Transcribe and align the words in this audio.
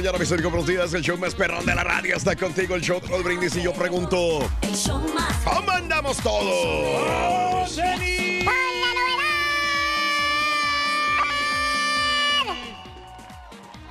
La 0.00 0.12
mañana, 0.12 0.18
mis 0.18 0.32
amigos, 0.32 0.50
buenos 0.52 0.66
días. 0.66 0.94
El 0.94 1.02
show 1.02 1.18
más 1.18 1.34
perrón 1.34 1.66
de 1.66 1.74
la 1.74 1.84
radio 1.84 2.16
está 2.16 2.34
contigo, 2.34 2.74
el 2.74 2.80
show 2.80 3.00
de 3.00 3.22
Brindis. 3.22 3.54
Y 3.56 3.62
yo 3.62 3.72
pregunto, 3.74 4.38
¿cómo 5.44 5.70
andamos 5.70 6.16
todos? 6.18 7.76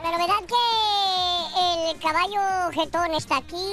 La 0.01 0.11
novedad 0.17 0.41
que 0.47 1.91
el 1.91 1.99
caballo 1.99 2.71
jetón 2.73 3.13
está 3.13 3.37
aquí. 3.37 3.65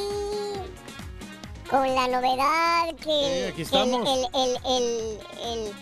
Con 1.70 1.94
la 1.94 2.06
novedad 2.06 2.94
que 3.02 3.52
Sí, 3.56 3.62
estamos. 3.62 4.08
el, 4.08 4.26
el, 4.34 4.58
el, 4.66 5.74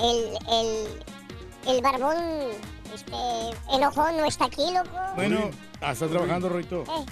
el, 0.00 0.38
el, 1.68 1.82
el- 2.90 3.14
el 3.14 3.50
este, 3.54 3.74
enojón 3.76 4.16
no 4.16 4.24
está 4.24 4.44
aquí, 4.46 4.62
loco. 4.72 4.90
Bueno, 5.16 5.50
ah, 5.80 5.92
está 5.92 6.08
trabajando, 6.08 6.48
Roito. 6.48 6.82
Eh, 6.82 7.06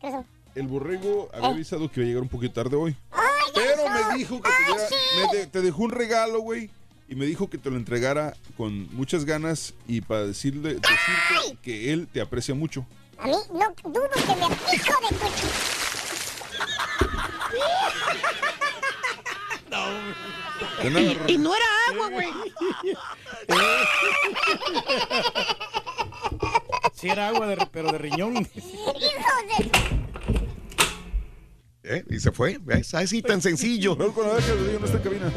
¿qué 0.00 0.08
pasó? 0.10 0.24
El 0.54 0.66
borrego 0.66 1.28
había 1.32 1.48
Eh. 1.48 1.52
avisado 1.52 1.90
que 1.90 2.00
iba 2.00 2.04
a 2.06 2.08
llegar 2.08 2.22
un 2.22 2.28
poquito 2.28 2.54
tarde 2.54 2.76
hoy. 2.76 2.96
¡Ay, 3.12 3.22
Pero 3.54 3.84
pasó! 3.84 4.08
me 4.12 4.18
dijo 4.18 4.40
que 4.42 4.48
¡Ay, 4.48 4.64
te, 4.66 4.72
diera- 4.72 4.88
sí! 4.88 4.94
me 5.32 5.38
de- 5.38 5.46
te 5.46 5.60
dejó 5.62 5.82
un 5.82 5.90
regalo, 5.90 6.40
güey. 6.40 6.70
Y 7.10 7.14
me 7.14 7.24
dijo 7.26 7.48
que 7.48 7.56
te 7.58 7.70
lo 7.70 7.76
entregara 7.76 8.34
con 8.56 8.94
muchas 8.94 9.24
ganas 9.24 9.72
y 9.86 10.02
para 10.02 10.26
decirle, 10.26 10.74
decirte 10.74 11.58
que 11.62 11.92
él 11.92 12.06
te 12.12 12.20
aprecia 12.20 12.54
mucho. 12.54 12.84
A 13.18 13.26
mí 13.26 13.32
no 13.52 13.90
dudo 13.90 14.08
que 14.14 14.26
me 14.26 14.74
hijo 14.74 14.92
de 15.00 15.08
tu... 15.16 15.24
De 19.70 19.78
nada, 20.90 21.14
Ro- 21.14 21.38
no 21.38 21.54
era 21.54 21.66
agua, 21.90 22.08
güey. 22.10 22.28
Sí 26.94 27.08
era 27.08 27.28
agua, 27.28 27.46
de- 27.46 27.66
pero 27.72 27.92
de 27.92 27.98
riñón. 27.98 28.36
¡Hijo 28.36 28.92
de... 29.62 29.98
¿Eh? 31.84 32.04
Y 32.10 32.18
se 32.20 32.32
fue, 32.32 32.58
¿ves? 32.60 32.92
Así 32.94 33.22
tan 33.22 33.40
sencillo. 33.40 33.96
Veas 33.96 34.12
que 34.12 34.20
el 34.20 34.26
Rodrigo 34.58 34.78
no 34.80 34.86
está 34.86 34.98
en 34.98 35.02
cabina. 35.04 35.32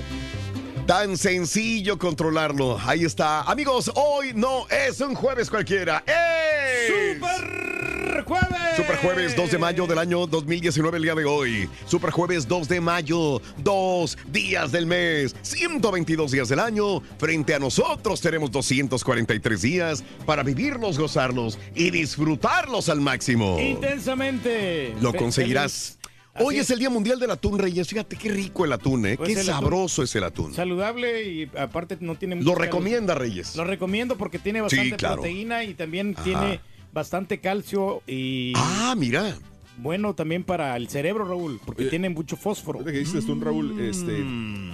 Tan 0.92 1.16
sencillo 1.16 1.98
controlarlo. 1.98 2.78
Ahí 2.86 3.06
está. 3.06 3.44
Amigos, 3.44 3.90
hoy 3.96 4.34
no 4.36 4.68
es 4.68 5.00
un 5.00 5.16
jueves 5.16 5.50
cualquiera. 5.50 6.04
¡Es! 6.06 7.16
¡Super 7.16 8.24
jueves! 8.26 8.76
Super 8.76 8.98
jueves 8.98 9.36
2 9.38 9.52
de 9.52 9.58
mayo 9.58 9.88
del 9.88 10.00
año 10.00 10.28
2019, 10.28 10.98
el 10.98 11.04
día 11.04 11.16
de 11.16 11.24
hoy. 11.24 11.70
Super 11.86 12.12
jueves 12.12 12.46
2 12.46 12.68
de 12.68 12.82
mayo, 12.82 13.42
dos 13.60 14.18
días 14.34 14.74
del 14.74 14.86
mes, 14.86 15.34
122 15.44 16.30
días 16.30 16.50
del 16.50 16.60
año. 16.60 17.00
Frente 17.18 17.56
a 17.56 17.60
nosotros 17.60 18.20
tenemos 18.20 18.52
243 18.52 19.62
días 19.62 20.04
para 20.26 20.44
vivirlos, 20.44 21.00
gozarlos 21.00 21.58
y 21.74 21.90
disfrutarlos 21.90 22.90
al 22.90 23.00
máximo. 23.00 23.58
Intensamente. 23.62 24.94
Lo 25.00 25.14
conseguirás. 25.14 26.01
Hoy 26.40 26.58
es 26.58 26.70
el 26.70 26.80
Día 26.80 26.90
Mundial 26.90 27.20
del 27.20 27.32
Atún, 27.32 27.60
Reyes. 27.60 27.88
Fíjate 27.88 28.16
qué 28.16 28.30
rico 28.30 28.64
el 28.64 28.72
atún, 28.72 29.06
¿eh? 29.06 29.18
Pues 29.18 29.28
qué 29.30 29.36
atún. 29.42 29.46
sabroso 29.46 30.04
es 30.04 30.16
el 30.16 30.24
atún. 30.24 30.54
Saludable 30.54 31.24
y 31.30 31.50
aparte 31.58 31.98
no 32.00 32.16
tiene 32.16 32.38
Lo 32.42 32.56
recomienda, 32.56 33.16
Reyes. 33.16 33.56
Lo 33.56 33.66
recomiendo 33.66 34.18
porque 34.18 34.40
tiene 34.40 34.62
bastante 34.62 34.96
claro. 34.96 35.16
proteína 35.16 35.64
y 35.66 35.74
también 35.74 36.14
Ajá. 36.16 36.24
tiene 36.24 36.62
bastante 36.94 37.40
calcio 37.40 38.02
y 38.08 38.54
Ah, 38.56 38.96
mira. 38.98 39.36
bueno 39.78 40.14
también 40.14 40.44
para 40.46 40.76
el 40.78 40.88
cerebro, 40.88 41.26
Raúl, 41.26 41.60
porque 41.66 41.84
Oye, 41.84 41.90
tiene 41.90 42.10
mucho 42.10 42.38
fósforo. 42.38 42.84
Que 42.84 42.92
dices 42.92 43.26
tú, 43.26 43.38
Raúl, 43.40 43.80
este, 43.82 44.24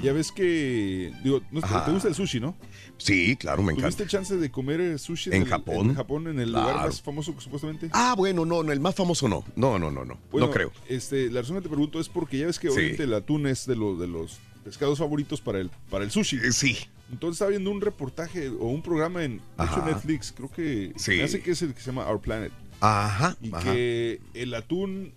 ya 0.03 0.13
ves 0.13 0.31
que, 0.31 1.11
digo, 1.23 1.41
no, 1.51 1.61
te 1.61 1.91
gusta 1.91 2.07
el 2.07 2.13
sushi, 2.15 2.39
¿no? 2.39 2.55
Sí, 2.97 3.35
claro, 3.35 3.61
me 3.63 3.73
encanta. 3.73 3.89
¿Tuviste 3.91 4.07
chance 4.07 4.35
de 4.37 4.49
comer 4.51 4.81
eh, 4.81 4.97
sushi 4.97 5.29
¿En 5.31 5.43
el- 5.43 5.47
Japón? 5.47 5.89
En 5.91 5.95
Japón, 5.95 6.27
en 6.27 6.39
el 6.39 6.49
Claro. 6.49 6.69
lugar 6.71 6.85
más 6.87 7.01
famoso 7.01 7.35
supuestamente. 7.39 7.89
Ah, 7.93 8.15
bueno, 8.17 8.45
no, 8.45 8.63
no, 8.63 8.71
el 8.71 8.79
más 8.79 8.95
famoso 8.95 9.27
no. 9.27 9.43
No, 9.55 9.77
no, 9.79 9.91
no, 9.91 10.03
no. 10.03 10.17
Bueno, 10.31 10.47
no 10.47 10.53
creo. 10.53 10.71
Este, 10.89 11.29
la 11.29 11.41
razón 11.41 11.57
que 11.57 11.61
te 11.63 11.69
pregunto 11.69 11.99
es 11.99 12.09
porque 12.09 12.37
ya 12.39 12.47
ves 12.47 12.59
que 12.59 12.69
Sí. 12.69 12.73
obviamente 12.75 13.03
el 13.03 13.13
atún 13.13 13.47
es 13.47 13.65
de, 13.65 13.75
los 13.75 13.99
de 13.99 14.07
los 14.07 14.39
pescados 14.63 14.97
favoritos 14.99 15.39
para 15.41 15.59
el, 15.59 15.69
para 15.89 16.03
el 16.03 16.11
sushi. 16.11 16.37
Eh, 16.37 16.51
sí. 16.51 16.77
Entonces 17.11 17.35
estaba 17.35 17.51
viendo 17.51 17.71
un 17.71 17.79
reportaje 17.81 18.49
o 18.49 18.65
un 18.67 18.81
programa 18.81 19.23
en 19.23 19.39
hecho. 19.57 19.85
Netflix, 19.85 20.33
creo 20.35 20.51
que 20.51 20.91
Sí. 20.97 21.11
me 21.11 21.23
hace 21.23 21.39
que 21.41 21.51
es 21.51 21.61
el 21.61 21.73
que 21.73 21.79
se 21.79 21.85
llama 21.91 22.09
Our 22.09 22.19
Planet. 22.19 22.51
Ajá. 22.81 23.37
Y 23.41 23.53
ajá. 23.53 23.73
que 23.73 24.19
el 24.33 24.53
atún 24.53 25.13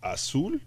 azul, 0.00 0.60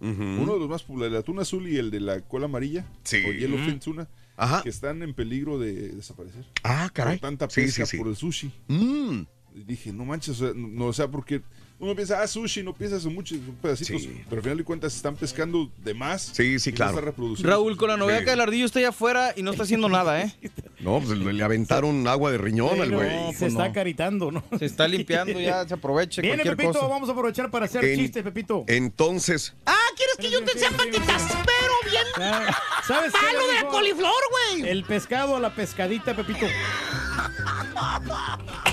uno 0.00 0.52
de 0.54 0.58
los 0.60 0.68
más 0.68 0.82
populares, 0.82 1.12
el 1.14 1.18
atún 1.20 1.38
azul 1.38 1.66
y 1.68 1.76
el 1.78 1.90
de 1.90 2.00
la 2.00 2.20
cola 2.20 2.44
amarilla, 2.44 2.84
Sí. 3.04 3.22
o 3.26 3.32
yellowfin 3.32 3.80
tuna, 3.80 4.06
Ajá. 4.36 4.62
que 4.62 4.68
están 4.68 5.02
en 5.02 5.14
peligro 5.14 5.58
de 5.58 5.90
desaparecer. 5.90 6.44
Ah, 6.62 6.90
caray. 6.92 7.18
Por 7.18 7.28
tanta 7.30 7.48
Sí, 7.50 7.62
pesca 7.62 7.86
sí, 7.86 7.92
sí. 7.92 7.98
por 7.98 8.08
el 8.08 8.16
sushi. 8.16 8.52
Mm, 8.68 9.22
Y 9.54 9.62
dije, 9.64 9.92
no 9.92 10.04
manches, 10.04 10.40
o 10.40 10.46
sea, 10.46 10.52
no, 10.56 10.86
o 10.86 10.92
sea, 10.92 11.08
porque 11.08 11.42
uno 11.80 11.94
piensa, 11.94 12.22
ah, 12.22 12.26
sushi, 12.26 12.62
no 12.62 12.72
piensas 12.72 13.04
en 13.04 13.14
muchos 13.14 13.38
pedacitos, 13.60 14.02
Sí. 14.02 14.22
pero 14.28 14.36
al 14.38 14.42
final 14.42 14.58
de 14.58 14.64
cuentas 14.64 14.94
están 14.96 15.16
pescando 15.16 15.68
de 15.82 15.92
más. 15.92 16.30
Sí, 16.32 16.58
sí, 16.58 16.70
no 16.70 16.76
claro. 16.76 17.08
está. 17.10 17.48
Raúl, 17.48 17.76
con 17.76 17.88
la 17.88 17.96
novedad 17.96 18.20
Sí. 18.20 18.24
que 18.26 18.32
el 18.32 18.40
ardillo 18.40 18.64
está 18.66 18.78
allá 18.78 18.88
afuera 18.90 19.32
y 19.36 19.42
no 19.42 19.50
está 19.50 19.64
haciendo 19.64 19.88
nada, 19.88 20.22
¿eh? 20.22 20.32
No, 20.80 21.00
pues 21.00 21.18
le, 21.18 21.42
aventaron 21.42 22.06
agua 22.08 22.30
de 22.30 22.38
riñón 22.38 22.80
al 22.80 22.88
Pero 22.90 22.96
güey. 22.98 23.10
se 23.32 23.38
pues 23.38 23.42
está 23.42 23.64
no. 23.64 23.70
acaritando, 23.70 24.30
¿no? 24.30 24.44
Se 24.58 24.66
está 24.66 24.86
limpiando 24.86 25.40
ya, 25.40 25.66
se 25.66 25.74
aproveche 25.74 26.20
Viene 26.22 26.36
cualquier 26.42 26.56
Pepito, 26.56 26.78
cosa. 26.80 26.86
vamos 26.92 27.08
a 27.08 27.12
aprovechar 27.12 27.50
para 27.50 27.64
hacer 27.66 27.84
En- 27.84 27.98
chistes, 28.00 28.22
Pepito. 28.22 28.64
Entonces, 28.68 29.54
Ah, 29.66 29.74
¿quieres 29.96 30.16
que 30.18 30.30
yo 30.30 30.44
te 30.44 30.58
sea 30.58 30.70
patitas? 30.70 31.22
Pero 31.44 31.90
bien. 31.90 32.04
Ah, 32.16 32.56
¿Sabes 32.86 33.12
qué 33.12 33.18
Palo 33.18 33.46
de 33.46 33.54
la 33.62 33.68
coliflor, 33.68 34.12
güey. 34.58 34.68
El 34.68 34.84
pescado 34.84 35.36
a 35.36 35.40
la 35.40 35.54
pescadita, 35.54 36.14
Pepito. 36.14 36.46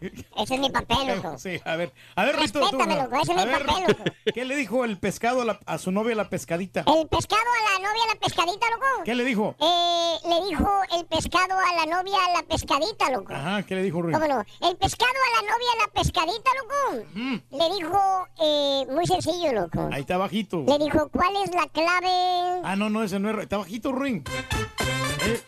Ese 0.00 0.54
es 0.54 0.60
mi 0.60 0.70
papel, 0.70 1.06
loco. 1.22 1.38
Sí, 1.38 1.60
a 1.64 1.76
ver. 1.76 1.92
A 2.16 2.24
ver, 2.24 2.36
Rito, 2.36 2.60
tú. 2.70 2.78
Loco, 2.78 3.16
ese 3.22 3.32
es 3.32 3.38
mi 3.38 3.44
ver, 3.44 3.66
papel, 3.66 3.84
loco. 3.88 4.04
¿Qué 4.34 4.44
le 4.44 4.56
dijo 4.56 4.84
el 4.84 4.98
pescado 4.98 5.42
a, 5.42 5.44
la- 5.44 5.60
a 5.66 5.78
su 5.78 5.90
novia 5.90 6.14
la 6.14 6.28
pescadita? 6.28 6.80
El 6.86 7.08
pescado 7.08 7.42
a 7.42 7.72
la 7.72 7.88
novia, 7.88 8.02
la 8.14 8.20
pescadita, 8.20 8.66
loco. 8.70 9.04
¿Qué 9.04 9.14
le 9.14 9.24
dijo? 9.24 9.56
Eh, 9.60 10.14
le 10.28 10.44
dijo 10.48 10.68
el 10.98 11.06
pescado 11.06 11.58
a 11.58 11.74
la 11.76 11.86
novia, 11.96 12.18
la 12.34 12.42
pescadita, 12.42 13.10
loco. 13.10 13.32
Ajá, 13.34 13.62
¿qué 13.64 13.74
le 13.74 13.82
dijo 13.82 14.00
Ruin? 14.02 14.14
¿Cómo 14.14 14.26
no? 14.28 14.40
El 14.68 14.76
pescado 14.76 15.10
a 15.12 15.42
la 15.42 15.50
novia, 15.50 15.68
la 15.86 15.92
pescadita, 16.00 16.50
loco. 16.62 17.04
Le 17.50 17.74
dijo, 17.74 18.28
eh, 18.40 18.86
muy 18.90 19.06
sencillo, 19.06 19.52
loco. 19.52 19.88
Ahí 19.92 20.00
está 20.02 20.16
bajito. 20.16 20.64
Le 20.66 20.78
dijo, 20.78 21.08
¿cuál 21.10 21.34
es 21.44 21.54
la 21.54 21.66
clave? 21.68 22.60
Ah, 22.64 22.76
no, 22.76 22.88
no, 22.90 23.02
ese 23.02 23.18
no 23.18 23.30
es. 23.30 23.38
Está 23.38 23.56
bajito, 23.58 23.92
Ruin. 23.92 24.22
Eh, 25.22 25.40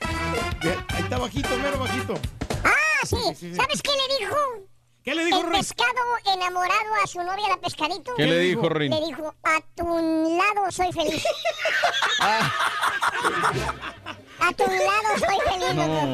ahí 0.89 1.03
está 1.03 1.19
bajito, 1.19 1.49
mero 1.63 1.79
bajito. 1.79 2.15
Ah, 3.03 3.07
sí. 3.07 3.55
¿Sabes 3.55 3.83
qué 3.83 3.91
le 3.93 4.19
dijo? 4.19 4.37
¿Qué 5.03 5.15
le 5.15 5.25
dijo 5.25 5.39
El 5.39 5.47
Ruin? 5.47 5.59
pescado 5.61 5.93
enamorado 6.35 6.95
a 7.03 7.07
su 7.07 7.19
novia, 7.23 7.49
la 7.49 7.57
pescadito. 7.57 8.15
¿Qué 8.17 8.27
le 8.27 8.39
dijo, 8.41 8.69
Rin? 8.69 8.91
Le 8.91 9.07
dijo, 9.07 9.35
a 9.43 9.61
tu 9.75 9.85
lado 9.87 10.71
soy 10.71 10.93
feliz. 10.93 11.25
A 14.43 14.53
tu 14.55 14.65
lado 14.65 15.19
soy 15.19 15.39
feliz, 15.53 15.75
No, 15.75 15.87
loco. 15.87 16.07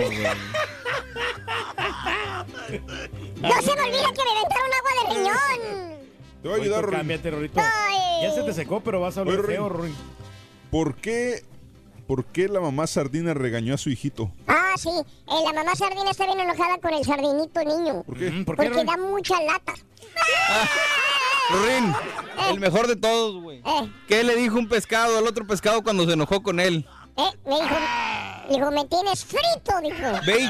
No 3.37 3.63
se 3.63 3.75
me 3.77 3.83
olvida 3.83 4.13
que 4.13 4.25
me 4.25 4.31
aventaron 4.33 4.71
agua 4.75 4.93
de 4.99 5.15
riñón. 5.15 5.99
Te 6.43 6.49
voy 6.49 6.59
a 6.59 6.63
ayudar, 6.63 6.81
Rito, 6.81 6.87
Ruin. 6.91 6.99
Cámbiate, 6.99 7.31
Rorito. 7.31 7.61
Ay. 7.61 8.23
Ya 8.23 8.33
se 8.35 8.43
te 8.43 8.53
secó, 8.53 8.81
pero 8.81 9.01
vas 9.01 9.17
a 9.17 9.23
Oye, 9.23 9.31
hablar 9.31 9.45
Ruin. 9.47 9.57
feo, 9.57 9.69
Ruin. 9.69 9.97
¿Por 10.71 10.97
qué, 10.97 11.45
¿Por 12.07 12.25
qué 12.27 12.49
la 12.49 12.61
mamá 12.61 12.87
sardina 12.87 13.35
regañó 13.35 13.75
a 13.75 13.79
su 13.79 13.91
hijito? 13.91 14.31
Ah, 14.47 14.75
sí. 14.77 14.89
Eh, 14.91 15.45
la 15.45 15.53
mamá 15.53 15.75
sardina 15.75 16.11
está 16.11 16.25
bien 16.27 16.39
enojada 16.41 16.79
con 16.79 16.95
el 16.95 17.05
sardinito 17.05 17.65
niño. 17.65 18.03
¿Por 18.05 18.17
qué? 18.19 18.31
Mm, 18.31 18.45
¿Por 18.45 18.57
qué, 18.57 18.69
Porque 18.71 18.85
da 18.85 18.97
mucha 18.97 19.43
lata. 19.43 19.75
Rin, 21.67 21.95
el 22.51 22.61
mejor 22.61 22.87
de 22.89 22.97
todos, 22.97 23.41
güey. 23.43 23.59
Eh, 23.59 23.91
¿Qué 24.09 24.25
le 24.25 24.35
dijo 24.37 24.59
un 24.59 24.69
pescado 24.69 25.19
al 25.19 25.27
otro 25.27 25.47
pescado 25.47 25.83
cuando 25.83 26.05
se 26.05 26.13
enojó 26.13 26.43
con 26.43 26.59
él? 26.61 26.87
eh, 27.17 27.31
me 27.47 27.55
dijo, 27.55 27.75
dijo, 28.49 28.71
me 28.71 28.85
tienes 28.87 29.25
frito, 29.25 29.81
dijo. 29.83 29.97
Ve 30.27 30.49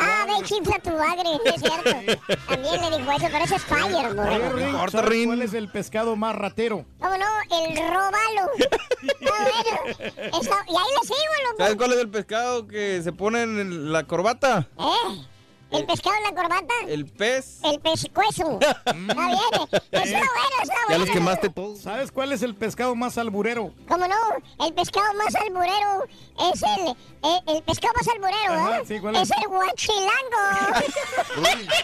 Ah, 0.00 0.26
ve, 0.26 0.44
chifla 0.44 0.78
tu 0.78 0.90
bagre, 0.92 1.38
es 1.44 1.60
cierto. 1.60 2.24
También 2.48 2.80
le 2.90 2.98
dijo 2.98 3.12
eso, 3.12 3.26
pero 3.30 3.44
eso 3.44 3.54
es 3.56 3.62
fire, 3.64 4.14
borrego. 4.14 4.88
¿sabes. 4.90 5.26
¿cuál 5.26 5.42
es 5.42 5.54
el 5.54 5.68
pescado 5.70 6.16
más 6.16 6.34
ratero? 6.34 6.84
¿Cómo 7.00 7.16
no? 7.16 7.26
El 7.50 7.76
robalo. 7.76 8.50
Ah, 9.26 9.48
bueno. 9.50 10.08
Está- 10.40 10.64
y 10.68 10.76
ahí 10.76 10.90
le 11.00 11.06
sigo, 11.06 11.32
¿Sabes 11.58 11.72
loco. 11.72 11.76
cuál 11.78 11.92
es 11.92 11.98
el 11.98 12.08
pescado 12.10 12.66
que 12.66 13.02
se 13.02 13.12
pone 13.12 13.42
en 13.42 13.92
la 13.92 14.04
corbata? 14.04 14.68
¿Eh? 14.78 15.26
¿El 15.74 15.86
pescado 15.86 16.16
en 16.16 16.22
la 16.24 16.42
corbata? 16.42 16.74
El 16.86 17.06
pez. 17.06 17.58
El 17.64 17.80
pescuezo. 17.80 18.58
Está 18.60 18.92
bien. 18.92 19.08
Está 19.10 20.00
bueno, 20.02 20.18
está 20.62 20.74
Ya 20.74 20.86
bueno. 20.88 21.04
los 21.04 21.10
quemaste 21.10 21.48
todos. 21.50 21.80
¿Sabes 21.80 22.12
cuál 22.12 22.32
es 22.32 22.42
el 22.42 22.54
pescado 22.54 22.94
más 22.94 23.18
alburero? 23.18 23.72
¿Cómo 23.88 24.06
no? 24.06 24.64
El 24.66 24.72
pescado 24.74 25.06
más 25.14 25.34
alburero 25.34 26.04
es 26.52 26.62
el... 26.62 26.88
eh, 26.88 27.40
el 27.48 27.62
pescado 27.62 27.92
más 27.94 28.08
alburero, 28.08 28.52
Ajá, 28.54 28.78
¿eh? 28.78 28.82
sí, 28.86 29.00
¿cuál 29.00 29.16
es? 29.16 29.22
es? 29.22 29.36
el 29.42 29.48
guachilango. 29.48 30.10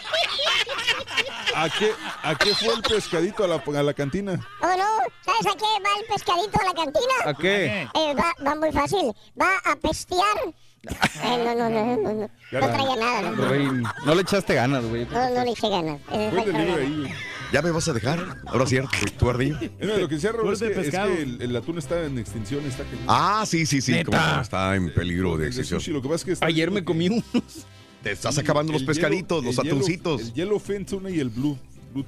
¿A 1.54 1.68
qué, 1.68 1.92
¿A 2.22 2.34
qué 2.36 2.54
fue 2.54 2.74
el 2.74 2.82
pescadito 2.82 3.44
a 3.44 3.48
la, 3.48 3.56
a 3.56 3.82
la 3.82 3.94
cantina? 3.94 4.40
¿Cómo 4.60 4.76
no? 4.76 4.84
¿Sabes 5.24 5.46
a 5.46 5.56
qué 5.56 5.64
va 5.64 5.90
el 5.98 6.06
pescadito 6.06 6.60
a 6.60 6.64
la 6.64 6.74
cantina? 6.74 7.14
¿A 7.24 7.34
qué? 7.34 7.88
Eh, 7.94 8.14
va, 8.14 8.34
va 8.46 8.54
muy 8.54 8.72
fácil. 8.72 9.12
Va 9.40 9.50
a 9.64 9.76
pestear. 9.76 10.36
Eh, 10.82 11.44
no, 11.44 11.54
no, 11.54 11.68
no, 11.68 11.96
no, 11.96 12.12
no. 12.14 12.30
Traía 12.50 12.96
nada. 12.96 13.30
No, 13.32 13.92
no 14.06 14.14
le 14.14 14.22
echaste 14.22 14.54
ganas, 14.54 14.84
güey. 14.84 15.04
no, 15.06 15.30
no 15.30 15.44
le 15.44 15.50
eché 15.50 15.68
ganas. 15.68 16.00
Eh. 16.12 17.08
¿Ya 17.52 17.62
me 17.62 17.70
vas 17.70 17.88
a 17.88 17.92
dejar? 17.92 18.38
Ahora 18.46 18.64
cierto, 18.66 18.90
tu 19.18 19.28
ardillo. 19.28 19.58
Lo 19.80 20.08
que 20.08 20.14
decía 20.14 20.32
Raúl 20.32 20.52
es 20.52 20.60
de 20.60 20.66
que, 20.68 20.72
es 20.80 20.86
pescado. 20.86 21.14
que 21.14 21.22
el, 21.22 21.42
el 21.42 21.56
atún 21.56 21.78
está 21.78 22.02
en 22.04 22.18
extinción, 22.18 22.64
está. 22.64 22.84
Ah, 23.08 23.44
sí, 23.46 23.66
sí, 23.66 23.80
sí. 23.80 23.92
Está 23.94 24.74
en 24.76 24.92
peligro 24.94 25.36
de 25.36 25.48
extinción. 25.48 25.80
sushi, 25.80 25.92
lo 25.92 26.00
que 26.00 26.08
pasa 26.08 26.16
es 26.16 26.24
que 26.24 26.32
está 26.32 26.46
Ayer 26.46 26.70
me 26.70 26.84
comí 26.84 27.08
unos. 27.08 27.66
Te 28.02 28.12
estás 28.12 28.38
acabando 28.38 28.72
los 28.72 28.82
pescaditos, 28.84 29.42
yellow- 29.42 29.46
los 29.46 29.58
el 29.58 29.64
yellow- 29.64 29.74
atuncitos. 29.76 30.20
El 30.22 30.32
yellowfin 30.32 30.86
tuna 30.86 31.10
y 31.10 31.20
el 31.20 31.28
blue. 31.28 31.58
Blue. 31.92 32.06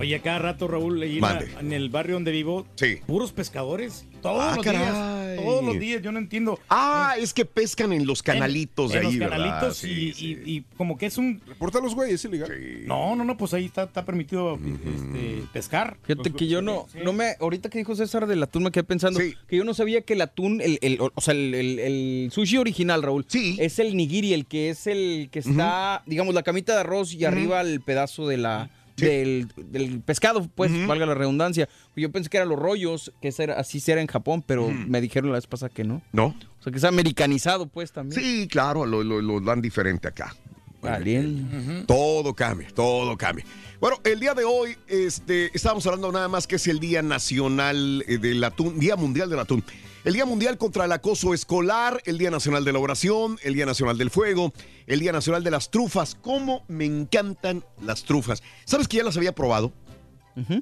Oye, 0.00 0.20
cada 0.22 0.38
rato, 0.38 0.66
Raúl, 0.68 1.02
en 1.02 1.72
el 1.74 1.90
barrio 1.90 2.14
donde 2.14 2.30
vivo, 2.32 2.66
Sí. 2.76 2.96
puros 3.06 3.30
pescadores. 3.30 4.06
Todos 4.26 4.42
Ah, 4.44 4.52
los 4.56 4.64
caray. 4.64 4.82
días. 4.82 5.36
Todos 5.36 5.64
los 5.64 5.78
días, 5.78 6.02
yo 6.02 6.12
no 6.12 6.18
entiendo. 6.18 6.58
Ah, 6.68 7.14
es 7.18 7.32
que 7.34 7.44
pescan 7.44 7.92
en 7.92 8.06
los 8.06 8.22
canalitos 8.22 8.92
en, 8.94 9.00
de 9.00 9.06
ahí, 9.06 9.12
en 9.14 9.20
los 9.20 9.30
¿verdad? 9.30 9.44
canalitos 9.46 9.76
Sí, 9.76 9.90
y, 9.90 10.12
sí. 10.14 10.38
y- 10.44 10.56
y 10.56 10.64
como 10.76 10.96
que 10.98 11.06
es 11.06 11.18
un... 11.18 11.40
Reporta 11.46 11.78
a 11.78 11.82
los 11.82 11.94
güeyes, 11.94 12.14
es 12.16 12.24
ilegal. 12.24 12.50
No, 12.86 13.14
no, 13.14 13.24
no, 13.24 13.36
pues 13.36 13.52
ahí 13.54 13.66
está, 13.66 13.84
está 13.84 14.04
permitido 14.04 14.54
este, 14.56 15.44
pescar. 15.52 15.98
Fíjate 16.02 16.32
que 16.32 16.46
yo 16.48 16.62
no, 16.62 16.86
Sí. 16.92 16.98
no 17.04 17.12
me, 17.12 17.34
ahorita 17.38 17.68
que 17.68 17.78
dijo 17.78 17.94
César 17.94 18.26
del 18.26 18.42
atún 18.42 18.64
me 18.64 18.70
quedé 18.70 18.84
pensando 18.84 19.20
Sí. 19.20 19.34
que 19.46 19.56
yo 19.56 19.64
no 19.64 19.74
sabía 19.74 20.00
que 20.02 20.14
el 20.14 20.22
atún, 20.22 20.60
el, 20.60 20.78
el- 20.82 20.98
o 21.00 21.20
sea, 21.20 21.34
el, 21.34 21.54
el- 21.54 21.78
el 21.78 22.28
sushi 22.32 22.56
original, 22.56 23.02
Raúl, 23.02 23.24
Sí. 23.28 23.56
es 23.60 23.78
el 23.78 23.96
nigiri, 23.96 24.32
el 24.32 24.46
que 24.46 24.70
es 24.70 24.86
el 24.86 25.28
que 25.30 25.40
está, 25.40 26.02
digamos, 26.06 26.34
la 26.34 26.42
camita 26.42 26.72
de 26.74 26.80
arroz 26.80 27.12
y 27.12 27.24
arriba 27.24 27.60
el 27.60 27.80
pedazo 27.82 28.26
de 28.26 28.38
la 28.38 28.70
del, 28.96 29.48
del 29.56 30.00
pescado, 30.00 30.48
pues, 30.54 30.70
valga 30.86 31.06
la 31.06 31.14
redundancia. 31.14 31.68
Yo 31.94 32.10
pensé 32.10 32.28
que 32.30 32.36
eran 32.38 32.48
los 32.48 32.58
rollos, 32.58 33.12
que 33.20 33.28
así 33.28 33.82
era 33.90 34.00
en 34.00 34.06
Japón, 34.06 34.42
pero 34.46 34.68
me 34.70 35.00
dijeron 35.00 35.30
la 35.30 35.36
vez 35.38 35.46
pasada 35.46 35.70
que 35.72 35.84
no. 35.84 36.02
¿No? 36.12 36.26
O 36.58 36.62
sea, 36.62 36.72
que 36.72 36.78
es 36.78 36.84
americanizado, 36.84 37.66
pues, 37.66 37.92
también. 37.92 38.20
Sí, 38.20 38.48
claro, 38.48 38.86
lo, 38.86 39.02
lo- 39.04 39.20
lo 39.22 39.40
dan 39.40 39.60
diferente 39.62 40.08
acá. 40.08 40.34
Alien. 40.82 41.84
Todo 41.86 42.32
cambia, 42.34 42.68
todo 42.74 43.16
cambia. 43.16 43.44
Bueno, 43.80 43.98
el 44.04 44.20
día 44.20 44.34
de 44.34 44.44
hoy 44.44 44.76
este, 44.86 45.50
estábamos 45.52 45.84
hablando 45.86 46.12
nada 46.12 46.28
más 46.28 46.46
que 46.46 46.56
es 46.56 46.66
el 46.68 46.78
Día 46.78 47.02
Nacional 47.02 48.04
eh, 48.06 48.18
del 48.18 48.42
Atún, 48.44 48.78
Día 48.78 48.94
Mundial 48.94 49.28
del 49.28 49.40
Atún. 49.40 49.64
El 50.06 50.12
Día 50.12 50.24
Mundial 50.24 50.56
contra 50.56 50.84
el 50.84 50.92
Acoso 50.92 51.34
Escolar, 51.34 52.00
el 52.04 52.16
Día 52.16 52.30
Nacional 52.30 52.64
de 52.64 52.72
la 52.72 52.78
Oración, 52.78 53.38
el 53.42 53.54
Día 53.54 53.66
Nacional 53.66 53.98
del 53.98 54.10
Fuego, 54.10 54.52
el 54.86 55.00
Día 55.00 55.10
Nacional 55.10 55.42
de 55.42 55.50
las 55.50 55.68
Trufas. 55.72 56.14
¿Cómo 56.14 56.64
me 56.68 56.84
encantan 56.84 57.64
las 57.82 58.04
trufas? 58.04 58.40
¿Sabes 58.66 58.86
que 58.86 58.98
ya 58.98 59.02
las 59.04 59.16
había 59.16 59.34
probado? 59.34 59.72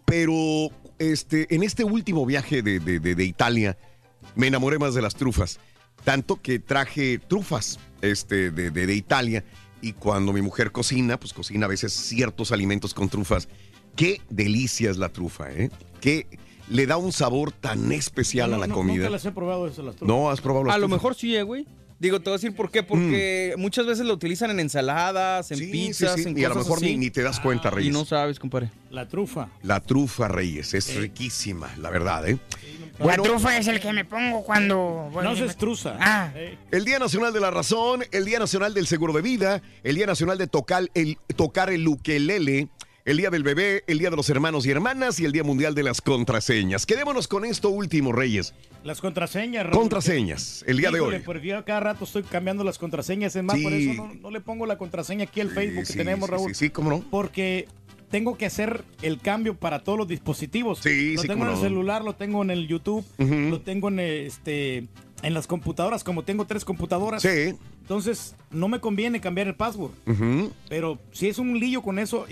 Pero 0.06 0.70
este, 0.98 1.52
en 1.54 1.62
este 1.62 1.84
último 1.84 2.24
viaje 2.24 2.62
de, 2.62 2.80
de- 2.80 3.00
de- 3.00 3.14
de 3.14 3.24
Italia 3.24 3.76
me 4.34 4.46
enamoré 4.46 4.78
más 4.78 4.94
de 4.94 5.02
las 5.02 5.14
trufas. 5.14 5.60
Tanto 6.04 6.40
que 6.40 6.58
traje 6.58 7.18
trufas 7.18 7.78
este, 8.00 8.50
de, 8.50 8.94
Italia 8.94 9.44
y 9.82 9.92
cuando 9.92 10.32
mi 10.32 10.40
mujer 10.40 10.72
cocina, 10.72 11.20
pues 11.20 11.34
cocina 11.34 11.66
a 11.66 11.68
veces 11.68 11.92
ciertos 11.92 12.50
alimentos 12.50 12.94
con 12.94 13.10
trufas. 13.10 13.48
Qué 13.94 14.22
delicia 14.30 14.90
es 14.90 14.96
la 14.96 15.10
trufa, 15.10 15.52
¿eh? 15.52 15.70
Que 16.00 16.26
le 16.68 16.86
da 16.86 16.96
un 16.96 17.12
sabor 17.12 17.52
tan 17.52 17.92
especial 17.92 18.50
No, 18.50 18.56
a 18.56 18.58
la 18.60 18.66
no, 18.66 18.74
comida. 18.74 18.96
Nunca 18.96 19.10
las 19.10 19.24
he 19.24 19.32
probado 19.32 19.66
eso, 19.68 19.82
las 19.82 19.96
trufas. 19.96 20.08
No, 20.14 20.30
has 20.30 20.40
probado 20.40 20.64
las 20.66 20.74
A 20.74 20.78
lo 20.78 20.88
mejor 20.88 21.14
sí, 21.14 21.34
eh, 21.36 21.42
güey. 21.42 21.66
Digo, 22.00 22.18
te 22.18 22.24
voy 22.24 22.32
a 22.34 22.38
decir 22.38 22.54
por 22.56 22.70
qué. 22.70 22.82
Porque 22.82 23.54
muchas 23.56 23.86
veces 23.86 24.04
lo 24.04 24.12
utilizan 24.14 24.50
en 24.50 24.60
ensaladas, 24.60 25.50
en 25.52 25.58
Sí, 25.58 25.66
pizzas, 25.68 26.14
sí, 26.20 26.28
en 26.28 26.36
Y 26.36 26.44
a 26.44 26.48
lo 26.48 26.54
cosas 26.54 26.66
mejor 26.68 26.82
ni, 26.82 26.88
así. 26.88 26.96
ni 26.98 27.10
te 27.10 27.22
das 27.22 27.38
cuenta, 27.40 27.68
Y 27.68 27.74
Reyes. 27.76 27.92
no 27.92 28.04
sabes, 28.04 28.38
compadre. 28.40 28.70
La 28.90 29.08
trufa. 29.08 29.48
La 29.62 29.80
trufa, 29.80 30.28
Reyes, 30.28 30.74
es 30.74 30.94
riquísima, 30.96 31.70
la 31.78 31.90
verdad, 31.90 32.28
¿eh? 32.28 32.38
La 32.98 33.16
trufa 33.16 33.56
es 33.58 33.66
el 33.68 33.80
que 33.80 33.92
me 33.92 34.04
pongo 34.04 34.44
cuando... 34.44 35.10
No 35.22 35.34
se 35.34 35.46
estruza. 35.46 35.96
Ah. 35.98 36.30
Eh, 36.34 36.56
El 36.70 36.84
Día 36.84 36.98
Nacional 37.00 37.32
de 37.32 37.40
la 37.40 37.50
Razón, 37.50 38.04
el 38.12 38.24
Día 38.24 38.38
Nacional 38.38 38.72
del 38.72 38.86
Seguro 38.86 39.12
de 39.12 39.20
Vida, 39.22 39.62
el 39.82 39.96
Día 39.96 40.06
Nacional 40.06 40.38
de 40.38 40.46
tocar 40.46 40.88
el, 40.94 41.18
tocar 41.34 41.70
el 41.70 41.86
ukelele, 41.88 42.68
el 43.04 43.18
Día 43.18 43.28
del 43.30 43.42
Bebé, 43.42 43.84
el 43.86 43.98
Día 43.98 44.08
de 44.10 44.16
los 44.16 44.30
Hermanos 44.30 44.64
y 44.66 44.70
Hermanas 44.70 45.20
y 45.20 45.24
el 45.26 45.32
Día 45.32 45.44
Mundial 45.44 45.74
de 45.74 45.82
las 45.82 46.00
Contraseñas. 46.00 46.86
Quedémonos 46.86 47.28
con 47.28 47.44
esto 47.44 47.68
último, 47.68 48.12
Reyes. 48.12 48.54
Las 48.82 49.00
contraseñas, 49.00 49.64
Raúl. 49.66 49.78
Contraseñas, 49.78 50.64
el 50.66 50.78
día 50.78 50.90
de 50.90 51.00
hoy. 51.00 51.18
Porque 51.24 51.46
yo 51.48 51.64
cada 51.64 51.80
rato 51.80 52.04
estoy 52.04 52.22
cambiando 52.22 52.64
las 52.64 52.78
contraseñas. 52.78 53.34
Es 53.36 53.42
más, 53.42 53.58
por 53.60 53.72
Sí. 53.72 53.90
eso 53.90 54.06
no, 54.06 54.14
no 54.14 54.30
le 54.30 54.40
pongo 54.40 54.64
la 54.66 54.78
contraseña 54.78 55.24
aquí 55.24 55.40
al 55.40 55.50
Facebook 55.50 55.84
Sí, 55.86 55.92
que 55.94 55.98
tenemos, 55.98 56.28
Raúl. 56.30 56.54
Sí, 56.54 56.66
sí, 56.66 56.70
cómo 56.70 56.90
no. 56.90 57.00
Porque 57.10 57.66
tengo 58.10 58.36
que 58.38 58.46
hacer 58.46 58.84
el 59.02 59.18
cambio 59.20 59.54
para 59.54 59.80
todos 59.84 59.98
los 59.98 60.08
dispositivos. 60.08 60.78
Sí, 60.80 61.14
lo 61.16 61.22
tengo 61.22 61.44
en 61.44 61.50
el 61.52 61.56
celular, 61.58 62.02
lo 62.04 62.14
tengo 62.14 62.42
en 62.42 62.50
el 62.50 62.68
YouTube, 62.68 63.04
lo 63.18 63.60
tengo 63.60 63.88
en 63.88 64.00
este 64.00 64.86
en 65.22 65.32
las 65.32 65.46
computadoras, 65.46 66.04
como 66.04 66.22
tengo 66.22 66.44
tres 66.46 66.66
computadoras. 66.66 67.22
Sí. 67.22 67.54
Entonces, 67.80 68.34
no 68.50 68.68
me 68.68 68.80
conviene 68.80 69.20
cambiar 69.22 69.46
el 69.46 69.54
password. 69.54 69.92
Pero 70.68 70.98
si 71.12 71.28
es 71.28 71.38
un 71.38 71.58
lío 71.58 71.80
con 71.82 71.98
eso, 71.98 72.26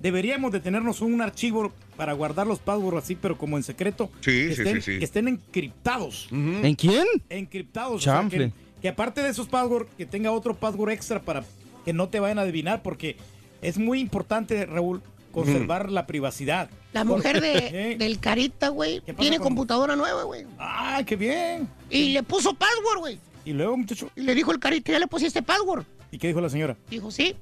deberíamos 0.00 0.52
de 0.52 0.60
tenernos 0.60 1.00
un 1.00 1.20
archivo 1.22 1.72
para 1.96 2.12
guardar 2.12 2.46
los 2.46 2.58
passwords 2.58 3.04
así, 3.04 3.14
pero 3.14 3.36
como 3.38 3.56
en 3.56 3.62
secreto. 3.62 4.10
Sí, 4.20 4.48
que 4.48 4.54
sí, 4.54 4.62
estén, 4.62 4.82
sí, 4.82 4.92
sí. 4.92 4.98
Que 4.98 5.04
estén 5.04 5.28
encriptados. 5.28 6.28
¿En 6.30 6.74
quién? 6.74 7.06
Encriptados. 7.28 7.96
o 7.96 8.00
sea, 8.00 8.14
Chanfle. 8.14 8.48
que, 8.48 8.82
que 8.82 8.88
aparte 8.88 9.22
de 9.22 9.30
esos 9.30 9.48
passwords, 9.48 9.88
que 9.96 10.06
tenga 10.06 10.30
otro 10.32 10.54
password 10.54 10.90
extra 10.92 11.20
para 11.20 11.44
que 11.84 11.92
no 11.92 12.08
te 12.08 12.20
vayan 12.20 12.38
a 12.38 12.42
adivinar, 12.42 12.82
porque 12.82 13.16
es 13.62 13.78
muy 13.78 14.00
importante, 14.00 14.66
Raúl, 14.66 15.02
conservar 15.32 15.90
la 15.90 16.06
privacidad. 16.06 16.68
La 16.92 17.04
mujer 17.04 17.36
¿Eh? 17.44 17.70
de, 17.70 17.96
del 17.96 18.18
Carita, 18.20 18.68
güey, 18.68 19.00
¿Qué 19.04 19.12
pasa 19.12 19.20
tiene 19.20 19.38
con- 19.38 19.48
computadora 19.48 19.96
nueva, 19.96 20.24
güey. 20.24 20.46
¡Ay, 20.58 21.04
qué 21.04 21.14
bien! 21.16 21.68
Y 21.90 22.10
le 22.10 22.22
puso 22.22 22.54
password, 22.54 22.98
güey. 22.98 23.18
Y 23.44 23.52
luego, 23.52 23.76
muchacho, 23.76 24.10
Y 24.16 24.22
le 24.22 24.34
dijo 24.34 24.50
el 24.50 24.58
Carita, 24.58 24.92
¿ya 24.92 24.98
le 24.98 25.06
pusiste 25.06 25.42
password? 25.42 25.84
¿y 26.10 26.18
qué 26.18 26.28
dijo 26.28 26.40
la 26.40 26.48
señora? 26.48 26.76
Dijo, 26.88 27.10
sí. 27.10 27.34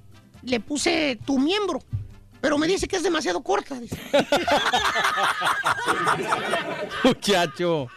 le 0.43 0.59
puse 0.61 1.19
tu 1.25 1.39
miembro. 1.39 1.81
Pero 2.45 2.59
me 2.59 2.67
dice 2.67 2.87
que 2.87 2.97
es 2.97 3.03
demasiado 3.03 3.43
corta. 3.43 3.81
dice. 3.81 3.97
Muchacho. 7.05 7.89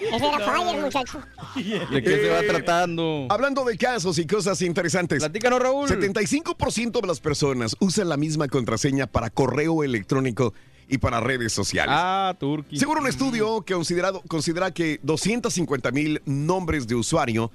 Ese 0.00 0.26
era 0.26 0.38
Fire, 0.40 0.80
muchacho. 0.80 1.22
¿De 1.54 2.02
qué 2.02 2.10
se 2.20 2.30
va 2.30 2.40
Eh, 2.40 2.48
tratando? 2.48 3.28
Hablando 3.30 3.64
de 3.64 3.78
casos 3.78 4.18
y 4.18 4.26
cosas 4.26 4.60
interesantes. 4.62 5.20
Platícanos, 5.20 5.60
Raúl. 5.60 5.88
75% 5.88 7.00
de 7.00 7.06
las 7.06 7.20
personas 7.20 7.76
usan 7.78 8.08
la 8.08 8.16
misma 8.16 8.48
contraseña 8.48 9.06
para 9.06 9.30
correo 9.30 9.84
electrónico 9.84 10.52
y 10.88 10.98
para 10.98 11.20
redes 11.20 11.52
sociales. 11.52 11.94
Ah, 11.96 12.34
Turki. 12.40 12.76
Según 12.76 12.98
un 12.98 13.06
estudio 13.06 13.62
que 13.62 13.74
considerado, 13.74 14.20
considera 14.26 14.72
que 14.72 14.98
250 15.04 15.92
mil 15.92 16.20
nombres 16.26 16.88
de 16.88 16.96
usuario, 16.96 17.52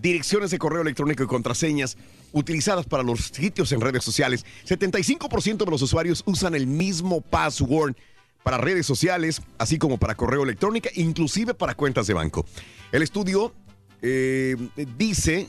direcciones 0.00 0.52
de 0.52 0.58
correo 0.58 0.82
electrónico 0.82 1.24
y 1.24 1.26
contraseñas 1.26 1.96
utilizadas 2.34 2.84
para 2.84 3.02
los 3.02 3.20
sitios 3.28 3.72
en 3.72 3.80
redes 3.80 4.04
sociales, 4.04 4.44
75% 4.66 5.64
de 5.64 5.70
los 5.70 5.80
usuarios 5.80 6.22
usan 6.26 6.54
el 6.54 6.66
mismo 6.66 7.22
password 7.22 7.94
para 8.42 8.58
redes 8.58 8.84
sociales, 8.84 9.40
así 9.56 9.78
como 9.78 9.96
para 9.96 10.14
correo 10.14 10.42
electrónico, 10.42 10.90
inclusive 10.94 11.54
para 11.54 11.74
cuentas 11.74 12.06
de 12.06 12.14
banco. 12.14 12.44
El 12.92 13.02
estudio 13.02 13.54
eh, 14.02 14.54
dice 14.98 15.48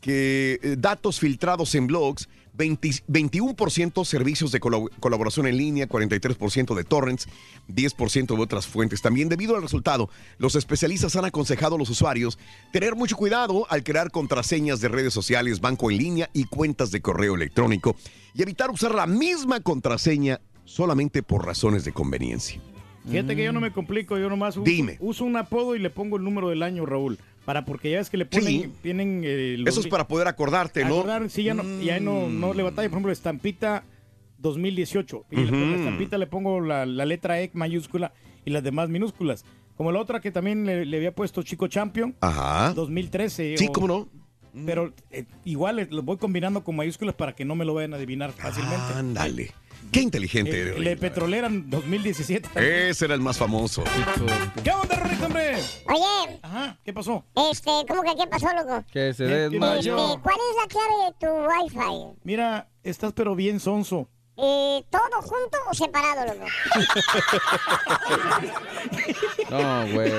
que 0.00 0.60
eh, 0.62 0.76
datos 0.78 1.18
filtrados 1.18 1.74
en 1.74 1.88
blogs, 1.88 2.28
20 2.58 2.88
21% 3.08 4.04
servicios 4.04 4.50
de 4.52 4.60
colab- 4.60 4.90
colaboración 5.00 5.46
en 5.46 5.56
línea, 5.56 5.88
43% 5.88 6.74
de 6.74 6.84
torrents, 6.84 7.28
10% 7.68 8.36
de 8.36 8.42
otras 8.42 8.66
fuentes. 8.66 9.00
También 9.00 9.28
debido 9.28 9.54
al 9.56 9.62
resultado, 9.62 10.10
los 10.38 10.56
especialistas 10.56 11.14
han 11.16 11.24
aconsejado 11.24 11.76
a 11.76 11.78
los 11.78 11.88
usuarios 11.88 12.38
tener 12.72 12.96
mucho 12.96 13.16
cuidado 13.16 13.66
al 13.70 13.84
crear 13.84 14.10
contraseñas 14.10 14.80
de 14.80 14.88
redes 14.88 15.14
sociales, 15.14 15.60
banco 15.60 15.90
en 15.90 15.98
línea 15.98 16.30
y 16.34 16.44
cuentas 16.44 16.90
de 16.90 17.00
correo 17.00 17.34
electrónico 17.36 17.94
y 18.34 18.42
evitar 18.42 18.70
usar 18.70 18.94
la 18.94 19.06
misma 19.06 19.60
contraseña 19.60 20.40
solamente 20.64 21.22
por 21.22 21.46
razones 21.46 21.84
de 21.84 21.92
conveniencia. 21.92 22.60
Fíjate 23.08 23.36
que 23.36 23.44
yo 23.44 23.52
no 23.52 23.60
me 23.60 23.72
complico, 23.72 24.18
yo 24.18 24.28
nomás 24.28 24.56
uso, 24.56 24.64
Dime. 24.64 24.98
uso 25.00 25.24
un 25.24 25.36
apodo 25.36 25.74
y 25.74 25.78
le 25.78 25.88
pongo 25.88 26.16
el 26.18 26.24
número 26.24 26.50
del 26.50 26.62
año, 26.62 26.84
Raúl. 26.84 27.18
Para 27.48 27.64
porque 27.64 27.90
ya 27.90 27.96
ves 27.96 28.10
que 28.10 28.18
le 28.18 28.26
ponen, 28.26 28.46
Sí. 28.46 28.70
tienen 28.82 29.22
eh, 29.24 29.54
los 29.56 29.68
Eso 29.70 29.80
es 29.80 29.86
para 29.86 30.06
poder 30.06 30.28
acordarte, 30.28 30.84
¿no? 30.84 30.98
acordar, 30.98 31.30
sí, 31.30 31.44
ya 31.44 31.54
no, 31.54 31.62
ya 31.80 31.98
no, 31.98 32.28
no 32.28 32.52
le 32.52 32.62
batalla, 32.62 32.86
por 32.90 32.96
ejemplo, 32.96 33.10
estampita 33.10 33.84
2018. 34.36 35.24
Y 35.30 35.36
pongo 35.46 35.56
la 35.70 35.76
estampita 35.76 36.18
le 36.18 36.26
pongo 36.26 36.60
la, 36.60 36.84
la 36.84 37.06
letra 37.06 37.40
E 37.40 37.50
mayúscula 37.54 38.12
y 38.44 38.50
las 38.50 38.62
demás 38.62 38.90
minúsculas. 38.90 39.46
Como 39.78 39.92
la 39.92 39.98
otra 39.98 40.20
que 40.20 40.30
también 40.30 40.66
le, 40.66 40.84
le 40.84 40.96
había 40.98 41.14
puesto 41.14 41.42
Chico 41.42 41.68
Champion, 41.68 42.14
Ajá. 42.20 42.74
2013. 42.74 43.56
Sí, 43.56 43.66
o- 43.66 43.72
cómo 43.72 43.88
no. 43.88 44.08
Pero 44.66 44.92
eh, 45.10 45.24
igual 45.46 45.78
eh, 45.78 45.88
los 45.90 46.04
voy 46.04 46.18
combinando 46.18 46.62
con 46.62 46.76
mayúsculas 46.76 47.14
para 47.14 47.34
que 47.34 47.46
no 47.46 47.54
me 47.54 47.64
lo 47.64 47.72
vayan 47.72 47.94
a 47.94 47.96
adivinar 47.96 48.32
fácilmente. 48.32 48.92
Ándale. 48.94 49.52
Qué 49.92 50.00
inteligente 50.00 50.50
Eh, 50.56 50.60
eres. 50.62 50.76
el 50.76 50.84
de 50.84 50.96
Petroleran 50.96 51.70
2017. 51.70 52.88
Ese 52.90 53.04
era 53.06 53.14
el 53.14 53.20
más 53.20 53.38
famoso. 53.38 53.82
¿Qué 54.62 54.70
onda, 54.70 54.96
Rorrito, 54.96 55.26
hombre? 55.26 55.56
Oye, 55.86 56.38
Ajá, 56.42 56.78
¿qué 56.84 56.92
pasó? 56.92 57.24
este, 57.50 57.70
¿cómo 57.88 58.02
que 58.02 58.14
qué 58.16 58.26
pasó, 58.26 58.46
loco? 58.54 58.84
Que 58.92 59.14
se 59.14 59.24
¿Qué- 59.24 59.30
qué 59.30 59.44
Este, 59.44 59.50
desmayó. 59.58 60.20
¿Cuál 60.22 60.36
es 60.36 60.56
la 60.60 60.68
clave 60.68 60.94
de 61.06 61.12
tu 61.18 61.26
Wi-Fi? 61.86 62.18
Mira, 62.24 62.68
estás 62.82 63.12
pero 63.14 63.34
bien 63.34 63.60
sonso. 63.60 64.08
Eh, 64.36 64.84
¿Todo 64.90 65.22
junto 65.22 65.58
o 65.68 65.74
separado, 65.74 66.32
loco? 66.34 66.46
No, 69.50 69.86
güey. 69.92 70.12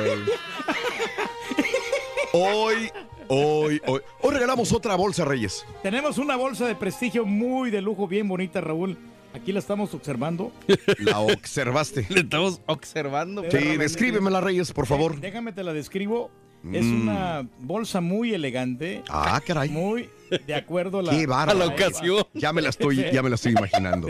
Hoy, 2.33 2.91
hoy, 3.27 3.81
hoy. 3.87 4.01
Hoy 4.21 4.33
regalamos 4.33 4.73
otra 4.73 4.95
bolsa, 4.95 5.23
Reyes. 5.25 5.65
Tenemos 5.83 6.17
una 6.17 6.35
bolsa 6.35 6.65
de 6.67 6.75
prestigio 6.75 7.25
muy 7.25 7.69
de 7.71 7.81
lujo, 7.81 8.07
bien 8.07 8.27
bonita, 8.27 8.59
Raúl. 8.61 8.97
Aquí 9.33 9.51
la 9.51 9.59
estamos 9.59 9.93
observando. 9.93 10.51
La 10.99 11.19
observaste. 11.19 12.05
Le 12.09 12.21
estamos 12.21 12.61
observando. 12.65 13.43
Sí, 13.51 13.77
descríbemela, 13.77 14.41
Reyes, 14.41 14.71
por 14.73 14.85
favor. 14.87 15.19
Déjame 15.19 15.51
te 15.53 15.63
la 15.63 15.73
describo. 15.73 16.31
Es 16.73 16.83
Mm. 16.83 17.01
una 17.03 17.47
bolsa 17.59 18.01
muy 18.01 18.33
elegante. 18.33 19.01
Ah, 19.07 19.39
caray. 19.45 19.69
Muy 19.69 20.09
de 20.45 20.55
acuerdo 20.55 20.99
a 20.99 21.03
la, 21.03 21.11
Qué. 21.11 21.25
A 21.31 21.53
la 21.53 21.67
ocasión. 21.67 22.25
Ya 22.33 22.51
me 22.51 22.61
la 22.61 22.69
estoy, 22.69 22.97
ya 23.13 23.21
me 23.23 23.29
la 23.29 23.35
estoy 23.35 23.53
imaginando. 23.53 24.07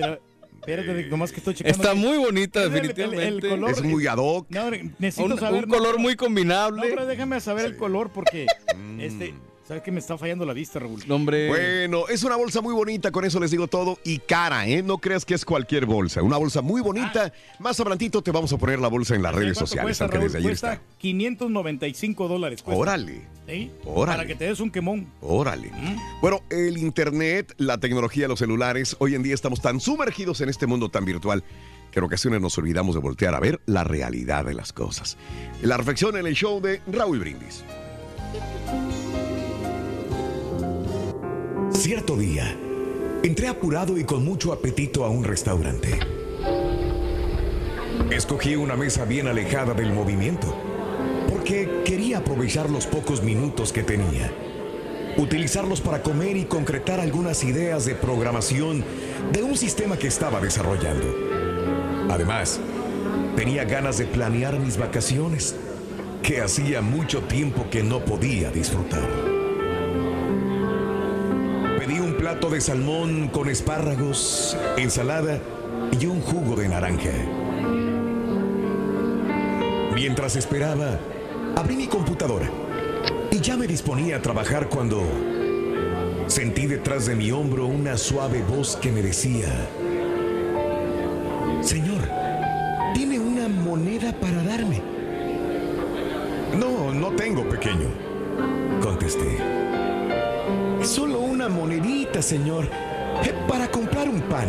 Pero, 0.65 0.81
espérate, 0.81 1.07
nomás 1.09 1.31
que 1.31 1.37
estoy 1.37 1.53
checando. 1.53 1.77
Está 1.77 1.93
muy 1.93 2.17
bonita, 2.17 2.63
El- 2.63 2.69
el- 2.69 2.75
el 2.77 2.87
definitivamente. 2.87 3.49
color- 3.49 3.69
Es 3.71 3.83
muy 3.83 4.07
ad 4.07 4.17
hoc. 4.17 4.47
No, 4.49 4.71
necesito 4.71 5.25
un, 5.33 5.39
saber. 5.39 5.65
un 5.65 5.69
no, 5.69 5.77
color 5.77 5.95
no, 5.95 5.99
muy 6.01 6.13
No, 6.13 6.17
combinable. 6.17 6.81
pero 6.89 7.05
déjame 7.05 7.39
saber 7.39 7.65
el 7.65 7.77
color 7.77 8.11
porque. 8.11 8.47
Mm. 8.75 8.99
este. 9.01 9.33
¿Sabes 9.69 9.83
que 9.83 9.91
me 9.91 9.99
está 9.99 10.17
fallando 10.17 10.45
la 10.47 10.53
vista, 10.53 10.79
Raúl? 10.79 11.03
No, 11.05 11.13
hombre. 11.13 11.47
Bueno, 11.47 12.07
es 12.07 12.23
una 12.23 12.35
bolsa 12.35 12.59
muy 12.59 12.73
bonita, 12.73 13.11
con 13.11 13.23
eso 13.23 13.39
les 13.39 13.51
digo 13.51 13.67
todo. 13.67 13.99
Y 14.03 14.17
cara, 14.17 14.67
¿eh? 14.67 14.81
No 14.81 14.97
creas 14.97 15.25
que 15.25 15.35
es 15.35 15.45
cualquier 15.45 15.85
bolsa. 15.85 16.23
Una 16.23 16.37
bolsa 16.37 16.63
muy 16.63 16.81
bonita. 16.81 17.31
Más 17.59 17.79
adelantito 17.79 18.23
te 18.23 18.31
vamos 18.31 18.51
a 18.51 18.57
poner 18.57 18.79
la 18.79 18.87
bolsa 18.87 19.13
en 19.13 19.21
las 19.21 19.31
redes 19.35 19.53
¿Cuánto 19.53 19.67
sociales, 19.67 19.85
cuesta, 19.85 20.05
aunque 20.05 20.17
Raúl? 20.17 20.27
desde 20.27 20.37
ayer 20.39 20.49
Cuesta 20.49 20.73
está. 20.73 20.85
595 20.97 22.27
dólares. 22.27 22.63
cuesta. 22.63 22.81
Órale, 22.81 23.21
¿Sí? 23.47 23.71
órale. 23.85 24.17
Para 24.17 24.27
que 24.27 24.33
te 24.33 24.45
des 24.45 24.59
un 24.59 24.71
quemón. 24.71 25.05
órale. 25.21 25.69
Mm. 25.69 25.97
Bueno, 26.19 26.41
el 26.49 26.79
internet, 26.79 27.53
la 27.57 27.77
tecnología, 27.77 28.27
los 28.27 28.39
celulares, 28.39 28.95
hoy 28.97 29.13
en 29.13 29.21
día 29.21 29.35
estamos 29.35 29.61
tan 29.61 29.79
sumergidos 29.79 30.41
en 30.41 30.49
este 30.49 30.65
mundo 30.65 30.89
tan 30.89 31.05
virtual 31.05 31.43
que 31.91 31.99
en 31.99 32.05
ocasiones 32.05 32.41
nos 32.41 32.57
olvidamos 32.57 32.95
de 32.95 33.01
voltear 33.01 33.35
a 33.35 33.39
ver 33.39 33.61
la 33.67 33.83
realidad 33.83 34.45
de 34.45 34.55
las 34.55 34.73
cosas. 34.73 35.15
La 35.61 35.77
reflexión 35.77 36.17
en 36.17 36.25
el 36.25 36.33
show 36.33 36.59
de 36.59 36.81
Raúl 36.91 37.19
Brindis. 37.19 37.63
Cierto 41.71 42.17
día, 42.17 42.57
entré 43.23 43.47
apurado 43.47 43.97
y 43.97 44.03
con 44.03 44.25
mucho 44.25 44.51
apetito 44.51 45.05
a 45.05 45.09
un 45.09 45.23
restaurante. 45.23 45.99
Escogí 48.09 48.55
una 48.55 48.75
mesa 48.75 49.05
bien 49.05 49.27
alejada 49.27 49.73
del 49.73 49.93
movimiento, 49.93 50.53
porque 51.29 51.81
quería 51.85 52.17
aprovechar 52.19 52.69
los 52.69 52.87
pocos 52.87 53.23
minutos 53.23 53.71
que 53.71 53.83
tenía, 53.83 54.31
utilizarlos 55.17 55.79
para 55.79 56.01
comer 56.01 56.37
y 56.37 56.45
concretar 56.45 56.99
algunas 56.99 57.43
ideas 57.43 57.85
de 57.85 57.95
programación 57.95 58.83
de 59.31 59.43
un 59.43 59.55
sistema 59.55 59.97
que 59.97 60.07
estaba 60.07 60.41
desarrollando. 60.41 61.05
Además, 62.09 62.59
tenía 63.35 63.63
ganas 63.63 63.99
de 63.99 64.05
planear 64.05 64.59
mis 64.59 64.77
vacaciones, 64.77 65.55
que 66.23 66.41
hacía 66.41 66.81
mucho 66.81 67.21
tiempo 67.21 67.67
que 67.69 67.83
no 67.83 68.03
podía 68.03 68.49
disfrutar. 68.51 69.38
Plato 72.29 72.51
de 72.51 72.61
salmón 72.61 73.29
con 73.29 73.49
espárragos, 73.49 74.55
ensalada 74.77 75.39
y 75.99 76.05
un 76.05 76.21
jugo 76.21 76.55
de 76.55 76.69
naranja. 76.69 77.09
Mientras 79.95 80.35
esperaba, 80.35 80.99
abrí 81.55 81.75
mi 81.75 81.87
computadora 81.87 82.47
y 83.31 83.39
ya 83.39 83.57
me 83.57 83.65
disponía 83.65 84.17
a 84.17 84.21
trabajar 84.21 84.69
cuando 84.69 85.01
sentí 86.27 86.67
detrás 86.67 87.07
de 87.07 87.15
mi 87.15 87.31
hombro 87.31 87.65
una 87.65 87.97
suave 87.97 88.43
voz 88.43 88.75
que 88.75 88.91
me 88.91 89.01
decía, 89.01 89.47
Señor, 91.61 92.07
¿tiene 92.93 93.17
una 93.17 93.47
moneda 93.47 94.13
para 94.13 94.43
darme? 94.43 94.83
No, 96.59 96.93
no 96.93 97.09
tengo, 97.15 97.49
pequeño, 97.49 97.89
contesté. 98.83 99.39
Solo 100.83 101.18
monedita, 101.49 102.21
señor, 102.21 102.65
eh, 102.65 103.33
para 103.47 103.69
comprar 103.69 104.07
un 104.07 104.21
pan. 104.21 104.47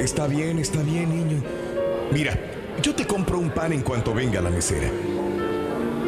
Está 0.00 0.26
bien, 0.26 0.58
está 0.58 0.82
bien, 0.82 1.10
niño. 1.10 1.42
Mira, 2.12 2.38
yo 2.82 2.94
te 2.94 3.06
compro 3.06 3.38
un 3.38 3.50
pan 3.50 3.72
en 3.72 3.82
cuanto 3.82 4.12
venga 4.12 4.40
la 4.40 4.50
mesera. 4.50 4.90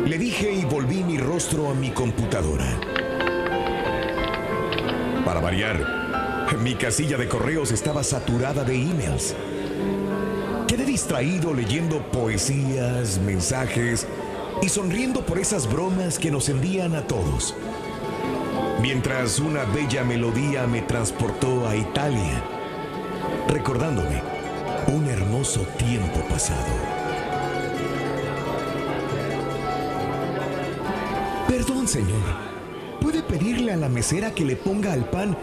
Le 0.06 0.18
dije 0.18 0.52
y 0.52 0.64
volví 0.64 1.02
mi 1.04 1.16
rostro 1.16 1.70
a 1.70 1.74
mi 1.74 1.90
computadora. 1.90 2.66
Para 5.24 5.40
variar, 5.40 6.44
mi 6.62 6.74
casilla 6.74 7.16
de 7.16 7.28
correos 7.28 7.72
estaba 7.72 8.02
saturada 8.02 8.64
de 8.64 8.74
emails. 8.74 9.34
Quedé 10.66 10.84
distraído 10.84 11.54
leyendo 11.54 12.02
poesías, 12.10 13.18
mensajes 13.18 14.06
y 14.60 14.68
sonriendo 14.68 15.24
por 15.24 15.38
esas 15.38 15.70
bromas 15.70 16.18
que 16.18 16.30
nos 16.30 16.48
envían 16.48 16.94
a 16.94 17.06
todos. 17.06 17.54
Mientras 18.80 19.38
una 19.38 19.64
bella 19.64 20.04
melodía 20.04 20.66
me 20.66 20.82
transportó 20.82 21.66
a 21.66 21.76
Italia, 21.76 22.42
recordándome 23.48 24.22
un 24.88 25.06
hermoso 25.06 25.60
tiempo 25.78 26.20
pasado. 26.28 26.72
Perdón, 31.48 31.88
señor. 31.88 32.44
¿Puede 33.00 33.22
pedirle 33.22 33.72
a 33.72 33.76
la 33.76 33.88
mesera 33.88 34.34
que 34.34 34.44
le 34.44 34.56
ponga 34.56 34.92
al 34.92 35.04
pan 35.04 35.36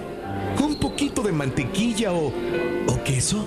un 0.61 0.75
poquito 0.75 1.21
de 1.21 1.31
mantequilla 1.31 2.11
o, 2.11 2.27
o 2.87 3.03
queso? 3.03 3.45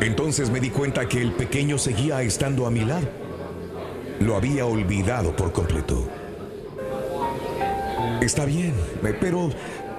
Entonces 0.00 0.50
me 0.50 0.60
di 0.60 0.70
cuenta 0.70 1.08
que 1.08 1.20
el 1.20 1.32
pequeño 1.32 1.78
seguía 1.78 2.22
estando 2.22 2.66
a 2.66 2.70
mi 2.70 2.84
lado. 2.84 3.08
Lo 4.20 4.36
había 4.36 4.66
olvidado 4.66 5.34
por 5.34 5.52
completo. 5.52 6.06
Está 8.26 8.44
bien, 8.44 8.74
pero 9.20 9.50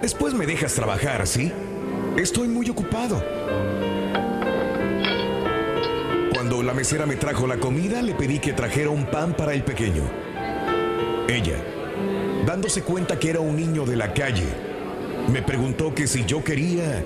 después 0.01 0.33
me 0.33 0.45
dejas 0.45 0.73
trabajar, 0.73 1.25
¿sí? 1.25 1.49
Estoy 2.17 2.49
muy 2.49 2.69
ocupado. 2.69 3.23
Cuando 6.33 6.61
la 6.61 6.73
mesera 6.73 7.05
me 7.05 7.15
trajo 7.15 7.47
la 7.47 7.55
comida, 7.55 8.01
le 8.01 8.13
pedí 8.15 8.39
que 8.39 8.51
trajera 8.51 8.89
un 8.89 9.05
pan 9.05 9.33
para 9.33 9.53
el 9.53 9.63
pequeño. 9.63 10.03
Ella, 11.29 11.55
dándose 12.45 12.81
cuenta 12.81 13.17
que 13.17 13.29
era 13.29 13.39
un 13.39 13.55
niño 13.55 13.85
de 13.85 13.95
la 13.95 14.13
calle, 14.13 14.47
me 15.31 15.41
preguntó 15.41 15.95
que 15.95 16.05
si 16.05 16.25
yo 16.25 16.43
quería, 16.43 17.05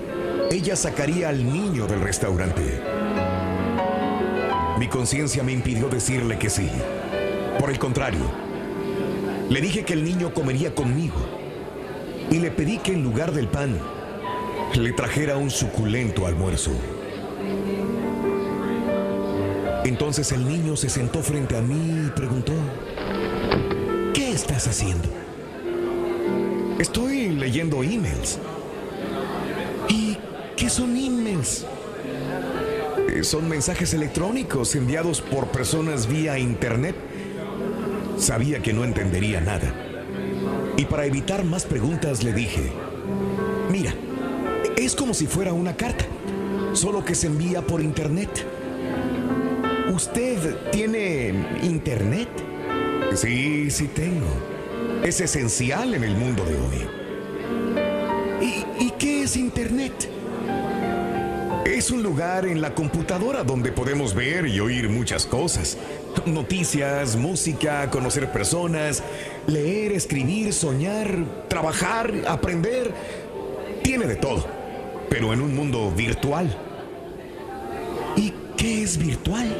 ella 0.50 0.74
sacaría 0.74 1.28
al 1.28 1.44
niño 1.44 1.86
del 1.86 2.00
restaurante. 2.00 2.82
Mi 4.76 4.88
conciencia 4.88 5.44
me 5.44 5.52
impidió 5.52 5.88
decirle 5.88 6.36
que 6.36 6.50
sí. 6.50 6.68
Por 7.60 7.70
el 7.70 7.78
contrario, 7.78 8.51
le 9.48 9.60
dije 9.60 9.84
que 9.84 9.92
el 9.92 10.04
niño 10.04 10.32
comería 10.32 10.74
conmigo 10.74 11.16
y 12.30 12.38
le 12.38 12.50
pedí 12.50 12.78
que 12.78 12.92
en 12.92 13.02
lugar 13.02 13.32
del 13.32 13.48
pan 13.48 13.78
le 14.74 14.92
trajera 14.92 15.36
un 15.36 15.50
suculento 15.50 16.26
almuerzo. 16.26 16.70
Entonces 19.84 20.32
el 20.32 20.46
niño 20.48 20.76
se 20.76 20.88
sentó 20.88 21.22
frente 21.22 21.56
a 21.56 21.60
mí 21.60 22.06
y 22.06 22.10
preguntó, 22.10 22.52
¿qué 24.14 24.30
estás 24.30 24.66
haciendo? 24.68 25.08
Estoy 26.78 27.30
leyendo 27.30 27.82
emails. 27.82 28.38
¿Y 29.88 30.16
qué 30.56 30.70
son 30.70 30.96
emails? 30.96 31.66
Eh, 33.08 33.24
Son 33.24 33.48
mensajes 33.48 33.92
electrónicos 33.92 34.74
enviados 34.74 35.20
por 35.20 35.48
personas 35.48 36.06
vía 36.06 36.38
internet. 36.38 36.94
Sabía 38.22 38.62
que 38.62 38.72
no 38.72 38.84
entendería 38.84 39.40
nada. 39.40 39.74
Y 40.76 40.84
para 40.84 41.06
evitar 41.06 41.42
más 41.42 41.64
preguntas 41.64 42.22
le 42.22 42.32
dije, 42.32 42.70
mira, 43.68 43.92
es 44.76 44.94
como 44.94 45.12
si 45.12 45.26
fuera 45.26 45.52
una 45.52 45.74
carta, 45.74 46.04
solo 46.72 47.04
que 47.04 47.16
se 47.16 47.26
envía 47.26 47.62
por 47.62 47.80
internet. 47.80 48.30
¿Usted 49.92 50.56
tiene 50.70 51.34
internet? 51.64 52.28
Sí, 53.16 53.68
sí 53.72 53.88
tengo. 53.88 54.28
Es 55.02 55.20
esencial 55.20 55.92
en 55.92 56.04
el 56.04 56.14
mundo 56.14 56.44
de 56.44 56.54
hoy. 56.54 56.86
¿Y, 58.40 58.84
y 58.84 58.90
qué 59.00 59.24
es 59.24 59.36
internet? 59.36 60.08
Es 61.64 61.92
un 61.92 62.02
lugar 62.02 62.44
en 62.46 62.60
la 62.60 62.74
computadora 62.74 63.44
donde 63.44 63.70
podemos 63.70 64.14
ver 64.14 64.46
y 64.46 64.58
oír 64.58 64.88
muchas 64.88 65.26
cosas. 65.26 65.78
Noticias, 66.26 67.14
música, 67.14 67.88
conocer 67.88 68.32
personas, 68.32 69.02
leer, 69.46 69.92
escribir, 69.92 70.52
soñar, 70.52 71.46
trabajar, 71.48 72.12
aprender. 72.26 72.92
Tiene 73.82 74.06
de 74.06 74.16
todo, 74.16 74.44
pero 75.08 75.32
en 75.32 75.40
un 75.40 75.54
mundo 75.54 75.92
virtual. 75.96 76.56
¿Y 78.16 78.32
qué 78.56 78.82
es 78.82 78.98
virtual? 78.98 79.56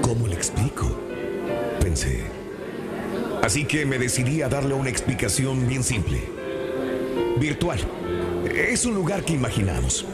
¿Cómo 0.00 0.26
le 0.26 0.34
explico? 0.34 0.98
Pensé. 1.78 2.22
Así 3.42 3.66
que 3.66 3.84
me 3.84 3.98
decidí 3.98 4.40
a 4.40 4.48
darle 4.48 4.74
una 4.74 4.88
explicación 4.88 5.68
bien 5.68 5.84
simple. 5.84 6.20
Virtual. 7.38 7.78
Es 8.76 8.84
un 8.84 8.94
lugar 8.94 9.24
que 9.24 9.32
imaginamos. 9.32 10.04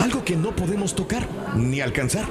Algo 0.00 0.24
que 0.24 0.34
no 0.34 0.56
podemos 0.56 0.96
tocar 0.96 1.28
ni 1.54 1.80
alcanzar. 1.80 2.24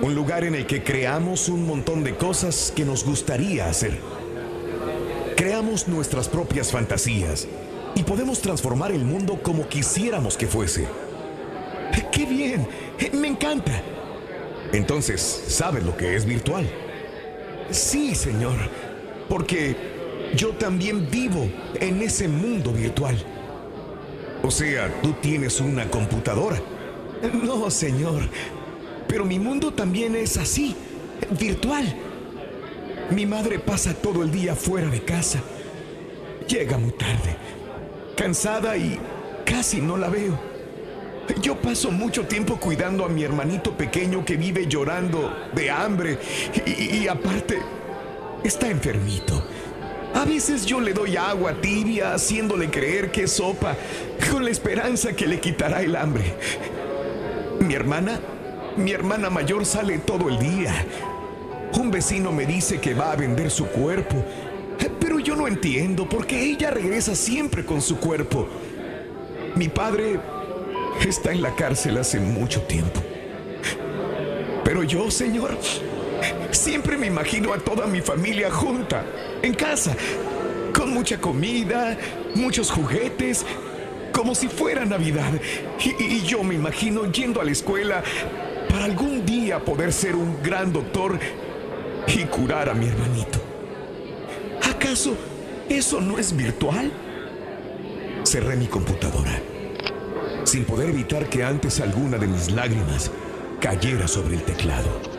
Un 0.00 0.14
lugar 0.14 0.42
en 0.42 0.54
el 0.54 0.64
que 0.64 0.82
creamos 0.82 1.50
un 1.50 1.66
montón 1.66 2.02
de 2.02 2.16
cosas 2.16 2.72
que 2.74 2.86
nos 2.86 3.04
gustaría 3.04 3.68
hacer. 3.68 4.00
Creamos 5.36 5.86
nuestras 5.86 6.30
propias 6.30 6.72
fantasías 6.72 7.46
y 7.94 8.04
podemos 8.04 8.40
transformar 8.40 8.90
el 8.90 9.04
mundo 9.04 9.38
como 9.42 9.68
quisiéramos 9.68 10.38
que 10.38 10.46
fuese. 10.46 10.88
¡Qué 12.10 12.24
bien! 12.24 12.66
Me 13.12 13.28
encanta. 13.28 13.82
Entonces, 14.72 15.44
¿sabes 15.46 15.84
lo 15.84 15.94
que 15.94 16.16
es 16.16 16.24
virtual? 16.24 16.66
Sí, 17.70 18.14
señor. 18.14 18.56
Porque 19.28 19.76
yo 20.34 20.52
también 20.52 21.10
vivo 21.10 21.50
en 21.78 22.00
ese 22.00 22.28
mundo 22.28 22.72
virtual. 22.72 23.22
O 24.44 24.50
sea, 24.50 24.92
tú 25.00 25.14
tienes 25.22 25.58
una 25.60 25.90
computadora. 25.90 26.60
No, 27.42 27.70
señor. 27.70 28.28
Pero 29.08 29.24
mi 29.24 29.38
mundo 29.38 29.72
también 29.72 30.14
es 30.16 30.36
así, 30.36 30.76
virtual. 31.38 31.96
Mi 33.10 33.24
madre 33.24 33.58
pasa 33.58 33.94
todo 33.94 34.22
el 34.22 34.30
día 34.30 34.54
fuera 34.54 34.88
de 34.88 35.02
casa. 35.02 35.40
Llega 36.46 36.76
muy 36.76 36.92
tarde, 36.92 37.36
cansada 38.16 38.76
y 38.76 39.00
casi 39.46 39.80
no 39.80 39.96
la 39.96 40.10
veo. 40.10 40.38
Yo 41.40 41.56
paso 41.56 41.90
mucho 41.90 42.26
tiempo 42.26 42.58
cuidando 42.60 43.06
a 43.06 43.08
mi 43.08 43.24
hermanito 43.24 43.74
pequeño 43.74 44.26
que 44.26 44.36
vive 44.36 44.66
llorando 44.66 45.34
de 45.54 45.70
hambre 45.70 46.18
y, 46.66 47.08
aparte 47.08 47.60
está 48.42 48.68
enfermito. 48.68 49.42
A 50.14 50.24
veces 50.24 50.64
yo 50.64 50.80
le 50.80 50.92
doy 50.92 51.16
agua 51.16 51.60
tibia 51.60 52.14
haciéndole 52.14 52.70
creer 52.70 53.10
que 53.10 53.24
es 53.24 53.32
sopa 53.32 53.76
con 54.30 54.44
la 54.44 54.50
esperanza 54.50 55.12
que 55.12 55.26
le 55.26 55.40
quitará 55.40 55.82
el 55.82 55.96
hambre. 55.96 56.34
Mi 57.58 57.74
hermana, 57.74 58.20
mi 58.76 58.92
hermana 58.92 59.28
mayor 59.28 59.66
sale 59.66 59.98
todo 59.98 60.28
el 60.28 60.38
día. 60.38 60.72
Un 61.78 61.90
vecino 61.90 62.30
me 62.30 62.46
dice 62.46 62.80
que 62.80 62.94
va 62.94 63.10
a 63.10 63.16
vender 63.16 63.50
su 63.50 63.66
cuerpo, 63.66 64.24
pero 65.00 65.18
yo 65.18 65.34
no 65.34 65.48
entiendo 65.48 66.08
porque 66.08 66.44
ella 66.44 66.70
regresa 66.70 67.16
siempre 67.16 67.64
con 67.64 67.82
su 67.82 67.96
cuerpo. 67.96 68.48
Mi 69.56 69.68
padre 69.68 70.20
está 71.04 71.32
en 71.32 71.42
la 71.42 71.54
cárcel 71.56 71.98
hace 71.98 72.20
mucho 72.20 72.62
tiempo. 72.62 73.00
Pero 74.62 74.84
yo, 74.84 75.10
Señor, 75.10 75.58
siempre 76.50 76.96
me 76.96 77.06
imagino 77.06 77.52
a 77.52 77.58
toda 77.58 77.86
mi 77.86 78.00
familia 78.00 78.50
junta, 78.50 79.04
en 79.42 79.54
casa, 79.54 79.96
con 80.74 80.92
mucha 80.92 81.20
comida, 81.20 81.96
muchos 82.34 82.70
juguetes, 82.70 83.44
como 84.12 84.34
si 84.34 84.48
fuera 84.48 84.84
Navidad. 84.84 85.32
Y, 85.98 86.22
yo 86.22 86.42
me 86.42 86.54
imagino 86.54 87.10
yendo 87.10 87.40
a 87.40 87.44
la 87.44 87.52
escuela 87.52 88.02
para 88.68 88.84
algún 88.84 89.26
día 89.26 89.62
poder 89.62 89.92
ser 89.92 90.14
un 90.16 90.42
gran 90.42 90.72
doctor 90.72 91.18
y 92.06 92.24
curar 92.24 92.68
a 92.68 92.74
mi 92.74 92.86
hermanito. 92.86 93.40
¿Acaso 94.70 95.16
eso 95.68 96.00
no 96.00 96.18
es 96.18 96.34
virtual? 96.34 96.90
Cerré 98.24 98.56
mi 98.56 98.66
computadora, 98.66 99.38
sin 100.44 100.64
poder 100.64 100.90
evitar 100.90 101.28
que 101.28 101.44
antes 101.44 101.80
alguna 101.80 102.16
de 102.16 102.26
mis 102.26 102.50
lágrimas 102.50 103.10
cayera 103.60 104.08
sobre 104.08 104.36
el 104.36 104.42
teclado. 104.42 105.13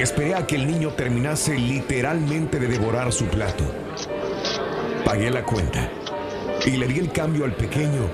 Esperé 0.00 0.34
a 0.34 0.46
que 0.46 0.56
el 0.56 0.66
niño 0.66 0.94
terminase 0.94 1.58
literalmente 1.58 2.58
de 2.58 2.68
devorar 2.68 3.12
su 3.12 3.26
plato. 3.26 3.64
Pagué 5.04 5.30
la 5.30 5.44
cuenta 5.44 5.90
y 6.64 6.70
le 6.78 6.86
di 6.86 7.00
el 7.00 7.12
cambio 7.12 7.44
al 7.44 7.54
pequeño 7.54 8.10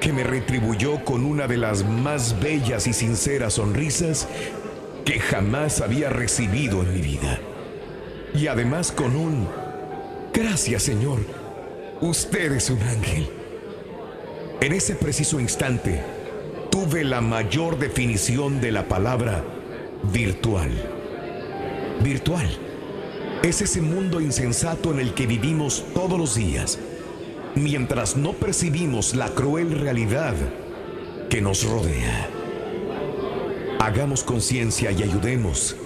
que 0.00 0.10
me 0.10 0.24
retribuyó 0.24 1.04
con 1.04 1.26
una 1.26 1.46
de 1.46 1.58
las 1.58 1.84
más 1.84 2.40
bellas 2.40 2.86
y 2.86 2.94
sinceras 2.94 3.54
sonrisas 3.54 4.26
que 5.04 5.20
jamás 5.20 5.82
había 5.82 6.08
recibido 6.08 6.80
en 6.80 6.94
mi 6.94 7.02
vida. 7.02 7.38
Y 8.34 8.46
además 8.46 8.90
con 8.90 9.14
un 9.14 9.46
gracias 10.32 10.84
Señor, 10.84 11.18
usted 12.00 12.52
es 12.52 12.70
un 12.70 12.80
ángel. 12.80 13.28
En 14.62 14.72
ese 14.72 14.94
preciso 14.94 15.38
instante 15.40 16.02
tuve 16.70 17.04
la 17.04 17.20
mayor 17.20 17.78
definición 17.78 18.62
de 18.62 18.72
la 18.72 18.88
palabra 18.88 19.44
virtual. 20.10 20.97
Virtual 22.02 22.48
es 23.42 23.60
ese 23.62 23.80
mundo 23.80 24.20
insensato 24.20 24.92
en 24.92 25.00
el 25.00 25.14
que 25.14 25.26
vivimos 25.26 25.84
todos 25.94 26.18
los 26.18 26.34
días, 26.34 26.78
mientras 27.54 28.16
no 28.16 28.32
percibimos 28.32 29.14
la 29.14 29.28
cruel 29.28 29.78
realidad 29.78 30.34
que 31.28 31.40
nos 31.40 31.64
rodea. 31.64 32.28
Hagamos 33.80 34.24
conciencia 34.24 34.90
y 34.90 35.02
ayudemos 35.02 35.76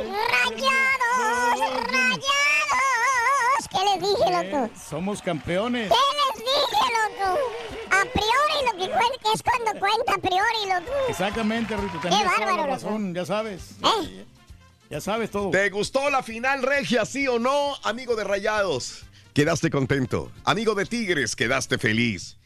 Rayados, 0.03 1.59
rayados. 1.91 3.67
¿Qué 3.69 3.77
les 3.85 3.99
dije, 4.01 4.31
loco? 4.31 4.65
Eh, 4.65 4.71
Somos 4.89 5.21
campeones. 5.21 5.91
¿Qué 5.91 5.97
les 5.97 6.45
dije, 6.45 6.85
loco? 6.97 7.39
A 7.91 8.03
priori 8.05 8.65
lo 8.65 8.71
que 8.71 8.91
cuenta 8.91 9.33
es 9.33 9.43
cuando 9.43 9.79
cuenta 9.79 10.13
a 10.13 10.17
priori, 10.17 10.65
loco. 10.67 10.91
Exactamente, 11.09 11.75
Rito. 11.77 11.99
Qué 12.01 12.09
bárbaro, 12.09 12.45
la 12.45 12.51
loco. 12.57 12.67
razón, 12.67 13.13
ya 13.13 13.25
sabes. 13.25 13.71
¿Eh? 13.83 14.25
Ya 14.89 15.01
sabes 15.01 15.29
todo. 15.29 15.51
¿Te 15.51 15.69
gustó 15.69 16.09
la 16.09 16.23
final 16.23 16.63
regia, 16.63 17.05
sí 17.05 17.27
o 17.27 17.38
no, 17.38 17.75
amigo 17.83 18.15
de 18.15 18.23
Rayados? 18.23 19.03
¿Quedaste 19.33 19.69
contento? 19.69 20.31
Amigo 20.43 20.73
de 20.73 20.85
Tigres, 20.88 21.35
¿quedaste 21.35 21.77
feliz? 21.77 22.38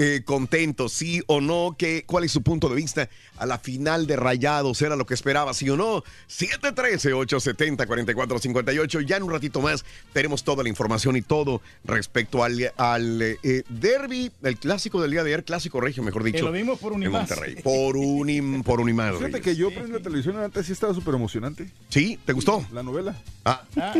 Eh, 0.00 0.22
contento, 0.24 0.88
sí 0.88 1.24
o 1.26 1.40
no? 1.40 1.74
¿Qué, 1.76 2.04
¿Cuál 2.06 2.22
es 2.22 2.30
su 2.30 2.40
punto 2.42 2.68
de 2.68 2.76
vista 2.76 3.08
a 3.36 3.46
la 3.46 3.58
final 3.58 4.06
de 4.06 4.14
Rayados? 4.14 4.80
¿Era 4.80 4.94
lo 4.94 5.04
que 5.06 5.14
esperaba, 5.14 5.52
sí 5.54 5.68
o 5.70 5.76
no? 5.76 6.04
713-870-4458. 6.28 9.04
Ya 9.04 9.16
en 9.16 9.24
un 9.24 9.32
ratito 9.32 9.60
más 9.60 9.84
tenemos 10.12 10.44
toda 10.44 10.62
la 10.62 10.68
información 10.68 11.16
y 11.16 11.22
todo 11.22 11.60
respecto 11.84 12.44
al, 12.44 12.72
al 12.76 13.22
eh, 13.22 13.64
derby, 13.68 14.30
el 14.44 14.56
clásico 14.56 15.02
del 15.02 15.10
día 15.10 15.24
de 15.24 15.30
ayer, 15.32 15.44
clásico 15.44 15.80
regio, 15.80 16.04
mejor 16.04 16.22
dicho. 16.22 16.44
lo 16.44 16.52
vimos 16.52 16.78
por 16.78 16.92
un 16.92 17.02
en. 17.02 17.10
Monterrey. 17.10 17.56
Por 17.56 17.96
un, 17.96 18.28
im- 18.28 18.62
por 18.62 18.80
un 18.80 18.88
imán, 18.88 19.16
Fíjate 19.16 19.40
que 19.40 19.56
yo 19.56 19.70
prendí 19.70 19.90
la 19.92 20.00
televisión 20.00 20.38
antes 20.38 20.66
sí 20.66 20.72
estaba 20.72 20.94
súper 20.94 21.14
emocionante. 21.14 21.68
¿Sí? 21.88 22.18
¿Te 22.24 22.32
gustó? 22.32 22.64
La 22.72 22.84
novela. 22.84 23.16
Ah. 23.44 23.64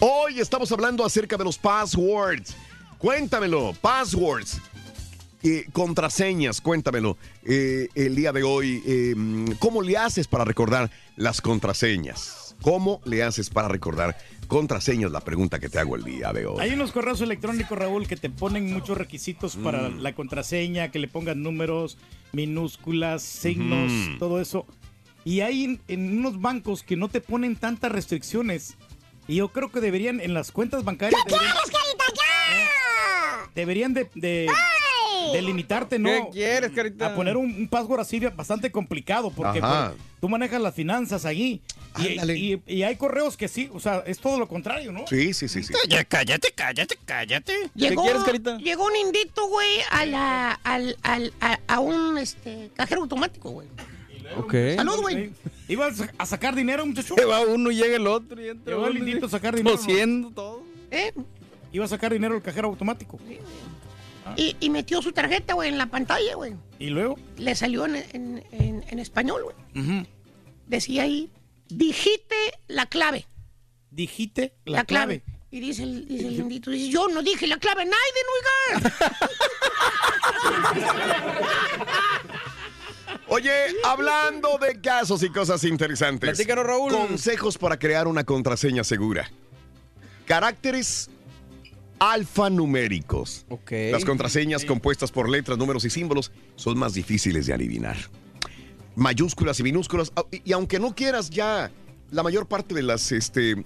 Hoy 0.00 0.40
estamos 0.40 0.70
hablando 0.72 1.02
acerca 1.04 1.36
de 1.38 1.44
los 1.44 1.56
passwords. 1.56 2.54
Cuéntamelo, 3.08 3.74
passwords. 3.82 4.62
Eh, 5.42 5.66
contraseñas, 5.74 6.62
cuéntamelo. 6.62 7.18
Eh, 7.44 7.88
el 7.94 8.16
día 8.16 8.32
de 8.32 8.42
hoy, 8.44 8.82
eh, 8.86 9.14
¿cómo 9.58 9.82
le 9.82 9.98
haces 9.98 10.26
para 10.26 10.46
recordar 10.46 10.90
las 11.14 11.42
contraseñas? 11.42 12.56
¿Cómo 12.62 13.02
le 13.04 13.22
haces 13.22 13.50
para 13.50 13.68
recordar 13.68 14.16
contraseñas? 14.48 15.12
La 15.12 15.20
pregunta 15.20 15.58
que 15.58 15.68
te 15.68 15.78
hago 15.78 15.96
el 15.96 16.04
día 16.04 16.32
de 16.32 16.46
hoy. 16.46 16.56
Hay 16.60 16.70
unos 16.72 16.92
correos 16.92 17.20
electrónicos, 17.20 17.76
Raúl, 17.76 18.06
que 18.06 18.16
te 18.16 18.30
ponen 18.30 18.72
muchos 18.72 18.96
requisitos 18.96 19.56
para 19.56 19.90
Mm. 19.90 20.00
la 20.00 20.14
contraseña, 20.14 20.90
que 20.90 20.98
le 20.98 21.06
pongan 21.08 21.42
números, 21.42 21.98
minúsculas, 22.32 23.22
signos, 23.22 23.92
todo 24.18 24.40
eso. 24.40 24.64
Y 25.26 25.40
hay 25.40 25.64
en, 25.64 25.80
en 25.88 26.18
unos 26.20 26.40
bancos 26.40 26.82
que 26.82 26.96
no 26.96 27.08
te 27.08 27.20
ponen 27.20 27.56
tantas 27.56 27.92
restricciones. 27.92 28.78
Y 29.26 29.36
yo 29.36 29.48
creo 29.48 29.70
que 29.70 29.80
deberían, 29.80 30.20
en 30.20 30.34
las 30.34 30.52
cuentas 30.52 30.84
bancarias, 30.84 31.20
deberían, 31.26 31.54
carita, 31.54 32.04
ya! 32.14 33.50
deberían 33.54 33.94
de, 33.94 34.10
de, 34.14 34.50
de 35.32 35.42
limitarte, 35.42 35.98
¿no? 35.98 36.08
¿Qué 36.10 36.28
quieres, 36.32 36.70
carita? 36.72 37.06
A 37.06 37.14
poner 37.14 37.36
un, 37.36 37.46
un 37.54 37.68
password 37.68 38.00
así 38.00 38.18
bastante 38.20 38.70
complicado, 38.70 39.30
porque 39.30 39.60
pues, 39.60 39.72
tú 40.20 40.28
manejas 40.28 40.60
las 40.60 40.74
finanzas 40.74 41.24
allí. 41.24 41.62
Y, 41.96 42.20
y- 42.32 42.62
y 42.66 42.82
hay 42.82 42.96
correos 42.96 43.36
que 43.36 43.46
sí, 43.46 43.70
o 43.72 43.78
sea, 43.78 44.02
es 44.04 44.18
todo 44.18 44.38
lo 44.38 44.48
contrario, 44.48 44.90
¿no? 44.90 45.06
Sí, 45.06 45.32
sí, 45.32 45.48
sí, 45.48 45.62
sí. 45.62 45.72
Ya, 45.88 46.04
cállate, 46.04 46.50
cállate, 46.52 46.98
cállate. 47.04 47.70
¿Qué 47.78 47.94
quieres, 47.94 48.24
carita? 48.24 48.58
Llegó 48.58 48.84
un 48.86 48.96
indito, 48.96 49.46
güey, 49.46 49.68
a 49.90 50.04
la, 50.04 50.50
al, 50.64 50.96
al, 51.02 51.32
a, 51.40 51.58
a 51.68 51.78
un 51.80 52.18
este, 52.18 52.70
cajero 52.74 53.02
automático, 53.02 53.50
güey. 53.50 53.68
Ok. 54.36 54.54
Salud, 54.76 55.00
güey. 55.00 55.30
¿Ibas 55.68 56.02
a 56.18 56.26
sacar 56.26 56.54
dinero, 56.54 56.84
muchacho? 56.86 57.14
Se 57.16 57.24
va 57.24 57.40
uno 57.42 57.70
y 57.70 57.76
llega 57.76 57.96
el 57.96 58.06
otro 58.06 58.40
y 58.42 58.48
entra 58.48 58.74
Llegó 58.74 58.86
el 58.86 58.96
uno 58.96 59.04
y- 59.04 59.08
indito 59.10 59.26
a 59.26 59.28
sacar 59.30 59.54
dinero. 59.56 59.76
Tosiendo 59.76 60.30
todo. 60.30 60.62
¿Eh? 60.90 61.12
Iba 61.72 61.84
a 61.84 61.88
sacar 61.88 62.12
dinero 62.12 62.36
el 62.36 62.42
cajero 62.42 62.68
automático. 62.68 63.18
Y, 64.36 64.56
y 64.60 64.70
metió 64.70 65.02
su 65.02 65.12
tarjeta, 65.12 65.54
güey, 65.54 65.68
en 65.68 65.76
la 65.78 65.86
pantalla, 65.86 66.34
güey. 66.36 66.54
¿Y 66.78 66.88
luego? 66.90 67.18
Le 67.36 67.54
salió 67.54 67.84
en, 67.86 67.96
en, 67.96 68.44
en- 68.52 68.84
en 68.88 68.98
español, 68.98 69.42
güey. 69.44 70.06
Decía 70.66 71.02
ahí, 71.02 71.30
digite 71.68 72.34
la 72.68 72.86
clave. 72.86 73.26
Digite 73.90 74.54
la, 74.64 74.78
La, 74.78 74.84
clave. 74.84 75.22
Y 75.50 75.60
dice 75.60 75.82
el, 75.84 76.08
dice 76.08 76.26
el 76.28 76.34
indito, 76.40 76.70
dice, 76.70 76.88
yo 76.90 77.06
no 77.08 77.22
dije 77.22 77.46
la 77.46 77.58
clave, 77.58 77.84
Naiden, 77.84 78.26
oiga. 78.80 78.92
Oye, 83.44 83.76
hablando 83.84 84.56
de 84.58 84.80
casos 84.80 85.22
y 85.22 85.28
cosas 85.28 85.62
interesantes. 85.64 86.30
Platícanos, 86.30 86.64
Raúl. 86.64 86.90
Consejos 86.90 87.58
para 87.58 87.78
crear 87.78 88.06
una 88.08 88.24
contraseña 88.24 88.82
segura. 88.84 89.30
Caracteres 90.24 91.10
alfanuméricos. 91.98 93.44
Las 93.92 94.04
contraseñas 94.06 94.64
compuestas 94.64 95.12
por 95.12 95.28
letras, 95.28 95.58
números 95.58 95.84
y 95.84 95.90
símbolos 95.90 96.32
son 96.56 96.78
más 96.78 96.94
difíciles 96.94 97.44
de 97.46 97.52
adivinar. 97.52 97.96
Mayúsculas 98.96 99.60
y 99.60 99.62
minúsculas. 99.62 100.10
Y, 100.30 100.40
y 100.50 100.52
aunque 100.54 100.78
no 100.80 100.94
quieras 100.94 101.28
ya, 101.28 101.70
la 102.10 102.22
mayor 102.22 102.46
parte 102.46 102.74
de 102.74 102.82
las 102.82 103.12
este 103.12 103.62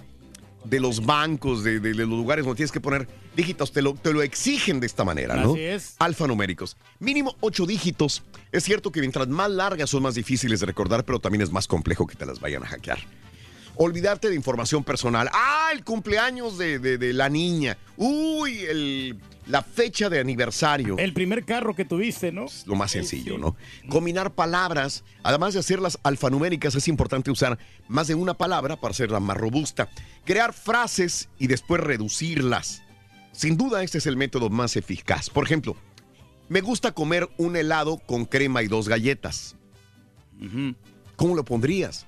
de 0.65 0.81
los 0.81 1.07
bancos, 1.07 1.63
de, 1.63 1.79
de- 1.79 1.91
de 1.93 2.07
los 2.07 2.09
lugares 2.19 2.45
donde 2.45 2.57
tienes 2.57 2.73
que 2.73 2.81
poner 2.81 3.07
dígitos, 3.39 3.73
te 3.73 3.81
lo, 3.81 3.95
te 3.95 4.13
lo 4.13 4.21
exigen 4.21 4.81
de 4.81 4.87
esta 4.87 5.05
manera, 5.05 5.37
¿no? 5.37 5.53
Así 5.53 5.61
es. 5.63 5.95
Alfanuméricos. 5.99 6.77
Mínimo 6.99 7.37
ocho 7.41 7.65
dígitos. 7.65 8.23
Es 8.53 8.65
cierto 8.65 8.93
que 8.93 9.01
mientras 9.01 9.29
más 9.29 9.51
largas 9.51 9.89
son 9.89 10.03
más 10.03 10.15
difíciles 10.17 10.61
de 10.61 10.67
recordar, 10.67 11.05
pero 11.05 11.21
también 11.21 11.41
es 11.43 11.51
más 11.53 11.67
complejo 11.67 12.07
que 12.07 12.17
te 12.17 12.27
las 12.27 12.41
vayan 12.41 12.63
a 12.65 12.67
hackear. 12.67 12.99
Olvidarte 13.77 14.29
de 14.29 14.35
información 14.35 14.83
personal. 14.83 15.31
Ah, 15.33 15.71
el 15.73 15.85
cumpleaños 15.85 16.59
de, 16.59 16.81
de- 16.81 16.99
de 16.99 17.13
la 17.13 17.29
niña. 17.29 17.79
Uy, 17.97 18.59
el- 18.65 19.17
la 19.47 19.63
fecha 19.63 20.11
de 20.11 20.19
aniversario. 20.21 20.97
El 20.99 21.15
primer 21.15 21.45
carro 21.45 21.75
que 21.75 21.85
tuviste, 21.87 22.33
¿no? 22.33 22.47
Lo 22.67 22.75
más 22.75 22.91
sencillo, 22.91 23.39
¿no? 23.39 23.57
Combinar 23.89 24.33
palabras, 24.35 25.05
además 25.23 25.55
de 25.55 25.61
hacerlas 25.61 25.99
alfanuméricas, 26.03 26.75
es 26.75 26.87
importante 26.89 27.31
usar 27.31 27.57
más 27.87 28.09
de 28.09 28.15
una 28.15 28.35
palabra 28.35 28.77
para 28.77 28.91
hacerla 28.91 29.21
más 29.21 29.37
robusta. 29.39 29.89
Crear 30.27 30.53
frases 30.53 31.29
y 31.39 31.47
después 31.47 31.81
reducirlas. 31.81 32.83
Sin 33.39 33.57
duda, 33.57 33.85
este 33.85 33.99
es 33.99 34.07
el 34.07 34.17
método 34.17 34.51
más 34.51 34.75
eficaz. 34.75 35.31
Por 35.31 35.45
ejemplo, 35.45 35.77
me 36.49 36.61
gusta 36.61 36.91
comer 36.91 37.29
un 37.37 37.55
helado 37.55 37.99
con 37.99 38.25
crema 38.25 38.65
y 38.65 38.67
dos 38.67 38.89
galletas. 38.89 39.55
¿Cómo 41.15 41.37
lo 41.37 41.45
pondrías? 41.45 42.05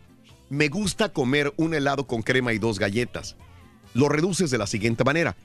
Me 0.49 0.67
gusta 0.67 1.13
comer 1.13 1.55
un 1.57 1.73
helado 1.73 2.09
con 2.09 2.23
crema 2.23 2.53
y 2.53 2.59
dos 2.59 2.81
galletas. 2.81 3.37
Lo 3.95 4.09
reduces 4.09 4.51
de 4.51 4.59
la 4.59 4.67
siguiente 4.67 5.05
manera. 5.05 5.37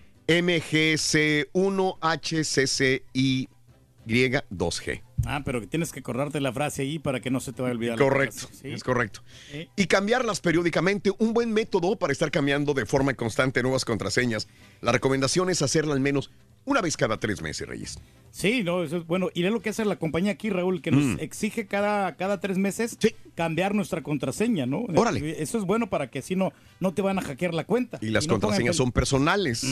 MGC1HCCY2G. 4.06 5.02
Ah, 5.26 5.42
pero 5.44 5.60
que 5.62 5.68
tienes 5.68 5.92
que 5.92 6.00
acordarte 6.02 6.40
la 6.40 6.54
frase 6.54 6.84
ahí 6.84 7.00
para 7.00 7.20
que 7.20 7.32
no 7.32 7.40
se 7.40 7.52
te 7.52 7.62
vaya 7.62 7.72
a 7.74 7.76
olvidar. 7.76 7.98
Correcto, 7.98 8.48
¿sí? 8.52 8.70
es 8.70 8.84
correcto. 8.84 9.22
Sí. 9.52 9.68
Y 9.76 9.88
cambiarlas 9.88 10.40
periódicamente, 10.40 11.12
un 11.18 11.34
buen 11.34 11.52
método 11.52 11.96
para 11.98 12.14
estar 12.14 12.30
cambiando 12.30 12.74
de 12.74 12.86
forma 12.86 13.14
constante 13.16 13.64
nuevas 13.64 13.86
contraseñas. 13.86 14.48
La 14.82 14.92
recomendación 14.92 15.50
es 15.50 15.62
hacerla 15.62 15.94
al 15.94 16.00
menos 16.00 16.30
una 16.66 16.82
vez 16.82 16.98
cada 16.98 17.20
tres 17.20 17.42
meses, 17.42 17.68
Reyes. 17.68 18.00
Sí, 18.32 18.64
no, 18.64 18.84
eso 18.84 18.98
es 18.98 19.06
bueno. 19.08 19.30
Y 19.34 19.46
es 19.46 19.52
lo 19.52 19.62
que 19.62 19.70
hace 19.70 19.86
la 19.86 19.96
compañía 19.98 20.32
aquí, 20.34 20.50
Raúl, 20.50 20.82
que 20.82 20.92
nos 20.92 21.04
Mm. 21.04 21.18
exige 21.22 21.68
cada, 21.68 22.16
cada 22.18 22.40
tres 22.40 22.58
meses 22.58 22.98
cambiar 23.36 23.74
nuestra 23.76 24.02
contraseña, 24.04 24.66
¿no? 24.66 24.82
Órale. 24.96 25.42
Eso 25.42 25.58
es 25.58 25.64
bueno 25.64 25.90
para 25.90 26.10
que 26.10 26.20
así 26.20 26.36
no, 26.36 26.52
no 26.80 26.94
te 26.94 27.02
van 27.02 27.18
a 27.20 27.22
hackear 27.22 27.54
la 27.54 27.66
cuenta. 27.66 27.98
Y 28.02 28.10
las 28.10 28.28
no 28.28 28.34
contraseñas 28.34 28.76
son 28.76 28.92
personales. 28.92 29.64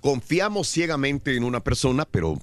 Confiamos 0.00 0.68
ciegamente 0.68 1.34
en 1.36 1.44
una 1.44 1.60
persona, 1.60 2.04
pero 2.04 2.38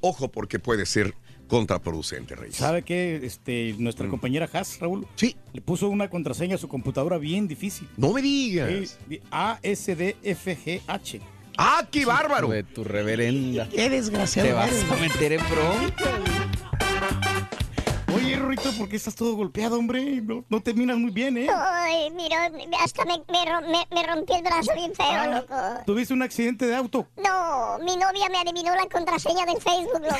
ojo 0.00 0.28
porque 0.30 0.58
puede 0.58 0.86
ser 0.86 1.14
contraproducente, 1.48 2.36
Reyes. 2.36 2.56
¿Sabe 2.56 2.82
qué? 2.82 3.20
Este, 3.22 3.74
nuestra 3.78 4.08
compañera 4.08 4.48
Haas, 4.52 4.78
Raúl. 4.78 5.00
Mm. 5.00 5.06
Sí. 5.16 5.36
Le 5.52 5.60
puso 5.60 5.88
una 5.88 6.08
contraseña 6.08 6.54
a 6.54 6.58
su 6.58 6.68
computadora 6.68 7.18
bien 7.18 7.48
difícil. 7.48 7.88
No 7.96 8.12
me 8.12 8.22
digas. 8.22 8.98
ASDFGH. 9.30 11.20
¡Ah, 11.58 11.86
qué 11.90 12.06
bárbaro! 12.06 12.48
De 12.48 12.62
tu 12.62 12.84
reverenda. 12.84 13.68
Qué 13.68 13.90
desgraciado. 13.90 14.48
Te 14.48 14.54
vas 14.54 14.84
a 14.90 14.96
meter 14.96 15.32
en 15.32 15.40
bronca. 15.50 16.10
Oye, 18.14 18.36
Rorrito, 18.36 18.72
¿por 18.72 18.88
qué 18.88 18.96
estás 18.96 19.14
todo 19.14 19.34
golpeado, 19.34 19.78
hombre? 19.78 20.22
No, 20.48 20.60
terminas 20.62 20.96
muy 20.98 21.10
bien, 21.10 21.36
¿eh? 21.36 21.48
Ay, 21.54 22.10
mira, 22.10 22.50
hasta 22.82 23.04
me, 23.04 23.18
me, 23.28 23.86
me, 23.94 24.06
rompí 24.06 24.32
el 24.34 24.42
brazo 24.42 24.72
bien 24.74 24.94
feo, 24.94 25.06
ah, 25.06 25.26
loco. 25.26 25.54
¿Tuviste 25.86 26.14
un 26.14 26.22
accidente 26.22 26.66
de 26.66 26.74
auto? 26.74 27.06
No, 27.16 27.78
mi 27.78 27.96
novia 27.96 28.28
me 28.30 28.38
adivinó 28.38 28.74
la 28.74 28.86
contraseña 28.86 29.46
del 29.46 29.60
Facebook, 29.60 30.02
loco. 30.02 30.16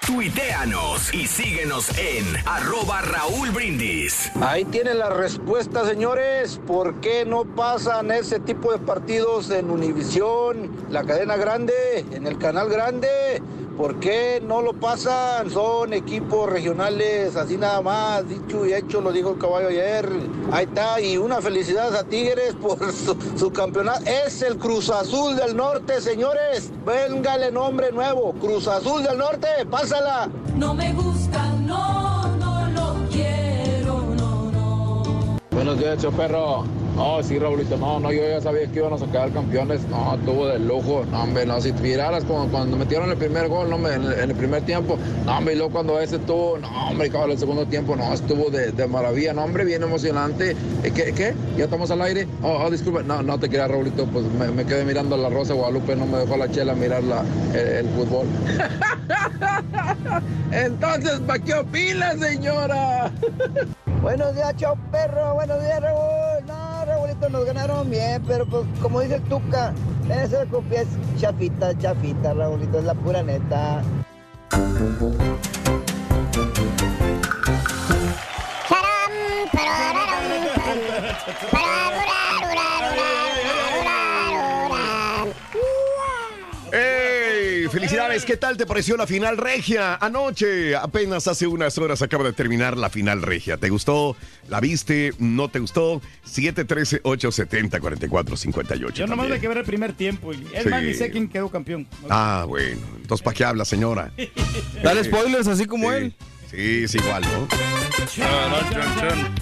Tuiteanos 0.06 1.14
y 1.14 1.28
síguenos 1.28 1.90
en 1.98 2.26
arroba 2.46 3.02
Raúl 3.02 3.52
Brindis. 3.52 4.32
Ahí 4.42 4.66
tienen 4.66 4.98
la 4.98 5.10
respuesta, 5.10 5.86
señores. 5.86 6.60
¿Por 6.66 7.00
qué 7.02 7.24
no 7.24 7.46
pasan 7.46 8.10
ese 8.12 8.40
tipo 8.40 8.72
de 8.74 8.80
partidos 8.80 9.52
en 9.52 9.70
Univisión, 9.70 10.88
la 10.90 11.04
cadena 11.04 11.38
grande, 11.38 12.00
en 12.12 12.26
el 12.26 12.40
canal 12.40 12.68
grande? 12.68 13.42
¿Por 13.82 14.00
qué 14.00 14.40
no 14.46 14.62
lo 14.62 14.74
pasan? 14.74 15.50
Son 15.50 15.92
equipos 15.92 16.48
regionales, 16.48 17.36
así 17.36 17.58
nada 17.58 17.82
más, 17.82 18.30
dicho 18.30 18.64
y 18.64 18.74
hecho, 18.76 19.02
lo 19.02 19.12
dijo 19.12 19.32
el 19.32 19.40
caballo 19.40 19.70
ayer. 19.70 20.08
Ahí 20.52 20.66
está, 20.66 21.02
y 21.02 21.18
una 21.18 21.42
felicidad 21.42 21.96
a 21.96 22.04
Tigres 22.04 22.54
por 22.62 22.78
su, 23.38 23.52
campeonato. 23.52 24.04
Es 24.06 24.44
el 24.44 24.60
Cruz 24.60 24.92
Azul 24.92 25.36
del 25.36 25.58
Norte, 25.58 26.00
señores. 26.00 26.70
Véngale 26.86 27.52
nombre 27.52 27.92
nuevo, 27.92 28.34
Cruz 28.34 28.68
Azul 28.68 29.02
del 29.02 29.18
Norte, 29.18 29.48
pásala. 29.68 30.30
No 30.56 30.76
me 30.76 30.94
gusta, 30.94 31.44
no. 31.66 32.21
Buenos 35.54 35.78
días, 35.80 36.02
Choperro. 36.02 36.64
No, 36.96 37.22
sí, 37.22 37.38
Raulito, 37.38 37.76
no, 37.76 38.00
no, 38.00 38.10
yo 38.10 38.22
ya 38.22 38.40
sabía 38.40 38.68
que 38.72 38.80
iban 38.80 38.94
a 38.94 38.98
sacar 38.98 39.32
campeones. 39.34 39.82
No, 39.90 40.18
tuvo 40.26 40.48
de 40.48 40.58
lujo. 40.60 41.04
No, 41.12 41.24
hombre, 41.24 41.46
no, 41.46 41.60
si 41.60 41.74
miraras 41.74 42.24
como 42.24 42.48
cuando 42.48 42.78
metieron 42.78 43.12
el 43.12 43.18
primer 43.18 43.50
gol, 43.50 43.70
no, 43.70 43.76
hombre, 43.76 43.96
en, 43.96 44.06
el, 44.06 44.34
primer 44.34 44.64
tiempo. 44.64 44.98
No, 45.26 45.38
hombre, 45.38 45.54
y 45.54 45.58
luego 45.58 45.74
cuando 45.74 46.00
ese 46.00 46.20
tuvo, 46.20 46.58
no, 46.58 46.70
hombre, 46.90 47.10
cabrón, 47.10 47.32
el 47.32 47.38
segundo 47.38 47.66
tiempo, 47.66 47.98
no, 47.98 48.14
estuvo 48.14 48.50
de, 48.50 48.72
de 48.72 48.88
maravilla. 48.88 49.34
No, 49.34 49.44
hombre, 49.44 49.66
bien 49.66 49.84
emocionante. 49.84 50.56
Eh, 50.84 50.92
¿Qué? 50.96 51.12
qué? 51.12 51.34
¿Ya 51.58 51.66
estamos 51.66 51.92
al 51.92 52.02
aire? 52.02 52.30
Oh, 52.42 52.64
oh 52.66 52.70
disculpe. 52.72 53.04
No, 53.04 53.22
no 53.22 53.38
te 53.38 53.50
quería, 53.50 53.68
Raulito, 53.68 54.06
pues 54.06 54.26
me, 54.32 54.66
quedé 54.66 54.86
mirando 54.86 55.18
la 55.18 55.30
Rosa 55.30 55.54
Guadalupe, 55.54 55.98
no 55.98 56.06
me 56.06 56.20
dejó 56.20 56.38
la 56.38 56.50
chela 56.50 56.76
mirar 56.76 57.04
la, 57.04 57.26
el, 57.54 57.86
el, 57.86 57.90
fútbol. 57.90 58.26
Entonces, 60.52 61.20
¿para 61.28 61.44
qué 61.44 61.56
opina, 61.56 62.16
señora? 62.18 63.12
Buenos 64.02 64.34
días, 64.34 64.56
chao 64.58 64.76
perro. 64.92 65.36
Buenos 65.36 65.62
días, 65.62 65.80
Raúl. 65.80 66.46
No, 66.48 66.86
Raúlito, 66.86 67.30
nos 67.30 67.46
ganaron 67.46 67.88
bien, 67.88 68.24
pero 68.28 68.48
pues 68.48 68.66
como 68.82 69.00
dice 69.02 69.16
el 69.16 69.22
Tuca, 69.24 69.74
esa 70.10 70.44
copia 70.48 70.82
es 70.82 70.88
chafita, 71.20 71.78
chafita, 71.78 72.34
Raúlito, 72.34 72.80
es 72.80 72.86
la 72.86 72.96
pura 72.96 73.22
neta. 73.22 73.84
Charam. 78.68 79.12
felicidades. 87.72 88.26
¿Qué 88.26 88.36
tal 88.38 88.58
te 88.58 88.66
pareció 88.66 88.98
la 88.98 89.06
final 89.08 89.38
regia 89.38 89.96
anoche? 89.96 90.76
Apenas 90.76 91.28
hace 91.28 91.48
unas 91.48 91.78
horas 91.78 92.02
acaba 92.02 92.24
de 92.26 92.34
terminar 92.34 92.78
la 92.78 92.90
final 92.90 93.22
regia. 93.22 93.56
¿Te 93.58 93.70
gustó? 93.70 94.16
¿La 94.50 94.60
viste? 94.60 95.14
¿No 95.20 95.50
te 95.50 95.60
gustó? 95.60 96.02
713-870-4458. 96.28 98.94
Yo 98.94 99.08
nomás 99.08 99.30
me 99.30 99.40
quebré 99.40 99.62
el 99.62 99.66
primer 99.66 99.94
tiempo. 99.94 100.34
Y 100.34 100.46
es 100.54 100.64
sí. 100.64 100.94
sé 100.94 101.10
quién 101.12 101.30
quedó 101.30 101.50
campeón. 101.50 101.88
Ah, 102.10 102.46
bueno. 102.48 102.82
Entonces, 102.98 103.24
¿para 103.24 103.36
qué 103.36 103.46
habla, 103.46 103.64
señora? 103.66 104.12
Dale 104.84 105.04
spoilers 105.04 105.48
así 105.48 105.66
como 105.66 105.92
él. 105.92 106.16
Sí, 106.50 106.84
es 106.84 106.96
igual, 106.96 107.24
¿no? 107.24 107.48
Chán. 108.08 109.34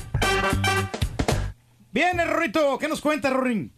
Bien, 1.92 2.18
Rorrito. 2.18 2.78
¿Qué 2.78 2.88
nos 2.88 3.02
cuenta, 3.02 3.32
Rorín? 3.32 3.74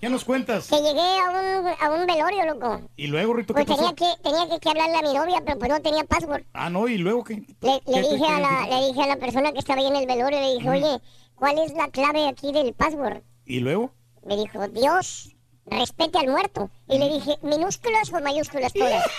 ¿Qué 0.00 0.08
nos 0.08 0.24
cuentas? 0.24 0.68
Que 0.68 0.76
llegué 0.76 1.00
a 1.00 1.30
un, 1.30 1.66
a 1.80 1.90
un 1.90 2.06
velorio, 2.06 2.44
loco. 2.46 2.80
Y 2.96 3.06
luego, 3.08 3.34
Rito, 3.34 3.54
¿qué 3.54 3.64
Pues 3.64 3.76
tenía 3.76 3.94
que, 3.94 4.06
tenía 4.22 4.48
que, 4.48 4.60
que 4.60 4.68
hablarle 4.68 4.96
a 4.98 5.02
mi 5.02 5.14
novia, 5.14 5.42
pero 5.44 5.58
pues 5.58 5.70
no 5.70 5.80
tenía 5.80 6.04
password. 6.04 6.42
Ah, 6.52 6.70
no, 6.70 6.86
¿y 6.88 6.98
luego 6.98 7.24
qué? 7.24 7.34
Le, 7.34 7.44
¿Qué 7.60 7.82
le 7.86 8.02
te- 8.02 8.08
dije 8.14 8.26
a 8.26 8.38
la, 8.40 8.66
le 8.68 8.86
dije 8.88 9.02
a 9.02 9.06
la 9.08 9.16
persona 9.16 9.52
que 9.52 9.58
estaba 9.58 9.80
ahí 9.80 9.86
en 9.88 9.96
el 9.96 10.06
velorio, 10.06 10.40
le 10.40 10.52
dije, 10.54 10.68
oye, 10.70 11.00
¿cuál 11.34 11.58
es 11.58 11.72
la 11.72 11.88
clave 11.88 12.28
aquí 12.28 12.52
del 12.52 12.72
password? 12.74 13.22
¿Y 13.44 13.60
luego? 13.60 13.92
Me 14.24 14.36
dijo, 14.36 14.66
Dios, 14.68 15.34
respete 15.66 16.18
al 16.18 16.28
muerto. 16.28 16.70
Y 16.88 16.98
le 16.98 17.08
dije, 17.08 17.36
¿minúsculas 17.42 18.12
o 18.12 18.20
mayúsculas 18.20 18.72
todas? 18.72 19.04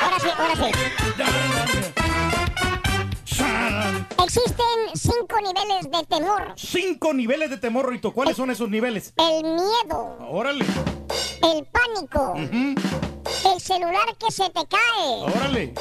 ahora 0.00 0.18
sí, 0.20 0.28
ahora 0.36 0.56
sí. 0.56 1.91
Existen 4.24 4.66
cinco 4.94 5.40
niveles 5.40 5.90
de 5.90 6.04
temor. 6.06 6.52
Cinco 6.56 7.12
niveles 7.14 7.50
de 7.50 7.58
temor, 7.58 7.88
Rito. 7.88 8.12
¿Cuáles 8.12 8.36
son 8.36 8.50
esos 8.50 8.68
niveles? 8.68 9.12
El 9.16 9.42
miedo, 9.44 10.16
Órale, 10.28 10.64
el 11.42 11.66
pánico, 11.66 12.34
el 12.36 13.60
celular 13.60 14.16
que 14.18 14.30
se 14.30 14.48
te 14.50 14.60
cae, 14.66 15.22
órale. 15.36 15.74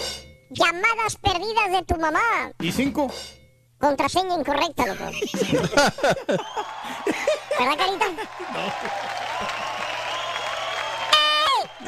llamadas 0.49 1.15
perdidas 1.21 1.71
de 1.71 1.83
tu 1.83 1.95
mamá, 1.99 2.51
¿Y 2.59 2.71
cinco? 2.71 3.11
contraseña 3.79 4.35
incorrecta, 4.35 4.85
loco. 4.85 5.05
¿Verdad, 7.59 7.77
Carita? 7.77 8.05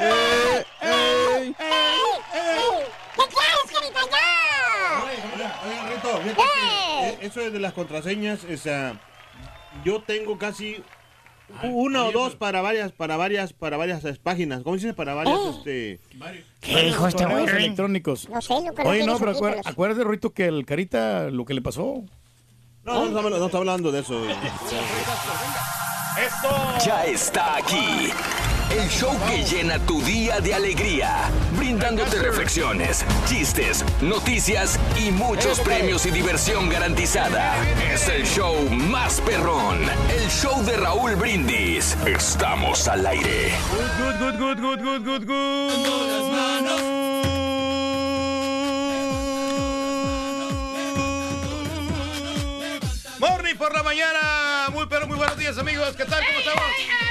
¡Ey! 0.80 1.56
¡Ey! 1.58 2.04
¿Qué 3.16 3.24
quieres, 3.28 3.70
Carita? 3.72 4.00
¡Ya! 4.10 4.24
Que, 6.24 7.08
eh, 7.08 7.18
eso 7.22 7.40
de 7.50 7.58
las 7.60 7.72
contraseñas, 7.72 8.44
o 8.44 8.56
sea, 8.56 9.00
yo 9.84 10.02
tengo 10.02 10.38
casi 10.38 10.82
una 11.62 12.04
o 12.04 12.12
dos 12.12 12.36
para 12.36 12.62
varias, 12.62 12.92
para 12.92 13.16
varias, 13.16 13.52
para 13.52 13.76
varias 13.76 14.04
eh, 14.04 14.18
páginas. 14.22 14.62
¿Cómo 14.62 14.76
se 14.78 14.86
dice? 14.86 14.94
Para 14.94 15.14
varias, 15.14 15.38
este. 15.58 16.00
¿Qué 16.60 16.80
dijo 16.82 17.06
este 17.06 17.26
güey? 17.26 17.44
electrónicos. 17.44 18.28
No 18.28 18.40
sé, 18.40 18.52
Oye, 18.84 19.04
no, 19.06 19.18
pero 19.18 19.32
acuer- 19.32 19.36
subtítulos. 19.36 19.66
acuérdate, 19.66 20.04
Rito, 20.04 20.30
que 20.32 20.46
el 20.46 20.64
Carita, 20.64 21.30
lo 21.30 21.44
que 21.44 21.54
le 21.54 21.62
pasó. 21.62 22.02
No, 22.84 23.06
no, 23.06 23.22
no 23.30 23.46
está 23.46 23.58
hablando 23.58 23.92
de 23.92 24.00
eso. 24.00 24.22
Ya 26.84 27.04
está 27.06 27.56
aquí. 27.56 28.10
El 28.70 28.88
show 28.88 29.16
que 29.28 29.44
llena 29.44 29.78
tu 29.78 30.02
día 30.02 30.40
de 30.40 30.54
alegría, 30.54 31.30
brindándote 31.56 32.18
reflexiones, 32.18 33.04
chistes, 33.26 33.84
noticias 34.00 34.78
y 34.96 35.10
muchos 35.10 35.60
premios 35.60 36.06
y 36.06 36.10
diversión 36.10 36.68
garantizada. 36.68 37.54
Es 37.92 38.08
el 38.08 38.24
show 38.24 38.68
más 38.70 39.20
perrón, 39.20 39.78
el 40.10 40.28
show 40.28 40.64
de 40.64 40.76
Raúl 40.76 41.14
Brindis. 41.16 41.96
Estamos 42.06 42.88
al 42.88 43.06
aire. 43.06 43.52
Good, 43.98 44.38
good, 44.38 44.38
good, 44.38 44.60
good, 44.60 45.04
good, 45.04 45.26
good, 45.26 45.64
Morning 53.20 53.56
por 53.56 53.72
la 53.74 53.82
mañana. 53.82 54.68
Muy 54.72 54.86
pero 54.86 55.06
muy 55.06 55.16
buenos 55.16 55.38
días, 55.38 55.56
amigos. 55.58 55.94
¿Qué 55.96 56.04
tal? 56.04 56.22
¿Cómo 56.26 56.38
estamos? 56.38 57.03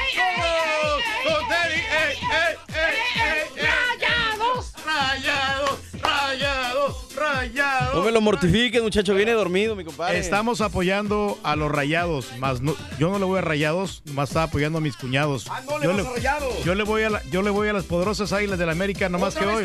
¡Rayados! 3.56 4.74
¡Rayados! 4.86 5.80
¡Rayados! 6.02 7.16
¡Rayados! 7.16 7.96
No 7.96 8.02
me 8.04 8.12
lo 8.12 8.22
mortifiques, 8.22 8.82
muchacho. 8.82 9.14
Viene 9.14 9.32
dormido, 9.34 9.76
mi 9.76 9.84
compadre. 9.84 10.18
Estamos 10.20 10.62
apoyando 10.62 11.40
a 11.44 11.56
los 11.56 11.72
rayados, 11.72 12.36
más 12.38 12.62
no- 12.62 12.76
yo 13.00 13.10
no 13.10 13.20
le 13.20 13.26
voy 13.26 13.38
a 13.40 13.42
rayados, 13.42 14.02
más 14.14 14.30
está 14.30 14.44
apoyando 14.44 14.80
a 14.80 14.82
mis 14.82 14.98
cuñados. 14.98 15.48
Ah, 15.50 15.62
no 15.68 15.78
le 15.80 15.86
yo, 15.86 15.94
vas 15.98 16.06
a 16.06 16.10
Rayados. 16.16 16.64
yo 16.64 16.76
le 16.76 16.84
voy 16.84 17.04
a 17.04 17.10
la- 17.10 17.24
yo 17.32 17.42
le 17.42 17.50
voy 17.50 17.68
a 17.70 17.74
las 17.74 17.84
poderosas 17.86 18.34
águilas 18.34 18.60
del 18.60 18.70
América, 18.70 19.10
nomás 19.10 19.36
que 19.36 19.46
vez 19.46 19.56
hoy. 19.58 19.64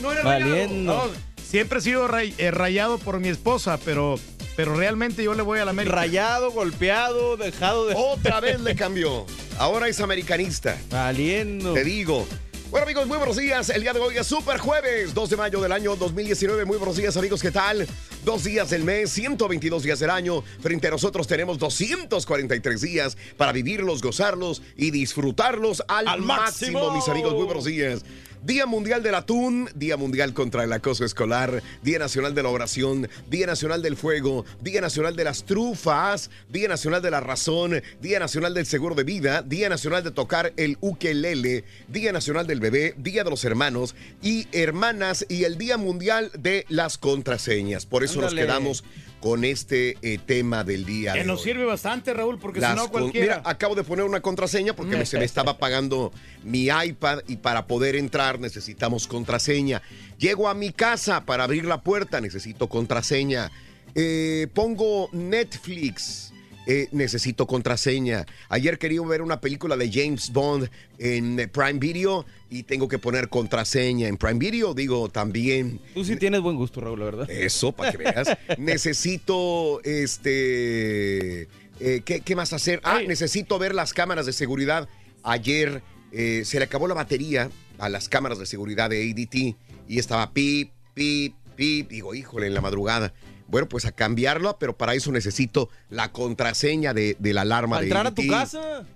no 0.00 0.12
eres 0.12 0.24
Valiendo. 0.24 0.92
rayado. 0.92 1.10
Siempre 1.50 1.78
he 1.78 1.82
sido 1.82 2.08
ray- 2.08 2.34
eh, 2.38 2.50
rayado 2.50 2.98
por 2.98 3.20
mi 3.20 3.28
esposa, 3.28 3.78
pero, 3.84 4.18
pero 4.56 4.74
realmente 4.76 5.22
yo 5.24 5.34
le 5.34 5.42
voy 5.42 5.58
a 5.58 5.64
la 5.64 5.70
América. 5.72 5.96
Rayado, 5.96 6.50
golpeado, 6.52 7.36
dejado 7.36 7.86
de. 7.86 7.94
Otra 7.96 8.40
vez 8.40 8.60
le 8.60 8.74
cambió. 8.76 9.26
Ahora 9.58 9.88
es 9.88 10.00
americanista. 10.00 10.78
Valiendo. 10.90 11.74
Te 11.74 11.84
digo. 11.84 12.26
Bueno 12.70 12.84
amigos, 12.84 13.08
muy 13.08 13.18
buenos 13.18 13.36
días. 13.36 13.68
El 13.70 13.82
día 13.82 13.92
de 13.92 13.98
hoy 13.98 14.16
es 14.16 14.24
Super 14.28 14.58
Jueves, 14.58 15.12
2 15.12 15.30
de 15.30 15.36
mayo 15.36 15.60
del 15.60 15.72
año 15.72 15.96
2019. 15.96 16.64
Muy 16.66 16.76
buenos 16.76 16.96
días 16.96 17.16
amigos, 17.16 17.42
¿qué 17.42 17.50
tal? 17.50 17.84
Dos 18.24 18.44
días 18.44 18.70
del 18.70 18.84
mes, 18.84 19.10
122 19.10 19.82
días 19.82 19.98
del 19.98 20.10
año. 20.10 20.44
Frente 20.60 20.86
a 20.86 20.92
nosotros 20.92 21.26
tenemos 21.26 21.58
243 21.58 22.80
días 22.80 23.16
para 23.36 23.50
vivirlos, 23.50 24.00
gozarlos 24.02 24.62
y 24.76 24.92
disfrutarlos 24.92 25.82
al, 25.88 26.06
Al 26.06 26.22
máximo, 26.22 26.78
máximo. 26.78 26.94
mis 26.94 27.08
amigos. 27.08 27.34
Muy 27.34 27.44
buenos 27.46 27.64
días. 27.64 28.02
Día 28.42 28.64
Mundial 28.64 29.02
del 29.02 29.14
Atún, 29.14 29.68
Día 29.74 29.96
Mundial 29.96 30.32
contra 30.32 30.64
el 30.64 30.72
Acoso 30.72 31.04
Escolar, 31.04 31.62
Día 31.82 31.98
Nacional 31.98 32.34
de 32.34 32.42
la 32.42 32.48
Oración, 32.48 33.08
Día 33.28 33.46
Nacional 33.46 33.82
del 33.82 33.96
Fuego, 33.96 34.46
Día 34.62 34.80
Nacional 34.80 35.14
de 35.14 35.24
las 35.24 35.44
Trufas, 35.44 36.30
Día 36.48 36.68
Nacional 36.68 37.02
de 37.02 37.10
la 37.10 37.20
Razón, 37.20 37.82
Día 38.00 38.18
Nacional 38.18 38.54
del 38.54 38.64
Seguro 38.64 38.94
de 38.94 39.04
Vida, 39.04 39.42
Día 39.42 39.68
Nacional 39.68 40.02
de 40.02 40.10
tocar 40.10 40.54
el 40.56 40.78
ukelele, 40.80 41.64
Día 41.88 42.12
Nacional 42.12 42.46
del 42.46 42.60
Bebé, 42.60 42.94
Día 42.96 43.24
de 43.24 43.30
los 43.30 43.44
Hermanos 43.44 43.94
y 44.22 44.48
Hermanas 44.52 45.26
y 45.28 45.44
el 45.44 45.58
Día 45.58 45.76
Mundial 45.76 46.30
de 46.38 46.64
las 46.68 46.96
Contraseñas. 46.96 47.84
Por 47.84 48.04
eso 48.04 48.20
nos 48.22 48.34
quedamos 48.34 48.84
con 49.20 49.44
este 49.44 49.96
eh, 50.02 50.18
tema 50.24 50.64
del 50.64 50.84
día 50.86 51.12
Que 51.12 51.20
de 51.20 51.24
nos 51.26 51.40
hoy. 51.40 51.44
sirve 51.44 51.64
bastante, 51.64 52.14
Raúl, 52.14 52.38
porque 52.38 52.60
si 52.60 52.66
no 52.74 52.90
cualquiera. 52.90 53.36
Mira, 53.38 53.50
acabo 53.50 53.74
de 53.74 53.84
poner 53.84 54.04
una 54.04 54.20
contraseña 54.20 54.74
porque 54.74 54.96
me- 54.96 55.04
se 55.06 55.18
me 55.18 55.24
estaba 55.24 55.52
apagando 55.52 56.10
mi 56.42 56.68
iPad 56.68 57.20
y 57.28 57.36
para 57.36 57.66
poder 57.66 57.96
entrar 57.96 58.40
necesitamos 58.40 59.06
contraseña. 59.06 59.82
Llego 60.18 60.48
a 60.48 60.54
mi 60.54 60.72
casa 60.72 61.24
para 61.26 61.44
abrir 61.44 61.64
la 61.66 61.82
puerta, 61.82 62.20
necesito 62.20 62.68
contraseña. 62.68 63.50
Eh, 63.94 64.46
pongo 64.54 65.08
Netflix. 65.12 66.32
Eh, 66.66 66.88
necesito 66.92 67.46
contraseña. 67.46 68.26
Ayer 68.48 68.78
quería 68.78 69.00
ver 69.02 69.22
una 69.22 69.40
película 69.40 69.76
de 69.76 69.90
James 69.90 70.30
Bond 70.30 70.68
en 70.98 71.40
eh, 71.40 71.48
Prime 71.48 71.78
Video 71.78 72.26
y 72.50 72.64
tengo 72.64 72.86
que 72.86 72.98
poner 72.98 73.28
contraseña 73.28 74.08
en 74.08 74.18
Prime 74.18 74.38
Video. 74.38 74.74
Digo, 74.74 75.08
también 75.08 75.80
Tú 75.94 76.04
sí 76.04 76.16
tienes 76.16 76.40
buen 76.42 76.56
gusto, 76.56 76.80
Raúl, 76.80 76.98
la 76.98 77.04
verdad. 77.06 77.30
eso, 77.30 77.72
para 77.72 77.92
que 77.92 77.98
veas. 77.98 78.28
necesito, 78.58 79.80
este, 79.84 81.42
eh, 81.80 82.02
¿qué, 82.04 82.20
qué 82.20 82.36
más 82.36 82.52
hacer? 82.52 82.80
Ah, 82.84 83.00
necesito 83.06 83.58
ver 83.58 83.74
las 83.74 83.94
cámaras 83.94 84.26
de 84.26 84.32
seguridad. 84.32 84.88
Ayer 85.22 85.82
se 86.12 86.58
le 86.58 86.64
acabó 86.64 86.88
la 86.88 86.94
batería 86.94 87.50
a 87.78 87.88
las 87.88 88.08
cámaras 88.08 88.38
de 88.38 88.46
seguridad 88.46 88.90
de 88.90 89.10
ADT 89.10 89.56
y 89.88 89.98
estaba 89.98 90.32
pip, 90.32 90.72
pip, 90.92 91.34
pip. 91.54 91.88
Digo, 91.88 92.14
híjole, 92.14 92.48
en 92.48 92.54
la 92.54 92.60
madrugada. 92.60 93.14
Bueno, 93.50 93.68
pues 93.68 93.84
a 93.84 93.92
cambiarlo, 93.92 94.56
pero 94.58 94.76
para 94.76 94.94
eso 94.94 95.10
necesito 95.12 95.68
la 95.88 96.12
contraseña 96.12 96.94
de, 96.94 97.16
de 97.18 97.32
la 97.34 97.42
alarma 97.42 97.76
Para 97.76 97.80
de 97.80 97.86
entrar 97.86 98.06
a 98.06 98.14
tu 98.14 98.26
casa. 98.28 98.86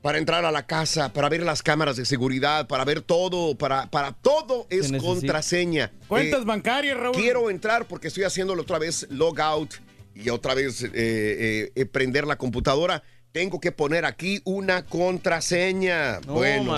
Para 0.00 0.18
entrar 0.18 0.44
a 0.44 0.50
la 0.50 0.66
casa, 0.66 1.12
para 1.12 1.28
ver 1.28 1.44
las 1.44 1.62
cámaras 1.62 1.96
de 1.96 2.04
seguridad, 2.04 2.66
para 2.66 2.84
ver 2.84 3.02
todo, 3.02 3.56
para, 3.56 3.88
para 3.88 4.10
todo 4.12 4.66
es 4.68 4.90
contraseña. 5.00 5.92
Cuentas 6.08 6.40
Eh, 6.42 6.44
bancarias, 6.44 6.96
Raúl. 6.98 7.14
Quiero 7.14 7.50
entrar 7.50 7.86
porque 7.86 8.08
estoy 8.08 8.24
haciéndolo 8.24 8.62
otra 8.62 8.80
vez 8.80 9.06
logout 9.10 9.74
y 10.14 10.28
otra 10.30 10.54
vez 10.54 10.82
eh, 10.82 11.70
eh, 11.74 11.86
prender 11.86 12.26
la 12.26 12.36
computadora. 12.36 13.04
Tengo 13.30 13.60
que 13.60 13.70
poner 13.70 14.04
aquí 14.04 14.40
una 14.44 14.84
contraseña. 14.84 16.18
bueno. 16.26 16.74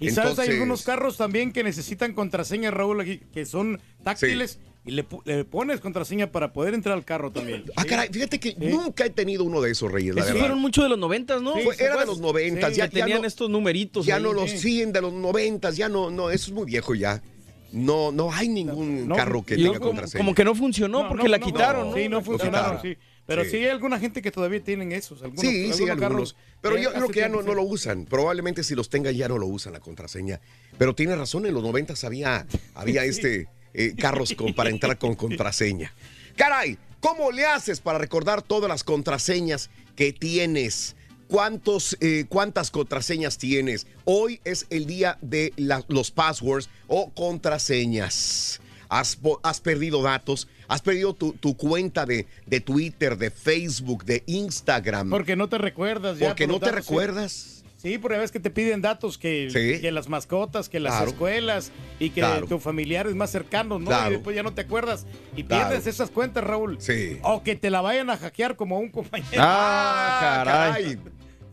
Y 0.00 0.10
sabes, 0.10 0.30
Entonces- 0.30 0.38
hay 0.48 0.54
algunos 0.54 0.82
carros 0.84 1.16
también 1.16 1.52
que 1.52 1.62
necesitan 1.62 2.12
contraseña, 2.14 2.70
Raúl, 2.70 3.20
que 3.32 3.44
son 3.46 3.80
táctiles. 4.02 4.58
Y 4.84 4.90
le, 4.90 5.04
pones 5.44 5.78
contraseña 5.80 6.32
para 6.32 6.52
poder 6.52 6.74
entrar 6.74 6.96
al 6.96 7.04
carro 7.04 7.30
también. 7.30 7.64
Ah, 7.76 7.84
caray, 7.84 8.08
fíjate 8.10 8.40
que 8.40 8.56
nunca 8.58 9.04
he 9.04 9.10
tenido 9.10 9.44
uno 9.44 9.60
de 9.60 9.70
esos, 9.70 9.92
Reyes, 9.92 10.14
la 10.16 10.22
Esos 10.22 10.36
fueron 10.36 10.58
mucho 10.60 10.82
de 10.82 10.88
los 10.88 10.98
noventas, 10.98 11.40
¿no? 11.40 11.52
Fue- 11.58 11.76
era 11.78 11.96
de 12.00 12.06
los 12.06 12.20
noventas, 12.20 12.74
ya, 12.74 12.88
que 12.88 12.96
ya 12.98 13.04
tenían 13.04 13.20
no- 13.22 13.28
estos 13.28 13.48
numeritos. 13.48 14.04
Ya 14.06 14.16
ahí. 14.16 14.22
no 14.24 14.32
los 14.32 14.50
siguen 14.50 14.92
de 14.92 15.00
los 15.00 15.12
noventas, 15.12 15.76
ya 15.76 15.88
no, 15.88 16.10
no, 16.10 16.30
eso 16.30 16.46
es 16.46 16.52
muy 16.52 16.64
viejo 16.66 16.96
ya. 16.96 17.22
No, 17.70 18.10
no 18.12 18.32
hay 18.32 18.48
ningún 18.48 19.06
No, 19.08 19.14
carro 19.14 19.44
que 19.44 19.54
tenga 19.56 19.74
como- 19.78 19.86
contraseña. 19.92 20.18
como 20.24 20.34
que 20.34 20.44
no 20.44 20.54
funcionó 20.56 21.08
porque 21.08 21.28
la 21.28 21.38
quitaron, 21.38 21.90
¿no? 21.90 21.96
Sí, 21.96 22.08
no 22.08 22.20
funcionaron, 22.22 22.82
sí. 22.82 22.96
Pero 23.24 23.44
Sí. 23.44 23.50
sí. 23.50 23.56
hay 23.58 23.66
alguna 23.68 24.00
gente 24.00 24.20
que 24.20 24.32
todavía 24.32 24.62
tienen 24.64 24.90
esos. 24.90 25.22
Algunos, 25.22 25.40
Sí, 25.42 25.48
sí, 25.48 25.62
algunos 25.84 25.90
algunos. 25.90 26.00
carros 26.32 26.36
Pero 26.60 26.76
yo 26.76 26.92
creo 26.92 27.08
que 27.08 27.20
ya 27.20 27.28
no, 27.28 27.40
no 27.42 27.54
lo 27.54 27.62
usan. 27.62 28.04
Probablemente 28.04 28.64
si 28.64 28.74
los 28.74 28.88
tenga 28.90 29.12
ya 29.12 29.28
no 29.28 29.38
lo 29.38 29.46
usan 29.46 29.72
la 29.74 29.80
contraseña. 29.80 30.40
Pero 30.76 30.94
tiene 30.96 31.14
razón, 31.14 31.46
en 31.46 31.54
los 31.54 31.62
noventas 31.62 32.02
había, 32.02 32.46
había 32.74 33.04
este 33.04 33.46
eh, 33.74 33.94
carros 33.98 34.34
con, 34.34 34.54
para 34.54 34.70
entrar 34.70 34.98
con 34.98 35.14
contraseña. 35.14 35.92
Caray, 36.36 36.78
¿cómo 37.00 37.30
le 37.32 37.44
haces 37.46 37.80
para 37.80 37.98
recordar 37.98 38.42
todas 38.42 38.68
las 38.68 38.84
contraseñas 38.84 39.70
que 39.96 40.12
tienes? 40.12 40.96
¿Cuántos, 41.28 41.96
eh, 42.00 42.26
¿Cuántas 42.28 42.70
contraseñas 42.70 43.38
tienes? 43.38 43.86
Hoy 44.04 44.40
es 44.44 44.66
el 44.68 44.84
día 44.86 45.16
de 45.22 45.52
la- 45.56 45.82
los 45.88 46.10
passwords 46.10 46.68
o 46.88 47.10
contraseñas. 47.10 48.60
Has, 48.88 49.18
has 49.42 49.60
perdido 49.60 50.02
datos, 50.02 50.48
has 50.68 50.82
perdido 50.82 51.14
tu, 51.14 51.32
tu 51.32 51.56
cuenta 51.56 52.04
de, 52.04 52.26
de 52.46 52.60
Twitter, 52.60 53.16
de 53.16 53.30
Facebook, 53.30 54.04
de 54.04 54.22
Instagram. 54.26 55.08
Porque 55.08 55.34
no 55.34 55.48
te 55.48 55.56
recuerdas 55.56 56.18
ya. 56.18 56.28
Porque 56.28 56.44
por 56.46 56.54
no 56.54 56.60
te 56.60 56.66
sí. 56.82 57.61
Sí, 57.82 57.98
porque 57.98 58.16
ves 58.16 58.30
que 58.30 58.38
te 58.38 58.48
piden 58.50 58.80
datos 58.80 59.18
que, 59.18 59.48
Sí. 59.50 59.80
que 59.80 59.90
las 59.90 60.08
mascotas, 60.08 60.68
que 60.68 60.78
las 60.78 60.92
Claro. 60.94 61.10
escuelas 61.10 61.72
y 61.98 62.10
que 62.10 62.20
Claro. 62.20 62.46
tus 62.46 62.62
familiares 62.62 63.16
más 63.16 63.30
cercanos, 63.30 63.80
¿no? 63.80 63.86
Claro. 63.88 64.10
Y 64.10 64.14
después 64.14 64.36
ya 64.36 64.44
no 64.44 64.54
te 64.54 64.60
acuerdas 64.60 65.04
y 65.36 65.42
pierdes 65.42 65.88
esas 65.88 66.10
cuentas, 66.10 66.44
Raúl. 66.44 66.76
Sí. 66.80 67.18
O 67.22 67.42
que 67.42 67.56
te 67.56 67.70
la 67.70 67.80
vayan 67.80 68.08
a 68.10 68.16
hackear 68.16 68.54
como 68.54 68.76
a 68.76 68.78
un 68.78 68.88
compañero. 68.90 69.30
Ah, 69.44 70.42
caray. 70.46 70.96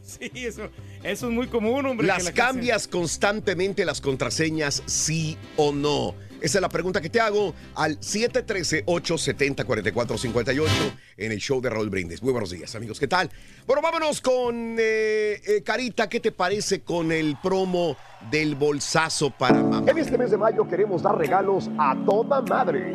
Sí, 0.03 0.29
eso, 0.35 0.69
eso 1.03 1.27
es 1.27 1.33
muy 1.33 1.47
común, 1.47 1.85
hombre. 1.85 2.05
¿Las 2.07 2.19
la 2.19 2.23
gente 2.25 2.41
cambias 2.41 2.87
constantemente 2.87 3.83
las 3.85 3.99
contraseñas, 4.01 4.83
sí 4.85 5.35
o 5.57 5.71
no? 5.71 6.13
Esa 6.41 6.57
es 6.59 6.61
la 6.61 6.69
pregunta 6.69 7.01
que 7.01 7.09
te 7.09 7.19
hago 7.19 7.53
al 7.75 7.99
713-870-4458 7.99 10.69
en 11.17 11.33
el 11.33 11.39
show 11.39 11.59
de 11.59 11.69
Raúl 11.69 11.89
Brindis. 11.89 12.23
Muy 12.23 12.31
buenos 12.31 12.51
días, 12.51 12.73
amigos. 12.75 12.97
¿Qué 12.99 13.07
tal? 13.07 13.29
Bueno, 13.67 13.81
vámonos 13.81 14.21
con 14.21 14.77
eh, 14.79 15.41
eh, 15.45 15.61
Carita. 15.63 16.07
¿Qué 16.07 16.21
te 16.21 16.31
parece 16.31 16.81
con 16.81 17.11
el 17.11 17.37
promo 17.43 17.97
del 18.31 18.55
bolsazo 18.55 19.31
para 19.31 19.61
mamá? 19.61 19.91
En 19.91 19.97
este 19.97 20.17
mes 20.17 20.31
de 20.31 20.37
mayo 20.37 20.65
queremos 20.67 21.01
dar 21.01 21.17
regalos 21.17 21.69
a 21.77 21.97
toda 22.05 22.41
madre. 22.41 22.93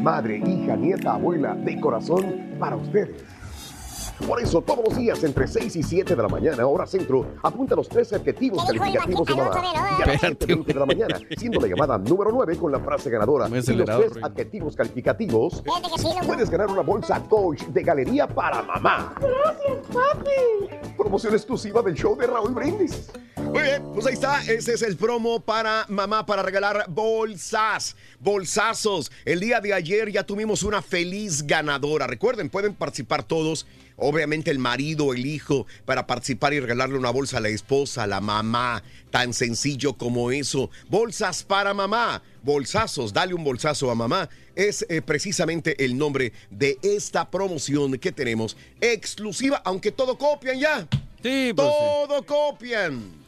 Madre, 0.00 0.38
hija, 0.38 0.76
nieta, 0.76 1.14
abuela, 1.14 1.56
de 1.56 1.80
corazón 1.80 2.54
para 2.60 2.76
ustedes. 2.76 3.24
Por 4.26 4.40
eso, 4.40 4.62
todos 4.62 4.84
los 4.88 4.96
días, 4.96 5.22
entre 5.24 5.46
6 5.46 5.76
y 5.76 5.82
7 5.82 6.14
de 6.14 6.22
la 6.22 6.28
mañana, 6.28 6.66
hora 6.66 6.86
centro, 6.86 7.26
apunta 7.42 7.74
los 7.74 7.88
tres 7.88 8.12
adjetivos 8.12 8.64
¿Qué 8.64 8.72
dijo 8.72 8.84
el 8.84 8.92
calificativos 8.92 9.26
de 9.26 9.34
mamá. 9.34 9.98
Y 9.98 10.02
a 10.02 10.06
las 10.06 10.22
7:20 10.22 10.64
de 10.64 10.74
la 10.74 10.86
mañana, 10.86 11.20
siendo 11.36 11.60
la 11.60 11.66
llamada 11.66 11.98
número 11.98 12.30
9 12.32 12.56
con 12.56 12.72
la 12.72 12.80
frase 12.80 13.10
ganadora. 13.10 13.48
Y 13.48 13.72
los 13.72 13.86
tres 13.86 14.12
adjetivos 14.22 14.76
calificativos, 14.76 15.62
puedes 16.26 16.48
ganar 16.48 16.70
una 16.70 16.82
bolsa 16.82 17.20
coach 17.28 17.62
de 17.64 17.82
galería 17.82 18.26
para 18.26 18.62
mamá. 18.62 19.14
Gracias, 19.20 19.78
papi. 19.92 20.94
Promoción 20.96 21.34
exclusiva 21.34 21.82
del 21.82 21.94
show 21.94 22.16
de 22.16 22.26
Raúl 22.26 22.54
Brindis. 22.54 23.10
Muy 23.36 23.62
bien, 23.62 23.82
pues 23.92 24.06
ahí 24.06 24.14
está. 24.14 24.40
Ese 24.42 24.74
es 24.74 24.82
el 24.82 24.96
promo 24.96 25.40
para 25.40 25.84
mamá 25.88 26.24
para 26.24 26.42
regalar 26.42 26.86
bolsas, 26.88 27.94
bolsazos. 28.20 29.12
El 29.24 29.40
día 29.40 29.60
de 29.60 29.74
ayer 29.74 30.10
ya 30.10 30.24
tuvimos 30.24 30.62
una 30.62 30.82
feliz 30.82 31.46
ganadora. 31.46 32.06
Recuerden, 32.06 32.48
pueden 32.48 32.74
participar 32.74 33.22
todos. 33.22 33.66
Obviamente 33.96 34.50
el 34.50 34.58
marido, 34.58 35.12
el 35.14 35.24
hijo, 35.24 35.66
para 35.84 36.06
participar 36.06 36.52
y 36.52 36.60
regalarle 36.60 36.98
una 36.98 37.10
bolsa 37.10 37.38
a 37.38 37.40
la 37.40 37.48
esposa, 37.48 38.02
a 38.02 38.06
la 38.06 38.20
mamá. 38.20 38.82
Tan 39.10 39.32
sencillo 39.32 39.94
como 39.94 40.30
eso. 40.30 40.70
Bolsas 40.88 41.44
para 41.44 41.74
mamá. 41.74 42.22
Bolsazos, 42.42 43.12
dale 43.12 43.34
un 43.34 43.44
bolsazo 43.44 43.90
a 43.90 43.94
mamá. 43.94 44.28
Es 44.54 44.84
eh, 44.88 45.00
precisamente 45.00 45.84
el 45.84 45.96
nombre 45.96 46.32
de 46.50 46.78
esta 46.82 47.30
promoción 47.30 47.98
que 47.98 48.12
tenemos 48.12 48.56
exclusiva, 48.80 49.62
aunque 49.64 49.92
todo 49.92 50.18
copian 50.18 50.58
ya. 50.58 50.88
Sí, 51.22 51.52
pues 51.54 51.68
sí. 51.68 51.74
Todo 52.06 52.26
copian. 52.26 53.24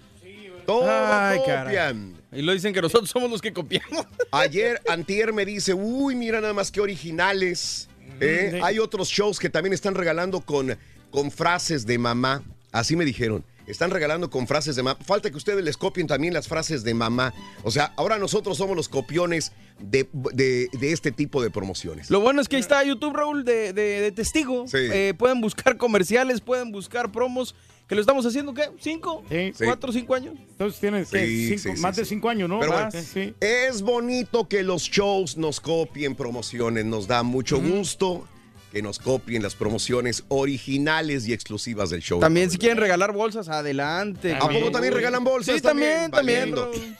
Todo 0.67 0.85
Ay, 0.89 1.39
copian. 1.39 2.17
Y 2.33 2.43
lo 2.43 2.53
dicen 2.53 2.75
que 2.75 2.83
nosotros 2.83 3.09
somos 3.09 3.31
los 3.31 3.41
que 3.41 3.53
copiamos. 3.53 4.05
Ayer, 4.33 4.83
Antier 4.89 5.33
me 5.33 5.47
dice, 5.47 5.73
uy, 5.73 6.17
mira 6.17 6.41
nada 6.41 6.53
más 6.53 6.71
que 6.71 6.81
originales. 6.81 7.89
¿Eh? 8.21 8.49
sí. 8.55 8.59
Hay 8.63 8.79
otros 8.79 9.09
shows 9.09 9.39
que 9.39 9.49
también 9.51 9.73
están 9.73 9.95
regalando 9.95 10.41
con, 10.41 10.77
con 11.11 11.31
frases 11.31 11.87
de 11.87 11.99
mamá. 11.99 12.43
Así 12.73 12.97
me 12.97 13.05
dijeron. 13.05 13.45
Están 13.67 13.91
regalando 13.91 14.31
con 14.31 14.47
frases 14.47 14.77
de 14.77 14.85
mamá. 14.85 14.97
Falta 15.05 15.29
que 15.29 15.37
ustedes 15.37 15.65
les 15.65 15.77
copien 15.77 16.07
también 16.07 16.33
las 16.33 16.47
frases 16.47 16.85
de 16.85 16.95
mamá. 16.95 17.35
O 17.65 17.73
sea, 17.73 17.93
ahora 17.97 18.17
nosotros 18.17 18.57
somos 18.59 18.77
los 18.77 18.89
copiones 18.89 19.51
de, 19.81 20.09
de- 20.13 20.69
de 20.73 20.93
este 20.93 21.11
tipo 21.11 21.43
de 21.43 21.51
promociones. 21.51 22.09
Lo 22.09 22.21
bueno 22.21 22.41
es 22.41 22.49
que 22.49 22.55
ahí 22.57 22.61
está 22.63 22.85
YouTube, 22.85 23.17
Raúl, 23.17 23.45
de, 23.45 23.73
de- 23.73 24.01
de 24.03 24.13
testigo. 24.13 24.69
Sí. 24.69 24.77
Eh, 24.79 25.15
pueden 25.19 25.41
buscar 25.41 25.77
comerciales, 25.79 26.41
pueden 26.41 26.71
buscar 26.71 27.11
promos. 27.11 27.57
Que 27.89 27.95
lo 27.95 28.01
estamos 28.01 28.27
haciendo, 28.27 28.53
¿qué? 28.53 28.65
¿Cinco? 28.81 29.23
Sí. 29.29 29.53
¿Cuatro, 29.65 29.93
cinco 29.93 30.15
años? 30.15 30.35
Entonces 30.39 30.81
tienes 30.81 31.09
Cinco- 31.09 31.25
sí, 31.25 31.59
sí, 31.59 31.81
más 31.81 31.95
sí. 31.95 32.03
de 32.03 32.07
cinco 32.07 32.29
años, 32.29 32.49
¿no? 32.49 32.59
Pero 32.59 32.73
bueno, 32.73 32.89
Más, 32.93 33.05
sí. 33.07 33.33
es 33.41 33.83
bonito 33.83 34.49
que 34.49 34.63
los 34.65 34.83
shows 34.83 35.37
nos 35.37 35.61
copien 35.61 36.17
promociones, 36.17 36.85
nos 36.85 37.07
da 37.07 37.23
mucho 37.23 37.61
gusto 37.61 38.27
que 38.73 38.83
nos 38.83 38.99
copien 38.99 39.43
las 39.43 39.55
promociones 39.55 40.25
originales 40.29 41.29
y 41.29 41.33
exclusivas 41.33 41.91
del 41.91 42.03
show. 42.03 42.19
También 42.19 42.51
si 42.51 42.59
quieren 42.59 42.77
regalar 42.79 43.13
bolsas, 43.13 43.49
adelante. 43.49 44.35
¿A 44.35 44.41
poco 44.41 44.71
también 44.73 44.93
regalan 44.93 45.23
bolsas? 45.23 45.55
Sí, 45.55 45.61
también, 45.61 46.11
también. 46.11 46.53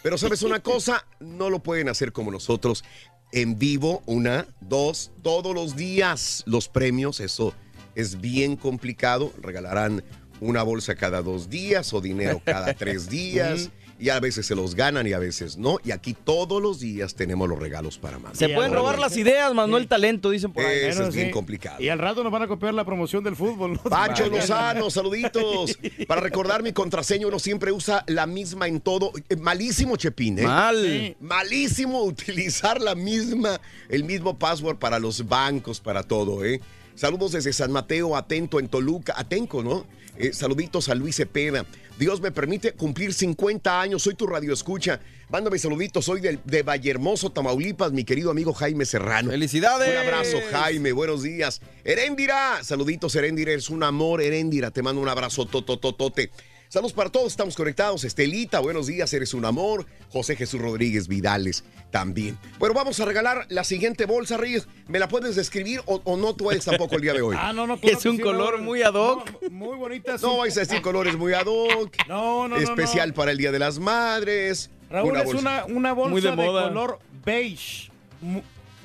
Pero 0.03 0.17
sabes 0.17 0.43
una 0.43 0.61
cosa, 0.61 1.05
no 1.19 1.51
lo 1.51 1.59
pueden 1.59 1.89
hacer 1.89 2.13
como 2.13 2.31
nosotros 2.31 2.85
en 3.33 3.59
vivo, 3.59 4.03
una, 4.07 4.47
dos, 4.61 5.11
todos 5.23 5.53
los 5.53 5.75
días 5.75 6.45
los 6.47 6.69
premios, 6.69 7.19
eso 7.19 7.53
es 7.97 8.21
bien 8.21 8.57
complicado, 8.57 9.33
regalarán 9.43 10.05
una 10.41 10.63
bolsa 10.63 10.95
cada 10.95 11.23
dos 11.23 11.49
días 11.49 11.93
o 11.93 12.01
dinero 12.01 12.41
cada 12.45 12.75
tres 12.75 13.09
días. 13.11 13.71
Y 13.99 14.11
a 14.11 14.21
veces 14.21 14.45
se 14.45 14.55
los 14.55 14.75
ganan 14.75 15.07
y 15.07 15.15
a 15.15 15.19
veces 15.19 15.57
no. 15.57 15.79
Y 15.83 15.91
aquí 15.91 16.13
todos 16.13 16.61
los 16.61 16.81
días 16.81 17.15
tenemos 17.15 17.49
los 17.49 17.59
regalos 17.59 17.97
para 17.97 18.19
más. 18.19 18.37
Se 18.37 18.51
pueden 18.51 18.75
robar 18.75 18.99
las 18.99 19.17
ideas, 19.17 19.55
más 19.55 19.71
no 19.71 19.79
el 19.79 19.89
talento, 19.89 20.29
dicen 20.29 20.53
por 20.53 20.67
ahí. 20.67 20.81
Eso 20.83 21.05
es 21.05 21.15
bien 21.15 21.29
sí. 21.29 21.33
complicado. 21.33 21.83
Y 21.83 21.89
al 21.89 21.99
rato 21.99 22.23
nos 22.23 22.31
van 22.31 22.43
a 22.43 22.47
copiar 22.47 22.75
la 22.75 22.85
promoción 22.85 23.25
del 23.25 23.37
fútbol. 23.37 23.73
¿no? 23.73 23.83
Pancho 23.85 24.29
Lozano, 24.29 24.91
saluditos. 24.91 25.79
Para 26.07 26.21
recordar 26.21 26.63
mi 26.63 26.75
contraseña, 26.75 27.27
uno 27.27 27.39
siempre 27.39 27.73
usa 27.73 28.05
la 28.07 28.27
misma 28.27 28.69
en 28.69 28.81
todo. 28.83 29.13
Eh, 29.31 29.37
Malísimo, 29.37 29.97
Chepín, 29.97 30.41
¿eh? 30.41 30.43
Mal. 30.43 30.77
Sí. 30.85 31.17
Malísimo 31.21 32.03
utilizar 32.03 32.83
la 32.83 32.95
misma, 32.95 33.63
el 33.89 34.05
mismo 34.05 34.39
password 34.39 34.77
para 34.77 34.99
los 34.99 35.27
bancos, 35.27 35.81
para 35.81 36.03
todo, 36.03 36.45
¿eh? 36.45 36.61
Saludos 36.97 37.33
desde 37.33 37.53
San 37.55 37.73
Mateo, 37.73 38.15
atento 38.15 38.61
en 38.61 38.69
Toluca, 38.69 39.15
Atenco, 39.17 39.63
¿no? 39.63 39.87
Eh, 40.19 40.33
saluditos 40.33 40.89
a 40.89 40.95
Luis 40.95 41.17
Cepeda. 41.17 41.67
Dios 41.99 42.21
me 42.21 42.31
permite 42.31 42.73
cumplir 42.73 43.13
50 43.15 43.81
años, 43.81 44.03
soy 44.03 44.15
tu 44.15 44.27
radio 44.27 44.53
escucha. 44.53 45.01
Mándame 45.29 45.59
saluditos, 45.59 46.05
soy 46.05 46.21
del- 46.21 46.41
de, 46.45 46.63
Vallehermoso, 46.63 47.31
Tamaulipas, 47.31 47.93
mi 47.93 48.05
querido 48.05 48.31
amigo 48.31 48.53
Jaime 48.53 48.85
Serrano. 48.85 49.31
¡Felicidades! 49.31 49.89
Un 49.91 49.97
abrazo, 49.97 50.37
Jaime, 50.53 50.93
buenos 50.93 51.23
días. 51.23 51.61
Heréndira, 51.85 52.63
saluditos, 52.63 53.15
Heréndira, 53.17 53.53
es 53.53 53.71
un 53.71 53.83
amor, 53.83 54.21
Heréndira, 54.23 54.71
te 54.71 54.83
mando 54.83 55.01
un 55.01 55.09
abrazo, 55.09 55.47
totototote. 55.47 56.31
Saludos 56.69 56.93
para 56.93 57.11
todos, 57.11 57.29
estamos 57.29 57.55
conectados. 57.55 58.03
Estelita, 58.05 58.59
buenos 58.61 58.87
días, 58.89 59.13
eres 59.15 59.35
un 59.35 59.45
amor. 59.45 59.87
José 60.11 60.35
Jesús 60.37 60.61
Rodríguez 60.61 61.07
Vidales 61.07 61.63
también. 61.93 62.37
Bueno, 62.59 62.75
vamos 62.75 62.99
a 62.99 63.05
regalar 63.05 63.47
la 63.51 63.63
siguiente 63.63 64.05
bolsa, 64.05 64.37
Reyes. 64.37 64.67
¿Me 64.89 64.99
la 64.99 65.07
puedes 65.09 65.37
describir 65.37 65.81
o, 65.87 66.01
o 66.05 66.17
no 66.17 66.35
tú 66.35 66.51
eres 66.51 66.65
tampoco 66.65 66.97
el 66.97 67.03
día 67.03 67.13
de 67.15 67.23
hoy? 67.23 67.37
Ah, 67.47 67.53
no, 67.53 67.67
no, 67.67 67.79
claro 67.79 67.97
Es 67.99 68.05
un 68.05 68.17
sí, 68.17 68.23
color 68.23 68.61
muy 68.61 68.83
ad 68.83 68.95
hoc. 68.95 69.31
No, 69.43 69.51
muy 69.51 69.77
bonita. 69.77 70.17
No 70.21 70.39
vais 70.39 70.57
a 70.57 70.61
decir 70.61 70.83
colores 70.83 71.17
muy 71.17 71.33
ad 71.35 71.47
hoc. 71.47 71.95
No, 72.09 72.49
no, 72.49 72.57
no, 72.57 72.63
Especial 72.63 73.11
no. 73.11 73.15
para 73.15 73.31
el 73.31 73.39
Día 73.39 73.53
de 73.53 73.59
las 73.61 73.79
Madres. 73.79 74.71
Raúl, 74.91 75.11
Una 75.11 75.21
es 75.21 75.27
bolsa. 75.27 75.41
una, 75.41 75.65
una 75.67 75.93
bolsa 75.93 76.11
Muy 76.11 76.21
de, 76.21 76.31
de 76.31 76.37
moda. 76.37 76.69
color 76.69 76.99
beige. 77.25 77.91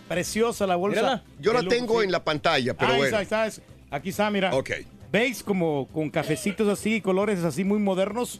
Preciosa 0.07 0.67
la 0.67 0.75
bolsa. 0.75 0.99
Mírala. 1.01 1.23
Yo 1.39 1.53
la 1.53 1.63
tengo 1.63 1.87
lujo, 1.93 2.03
en 2.03 2.11
la 2.11 2.23
pantalla, 2.23 2.75
pero 2.75 2.93
Ah, 2.93 2.97
bueno. 2.97 3.17
ahí 3.17 3.23
está, 3.23 3.41
ahí 3.43 3.47
está, 3.49 3.61
es- 3.63 3.67
Aquí 3.89 4.09
está, 4.09 4.29
mira. 4.29 4.53
Ok. 4.55 4.69
Beige 5.11 5.43
como 5.43 5.87
con 5.87 6.09
cafecitos 6.09 6.67
así, 6.67 7.01
colores 7.01 7.43
así 7.43 7.63
muy 7.63 7.79
modernos. 7.79 8.39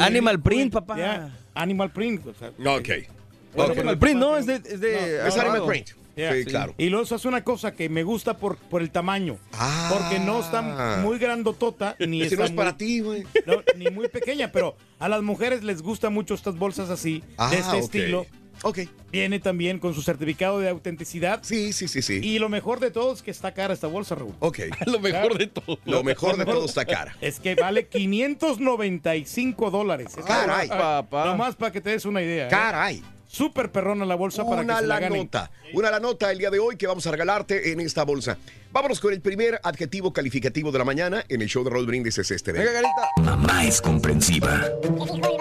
Animal 0.00 0.40
print, 0.40 0.72
papá. 0.72 1.30
Animal 1.54 1.90
print. 1.92 2.26
o 2.26 2.34
sea, 2.34 2.48
Ok. 2.76 2.88
Es 2.88 3.08
Ok. 3.54 3.70
Animal 3.78 3.98
print, 3.98 4.18
¿no? 4.20 4.36
Es 4.36 4.46
de. 4.46 4.54
Es, 4.56 4.80
de 4.80 5.16
Es 5.28 5.36
ahorrado. 5.36 5.50
Animal 5.64 5.68
Print. 5.68 5.88
Sí, 6.14 6.44
claro. 6.44 6.74
Y 6.76 6.90
luego 6.90 7.04
eso 7.04 7.16
es 7.16 7.24
una 7.24 7.42
cosa 7.42 7.72
que 7.72 7.88
me 7.88 8.02
gusta 8.02 8.36
por, 8.36 8.56
por 8.58 8.82
el 8.82 8.90
tamaño. 8.90 9.38
Ah. 9.54 9.90
Porque 9.92 10.18
no 10.18 10.40
está 10.40 10.60
muy 11.02 11.18
grandotota, 11.18 11.96
ni 12.06 12.20
está 12.22 12.36
no 12.36 12.44
es 12.44 12.50
muy- 12.50 12.56
para 12.58 12.76
ti, 12.76 13.00
güey. 13.00 13.24
no, 13.46 13.62
ni 13.76 13.90
muy 13.90 14.08
pequeña, 14.08 14.52
pero 14.52 14.76
a 14.98 15.08
las 15.08 15.22
mujeres 15.22 15.62
les 15.64 15.80
gustan 15.80 16.12
mucho 16.12 16.34
estas 16.34 16.56
bolsas 16.58 16.90
así, 16.90 17.24
Ah, 17.38 17.48
de 17.50 17.56
este 17.58 17.76
ok. 17.76 17.82
estilo. 17.82 18.26
Ok. 18.64 18.78
Viene 19.10 19.40
también 19.40 19.78
con 19.78 19.92
su 19.94 20.02
certificado 20.02 20.60
de 20.60 20.68
autenticidad. 20.68 21.40
Sí, 21.42 21.72
sí, 21.72 21.88
sí, 21.88 22.00
sí. 22.00 22.20
Y 22.22 22.38
lo 22.38 22.48
mejor 22.48 22.80
de 22.80 22.90
todo 22.90 23.12
es 23.12 23.22
que 23.22 23.30
está 23.30 23.52
cara 23.52 23.74
esta 23.74 23.88
bolsa, 23.88 24.14
Raúl. 24.14 24.34
Ok. 24.38 24.60
Lo 24.86 25.00
mejor 25.00 25.36
de 25.36 25.48
todo. 25.48 25.78
Lo 25.84 26.02
mejor 26.04 26.36
de 26.36 26.44
todo 26.44 26.64
está 26.64 26.84
cara. 26.84 27.16
Es 27.20 27.40
que 27.40 27.54
vale 27.54 27.86
595 27.88 29.70
dólares. 29.70 30.08
Es 30.16 30.24
Caray. 30.24 30.68
Papá. 30.68 31.26
Nomás 31.26 31.56
para 31.56 31.72
que 31.72 31.80
te 31.80 31.90
des 31.90 32.04
una 32.04 32.22
idea. 32.22 32.46
¿eh? 32.46 32.50
Caray. 32.50 33.02
Súper 33.26 33.72
perrona 33.72 34.04
la 34.04 34.14
bolsa 34.14 34.44
para 34.44 34.58
que 34.58 34.64
Una 34.66 34.76
se 34.76 34.82
la 34.86 34.94
la 34.94 35.00
ganen. 35.00 35.22
nota. 35.22 35.50
Una 35.72 35.90
la 35.90 36.00
nota 36.00 36.30
el 36.30 36.38
día 36.38 36.50
de 36.50 36.58
hoy 36.58 36.76
que 36.76 36.86
vamos 36.86 37.06
a 37.06 37.10
regalarte 37.10 37.72
en 37.72 37.80
esta 37.80 38.04
bolsa. 38.04 38.36
Vámonos 38.72 39.00
con 39.00 39.12
el 39.12 39.20
primer 39.20 39.60
adjetivo 39.62 40.14
calificativo 40.14 40.72
de 40.72 40.78
la 40.78 40.84
mañana 40.84 41.22
en 41.28 41.42
el 41.42 41.48
show 41.48 41.62
de 41.62 41.68
Roll 41.68 41.84
Brindis 41.84 42.16
es 42.16 42.30
este. 42.30 42.52
Venga, 42.52 42.70
¿ven? 42.72 42.74
Garita. 42.82 43.10
Mamá 43.22 43.66
es 43.66 43.82
comprensiva. 43.82 44.64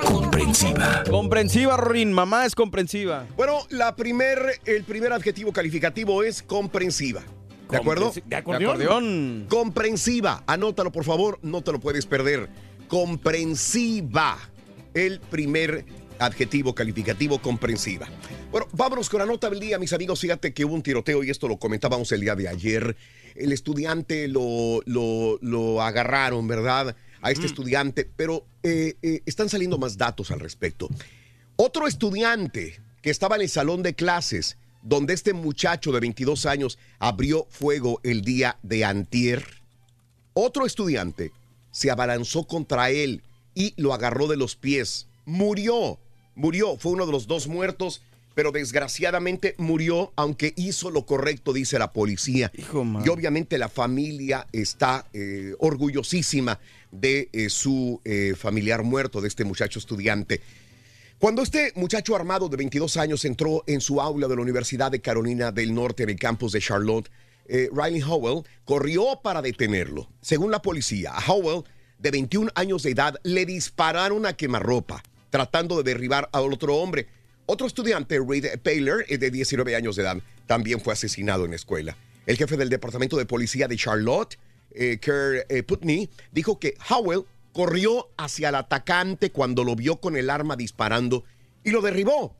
Comprensiva. 0.03 1.03
Comprensiva, 1.09 1.77
Rorín. 1.77 2.11
Mamá 2.11 2.45
es 2.45 2.55
comprensiva. 2.55 3.25
Bueno, 3.37 3.59
la 3.69 3.95
primer, 3.95 4.59
el 4.65 4.83
primer 4.83 5.13
adjetivo 5.13 5.53
calificativo 5.53 6.23
es 6.23 6.43
comprensiva. 6.43 7.21
¿De 7.69 7.77
acuerdo? 7.77 8.11
¿De 8.11 8.21
De 8.25 8.35
acordeón? 8.35 8.71
acordeón. 8.81 9.45
Comprensiva. 9.49 10.43
Anótalo, 10.45 10.91
por 10.91 11.05
favor. 11.05 11.39
No 11.41 11.61
te 11.61 11.71
lo 11.71 11.79
puedes 11.79 12.05
perder. 12.05 12.49
Comprensiva. 12.89 14.37
El 14.93 15.21
primer 15.21 15.85
adjetivo 16.21 16.75
calificativo 16.75 17.41
comprensiva. 17.41 18.07
Bueno, 18.51 18.67
vámonos 18.73 19.09
con 19.09 19.19
la 19.19 19.25
nota 19.25 19.49
del 19.49 19.59
día, 19.59 19.79
mis 19.79 19.93
amigos. 19.93 20.19
Fíjate 20.19 20.53
que 20.53 20.63
hubo 20.63 20.75
un 20.75 20.83
tiroteo 20.83 21.23
y 21.23 21.29
esto 21.29 21.47
lo 21.47 21.57
comentábamos 21.57 22.11
el 22.11 22.21
día 22.21 22.35
de 22.35 22.47
ayer. 22.47 22.95
El 23.35 23.51
estudiante 23.51 24.27
lo, 24.27 24.81
lo, 24.85 25.39
lo 25.41 25.81
agarraron, 25.81 26.47
¿verdad? 26.47 26.95
A 27.21 27.31
este 27.31 27.45
estudiante, 27.45 28.09
pero 28.15 28.45
eh, 28.63 28.95
eh, 29.01 29.21
están 29.25 29.49
saliendo 29.49 29.77
más 29.77 29.97
datos 29.97 30.31
al 30.31 30.39
respecto. 30.39 30.89
Otro 31.55 31.87
estudiante 31.87 32.79
que 33.01 33.09
estaba 33.09 33.35
en 33.35 33.43
el 33.43 33.49
salón 33.49 33.83
de 33.83 33.95
clases, 33.95 34.57
donde 34.83 35.13
este 35.13 35.33
muchacho 35.33 35.91
de 35.91 35.99
22 35.99 36.45
años 36.45 36.77
abrió 36.99 37.47
fuego 37.49 37.99
el 38.03 38.21
día 38.21 38.57
de 38.63 38.85
antier, 38.85 39.45
otro 40.33 40.65
estudiante 40.65 41.31
se 41.71 41.91
abalanzó 41.91 42.45
contra 42.45 42.89
él 42.89 43.23
y 43.53 43.73
lo 43.77 43.93
agarró 43.93 44.27
de 44.27 44.37
los 44.37 44.55
pies. 44.55 45.07
Murió, 45.25 45.99
murió, 46.41 46.75
fue 46.77 46.93
uno 46.93 47.05
de 47.05 47.11
los 47.11 47.27
dos 47.27 47.47
muertos, 47.47 48.01
pero 48.33 48.51
desgraciadamente 48.51 49.53
murió, 49.57 50.11
aunque 50.15 50.53
hizo 50.57 50.89
lo 50.89 51.05
correcto, 51.05 51.53
dice 51.53 51.77
la 51.77 51.93
policía. 51.93 52.51
Hijo. 52.57 52.83
Y 53.05 53.09
obviamente 53.09 53.59
la 53.59 53.69
familia 53.69 54.47
está 54.51 55.07
eh, 55.13 55.53
orgullosísima 55.59 56.59
de 56.91 57.29
eh, 57.31 57.49
su 57.49 58.01
eh, 58.03 58.33
familiar 58.35 58.83
muerto, 58.83 59.21
de 59.21 59.27
este 59.27 59.43
muchacho 59.43 59.77
estudiante. 59.77 60.41
Cuando 61.19 61.43
este 61.43 61.73
muchacho 61.75 62.15
armado 62.15 62.49
de 62.49 62.57
22 62.57 62.97
años 62.97 63.23
entró 63.25 63.63
en 63.67 63.79
su 63.79 64.01
aula 64.01 64.27
de 64.27 64.35
la 64.35 64.41
Universidad 64.41 64.89
de 64.89 65.01
Carolina 65.01 65.51
del 65.51 65.75
Norte 65.75 66.03
en 66.03 66.09
el 66.09 66.15
campus 66.15 66.53
de 66.53 66.59
Charlotte, 66.59 67.11
Riley 67.47 68.01
Howell 68.01 68.43
corrió 68.65 69.19
para 69.21 69.41
detenerlo. 69.41 70.09
Según 70.21 70.51
la 70.51 70.61
policía, 70.61 71.11
a 71.11 71.31
Howell, 71.31 71.65
de 71.99 72.09
21 72.09 72.49
años 72.55 72.81
de 72.81 72.91
edad, 72.91 73.19
le 73.23 73.45
dispararon 73.45 74.25
a 74.25 74.33
quemarropa, 74.33 75.03
tratando 75.31 75.77
de 75.77 75.91
derribar 75.91 76.29
al 76.31 76.53
otro 76.53 76.75
hombre. 76.75 77.07
Otro 77.47 77.65
estudiante, 77.65 78.19
Reed 78.19 78.59
Paler, 78.59 79.05
eh, 79.09 79.17
de 79.17 79.31
19 79.31 79.75
años 79.75 79.95
de 79.95 80.03
edad, 80.03 80.17
también 80.45 80.79
fue 80.79 80.93
asesinado 80.93 81.45
en 81.45 81.51
la 81.51 81.55
escuela. 81.55 81.97
El 82.27 82.37
jefe 82.37 82.55
del 82.55 82.69
Departamento 82.69 83.17
de 83.17 83.25
Policía 83.25 83.67
de 83.67 83.77
Charlotte, 83.77 84.37
eh, 84.71 84.99
Kerr 85.01 85.45
eh, 85.49 85.63
Putney, 85.63 86.09
dijo 86.31 86.59
que 86.59 86.75
Howell 86.89 87.25
corrió 87.51 88.09
hacia 88.17 88.49
el 88.49 88.55
atacante 88.55 89.31
cuando 89.31 89.63
lo 89.63 89.75
vio 89.75 89.97
con 89.97 90.15
el 90.15 90.29
arma 90.29 90.55
disparando 90.55 91.23
y 91.63 91.71
lo 91.71 91.81
derribó. 91.81 92.37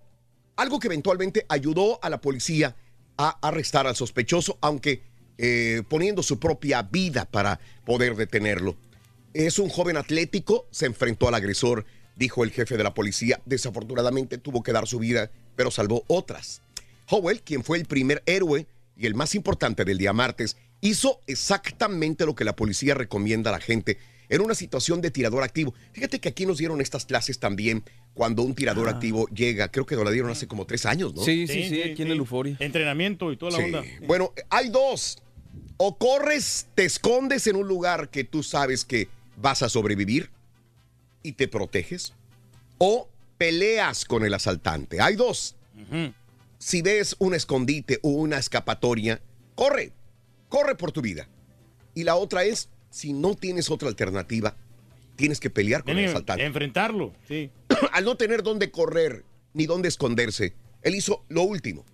Algo 0.56 0.80
que 0.80 0.88
eventualmente 0.88 1.46
ayudó 1.50 2.00
a 2.04 2.10
la 2.10 2.22
policía 2.22 2.76
a 3.18 3.30
arrestar 3.48 3.88
al 3.88 3.96
sospechoso, 3.96 4.58
aunque 4.62 5.10
poniendo 5.90 6.22
su 6.22 6.40
propia 6.40 6.84
vida 6.84 7.26
para 7.26 7.60
poder 7.84 8.16
detenerlo. 8.16 8.78
Es 9.34 9.58
un 9.58 9.70
joven 9.70 9.98
atlético, 9.98 10.68
se 10.70 10.86
enfrentó 10.86 11.28
al 11.28 11.34
agresor, 11.34 11.84
dijo 12.22 12.44
el 12.44 12.52
jefe 12.52 12.78
de 12.78 12.84
la 12.84 12.94
policía. 12.94 13.42
Desafortunadamente 13.46 14.38
tuvo 14.38 14.62
que 14.64 14.72
dar 14.72 14.88
su 14.88 15.00
vida, 15.00 15.32
pero 15.56 15.72
salvó 15.72 16.04
otras. 16.08 16.62
Howell, 17.10 17.42
quien 17.42 17.64
fue 17.64 17.80
el 17.80 17.86
primer 17.86 18.22
héroe 18.28 18.68
y 18.96 19.08
el 19.08 19.16
más 19.16 19.34
importante 19.36 19.84
del 19.84 19.98
día 19.98 20.14
martes, 20.14 20.56
hizo 20.82 21.20
exactamente 21.28 22.26
lo 22.26 22.36
que 22.36 22.44
la 22.46 22.56
policía 22.56 22.94
recomienda 22.94 23.50
a 23.50 23.54
la 23.54 23.60
gente 23.60 23.98
en 24.30 24.42
una 24.42 24.54
situación 24.56 25.02
de 25.02 25.10
tirador 25.12 25.44
activo. 25.44 25.74
Fíjate 25.94 26.20
que 26.20 26.30
aquí 26.30 26.46
nos 26.46 26.60
dieron 26.60 26.80
estas 26.80 27.06
clases 27.06 27.40
también 27.40 27.84
cuando 28.14 28.44
un 28.44 28.54
tirador 28.56 28.88
Ah. 28.88 28.92
activo 28.92 29.28
llega. 29.30 29.70
Creo 29.72 29.86
que 29.86 29.96
nos 29.96 30.06
la 30.06 30.12
dieron 30.12 30.30
hace 30.32 30.48
como 30.48 30.66
tres 30.66 30.86
años, 30.86 31.14
¿no? 31.16 31.24
Sí, 31.24 31.48
sí, 31.48 31.68
sí, 31.68 31.82
aquí 31.82 32.04
en 32.04 32.12
el 32.12 32.20
Euforia. 32.20 32.56
Entrenamiento 32.60 33.32
y 33.32 33.38
toda 33.38 33.52
la 33.52 33.58
Sí. 33.58 33.64
onda. 33.64 33.84
Bueno, 34.06 34.32
hay 34.50 34.70
dos. 34.70 35.18
O 35.78 35.98
corres, 35.98 36.68
te 36.76 36.86
escondes 36.86 37.48
en 37.48 37.56
un 37.56 37.68
lugar 37.68 38.10
que 38.10 38.24
tú 38.24 38.44
sabes 38.44 38.86
que 38.86 39.10
vas 39.36 39.64
a 39.64 39.70
sobrevivir 39.70 40.30
y 41.24 41.34
te 41.34 41.48
proteges. 41.48 42.14
O 42.78 43.10
peleas 43.38 44.06
con 44.06 44.26
el 44.26 44.34
asaltante. 44.34 45.02
Hay 45.02 45.16
dos. 45.16 45.56
Si 46.58 46.82
ves 46.82 47.16
un 47.20 47.34
escondite 47.34 48.00
o 48.04 48.10
una 48.10 48.38
escapatoria, 48.38 49.22
corre. 49.56 49.94
Corre 50.50 50.76
por 50.76 50.92
tu 50.92 51.02
vida. 51.02 51.28
Y 51.96 52.04
la 52.04 52.16
otra 52.16 52.44
es, 52.44 52.70
si 52.90 53.14
no 53.14 53.36
tienes 53.36 53.70
otra 53.70 53.90
alternativa, 53.90 54.56
tienes 55.16 55.40
que 55.40 55.50
pelear 55.50 55.84
con 55.84 55.98
el 55.98 56.10
asaltante. 56.10 56.46
Enfrentarlo, 56.46 57.14
sí. 57.28 57.52
Al 57.94 58.06
no 58.06 58.16
tener 58.16 58.44
dónde 58.44 58.72
correr 58.72 59.26
ni 59.54 59.66
dónde 59.66 59.88
esconderse, 59.88 60.54
él 60.82 60.96
hizo 60.96 61.26
lo 61.30 61.44
último. 61.44 61.86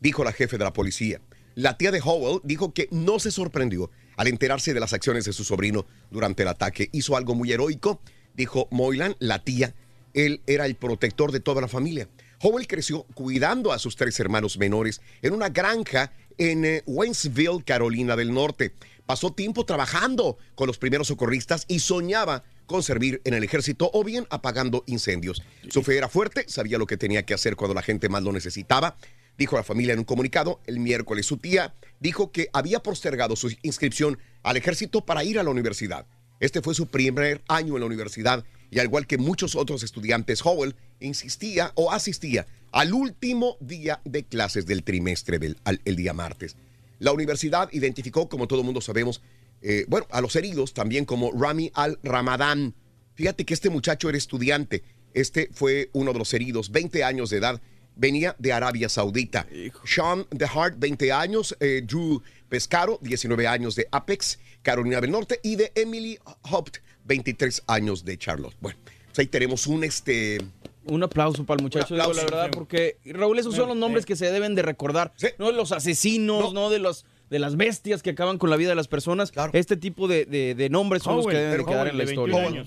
Dijo 0.00 0.24
la 0.24 0.32
jefe 0.32 0.58
de 0.58 0.64
la 0.64 0.72
policía. 0.72 1.20
La 1.54 1.78
tía 1.78 1.90
de 1.90 2.00
Howell 2.04 2.40
dijo 2.42 2.74
que 2.74 2.88
no 2.90 3.18
se 3.18 3.30
sorprendió 3.30 3.90
al 4.16 4.28
enterarse 4.28 4.74
de 4.74 4.80
las 4.80 4.92
acciones 4.92 5.24
de 5.24 5.32
su 5.32 5.44
sobrino 5.44 5.86
durante 6.10 6.42
el 6.42 6.48
ataque. 6.48 6.88
Hizo 6.92 7.16
algo 7.16 7.34
muy 7.34 7.52
heroico, 7.52 8.00
dijo 8.34 8.68
Moylan, 8.70 9.16
la 9.18 9.42
tía. 9.42 9.74
Él 10.12 10.42
era 10.46 10.66
el 10.66 10.76
protector 10.76 11.32
de 11.32 11.40
toda 11.40 11.60
la 11.60 11.68
familia. 11.68 12.08
Howell 12.40 12.66
creció 12.66 13.04
cuidando 13.14 13.72
a 13.72 13.78
sus 13.78 13.96
tres 13.96 14.18
hermanos 14.20 14.58
menores 14.58 15.00
en 15.22 15.32
una 15.32 15.48
granja 15.48 16.12
en 16.38 16.64
eh, 16.64 16.82
Waynesville, 16.86 17.64
Carolina 17.64 18.16
del 18.16 18.32
Norte. 18.32 18.74
Pasó 19.06 19.32
tiempo 19.32 19.64
trabajando 19.64 20.38
con 20.54 20.66
los 20.66 20.78
primeros 20.78 21.08
socorristas 21.08 21.64
y 21.68 21.80
soñaba 21.80 22.44
con 22.66 22.82
servir 22.82 23.20
en 23.24 23.34
el 23.34 23.44
ejército 23.44 23.90
o 23.92 24.04
bien 24.04 24.26
apagando 24.30 24.84
incendios. 24.86 25.42
Su 25.68 25.82
fe 25.82 25.96
era 25.96 26.08
fuerte, 26.08 26.44
sabía 26.48 26.78
lo 26.78 26.86
que 26.86 26.96
tenía 26.96 27.24
que 27.24 27.34
hacer 27.34 27.56
cuando 27.56 27.74
la 27.74 27.82
gente 27.82 28.08
más 28.08 28.22
lo 28.22 28.32
necesitaba. 28.32 28.96
Dijo 29.36 29.56
la 29.56 29.64
familia 29.64 29.92
en 29.92 30.00
un 30.00 30.04
comunicado, 30.04 30.60
el 30.66 30.80
miércoles 30.80 31.26
su 31.26 31.38
tía 31.38 31.74
dijo 32.00 32.30
que 32.30 32.48
había 32.52 32.82
postergado 32.82 33.36
su 33.36 33.54
inscripción 33.62 34.18
al 34.42 34.56
ejército 34.56 35.04
para 35.04 35.24
ir 35.24 35.38
a 35.38 35.42
la 35.42 35.50
universidad. 35.50 36.06
Este 36.40 36.60
fue 36.62 36.74
su 36.74 36.86
primer 36.88 37.42
año 37.48 37.74
en 37.74 37.80
la 37.80 37.86
universidad 37.86 38.44
y 38.70 38.78
al 38.78 38.86
igual 38.86 39.06
que 39.06 39.18
muchos 39.18 39.54
otros 39.54 39.82
estudiantes, 39.82 40.44
Howell 40.44 40.74
insistía 41.00 41.72
o 41.76 41.92
asistía 41.92 42.46
al 42.72 42.92
último 42.92 43.56
día 43.60 44.00
de 44.04 44.24
clases 44.24 44.66
del 44.66 44.82
trimestre 44.82 45.38
del 45.38 45.58
al- 45.64 45.80
el 45.84 45.96
día 45.96 46.12
martes. 46.12 46.56
La 46.98 47.12
universidad 47.12 47.68
identificó, 47.72 48.28
como 48.28 48.48
todo 48.48 48.62
mundo 48.62 48.80
sabemos, 48.80 49.22
eh, 49.62 49.84
bueno, 49.88 50.06
a 50.10 50.20
los 50.20 50.34
heridos 50.36 50.74
también 50.74 51.04
como 51.04 51.30
Rami 51.32 51.70
al-Ramadán. 51.74 52.74
Fíjate 53.14 53.44
que 53.44 53.54
este 53.54 53.70
muchacho 53.70 54.08
era 54.08 54.18
estudiante. 54.18 54.82
Este 55.12 55.48
fue 55.52 55.90
uno 55.92 56.12
de 56.12 56.18
los 56.18 56.34
heridos, 56.34 56.70
20 56.72 57.04
años 57.04 57.30
de 57.30 57.38
edad. 57.38 57.60
Venía 57.96 58.34
de 58.40 58.52
Arabia 58.52 58.88
Saudita. 58.88 59.46
Sean 59.84 60.26
DeHart, 60.32 60.76
20 60.78 61.12
años. 61.12 61.56
eh, 61.60 61.82
Drew 61.86 62.20
Pescaro, 62.48 62.98
19 63.02 63.46
años 63.46 63.76
de 63.76 63.86
Apex, 63.92 64.38
Carolina 64.64 65.00
del 65.00 65.12
Norte. 65.12 65.38
Y 65.44 65.54
de 65.54 65.70
Emily 65.76 66.18
Hopt, 66.50 66.78
23 67.04 67.62
años 67.68 68.04
de 68.04 68.18
Charlotte. 68.18 68.56
Bueno, 68.60 68.78
pues 69.06 69.18
ahí 69.20 69.26
tenemos 69.26 69.68
un 69.68 69.84
este. 69.84 70.38
Un 70.86 71.02
aplauso 71.02 71.44
para 71.44 71.58
el 71.58 71.62
muchacho, 71.62 71.94
digo, 71.94 72.12
la 72.12 72.24
verdad, 72.24 72.50
porque 72.52 72.96
Raúl, 73.06 73.38
esos 73.38 73.54
son 73.54 73.68
los 73.68 73.76
nombres 73.76 74.04
que 74.04 74.16
se 74.16 74.30
deben 74.30 74.54
de 74.56 74.62
recordar. 74.62 75.14
No 75.38 75.46
de 75.46 75.52
los 75.54 75.70
asesinos, 75.72 76.52
no, 76.52 76.68
de 76.68 76.78
los 76.80 77.06
de 77.30 77.38
las 77.38 77.56
bestias 77.56 78.02
que 78.02 78.10
acaban 78.10 78.36
con 78.38 78.50
la 78.50 78.56
vida 78.56 78.68
de 78.70 78.74
las 78.74 78.86
personas. 78.88 79.32
Este 79.54 79.76
tipo 79.78 80.08
de, 80.08 80.26
de- 80.26 80.54
de 80.54 80.68
nombres 80.68 81.02
son 81.02 81.16
los 81.16 81.26
que 81.26 81.36
deben 81.36 81.58
de 81.58 81.64
quedar 81.64 81.88
en 81.88 81.96
la 81.96 82.04
historia. 82.04 82.64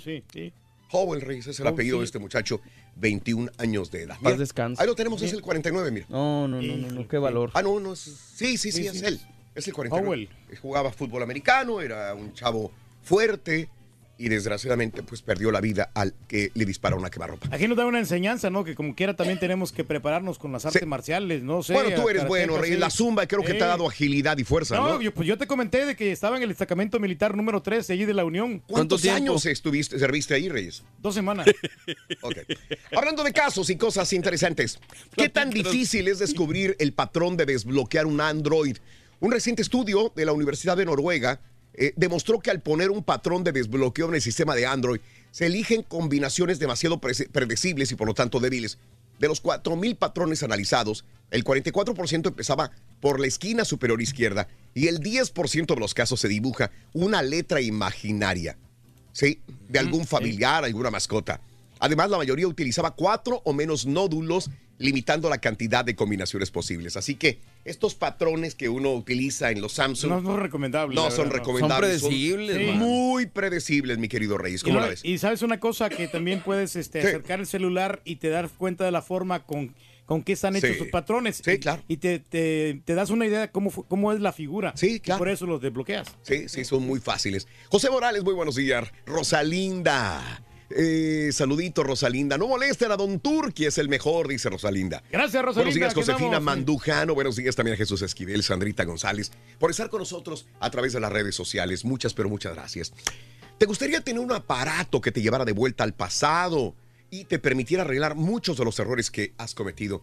Howell 0.89 1.21
Reyes 1.21 1.47
es 1.47 1.59
el 1.59 1.67
Oh, 1.67 1.69
apellido 1.69 1.97
sí. 1.97 1.99
de 1.99 2.05
este 2.05 2.19
muchacho, 2.19 2.61
21 2.95 3.51
años 3.57 3.91
de 3.91 4.03
edad. 4.03 4.15
Paz 4.15 4.23
Mira, 4.23 4.37
descanse. 4.37 4.81
Ahí 4.81 4.87
lo 4.87 4.95
tenemos, 4.95 5.21
es 5.21 5.33
el 5.33 5.41
49, 5.41 5.91
mira. 5.91 6.05
No, 6.09 6.47
no, 6.47 6.61
no, 6.61 6.77
no, 6.77 6.87
no, 6.87 7.07
qué 7.09 7.17
valor. 7.17 7.51
Ah, 7.53 7.61
no, 7.61 7.79
no, 7.81 7.91
es- 7.93 7.99
sí, 7.99 8.57
sí, 8.57 8.71
sí, 8.71 8.83
Sí, 8.83 8.87
es 8.87 8.99
sí. 8.99 9.05
él. 9.05 9.19
Es 9.57 9.67
el 9.67 9.73
49. 9.73 10.29
Jugaba 10.61 10.91
fútbol 10.91 11.23
americano, 11.23 11.81
era 11.81 12.13
un 12.13 12.31
chavo 12.33 12.71
fuerte 13.01 13.69
y 14.19 14.29
desgraciadamente 14.29 15.03
pues 15.03 15.21
perdió 15.21 15.51
la 15.51 15.61
vida 15.61 15.91
al 15.93 16.13
que 16.27 16.51
le 16.53 16.65
disparó 16.65 16.97
una 16.97 17.09
quemarropa. 17.09 17.47
Aquí 17.51 17.67
nos 17.67 17.77
da 17.77 17.85
una 17.85 17.99
enseñanza, 17.99 18.49
¿no? 18.49 18.63
Que 18.63 18.75
como 18.75 18.95
quiera 18.95 19.15
también 19.15 19.39
tenemos 19.39 19.71
que 19.71 19.83
prepararnos 19.83 20.39
con 20.39 20.51
las 20.51 20.65
artes 20.65 20.85
marciales, 20.85 21.43
no 21.43 21.63
sé. 21.63 21.73
bueno, 21.73 22.01
tú 22.01 22.09
eres 22.09 22.27
bueno, 22.27 22.57
Reyes. 22.57 22.75
sí. 22.75 22.79
La 22.79 22.89
zumba 22.89 23.27
creo 23.27 23.43
que 23.43 23.53
te 23.53 23.63
ha 23.63 23.67
dado 23.67 23.87
agilidad 23.87 24.37
y 24.37 24.43
fuerza, 24.43 24.75
¿no? 24.75 24.89
No, 24.89 25.01
yo, 25.01 25.13
pues 25.13 25.27
yo 25.27 25.37
te 25.37 25.47
comenté 25.47 25.85
de 25.85 25.95
que 25.95 26.11
estaba 26.11 26.37
en 26.37 26.43
el 26.43 26.49
destacamento 26.49 26.99
militar 26.99 27.35
número 27.35 27.61
3 27.61 27.89
allí 27.91 28.05
de 28.05 28.13
la 28.13 28.25
Unión. 28.25 28.61
¿Cuántos 28.67 29.05
años 29.05 29.45
estuviste, 29.45 29.99
serviste 29.99 30.33
ahí, 30.33 30.49
Reyes? 30.49 30.83
Dos 31.01 31.15
semanas. 31.15 31.47
Ok. 32.21 32.37
Hablando 32.95 33.23
de 33.23 33.31
casos 33.31 33.69
y 33.69 33.75
cosas 33.75 34.11
interesantes, 34.11 34.79
¿qué 35.15 35.29
tan 35.29 35.49
difícil 35.49 36.07
es 36.07 36.19
descubrir 36.19 36.75
el 36.79 36.93
patrón 36.93 37.37
de 37.37 37.45
desbloquear 37.45 38.05
un 38.05 38.19
Android? 38.19 38.77
Un 39.19 39.31
reciente 39.31 39.61
estudio 39.61 40.11
de 40.15 40.25
la 40.25 40.33
Universidad 40.33 40.77
de 40.77 40.85
Noruega 40.85 41.39
eh, 41.73 41.93
demostró 41.95 42.39
que 42.39 42.51
al 42.51 42.61
poner 42.61 42.89
un 42.91 43.03
patrón 43.03 43.43
de 43.43 43.51
desbloqueo 43.51 44.09
en 44.09 44.15
el 44.15 44.21
sistema 44.21 44.55
de 44.55 44.65
Android, 44.65 44.99
se 45.31 45.45
eligen 45.45 45.83
combinaciones 45.83 46.59
demasiado 46.59 46.99
pre- 46.99 47.27
predecibles 47.31 47.91
y 47.91 47.95
por 47.95 48.07
lo 48.07 48.13
tanto 48.13 48.39
débiles. 48.39 48.77
De 49.19 49.27
los 49.27 49.41
4.000 49.41 49.95
patrones 49.97 50.43
analizados, 50.43 51.03
el 51.31 51.43
44% 51.43 52.27
empezaba 52.27 52.71
por 53.01 53.19
la 53.19 53.27
esquina 53.27 53.65
superior 53.65 54.01
izquierda 54.01 54.47
y 54.75 54.87
el 54.87 54.99
10% 54.99 55.65
de 55.73 55.79
los 55.79 55.93
casos 55.95 56.19
se 56.19 56.27
dibuja 56.27 56.71
una 56.93 57.21
letra 57.23 57.59
imaginaria. 57.61 58.57
¿sí? 59.11 59.39
De 59.69 59.79
algún 59.79 60.05
familiar, 60.05 60.63
alguna 60.63 60.91
mascota. 60.91 61.41
Además, 61.79 62.09
la 62.09 62.17
mayoría 62.17 62.47
utilizaba 62.47 62.91
cuatro 62.95 63.41
o 63.45 63.53
menos 63.53 63.85
nódulos, 63.85 64.49
limitando 64.79 65.27
la 65.29 65.39
cantidad 65.39 65.83
de 65.83 65.95
combinaciones 65.95 66.51
posibles. 66.51 66.97
Así 66.97 67.15
que 67.15 67.39
estos 67.65 67.95
patrones 67.95 68.53
que 68.53 68.69
uno 68.69 68.93
utiliza 68.93 69.49
en 69.49 69.59
los 69.59 69.73
Samsung 69.73 70.11
No 70.11 70.21
son 70.21 70.39
recomendables. 70.39 70.95
no 70.95 71.09
son 71.09 71.29
verdad, 71.29 71.39
recomendables. 71.39 71.99
Son 72.01 72.09
predecibles, 72.09 72.57
Sí. 72.57 72.65
man. 72.65 72.77
Muy 72.77 73.25
predecibles, 73.25 73.97
mi 73.97 74.07
querido 74.07 74.37
Reyes. 74.37 74.61
Y, 74.61 74.65
¿Cómo 74.65 74.75
no- 74.75 74.81
la 74.81 74.89
ves? 74.89 75.03
y 75.03 75.17
sabes 75.17 75.41
una 75.41 75.59
cosa 75.59 75.89
que 75.89 76.07
también 76.07 76.41
puedes 76.41 76.75
este, 76.75 77.01
Sí. 77.01 77.07
acercar 77.07 77.39
el 77.39 77.47
celular 77.47 78.01
y 78.05 78.17
te 78.17 78.29
dar 78.29 78.49
cuenta 78.49 78.85
de 78.85 78.91
la 78.91 79.01
forma 79.01 79.43
con, 79.45 79.73
con 80.05 80.21
que 80.21 80.33
están 80.33 80.55
hechos 80.55 80.69
Sí. 80.73 80.77
tus 80.77 80.87
patrones. 80.89 81.41
Sí, 81.43 81.51
Y- 81.53 81.57
claro. 81.57 81.81
Y 81.87 81.97
te, 81.97 82.19
te- 82.19 82.79
te 82.85 82.93
das 82.93 83.09
una 83.09 83.25
idea 83.25 83.39
de 83.41 83.49
cómo, 83.49 83.71
cómo 83.71 84.13
es 84.13 84.19
la 84.21 84.31
figura. 84.31 84.73
Sí, 84.75 84.99
claro. 84.99 85.17
Y 85.17 85.19
por 85.19 85.29
eso 85.29 85.45
los 85.47 85.59
desbloqueas. 85.59 86.07
Sí, 86.21 86.47
sí, 86.47 86.63
son 86.65 86.85
muy 86.85 86.99
fáciles. 86.99 87.47
José 87.69 87.89
Morales, 87.89 88.23
muy 88.23 88.35
buenos 88.35 88.55
días. 88.55 88.87
Rosalinda. 89.07 90.43
Eh, 90.69 91.29
saludito, 91.31 91.83
Rosalinda. 91.83 92.37
No 92.37 92.47
molesten 92.47 92.91
a 92.91 92.97
Don 92.97 93.19
Turqui, 93.19 93.65
es 93.65 93.77
el 93.77 93.89
mejor, 93.89 94.27
dice 94.27 94.49
Rosalinda. 94.49 95.03
Gracias, 95.11 95.43
Rosalinda. 95.43 95.53
Buenos 95.53 95.75
días, 95.75 95.93
Josefina. 95.93 96.39
Mandujano. 96.39 97.13
Buenos 97.15 97.35
días 97.35 97.55
también 97.55 97.75
a 97.75 97.77
Jesús 97.77 98.01
Esquivel, 98.01 98.43
Sandrita 98.43 98.83
González, 98.83 99.31
por 99.59 99.71
estar 99.71 99.89
con 99.89 99.99
nosotros 99.99 100.47
a 100.59 100.69
través 100.69 100.93
de 100.93 100.99
las 100.99 101.11
redes 101.11 101.35
sociales. 101.35 101.85
Muchas, 101.85 102.13
pero 102.13 102.29
muchas 102.29 102.53
gracias. 102.53 102.93
¿Te 103.57 103.65
gustaría 103.65 104.01
tener 104.01 104.21
un 104.21 104.31
aparato 104.31 105.01
que 105.01 105.11
te 105.11 105.21
llevara 105.21 105.45
de 105.45 105.53
vuelta 105.53 105.83
al 105.83 105.93
pasado 105.93 106.75
y 107.09 107.23
te 107.25 107.39
permitiera 107.39 107.83
arreglar 107.83 108.15
muchos 108.15 108.57
de 108.57 108.65
los 108.65 108.77
errores 108.79 109.09
que 109.09 109.33
has 109.37 109.55
cometido? 109.55 110.01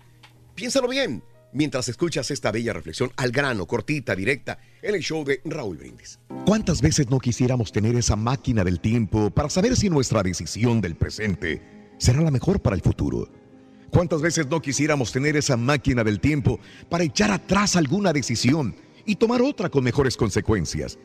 Piénsalo 0.54 0.88
bien 0.88 1.22
mientras 1.54 1.88
escuchas 1.88 2.30
esta 2.30 2.52
bella 2.52 2.74
reflexión 2.74 3.10
al 3.16 3.30
grano, 3.30 3.66
cortita, 3.66 4.14
directa, 4.14 4.58
en 4.82 4.94
el 4.94 5.00
show 5.00 5.24
de 5.24 5.40
Raúl 5.46 5.78
Brindis. 5.78 6.18
¿Cuántas 6.44 6.82
veces 6.82 7.08
no 7.08 7.18
quisiéramos 7.18 7.72
tener 7.72 7.96
esa 7.96 8.16
máquina 8.16 8.62
del 8.62 8.80
tiempo 8.80 9.30
para 9.30 9.48
saber 9.48 9.74
si 9.76 9.88
nuestra 9.88 10.22
decisión 10.22 10.82
del 10.82 10.96
presente 10.96 11.62
será 11.96 12.20
la 12.20 12.30
mejor 12.30 12.60
para 12.60 12.76
el 12.76 12.82
futuro? 12.82 13.28
¿Cuántas 13.88 14.20
veces 14.20 14.48
no 14.48 14.60
quisiéramos 14.60 15.12
tener 15.12 15.36
esa 15.36 15.56
máquina 15.56 16.04
del 16.04 16.20
tiempo 16.20 16.58
para 16.90 17.04
echar 17.04 17.30
atrás 17.30 17.76
alguna 17.76 18.12
decisión 18.12 18.74
y 19.06 19.16
tomar 19.16 19.40
otra 19.40 19.70
con 19.70 19.84
mejores 19.84 20.16
consecuencias? 20.16 20.98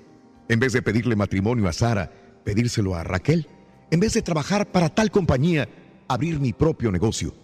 En 0.50 0.60
vez 0.60 0.74
de 0.74 0.82
pedirle 0.82 1.16
matrimonio 1.16 1.68
a 1.68 1.74
Sara, 1.74 2.12
pedírselo 2.44 2.96
a 2.96 3.04
Raquel. 3.04 3.48
En 3.92 4.00
vez 4.00 4.14
de 4.14 4.24
trabajar 4.24 4.72
para 4.72 4.90
tal 4.90 5.12
compañía, 5.12 5.70
abrir 6.08 6.40
mi 6.40 6.52
propio 6.52 6.92
negocio. 6.92 7.36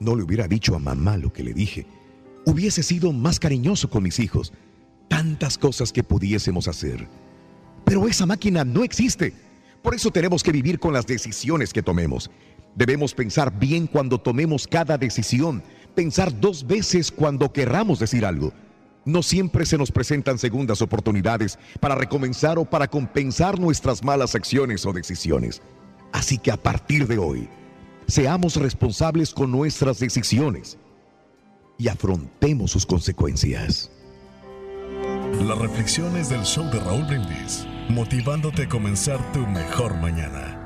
No 0.00 0.14
le 0.14 0.22
hubiera 0.22 0.46
dicho 0.46 0.76
a 0.76 0.78
mamá 0.78 1.16
lo 1.16 1.32
que 1.32 1.42
le 1.42 1.54
dije. 1.54 1.86
Hubiese 2.46 2.82
sido 2.82 3.12
más 3.12 3.38
cariñoso 3.40 3.88
con 3.88 4.02
mis 4.02 4.18
hijos. 4.20 4.52
Tantas 5.08 5.56
cosas 5.56 5.92
que 5.92 6.04
pudiésemos 6.04 6.68
hacer. 6.68 7.08
Pero 7.84 8.06
esa 8.06 8.26
máquina 8.26 8.64
no 8.64 8.84
existe. 8.84 9.32
Por 9.82 9.94
eso 9.94 10.10
tenemos 10.10 10.42
que 10.42 10.52
vivir 10.52 10.78
con 10.78 10.92
las 10.92 11.06
decisiones 11.06 11.72
que 11.72 11.82
tomemos. 11.82 12.30
Debemos 12.74 13.14
pensar 13.14 13.58
bien 13.58 13.86
cuando 13.86 14.18
tomemos 14.20 14.66
cada 14.66 14.98
decisión. 14.98 15.62
Pensar 15.94 16.38
dos 16.38 16.66
veces 16.66 17.10
cuando 17.10 17.52
querramos 17.52 17.98
decir 17.98 18.26
algo. 18.26 18.52
No 19.06 19.22
siempre 19.22 19.64
se 19.64 19.78
nos 19.78 19.90
presentan 19.90 20.38
segundas 20.38 20.82
oportunidades 20.82 21.58
para 21.80 21.94
recomenzar 21.94 22.58
o 22.58 22.64
para 22.64 22.88
compensar 22.88 23.58
nuestras 23.58 24.02
malas 24.02 24.34
acciones 24.34 24.84
o 24.84 24.92
decisiones. 24.92 25.62
Así 26.12 26.38
que 26.38 26.50
a 26.50 26.56
partir 26.56 27.06
de 27.06 27.18
hoy, 27.18 27.48
seamos 28.06 28.56
responsables 28.56 29.32
con 29.32 29.50
nuestras 29.50 29.98
decisiones 29.98 30.78
y 31.78 31.88
afrontemos 31.88 32.70
sus 32.70 32.86
consecuencias. 32.86 33.90
Las 35.42 35.58
reflexiones 35.58 36.28
del 36.28 36.44
show 36.44 36.64
de 36.70 36.78
Raúl 36.80 37.04
Brindis, 37.04 37.66
motivándote 37.88 38.64
a 38.64 38.68
comenzar 38.68 39.18
tu 39.32 39.40
mejor 39.40 39.94
mañana. 39.96 40.60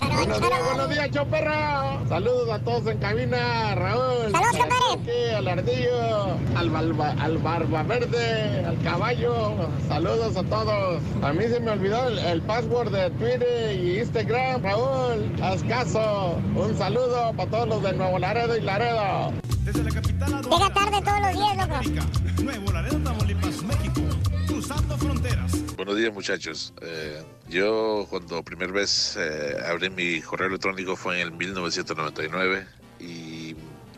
Buenos 0.00 0.40
días, 0.40 0.64
buenos 0.66 0.90
días, 0.90 1.10
Choperra. 1.10 1.98
Saludos 2.08 2.50
a 2.50 2.58
todos 2.58 2.86
en 2.88 2.98
cabina, 2.98 3.74
Raúl. 3.74 4.30
Saludos, 4.30 4.56
compadre. 4.58 5.34
Al 5.36 5.48
ardillo, 5.48 6.26
al, 6.56 6.70
balba- 6.70 7.14
al 7.20 7.38
barba 7.38 7.82
verde, 7.84 8.64
al 8.66 8.78
caballo. 8.82 9.54
Saludos 9.88 10.36
a 10.36 10.42
todos. 10.42 11.02
A 11.22 11.32
mí 11.32 11.44
se 11.44 11.60
me 11.60 11.70
olvidó 11.70 12.08
el, 12.08 12.18
el 12.18 12.42
password 12.42 12.90
de 12.92 13.10
Twitter 13.10 13.74
y 13.80 14.00
Instagram, 14.00 14.62
Raúl. 14.62 15.32
Haz 15.42 15.62
caso. 15.64 16.36
Un 16.54 16.76
saludo 16.76 17.32
para 17.36 17.50
todos 17.50 17.68
los 17.68 17.82
de 17.82 17.92
Nuevo 17.94 18.18
Laredo 18.18 18.56
y 18.56 18.60
Laredo. 18.60 19.32
Llega 19.64 20.74
tarde 20.74 21.02
todos 21.02 21.20
los 21.20 21.32
días, 21.32 21.56
loco. 21.68 22.42
Nuevo 22.42 22.72
Laredo, 22.72 22.98
Tamaulipas, 22.98 23.62
México. 23.62 24.00
Cruzando 24.46 24.96
fronteras. 24.98 25.52
Buenos 25.76 25.98
días 25.98 26.14
muchachos. 26.14 26.72
Eh, 26.80 27.22
yo 27.50 28.06
cuando 28.08 28.42
primera 28.42 28.72
vez 28.72 29.14
eh, 29.18 29.58
abrí 29.68 29.90
mi 29.90 30.22
correo 30.22 30.48
electrónico 30.48 30.96
fue 30.96 31.20
en 31.20 31.26
el 31.26 31.32
1999 31.32 32.66
y 32.98 33.35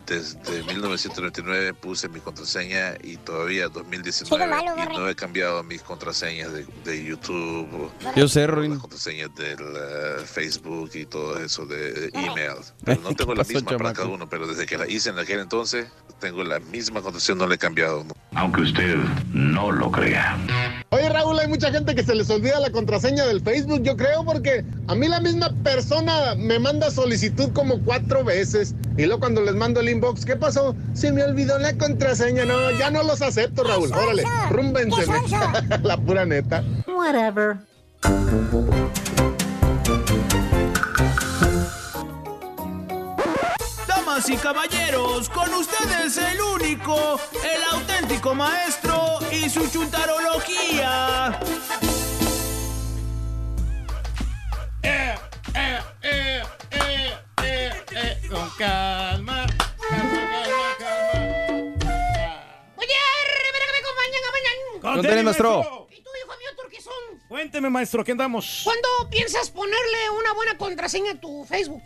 desde 0.09 0.63
1999 0.63 1.73
puse 1.75 2.09
mi 2.09 2.19
contraseña 2.19 2.95
y 3.03 3.17
todavía 3.17 3.69
2019 3.69 4.43
Sigo 4.43 4.47
malo, 4.49 4.73
y 4.75 4.97
no 4.97 5.07
he 5.07 5.15
cambiado 5.15 5.61
mis 5.63 5.83
contraseñas 5.83 6.51
de, 6.51 6.65
de 6.83 7.05
YouTube, 7.05 7.91
Yo 8.15 8.27
sé, 8.27 8.47
Rorín. 8.47 8.71
las 8.71 8.79
contraseñas 8.79 9.29
del 9.35 9.59
eh, 9.59 10.25
Facebook 10.25 10.89
y 10.95 11.05
todo 11.05 11.37
eso 11.39 11.65
de 11.67 12.09
email. 12.13 12.55
Pero 12.83 13.01
no 13.01 13.13
tengo 13.13 13.35
la 13.35 13.43
misma 13.43 13.61
para 13.61 13.77
chamaco? 13.77 13.95
cada 13.95 14.07
uno, 14.07 14.27
pero 14.29 14.47
desde 14.47 14.65
que 14.65 14.77
la 14.77 14.87
hice 14.89 15.09
en 15.11 15.19
aquel 15.19 15.39
entonces 15.41 15.87
tengo 16.19 16.43
la 16.43 16.59
misma 16.59 17.01
contraseña, 17.01 17.37
no 17.39 17.47
la 17.47 17.55
he 17.55 17.57
cambiado. 17.57 18.05
Aunque 18.35 18.61
usted 18.61 18.95
no 19.31 19.71
lo 19.71 19.91
crea. 19.91 20.37
Oye, 20.89 21.07
Raúl, 21.07 21.39
hay 21.39 21.47
mucha 21.47 21.71
gente 21.71 21.93
que 21.95 22.03
se 22.03 22.15
les 22.15 22.29
olvida 22.29 22.59
la 22.59 22.71
contraseña 22.71 23.25
del 23.25 23.41
Facebook, 23.41 23.83
yo 23.83 23.95
creo, 23.95 24.25
porque 24.25 24.65
a 24.87 24.95
mí 24.95 25.07
la 25.07 25.19
misma 25.21 25.49
persona 25.63 26.35
me 26.35 26.59
manda 26.59 26.89
solicitud 26.91 27.51
como 27.53 27.79
cuatro 27.83 28.23
veces. 28.23 28.75
Y 28.97 29.05
luego 29.05 29.19
cuando 29.19 29.41
les 29.41 29.55
mando 29.55 29.79
el 29.79 29.89
inbox, 29.99 30.23
¿qué 30.25 30.37
pasó? 30.37 30.75
Se 30.93 31.11
me 31.11 31.23
olvidó 31.23 31.59
la 31.59 31.77
contraseña. 31.77 32.45
No, 32.45 32.71
ya 32.71 32.89
no 32.89 33.03
los 33.03 33.21
acepto, 33.21 33.63
Raúl. 33.65 33.91
Órale, 33.91 34.23
rúmbense. 34.49 35.05
la 35.83 35.97
pura 35.97 36.25
neta. 36.25 36.63
Whatever. 36.87 37.57
Damas 43.87 44.29
y 44.29 44.37
caballeros, 44.37 45.29
con 45.29 45.53
ustedes 45.53 46.17
el 46.17 46.39
único, 46.41 47.19
el 47.43 47.77
auténtico 47.77 48.33
maestro 48.33 49.19
y 49.31 49.49
su 49.49 49.67
chuntarología. 49.69 51.37
Eh, 54.81 55.15
eh, 55.55 55.79
eh, 56.03 56.41
eh, 56.71 57.11
eh, 57.43 57.71
eh. 57.91 58.17
Con 58.29 58.49
maestro. 64.97 65.87
¿Y 65.91 66.01
tú, 66.01 66.09
hijo 66.25 66.37
mío, 66.37 66.49
turquizón? 66.61 66.93
Cuénteme, 67.27 67.69
maestro, 67.69 68.03
¿qué 68.03 68.11
andamos? 68.11 68.61
¿Cuándo 68.63 68.87
piensas 69.09 69.49
ponerle 69.51 70.09
una 70.19 70.33
buena 70.33 70.57
contraseña 70.57 71.11
a 71.13 71.19
tu 71.19 71.45
Facebook? 71.45 71.81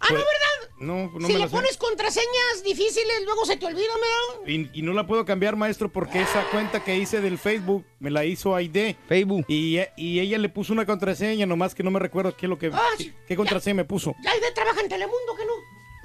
Ah, 0.00 0.06
no, 0.10 0.14
Pues, 0.14 0.24
¿verdad? 0.26 0.76
No, 0.78 1.10
no 1.18 1.26
si 1.26 1.32
me 1.32 1.32
le 1.32 1.38
la 1.40 1.46
sé. 1.48 1.56
pones 1.56 1.76
contraseñas 1.76 2.62
difíciles, 2.64 3.22
luego 3.24 3.44
se 3.44 3.56
te 3.56 3.66
olvida, 3.66 3.88
¿verdad? 3.94 4.48
Y, 4.48 4.78
y 4.78 4.82
no 4.82 4.92
la 4.92 5.04
puedo 5.08 5.24
cambiar, 5.24 5.56
maestro, 5.56 5.88
porque 5.90 6.20
esa 6.22 6.44
cuenta 6.52 6.84
que 6.84 6.96
hice 6.96 7.20
del 7.20 7.36
Facebook 7.36 7.84
me 7.98 8.08
la 8.10 8.24
hizo 8.24 8.54
Aide. 8.54 8.96
Facebook. 9.08 9.44
Y, 9.48 9.80
y 9.96 10.20
ella 10.20 10.38
le 10.38 10.48
puso 10.48 10.72
una 10.72 10.86
contraseña, 10.86 11.46
nomás 11.46 11.74
que 11.74 11.82
no 11.82 11.90
me 11.90 11.98
recuerdo 11.98 12.36
qué 12.36 12.46
es 12.46 12.50
lo 12.50 12.58
que 12.58 12.70
Ah, 12.72 12.80
qué, 12.96 13.12
qué 13.26 13.34
contraseña 13.36 13.74
me 13.74 13.84
puso. 13.84 14.14
Ya 14.22 14.30
Aide 14.30 14.52
trabaja 14.52 14.80
en 14.82 14.88
Telemundo, 14.88 15.34
¿que 15.36 15.44
no? 15.44 15.52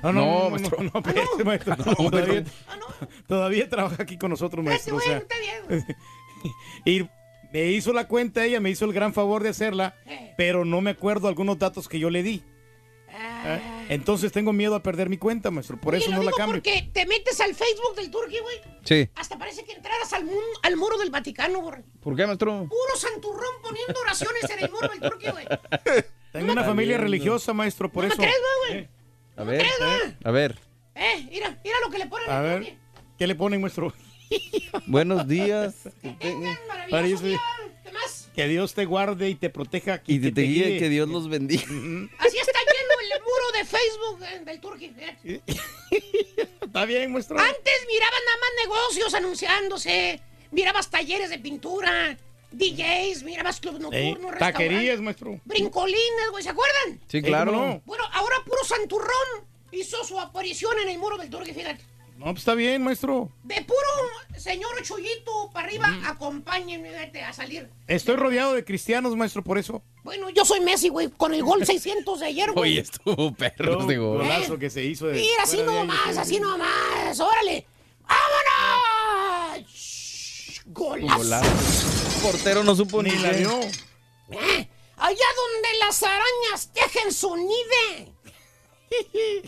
Ah, 0.01 0.11
no, 0.11 0.11
No, 0.11 0.25
no, 0.25 0.43
no, 0.43 0.49
maestro. 0.49 0.77
no, 0.83 0.91
no, 0.91 0.99
espérate, 0.99 1.43
maestro. 1.43 1.75
todavía, 2.09 2.43
todavía 3.27 3.69
trabaja 3.69 4.01
aquí 4.01 4.17
con 4.17 4.31
nosotros, 4.31 4.65
maestro. 4.65 4.95
o 4.95 4.99
sea. 5.01 5.17
Está 5.17 5.35
bien. 5.39 5.85
y 6.85 7.07
me 7.51 7.65
hizo 7.71 7.93
la 7.93 8.07
cuenta 8.07 8.45
ella, 8.45 8.59
me 8.59 8.69
hizo 8.69 8.85
el 8.85 8.93
gran 8.93 9.13
favor 9.13 9.43
de 9.43 9.49
hacerla, 9.49 9.95
Eh. 10.05 10.33
pero 10.37 10.65
no 10.65 10.81
me 10.81 10.91
acuerdo 10.91 11.27
algunos 11.27 11.59
datos 11.59 11.87
que 11.87 11.99
yo 11.99 12.09
le 12.09 12.23
di. 12.23 12.43
¿Eh? 13.15 13.61
Entonces 13.89 14.31
tengo 14.31 14.53
miedo 14.53 14.73
a 14.73 14.81
perder 14.81 15.07
mi 15.09 15.17
cuenta, 15.17 15.51
maestro. 15.51 15.79
Por 15.79 15.93
Ah. 15.93 15.97
Oye, 15.97 16.05
eso 16.05 16.11
lo 16.11 16.17
no 16.17 16.23
la 16.23 16.31
cambio. 16.31 16.55
porque 16.55 16.89
te 16.93 17.05
metes 17.05 17.39
al 17.41 17.53
Facebook 17.53 17.95
del 17.95 18.09
Turqui, 18.09 18.39
güey. 18.39 18.57
Sí. 18.83 19.07
Hasta 19.15 19.37
parece 19.37 19.63
que 19.63 19.73
entraras 19.73 20.11
al, 20.13 20.75
muro 20.77 20.97
del 20.97 21.11
Vaticano, 21.11 21.59
güey. 21.61 21.83
¿Por 22.01 22.15
qué, 22.15 22.25
maestro? 22.25 22.67
Puro 22.67 22.95
santurrón 22.97 23.51
poniendo 23.61 23.99
oraciones 24.01 24.49
en 24.49 24.63
el 24.63 24.71
muro 24.71 24.87
del 24.87 24.99
Turqui, 25.01 25.29
güey. 25.29 25.45
Tengo 26.31 26.53
una 26.53 26.63
familia 26.63 26.97
religiosa, 26.97 27.53
maestro, 27.53 27.91
por 27.91 28.03
¿No 28.05 28.07
me 28.07 28.13
eso. 28.15 28.23
crees, 28.23 28.37
güey? 28.69 28.87
A 29.35 29.43
ver, 29.43 29.59
crees, 29.59 29.77
güey? 29.79 30.15
a 30.23 30.31
ver. 30.31 30.59
Eh, 30.95 31.27
mira, 31.29 31.59
mira 31.63 31.75
lo 31.85 31.91
que 31.91 31.97
le 31.99 32.07
ponen 32.07 32.29
A 32.29 32.37
al 32.39 32.43
ver, 32.43 32.57
Turqui. 32.63 32.77
¿qué 33.19 33.27
le 33.27 33.35
ponen, 33.35 33.61
maestro? 33.61 33.93
Buenos 34.87 35.27
días. 35.27 35.75
Maravilloso 36.03 36.89
Parece- 36.89 37.27
día. 37.27 37.39
¿Qué 37.83 37.91
más? 37.91 38.29
Que 38.35 38.47
Dios 38.47 38.73
te 38.73 38.85
guarde 38.85 39.29
y 39.29 39.35
te 39.35 39.49
proteja. 39.49 40.01
Y 40.07 40.19
te, 40.19 40.31
te 40.31 40.41
guíe, 40.41 40.79
que 40.79 40.89
Dios 40.89 41.07
los 41.09 41.29
bendiga. 41.29 41.63
Así 41.63 42.37
está 42.37 42.59
lleno 42.59 43.15
el 43.15 43.21
muro 43.21 43.51
de 43.57 43.65
Facebook 43.65 44.23
eh, 44.23 44.39
del 44.45 44.59
Turqui. 44.59 44.91
eh. 44.97 45.41
Está 46.61 46.85
bien, 46.85 47.11
maestro. 47.11 47.37
Antes 47.39 47.73
mirabas 47.87 48.19
nada 48.25 48.37
más 48.39 48.49
negocios 48.65 49.13
anunciándose. 49.13 50.19
Mirabas 50.51 50.89
talleres 50.89 51.29
de 51.29 51.37
pintura, 51.39 52.17
DJs, 52.51 53.23
mirabas 53.23 53.59
club 53.59 53.75
Ey, 53.91 54.11
nocturnos, 54.13 54.39
taquerías, 54.39 54.99
maestro. 55.01 55.39
brincolines, 55.45 56.29
güey, 56.31 56.43
¿se 56.43 56.49
acuerdan? 56.49 56.99
Sí, 57.07 57.21
claro. 57.21 57.81
Bueno, 57.85 58.03
ahora 58.13 58.35
puro 58.45 58.63
santurrón 58.63 59.47
hizo 59.71 60.03
su 60.03 60.19
aparición 60.19 60.73
en 60.83 60.89
el 60.89 60.97
muro 60.99 61.17
del 61.17 61.29
Turqui, 61.29 61.53
fíjate. 61.53 61.83
No, 62.23 62.29
pues 62.31 62.39
está 62.39 62.55
bien, 62.55 62.81
maestro. 62.81 63.29
De 63.43 63.61
puro 63.63 63.77
señor 64.37 64.81
Chuyito 64.81 65.51
para 65.51 65.67
arriba, 65.67 65.93
acompáñenme 66.05 66.89
fíjate, 66.89 67.21
a 67.21 67.33
salir. 67.33 67.69
Estoy 67.87 68.15
rodeado 68.15 68.53
de 68.53 68.63
cristianos, 68.63 69.13
maestro, 69.17 69.43
por 69.43 69.57
eso. 69.57 69.83
Bueno, 70.03 70.29
yo 70.29 70.45
soy 70.45 70.61
Messi, 70.61 70.87
güey, 70.87 71.09
con 71.09 71.33
el 71.33 71.43
gol 71.43 71.65
600 71.65 72.21
de 72.21 72.25
ayer, 72.27 72.51
güey. 72.53 72.71
Oye, 72.71 72.79
estuvo 72.81 73.33
perro 73.33 73.79
No, 73.79 73.85
gol. 73.85 74.19
golazo 74.19 74.57
que 74.57 74.69
se 74.69 74.85
hizo 74.85 75.07
de. 75.07 75.15
Mira, 75.15 75.43
así 75.43 75.61
nomás, 75.63 76.13
sí. 76.13 76.17
así 76.19 76.39
nomás, 76.39 77.19
órale. 77.19 77.65
¡Vámonos! 78.07 79.65
Golazo. 80.67 81.17
Golazo. 81.17 82.21
Portero 82.21 82.63
no 82.63 82.73
supo 82.75 83.03
ni, 83.03 83.09
Ni 83.11 83.17
la 83.19 83.31
dio. 83.33 83.59
Eh, 84.31 84.69
Allá 84.95 85.25
donde 85.35 85.69
las 85.81 86.01
arañas 86.03 86.69
tejen 86.73 87.11
su 87.11 87.35
nide. 87.35 88.13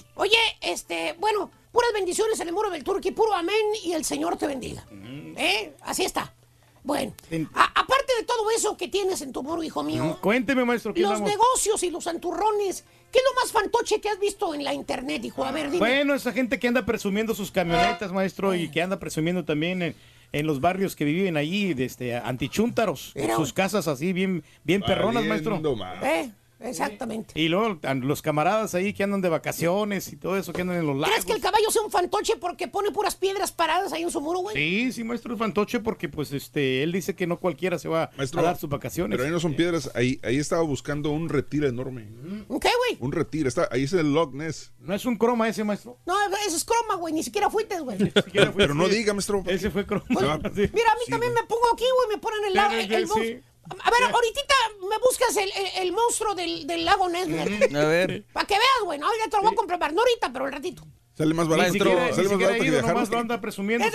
Oye, 0.16 0.38
este, 0.60 1.14
bueno, 1.20 1.50
puras 1.76 1.92
bendiciones 1.94 2.40
en 2.40 2.48
el 2.48 2.54
muro 2.54 2.70
del 2.70 2.86
Turqui, 2.86 3.12
puro 3.12 3.34
amén 3.34 3.66
y 3.84 3.92
el 3.92 4.06
Señor 4.06 4.38
te 4.38 4.48
bendiga. 4.48 4.86
¿Eh? 5.38 5.74
Así 5.82 6.06
está. 6.06 6.34
Bueno, 6.84 7.14
a- 7.54 7.64
aparte 7.82 8.14
de 8.20 8.24
todo 8.26 8.50
eso 8.56 8.78
que 8.78 8.88
tienes 8.88 9.20
en 9.22 9.34
tu 9.34 9.42
muro, 9.44 9.62
hijo 9.64 9.84
mío, 9.84 10.18
Cuénteme, 10.22 10.64
maestro, 10.64 10.94
¿qué 10.94 11.02
los 11.02 11.20
negocios 11.20 11.82
y 11.84 11.90
los 11.90 12.04
santurrones, 12.06 12.86
¿qué 13.12 13.18
es 13.20 13.24
lo 13.26 13.42
más 13.42 13.52
fantoche 13.52 14.00
que 14.00 14.08
has 14.08 14.20
visto 14.20 14.54
en 14.54 14.64
la 14.64 14.74
internet, 14.74 15.26
hijo? 15.26 15.44
A 15.44 15.52
ver, 15.52 15.66
dime. 15.72 15.80
Bueno, 15.80 16.14
esa 16.14 16.32
gente 16.32 16.60
que 16.60 16.68
anda 16.68 16.86
presumiendo 16.86 17.34
sus 17.36 17.50
camionetas, 17.52 18.12
maestro, 18.14 18.54
y 18.56 18.70
que 18.70 18.82
anda 18.84 19.00
presumiendo 19.00 19.44
también 19.44 19.82
en, 19.82 19.96
en 20.32 20.46
los 20.48 20.62
barrios 20.62 20.96
que 20.96 21.04
viven 21.06 21.36
allí, 21.38 21.74
de 21.74 21.86
este, 21.86 22.16
antichúntaros, 22.16 23.12
Mira, 23.16 23.36
sus 23.36 23.52
casas 23.52 23.88
así 23.90 24.14
bien, 24.14 24.44
bien 24.64 24.82
perronas, 24.82 25.26
maestro. 25.26 25.60
Más. 25.76 26.04
¿Eh? 26.04 26.32
Exactamente. 26.66 27.40
Y 27.40 27.48
luego 27.48 27.80
los 28.02 28.22
camaradas 28.22 28.76
ahí 28.76 28.94
que 28.94 29.04
andan 29.04 29.22
de 29.22 29.30
vacaciones 29.30 30.12
y 30.12 30.18
todo 30.18 30.38
eso, 30.38 30.54
que 30.54 30.62
andan 30.62 30.78
en 30.78 30.88
los 30.88 30.96
lagos. 30.96 31.10
¿Crees 31.10 31.26
que 31.26 31.34
el 31.34 31.42
caballo 31.42 31.70
sea 31.72 31.82
un 31.82 31.92
fantoche 31.92 32.36
porque 32.38 32.68
pone 32.68 32.92
puras 32.92 33.16
piedras 33.16 33.52
paradas 33.52 33.94
ahí 33.94 34.04
en 34.04 34.12
su 34.12 34.22
muro, 34.22 34.40
güey? 34.40 34.56
Sí, 34.56 34.92
sí, 34.92 35.04
maestro 35.04 35.34
es 35.34 35.40
fantoche 35.40 35.80
porque 35.80 36.10
pues 36.10 36.32
este 36.34 36.84
él 36.84 36.92
dice 36.92 37.16
que 37.16 37.28
no 37.28 37.40
cualquiera 37.40 37.80
se 37.80 37.88
va 37.88 38.12
Maestro, 38.18 38.42
a 38.42 38.44
dar 38.44 38.58
sus 38.58 38.70
vacaciones. 38.70 39.16
Pero 39.16 39.26
ahí 39.26 39.32
no 39.32 39.40
son 39.40 39.56
piedras, 39.56 39.92
ahí, 39.96 40.20
ahí 40.24 40.38
estaba 40.38 40.62
buscando 40.64 41.12
un 41.12 41.30
retiro 41.30 41.68
enorme. 41.68 42.08
¿Qué, 42.48 42.70
güey? 42.78 42.98
Un 43.00 43.12
retiro, 43.12 43.48
está, 43.48 43.68
ahí 43.72 43.84
es 43.84 43.94
el 43.94 44.14
Loch 44.14 44.34
Ness. 44.34 44.72
No 44.80 44.94
es 44.94 45.06
un 45.06 45.18
croma 45.18 45.48
ese, 45.48 45.64
maestro. 45.64 45.98
No, 46.06 46.16
ese 46.46 46.58
es 46.58 46.66
croma, 46.66 46.96
güey, 46.96 47.14
ni 47.14 47.24
siquiera 47.24 47.50
fuiste, 47.50 47.80
güey. 47.80 47.98
Pero 48.56 48.74
no 48.74 48.88
diga, 48.88 49.14
maestro. 49.14 49.44
Ese 49.48 49.70
fue 49.70 49.86
croma. 49.86 50.06
Mira, 50.10 50.30
a 50.32 50.40
mí 50.40 51.06
también 51.10 51.34
me 51.34 51.44
pongo 51.44 51.64
aquí, 51.74 51.86
güey, 51.96 52.16
me 52.16 52.18
ponen 52.18 52.46
el, 52.46 52.58
el, 52.58 52.88
sí, 52.88 52.94
el 52.94 53.08
monstruo. 53.08 53.24
sí. 53.26 53.40
A 53.84 53.92
ver, 53.92 54.04
ahorita 54.04 54.42
me 54.90 54.98
buscas 55.00 55.36
el, 55.38 55.52
el- 55.52 55.72
el 55.84 55.92
monstruo 55.92 56.36
del, 56.36 56.68
del 56.68 56.86
lago 56.86 57.10
Ness, 57.10 57.28
güey. 57.30 57.76
A 57.76 57.86
ver. 57.86 58.26
Para 58.34 58.46
que 58.46 58.54
veas, 58.56 58.82
güey, 58.84 59.00
ya 59.00 59.30
te 59.30 59.38
lo 59.38 59.44
voy 59.44 59.54
a 59.54 59.56
comprobar, 59.56 59.94
no 59.94 60.02
ahorita, 60.02 60.32
pero 60.32 60.46
al 60.46 60.52
ratito. 60.52 60.84
Sale 61.18 61.34
más 61.34 61.48
barato. 61.48 61.72
siquiera, 61.72 62.14
sale 62.14 62.28
más 62.28 62.38
barato 62.40 62.60
que 62.60 62.66
ido, 62.66 62.74
viajar. 62.74 62.94
nomás 62.94 63.10
lo 63.10 63.20
anda 63.20 63.40
presumiendo. 63.40 63.86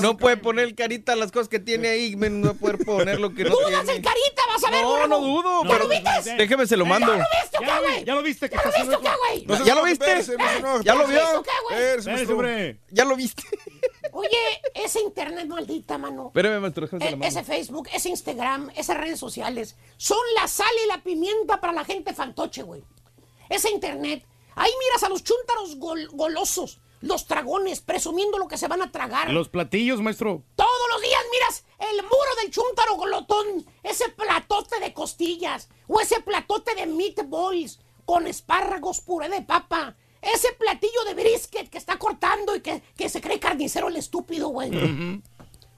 No 0.00 0.16
puede 0.16 0.36
poner 0.36 0.74
carita 0.76 1.14
a 1.14 1.16
las 1.16 1.32
cosas 1.32 1.48
que 1.48 1.58
tiene 1.58 1.88
ahí, 1.88 2.14
men, 2.14 2.40
no 2.40 2.54
poder 2.54 2.78
poner 2.78 3.18
lo 3.18 3.34
que 3.34 3.42
no 3.44 3.50
¿Dudas 3.50 3.84
tiene. 3.84 3.98
el 3.98 4.02
carita? 4.04 4.42
¿Vas 4.48 4.64
a 4.64 4.70
ver, 4.70 4.82
No, 4.82 5.06
no 5.08 5.20
dudo, 5.20 5.62
¿Ya 5.64 5.68
pero 5.70 5.84
lo 5.84 5.88
viste? 5.90 6.34
déjeme 6.36 6.66
se 6.68 6.76
lo 6.76 6.86
mando. 6.86 7.08
¿Ya 7.12 7.18
lo 7.18 7.24
viste 7.42 7.58
Ya 7.60 7.66
qué, 7.66 7.66
lo 7.66 7.80
vi- 7.82 7.88
güey? 7.88 8.04
ya 8.04 8.14
lo 8.14 8.22
viste 8.22 8.48
que 8.50 8.56
¿Ya 8.56 8.62
lo 8.62 8.68
viste 8.68 8.74
o 8.74 8.78
haciendo 8.84 9.00
qué, 9.02 9.08
güey? 9.28 9.44
No 9.58 9.64
¿Ya 9.64 9.74
lo 9.74 9.84
viste? 9.84 10.06
¿Ya 10.06 10.94
lo 10.94 12.36
vio? 12.38 12.76
¿Ya 12.90 13.04
lo 13.04 13.16
viste? 13.16 13.42
Oye, 14.12 14.38
ese 14.74 15.00
internet 15.00 15.46
maldita, 15.48 15.98
mano. 15.98 16.28
Espérame, 16.28 16.60
maestro, 16.60 16.86
déjame 16.86 17.06
E- 17.06 17.10
lo 17.10 17.16
mando. 17.18 17.26
ese 17.26 17.44
Facebook, 17.44 17.88
ese 17.92 18.08
Instagram, 18.08 18.70
esas 18.76 18.96
redes 18.96 19.18
sociales 19.18 19.76
son 19.96 20.18
la 20.40 20.46
sal 20.48 20.66
y 20.84 20.88
la 20.88 21.02
pimienta 21.02 21.60
para 21.60 21.72
la 21.72 21.84
gente 21.84 22.14
fantoche, 22.14 22.62
güey. 22.62 22.82
Ese 23.48 23.70
internet, 23.70 24.24
ahí 24.58 24.70
miras 24.86 25.02
a 25.02 25.08
los 25.08 25.22
chúntaros 25.24 25.76
gol- 25.76 26.08
golosos, 26.12 26.80
los 27.00 27.26
tragones, 27.26 27.80
presumiendo 27.80 28.38
lo 28.38 28.48
que 28.48 28.56
se 28.58 28.68
van 28.68 28.82
a 28.82 28.90
tragar. 28.92 29.30
Los 29.30 29.48
platillos, 29.48 30.00
maestro. 30.00 30.42
Todos 30.56 30.88
los 30.92 31.00
días 31.02 31.22
miras 31.32 31.64
el 31.90 32.02
muro 32.02 32.34
del 32.42 32.50
chúntaro 32.50 32.96
golotón, 32.96 33.66
ese 33.82 34.08
platote 34.10 34.80
de 34.80 34.92
costillas, 34.92 35.68
o 35.86 36.00
ese 36.00 36.20
platote 36.20 36.74
de 36.74 36.86
meatballs 36.86 37.78
con 38.04 38.26
espárragos, 38.26 39.00
puré 39.00 39.28
de 39.28 39.42
papa, 39.42 39.94
ese 40.20 40.52
platillo 40.54 41.04
de 41.06 41.14
brisket 41.14 41.68
que 41.70 41.78
está 41.78 41.98
cortando 41.98 42.56
y 42.56 42.60
que, 42.60 42.82
que 42.96 43.08
se 43.08 43.20
cree 43.20 43.38
carnicero 43.38 43.88
el 43.88 43.96
estúpido, 43.96 44.48
güey. 44.48 44.68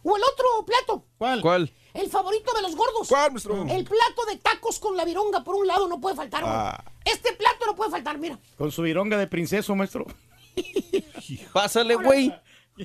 O 0.02 0.16
el 0.16 0.22
otro 0.22 0.64
plato, 0.64 1.04
¿Cuál? 1.18 1.42
¿Cuál? 1.42 1.72
El 1.94 2.10
favorito 2.10 2.52
de 2.54 2.62
los 2.62 2.76
gordos. 2.76 3.08
¿Cuál, 3.08 3.32
maestro? 3.32 3.62
El 3.62 3.84
plato 3.84 4.24
de 4.28 4.36
tacos 4.36 4.78
con 4.78 4.96
la 4.96 5.04
vironga 5.04 5.42
por 5.42 5.54
un 5.54 5.66
lado 5.66 5.88
no 5.88 6.00
puede 6.00 6.16
faltar, 6.16 6.42
güey. 6.42 6.54
Ah. 6.54 6.84
Este 7.04 7.32
plato 7.32 7.66
no 7.66 7.74
puede 7.74 7.90
faltar, 7.90 8.18
mira. 8.18 8.38
Con 8.56 8.70
su 8.70 8.82
vironga 8.82 9.16
de 9.16 9.26
princeso, 9.26 9.74
maestro. 9.74 10.06
Pásale, 11.52 11.94
güey. 11.96 12.34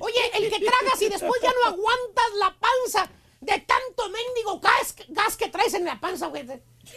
Oye, 0.00 0.30
el 0.34 0.50
que 0.50 0.60
tragas 0.60 1.00
y 1.00 1.08
después 1.08 1.40
ya 1.42 1.50
no 1.50 1.70
aguantas 1.70 2.24
la 2.38 2.56
panza 2.58 3.10
de 3.40 3.58
tanto 3.60 4.08
mendigo 4.10 4.60
gas, 4.60 4.94
gas 5.08 5.36
que 5.36 5.48
traes 5.48 5.74
en 5.74 5.84
la 5.84 5.98
panza, 6.00 6.26
güey. 6.26 6.46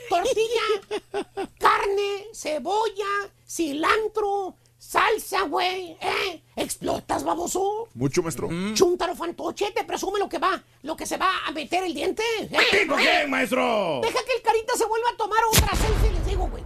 Tortilla, 0.09 1.25
carne, 1.57 2.27
cebolla, 2.33 3.31
cilantro, 3.47 4.55
salsa, 4.79 5.41
güey. 5.43 5.97
¿Eh? 6.01 6.41
¿Explotas, 6.55 7.23
baboso? 7.23 7.89
Mucho, 7.93 8.23
maestro. 8.23 8.49
Chúntaro 8.73 9.15
fantoche, 9.15 9.71
te 9.71 9.83
presume 9.83 10.17
lo 10.19 10.27
que 10.29 10.39
va, 10.39 10.61
lo 10.83 10.95
que 10.95 11.05
se 11.05 11.17
va 11.17 11.29
a 11.45 11.51
meter 11.51 11.83
el 11.83 11.93
diente. 11.93 12.23
¿Eh? 12.39 12.57
¿Tipo 12.71 12.95
qué, 12.95 13.27
maestro? 13.27 13.99
Deja 14.01 14.19
que 14.25 14.33
el 14.35 14.41
carita 14.41 14.73
se 14.75 14.85
vuelva 14.85 15.09
a 15.13 15.17
tomar 15.17 15.39
otra 15.51 15.75
selfie, 15.77 16.11
les 16.11 16.25
digo, 16.25 16.47
güey. 16.47 16.63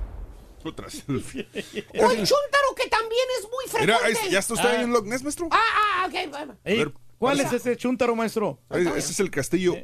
Otra 0.64 0.90
selfie. 0.90 1.48
O 2.00 2.12
el 2.12 2.18
chúntaro 2.20 2.76
que 2.78 2.88
también 2.88 3.26
es 3.40 3.44
muy 3.44 3.82
Mira, 3.82 3.98
frecuente. 3.98 4.20
ahí- 4.28 4.32
¿ya 4.32 4.40
está 4.40 4.54
usted 4.54 4.70
ahí 4.70 4.84
en 4.84 4.94
Loch 4.94 5.04
Ness, 5.06 5.24
maestro? 5.24 5.50
Ah, 5.52 5.60
ah, 6.04 6.08
ok. 6.08 6.30
bueno. 6.30 6.56
Ey, 6.64 6.78
ver, 6.78 6.94
¿Cuál 7.18 7.40
es 7.40 7.54
ese 7.54 7.78
chúntaro, 7.78 8.16
maestro? 8.16 8.60
Ahí- 8.70 8.86
Ese 8.98 9.12
es 9.14 9.20
el 9.20 9.32
castillo. 9.32 9.76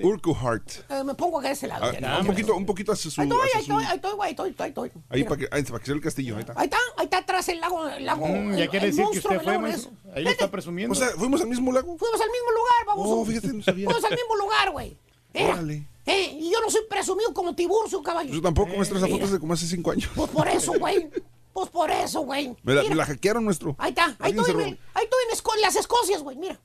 Urquhart. 0.00 0.68
Eh, 0.90 1.04
me 1.04 1.14
pongo 1.14 1.38
acá 1.38 1.48
de 1.48 1.54
ese 1.54 1.66
lado. 1.66 1.84
Ah, 1.84 1.92
ya. 1.98 2.18
un 2.20 2.26
poquito, 2.26 2.56
un 2.56 2.66
poquito 2.66 2.92
hacia 2.92 3.10
su. 3.10 3.20
Ahí 3.20 3.28
estoy, 3.28 3.40
ahí 3.54 3.60
estoy, 3.60 3.84
ahí 3.84 4.30
estoy, 4.30 4.54
ahí 4.58 4.68
estoy, 4.68 4.90
ahí 5.10 5.24
para 5.24 5.36
que, 5.36 5.48
ahí, 5.52 5.62
para 5.62 5.78
que 5.78 5.86
sea 5.86 5.94
el 5.94 6.00
castillo. 6.00 6.34
Ahí 6.36 6.40
está. 6.40 6.54
Ahí 6.56 6.64
está, 6.64 6.78
ahí 6.96 7.04
está 7.04 7.18
atrás 7.18 7.48
el 7.48 7.60
lago, 7.60 7.88
el 7.88 8.04
lago. 8.04 8.26
Mm, 8.26 8.52
el- 8.52 8.58
ya 8.58 8.68
quiere 8.68 8.86
decir 8.86 9.04
que 9.12 9.18
usted 9.18 9.30
del 9.30 9.40
fue, 9.40 9.52
lago 9.52 9.62
maestro. 9.62 9.92
Ahí 10.14 10.24
lo 10.24 10.30
está 10.30 10.50
presumiendo. 10.50 10.92
O 10.92 10.94
sea, 10.96 11.08
fuimos 11.16 11.40
al 11.40 11.48
mismo 11.48 11.72
lago. 11.72 11.96
Fuimos 11.96 12.20
al 12.20 12.30
mismo 12.30 12.50
lugar, 12.50 12.86
vamos. 12.86 13.06
Oh, 13.08 13.24
fíjate, 13.24 13.48
no 13.52 13.62
sabía. 13.62 13.84
Fuimos 13.86 14.04
al 14.04 14.10
mismo 14.16 14.36
lugar, 14.36 14.70
güey. 14.72 14.96
Mira, 15.34 15.52
Órale. 15.54 15.86
eh, 16.06 16.36
y 16.40 16.50
yo 16.50 16.60
no 16.60 16.70
soy 16.70 16.82
presumido 16.90 17.32
como 17.32 17.54
Tiburcio, 17.54 18.02
caballo. 18.02 18.32
Yo 18.34 18.42
tampoco, 18.42 18.74
maestro, 18.76 18.98
esa 18.98 19.06
Mira. 19.06 19.16
foto 19.18 19.26
es 19.26 19.32
de 19.32 19.38
como 19.38 19.54
hace 19.54 19.66
cinco 19.66 19.92
años. 19.92 20.10
Pues 20.14 20.30
por 20.30 20.48
eso, 20.48 20.72
güey. 20.78 21.08
Pues 21.52 21.68
por 21.70 21.90
eso, 21.90 22.20
güey. 22.20 22.56
Me 22.62 22.74
la, 22.74 22.82
me 22.82 23.04
hackearon, 23.04 23.44
nuestro. 23.44 23.74
Ahí 23.78 23.90
está, 23.90 24.16
ahí 24.18 24.30
estoy, 24.32 24.50
en, 24.50 24.56
robó. 24.56 24.66
ahí 24.94 25.04
estoy 25.04 25.20
en, 25.30 25.36
Esco- 25.36 25.54
en 25.54 25.60
las 25.60 25.76
Escocias, 25.76 26.22
güey, 26.22 26.36
mira. 26.36 26.58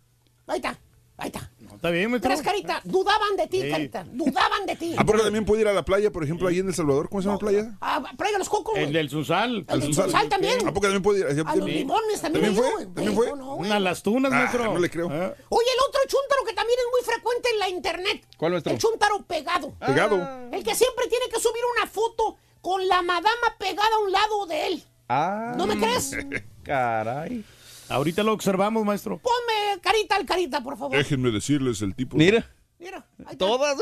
Ahí 0.47 0.57
está, 0.57 0.79
ahí 1.17 1.27
está. 1.27 1.51
Está 1.75 1.89
bien, 1.91 2.09
maestro. 2.09 2.29
Tres 2.31 2.41
carita, 2.41 2.81
dudaban 2.85 3.35
de 3.37 3.45
ti, 3.47 3.61
Sí. 3.61 3.69
carita, 3.69 4.03
dudaban 4.11 4.65
de 4.65 4.75
ti. 4.77 4.95
¿A 4.97 5.03
poco 5.05 5.19
también 5.21 5.45
puede 5.45 5.61
ir 5.61 5.67
a 5.67 5.73
la 5.73 5.83
playa, 5.85 6.09
por 6.11 6.23
ejemplo, 6.23 6.47
ahí 6.47 6.57
en 6.59 6.67
El 6.69 6.73
Salvador? 6.73 7.07
¿Cómo 7.09 7.21
se 7.21 7.27
llama 7.27 7.35
la 7.35 7.39
playa? 7.49 7.77
Ah, 7.81 8.03
traiga 8.17 8.39
los 8.39 8.49
cocos, 8.49 8.75
El 8.77 8.91
del 8.93 9.09
Sunsal. 9.09 9.65
El 9.69 9.79
del 9.81 9.93
Sunsal 9.93 10.27
también. 10.29 10.59
¿A 10.67 10.73
poco 10.73 10.81
también 10.87 11.03
puede 11.03 11.19
ir? 11.19 11.43
A 11.45 11.55
los 11.55 11.65
limones 11.69 12.21
también. 12.21 12.45
¿También 12.45 12.53
ido, 12.53 12.71
fue? 12.77 12.85
¿También 12.85 13.13
fue? 13.15 13.29
¿cómo 13.29 13.43
no? 13.43 13.55
Una 13.57 13.79
las 13.79 14.01
tunas, 14.01 14.31
Ah, 14.31 14.35
maestro. 14.37 14.73
no 14.73 14.79
le 14.79 14.89
creo. 14.89 15.07
Ah. 15.11 15.33
Oye, 15.49 15.67
el 15.71 15.79
otro 15.87 16.01
chúntaro 16.07 16.43
que 16.47 16.53
también 16.53 16.79
es 16.79 16.85
muy 16.91 17.13
frecuente 17.13 17.49
en 17.51 17.59
la 17.59 17.69
internet. 17.69 18.25
¿Cuál, 18.37 18.51
maestro? 18.53 18.73
El 18.73 18.79
chúntaro 18.79 19.21
pegado. 19.23 19.73
Pegado. 19.79 20.15
El 20.51 20.63
que 20.63 20.73
siempre 20.73 21.07
tiene 21.09 21.25
que 21.31 21.39
subir 21.39 21.61
una 21.79 21.87
foto 21.87 22.37
con 22.67 22.85
la 22.89 23.01
madama 23.01 23.55
pegada 23.57 23.95
a 23.95 23.99
un 23.99 24.11
lado 24.11 24.45
de 24.45 24.67
él. 24.67 24.83
Ah. 25.07 25.53
¿No 25.55 25.65
me 25.65 25.77
crees? 25.77 26.11
Caray. 26.63 27.45
Ahorita 27.87 28.23
lo 28.23 28.33
observamos, 28.33 28.83
maestro. 28.83 29.19
Ponme 29.19 29.79
carita 29.81 30.17
al 30.17 30.25
carita, 30.25 30.61
por 30.61 30.77
favor. 30.77 30.97
Déjenme 30.97 31.31
decirles 31.31 31.81
el 31.81 31.95
tipo. 31.95 32.17
Mira, 32.17 32.45
Mira, 32.77 33.05
todas. 33.37 33.77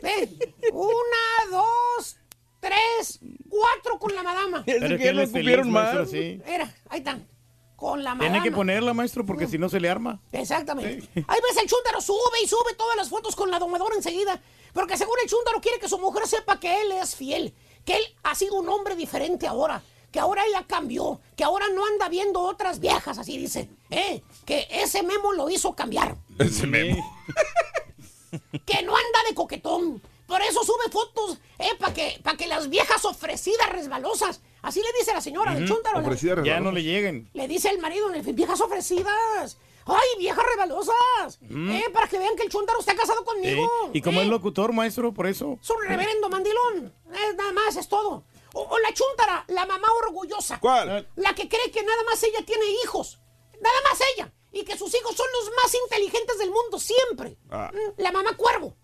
Ve. 0.00 0.28
Una, 0.72 1.50
dos, 1.50 2.16
tres, 2.60 3.18
cuatro 3.48 3.98
con 3.98 4.14
la 4.14 4.22
madama. 4.22 4.62
Pero 4.64 4.90
que 4.90 4.98
que 4.98 5.08
es 5.08 5.32
maestro, 5.32 5.64
mal. 5.64 6.06
sí. 6.06 6.40
Mira, 6.46 6.72
ahí 6.90 6.98
están. 6.98 7.26
Con 7.74 8.04
la 8.04 8.14
madama. 8.14 8.32
Tiene 8.32 8.48
que 8.48 8.54
ponerla, 8.54 8.94
maestro, 8.94 9.26
porque 9.26 9.48
si 9.48 9.58
no 9.58 9.68
se 9.68 9.80
le 9.80 9.90
arma. 9.90 10.20
Exactamente. 10.30 11.08
Ahí 11.26 11.40
ves 11.42 11.60
el 11.60 11.68
chúntaro, 11.68 12.00
sube 12.00 12.44
y 12.44 12.46
sube 12.46 12.74
todas 12.76 12.96
las 12.96 13.08
fotos 13.08 13.34
con 13.34 13.50
la 13.50 13.58
domadora 13.58 13.96
enseguida. 13.96 14.40
Porque 14.72 14.96
según 14.96 15.16
el 15.20 15.28
chúntaro 15.28 15.60
quiere 15.60 15.80
que 15.80 15.88
su 15.88 15.98
mujer 15.98 16.28
sepa 16.28 16.60
que 16.60 16.82
él 16.82 16.92
es 16.92 17.16
fiel, 17.16 17.54
que 17.88 17.96
él 17.96 18.02
ha 18.22 18.34
sido 18.34 18.56
un 18.56 18.68
hombre 18.68 18.94
diferente 18.96 19.46
ahora, 19.46 19.82
que 20.12 20.20
ahora 20.20 20.44
ella 20.46 20.62
cambió, 20.66 21.20
que 21.36 21.42
ahora 21.44 21.66
no 21.74 21.86
anda 21.86 22.10
viendo 22.10 22.40
otras 22.40 22.80
viejas, 22.80 23.16
así 23.16 23.38
dice. 23.38 23.70
¿Eh? 23.88 24.22
Que 24.44 24.68
ese 24.70 25.02
memo 25.02 25.32
lo 25.32 25.48
hizo 25.48 25.74
cambiar. 25.74 26.14
Ese 26.38 26.66
memo. 26.66 26.96
Que 28.66 28.82
no 28.82 28.94
anda 28.94 29.18
de 29.28 29.34
coquetón. 29.34 30.02
Por 30.26 30.42
eso 30.42 30.62
sube 30.62 30.90
fotos, 30.92 31.38
¿eh? 31.58 31.70
Para 31.78 31.94
que, 31.94 32.20
pa' 32.22 32.36
que 32.36 32.46
las 32.46 32.68
viejas 32.68 33.02
ofrecidas 33.06 33.70
resbalosas. 33.70 34.42
Así 34.60 34.80
le 34.82 34.88
dice 34.98 35.14
la 35.14 35.22
señora 35.22 35.54
del 35.54 35.66
chúntaro. 35.66 36.00
la- 36.00 36.06
Ofrecida 36.06 36.42
Ya 36.44 36.60
no 36.60 36.70
le 36.70 36.82
lleguen. 36.82 37.30
le 37.32 37.48
dice 37.48 37.70
el 37.70 37.78
marido, 37.78 38.08
viejas 38.34 38.60
ofrecidas. 38.60 39.56
¡Ay, 39.88 40.08
viejas 40.18 40.44
rebalosas! 40.44 41.38
¿Eh? 41.50 41.84
Para 41.92 42.06
que 42.08 42.18
vean 42.18 42.36
que 42.36 42.42
el 42.42 42.50
chúntaro 42.50 42.78
está 42.78 42.94
casado 42.94 43.24
conmigo. 43.24 43.90
Y 43.94 44.02
como 44.02 44.20
¿eh? 44.20 44.24
es 44.24 44.28
locutor, 44.28 44.72
maestro, 44.72 45.14
por 45.14 45.26
eso. 45.26 45.58
Es 45.62 45.70
un 45.70 45.82
reverendo 45.82 46.28
mandilón. 46.28 46.94
Eh, 47.12 47.34
nada 47.36 47.52
más, 47.52 47.74
es 47.76 47.88
todo. 47.88 48.24
O, 48.52 48.60
o 48.62 48.78
la 48.78 48.92
chúntara, 48.92 49.44
la 49.48 49.64
mamá 49.66 49.88
orgullosa. 50.04 50.60
¿Cuál? 50.60 51.08
La 51.16 51.34
que 51.34 51.48
cree 51.48 51.70
que 51.70 51.82
nada 51.82 52.02
más 52.04 52.22
ella 52.22 52.44
tiene 52.44 52.64
hijos. 52.84 53.18
Nada 53.60 53.76
más 53.88 53.98
ella. 54.14 54.32
Y 54.52 54.64
que 54.64 54.76
sus 54.76 54.94
hijos 54.94 55.16
son 55.16 55.26
los 55.32 55.50
más 55.62 55.74
inteligentes 55.74 56.38
del 56.38 56.50
mundo 56.50 56.78
siempre. 56.78 57.38
Ah. 57.50 57.70
Mm, 57.72 58.00
La 58.02 58.12
mamá 58.12 58.36
cuervo. 58.36 58.76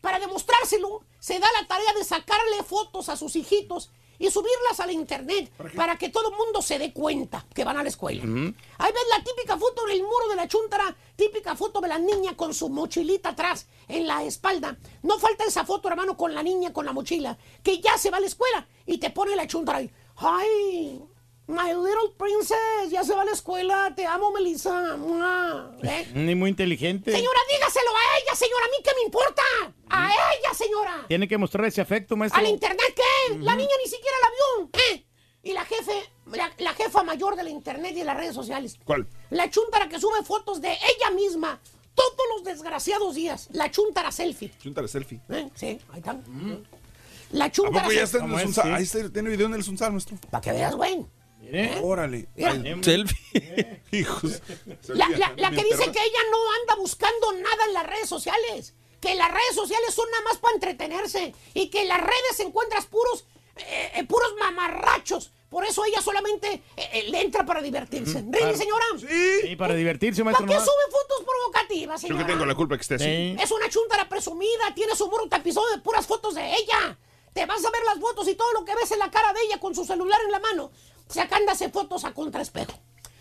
Para 0.00 0.18
demostrárselo, 0.18 1.02
se 1.18 1.38
da 1.38 1.46
la 1.60 1.66
tarea 1.66 1.92
de 1.94 2.04
sacarle 2.04 2.62
fotos 2.64 3.08
a 3.08 3.16
sus 3.16 3.34
hijitos 3.34 3.90
y 4.18 4.30
subirlas 4.30 4.80
a 4.80 4.86
la 4.86 4.92
internet 4.92 5.50
para, 5.74 5.96
que 5.96 6.08
todo 6.08 6.30
el 6.30 6.36
mundo 6.36 6.62
se 6.62 6.78
dé 6.78 6.92
cuenta 6.92 7.44
que 7.54 7.64
van 7.64 7.76
a 7.76 7.82
la 7.82 7.88
escuela. 7.88 8.22
Ahí 8.22 8.92
ves 8.92 9.06
la 9.10 9.24
típica 9.24 9.56
foto 9.56 9.86
en 9.88 9.96
el 9.96 10.02
muro 10.02 10.28
de 10.28 10.36
la 10.36 10.48
chuntara, 10.48 10.96
típica 11.16 11.54
foto 11.56 11.80
de 11.80 11.88
la 11.88 11.98
niña 11.98 12.36
con 12.36 12.54
su 12.54 12.68
mochilita 12.68 13.30
atrás 13.30 13.66
en 13.88 14.06
la 14.06 14.22
espalda. 14.24 14.76
No 15.02 15.18
falta 15.18 15.44
esa 15.44 15.64
foto, 15.64 15.88
hermano, 15.88 16.16
con 16.16 16.34
la 16.34 16.42
niña 16.42 16.72
con 16.72 16.86
la 16.86 16.92
mochila, 16.92 17.38
que 17.62 17.80
ya 17.80 17.98
se 17.98 18.10
va 18.10 18.18
a 18.18 18.20
la 18.20 18.26
escuela 18.26 18.66
y 18.86 18.98
te 18.98 19.10
pone 19.10 19.36
la 19.36 19.46
chuntara 19.46 19.78
ahí. 19.78 19.90
¡Ay! 20.16 21.02
My 21.48 21.72
little 21.72 22.10
princess, 22.18 22.90
ya 22.90 23.04
se 23.04 23.14
va 23.14 23.22
a 23.22 23.24
la 23.24 23.30
escuela, 23.30 23.92
te 23.94 24.04
amo, 24.04 24.32
Melissa. 24.32 24.96
¿Eh? 25.84 26.08
Ni 26.14 26.34
muy 26.34 26.50
inteligente. 26.50 27.12
Señora, 27.12 27.38
dígaselo 27.48 27.90
a 27.90 28.18
ella, 28.18 28.34
señora, 28.34 28.64
a 28.64 28.68
mí 28.68 28.76
qué 28.82 28.90
me 28.96 29.02
importa. 29.04 29.42
A 29.88 30.08
ella, 30.08 30.54
señora. 30.54 31.04
Tiene 31.06 31.28
que 31.28 31.38
mostrar 31.38 31.66
ese 31.66 31.80
afecto, 31.80 32.16
maestro. 32.16 32.40
¿Al 32.40 32.48
internet 32.48 32.92
qué? 32.96 33.02
La 33.40 33.54
niña 33.54 33.70
ni 33.84 33.90
siquiera 33.90 34.16
la 34.22 34.28
vio. 34.30 34.70
¿eh? 34.92 35.06
Y 35.42 35.52
la 35.52 35.64
jefe, 35.64 35.92
la, 36.32 36.52
la 36.58 36.74
jefa 36.74 37.02
mayor 37.04 37.36
de 37.36 37.44
la 37.44 37.50
internet 37.50 37.92
y 37.94 37.98
de 38.00 38.04
las 38.04 38.16
redes 38.16 38.34
sociales. 38.34 38.78
¿Cuál? 38.84 39.06
La 39.30 39.48
chuntara 39.50 39.88
que 39.88 40.00
sube 40.00 40.22
fotos 40.24 40.60
de 40.60 40.72
ella 40.72 41.10
misma 41.14 41.60
todos 41.94 42.26
los 42.34 42.44
desgraciados 42.44 43.14
días. 43.14 43.48
La 43.52 43.70
chuntara 43.70 44.10
selfie. 44.12 44.52
Chúntale 44.60 44.88
selfie. 44.88 45.20
¿eh? 45.30 45.48
Sí, 45.54 45.78
ahí 45.92 45.98
está. 45.98 46.18
La 47.32 47.46
¿A 47.46 47.50
chuntara 47.52 47.82
poco 47.84 47.92
ya 47.92 48.02
está 48.02 48.18
en 48.18 48.36
selfie. 48.38 48.62
el? 48.70 48.74
Ahí 48.74 48.82
está, 48.82 49.10
tiene 49.12 49.30
video 49.30 49.46
en 49.46 49.54
el 49.54 49.62
Sunsal, 49.64 49.92
nuestro. 49.92 50.16
Para 50.30 50.40
que 50.40 50.52
veas, 50.52 50.74
güey. 50.74 51.04
Órale. 51.82 52.28
Mira. 52.34 52.50
Ay, 52.52 52.80
Selfie. 52.82 53.82
Hijos. 53.92 54.42
La, 54.88 55.08
la- 55.10 55.32
la 55.36 55.50
que 55.50 55.62
dice 55.62 55.84
que 55.92 55.98
ella 56.02 56.20
no 56.30 56.38
anda 56.60 56.74
buscando 56.76 57.32
nada 57.34 57.64
en 57.68 57.72
las 57.72 57.86
redes 57.86 58.08
sociales. 58.08 58.74
Que 59.00 59.14
las 59.14 59.30
redes 59.30 59.54
sociales 59.54 59.94
son 59.94 60.10
nada 60.10 60.24
más 60.24 60.38
para 60.38 60.54
entretenerse. 60.54 61.34
Y 61.54 61.68
que 61.68 61.82
en 61.82 61.88
las 61.88 62.00
redes 62.00 62.40
encuentras 62.40 62.86
puros, 62.86 63.24
eh, 63.56 63.92
eh, 63.96 64.04
puros 64.04 64.34
mamarrachos. 64.38 65.32
Por 65.48 65.64
eso 65.64 65.84
ella 65.84 66.02
solamente 66.02 66.62
eh, 66.76 67.04
le 67.08 67.20
entra 67.20 67.44
para 67.46 67.62
divertirse. 67.62 68.14
¿Really, 68.14 68.30
Claro. 68.38 68.56
señora? 68.56 68.84
Sí. 68.98 69.40
Sí, 69.48 69.56
para 69.56 69.74
divertirse, 69.74 70.22
¿Para 70.24 70.32
maestro. 70.38 70.46
qué 70.46 70.52
nomás. 70.54 70.64
sube 70.68 70.90
fotos 71.00 71.24
provocativas, 71.24 72.02
Yo 72.02 72.08
señora? 72.08 72.26
que 72.26 72.32
tengo 72.32 72.44
la 72.46 72.54
culpa 72.54 72.76
que 72.76 72.82
esté 72.82 72.94
así. 72.96 73.04
Sí. 73.04 73.36
Es 73.40 73.50
una 73.52 73.68
chuntara 73.68 74.08
presumida, 74.08 74.74
tiene 74.74 74.96
su 74.96 75.06
muro 75.08 75.28
tapizado 75.28 75.66
de 75.70 75.78
puras 75.78 76.06
fotos 76.06 76.34
de 76.34 76.52
ella. 76.54 76.98
Te 77.32 77.46
vas 77.46 77.64
a 77.64 77.70
ver 77.70 77.82
las 77.84 77.98
fotos 78.00 78.26
y 78.28 78.34
todo 78.34 78.52
lo 78.54 78.64
que 78.64 78.74
ves 78.74 78.90
en 78.90 78.98
la 78.98 79.10
cara 79.10 79.32
de 79.32 79.40
ella 79.42 79.60
con 79.60 79.74
su 79.74 79.84
celular 79.84 80.18
en 80.24 80.32
la 80.32 80.40
mano. 80.40 80.72
sacándose 81.08 81.68
fotos 81.68 82.04
a 82.04 82.12
contraespejo. 82.12 82.72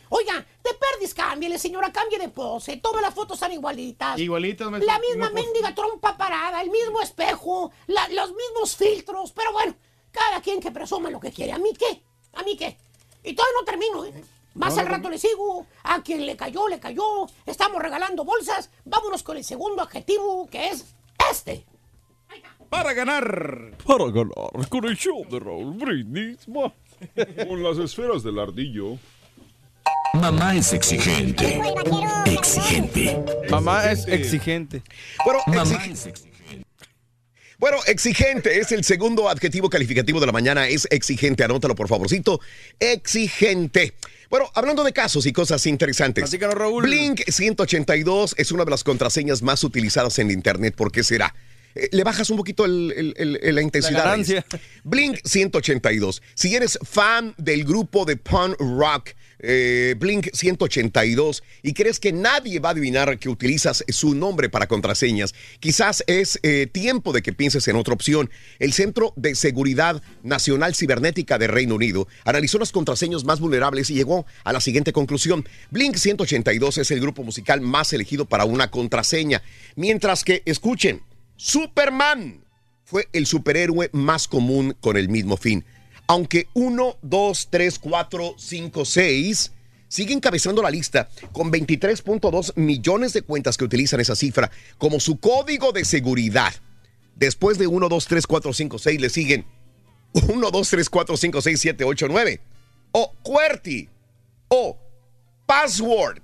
Oiga, 0.10 0.46
de 0.64 0.70
perdis 0.74 1.14
cámbiale, 1.14 1.58
señora, 1.60 1.92
cambie 1.92 2.20
de 2.20 2.30
pose. 2.30 2.78
Todas 2.78 3.02
las 3.02 3.14
fotos 3.14 3.36
están 3.38 3.52
igualitas. 3.52 4.20
Igualitas, 4.20 4.70
maestro. 4.70 4.92
La 4.94 5.00
misma 5.00 5.30
mendiga 5.32 5.74
trompa 5.76 6.16
parada, 6.18 6.62
el 6.62 6.70
mismo 6.70 7.02
espejo, 7.02 7.72
la- 7.88 8.08
los 8.10 8.34
mismos 8.34 8.76
filtros. 8.76 9.32
Pero 9.32 9.52
bueno, 9.52 9.76
cada 10.12 10.42
quien 10.42 10.60
que 10.62 10.72
presuma 10.72 11.10
lo 11.10 11.20
que 11.20 11.32
quiere. 11.32 11.52
¿A 11.54 11.58
mí 11.58 11.72
qué? 11.78 12.02
¿A 12.34 12.44
mí 12.44 12.56
qué? 12.56 12.78
Y 13.24 13.34
todavía 13.34 13.60
no 13.60 13.66
termino, 13.66 14.06
¿eh? 14.06 14.24
Más 14.54 14.74
No, 14.76 14.82
al 14.82 14.88
no, 14.88 14.92
rato 14.96 15.10
le 15.10 15.18
sigo. 15.18 15.66
A 15.84 16.02
quien 16.02 16.26
le 16.26 16.38
cayó, 16.38 16.68
le 16.70 16.80
cayó. 16.80 17.28
Estamos 17.46 17.82
regalando 17.82 18.24
bolsas. 18.24 18.70
Vámonos 18.86 19.22
con 19.24 19.36
el 19.38 19.44
segundo 19.44 19.82
adjetivo, 19.82 20.48
que 20.50 20.70
es 20.70 20.96
este. 21.32 21.66
Para 22.70 22.94
ganar. 22.94 23.76
Para 23.86 24.06
ganar 24.12 24.68
con 24.70 24.86
el 24.86 24.96
show 24.98 25.26
de 25.30 25.40
Raúl 25.40 25.74
Brindis. 25.74 26.46
Con 27.48 27.64
las 27.64 27.78
esferas 27.78 28.24
del 28.24 28.40
ardillo. 28.40 28.98
Mamá 30.14 30.56
es 30.56 30.74
exigente. 30.74 31.62
Exigente. 32.26 33.20
Mamá 33.50 33.92
es 33.92 34.08
exigente. 34.08 34.82
Bueno, 35.24 35.40
Mamá 35.48 35.86
exig- 35.86 36.26
Bueno, 37.58 37.78
exigente 37.88 38.60
es 38.60 38.72
el 38.72 38.84
segundo 38.84 39.30
adjetivo 39.30 39.70
calificativo 39.70 40.20
de 40.20 40.26
la 40.26 40.32
mañana. 40.32 40.68
Es 40.68 40.88
exigente. 40.92 41.44
Anótalo, 41.44 41.76
por 41.76 41.88
favorcito. 41.88 42.40
Exigente. 42.80 43.96
Bueno, 44.30 44.50
hablando 44.56 44.84
de 44.84 44.94
casos 44.94 45.26
y 45.26 45.34
cosas 45.34 45.66
interesantes. 45.66 46.30
Blink 46.82 47.22
182 47.30 48.36
es 48.38 48.52
una 48.52 48.66
de 48.66 48.72
las 48.72 48.84
contraseñas 48.84 49.42
más 49.42 49.64
utilizadas 49.64 50.18
en 50.20 50.32
Internet. 50.32 50.76
¿Por 50.76 50.92
qué 50.92 51.04
será? 51.04 51.34
Eh, 51.76 51.90
Le 51.92 52.04
bajas 52.04 52.30
un 52.30 52.38
poquito 52.38 52.66
el- 52.66 52.94
el- 52.96 53.14
el- 53.18 53.40
el- 53.42 53.56
la 53.56 53.62
intensidad. 53.62 54.04
ganancia. 54.06 54.46
Blink 54.84 55.20
182. 55.26 56.22
Si 56.34 56.56
eres 56.56 56.80
fan 56.84 57.34
del 57.38 57.64
grupo 57.66 58.06
de 58.06 58.16
punk 58.18 58.56
rock 58.60 59.10
eh, 59.46 59.96
Blink 59.98 60.30
182 60.34 61.44
y 61.64 61.74
crees 61.74 62.00
que 62.00 62.12
nadie 62.12 62.60
va 62.60 62.70
a 62.70 62.72
adivinar 62.72 63.18
que 63.20 63.30
utilizas 63.30 63.84
su 63.90 64.16
nombre 64.16 64.50
para 64.50 64.68
contraseñas, 64.68 65.34
quizás 65.60 66.04
es 66.08 66.40
eh, 66.44 66.68
tiempo 66.72 67.14
de 67.14 67.22
que 67.22 67.34
pienses 67.34 67.68
en 67.68 67.76
otra 67.76 67.94
opción. 67.94 68.30
El 68.60 68.74
Centro 68.74 69.14
de 69.16 69.36
Seguridad 69.36 70.02
Nacional 70.24 70.76
Cibernética 70.76 71.38
de 71.38 71.48
Reino 71.48 71.76
Unido 71.76 72.08
analizó 72.24 72.58
las 72.58 72.72
contraseñas 72.72 73.24
más 73.24 73.40
vulnerables 73.40 73.90
y 73.90 73.94
llegó 73.94 74.26
a 74.44 74.54
la 74.54 74.62
siguiente 74.62 74.94
conclusión. 74.94 75.48
Blink 75.72 75.96
182 75.96 76.80
es 76.80 76.92
el 76.92 77.00
grupo 77.00 77.24
musical 77.24 77.62
más 77.62 77.94
elegido 77.94 78.26
para 78.26 78.46
una 78.46 78.72
contraseña, 78.72 79.42
mientras 79.76 80.24
que, 80.24 80.42
escuchen, 80.46 81.02
Superman 81.38 82.44
fue 82.86 83.08
el 83.14 83.26
superhéroe 83.26 83.90
más 83.94 84.28
común 84.28 84.76
con 84.80 84.96
el 84.96 85.10
mismo 85.10 85.38
fin. 85.38 85.66
Aunque 86.08 86.48
1, 86.54 86.98
2, 87.02 87.48
3, 87.50 87.80
4, 87.80 88.36
5, 88.38 88.86
6 88.86 89.52
sigue 89.88 90.14
encabezando 90.14 90.62
la 90.62 90.70
lista 90.70 91.10
con 91.32 91.52
23.2 91.52 92.54
millones 92.56 93.14
de 93.14 93.22
cuentas 93.22 93.58
que 93.58 93.66
utilizan 93.66 94.00
esa 94.00 94.16
cifra 94.16 94.52
como 94.78 95.00
su 95.00 95.20
código 95.20 95.72
de 95.72 95.86
seguridad. 95.86 96.54
Después 97.16 97.58
de 97.58 97.68
1, 97.68 97.90
2, 97.90 98.08
3, 98.08 98.28
4, 98.28 98.54
5, 98.54 98.78
6 98.78 99.02
le 99.02 99.10
siguen 99.10 99.46
1, 100.14 100.52
2, 100.52 100.70
3, 100.70 100.90
4, 100.90 101.18
5, 101.18 101.42
6, 101.42 101.60
7, 101.62 101.84
8, 101.84 102.08
9. 102.10 102.42
O 102.92 103.14
QWERTY. 103.24 103.90
O 104.50 104.78
Password. 105.46 106.22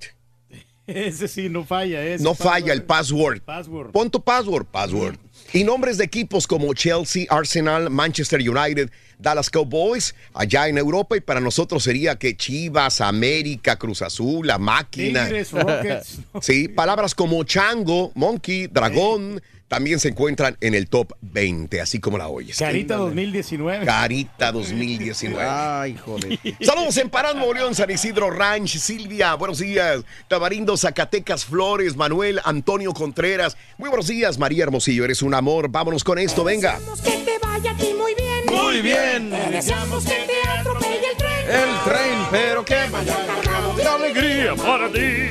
Ese 0.88 1.28
sí, 1.28 1.50
no 1.50 1.64
falla. 1.64 2.04
Ese 2.04 2.24
No 2.24 2.34
falla 2.34 2.74
el 2.74 2.84
password. 2.84 3.42
Password. 3.42 3.92
Pon 3.92 4.10
tu 4.10 4.22
password, 4.22 4.66
password. 4.66 5.18
Y 5.54 5.66
nombres 5.66 5.98
de 5.98 6.06
equipos 6.06 6.48
como 6.48 6.74
Chelsea, 6.74 7.26
Arsenal, 7.30 7.90
Manchester 7.90 8.40
United, 8.40 8.90
Dallas 9.20 9.50
Cowboys, 9.50 10.16
allá 10.34 10.70
en 10.70 10.78
Europa. 10.78 11.18
Y 11.18 11.22
para 11.22 11.42
nosotros 11.42 11.84
sería 11.84 12.16
que 12.16 12.38
Chivas, 12.38 13.02
América, 13.02 13.76
Cruz 13.76 14.02
Azul, 14.02 14.48
La 14.48 14.58
Máquina. 14.58 15.26
Tigres, 15.26 15.52
Rockets. 15.52 16.20
Sí, 16.42 16.70
palabras 16.70 17.14
como 17.14 17.44
chango, 17.44 18.12
monkey, 18.16 18.68
dragón, 18.68 19.42
también 19.72 20.02
se 20.02 20.10
encuentran 20.10 20.58
en 20.60 20.76
el 20.76 20.90
top 20.90 21.14
20, 21.22 21.80
así 21.80 22.02
como 22.02 22.18
la 22.18 22.28
oyes. 22.28 22.58
Carita 22.58 22.98
2019. 22.98 23.86
Carita 23.86 24.52
2019. 24.52 25.48
Ay, 25.50 25.96
joder. 25.96 26.38
Saludos 26.60 26.98
en 26.98 27.10
Parán, 27.10 27.38
San 27.74 27.90
Isidro 27.90 28.30
Ranch, 28.32 28.76
Silvia, 28.76 29.34
buenos 29.36 29.60
días. 29.60 30.04
Tamarindo, 30.28 30.76
Zacatecas, 30.76 31.46
Flores, 31.46 31.96
Manuel, 31.96 32.42
Antonio 32.44 32.92
Contreras. 32.92 33.56
Muy 33.78 33.88
buenos 33.88 34.08
días, 34.08 34.38
María 34.38 34.64
Hermosillo, 34.64 35.06
eres 35.06 35.22
un 35.22 35.34
amor. 35.34 35.70
Vámonos 35.70 36.04
con 36.04 36.20
esto, 36.20 36.44
venga. 36.44 36.78
Que 37.06 37.12
te 37.20 37.40
vaya 37.52 37.72
a 37.72 37.76
ti 37.76 37.94
muy 37.98 38.16
bien. 38.16 38.46
Muy 38.48 38.82
bien. 38.82 39.30
Te 39.30 39.52
deseamos 39.52 40.04
que 40.06 40.16
te 40.28 40.50
atropelle 40.50 41.10
el 41.12 41.18
tren. 41.18 41.50
El 41.50 41.84
tren, 41.84 42.28
pero 42.32 42.66
que 42.66 42.90
vaya 42.90 43.26
cargado 43.26 43.76
de 43.76 43.84
alegría 43.84 44.56
para 44.56 44.92
ti. 44.92 45.30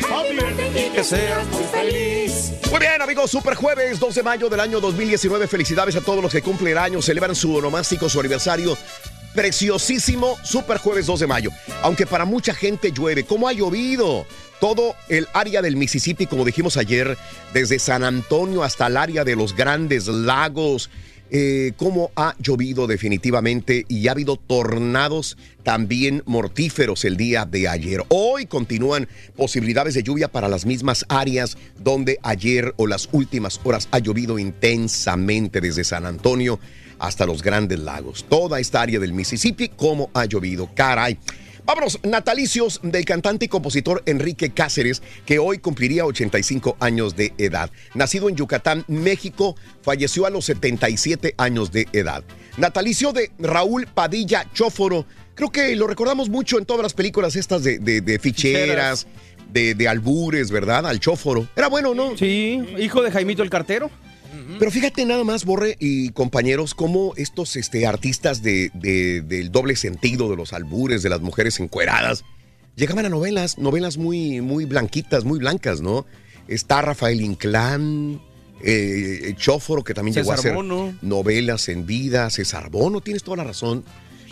Y 0.76 0.90
que 0.90 1.04
seas 1.04 1.46
muy 1.48 1.64
feliz. 1.64 2.52
Muy 2.70 2.80
bien, 2.80 3.00
amigos, 3.00 3.30
Super 3.30 3.54
Jueves 3.54 3.98
2 3.98 4.14
de 4.14 4.22
mayo 4.22 4.48
del 4.48 4.60
año 4.60 4.80
2019. 4.80 5.48
Felicidades 5.48 5.96
a 5.96 6.00
todos 6.00 6.22
los 6.22 6.32
que 6.32 6.42
cumplen 6.42 6.76
años, 6.78 7.06
celebran 7.06 7.34
su 7.34 7.54
onomástico, 7.54 8.08
su 8.08 8.20
aniversario. 8.20 8.76
Preciosísimo 9.34 10.36
Super 10.42 10.78
Jueves 10.78 11.06
2 11.06 11.20
de 11.20 11.26
mayo. 11.26 11.50
Aunque 11.82 12.06
para 12.06 12.24
mucha 12.24 12.52
gente 12.52 12.92
llueve, 12.92 13.24
¿cómo 13.24 13.48
ha 13.48 13.52
llovido? 13.52 14.26
Todo 14.60 14.94
el 15.08 15.26
área 15.32 15.62
del 15.62 15.76
Mississippi, 15.76 16.26
como 16.26 16.44
dijimos 16.44 16.76
ayer, 16.76 17.16
desde 17.54 17.78
San 17.78 18.04
Antonio 18.04 18.62
hasta 18.62 18.88
el 18.88 18.98
área 18.98 19.24
de 19.24 19.36
los 19.36 19.56
grandes 19.56 20.06
lagos. 20.06 20.90
Eh, 21.32 21.72
cómo 21.76 22.10
ha 22.16 22.34
llovido 22.40 22.88
definitivamente 22.88 23.84
y 23.86 24.08
ha 24.08 24.12
habido 24.12 24.36
tornados 24.36 25.36
también 25.62 26.24
mortíferos 26.26 27.04
el 27.04 27.16
día 27.16 27.44
de 27.44 27.68
ayer. 27.68 28.02
Hoy 28.08 28.46
continúan 28.46 29.06
posibilidades 29.36 29.94
de 29.94 30.02
lluvia 30.02 30.26
para 30.26 30.48
las 30.48 30.66
mismas 30.66 31.06
áreas 31.08 31.56
donde 31.78 32.18
ayer 32.24 32.74
o 32.78 32.88
las 32.88 33.08
últimas 33.12 33.60
horas 33.62 33.88
ha 33.92 34.00
llovido 34.00 34.40
intensamente 34.40 35.60
desde 35.60 35.84
San 35.84 36.04
Antonio 36.04 36.58
hasta 36.98 37.26
los 37.26 37.42
grandes 37.42 37.78
lagos. 37.78 38.26
Toda 38.28 38.58
esta 38.58 38.82
área 38.82 38.98
del 38.98 39.12
Mississippi, 39.12 39.68
cómo 39.68 40.10
ha 40.14 40.24
llovido. 40.24 40.68
Caray. 40.74 41.16
Vámonos, 41.64 41.98
natalicios 42.02 42.80
del 42.82 43.04
cantante 43.04 43.44
y 43.44 43.48
compositor 43.48 44.02
Enrique 44.06 44.50
Cáceres, 44.50 45.02
que 45.26 45.38
hoy 45.38 45.58
cumpliría 45.58 46.04
85 46.06 46.76
años 46.80 47.16
de 47.16 47.32
edad. 47.38 47.70
Nacido 47.94 48.28
en 48.28 48.36
Yucatán, 48.36 48.84
México, 48.88 49.56
falleció 49.82 50.26
a 50.26 50.30
los 50.30 50.44
77 50.46 51.34
años 51.36 51.70
de 51.70 51.86
edad. 51.92 52.24
Natalicio 52.56 53.12
de 53.12 53.30
Raúl 53.38 53.86
Padilla 53.86 54.46
Chóforo, 54.52 55.06
creo 55.34 55.50
que 55.50 55.76
lo 55.76 55.86
recordamos 55.86 56.28
mucho 56.28 56.58
en 56.58 56.66
todas 56.66 56.82
las 56.82 56.94
películas 56.94 57.36
estas 57.36 57.62
de, 57.62 57.78
de- 57.78 58.00
de 58.00 58.18
ficheras, 58.18 59.06
de, 59.52 59.74
de 59.74 59.88
albures, 59.88 60.50
¿verdad? 60.50 60.86
Al 60.86 61.00
Chóforo. 61.00 61.46
Era 61.56 61.68
bueno, 61.68 61.94
¿no? 61.94 62.16
Sí, 62.16 62.60
hijo 62.78 63.02
de 63.02 63.10
Jaimito 63.10 63.42
el 63.42 63.50
Cartero. 63.50 63.90
Pero 64.58 64.70
fíjate 64.70 65.04
nada 65.04 65.24
más, 65.24 65.44
Borre 65.44 65.76
y 65.80 66.10
compañeros, 66.10 66.74
cómo 66.74 67.12
estos 67.16 67.56
este, 67.56 67.86
artistas 67.86 68.42
de, 68.42 68.70
de- 68.74 69.20
del 69.22 69.50
doble 69.52 69.76
sentido, 69.76 70.28
de 70.30 70.36
los 70.36 70.52
albures, 70.52 71.02
de 71.02 71.08
las 71.10 71.20
mujeres 71.20 71.60
encueradas, 71.60 72.24
llegaban 72.76 73.04
a 73.06 73.08
novelas, 73.08 73.58
novelas 73.58 73.96
muy, 73.98 74.40
muy 74.40 74.64
blanquitas, 74.64 75.24
muy 75.24 75.38
blancas, 75.38 75.80
¿no? 75.80 76.06
Está 76.48 76.82
Rafael 76.82 77.20
Inclán, 77.20 78.20
eh, 78.64 79.34
Chóforo, 79.36 79.84
que 79.84 79.94
también 79.94 80.14
llegó 80.14 80.32
a 80.32 80.34
hacer 80.34 80.54
Bono. 80.54 80.94
novelas 81.02 81.68
en 81.68 81.86
vida, 81.86 82.28
César 82.30 82.70
Bono, 82.70 83.00
tienes 83.00 83.22
toda 83.22 83.38
la 83.38 83.44
razón. 83.44 83.84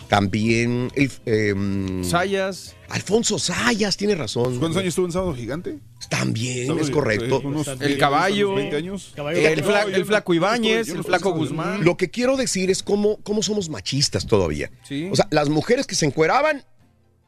También 0.09 0.91
el, 0.95 1.11
em, 1.25 2.03
Sayas. 2.03 2.75
Alfonso 2.89 3.37
Sayas, 3.39 3.95
tiene 3.95 4.15
razón. 4.15 4.57
¿Cuántos 4.59 4.77
años 4.81 4.89
estuvo 4.89 5.05
en 5.05 5.11
Sábado 5.11 5.35
Gigante? 5.35 5.77
También, 6.09 6.65
Sábado 6.67 6.83
es 6.83 6.89
correcto. 6.91 7.41
unos 7.45 7.67
El 7.67 7.77
10 7.79 7.97
caballo. 7.99 8.47
unos 8.49 8.59
20 8.61 8.75
años. 8.75 9.13
El, 9.15 9.63
fla- 9.63 9.83
el 9.93 10.05
flaco 10.05 10.33
Ibáñez, 10.33 10.89
el 10.89 11.03
flaco 11.03 11.31
Guzmán. 11.33 11.85
Lo 11.85 11.95
que 11.95 12.09
quiero 12.09 12.35
decir 12.37 12.71
es 12.71 12.81
cómo, 12.83 13.17
cómo 13.23 13.43
somos 13.43 13.69
machistas 13.69 14.25
todavía. 14.25 14.71
Sí. 14.83 15.07
O 15.11 15.15
sea, 15.15 15.27
las 15.29 15.47
mujeres 15.49 15.85
que 15.85 15.93
se 15.95 16.07
encueraban 16.07 16.65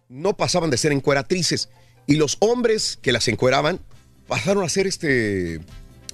no 0.09 0.35
pasaban 0.35 0.71
de 0.71 0.77
ser 0.77 0.91
encueratrices. 0.91 1.69
Y 2.07 2.15
los 2.15 2.37
hombres 2.39 2.97
que 3.01 3.11
las 3.11 3.27
encueraban 3.27 3.79
pasaron 4.27 4.63
a 4.63 4.69
ser 4.69 4.87
este 4.87 5.61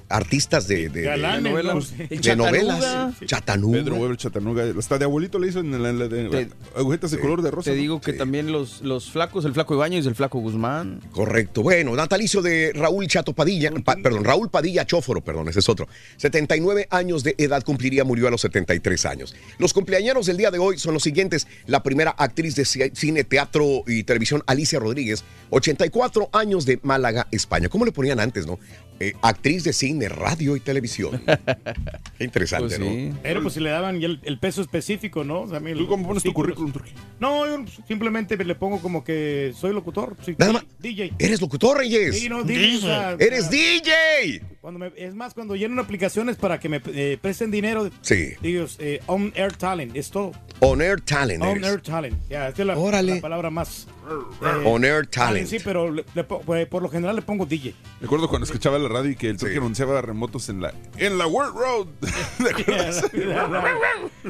artistas 0.09 0.67
de, 0.67 0.89
de. 0.89 1.13
El 1.13 1.43
novelas. 1.43 1.93
Chatanuga. 2.21 3.13
Chatanuga. 3.25 3.77
Pedro 3.79 3.95
Weber 3.95 4.17
Chatanuga. 4.17 4.63
Hasta 4.77 4.97
de 4.97 5.05
abuelito 5.05 5.39
le 5.39 5.47
hizo 5.49 5.59
en 5.59 5.71
la, 5.81 5.89
en 5.89 5.99
la 5.99 6.07
de 6.07 6.29
Te- 6.29 6.49
agujetas 6.79 7.11
de 7.11 7.19
color 7.19 7.41
de 7.41 7.51
rosa. 7.51 7.69
Te 7.71 7.75
¿no? 7.75 7.81
digo 7.81 8.01
que 8.01 8.13
también 8.13 8.51
los, 8.51 8.81
los 8.81 9.11
flacos, 9.11 9.45
el 9.45 9.53
flaco 9.53 9.73
Ibáñez 9.75 10.05
y 10.05 10.07
el 10.07 10.15
flaco 10.15 10.39
Guzmán. 10.39 11.01
Correcto. 11.11 11.61
Bueno, 11.63 11.95
natalicio 11.95 12.41
de 12.41 12.71
Raúl 12.73 13.07
Chato 13.07 13.33
Padilla, 13.33 13.71
pa- 13.83 13.97
perdón, 13.97 14.23
Raúl 14.23 14.49
Padilla 14.49 14.85
Chóforo, 14.85 15.21
perdón, 15.21 15.49
ese 15.49 15.59
es 15.59 15.69
otro. 15.69 15.87
79 16.17 16.87
años 16.89 17.23
de 17.23 17.35
edad 17.37 17.63
cumpliría, 17.63 18.03
murió 18.03 18.27
a 18.27 18.31
los 18.31 18.41
73 18.41 19.05
años. 19.05 19.35
Los 19.57 19.73
cumpleaños 19.73 20.25
del 20.25 20.37
día 20.37 20.51
de 20.51 20.59
hoy 20.59 20.77
son 20.77 20.93
los 20.93 21.03
siguientes. 21.03 21.47
La 21.65 21.83
primera 21.83 22.11
actriz 22.11 22.55
de 22.55 22.63
ci- 22.63 22.91
cine, 22.95 23.23
teatro 23.23 23.83
y 23.87 24.03
televisión, 24.03 24.43
Alicia 24.47 24.79
Rodríguez, 24.79 25.23
84 25.49 26.29
años 26.33 26.65
de 26.65 26.79
Málaga, 26.83 27.27
España. 27.31 27.69
¿Cómo 27.69 27.85
le 27.85 27.91
ponían 27.91 28.19
antes, 28.19 28.45
no? 28.47 28.59
Eh, 28.99 29.13
actriz 29.21 29.63
de 29.63 29.73
cine, 29.73 30.09
radio 30.09 30.55
y 30.55 30.59
televisión. 30.59 31.21
Qué 32.17 32.23
interesante, 32.23 32.77
Pues 32.77 32.89
sí. 32.89 33.05
¿no? 33.09 33.19
Pero 33.21 33.41
pues 33.41 33.53
si 33.53 33.59
le 33.59 33.69
daban 33.69 33.99
ya 33.99 34.07
el, 34.07 34.19
el 34.23 34.39
peso 34.39 34.61
específico, 34.61 35.23
¿no? 35.23 35.41
O 35.41 35.47
sea, 35.49 35.59
mí 35.59 35.73
¿Tú 35.73 35.87
cómo 35.87 36.07
pones 36.07 36.23
tu 36.23 36.33
currículum, 36.33 36.71
Turki? 36.71 36.91
No, 37.19 37.45
yo 37.45 37.65
simplemente 37.87 38.35
le 38.43 38.55
pongo 38.55 38.79
como 38.81 39.03
que 39.03 39.53
soy 39.55 39.73
locutor. 39.73 40.15
soy 40.23 40.35
Nada 40.37 40.53
más. 40.53 40.65
DJ. 40.79 41.13
¿Eres 41.19 41.41
locutor, 41.41 41.77
Reyes? 41.77 42.19
Sí, 42.19 42.29
no, 42.29 42.43
DJ. 42.43 42.77
o 42.77 42.81
sea, 42.81 43.11
¡Eres 43.19 43.49
DJ! 43.49 44.41
Cuando 44.61 44.79
me- 44.79 44.91
es 44.97 45.13
más, 45.13 45.33
cuando 45.33 45.55
llenan 45.55 45.79
aplicaciones 45.79 46.35
para 46.35 46.59
que 46.59 46.69
me 46.69 46.81
eh, 46.87 47.17
presten 47.21 47.51
dinero, 47.51 47.89
Sí. 48.01 48.31
digo, 48.41 48.65
eh, 48.79 48.99
on 49.07 49.31
air 49.35 49.53
talent, 49.53 49.95
es 49.95 50.09
todo. 50.09 50.31
On 50.59 50.81
Air 50.81 51.01
Talent. 51.01 51.41
On 51.43 51.49
eres. 51.57 51.63
air 51.67 51.81
talent. 51.81 52.17
Ya, 52.29 52.47
esta 52.47 52.63
es 52.63 52.67
la, 52.67 52.77
Órale. 52.77 53.15
la 53.15 53.21
palabra 53.21 53.49
más. 53.51 53.87
Eh, 54.09 54.63
On 54.65 54.83
Air 54.85 55.07
Talent. 55.07 55.47
Sí, 55.47 55.57
pero 55.63 55.91
le- 55.91 56.05
le 56.15 56.23
po- 56.23 56.41
pues, 56.41 56.65
por 56.67 56.81
lo 56.81 56.89
general 56.89 57.15
le 57.15 57.21
pongo 57.21 57.45
DJ. 57.45 57.73
Recuerdo 58.01 58.27
cuando 58.29 58.45
escuchaba 58.45 58.77
la 58.79 58.89
radio 58.89 59.11
y 59.11 59.15
que 59.15 59.29
el 59.29 59.37
Turki 59.37 59.57
anunciaba 59.57 60.01
remotos 60.01 60.49
en 60.49 60.61
la 60.61 60.73
en 60.97 61.17
la 61.17 61.27
World 61.27 61.55
Road. 61.57 61.87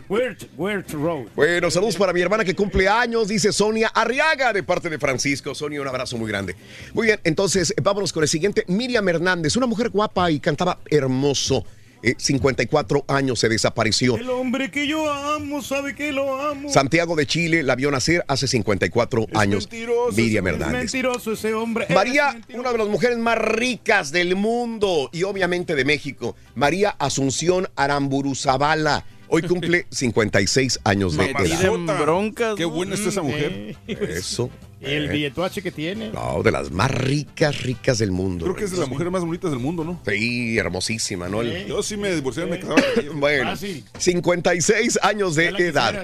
Weird, 0.10 0.48
weird 0.58 0.92
road. 0.94 1.28
Bueno, 1.36 1.70
saludos 1.72 1.96
para 1.96 2.14
mi 2.14 2.22
hermana 2.22 2.44
que 2.46 2.56
cumple 2.56 2.88
años, 2.88 3.28
dice 3.28 3.52
Sonia 3.52 3.90
Arriaga, 3.94 4.54
de 4.54 4.64
parte 4.64 4.90
de 4.90 5.00
Francisco. 5.00 5.54
Sonia, 5.56 5.82
un 5.82 5.88
abrazo 5.88 6.18
muy 6.18 6.28
grande. 6.30 6.56
Muy 6.94 7.08
bien, 7.08 7.20
entonces 7.24 7.74
vámonos 7.82 8.14
con 8.14 8.24
el 8.24 8.30
siguiente. 8.30 8.64
Miriam 8.68 9.08
Hernández, 9.08 9.56
una 9.58 9.66
mujer 9.68 9.90
guapa 9.90 10.30
y 10.32 10.40
cantaba 10.40 10.80
hermoso. 10.90 11.66
Eh, 12.04 12.16
54 12.18 13.06
años 13.08 13.40
se 13.40 13.50
desapareció. 13.50 14.18
El 14.18 14.30
hombre 14.30 14.70
que 14.72 14.88
yo 14.88 15.12
amo 15.12 15.62
sabe 15.62 15.96
que 15.96 16.12
lo 16.12 16.40
amo. 16.42 16.70
Santiago 16.70 17.16
de 17.16 17.26
Chile 17.26 17.64
la 17.64 17.76
vio 17.76 17.90
nacer 17.92 18.24
hace 18.28 18.48
54 18.48 19.28
años. 19.34 19.68
Miriam 20.16 20.48
Es 20.48 20.54
Hernández. 20.54 20.78
mentiroso 20.80 21.34
ese 21.34 21.54
hombre. 21.54 21.88
María, 21.94 22.40
una 22.54 22.72
de 22.72 22.78
las 22.78 22.88
mujeres 22.88 23.18
más 23.18 23.38
ricas 23.38 24.12
del 24.12 24.36
mundo 24.36 25.10
y 25.12 25.24
obviamente 25.24 25.76
de 25.76 25.86
México. 25.86 26.36
María 26.56 26.90
Asunción 27.00 27.68
Aramburu 27.76 28.36
Zavala. 28.36 29.06
Hoy 29.30 29.42
cumple 29.42 29.88
56 29.92 30.80
años 30.86 31.18
de 31.18 31.32
edad. 31.32 32.00
broncas. 32.00 32.56
Qué 32.56 32.66
buena 32.66 32.96
está 32.96 33.10
esa 33.10 33.22
mujer. 33.22 33.76
Eso. 33.88 34.50
Y 34.80 34.86
el 34.86 35.06
eh. 35.06 35.10
billetuache 35.10 35.62
que 35.62 35.72
tiene. 35.72 36.10
No, 36.12 36.44
de 36.44 36.52
las 36.52 36.70
más 36.72 36.92
ricas, 36.92 37.62
ricas 37.64 37.98
del 37.98 38.12
mundo. 38.12 38.46
Creo 38.46 38.56
que 38.56 38.66
es 38.66 38.72
de 38.72 38.78
las 38.78 38.88
mujeres 38.90 39.12
más 39.12 39.24
bonitas 39.24 39.50
del 39.50 39.60
mundo, 39.60 39.84
¿no? 39.84 40.00
Sí, 40.08 40.58
hermosísima, 40.58 41.28
¿no? 41.28 41.42
El- 41.42 41.66
Yo 41.66 41.82
sí 41.82 41.98
me 41.98 42.14
divorcié, 42.14 42.46
me 42.46 42.60
casaba. 42.60 42.82
Bueno, 43.16 43.52
Fácil. 43.52 43.84
56 43.98 45.00
años 45.02 45.36
de 45.36 45.48
edad. 45.48 45.56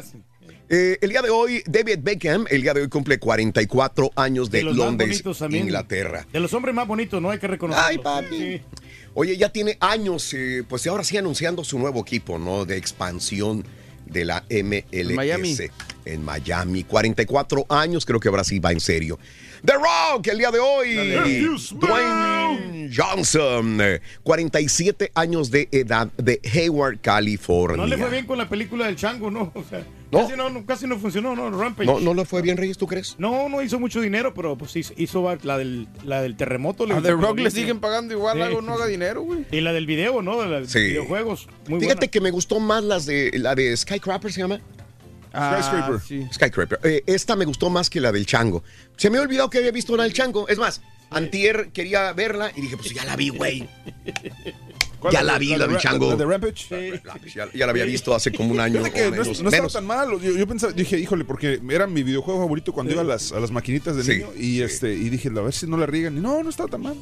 quisieras. 0.04 0.14
Eh, 0.70 0.98
el 1.02 1.10
día 1.10 1.22
de 1.22 1.30
hoy, 1.30 1.62
David 1.68 2.00
Beckham, 2.02 2.46
el 2.50 2.62
día 2.64 2.74
de 2.74 2.82
hoy 2.82 2.88
cumple 2.88 3.20
44 3.20 4.12
años 4.16 4.50
de, 4.50 4.60
De 4.60 4.64
los 4.64 4.76
más 4.78 4.86
Londres. 4.88 5.24
Inglaterra. 5.52 6.26
De 6.32 6.40
los 6.40 6.52
hombres 6.54 6.74
más 6.74 6.88
bonitos, 6.88 7.22
¿no? 7.22 7.30
Hay 7.30 7.38
que 7.38 7.48
reconocerlo. 7.48 7.88
Ay, 7.88 7.98
papi. 8.00 8.38
Sí. 8.38 8.62
Oye, 9.14 9.38
ya 9.38 9.50
tiene 9.50 9.78
años, 9.82 10.34
eh, 10.34 10.64
pues 10.68 10.88
ahora 10.88 11.04
sí 11.04 11.16
anunciando 11.18 11.64
su 11.64 11.78
nuevo 11.78 12.02
equipo, 12.02 12.40
¿no? 12.40 12.66
De 12.66 12.78
expansión 12.78 13.64
de 14.06 14.26
la 14.26 14.43
MLS. 14.49 15.16
Miami. 15.16 15.58
En 16.06 16.24
Miami. 16.24 16.84
44 16.84 17.66
años, 17.70 18.06
creo 18.06 18.20
que 18.20 18.30
ahora 18.30 18.43
sí 18.43 18.60
va 18.60 18.72
en 18.72 18.80
serio. 18.80 19.20
The 19.66 19.74
Rock, 19.76 20.28
el 20.28 20.38
día 20.39 20.51
de 20.51 20.59
hoy. 20.59 20.95
Dwayne 21.76 22.91
Johnson, 22.93 23.80
eh, 23.82 24.01
47 24.24 25.11
años 25.16 25.49
de 25.51 25.70
edad 25.72 26.07
de 26.18 26.41
Hayward, 26.53 26.99
California. 27.01 27.78
No 27.78 27.88
le 27.88 27.97
fue 27.97 28.09
bien 28.09 28.26
con 28.26 28.38
la 28.38 28.49
película 28.49 28.88
del 28.88 28.95
chango, 28.97 29.32
¿no? 29.32 29.51
O 29.55 29.64
sea, 29.64 29.86
¿No? 30.11 30.20
Casi, 30.28 30.36
no, 30.38 30.49
no, 30.49 30.66
casi 30.66 30.86
no 30.86 30.99
funcionó, 30.99 31.36
¿no? 31.36 31.49
Rampage. 31.49 31.88
¿No, 31.88 31.99
¿No 31.99 32.14
le 32.14 32.24
fue 32.26 32.41
bien, 32.43 32.55
Reyes, 32.57 32.78
tú 32.78 32.86
crees? 32.86 33.16
No, 33.18 33.49
no 33.49 33.61
hizo 33.64 33.80
mucho 33.80 33.99
dinero, 33.99 34.34
pero 34.36 34.55
pues 34.57 34.76
hizo, 34.76 34.93
hizo 34.97 35.36
la, 35.43 35.57
del, 35.57 35.88
la 36.03 36.22
del 36.22 36.36
terremoto. 36.36 36.84
A 36.84 37.01
The 37.01 37.11
Rock 37.11 37.39
le 37.39 37.49
siguen 37.49 37.80
pagando 37.80 38.14
igual, 38.14 38.38
Sí. 38.38 38.43
algo 38.43 38.61
no 38.61 38.74
haga 38.74 38.86
dinero, 38.86 39.22
güey. 39.24 39.45
Y 39.51 39.61
la 39.61 39.74
del 39.74 39.88
video, 39.88 40.22
¿no? 40.22 40.39
De 40.41 40.59
los 40.59 40.70
Sí. 40.72 40.80
videojuegos. 40.80 41.47
Muy 41.68 41.80
Fíjate 41.80 41.95
buena. 41.95 42.11
que 42.11 42.22
me 42.22 42.30
gustó 42.32 42.59
más 42.59 42.84
las 42.84 43.05
de 43.07 43.32
la 43.39 43.55
de 43.55 43.76
Skycraper, 43.76 44.32
¿se 44.32 44.41
llama? 44.41 44.59
Skyscraper. 45.36 46.00
sí. 46.08 46.28
Skycraper. 46.32 46.80
Eh, 46.84 47.04
esta 47.08 47.36
me 47.36 47.46
gustó 47.46 47.70
más 47.70 47.90
que 47.90 48.00
la 48.00 48.12
del 48.12 48.26
chango. 48.26 48.64
Se 48.98 49.10
me 49.10 49.20
olvidó 49.20 49.50
que 49.50 49.58
había 49.60 49.72
visto 49.72 49.96
la 49.98 50.04
del 50.04 50.14
chango. 50.14 50.48
Es 50.48 50.58
más, 50.60 50.82
Antier 51.10 51.70
quería 51.74 52.14
verla 52.14 52.52
y 52.56 52.62
dije, 52.62 52.78
pues 52.78 52.92
ya 52.94 53.04
la 53.06 53.16
vi, 53.16 53.30
güey. 53.30 53.68
Ya 55.12 55.22
la 55.22 55.38
vi, 55.38 55.56
la 55.56 55.68
del 55.68 55.78
chango. 55.78 56.12
¿La 56.12 56.16
de 56.16 56.26
Rampage? 56.26 57.02
Ya, 57.36 57.48
ya 57.54 57.66
la 57.66 57.72
había 57.72 57.84
visto 57.86 58.16
hace 58.16 58.32
como 58.32 58.52
un 58.52 58.60
año. 58.60 58.82
Que 58.84 59.06
no, 59.06 59.12
menos. 59.12 59.28
es- 59.28 59.42
no 59.42 59.50
estaba 59.50 59.52
Menos. 59.52 59.74
tan 59.74 59.86
mal. 59.86 60.10
Yo, 60.22 60.32
yo 60.38 60.48
pensaba, 60.48 60.72
dije, 60.72 60.98
híjole, 60.98 61.26
porque 61.26 61.60
era 61.70 61.88
mi 61.88 62.04
videojuego 62.04 62.40
favorito 62.42 62.72
cuando 62.72 62.94
iba 62.94 63.02
a 63.02 63.06
las, 63.06 63.32
a 63.34 63.40
las 63.40 63.52
maquinitas 63.52 63.96
de 63.98 64.04
Sí, 64.04 64.12
niño. 64.12 64.30
Y 64.38 64.62
este, 64.62 64.94
y 64.94 65.10
dije, 65.10 65.30
a 65.30 65.42
ver 65.42 65.54
si 65.54 65.68
no 65.68 65.76
la 65.78 65.86
riegan. 65.86 66.18
Y 66.18 66.22
no, 66.22 66.42
no 66.42 66.50
estaba 66.50 66.70
tan 66.70 66.82
mal. 66.82 66.96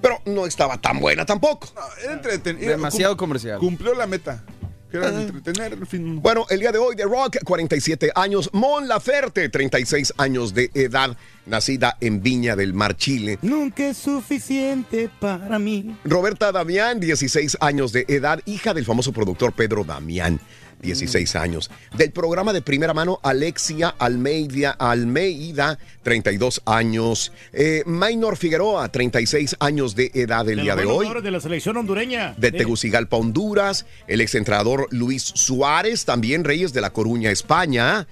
Pero 0.00 0.20
no 0.26 0.46
estaba 0.46 0.80
tan 0.80 0.98
buena 1.00 1.26
tampoco. 1.26 1.68
No, 1.74 1.82
era 2.14 2.34
era- 2.34 2.52
Demasiado 2.54 3.14
cum- 3.16 3.26
comercial. 3.28 3.58
Cumplió 3.58 3.94
la 3.94 4.06
meta. 4.06 4.44
Que 4.90 4.98
Ah. 4.98 5.08
entretener, 5.20 5.72
en 5.72 5.86
fin. 5.86 6.22
Bueno, 6.22 6.46
el 6.48 6.60
día 6.60 6.70
de 6.70 6.78
hoy, 6.78 6.94
The 6.94 7.04
Rock, 7.04 7.38
47 7.44 8.12
años. 8.14 8.48
Mon 8.52 8.86
Laferte, 8.86 9.48
36 9.48 10.12
años 10.16 10.54
de 10.54 10.70
edad, 10.74 11.16
nacida 11.44 11.96
en 12.00 12.22
Viña 12.22 12.54
del 12.54 12.72
Mar, 12.72 12.96
Chile. 12.96 13.38
Nunca 13.42 13.88
es 13.88 13.96
suficiente 13.98 15.10
para 15.20 15.58
mí. 15.58 15.96
Roberta 16.04 16.52
Damián, 16.52 17.00
16 17.00 17.56
años 17.60 17.92
de 17.92 18.04
edad, 18.08 18.40
hija 18.46 18.74
del 18.74 18.84
famoso 18.84 19.12
productor 19.12 19.52
Pedro 19.52 19.82
Damián, 19.82 20.38
16 20.82 21.36
años. 21.36 21.70
Del 21.96 22.12
programa 22.12 22.52
de 22.52 22.62
primera 22.62 22.94
mano, 22.94 23.18
Alexia 23.22 23.94
Almeida, 23.98 24.70
Almeida 24.72 25.78
32 26.02 26.62
años. 26.66 27.32
Eh, 27.52 27.82
Maynor 27.86 28.36
Figueroa, 28.36 28.88
36 28.90 29.56
años 29.60 29.94
de 29.96 30.10
edad 30.14 30.48
el 30.48 30.56
De 30.56 30.62
día 30.62 30.76
de 30.76 30.84
hoy. 30.84 31.08
de 31.22 31.30
la 31.30 31.40
selección 31.40 31.76
hondureña. 31.76 32.34
De 32.36 32.50
Sí. 32.50 32.58
Tegucigalpa, 32.58 33.16
Honduras. 33.16 33.86
El 34.06 34.20
exentrenador 34.20 34.86
Luis 34.90 35.22
Suárez, 35.22 36.04
también 36.04 36.44
Reyes 36.44 36.72
de 36.72 36.80
La 36.80 36.90
Coruña, 36.90 37.30
España. 37.30 38.06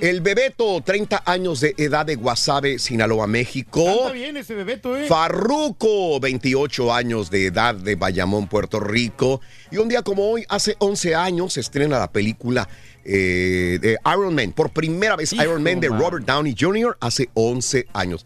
El 0.00 0.22
Bebeto, 0.22 0.80
30 0.82 1.24
años 1.26 1.60
de 1.60 1.74
edad 1.76 2.06
de 2.06 2.14
Guasave, 2.14 2.78
Sinaloa, 2.78 3.26
México. 3.26 3.84
Canta 3.84 4.12
bien 4.12 4.34
ese 4.38 4.54
bebeto, 4.54 4.96
¿eh? 4.96 5.06
Farruco, 5.06 6.18
28 6.18 6.94
años 6.94 7.30
de 7.30 7.46
edad 7.46 7.74
de 7.74 7.96
Bayamón, 7.96 8.48
Puerto 8.48 8.80
Rico. 8.80 9.42
Y 9.70 9.76
un 9.76 9.90
día 9.90 10.00
como 10.00 10.30
hoy, 10.30 10.46
hace 10.48 10.74
11 10.78 11.14
años, 11.14 11.52
se 11.52 11.60
estrena 11.60 11.98
la 11.98 12.10
película 12.10 12.66
eh, 13.04 13.78
de 13.78 13.98
Iron 14.10 14.34
Man. 14.34 14.52
Por 14.52 14.70
primera 14.70 15.16
vez, 15.16 15.34
Hijo, 15.34 15.42
Iron 15.42 15.62
Man 15.62 15.80
de 15.80 15.90
man. 15.90 16.00
Robert 16.00 16.24
Downey 16.24 16.56
Jr. 16.58 16.96
hace 16.98 17.28
11 17.34 17.86
años. 17.92 18.24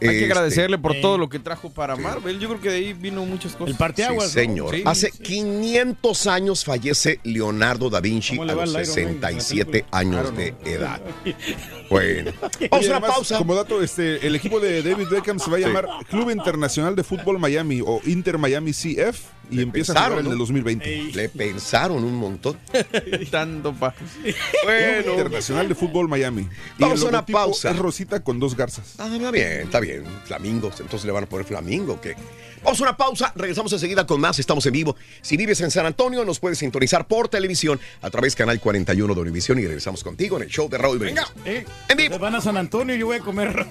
Hay 0.00 0.08
que 0.08 0.14
Este, 0.14 0.24
agradecerle 0.26 0.78
por 0.78 0.94
eh, 0.96 1.00
todo 1.00 1.18
lo 1.18 1.28
que 1.28 1.38
trajo 1.38 1.70
para 1.70 1.96
Marvel. 1.96 2.38
Yo 2.38 2.48
creo 2.48 2.60
que 2.60 2.70
de 2.70 2.76
ahí 2.76 2.92
vino 2.92 3.24
muchas 3.24 3.52
cosas. 3.52 3.68
El 3.72 3.76
parteaguas, 3.76 4.28
Sí, 4.28 4.40
señor. 4.40 4.74
Sí, 4.74 4.82
Hace 4.84 5.10
sí. 5.10 5.22
500 5.22 6.26
años 6.28 6.64
fallece 6.64 7.20
Leonardo 7.24 7.90
da 7.90 8.00
Vinci 8.00 8.36
¿Cómo 8.36 8.48
a 8.50 8.54
los 8.54 8.74
al 8.74 8.82
Iron 8.82 8.94
Man 8.94 9.14
en 9.14 9.20
la 9.20 9.28
67 9.40 9.70
película? 9.70 9.98
años 9.98 10.36
de 10.36 10.54
edad. 10.64 11.00
Bueno, 11.90 12.32
vamos 12.70 12.86
a 12.86 12.90
una 12.98 13.00
pausa. 13.00 13.38
Como 13.38 13.54
dato, 13.54 13.80
este, 13.82 14.26
el 14.26 14.34
equipo 14.36 14.60
de 14.60 14.82
David 14.82 15.06
Beckham 15.08 15.38
se 15.38 15.50
va 15.50 15.56
a 15.56 15.60
llamar 15.60 15.88
Club 16.10 16.30
Internacional 16.30 16.94
de 16.94 17.02
Fútbol 17.02 17.38
Miami 17.38 17.80
o 17.80 18.02
Inter 18.04 18.36
Miami 18.36 18.72
CF 18.72 19.18
y 19.50 19.56
Le 19.56 19.62
empieza 19.62 19.94
a 19.94 20.04
jugar 20.10 20.20
en 20.26 20.30
el 20.30 20.36
2020. 20.36 21.12
Le 21.14 21.30
pensaron 21.30 22.04
un 22.04 22.14
montón. 22.14 22.58
Tanto 23.30 23.72
pa. 23.72 23.92
Club 23.94 24.34
Bueno, 24.64 25.12
Internacional 25.12 25.66
de 25.66 25.74
Fútbol 25.74 26.08
Miami. 26.08 26.42
Y 26.42 26.82
Vamos 26.82 27.00
el 27.00 27.06
a 27.06 27.08
una 27.08 27.24
pausa. 27.24 27.70
Es 27.70 27.78
Rosita 27.78 28.22
con 28.22 28.38
dos 28.38 28.54
garzas. 28.54 28.96
Ah, 28.98 29.08
está 29.10 29.30
bien, 29.30 29.46
está 29.62 29.80
bien. 29.80 29.87
Flamingos, 30.24 30.80
entonces 30.80 31.04
le 31.06 31.12
van 31.12 31.24
a 31.24 31.26
poner 31.28 31.46
flamingo, 31.46 31.94
¿o 31.94 32.00
¿qué? 32.00 32.14
Vamos 32.62 32.80
a 32.80 32.82
una 32.84 32.96
pausa, 32.96 33.32
regresamos 33.36 33.72
enseguida 33.72 34.06
con 34.06 34.20
más, 34.20 34.38
estamos 34.38 34.66
en 34.66 34.72
vivo. 34.72 34.96
Si 35.22 35.36
vives 35.36 35.60
en 35.60 35.70
San 35.70 35.86
Antonio, 35.86 36.24
nos 36.24 36.40
puedes 36.40 36.58
sintonizar 36.58 37.06
por 37.06 37.28
televisión 37.28 37.78
a 38.02 38.10
través 38.10 38.34
canal 38.34 38.58
41 38.60 39.14
de 39.14 39.20
Univisión 39.20 39.58
y 39.60 39.62
regresamos 39.66 40.02
contigo 40.02 40.36
en 40.36 40.42
el 40.44 40.48
show 40.48 40.68
de 40.68 40.76
Raúl 40.78 40.98
Brindis. 40.98 41.24
Eh, 41.44 41.64
En 41.88 41.96
vivo. 41.96 42.06
ustedes 42.16 42.20
van 42.20 42.34
a 42.34 42.40
San 42.40 42.56
Antonio 42.56 42.96
y 42.96 42.98
yo 42.98 43.06
voy 43.06 43.16
a 43.16 43.20
comer. 43.20 43.66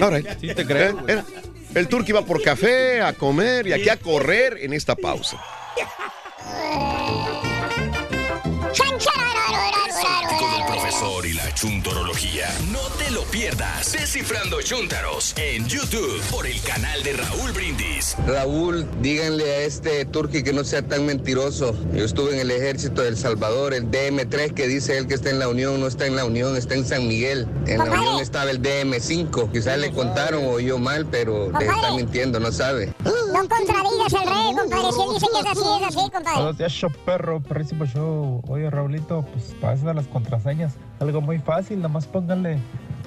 All 0.00 0.10
right. 0.14 0.26
Sí 0.40 0.54
te 0.54 0.64
creo, 0.66 0.98
Eh, 1.00 1.12
era. 1.12 1.24
El 1.74 1.86
turqui 1.86 2.12
va 2.12 2.24
por 2.24 2.42
café, 2.42 3.00
a 3.02 3.12
comer 3.12 3.66
y 3.68 3.72
aquí 3.74 3.88
a 3.90 3.96
correr 3.96 4.58
en 4.62 4.72
esta 4.72 4.96
pausa. 4.96 5.38
Del 10.00 10.64
profesor 10.66 11.26
y 11.26 11.34
la 11.34 11.52
chuntorología. 11.54 12.46
No 12.72 12.78
te 12.96 13.10
lo 13.10 13.22
pierdas. 13.24 13.92
Descifrando 13.92 14.62
Chúntaros 14.62 15.34
en 15.36 15.66
YouTube 15.68 16.22
por 16.30 16.46
el 16.46 16.58
canal 16.62 17.02
de 17.02 17.12
Raúl 17.12 17.52
Brindis. 17.52 18.16
Raúl, 18.26 18.86
díganle 19.02 19.44
a 19.44 19.58
este 19.64 20.06
turqui 20.06 20.42
que 20.42 20.54
no 20.54 20.64
sea 20.64 20.80
tan 20.80 21.04
mentiroso. 21.04 21.76
Yo 21.92 22.02
estuve 22.06 22.32
en 22.32 22.40
el 22.40 22.50
ejército 22.50 23.02
de 23.02 23.08
El 23.08 23.18
Salvador, 23.18 23.74
el 23.74 23.90
DM3, 23.90 24.54
que 24.54 24.66
dice 24.68 24.96
él 24.96 25.06
que 25.06 25.12
está 25.14 25.28
en 25.28 25.38
la 25.38 25.48
Unión, 25.48 25.78
no 25.78 25.86
está 25.86 26.06
en 26.06 26.16
la 26.16 26.24
Unión, 26.24 26.56
está 26.56 26.74
en 26.76 26.86
San 26.86 27.06
Miguel. 27.06 27.46
En 27.66 27.76
la. 27.78 27.84
Unión 27.84 28.20
estaba 28.20 28.50
el 28.50 28.62
DM5. 28.62 29.52
Quizás 29.52 29.76
le 29.78 29.92
contaron 29.92 30.44
o 30.46 30.52
oyó 30.52 30.78
mal, 30.78 31.04
pero 31.10 31.50
le 31.52 31.58
está 31.58 31.72
Compadre. 31.74 31.96
mintiendo, 31.96 32.40
no 32.40 32.50
sabe. 32.52 32.94
No 33.04 33.48
contradigas 33.48 34.14
al 34.14 34.26
rey, 34.26 34.54
compadre. 34.56 34.92
Si 34.92 35.02
él 35.02 35.08
dice 35.14 35.26
que 35.32 35.40
es 35.40 35.46
así, 35.46 35.68
es 35.82 35.86
así, 35.88 36.10
compadre. 36.10 36.36
Buenos 36.36 36.58
días, 36.58 36.72
show 36.72 36.90
perro, 37.04 37.40
perrísimo 37.42 37.84
show. 37.84 38.42
Oye, 38.48 38.70
Raulito, 38.70 39.24
pues 39.32 39.54
para 39.60 39.74
de 39.90 39.94
las 39.94 40.06
contraseñas, 40.06 40.76
algo 41.00 41.20
muy 41.20 41.38
fácil, 41.38 41.82
nomás 41.82 42.06
pónganle 42.06 42.58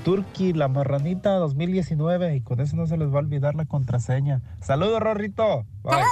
Turkey, 0.03 0.53
la 0.53 0.67
marranita 0.67 1.31
2019 1.35 2.35
y 2.35 2.41
con 2.41 2.59
eso 2.59 2.75
no 2.75 2.87
se 2.87 2.97
les 2.97 3.09
va 3.09 3.15
a 3.15 3.19
olvidar 3.19 3.55
la 3.55 3.65
contraseña. 3.65 4.41
Saludos, 4.61 4.99
Rorrito. 4.99 5.65
Bye. 5.83 6.03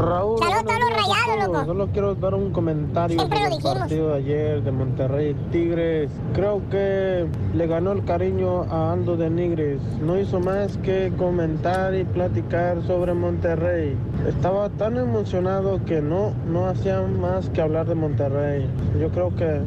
Raúl, 0.00 0.38
Saludos 0.38 0.74
a 0.74 0.78
los 0.78 0.90
rayados, 0.90 1.46
loco. 1.52 1.64
Solo 1.66 1.88
quiero 1.92 2.14
dar 2.14 2.34
un 2.34 2.50
comentario 2.52 3.18
Siempre 3.18 3.38
sobre 3.38 3.50
lo 3.50 3.54
el 3.56 3.62
dijimos. 3.62 3.78
partido 3.78 4.08
de 4.08 4.14
ayer 4.16 4.62
de 4.62 4.72
Monterrey 4.72 5.36
Tigres. 5.52 6.10
Creo 6.32 6.62
que 6.70 7.26
le 7.54 7.66
ganó 7.66 7.92
el 7.92 8.04
cariño 8.04 8.62
a 8.64 8.92
Aldo 8.92 9.16
de 9.16 9.28
Nigres. 9.30 9.80
No 10.00 10.18
hizo 10.18 10.40
más 10.40 10.76
que 10.78 11.12
comentar 11.18 11.94
y 11.94 12.04
platicar 12.04 12.82
sobre 12.86 13.14
Monterrey. 13.14 13.96
Estaba 14.26 14.70
tan 14.70 14.96
emocionado 14.96 15.84
que 15.84 16.00
no, 16.00 16.32
no 16.46 16.66
hacía 16.66 17.02
más 17.02 17.48
que 17.50 17.60
hablar 17.60 17.86
de 17.86 17.94
Monterrey. 17.94 18.66
Yo 18.98 19.10
creo 19.10 19.34
que 19.36 19.60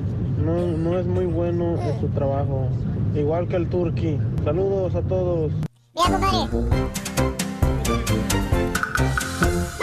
no, 0.44 0.66
no 0.78 0.98
es 0.98 1.06
muy 1.06 1.26
bueno 1.26 1.76
en 1.80 2.00
su 2.00 2.08
trabajo. 2.08 2.68
Igual 3.16 3.48
que 3.48 3.56
el 3.58 3.70
Turqui. 3.70 4.18
Saludos 4.44 4.96
a 4.96 5.02
todos. 5.04 5.52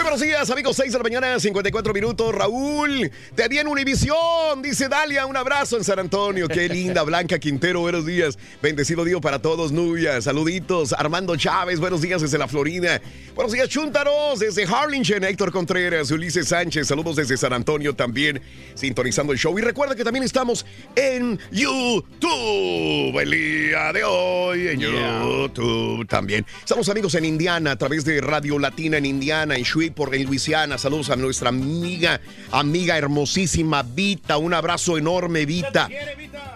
Muy 0.00 0.04
buenos 0.04 0.22
días, 0.22 0.48
amigos. 0.48 0.76
6 0.76 0.92
de 0.92 0.98
la 0.98 1.02
mañana, 1.02 1.38
54 1.38 1.92
minutos. 1.92 2.34
Raúl, 2.34 3.10
te 3.34 3.48
vi 3.48 3.58
en 3.58 3.68
Univisión. 3.68 4.62
Dice 4.62 4.88
Dalia, 4.88 5.26
un 5.26 5.36
abrazo 5.36 5.76
en 5.76 5.84
San 5.84 5.98
Antonio. 5.98 6.48
Qué 6.48 6.70
linda, 6.70 7.02
Blanca 7.02 7.38
Quintero. 7.38 7.80
Buenos 7.80 8.06
días. 8.06 8.38
Bendecido 8.62 9.04
día 9.04 9.20
para 9.20 9.42
todos, 9.42 9.72
Nubia. 9.72 10.22
Saluditos. 10.22 10.94
Armando 10.94 11.36
Chávez, 11.36 11.80
buenos 11.80 12.00
días 12.00 12.22
desde 12.22 12.38
la 12.38 12.48
Florida. 12.48 12.98
Buenos 13.34 13.52
días, 13.52 13.68
Chúntaros, 13.68 14.38
desde 14.38 14.64
Harlingen. 14.64 15.22
Héctor 15.22 15.52
Contreras, 15.52 16.10
Ulises 16.10 16.48
Sánchez. 16.48 16.88
Saludos 16.88 17.16
desde 17.16 17.36
San 17.36 17.52
Antonio 17.52 17.94
también, 17.94 18.40
sintonizando 18.74 19.34
el 19.34 19.38
show. 19.38 19.58
Y 19.58 19.62
recuerda 19.62 19.94
que 19.94 20.02
también 20.02 20.24
estamos 20.24 20.64
en 20.96 21.38
YouTube 21.50 23.20
el 23.20 23.30
día 23.30 23.92
de 23.92 24.04
hoy. 24.04 24.68
En 24.68 24.80
YouTube 24.80 26.06
también. 26.08 26.46
Estamos 26.58 26.88
amigos 26.88 27.14
en 27.16 27.26
Indiana 27.26 27.72
a 27.72 27.76
través 27.76 28.06
de 28.06 28.22
Radio 28.22 28.58
Latina 28.58 28.96
en 28.96 29.04
Indiana, 29.04 29.56
en 29.56 29.62
Shreveport, 29.62 29.89
en 29.96 30.24
Luisiana. 30.24 30.78
Saludos 30.78 31.10
a 31.10 31.16
nuestra 31.16 31.48
amiga, 31.48 32.20
amiga 32.50 32.96
hermosísima 32.96 33.82
Vita. 33.82 34.38
Un 34.38 34.54
abrazo 34.54 34.96
enorme, 34.98 35.46
Vita. 35.46 35.88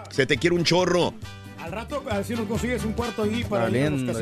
Se 0.09 0.25
te 0.25 0.37
quiere 0.37 0.55
un 0.55 0.63
chorro. 0.63 1.13
Al 1.59 1.71
rato, 1.71 2.03
a 2.09 2.17
ver 2.17 2.25
si 2.25 2.35
nos 2.35 2.47
consigues 2.47 2.85
un 2.85 2.93
cuarto 2.93 3.23
ahí 3.23 3.43
para. 3.43 3.69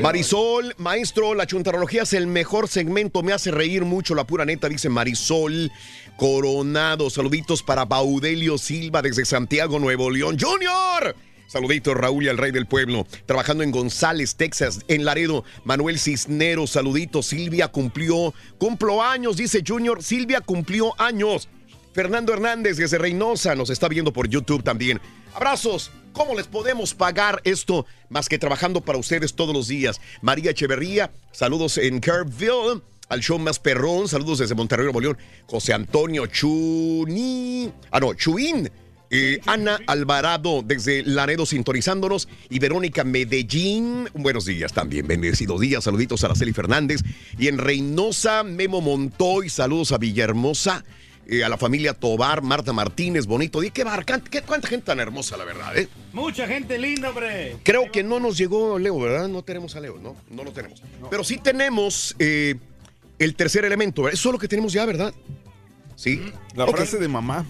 Marisol, 0.01 0.73
maestro, 0.77 1.33
la 1.33 1.45
chuntarología 1.45 2.03
es 2.03 2.13
el 2.13 2.25
mejor 2.25 2.69
segmento, 2.69 3.21
me 3.21 3.33
hace 3.33 3.51
reír 3.51 3.83
mucho, 3.83 4.15
la 4.15 4.23
pura 4.23 4.45
neta, 4.45 4.69
dice 4.69 4.87
Marisol 4.87 5.69
Coronado. 6.15 7.09
Saluditos 7.09 7.61
para 7.61 7.83
Baudelio 7.83 8.57
Silva 8.57 9.01
desde 9.01 9.25
Santiago, 9.25 9.77
Nuevo 9.79 10.09
León. 10.09 10.37
¡Junior! 10.39 11.15
Saluditos, 11.47 11.95
Raúl 11.95 12.23
y 12.23 12.29
al 12.29 12.37
Rey 12.37 12.51
del 12.51 12.65
Pueblo. 12.65 13.05
Trabajando 13.25 13.63
en 13.63 13.71
González, 13.71 14.35
Texas, 14.35 14.79
en 14.87 15.05
Laredo. 15.05 15.43
Manuel 15.63 15.99
Cisneros, 15.99 16.71
saluditos. 16.71 17.27
Silvia 17.27 17.67
cumplió, 17.67 18.33
cumplo 18.57 19.03
años, 19.03 19.37
dice 19.37 19.63
Junior. 19.65 20.01
Silvia 20.03 20.41
cumplió 20.41 20.99
años. 20.99 21.49
Fernando 21.93 22.33
Hernández 22.33 22.77
desde 22.77 22.97
Reynosa 22.97 23.53
nos 23.55 23.69
está 23.69 23.87
viendo 23.87 24.11
por 24.11 24.27
YouTube 24.27 24.63
también. 24.63 24.99
Abrazos. 25.35 25.91
¿Cómo 26.13 26.35
les 26.35 26.45
podemos 26.45 26.93
pagar 26.93 27.41
esto 27.43 27.87
más 28.09 28.29
que 28.29 28.37
trabajando 28.37 28.81
para 28.81 28.99
ustedes 28.99 29.33
todos 29.33 29.53
los 29.53 29.67
días? 29.67 29.99
María 30.21 30.51
Echeverría, 30.51 31.11
saludos 31.31 31.79
en 31.79 31.99
Curveville, 31.99 32.83
al 33.09 33.21
show 33.21 33.39
más 33.39 33.57
perrón, 33.57 34.07
saludos 34.07 34.37
desde 34.37 34.53
Monterrey, 34.53 34.85
Nuevo 34.85 35.01
León. 35.01 35.17
José 35.47 35.73
Antonio 35.73 36.27
Chuni, 36.27 37.71
ah 37.89 37.99
no, 37.99 38.13
Chuín. 38.13 38.69
Eh, 39.15 39.39
Ana 39.45 39.77
Alvarado 39.85 40.63
desde 40.65 41.03
Laredo 41.03 41.45
sintonizándonos 41.45 42.27
y 42.49 42.57
Verónica 42.57 43.03
Medellín. 43.03 44.09
Buenos 44.15 44.45
días 44.45 44.73
también, 44.73 45.05
bendecidos 45.07 45.61
días. 45.61 45.83
Saluditos 45.83 46.23
a 46.23 46.27
Araceli 46.27 46.51
Fernández. 46.51 47.01
Y 47.37 47.47
en 47.47 47.59
Reynosa, 47.59 48.41
Memo 48.43 48.81
Montoy. 48.81 49.49
Saludos 49.49 49.91
a 49.91 49.99
Villahermosa. 49.99 50.83
eh, 51.25 51.41
a 51.43 51.47
la 51.47 51.57
familia 51.57 51.93
Tobar, 51.93 52.41
Marta 52.41 52.73
Martínez, 52.73 53.27
bonito 53.27 53.61
día. 53.61 53.69
Qué, 53.71 53.83
bar- 53.85 54.03
qué- 54.03 54.41
cuánta 54.41 54.67
gente 54.67 54.87
tan 54.87 54.99
hermosa, 54.99 55.37
la 55.37 55.45
verdad, 55.45 55.77
¿eh? 55.77 55.87
Mucha 56.11 56.47
gente 56.47 56.77
linda, 56.77 57.11
hombre. 57.11 57.55
Creo 57.63 57.89
que 57.93 58.03
no 58.03 58.19
nos 58.19 58.37
llegó 58.37 58.77
Leo, 58.77 58.99
¿verdad? 58.99 59.29
No 59.29 59.41
tenemos 59.41 59.73
a 59.77 59.79
Leo, 59.79 59.99
¿no? 60.01 60.17
No 60.29 60.43
lo 60.43 60.51
tenemos. 60.51 60.81
Pero 61.09 61.23
sí 61.23 61.37
tenemos 61.37 62.13
eh, 62.19 62.55
el 63.19 63.35
tercer 63.35 63.63
elemento. 63.63 64.09
Eso 64.09 64.29
es 64.29 64.33
lo 64.33 64.37
que 64.39 64.49
tenemos 64.49 64.73
ya, 64.73 64.85
¿verdad? 64.85 65.13
Sí. 65.95 66.19
La 66.55 66.65
Ok. 66.65 66.75
frase 66.75 66.97
de 66.97 67.07
mamá. 67.07 67.45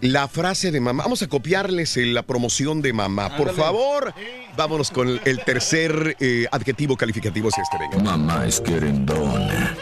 La 0.00 0.28
frase 0.28 0.70
de 0.70 0.80
mamá. 0.80 1.02
Vamos 1.02 1.22
a 1.22 1.28
copiarles 1.28 1.96
eh, 1.96 2.06
la 2.06 2.22
promoción 2.22 2.82
de 2.82 2.92
mamá. 2.92 3.36
Por 3.36 3.48
Ándale. 3.48 3.56
favor, 3.56 4.14
vámonos 4.56 4.90
con 4.90 5.20
el, 5.24 5.44
tercer 5.44 6.16
eh, 6.20 6.46
adjetivo 6.52 6.96
calificativo 6.96 7.50
si 7.50 7.60
este 7.60 7.78
venga. 7.78 7.98
Mamá 7.98 8.46
es 8.46 8.60
querendona. 8.60 9.76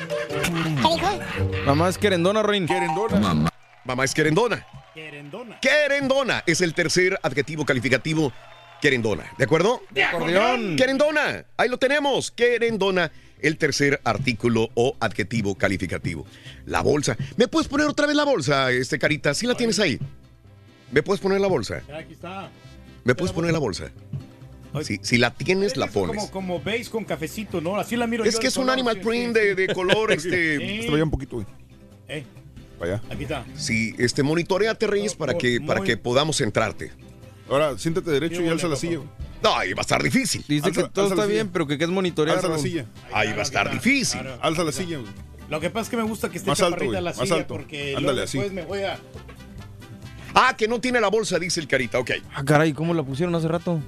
Mamá 1.67 1.89
es 1.89 1.99
querendona. 1.99 2.43
Mamá. 2.43 3.51
Mamá 3.85 4.05
es 4.05 4.14
querendona. 4.14 4.67
Querendona. 4.95 5.61
Querendona 5.61 6.43
es 6.47 6.61
el 6.62 6.73
tercer 6.73 7.19
adjetivo 7.23 7.67
calificativo. 7.67 8.33
Querendona. 8.81 9.25
¿De 9.37 9.45
acuerdo? 9.45 9.83
De 9.91 10.05
acordeón. 10.05 10.77
Querendona. 10.77 11.45
Ahí 11.57 11.69
lo 11.69 11.79
tenemos. 11.79 12.31
Querendona. 12.31 13.11
El 13.41 13.59
tercer 13.59 14.01
artículo 14.05 14.70
o 14.74 14.97
adjetivo 15.01 15.55
calificativo. 15.55 16.26
La 16.64 16.80
bolsa. 16.80 17.16
¿Me 17.37 17.49
puedes 17.49 17.68
poner 17.68 17.87
otra 17.87 18.07
vez 18.07 18.16
la 18.16 18.24
bolsa, 18.24 18.70
este 18.70 18.99
carita? 18.99 19.34
¿Sí 19.34 19.47
la 19.47 19.55
tienes 19.55 19.78
ahí? 19.78 19.99
¿Me 20.91 21.03
puedes 21.03 21.20
poner 21.20 21.41
la 21.41 21.49
bolsa? 21.49 21.82
Ya, 21.89 21.99
Aquí 21.99 22.12
está. 22.12 22.51
¿Me 23.05 23.14
puedes 23.14 23.32
poner 23.32 23.53
la 23.53 23.59
bolsa? 23.59 23.91
Si, 24.82 24.99
si 25.03 25.16
la 25.16 25.32
tienes, 25.32 25.76
la 25.76 25.87
pones. 25.87 26.16
Como, 26.16 26.30
como 26.30 26.61
beige 26.61 26.91
con 26.91 27.05
cafecito, 27.05 27.61
¿no? 27.61 27.76
Así 27.76 27.97
la 27.97 28.07
miro 28.07 28.24
Es 28.24 28.34
yo 28.34 28.41
que 28.41 28.49
es 28.49 28.57
un 28.57 28.68
animal 28.68 28.97
sí, 28.97 29.01
print 29.01 29.37
sí, 29.37 29.41
de, 29.43 29.49
sí. 29.51 29.55
de 29.55 29.74
color, 29.74 30.12
este. 30.12 30.59
Sí. 30.59 30.78
Está 30.80 30.95
allá 30.95 31.05
un 31.05 31.11
poquito, 31.11 31.37
güey. 31.37 31.47
Eh, 32.09 32.24
allá. 32.80 33.03
aquí 33.11 33.22
está. 33.22 33.45
Sí, 33.55 33.95
este, 33.99 34.22
monitoreate, 34.22 34.87
Reyes, 34.87 35.14
para 35.14 35.34
que, 35.39 35.61
para 35.61 35.82
que 35.82 35.97
podamos 35.97 36.41
entrarte. 36.41 36.93
Ahora, 37.49 37.78
siéntate 37.78 38.11
derecho 38.11 38.42
y 38.42 38.49
alza 38.49 38.68
la 38.68 38.76
silla. 38.76 39.01
No, 39.42 39.55
ahí 39.57 39.72
va 39.72 39.80
a 39.80 39.82
estar 39.82 40.03
difícil. 40.03 40.44
Dice 40.49 40.66
Alza- 40.68 40.82
que 40.84 40.88
todo 40.90 41.09
la 41.09 41.14
está 41.14 41.26
bien, 41.26 41.49
pero 41.53 41.66
que, 41.66 41.78
que 41.78 41.84
es 41.84 41.90
monitorear. 41.90 42.36
Alza 42.38 42.49
la 42.49 42.59
silla. 42.59 42.86
Ahí 43.12 43.28
va 43.32 43.38
a 43.38 43.42
estar 43.42 43.70
difícil. 43.70 44.20
Alza 44.40 44.64
la 44.64 44.72
silla, 44.72 44.99
güey. 44.99 45.12
Lo 45.49 45.61
que 45.61 45.70
pasa 45.70 45.82
es 45.84 45.88
que 45.90 45.97
me 45.97 46.03
gusta 46.03 46.28
que 46.28 46.38
esté 46.38 46.51
Más 46.51 46.61
alto, 46.61 46.84
güey, 46.84 46.90
la 47.01 47.11
más 47.12 47.16
silla 47.18 47.36
alto. 47.36 47.55
porque 47.55 47.90
Ándale, 47.97 48.03
luego 48.14 48.22
así. 48.24 48.38
después 48.38 48.53
me 48.53 48.64
voy 48.64 48.82
a... 48.82 48.99
Ah, 50.34 50.57
que 50.57 50.66
no 50.66 50.80
tiene 50.80 51.01
la 51.01 51.09
bolsa, 51.09 51.38
dice 51.38 51.61
el 51.61 51.68
carita. 51.68 51.99
Ok. 52.01 52.11
Ah, 52.34 52.44
caray, 52.44 52.72
¿cómo 52.72 52.92
la 52.94 53.03
pusieron 53.05 53.34
hace 53.36 53.47
rato? 53.49 53.80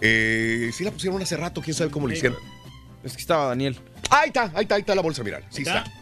Eh, 0.00 0.70
sí 0.72 0.84
la 0.84 0.92
pusieron 0.92 1.20
hace 1.20 1.36
rato, 1.36 1.60
quién 1.60 1.74
sabe 1.74 1.90
cómo 1.90 2.06
lo 2.06 2.12
hicieron. 2.14 2.38
Es 3.02 3.14
que 3.14 3.20
estaba 3.20 3.46
Daniel. 3.48 3.76
Ahí 4.10 4.28
está, 4.28 4.52
ahí 4.54 4.62
está, 4.62 4.74
ahí 4.76 4.80
está 4.80 4.94
la 4.94 5.02
bolsa, 5.02 5.22
mira. 5.24 5.42
Sí 5.50 5.62
¿Está? 5.62 5.78
está. 5.78 5.92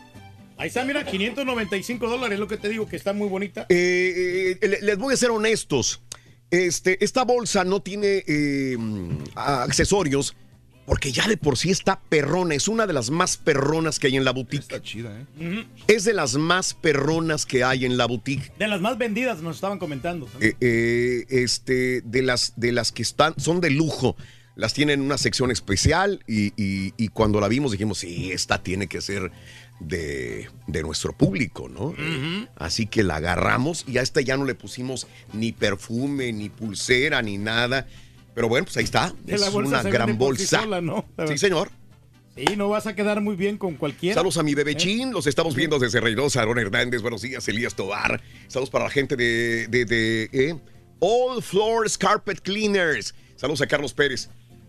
Ahí 0.59 0.69
está, 0.69 0.85
mira, 0.85 1.05
595 1.05 2.09
dólares, 2.09 2.39
lo 2.39 2.47
que 2.49 2.57
te 2.57 2.69
digo, 2.69 2.87
que 2.89 2.97
está 2.97 3.13
muy 3.13 3.29
bonita. 3.29 3.67
Eh, 3.69 4.59
eh, 4.61 4.69
le- 4.69 4.81
les 4.83 4.99
voy 4.99 5.13
a 5.15 5.17
ser 5.17 5.31
honestos. 5.31 6.01
Este, 6.51 7.03
esta 7.05 7.25
bolsa 7.25 7.65
no 7.65 7.81
tiene 7.81 8.23
eh, 8.27 8.77
accesorios 9.35 10.37
porque 10.87 11.11
ya 11.11 11.27
de 11.27 11.37
por 11.37 11.59
sí 11.59 11.71
está 11.71 12.01
perrona. 12.09 12.55
Es 12.55 12.69
una 12.69 12.87
de 12.87 12.93
las 12.93 13.11
más 13.11 13.37
perronas 13.37 13.99
que 13.99 14.07
hay 14.07 14.17
en 14.17 14.25
la 14.25 14.31
boutique. 14.31 14.61
Está 14.63 14.81
chida, 14.81 15.21
¿eh? 15.41 15.67
Es 15.89 16.05
de 16.05 16.13
las 16.15 16.35
más 16.37 16.75
perronas 16.75 17.45
que 17.45 17.65
hay 17.65 17.85
en 17.85 17.97
la 17.97 18.07
boutique. 18.07 18.53
De 18.59 18.69
las 18.69 18.81
más 18.81 18.97
vendidas 18.97 19.43
nos 19.43 19.57
estaban 19.57 19.81
comentando. 19.81 20.29
Eh, 20.41 20.55
eh, 20.61 21.25
este, 21.29 22.03
de 22.03 22.23
las, 22.23 22.53
de 22.55 22.71
las 22.71 22.93
que 22.93 23.03
están, 23.03 23.35
son 23.37 23.61
de 23.61 23.71
lujo. 23.71 24.17
Las 24.55 24.73
tienen 24.75 25.01
en 25.01 25.07
una 25.07 25.19
sección 25.19 25.51
especial 25.51 26.23
y, 26.27 26.47
y- 26.57 26.95
y 26.97 27.09
cuando 27.09 27.41
la 27.41 27.49
vimos 27.49 27.73
dijimos, 27.73 27.99
sí, 27.99 28.31
esta 28.33 28.63
tiene 28.63 28.87
que 28.87 29.01
ser 29.03 29.31
de, 29.81 30.49
de 30.67 30.83
nuestro 30.83 31.13
público, 31.13 31.69
¿no? 31.69 31.95
Así 32.57 32.87
que 32.87 33.03
la 33.03 33.17
agarramos 33.17 33.85
y 33.87 33.99
a 33.99 34.03
esta 34.03 34.21
ya 34.21 34.37
no 34.37 34.45
le 34.45 34.55
pusimos 34.55 35.07
ni 35.33 35.53
perfume, 35.53 36.33
ni 36.33 36.49
pulsera, 36.49 37.23
ni 37.23 37.39
nada. 37.39 37.87
Pero 38.35 38.49
bueno, 38.49 38.65
pues 38.67 38.77
ahí 38.77 38.85
está. 38.85 39.15
Es 39.27 39.43
una 39.49 39.83
gran 39.83 40.19
bolsa. 40.19 40.61
sola, 40.61 40.81
¿no? 40.81 41.07
Sí, 41.29 41.39
señor. 41.39 41.71
Sí, 42.37 42.55
no 42.55 42.69
vas 42.69 42.87
a 42.87 42.95
quedar 42.95 43.23
muy 43.23 43.35
bien 43.35 43.57
con 43.57 43.77
cualquiera. 43.77 44.15
Saludos 44.15 44.37
a 44.37 44.43
mi 44.43 44.55
bebé 44.55 44.73
¿Eh? 44.73 44.77
Chin, 44.77 45.11
los 45.11 45.27
estamos 45.27 45.55
viendo 45.55 45.79
desde 45.79 46.01
Reynosa, 46.01 46.43
Aaron 46.43 46.59
Hernández, 46.59 47.01
buenos 47.01 47.23
días, 47.23 47.49
Elías 47.49 47.75
Tobar. 47.75 48.21
Saludos 48.49 48.69
para 48.69 48.85
la 48.85 48.91
gente 48.91 49.17
de, 49.17 49.67
de, 49.69 49.87
de, 49.87 50.29
eh, 50.35 50.55
All 50.99 51.43
Floors 51.43 51.97
Carpet 51.97 52.41
Cleaners. 52.43 53.15
Saludos 53.37 53.63
a 53.63 53.67
Carlos 53.67 53.95
Pérez. 53.95 54.29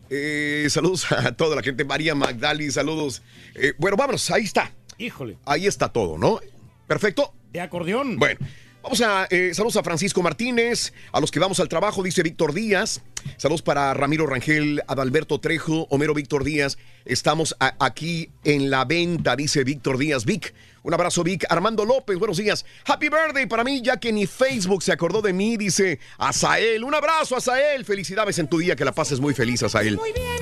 Eh, 0.10 0.68
saludos 0.70 1.12
a 1.12 1.34
toda 1.34 1.58
la 1.58 1.62
gente, 1.62 1.84
María 1.84 2.16
Magdali, 2.16 2.72
saludos. 2.72 3.22
Eh, 3.56 3.74
bueno, 3.78 3.98
vámonos, 3.98 4.32
ahí 4.32 4.46
está. 4.46 4.72
Híjole. 4.98 5.38
Ahí 5.46 5.68
está 5.68 5.90
todo, 5.90 6.18
¿no? 6.18 6.40
Perfecto. 6.88 7.34
De 7.52 7.62
acordeón. 7.62 8.18
Bueno, 8.18 8.40
vamos 8.84 9.02
a. 9.02 9.28
eh, 9.30 9.52
saludos 9.54 9.78
a 9.78 9.84
Francisco 9.84 10.22
Martínez, 10.22 10.94
a 11.12 11.20
los 11.20 11.32
que 11.32 11.40
vamos 11.40 11.60
al 11.60 11.70
trabajo, 11.70 12.04
dice 12.04 12.24
Víctor 12.24 12.54
Díaz. 12.54 13.02
Saludos 13.38 13.62
para 13.62 13.94
Ramiro 13.94 14.26
Rangel, 14.26 14.82
Adalberto 14.88 15.40
Trejo, 15.40 15.88
Homero 15.90 16.14
Víctor 16.14 16.44
Díaz. 16.44 16.78
Estamos 17.06 17.56
a- 17.60 17.76
aquí 17.80 18.30
en 18.44 18.70
la 18.70 18.86
venta, 18.86 19.36
dice 19.36 19.64
Víctor 19.64 19.98
Díaz. 19.98 20.26
Vic, 20.26 20.54
un 20.88 20.94
abrazo, 20.94 21.22
Vic. 21.22 21.46
Armando 21.50 21.84
López, 21.84 22.18
buenos 22.18 22.38
días. 22.38 22.66
Happy 22.86 23.10
birthday 23.10 23.46
para 23.46 23.66
mí, 23.66 23.82
ya 23.82 23.98
que 23.98 24.14
ni 24.14 24.26
Facebook 24.26 24.82
se 24.82 24.94
acordó 24.94 25.22
de 25.22 25.34
mí, 25.34 25.58
dice 25.58 26.00
Azael. 26.18 26.82
Un 26.82 26.96
abrazo, 26.96 27.36
Azael. 27.36 27.84
Felicidades 27.84 28.40
en 28.40 28.48
tu 28.48 28.58
día, 28.60 28.74
que 28.74 28.86
la 28.86 28.94
pases 28.94 29.20
muy 29.20 29.34
feliz, 29.34 29.62
Azael. 29.64 30.00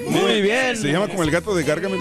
Muy 0.07 0.41
bien. 0.43 0.77
Se 0.77 0.91
llama 0.91 1.07
como 1.07 1.23
el 1.23 1.31
gato 1.31 1.55
de 1.55 1.63
Gargamel. 1.63 1.99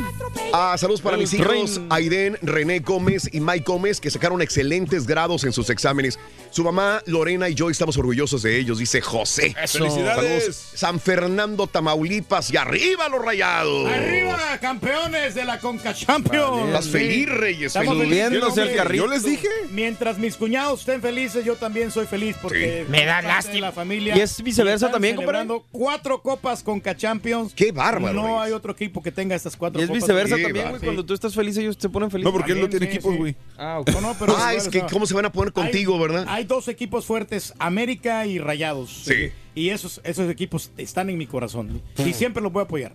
Ah, 0.52 0.76
saludos 0.78 1.00
para 1.00 1.16
El 1.16 1.22
mis 1.22 1.32
hijos. 1.32 1.80
Aiden, 1.88 2.36
René 2.42 2.80
Gómez 2.80 3.30
y 3.32 3.40
Mike 3.40 3.64
Gómez, 3.66 3.98
que 3.98 4.10
sacaron 4.10 4.42
excelentes 4.42 5.06
grados 5.06 5.44
en 5.44 5.52
sus 5.54 5.70
exámenes. 5.70 6.18
Su 6.50 6.64
mamá, 6.64 7.02
Lorena 7.06 7.48
y 7.48 7.54
yo 7.54 7.70
estamos 7.70 7.96
orgullosos 7.96 8.42
de 8.42 8.58
ellos, 8.58 8.78
dice 8.78 9.00
José. 9.00 9.54
Eso. 9.62 9.78
Felicidades. 9.78 10.44
Saludos, 10.44 10.70
San 10.74 11.00
Fernando, 11.00 11.66
Tamaulipas 11.66 12.50
y 12.50 12.58
arriba 12.58 13.08
los 13.08 13.24
rayados. 13.24 13.90
¡Arriba, 13.90 14.58
campeones 14.60 15.34
de 15.34 15.44
la 15.46 15.58
Conca 15.58 15.94
Champions! 15.94 16.66
Estás 16.66 16.88
feliz, 16.88 17.28
Reyes, 17.28 17.66
Estamos 17.74 17.96
feliz. 17.96 18.14
felices, 18.14 18.34
Subiéndose 18.40 18.61
al 18.61 18.66
hombre. 18.69 18.82
carrito. 18.82 19.05
Yo 19.05 19.11
les 19.11 19.23
dije. 19.24 19.48
Mientras 19.70 20.19
mis 20.19 20.36
cuñados 20.36 20.81
estén 20.81 21.01
felices, 21.01 21.44
yo 21.44 21.56
también 21.56 21.90
soy 21.90 22.06
feliz 22.06 22.36
porque 22.40 22.85
Sí. 22.86 22.90
Me 22.90 23.05
da 23.05 23.23
lástima. 23.23 23.66
la 23.69 23.73
familia. 23.73 24.16
Y 24.16 24.20
es 24.20 24.43
viceversa 24.43 24.90
también, 24.90 25.16
compadre. 25.16 25.48
cuatro 25.70 26.23
copas 26.23 26.62
Conca 26.62 26.97
Champions. 26.97 27.52
¡Qué 27.55 27.73
bárbaro, 27.73 28.12
No 28.15 28.40
hay 28.40 28.52
otro 28.52 28.73
equipo 28.73 29.02
que 29.02 29.11
tenga 29.12 29.35
estas 29.35 29.56
cuatro 29.56 29.81
Y 29.81 29.85
es 29.85 29.89
copas. 29.89 30.02
viceversa 30.02 30.36
también, 30.40 30.69
güey. 30.69 30.81
Sí. 30.81 30.86
Cuando 30.86 31.05
tú 31.05 31.15
estás 31.15 31.35
feliz, 31.35 31.56
ellos 31.56 31.77
te 31.78 31.89
ponen 31.89 32.11
feliz. 32.11 32.24
No, 32.24 32.32
porque 32.32 32.52
él 32.52 32.61
no 32.61 32.69
tiene 32.69 32.86
sí, 32.86 32.93
equipos, 32.93 33.12
sí. 33.12 33.19
güey. 33.19 33.36
Ah, 33.56 33.78
ok. 33.81 33.90
No, 33.90 34.01
no, 34.01 34.16
pero 34.19 34.36
Ah, 34.39 34.55
es 34.55 34.69
que 34.69 34.81
cómo 34.90 35.06
se 35.06 35.15
van 35.15 35.24
a 35.27 35.32
poner 35.32 35.52
contigo, 35.52 35.94
hay- 35.94 36.01
¿verdad? 36.01 36.27
Hay 36.28 36.44
dos 36.44 36.69
equipos 36.69 37.05
fuertes, 37.06 37.52
América 37.59 38.27
y 38.27 38.39
Rayados. 38.39 39.02
Sí. 39.05 39.31
Y 39.55 39.70
esos, 39.70 40.01
esos 40.05 40.28
equipos 40.31 40.70
están 40.77 41.11
en 41.11 41.19
mi 41.19 41.27
corazón. 41.27 41.81
Y 42.05 42.12
siempre 42.12 42.43
los 42.43 42.52
voy 42.52 42.61
a 42.61 42.65
apoyar. 42.65 42.93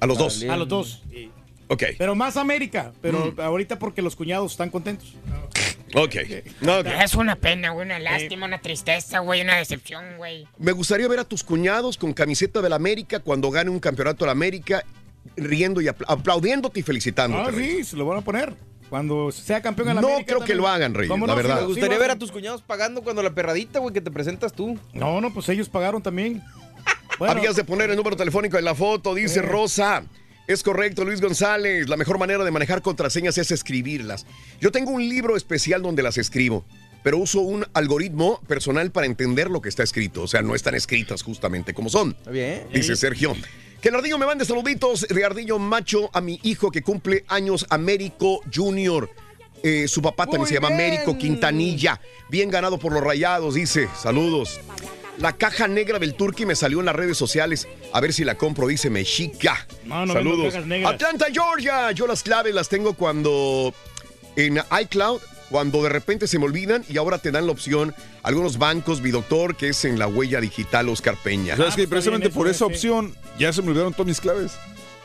A 0.00 0.06
los 0.06 0.16
dos. 0.18 0.42
A 0.48 0.56
los 0.56 0.68
dos. 0.68 1.02
Y- 1.12 1.28
Ok, 1.68 1.82
Pero 1.98 2.14
más 2.14 2.36
América. 2.36 2.92
Pero 3.02 3.32
Mm. 3.36 3.40
ahorita 3.40 3.78
porque 3.78 4.00
los 4.02 4.16
cuñados 4.16 4.52
están 4.52 4.70
contentos. 4.70 5.14
ok. 5.94 6.16
ok. 6.62 6.86
Es 7.02 7.14
una 7.14 7.36
pena, 7.36 7.70
güey, 7.70 7.86
una 7.86 7.98
lástima, 7.98 8.46
una 8.46 8.60
tristeza, 8.60 9.18
güey, 9.20 9.42
una 9.42 9.56
decepción, 9.56 10.04
güey. 10.16 10.46
Me 10.58 10.72
gustaría 10.72 11.06
ver 11.08 11.18
a 11.20 11.24
tus 11.24 11.44
cuñados 11.44 11.96
con 11.98 12.12
camiseta 12.14 12.60
del 12.62 12.72
América 12.72 13.20
cuando 13.20 13.50
gane 13.50 13.70
un 13.70 13.80
campeonato 13.80 14.24
del 14.24 14.30
América, 14.32 14.82
riendo 15.36 15.80
y 15.80 15.86
apl- 15.86 16.04
aplaudiéndote 16.08 16.80
y 16.80 16.82
felicitándote. 16.82 17.50
Ah, 17.50 17.52
sí, 17.54 17.84
se 17.84 17.96
lo 17.96 18.06
van 18.06 18.18
a 18.18 18.22
poner. 18.22 18.54
Cuando 18.88 19.30
sea 19.30 19.60
campeón 19.60 19.90
en 19.90 19.96
la 19.96 20.00
No 20.00 20.08
América. 20.08 20.34
creo 20.34 20.46
que 20.46 20.54
lo 20.54 20.66
hagan, 20.66 20.94
¿Cómo 21.08 21.26
la 21.26 21.32
no? 21.34 21.36
Verdad. 21.36 21.60
Me 21.60 21.66
gustaría 21.66 21.98
ver 21.98 22.10
a 22.12 22.16
tus 22.16 22.32
cuñados 22.32 22.62
pagando 22.62 23.02
cuando 23.02 23.22
la 23.22 23.34
perradita, 23.34 23.80
güey, 23.80 23.92
que 23.92 24.00
te 24.00 24.10
presentas 24.10 24.54
tú. 24.54 24.78
No, 24.94 25.20
no, 25.20 25.34
pues 25.34 25.46
ellos 25.50 25.68
pagaron 25.68 26.00
también. 26.02 26.42
Bueno, 27.18 27.34
Habías 27.34 27.56
de 27.56 27.64
poner 27.64 27.90
el 27.90 27.96
número 27.96 28.16
telefónico 28.16 28.58
en 28.58 28.64
la 28.64 28.74
foto, 28.76 29.12
dice 29.14 29.40
Eh. 29.40 29.42
Rosa. 29.42 30.04
Es 30.48 30.62
correcto, 30.62 31.04
Luis 31.04 31.20
González. 31.20 31.90
La 31.90 31.98
mejor 31.98 32.18
manera 32.18 32.42
de 32.42 32.50
manejar 32.50 32.80
contraseñas 32.80 33.36
es 33.36 33.50
escribirlas. 33.50 34.24
Yo 34.62 34.72
tengo 34.72 34.90
un 34.90 35.06
libro 35.06 35.36
especial 35.36 35.82
donde 35.82 36.02
las 36.02 36.16
escribo, 36.16 36.64
pero 37.02 37.18
uso 37.18 37.42
un 37.42 37.66
algoritmo 37.74 38.40
personal 38.48 38.90
para 38.90 39.06
entender 39.06 39.50
lo 39.50 39.60
que 39.60 39.68
está 39.68 39.82
escrito. 39.82 40.22
O 40.22 40.26
sea, 40.26 40.40
no 40.40 40.54
están 40.54 40.74
escritas 40.74 41.22
justamente 41.22 41.74
como 41.74 41.90
son. 41.90 42.12
Está 42.18 42.30
bien. 42.30 42.66
Dice 42.72 42.96
Sergio. 42.96 43.36
Que 43.82 43.90
el 43.90 43.96
Ardillo 43.96 44.16
me 44.16 44.24
mande 44.24 44.46
saluditos 44.46 45.06
de 45.06 45.22
Ardillo 45.22 45.58
Macho 45.58 46.08
a 46.14 46.22
mi 46.22 46.40
hijo 46.42 46.70
que 46.70 46.80
cumple 46.80 47.26
años 47.28 47.66
Américo 47.68 48.40
Junior. 48.52 49.10
Eh, 49.62 49.86
su 49.86 50.00
papá 50.00 50.24
también 50.24 50.40
Muy 50.40 50.48
se 50.48 50.54
llama 50.54 50.68
bien. 50.68 50.80
Américo 50.80 51.18
Quintanilla. 51.18 52.00
Bien 52.30 52.48
ganado 52.48 52.78
por 52.78 52.94
los 52.94 53.04
rayados, 53.04 53.54
dice. 53.54 53.86
Saludos. 54.00 54.58
La 55.18 55.32
caja 55.32 55.66
negra 55.66 55.98
del 55.98 56.14
Turqui 56.14 56.46
me 56.46 56.54
salió 56.54 56.78
en 56.80 56.86
las 56.86 56.94
redes 56.94 57.16
sociales. 57.16 57.66
A 57.92 58.00
ver 58.00 58.12
si 58.12 58.24
la 58.24 58.36
compro, 58.36 58.68
dice 58.68 58.88
Mexica. 58.88 59.66
No, 59.84 60.06
no 60.06 60.12
Saludos. 60.12 60.54
Atlanta, 60.54 61.26
Georgia. 61.32 61.90
Yo 61.92 62.06
las 62.06 62.22
claves 62.22 62.54
las 62.54 62.68
tengo 62.68 62.94
cuando 62.94 63.74
en 64.36 64.60
iCloud, 64.82 65.20
cuando 65.50 65.82
de 65.82 65.88
repente 65.88 66.28
se 66.28 66.38
me 66.38 66.44
olvidan 66.44 66.84
y 66.88 66.98
ahora 66.98 67.18
te 67.18 67.32
dan 67.32 67.46
la 67.46 67.52
opción 67.52 67.94
algunos 68.22 68.58
bancos, 68.58 69.00
mi 69.00 69.10
doctor, 69.10 69.56
que 69.56 69.70
es 69.70 69.84
en 69.84 69.98
la 69.98 70.06
huella 70.06 70.40
digital 70.40 70.88
Oscar 70.88 71.16
Peña. 71.16 71.56
¿Sabes 71.56 71.74
que 71.74 71.82
pues, 71.82 71.88
precisamente 71.88 72.28
bien, 72.28 72.36
por 72.36 72.46
eso, 72.46 72.66
esa 72.66 72.78
sí. 72.78 72.88
opción 72.88 73.16
ya 73.38 73.52
se 73.52 73.62
me 73.62 73.68
olvidaron 73.68 73.92
todas 73.92 74.06
mis 74.06 74.20
claves. 74.20 74.52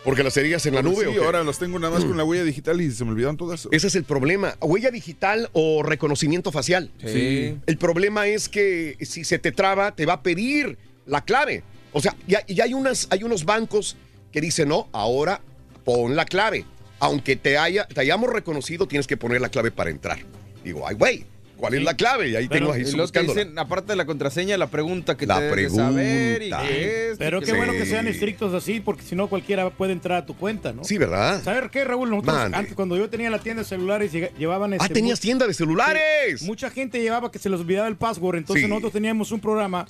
Porque 0.04 0.24
las 0.24 0.34
serías 0.34 0.66
en 0.66 0.76
la 0.76 0.82
nube. 0.82 1.04
Sí, 1.04 1.06
¿o 1.06 1.14
qué? 1.14 1.20
ahora 1.20 1.44
las 1.44 1.60
tengo 1.60 1.80
nada 1.80 1.94
más 1.94 2.04
con 2.04 2.18
la 2.18 2.24
huella 2.24 2.44
digital 2.44 2.82
y 2.82 2.92
se 2.92 3.06
me 3.06 3.12
olvidaron 3.12 3.38
todas. 3.38 3.68
Ese 3.72 3.88
es 3.88 3.96
el 3.96 4.04
problema. 4.04 4.56
Huella 4.60 4.92
digital 4.92 5.50
o 5.54 5.82
reconocimiento 5.82 6.52
facial. 6.52 6.92
Sí. 7.06 7.58
El 7.66 7.78
problema 7.78 8.28
es 8.28 8.50
que 8.50 8.98
si 9.02 9.24
se 9.24 9.40
te 9.40 9.52
traba, 9.52 9.96
te 9.96 10.06
va 10.06 10.14
a 10.14 10.24
pedir 10.24 10.78
la 11.06 11.24
clave. 11.24 11.64
O 11.94 12.02
sea, 12.02 12.16
ya, 12.28 12.46
ya 12.48 12.66
hay, 12.66 12.74
unas, 12.74 13.08
hay 13.12 13.24
unos 13.24 13.46
bancos 13.46 13.96
que 14.32 14.42
dicen, 14.42 14.68
no, 14.68 14.90
ahora 14.92 15.42
pon 15.86 16.16
la 16.16 16.26
clave. 16.26 16.66
Aunque 17.00 17.36
te, 17.36 17.58
haya, 17.58 17.86
te 17.88 18.02
hayamos 18.02 18.30
reconocido, 18.30 18.88
tienes 18.88 19.08
que 19.08 19.18
poner 19.18 19.42
la 19.42 19.50
clave 19.50 19.72
para 19.72 19.90
entrar. 19.90 20.20
Digo, 20.64 20.88
ay, 20.88 20.96
güey, 20.96 21.26
¿cuál 21.64 21.76
es 21.76 21.84
la 21.84 21.94
clave? 21.96 22.28
Y 22.30 22.36
ahí 22.36 22.50
Pero- 22.50 22.66
tengo 22.68 22.74
ahí 22.74 22.82
Y 22.82 22.84
los 22.84 23.12
que 23.14 23.22
buscándola. 23.22 23.40
dicen, 23.42 23.58
aparte 23.58 23.94
de 23.94 23.96
la 23.96 24.06
contraseña, 24.06 24.58
la 24.58 24.68
pregunta 24.68 25.16
que 25.16 25.26
La 25.26 25.40
te 25.40 25.56
de 25.56 25.70
saber 25.70 26.42
y 26.42 26.50
pregunta. 26.50 26.68
que 26.68 27.12
es. 27.12 27.18
Pero 27.18 27.40
qué 27.40 27.54
bueno 27.54 27.72
que 27.72 27.86
sean 27.86 28.06
estrictos 28.10 28.54
así, 28.54 28.82
porque 28.82 29.04
si 29.04 29.16
no 29.16 29.28
cualquiera 29.30 29.70
puede 29.70 29.94
entrar 29.94 30.18
a 30.18 30.26
tu 30.26 30.36
cuenta, 30.36 30.74
¿no? 30.74 30.84
Sí, 30.84 30.98
¿verdad? 30.98 31.42
¿Sabes 31.42 31.72
qué, 31.72 31.86
Raúl? 31.86 32.10
Nosotros 32.10 32.36
Mande. 32.36 32.58
antes, 32.58 32.74
cuando 32.76 32.98
yo 32.98 33.10
tenía 33.10 33.30
la 33.30 33.40
tienda 33.40 33.62
de 33.64 33.68
celulares, 33.70 34.12
llevaban 34.12 34.74
Ah, 34.74 34.78
este, 34.82 34.94
tenías 34.94 35.20
mu- 35.20 35.22
tienda 35.22 35.48
de 35.48 35.54
celulares. 35.54 36.42
Sí, 36.42 36.46
mucha 36.46 36.70
gente 36.70 37.00
llevaba 37.02 37.32
que 37.32 37.40
se 37.40 37.50
les 37.50 37.62
olvidaba 37.62 37.88
el 37.88 37.96
password, 37.96 38.36
entonces 38.40 38.64
Sí. 38.66 38.70
nosotros 38.70 38.92
teníamos 38.92 39.32
un 39.32 39.40
programa 39.40 39.88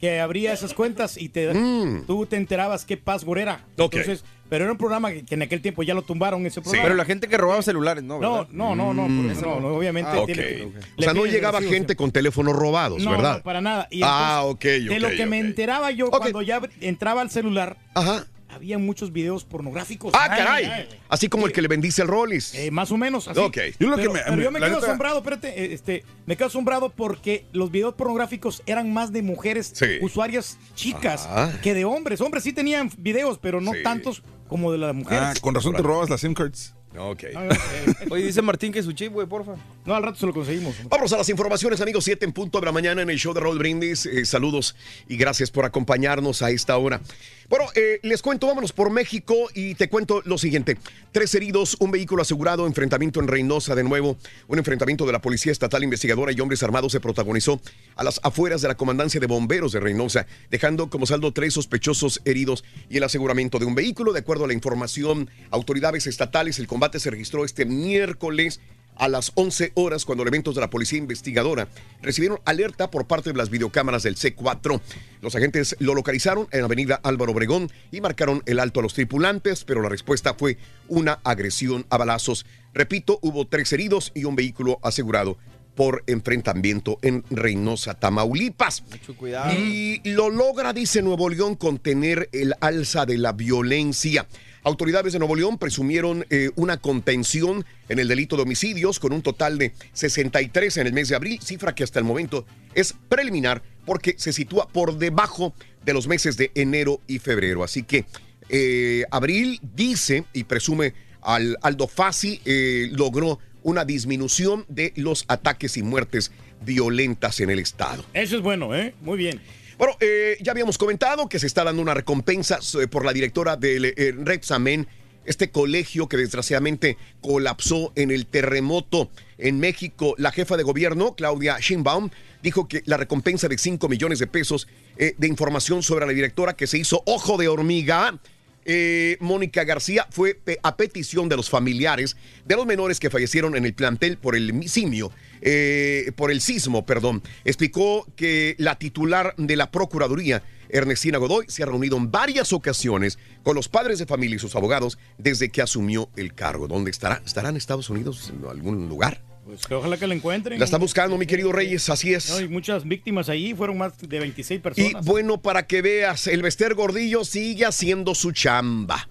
que 0.00 0.18
abría 0.18 0.52
esas 0.52 0.74
cuentas 0.74 1.16
y 1.16 1.28
te, 1.28 1.54
Mm. 1.54 2.02
tú 2.08 2.26
te 2.26 2.34
enterabas 2.36 2.84
qué 2.84 2.96
password 2.96 3.38
era. 3.38 3.64
Ok. 3.78 3.94
Entonces, 3.94 4.24
pero 4.52 4.64
era 4.64 4.72
un 4.72 4.76
programa 4.76 5.10
que, 5.10 5.24
que 5.24 5.34
en 5.34 5.40
aquel 5.40 5.62
tiempo 5.62 5.82
ya 5.82 5.94
lo 5.94 6.02
tumbaron 6.02 6.44
ese 6.44 6.60
programa. 6.60 6.82
Pero 6.84 6.94
la 6.94 7.06
gente 7.06 7.26
que 7.26 7.38
robaba 7.38 7.62
celulares, 7.62 8.04
¿no? 8.04 8.20
no, 8.20 8.32
¿verdad? 8.40 8.48
no, 8.52 8.76
no, 8.76 8.92
no, 8.92 9.08
no, 9.08 9.60
no, 9.60 9.68
obviamente 9.68 10.10
Ah, 10.12 10.20
ok, 10.20 10.26
tiene 10.26 10.42
que- 10.42 10.62
ok. 10.64 10.74
O 10.98 11.02
sea, 11.02 11.14
no 11.14 11.24
llegaba 11.24 11.58
recibo 11.60 11.72
gente 11.74 11.96
con 11.96 12.10
teléfonos 12.12 12.54
robados, 12.54 13.02
No, 13.02 13.12
¿verdad? 13.12 13.38
no, 13.38 13.42
para 13.44 13.62
nada. 13.62 13.88
Y 13.90 14.02
ah, 14.04 14.42
entonces, 14.42 14.54
ok, 14.54 14.90
De 14.90 14.96
ok, 14.96 15.00
lo 15.10 15.16
que 15.16 15.24
me 15.24 15.38
ok. 15.40 15.46
enteraba 15.46 15.90
yo 15.90 16.08
Ok. 16.08 16.18
cuando 16.18 16.42
ya 16.42 16.60
entraba 16.82 17.22
al 17.22 17.30
celular, 17.30 17.78
Ajá. 17.94 18.26
había 18.50 18.76
muchos 18.76 19.10
videos 19.14 19.44
pornográficos. 19.44 20.12
Ah, 20.14 20.26
Ay, 20.30 20.38
caray. 20.38 20.64
ay, 20.66 20.88
Así 21.08 21.28
como 21.30 21.46
el 21.46 21.52
que 21.54 21.62
le 21.62 21.68
vendiste 21.68 22.02
el 22.02 22.08
Rollis. 22.08 22.54
eh, 22.54 22.70
más 22.70 22.92
o 22.92 22.98
menos 22.98 23.28
así. 23.28 23.40
Ok. 23.40 23.56
Yo 23.80 23.88
lo 23.88 23.96
que 23.96 24.02
pero, 24.02 24.12
me- 24.12 24.20
pero 24.22 24.42
yo 24.42 24.50
me 24.50 24.58
quedo 24.60 24.74
neta- 24.74 24.86
asombrado, 24.86 25.18
espérate, 25.20 25.48
eh, 25.64 25.72
este, 25.72 26.04
me 26.26 26.36
quedo 26.36 26.48
asombrado 26.48 26.90
porque 26.90 27.46
los 27.54 27.70
videos 27.70 27.94
pornográficos 27.94 28.62
eran 28.66 28.92
más 28.92 29.12
de 29.12 29.22
mujeres 29.22 29.72
Sí. 29.74 29.86
usuarias 30.02 30.58
chicas 30.74 31.24
Ajá. 31.26 31.58
que 31.62 31.72
de 31.72 31.86
hombres. 31.86 32.20
Hombres 32.20 32.44
sí 32.44 32.52
tenían 32.52 32.90
videos, 32.98 33.38
pero 33.38 33.62
no 33.62 33.72
Sí. 33.72 33.82
tantos 33.82 34.22
como 34.52 34.70
de 34.70 34.78
las 34.78 34.94
mujeres. 34.94 35.22
Ah, 35.22 35.34
con 35.40 35.54
razón 35.54 35.74
te 35.74 35.82
robabas 35.82 36.08
las 36.10 36.20
SIM 36.20 36.34
cards. 36.34 36.74
Ok. 36.96 37.24
Ah, 37.34 37.48
Oye, 38.10 38.26
dice 38.26 38.42
Martín 38.42 38.70
que 38.70 38.82
su 38.82 38.92
chip, 38.92 39.12
güey, 39.12 39.26
porfa. 39.26 39.54
no, 39.86 39.94
al 39.94 40.02
rato 40.02 40.18
se 40.18 40.26
lo 40.26 40.34
conseguimos. 40.34 40.74
Vamos 40.90 41.12
a 41.12 41.16
las 41.16 41.28
informaciones, 41.30 41.80
amigos. 41.80 42.04
7 42.04 42.24
en 42.26 42.32
punto 42.32 42.60
de 42.60 42.66
la 42.66 42.72
mañana 42.72 43.00
en 43.02 43.08
el 43.10 43.18
show 43.18 43.32
de 43.32 43.40
Roll 43.40 43.58
Brindis. 43.58 44.04
Eh, 44.06 44.24
saludos 44.26 44.76
y 45.08 45.16
gracias 45.16 45.50
por 45.50 45.64
acompañarnos 45.64 46.42
a 46.42 46.50
esta 46.50 46.76
hora. 46.76 47.00
Bueno, 47.48 47.66
eh, 47.74 47.98
les 48.02 48.22
cuento, 48.22 48.46
vámonos 48.46 48.72
por 48.72 48.90
México 48.90 49.34
y 49.54 49.74
te 49.74 49.88
cuento 49.88 50.22
lo 50.24 50.38
siguiente. 50.38 50.78
Tres 51.10 51.34
heridos, 51.34 51.76
un 51.80 51.90
vehículo 51.90 52.22
asegurado, 52.22 52.66
enfrentamiento 52.66 53.20
en 53.20 53.28
Reynosa 53.28 53.74
de 53.74 53.84
nuevo. 53.84 54.16
Un 54.48 54.58
enfrentamiento 54.58 55.04
de 55.06 55.12
la 55.12 55.20
Policía 55.20 55.52
Estatal 55.52 55.82
Investigadora 55.82 56.32
y 56.32 56.40
hombres 56.40 56.62
armados 56.62 56.92
se 56.92 57.00
protagonizó 57.00 57.60
a 57.96 58.04
las 58.04 58.20
afueras 58.22 58.62
de 58.62 58.68
la 58.68 58.76
Comandancia 58.76 59.20
de 59.20 59.26
Bomberos 59.26 59.72
de 59.72 59.80
Reynosa, 59.80 60.26
dejando 60.50 60.88
como 60.88 61.06
saldo 61.06 61.32
tres 61.32 61.54
sospechosos 61.54 62.22
heridos 62.24 62.64
y 62.88 62.96
el 62.96 63.04
aseguramiento 63.04 63.58
de 63.58 63.66
un 63.66 63.74
vehículo. 63.74 64.12
De 64.12 64.20
acuerdo 64.20 64.44
a 64.44 64.48
la 64.48 64.54
información, 64.54 65.28
autoridades 65.50 66.06
estatales, 66.06 66.58
el 66.58 66.66
combate 66.66 67.00
se 67.00 67.10
registró 67.10 67.44
este 67.44 67.64
miércoles 67.64 68.60
a 69.02 69.08
las 69.08 69.32
11 69.34 69.72
horas 69.74 70.04
cuando 70.04 70.22
elementos 70.22 70.54
de 70.54 70.60
la 70.60 70.70
policía 70.70 70.96
investigadora 70.96 71.66
recibieron 72.02 72.38
alerta 72.44 72.88
por 72.88 73.08
parte 73.08 73.32
de 73.32 73.36
las 73.36 73.50
videocámaras 73.50 74.04
del 74.04 74.14
C4. 74.14 74.80
Los 75.20 75.34
agentes 75.34 75.74
lo 75.80 75.96
localizaron 75.96 76.46
en 76.52 76.60
la 76.60 76.66
avenida 76.66 77.00
Álvaro 77.02 77.32
Obregón 77.32 77.68
y 77.90 78.00
marcaron 78.00 78.44
el 78.46 78.60
alto 78.60 78.78
a 78.78 78.84
los 78.84 78.94
tripulantes, 78.94 79.64
pero 79.64 79.82
la 79.82 79.88
respuesta 79.88 80.34
fue 80.34 80.56
una 80.86 81.18
agresión 81.24 81.84
a 81.90 81.96
balazos. 81.96 82.46
Repito, 82.74 83.18
hubo 83.22 83.44
tres 83.48 83.72
heridos 83.72 84.12
y 84.14 84.22
un 84.22 84.36
vehículo 84.36 84.78
asegurado 84.84 85.36
por 85.74 86.04
enfrentamiento 86.06 87.00
en 87.02 87.24
Reynosa, 87.28 87.94
Tamaulipas. 87.94 88.84
Mucho 88.88 89.16
cuidado. 89.16 89.52
Y 89.52 90.00
lo 90.04 90.30
logra, 90.30 90.72
dice 90.72 91.02
Nuevo 91.02 91.28
León, 91.28 91.56
contener 91.56 92.28
el 92.30 92.54
alza 92.60 93.04
de 93.04 93.18
la 93.18 93.32
violencia. 93.32 94.28
Autoridades 94.64 95.12
de 95.12 95.18
Nuevo 95.18 95.34
León 95.34 95.58
presumieron 95.58 96.24
eh, 96.30 96.50
una 96.54 96.76
contención 96.76 97.64
en 97.88 97.98
el 97.98 98.06
delito 98.06 98.36
de 98.36 98.42
homicidios 98.42 99.00
con 99.00 99.12
un 99.12 99.20
total 99.20 99.58
de 99.58 99.72
63 99.92 100.76
en 100.76 100.86
el 100.86 100.92
mes 100.92 101.08
de 101.08 101.16
abril, 101.16 101.40
cifra 101.42 101.74
que 101.74 101.82
hasta 101.82 101.98
el 101.98 102.04
momento 102.04 102.46
es 102.74 102.94
preliminar 103.08 103.62
porque 103.84 104.14
se 104.18 104.32
sitúa 104.32 104.68
por 104.68 104.98
debajo 104.98 105.52
de 105.84 105.92
los 105.92 106.06
meses 106.06 106.36
de 106.36 106.52
enero 106.54 107.00
y 107.08 107.18
febrero. 107.18 107.64
Así 107.64 107.82
que 107.82 108.04
eh, 108.48 109.04
abril 109.10 109.58
dice 109.74 110.24
y 110.32 110.44
presume 110.44 110.94
al 111.22 111.58
Aldo 111.62 111.88
Fassi 111.88 112.40
eh, 112.44 112.88
logró 112.92 113.40
una 113.64 113.84
disminución 113.84 114.64
de 114.68 114.92
los 114.96 115.24
ataques 115.28 115.76
y 115.76 115.82
muertes 115.82 116.30
violentas 116.64 117.40
en 117.40 117.50
el 117.50 117.58
estado. 117.58 118.04
Eso 118.14 118.36
es 118.36 118.42
bueno, 118.42 118.74
¿eh? 118.74 118.94
Muy 119.00 119.18
bien. 119.18 119.40
Bueno, 119.82 119.96
eh, 119.98 120.36
ya 120.40 120.52
habíamos 120.52 120.78
comentado 120.78 121.28
que 121.28 121.40
se 121.40 121.48
está 121.48 121.64
dando 121.64 121.82
una 121.82 121.92
recompensa 121.92 122.60
eh, 122.80 122.86
por 122.86 123.04
la 123.04 123.12
directora 123.12 123.56
del 123.56 123.86
eh, 123.86 124.14
Repsamen, 124.16 124.86
este 125.24 125.50
colegio 125.50 126.08
que 126.08 126.16
desgraciadamente 126.16 126.96
colapsó 127.20 127.90
en 127.96 128.12
el 128.12 128.26
terremoto 128.26 129.10
en 129.38 129.58
México. 129.58 130.14
La 130.18 130.30
jefa 130.30 130.56
de 130.56 130.62
gobierno, 130.62 131.16
Claudia 131.16 131.58
Sheinbaum, 131.58 132.10
dijo 132.44 132.68
que 132.68 132.82
la 132.84 132.96
recompensa 132.96 133.48
de 133.48 133.58
5 133.58 133.88
millones 133.88 134.20
de 134.20 134.28
pesos 134.28 134.68
eh, 134.98 135.16
de 135.18 135.26
información 135.26 135.82
sobre 135.82 136.06
la 136.06 136.12
directora 136.12 136.54
que 136.54 136.68
se 136.68 136.78
hizo 136.78 137.02
ojo 137.06 137.36
de 137.36 137.48
hormiga. 137.48 138.20
eh, 138.64 139.16
Mónica 139.18 139.64
García 139.64 140.06
fue 140.12 140.38
a 140.62 140.76
petición 140.76 141.28
de 141.28 141.34
los 141.34 141.50
familiares 141.50 142.16
de 142.44 142.54
los 142.54 142.66
menores 142.66 143.00
que 143.00 143.10
fallecieron 143.10 143.56
en 143.56 143.64
el 143.64 143.74
plantel 143.74 144.16
por 144.16 144.36
el 144.36 144.68
simio, 144.68 145.10
eh, 145.42 146.12
por 146.16 146.30
el 146.30 146.40
sismo, 146.40 146.86
perdón. 146.86 147.22
Explicó 147.44 148.06
que 148.16 148.54
la 148.58 148.76
titular 148.78 149.34
de 149.36 149.56
la 149.56 149.70
Procuraduría, 149.70 150.42
Ernestina 150.68 151.18
Godoy, 151.18 151.46
se 151.48 151.62
ha 151.62 151.66
reunido 151.66 151.96
en 151.96 152.10
varias 152.10 152.52
ocasiones 152.52 153.18
con 153.42 153.54
los 153.54 153.68
padres 153.68 153.98
de 153.98 154.06
familia 154.06 154.36
y 154.36 154.38
sus 154.38 154.54
abogados 154.56 154.98
desde 155.18 155.50
que 155.50 155.60
asumió 155.60 156.08
el 156.16 156.32
cargo. 156.34 156.68
¿Dónde 156.68 156.90
estará? 156.90 157.20
¿Estará 157.26 157.50
en 157.50 157.56
Estados 157.56 157.90
Unidos 157.90 158.32
en 158.34 158.48
algún 158.48 158.88
lugar? 158.88 159.20
Pues 159.44 159.66
que 159.66 159.74
ojalá 159.74 159.96
que 159.96 160.06
la 160.06 160.14
encuentren. 160.14 160.58
La 160.60 160.64
está 160.64 160.78
buscando, 160.78 161.18
mi 161.18 161.26
querido 161.26 161.50
Reyes, 161.50 161.90
así 161.90 162.14
es. 162.14 162.30
No, 162.30 162.40
y 162.40 162.48
muchas 162.48 162.86
víctimas 162.86 163.28
ahí, 163.28 163.54
fueron 163.54 163.76
más 163.76 163.98
de 163.98 164.18
26 164.20 164.58
Y 164.58 164.62
personas. 164.62 165.04
bueno, 165.04 165.42
para 165.42 165.66
que 165.66 165.82
veas, 165.82 166.28
el 166.28 166.42
Bester 166.42 166.74
Gordillo 166.74 167.24
sigue 167.24 167.66
haciendo 167.66 168.14
su 168.14 168.30
chamba. 168.30 169.08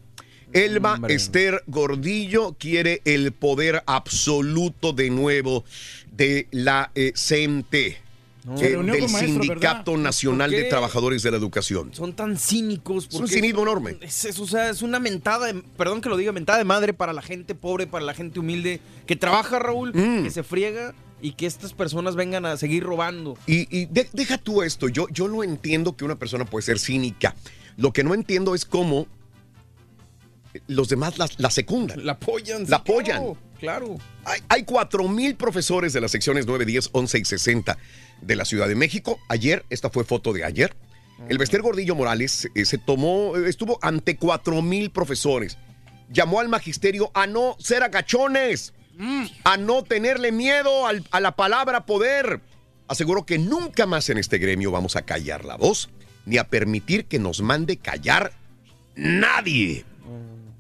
Elba 0.54 0.96
Hombre. 0.96 1.14
Esther 1.16 1.64
Gordillo 1.68 2.56
quiere 2.60 3.02
el 3.06 3.32
poder 3.32 3.84
absoluto 3.86 4.94
de 4.94 5.10
nuevo 5.10 5.64
de 6.22 6.48
la 6.52 6.92
eh, 6.96 7.14
CMT, 7.14 7.76
No. 8.46 8.58
eh, 8.60 8.78
del 8.78 9.08
Sindicato 9.10 9.92
¿verdad? 9.92 10.04
Nacional 10.04 10.52
¿Por 10.52 10.60
de? 10.60 10.66
Trabajadores 10.70 11.24
de 11.24 11.32
la 11.32 11.38
Educación. 11.38 11.94
Son 11.94 12.14
tan 12.14 12.38
cínicos. 12.38 13.08
Es 13.10 13.16
un 13.16 13.28
cinismo 13.28 13.62
enorme. 13.64 13.98
Es, 14.02 14.26
es- 14.26 14.40
o 14.40 14.48
sea, 14.48 14.70
es 14.70 14.82
una 14.82 15.00
mentada, 15.00 15.52
de- 15.52 15.62
perdón 15.78 16.02
que 16.02 16.10
lo 16.10 16.18
diga, 16.18 16.32
mentada 16.32 16.58
de 16.58 16.64
madre 16.66 16.94
para 16.94 17.14
la 17.14 17.22
gente 17.22 17.56
pobre, 17.56 17.88
para 17.88 18.06
la 18.06 18.14
gente 18.14 18.40
humilde, 18.40 18.80
que 19.06 19.16
trabaja, 19.16 19.60
Raúl, 19.60 19.92
Mm. 19.94 20.24
que 20.24 20.32
se 20.32 20.44
friega 20.44 20.94
y 21.22 21.34
que 21.34 21.46
estas 21.46 21.74
personas 21.74 22.16
vengan 22.16 22.46
a 22.46 22.58
seguir 22.58 22.84
robando. 22.84 23.38
Y, 23.46 23.68
y 23.76 23.86
de- 23.86 24.10
deja 24.12 24.38
tú 24.40 24.64
esto, 24.64 24.88
yo, 24.90 25.08
yo 25.12 25.28
lo 25.28 25.44
entiendo 25.44 25.96
que 25.96 26.04
una 26.06 26.16
persona 26.18 26.46
puede 26.46 26.64
ser 26.64 26.80
cínica. 26.80 27.36
Lo 27.78 27.94
que 27.94 28.04
no 28.04 28.14
entiendo 28.16 28.56
es 28.56 28.66
cómo 28.66 29.08
los 30.68 30.90
demás 30.90 31.18
la, 31.18 31.30
la 31.38 31.50
secundan. 31.50 32.06
La 32.06 32.14
apoyan. 32.14 32.66
La 32.70 32.78
apoyan. 32.78 33.18
Claro. 33.18 33.38
claro. 33.60 33.98
Hay, 34.26 34.40
hay 34.50 34.64
4 34.64 35.08
mil 35.08 35.36
profesores 35.36 35.94
de 35.94 36.02
las 36.02 36.12
secciones 36.12 36.46
9, 36.46 36.66
10, 36.66 36.90
11 36.92 37.18
y 37.20 37.26
60 37.26 37.78
de 38.22 38.36
la 38.36 38.46
Ciudad 38.46 38.68
de 38.68 38.76
México. 38.76 39.20
Ayer, 39.30 39.66
esta 39.70 39.90
fue 39.90 40.04
foto 40.04 40.34
de 40.34 40.44
ayer. 40.44 40.76
El 41.30 41.38
Bester 41.38 41.62
Gordillo 41.62 41.94
Morales 41.96 42.48
eh, 42.56 42.66
se 42.66 42.78
tomó, 42.80 43.36
eh, 43.38 43.48
estuvo 43.48 43.78
ante 43.82 44.18
4 44.18 44.62
mil 44.62 44.90
profesores. 44.92 45.58
Llamó 46.12 46.40
al 46.40 46.50
magisterio 46.50 47.12
a 47.14 47.28
no 47.28 47.56
ser 47.60 47.84
agachones, 47.84 48.74
a 49.44 49.58
no 49.58 49.84
tenerle 49.84 50.32
miedo 50.32 50.86
al- 50.88 51.08
a 51.12 51.20
la 51.20 51.36
palabra 51.36 51.86
poder. 51.86 52.42
Aseguró 52.88 53.26
que 53.26 53.38
nunca 53.38 53.86
más 53.86 54.10
en 54.10 54.18
este 54.18 54.38
gremio 54.40 54.72
vamos 54.72 54.96
a 54.96 55.04
callar 55.04 55.46
la 55.46 55.56
voz, 55.56 55.90
ni 56.26 56.38
a 56.38 56.44
permitir 56.50 57.06
que 57.06 57.18
nos 57.20 57.42
mande 57.42 57.78
callar 57.78 58.34
nadie. 58.96 59.86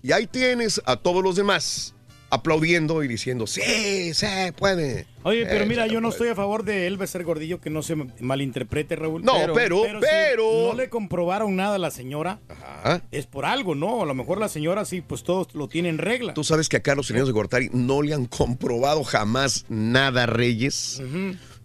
Y 0.03 0.11
ahí 0.11 0.27
tienes 0.27 0.81
a 0.85 0.95
todos 0.97 1.23
los 1.23 1.35
demás 1.35 1.93
aplaudiendo 2.33 3.03
y 3.03 3.09
diciendo, 3.09 3.45
sí, 3.45 4.13
se 4.13 4.53
puede. 4.57 5.05
Oye, 5.23 5.45
pero 5.45 5.65
Eh, 5.65 5.67
mira, 5.67 5.85
yo 5.87 5.95
no 5.99 6.07
puede". 6.07 6.11
estoy 6.11 6.27
a 6.29 6.35
favor 6.35 6.63
de 6.63 6.87
él 6.87 6.97
ser 7.05 7.25
gordillo, 7.25 7.59
que 7.59 7.69
no 7.69 7.83
se 7.83 7.95
malinterprete, 8.21 8.95
Raúl. 8.95 9.21
No, 9.21 9.33
pero- 9.53 9.83
si 9.83 9.91
pero- 9.99 10.69
no 10.69 10.73
le 10.73 10.87
comprobaron 10.89 11.57
nada 11.57 11.75
a 11.75 11.77
la 11.77 11.91
señora. 11.91 12.39
Es 13.11 13.27
por 13.27 13.45
algo, 13.45 13.75
¿no? 13.75 14.01
A 14.01 14.05
lo 14.05 14.13
mejor 14.13 14.39
la 14.39 14.47
señora 14.47 14.85
sí, 14.85 15.01
pues 15.01 15.23
todos 15.23 15.53
lo 15.53 15.67
tiene 15.67 15.89
en 15.89 15.97
regla. 15.97 16.33
Tú 16.33 16.45
sabes 16.45 16.69
que 16.69 16.77
a 16.77 16.81
Carlos 16.81 17.07
Salinas 17.07 17.27
de 17.27 17.33
Gortari 17.33 17.69
no 17.73 18.01
le 18.01 18.13
han 18.13 18.25
comprobado 18.27 19.03
jamás 19.03 19.65
nada, 19.67 20.25
Reyes. 20.25 21.01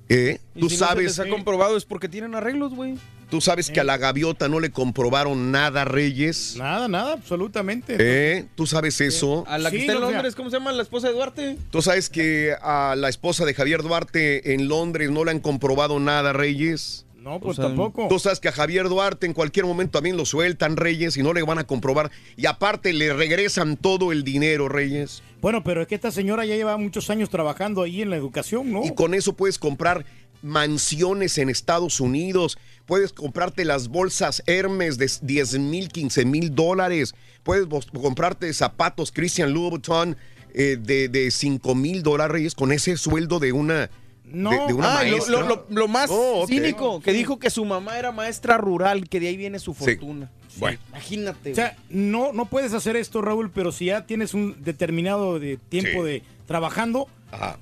¿Eh? 0.08 0.40
Y 0.56 0.60
Tú 0.60 0.68
si 0.68 0.74
no 0.76 0.78
se 0.80 0.84
sabes, 0.84 1.04
les 1.04 1.18
ha 1.20 1.28
comprobado 1.28 1.76
es 1.76 1.84
porque 1.84 2.08
tienen 2.08 2.34
arreglos, 2.34 2.74
güey. 2.74 2.96
Tú 3.30 3.40
sabes 3.40 3.70
que 3.70 3.80
a 3.80 3.84
la 3.84 3.96
gaviota 3.98 4.48
no 4.48 4.60
le 4.60 4.70
comprobaron 4.70 5.50
nada, 5.50 5.84
Reyes. 5.84 6.54
Nada, 6.56 6.88
nada, 6.88 7.12
absolutamente. 7.14 7.96
¿Eh? 7.98 8.46
¿Tú 8.54 8.66
sabes 8.66 9.00
eso? 9.00 9.44
A 9.46 9.58
la 9.58 9.70
que 9.70 9.76
Sí, 9.78 9.82
está 9.82 9.92
en 9.94 9.98
sea- 10.00 10.10
Londres, 10.10 10.34
¿cómo 10.34 10.50
se 10.50 10.56
llama 10.56 10.72
la 10.72 10.82
esposa 10.82 11.08
de 11.08 11.14
Duarte? 11.14 11.56
Tú 11.70 11.82
sabes 11.82 12.08
que 12.08 12.54
a 12.62 12.94
la 12.96 13.08
esposa 13.08 13.44
de 13.44 13.54
Javier 13.54 13.82
Duarte 13.82 14.54
en 14.54 14.68
Londres 14.68 15.10
no 15.10 15.24
le 15.24 15.30
han 15.32 15.40
comprobado 15.40 15.98
nada, 16.00 16.32
Reyes. 16.32 17.02
No, 17.16 17.40
pues 17.40 17.58
O 17.58 17.62
sea, 17.62 17.64
tampoco. 17.70 18.06
Tú 18.08 18.20
sabes 18.20 18.38
que 18.38 18.46
a 18.46 18.52
Javier 18.52 18.88
Duarte 18.88 19.26
en 19.26 19.32
cualquier 19.32 19.66
momento 19.66 19.98
también 19.98 20.16
lo 20.16 20.24
sueltan, 20.24 20.76
Reyes, 20.76 21.16
y 21.16 21.24
no 21.24 21.32
le 21.32 21.42
van 21.42 21.58
a 21.58 21.64
comprobar. 21.66 22.12
Y 22.36 22.46
aparte 22.46 22.92
le 22.92 23.12
regresan 23.14 23.76
todo 23.76 24.12
el 24.12 24.22
dinero, 24.22 24.68
Reyes. 24.68 25.24
Bueno, 25.40 25.64
pero 25.64 25.82
es 25.82 25.88
que 25.88 25.96
esta 25.96 26.12
señora 26.12 26.44
ya 26.46 26.54
lleva 26.54 26.76
muchos 26.76 27.10
años 27.10 27.28
trabajando 27.28 27.82
ahí 27.82 28.00
en 28.00 28.10
la 28.10 28.16
educación, 28.16 28.70
¿no? 28.72 28.84
Y 28.84 28.94
con 28.94 29.12
eso 29.12 29.32
puedes 29.32 29.58
comprar 29.58 30.06
mansiones 30.42 31.38
en 31.38 31.48
Estados 31.48 32.00
Unidos. 32.00 32.58
Puedes 32.86 33.12
comprarte 33.12 33.64
las 33.64 33.88
bolsas 33.88 34.42
Hermes 34.46 34.98
de 34.98 35.10
10 35.22 35.58
mil, 35.58 35.88
15 35.88 36.24
mil 36.24 36.54
dólares. 36.54 37.14
Puedes 37.42 37.66
comprarte 38.00 38.52
zapatos 38.54 39.12
Christian 39.12 39.52
Louboutin 39.52 40.16
eh, 40.54 40.78
de, 40.80 41.08
de 41.08 41.30
5 41.30 41.74
mil 41.74 42.02
dólares 42.02 42.54
con 42.54 42.72
ese 42.72 42.96
sueldo 42.96 43.38
de 43.40 43.52
una, 43.52 43.90
No. 44.24 44.50
de, 44.50 44.56
de 44.68 44.72
una 44.74 44.98
Ah, 44.98 45.04
lo, 45.04 45.10
maestra. 45.10 45.40
lo- 45.40 45.46
lo- 45.48 45.66
lo 45.68 45.88
más 45.88 46.08
Oh, 46.12 46.46
cínico, 46.46 47.00
que 47.00 47.12
dijo 47.12 47.38
que 47.38 47.50
su 47.50 47.64
mamá 47.64 47.98
era 47.98 48.10
maestra 48.12 48.56
rural, 48.56 49.08
que 49.08 49.20
de 49.20 49.28
ahí 49.28 49.36
viene 49.36 49.58
su 49.58 49.74
Sí. 49.74 49.78
fortuna. 49.84 50.30
Bueno. 50.58 50.78
Imagínate. 50.88 51.52
O 51.52 51.54
sea, 51.54 51.76
no, 51.90 52.32
no 52.32 52.46
puedes 52.46 52.72
hacer 52.72 52.96
esto, 52.96 53.20
Raúl, 53.20 53.50
pero 53.50 53.70
si 53.72 53.86
ya 53.86 54.06
tienes 54.06 54.32
un 54.32 54.56
determinado 54.64 55.38
de 55.38 55.58
tiempo 55.58 56.02
Sí. 56.02 56.08
de 56.10 56.22
trabajando, 56.46 57.08
Ajá. 57.30 57.58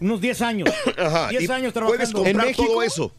Unos 0.00 0.20
10 0.20 0.42
años. 0.42 0.68
Ajá, 0.98 1.28
10 1.28 1.42
y 1.42 1.46
años 1.52 1.72
Puedes 1.72 1.72
trabajando. 1.72 2.18
comprar 2.22 2.44
¿En 2.46 2.50
México? 2.50 2.66
todo 2.66 2.82
eso. 2.82 3.12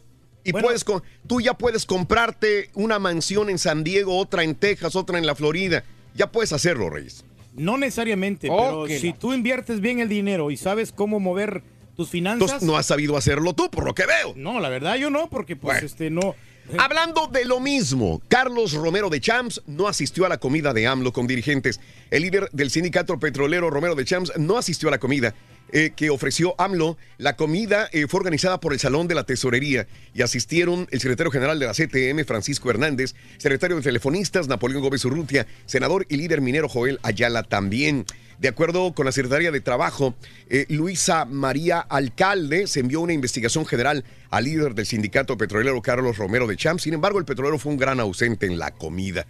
Y 0.44 0.52
Bueno. 0.52 0.68
puedes 0.68 0.84
con- 0.84 1.04
tú 1.28 1.42
ya 1.42 1.54
puedes 1.54 1.86
comprarte 1.86 2.70
una 2.74 2.98
mansión 3.00 3.50
en 3.50 3.58
San 3.58 3.84
Diego, 3.84 4.18
otra 4.18 4.44
en 4.44 4.56
Texas, 4.56 4.96
otra 4.96 5.18
en 5.18 5.26
la 5.26 5.36
Florida. 5.36 5.84
Ya 6.16 6.32
puedes 6.32 6.54
hacerlo, 6.54 6.90
Reyes. 6.90 7.24
No 7.56 7.78
necesariamente, 7.78 8.48
Oh, 8.50 8.86
pero 8.88 9.00
si 9.00 9.12
tú 9.14 9.34
inviertes 9.34 9.82
bien 9.82 10.00
el 10.00 10.08
dinero 10.08 10.50
y 10.50 10.58
sabes 10.58 10.92
cómo 10.94 11.20
mover 11.20 11.62
tus 11.98 12.10
finanzas. 12.10 12.42
Entonces 12.44 12.68
no 12.68 12.78
has 12.78 12.86
sabido 12.86 13.18
hacerlo 13.18 13.54
tú, 13.54 13.70
por 13.70 13.84
lo 13.86 13.94
que 13.94 14.06
veo. 14.06 14.34
No, 14.38 14.60
la 14.62 14.70
verdad 14.70 14.96
yo 14.96 15.10
no, 15.10 15.30
porque 15.30 15.58
pues 15.58 15.76
Bueno. 15.76 15.86
este 15.88 16.10
no. 16.10 16.36
Hablando 16.78 17.28
de 17.28 17.44
lo 17.46 17.60
mismo, 17.60 18.22
Carlos 18.30 18.74
Romero 18.74 19.10
de 19.10 19.20
Champs 19.20 19.62
no 19.68 19.88
asistió 19.88 20.26
a 20.26 20.30
la 20.30 20.38
comida 20.38 20.72
de 20.74 20.88
AMLO 20.88 21.12
con 21.12 21.28
dirigentes. 21.28 21.82
El 22.12 22.22
líder 22.22 22.48
del 22.54 22.70
sindicato 22.72 23.20
petrolero 23.20 23.70
Romero 23.70 23.96
de 23.96 24.06
Champs 24.06 24.32
no 24.38 24.58
asistió 24.58 24.88
a 24.88 24.92
la 24.92 25.00
comida 25.00 25.34
eh, 25.72 25.92
que 25.96 26.10
ofreció 26.10 26.56
AMLO. 26.58 26.98
La 27.18 27.36
comida 27.36 27.90
eh, 27.92 28.08
fue 28.08 28.20
organizada 28.20 28.60
por 28.60 28.74
el 28.74 28.80
Salón 28.80 29.08
de 29.08 29.16
la 29.16 29.24
Tesorería 29.26 29.88
y 30.14 30.22
asistieron 30.22 30.88
el 30.92 31.00
secretario 31.00 31.32
general 31.32 31.60
de 31.60 31.66
la 31.66 31.74
CTM, 31.74 32.26
Francisco 32.26 32.70
Hernández, 32.70 33.16
secretario 33.38 33.76
de 33.78 33.82
Telefonistas, 33.84 34.48
Napoleón 34.48 34.82
Gómez 34.82 35.04
Urrutia, 35.06 35.48
senador 35.66 36.06
y 36.10 36.18
líder 36.18 36.42
minero 36.42 36.70
Joel 36.70 37.00
Ayala 37.04 37.44
también. 37.44 38.06
De 38.40 38.48
acuerdo 38.48 38.94
con 38.94 39.06
la 39.06 39.12
Secretaría 39.12 39.52
de 39.52 39.60
Trabajo, 39.60 40.16
eh, 40.50 40.66
Luisa 40.70 41.26
María 41.26 41.80
Alcalde 41.80 42.68
se 42.68 42.80
envió 42.80 43.02
una 43.02 43.12
investigación 43.12 43.66
general 43.66 44.06
al 44.30 44.46
líder 44.46 44.76
del 44.76 44.86
sindicato 44.86 45.38
petrolero 45.38 45.82
Carlos 45.82 46.18
Romero 46.18 46.48
de 46.48 46.56
Champs. 46.56 46.84
Sin 46.84 46.94
embargo, 46.94 47.20
el 47.20 47.26
petrolero 47.26 47.60
fue 47.60 47.74
un 47.74 47.78
gran 47.78 48.00
ausente 48.00 48.46
en 48.46 48.58
la 48.58 48.72
comida. 48.72 49.28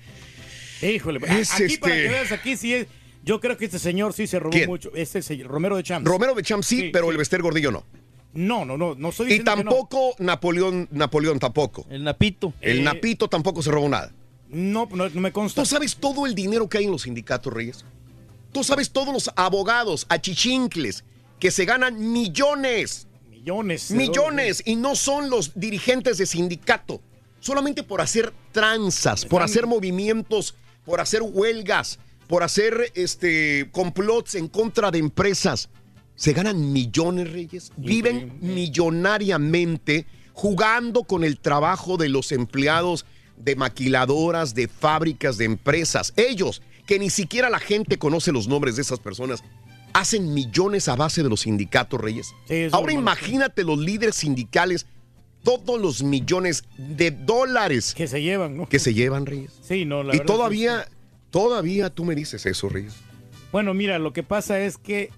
Híjole, 0.82 1.20
Es 1.28 1.52
aquí 1.54 1.78
para 1.78 1.96
este- 1.96 2.04
que 2.08 2.10
veas 2.10 2.32
aquí 2.32 2.56
sí 2.56 2.74
es. 2.74 2.88
Yo 3.24 3.40
creo 3.40 3.58
que 3.58 3.66
este 3.66 3.80
señor 3.80 4.14
sí 4.14 4.28
se 4.28 4.40
robó 4.40 4.52
¿Quién? 4.52 4.70
mucho. 4.70 4.92
Este 4.96 5.22
señor, 5.22 5.48
Romero 5.48 5.76
de 5.78 5.84
Champs. 5.84 6.08
Romero 6.10 6.34
de 6.34 6.42
Champs 6.44 6.66
sí, 6.68 6.80
Sí, 6.82 6.90
pero 6.92 7.06
sí. 7.06 7.12
el 7.12 7.18
Bester 7.18 7.42
Gordillo 7.42 7.72
no. 7.72 7.84
No, 8.34 8.64
no, 8.64 8.78
no, 8.78 8.96
no 8.96 9.10
estoy 9.10 9.34
Y 9.34 9.40
no. 9.40 9.44
tampoco 9.46 10.14
Napoleón, 10.20 10.88
Napoleón 10.92 11.40
tampoco. 11.40 11.86
El 11.90 12.04
Napito. 12.04 12.54
El 12.62 12.80
Eh, 12.80 12.84
Napito 12.84 13.28
tampoco 13.28 13.62
se 13.62 13.72
robó 13.72 13.90
nada. 13.90 14.12
No, 14.50 14.88
no, 14.92 15.10
no 15.10 15.22
me 15.22 15.32
consta. 15.32 15.62
¿Tú 15.62 15.66
sabes 15.66 15.96
todo 15.96 16.26
el 16.26 16.34
dinero 16.36 16.68
que 16.70 16.78
hay 16.80 16.86
en 16.86 16.92
los 16.92 17.04
sindicatos, 17.04 17.52
Reyes? 17.52 17.86
¿Tú 18.52 18.64
sabes 18.64 18.92
todos 18.92 19.14
los 19.14 19.30
abogados, 19.36 20.06
achichincles, 20.10 21.04
que 21.40 21.52
se 21.52 21.66
ganan 21.66 22.12
millones? 22.12 23.08
Millones. 23.30 23.92
Millones. 23.92 24.64
Y 24.66 24.76
no 24.76 24.96
son 24.96 25.30
los 25.30 25.60
dirigentes 25.60 26.18
de 26.18 26.26
sindicato. 26.26 27.02
Solamente 27.40 27.84
por 27.84 28.02
hacer 28.02 28.34
tranzas, 28.52 29.26
por 29.26 29.42
hacer 29.44 29.66
movimientos, 29.66 30.56
por 30.86 31.00
hacer 31.00 31.22
huelgas, 31.24 32.00
por 32.30 32.44
hacer 32.44 32.92
este 32.94 33.70
complots 33.72 34.36
en 34.36 34.48
contra 34.48 34.92
de 34.92 35.00
empresas. 35.00 35.68
Se 36.16 36.32
ganan 36.32 36.72
millones, 36.72 37.34
Reyes. 37.34 37.72
Viven 37.76 38.38
millonariamente 38.40 40.06
jugando 40.34 41.06
con 41.06 41.24
el 41.24 41.40
trabajo 41.40 41.98
de 41.98 42.08
los 42.08 42.32
empleados 42.32 43.08
de 43.36 43.56
maquiladoras, 43.56 44.54
de 44.54 44.68
fábricas, 44.68 45.40
de 45.40 45.46
empresas. 45.46 46.14
Ellos, 46.18 46.62
que 46.86 47.00
ni 47.00 47.10
siquiera 47.10 47.50
la 47.50 47.60
gente 47.60 47.98
conoce 47.98 48.32
los 48.32 48.48
nombres 48.48 48.76
de 48.76 48.84
esas 48.84 49.00
personas, 49.00 49.44
hacen 49.94 50.32
millones 50.32 50.88
a 50.88 50.96
base 50.96 51.24
de 51.24 51.30
los 51.30 51.42
sindicatos, 51.42 52.00
Reyes. 52.00 52.36
Sí, 52.48 52.68
Ahora 52.72 52.94
imagínate 52.94 53.64
los 53.64 53.80
líderes 53.80 54.18
sindicales 54.18 54.86
todos 55.44 55.82
los 55.82 56.04
millones 56.04 56.64
de 56.78 57.10
dólares 57.10 57.96
que 57.96 58.08
se 58.08 58.22
llevan, 58.22 58.56
¿no? 58.56 58.70
que 58.70 58.78
se 58.78 58.94
llevan, 58.94 59.26
Reyes. 59.26 59.52
Sí, 59.64 59.86
no, 59.86 60.04
la 60.04 60.14
y 60.14 60.20
verdad 60.20 60.34
todavía, 60.36 60.88
todavía 61.32 61.90
tú 61.90 62.06
me 62.06 62.16
dices 62.16 62.46
eso, 62.46 62.70
Reyes. 62.70 62.94
Bueno, 63.52 63.74
mira, 63.74 63.98
lo 64.00 64.14
que 64.14 64.24
pasa 64.24 64.60
es 64.60 64.78
que 64.78 65.10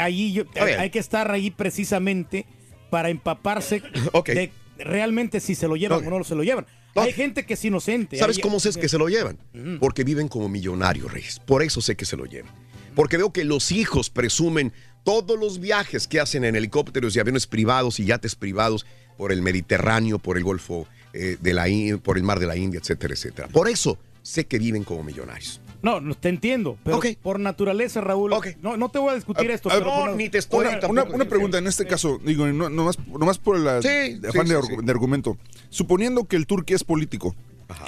ahí 0.00 0.32
yo- 0.32 0.44
A 0.60 0.64
ver. 0.64 0.80
hay 0.80 0.90
que 0.90 0.98
estar 0.98 1.30
ahí 1.30 1.50
precisamente 1.50 2.46
para 2.90 3.08
empaparse 3.10 3.82
de 4.26 4.52
realmente 4.78 5.40
si 5.40 5.54
se 5.54 5.68
lo 5.68 5.76
llevan 5.76 6.06
o 6.06 6.18
no 6.18 6.24
se 6.24 6.34
lo 6.34 6.42
llevan. 6.42 6.66
Hay 6.94 7.12
gente 7.12 7.46
que 7.46 7.54
es 7.54 7.64
inocente. 7.64 8.18
¿Sabes 8.18 8.36
hay- 8.36 8.42
cómo 8.42 8.60
sé 8.60 8.70
que 8.78 8.88
se 8.88 8.98
lo 8.98 9.08
llevan? 9.08 9.38
Porque 9.80 10.04
viven 10.04 10.28
como 10.28 10.48
millonarios, 10.48 11.10
Reyes. 11.10 11.40
Por 11.40 11.62
eso 11.62 11.80
sé 11.80 11.96
que 11.96 12.04
se 12.04 12.16
lo 12.16 12.26
llevan. 12.26 12.52
Porque 12.94 13.16
veo 13.16 13.32
que 13.32 13.44
los 13.44 13.72
hijos 13.72 14.10
presumen 14.10 14.72
todos 15.02 15.38
los 15.38 15.58
viajes 15.58 16.06
que 16.06 16.20
hacen 16.20 16.44
en 16.44 16.54
helicópteros 16.54 17.16
y 17.16 17.20
aviones 17.20 17.46
privados 17.46 17.98
y 17.98 18.04
yates 18.04 18.34
privados 18.34 18.84
por 19.16 19.32
el 19.32 19.40
Mediterráneo, 19.40 20.18
por 20.18 20.36
el 20.36 20.44
Golfo 20.44 20.86
eh, 21.14 21.38
de 21.40 21.54
la 21.54 21.68
In- 21.68 21.98
por 21.98 22.18
el 22.18 22.22
Mar 22.24 22.38
de 22.38 22.46
la 22.46 22.56
India, 22.56 22.78
etcétera, 22.80 23.14
etcétera. 23.14 23.48
Por 23.48 23.68
eso 23.70 23.98
sé 24.22 24.46
que 24.46 24.58
viven 24.58 24.84
como 24.84 25.02
millonarios. 25.04 25.60
No, 25.82 26.00
no, 26.00 26.14
te 26.14 26.28
entiendo, 26.28 26.78
pero 26.84 27.00
por 27.20 27.40
naturaleza, 27.40 28.00
Raúl, 28.00 28.32
no, 28.60 28.76
no 28.76 28.88
te 28.88 29.00
voy 29.00 29.10
a 29.10 29.14
discutir 29.16 29.50
esto. 29.50 29.68
A- 29.68 29.72
pero 29.74 29.84
no, 29.86 29.96
por- 30.06 30.16
ni 30.16 30.28
te 30.28 30.38
estoy- 30.38 30.64
Una, 30.66 30.86
una- 30.88 31.02
una 31.04 31.24
pregunta 31.24 31.58
en 31.58 31.66
este 31.66 31.86
caso, 31.88 32.20
digo, 32.24 32.46
no, 32.46 32.68
nomás, 32.70 32.96
nomás 33.08 33.38
por 33.38 33.56
el 33.56 33.62
Sí, 33.82 34.20
afán 34.28 34.46
sí, 34.46 34.52
de, 34.54 34.62
sí, 34.62 34.68
argu- 34.68 34.82
de 34.84 34.90
argumento. 34.92 35.36
Suponiendo 35.70 36.24
que 36.26 36.36
el 36.36 36.46
turque 36.46 36.74
es 36.74 36.84
político 36.84 37.34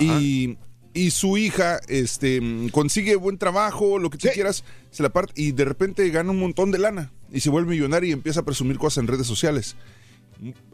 y, 0.00 0.58
y 0.92 1.10
su 1.12 1.36
hija 1.38 1.78
este, 1.86 2.40
consigue 2.72 3.14
buen 3.14 3.38
trabajo, 3.38 4.00
lo 4.00 4.10
que 4.10 4.18
tú 4.18 4.26
quieras, 4.34 4.64
se 4.90 5.04
la 5.04 5.10
parte 5.10 5.32
y 5.40 5.52
de 5.52 5.64
repente 5.64 6.08
gana 6.10 6.32
un 6.32 6.40
montón 6.40 6.72
de 6.72 6.78
lana 6.78 7.12
y 7.32 7.40
se 7.40 7.50
vuelve 7.50 7.70
millonaria 7.76 8.08
y 8.10 8.12
empieza 8.12 8.40
a 8.40 8.44
presumir 8.44 8.76
cosas 8.76 9.02
en 9.02 9.06
redes 9.08 9.26
sociales. 9.28 9.76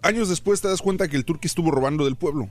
Años 0.03 0.31
después 0.31 0.61
te 0.63 0.69
das 0.69 0.81
cuenta 0.81 1.07
que 1.09 1.17
el 1.17 1.25
turque 1.27 1.47
estuvo 1.49 1.71
robando 1.71 2.05
del 2.07 2.17
pueblo. 2.17 2.49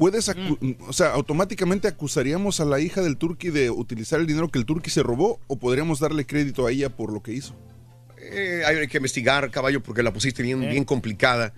Puedes, 0.00 0.30
acu- 0.30 0.76
o 0.88 0.92
sea, 0.94 1.12
automáticamente 1.12 1.86
acusaríamos 1.86 2.58
a 2.60 2.64
la 2.64 2.80
hija 2.80 3.02
del 3.02 3.18
turqui 3.18 3.50
de 3.50 3.68
utilizar 3.70 4.18
el 4.18 4.26
dinero 4.26 4.48
que 4.48 4.58
el 4.58 4.64
turqui 4.64 4.88
se 4.88 5.02
robó 5.02 5.38
o 5.46 5.56
podríamos 5.58 6.00
darle 6.00 6.24
crédito 6.24 6.66
a 6.66 6.72
ella 6.72 6.88
por 6.88 7.12
lo 7.12 7.22
que 7.22 7.34
hizo. 7.34 7.54
Eh, 8.18 8.62
hay 8.66 8.88
que 8.88 8.96
investigar, 8.96 9.50
caballo, 9.50 9.82
porque 9.82 10.02
la 10.02 10.10
pusiste 10.10 10.42
bien, 10.42 10.60
bien 10.60 10.84
complicada. 10.84 11.52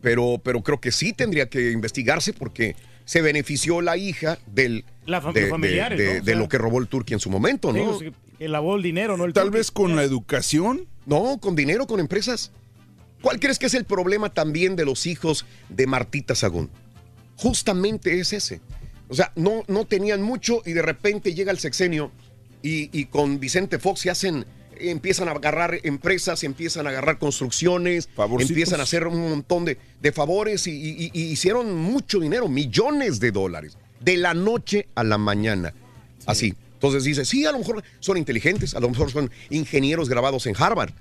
Pero, 0.00 0.40
pero 0.42 0.62
creo 0.62 0.80
que 0.80 0.92
sí 0.92 1.12
tendría 1.12 1.48
que 1.50 1.72
investigarse 1.72 2.32
porque 2.32 2.76
se 3.04 3.22
benefició 3.22 3.80
la 3.80 3.96
hija 3.96 4.38
del, 4.46 4.84
La 5.04 5.20
fam- 5.20 5.32
de, 5.32 5.40
los 5.42 5.50
familiares, 5.50 5.98
de- 5.98 6.04
de- 6.04 6.12
¿no? 6.14 6.20
O 6.20 6.24
de 6.24 6.32
sea- 6.32 6.40
lo 6.40 6.48
que 6.48 6.58
robó 6.58 6.78
el 6.78 6.86
turqui 6.86 7.12
en 7.14 7.20
su 7.20 7.28
momento, 7.28 7.72
¿no? 7.72 7.98
que 8.38 8.48
lavó 8.48 8.76
el 8.76 8.82
dinero, 8.84 9.16
¿no? 9.16 9.24
El 9.24 9.32
Tal 9.32 9.46
turqui. 9.46 9.58
vez 9.58 9.70
con 9.72 9.96
la 9.96 10.04
educación. 10.04 10.86
No, 11.06 11.38
con 11.40 11.56
dinero, 11.56 11.86
con 11.88 11.98
empresas. 11.98 12.52
¿Cuál 13.20 13.40
crees 13.40 13.58
que 13.58 13.66
es 13.66 13.74
el 13.74 13.84
problema 13.84 14.32
también 14.32 14.76
de 14.76 14.84
los 14.84 15.06
hijos 15.06 15.44
de 15.68 15.86
Martita 15.88 16.34
Sagún? 16.36 16.70
Justamente 17.40 18.20
es 18.20 18.32
ese. 18.32 18.60
O 19.08 19.14
sea, 19.14 19.32
no, 19.34 19.64
no 19.66 19.86
tenían 19.86 20.22
mucho 20.22 20.62
y 20.64 20.72
de 20.72 20.82
repente 20.82 21.34
llega 21.34 21.50
el 21.50 21.58
sexenio 21.58 22.12
y, 22.62 22.96
y 22.98 23.06
con 23.06 23.40
Vicente 23.40 23.78
Fox 23.78 24.00
se 24.00 24.10
hacen, 24.10 24.44
empiezan 24.78 25.28
a 25.28 25.32
agarrar 25.32 25.80
empresas, 25.82 26.44
empiezan 26.44 26.86
a 26.86 26.90
agarrar 26.90 27.18
construcciones, 27.18 28.08
Favorcitos. 28.14 28.50
empiezan 28.50 28.80
a 28.80 28.82
hacer 28.84 29.06
un 29.06 29.20
montón 29.30 29.64
de, 29.64 29.78
de 30.00 30.12
favores 30.12 30.66
y, 30.66 30.70
y- 30.72 31.10
y 31.12 31.22
hicieron 31.22 31.74
mucho 31.76 32.20
dinero, 32.20 32.48
millones 32.48 33.18
de 33.20 33.30
dólares, 33.32 33.76
de 34.00 34.16
la 34.18 34.34
noche 34.34 34.86
a 34.94 35.02
la 35.02 35.18
mañana. 35.18 35.72
Así. 36.26 36.54
Entonces 36.74 37.04
dice, 37.04 37.24
sí, 37.24 37.44
a 37.46 37.52
lo 37.52 37.58
mejor 37.58 37.82
son 37.98 38.16
inteligentes, 38.16 38.74
a 38.74 38.80
lo 38.80 38.88
mejor 38.90 39.10
son 39.10 39.30
ingenieros 39.50 40.08
grabados 40.08 40.46
en 40.46 40.54
Harvard, 40.56 40.92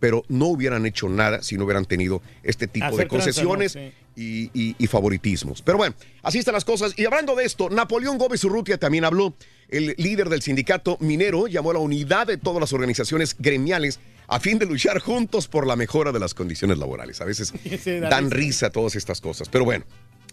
pero 0.00 0.22
no 0.28 0.46
hubieran 0.46 0.84
hecho 0.86 1.08
nada 1.08 1.42
si 1.42 1.56
no 1.56 1.64
hubieran 1.64 1.84
tenido 1.86 2.20
este 2.42 2.66
tipo 2.66 2.86
Hacer 2.86 2.98
de 3.00 3.08
concesiones 3.08 3.76
y, 4.16 4.50
y- 4.54 4.76
y 4.78 4.86
favoritismos. 4.86 5.62
Pero 5.62 5.78
bueno, 5.78 5.94
así 6.22 6.38
están 6.38 6.54
las 6.54 6.64
cosas. 6.64 6.92
Y 6.98 7.04
hablando 7.04 7.34
de 7.34 7.44
esto, 7.44 7.70
Napoleón 7.70 8.18
Gómez 8.18 8.44
Urrutia 8.44 8.78
también 8.78 9.04
habló. 9.04 9.34
El 9.68 9.94
líder 9.98 10.28
del 10.28 10.42
sindicato 10.42 10.96
minero 11.00 11.46
llamó 11.46 11.70
a 11.70 11.74
la 11.74 11.80
unidad 11.80 12.26
de 12.26 12.36
todas 12.36 12.60
las 12.60 12.72
organizaciones 12.72 13.34
gremiales 13.38 13.98
a 14.28 14.38
fin 14.40 14.58
de 14.58 14.66
luchar 14.66 15.00
juntos 15.00 15.48
por 15.48 15.66
la 15.66 15.74
mejora 15.76 16.12
de 16.12 16.20
las 16.20 16.34
condiciones 16.34 16.78
laborales. 16.78 17.20
A 17.20 17.24
veces 17.24 17.52
Sí, 17.82 17.98
da 17.98 18.08
dan 18.10 18.30
risa. 18.30 18.36
risa 18.66 18.70
todas 18.70 18.94
estas 18.96 19.20
cosas. 19.20 19.48
Pero 19.48 19.64
bueno, 19.64 19.84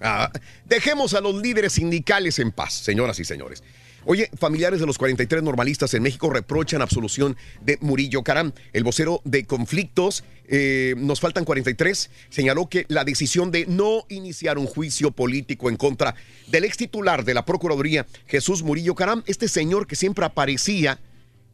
ah, 0.02 0.30
dejemos 0.66 1.14
a 1.14 1.22
los 1.22 1.36
líderes 1.42 1.74
sindicales 1.74 2.40
en 2.40 2.52
paz, 2.52 2.74
señoras 2.74 3.20
y 3.20 3.26
señores. 3.26 3.64
Oye, 4.06 4.32
familiares 4.36 4.80
de 4.80 4.88
los 4.88 4.98
43 4.98 5.44
normalistas 5.44 5.94
en 5.94 6.02
México 6.02 6.32
reprochan 6.32 6.82
absolución 6.82 7.38
de 7.62 7.78
Murillo 7.82 8.24
Caram. 8.24 8.52
El 8.74 8.84
vocero 8.84 9.22
de 9.26 9.46
conflictos, 9.46 10.24
eh, 10.48 10.96
nos 10.98 11.20
faltan 11.20 11.46
43, 11.46 12.10
señaló 12.30 12.68
que 12.68 12.86
la 12.88 13.04
decisión 13.04 13.52
de 13.52 13.68
no 13.68 14.06
iniciar 14.10 14.58
un 14.58 14.66
juicio 14.66 15.12
político 15.12 15.70
en 15.70 15.78
contra 15.78 16.16
del 16.48 16.64
ex 16.66 16.78
titular 16.78 17.24
de 17.24 17.36
la 17.36 17.46
Procuraduría, 17.46 18.08
Jesús 18.26 18.64
Murillo 18.64 18.96
Caram, 18.96 19.24
este 19.28 19.48
señor 19.48 19.86
que 19.86 19.96
siempre 19.96 20.26
aparecía 20.26 21.00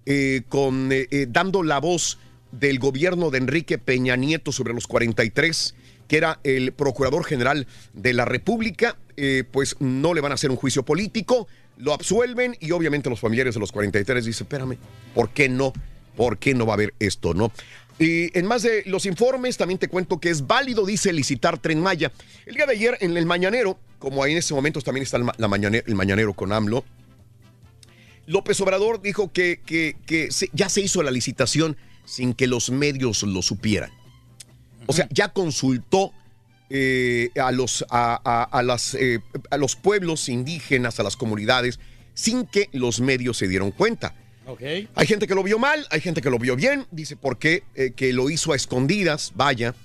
eh, 0.06 0.44
con, 0.48 0.90
eh, 0.94 1.28
dando 1.30 1.64
la 1.64 1.80
voz 1.80 2.18
del 2.54 2.80
gobierno 2.80 3.30
de 3.30 3.40
Enrique 3.40 3.78
Peña 3.78 4.16
Nieto 4.16 4.54
sobre 4.54 4.74
los 4.74 4.88
43, 4.88 5.76
que 6.08 6.16
era 6.16 6.40
el 6.46 6.72
procurador 6.72 7.26
general 7.26 7.68
de 7.92 8.14
la 8.14 8.24
República, 8.24 8.98
pues 9.52 9.76
no 9.80 10.14
le 10.14 10.22
van 10.22 10.32
a 10.32 10.36
hacer 10.36 10.52
un 10.52 10.58
juicio 10.58 10.86
político, 10.86 11.48
lo 11.78 11.94
absuelven 11.94 12.56
y 12.60 12.72
obviamente 12.72 13.10
los 13.10 13.20
familiares 13.20 13.54
de 13.54 13.60
los 13.60 13.72
43 13.72 14.26
dicen, 14.26 14.46
espérame, 14.46 14.78
¿por 15.14 15.30
qué 15.30 15.48
no? 15.50 15.74
¿Por 16.16 16.38
qué 16.40 16.54
no 16.54 16.66
va 16.66 16.74
a 16.74 16.76
haber 16.76 16.94
esto, 17.00 17.34
no? 17.34 17.52
Y 18.00 18.38
en 18.38 18.46
más 18.46 18.62
de 18.64 18.84
los 18.86 19.06
informes, 19.06 19.58
también 19.58 19.78
te 19.80 19.88
cuento 19.88 20.20
que 20.20 20.30
es 20.30 20.46
válido, 20.46 20.86
dice, 20.86 21.12
licitar 21.14 21.58
Tren 21.60 21.80
Maya. 21.82 22.12
El 22.46 22.56
día 22.56 22.66
de 22.66 22.74
ayer, 22.74 22.98
en 23.02 23.16
el 23.18 23.26
Mañanero, 23.26 23.80
como 24.00 24.24
ahí 24.24 24.32
en 24.34 24.38
ese 24.40 24.54
momento 24.54 24.82
también 24.82 25.04
está 25.04 25.18
el, 25.18 25.26
la 25.26 25.48
mañane- 25.48 25.84
el 25.86 25.96
Mañanero 25.96 26.34
con 26.34 26.52
AMLO, 26.52 26.84
López 28.26 28.60
Obrador 28.62 29.02
dijo 29.02 29.32
que, 29.32 29.62
que- 29.66 29.96
que 30.06 30.32
se- 30.32 30.50
ya 30.54 30.70
se 30.70 30.82
hizo 30.82 31.02
la 31.02 31.12
licitación 31.12 31.78
sin 32.06 32.34
que 32.34 32.48
los 32.48 32.70
medios 32.70 33.24
lo 33.24 33.42
supieran. 33.42 33.92
O 34.86 34.94
sea, 34.94 35.08
ya 35.12 35.30
consultó 35.30 36.12
eh, 36.70 37.30
a, 37.42 37.52
los, 37.52 37.86
a, 37.90 38.20
a- 38.24 38.44
a 38.44 38.64
las, 38.64 38.94
eh, 38.96 39.20
a 39.50 39.58
los 39.58 39.76
pueblos 39.76 40.30
indígenas, 40.30 41.00
a 41.00 41.04
las 41.04 41.16
comunidades, 41.16 41.80
sin 42.14 42.46
que 42.46 42.70
los 42.74 43.00
medios 43.00 43.38
se 43.38 43.48
dieron 43.48 43.72
cuenta. 43.72 44.16
Hay 44.96 45.08
gente 45.08 45.28
que 45.28 45.36
lo 45.36 45.44
vio 45.44 45.60
mal, 45.60 45.86
hay 45.92 46.00
gente 46.02 46.22
que 46.22 46.30
lo 46.30 46.40
vio 46.40 46.56
bien. 46.56 46.86
Dice, 46.92 47.16
¿por 47.16 47.38
qué? 47.38 47.64
Eh, 47.76 47.92
que 47.96 48.14
lo 48.14 48.30
hizo 48.30 48.54
a 48.54 48.56
escondidas, 48.56 49.34
vaya, 49.36 49.76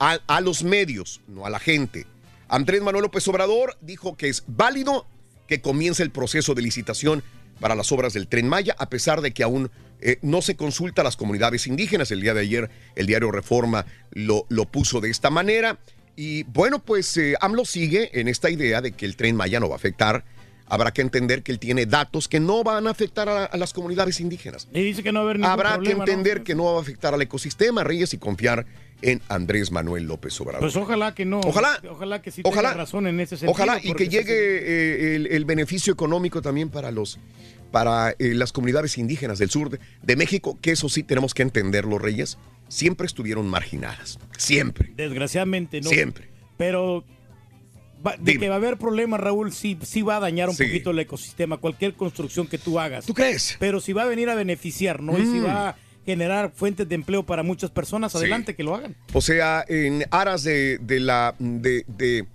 a, 0.00 0.18
a 0.26 0.40
los 0.40 0.64
medios, 0.64 1.20
no 1.28 1.46
a 1.46 1.50
la 1.50 1.60
gente. 1.60 2.06
Andrés 2.48 2.82
Manuel 2.82 3.02
López 3.02 3.26
Obrador 3.28 3.76
dijo 3.80 4.16
que 4.16 4.28
es 4.28 4.42
válido 4.46 5.06
que 5.46 5.60
comience 5.60 6.02
el 6.02 6.10
proceso 6.10 6.54
de 6.54 6.62
licitación 6.62 7.22
para 7.60 7.74
las 7.76 7.92
obras 7.92 8.12
del 8.12 8.26
Tren 8.26 8.48
Maya, 8.48 8.74
a 8.78 8.88
pesar 8.90 9.20
de 9.20 9.32
que 9.32 9.42
aún 9.44 9.70
eh, 10.00 10.18
no 10.22 10.42
se 10.42 10.56
consulta 10.56 11.02
a 11.02 11.04
las 11.04 11.16
comunidades 11.16 11.66
indígenas. 11.68 12.10
El 12.10 12.20
día 12.22 12.34
de 12.34 12.40
ayer 12.40 12.70
el 12.96 13.06
diario 13.06 13.30
Reforma 13.30 13.86
lo, 14.10 14.46
lo 14.48 14.64
puso 14.66 15.00
de 15.00 15.10
esta 15.10 15.30
manera. 15.30 15.78
Y 16.16 16.42
bueno, 16.44 16.78
pues 16.78 17.16
eh, 17.16 17.34
AMLO 17.40 17.64
sigue 17.64 18.18
en 18.20 18.28
esta 18.28 18.50
idea 18.50 18.80
de 18.80 18.92
que 18.92 19.06
el 19.06 19.16
Tren 19.16 19.34
Maya 19.36 19.60
no 19.60 19.68
va 19.68 19.74
a 19.74 19.76
afectar. 19.76 20.24
Habrá 20.66 20.90
que 20.92 21.02
entender 21.02 21.42
que 21.42 21.52
él 21.52 21.58
tiene 21.58 21.84
datos 21.84 22.28
que 22.28 22.40
no 22.40 22.64
van 22.64 22.86
a 22.86 22.90
afectar 22.90 23.28
a, 23.28 23.44
a 23.44 23.56
las 23.58 23.72
comunidades 23.74 24.20
indígenas. 24.20 24.68
Y 24.72 24.82
dice 24.82 25.02
que 25.02 25.12
no 25.12 25.20
va 25.20 25.24
a 25.24 25.24
haber 25.24 25.36
ningún 25.38 25.50
Habrá 25.52 25.74
problema, 25.74 26.04
que 26.04 26.10
¿no? 26.12 26.18
entender 26.18 26.42
que 26.42 26.54
no 26.54 26.64
va 26.64 26.78
a 26.78 26.80
afectar 26.82 27.12
al 27.12 27.20
ecosistema, 27.20 27.84
Reyes, 27.84 28.14
y 28.14 28.18
confiar 28.18 28.64
en 29.02 29.20
Andrés 29.28 29.70
Manuel 29.70 30.04
López 30.04 30.40
Obrador. 30.40 30.60
Pues 30.60 30.76
ojalá 30.76 31.14
que 31.14 31.24
no. 31.24 31.40
Ojalá. 31.40 31.78
Ojalá 31.90 32.22
que 32.22 32.30
sí 32.30 32.40
Ojalá. 32.44 32.70
tenga 32.70 32.82
razón 32.84 33.06
en 33.06 33.20
ese 33.20 33.36
sentido. 33.36 33.50
Ojalá 33.50 33.80
y 33.82 33.92
que 33.94 34.08
llegue 34.08 34.32
eh, 34.34 35.16
el, 35.16 35.26
el 35.26 35.44
beneficio 35.44 35.92
económico 35.92 36.40
también 36.40 36.70
para 36.70 36.90
los 36.90 37.18
para 37.72 38.10
eh, 38.18 38.34
las 38.34 38.52
comunidades 38.52 38.96
indígenas 38.98 39.38
del 39.40 39.50
sur 39.50 39.70
de, 39.70 39.80
de 40.02 40.16
México, 40.16 40.58
que 40.62 40.70
eso 40.72 40.88
sí 40.88 41.02
tenemos 41.02 41.34
que 41.34 41.42
entender, 41.42 41.84
los 41.86 42.00
reyes, 42.00 42.38
siempre 42.68 43.06
estuvieron 43.06 43.48
marginadas. 43.48 44.18
Siempre. 44.38 44.92
Desgraciadamente 44.96 45.80
no. 45.80 45.88
Siempre. 45.90 46.28
Pero 46.56 47.04
va- 48.06 48.16
de 48.18 48.38
que 48.38 48.48
va 48.48 48.54
a 48.54 48.58
haber 48.58 48.76
problemas, 48.76 49.18
Raúl, 49.20 49.52
sí, 49.52 49.78
sí 49.82 50.02
va 50.02 50.16
a 50.16 50.20
dañar 50.20 50.48
un 50.48 50.54
Sí. 50.54 50.64
poquito 50.64 50.90
el 50.90 50.98
ecosistema, 51.00 51.56
cualquier 51.56 51.94
construcción 51.94 52.46
que 52.46 52.58
tú 52.58 52.78
hagas. 52.78 53.06
¿Tú 53.06 53.14
crees? 53.14 53.56
Pero 53.58 53.80
si 53.80 53.92
va 53.92 54.02
a 54.02 54.06
venir 54.06 54.28
a 54.30 54.34
beneficiar, 54.34 55.02
¿no? 55.02 55.18
Y 55.18 55.22
si 55.22 55.40
Mm. 55.40 55.44
va 55.46 55.68
a 55.70 55.76
generar 56.04 56.52
fuentes 56.54 56.88
de 56.88 56.94
empleo 56.96 57.22
para 57.24 57.42
muchas 57.42 57.70
personas, 57.70 58.12
Sí. 58.12 58.18
adelante 58.18 58.54
que 58.56 58.64
lo 58.64 58.74
hagan. 58.74 58.96
O 59.12 59.20
sea, 59.20 59.64
en 59.68 60.04
aras 60.10 60.42
de, 60.42 60.78
de 60.78 61.00
la 61.00 61.34
de, 61.38 62.26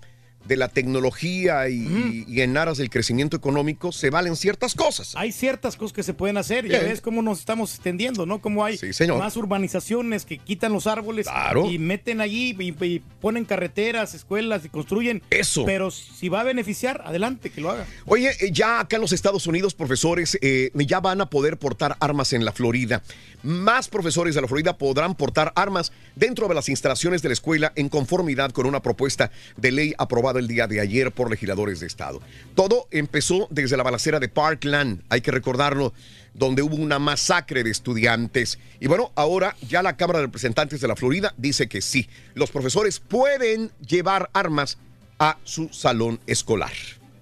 de- 0.48 0.58
la 0.58 0.70
tecnología 0.70 1.70
y, 1.70 2.26
y 2.28 2.42
en 2.42 2.58
aras 2.58 2.78
del 2.78 2.90
crecimiento 2.90 3.38
económico 3.38 3.92
se 3.92 4.10
valen 4.10 4.36
ciertas 4.36 4.74
cosas. 4.74 5.14
Hay 5.16 5.32
ciertas 5.32 5.76
cosas 5.76 5.94
que 5.94 6.04
se 6.04 6.14
pueden 6.14 6.38
hacer. 6.38 6.68
Ya 6.68 6.80
Sí. 6.80 6.86
ves 6.86 7.02
cómo 7.02 7.22
nos 7.22 7.40
estamos 7.40 7.74
extendiendo, 7.76 8.26
¿no? 8.26 8.40
Como 8.42 8.64
hay 8.66 8.80
más 9.18 9.38
urbanizaciones 9.38 10.26
que 10.26 10.38
quitan 10.38 10.74
los 10.74 10.88
árboles 10.88 11.28
Claro. 11.28 11.70
y 11.70 11.78
meten 11.80 12.22
allí 12.22 12.56
y, 12.58 12.86
y 12.86 13.00
ponen 13.22 13.46
carreteras, 13.46 14.14
escuelas 14.14 14.66
y 14.66 14.70
construyen. 14.70 15.22
Eso. 15.30 15.64
Pero 15.66 15.92
si 15.92 16.30
va 16.30 16.42
a 16.42 16.44
beneficiar, 16.44 17.02
adelante, 17.06 17.50
que 17.50 17.62
lo 17.62 17.70
haga. 17.72 17.86
Oye, 18.06 18.32
eh, 18.40 18.52
ya 18.52 18.80
acá 18.80 18.96
en 18.98 19.02
los 19.04 19.12
Estados 19.14 19.46
Unidos, 19.48 19.74
profesores 19.76 20.38
eh, 20.42 20.72
ya 20.74 21.00
van 21.00 21.22
a 21.22 21.30
poder 21.30 21.58
portar 21.58 21.98
armas 22.00 22.34
en 22.34 22.46
la 22.46 22.52
Florida. 22.52 23.04
Más 23.44 23.88
profesores 23.88 24.34
de 24.36 24.42
la 24.42 24.48
Florida 24.48 24.78
podrán 24.78 25.14
portar 25.16 25.54
armas 25.56 25.92
dentro 26.16 26.48
de 26.48 26.56
las 26.56 26.70
instalaciones 26.70 27.22
de 27.22 27.30
la 27.30 27.34
escuela 27.34 27.72
en 27.76 27.88
conformidad 27.90 28.52
con 28.52 28.66
una 28.66 28.82
propuesta 28.82 29.32
de 29.56 29.72
ley 29.72 29.94
aprobada 29.98 30.37
el 30.38 30.48
día 30.48 30.68
de 30.68 30.80
ayer 30.80 31.12
por 31.12 31.30
legisladores 31.30 31.80
de 31.80 31.88
Estado. 31.88 32.22
Todo 32.56 32.88
empezó 32.92 33.48
desde 33.50 33.78
la 33.78 33.84
balacera 33.84 34.20
de 34.20 34.30
Parkland, 34.30 35.04
hay 35.10 35.22
que 35.22 35.32
recordarlo, 35.32 35.94
donde 36.34 36.62
hubo 36.62 36.76
una 36.76 37.00
masacre 37.00 37.64
de 37.64 37.72
estudiantes. 37.72 38.60
Y 38.80 38.88
bueno, 38.88 39.12
ahora 39.16 39.56
ya 39.68 39.82
la 39.82 39.98
Cámara 39.98 40.20
de 40.20 40.26
Representantes 40.26 40.82
de 40.82 40.88
la 40.88 40.96
Florida 40.96 41.34
dice 41.38 41.68
que 41.68 41.82
sí, 41.82 42.08
los 42.36 42.52
profesores 42.52 43.00
pueden 43.00 43.72
llevar 43.86 44.30
armas 44.34 44.78
a 45.20 45.38
su 45.44 45.70
salón 45.70 46.20
escolar. 46.28 46.74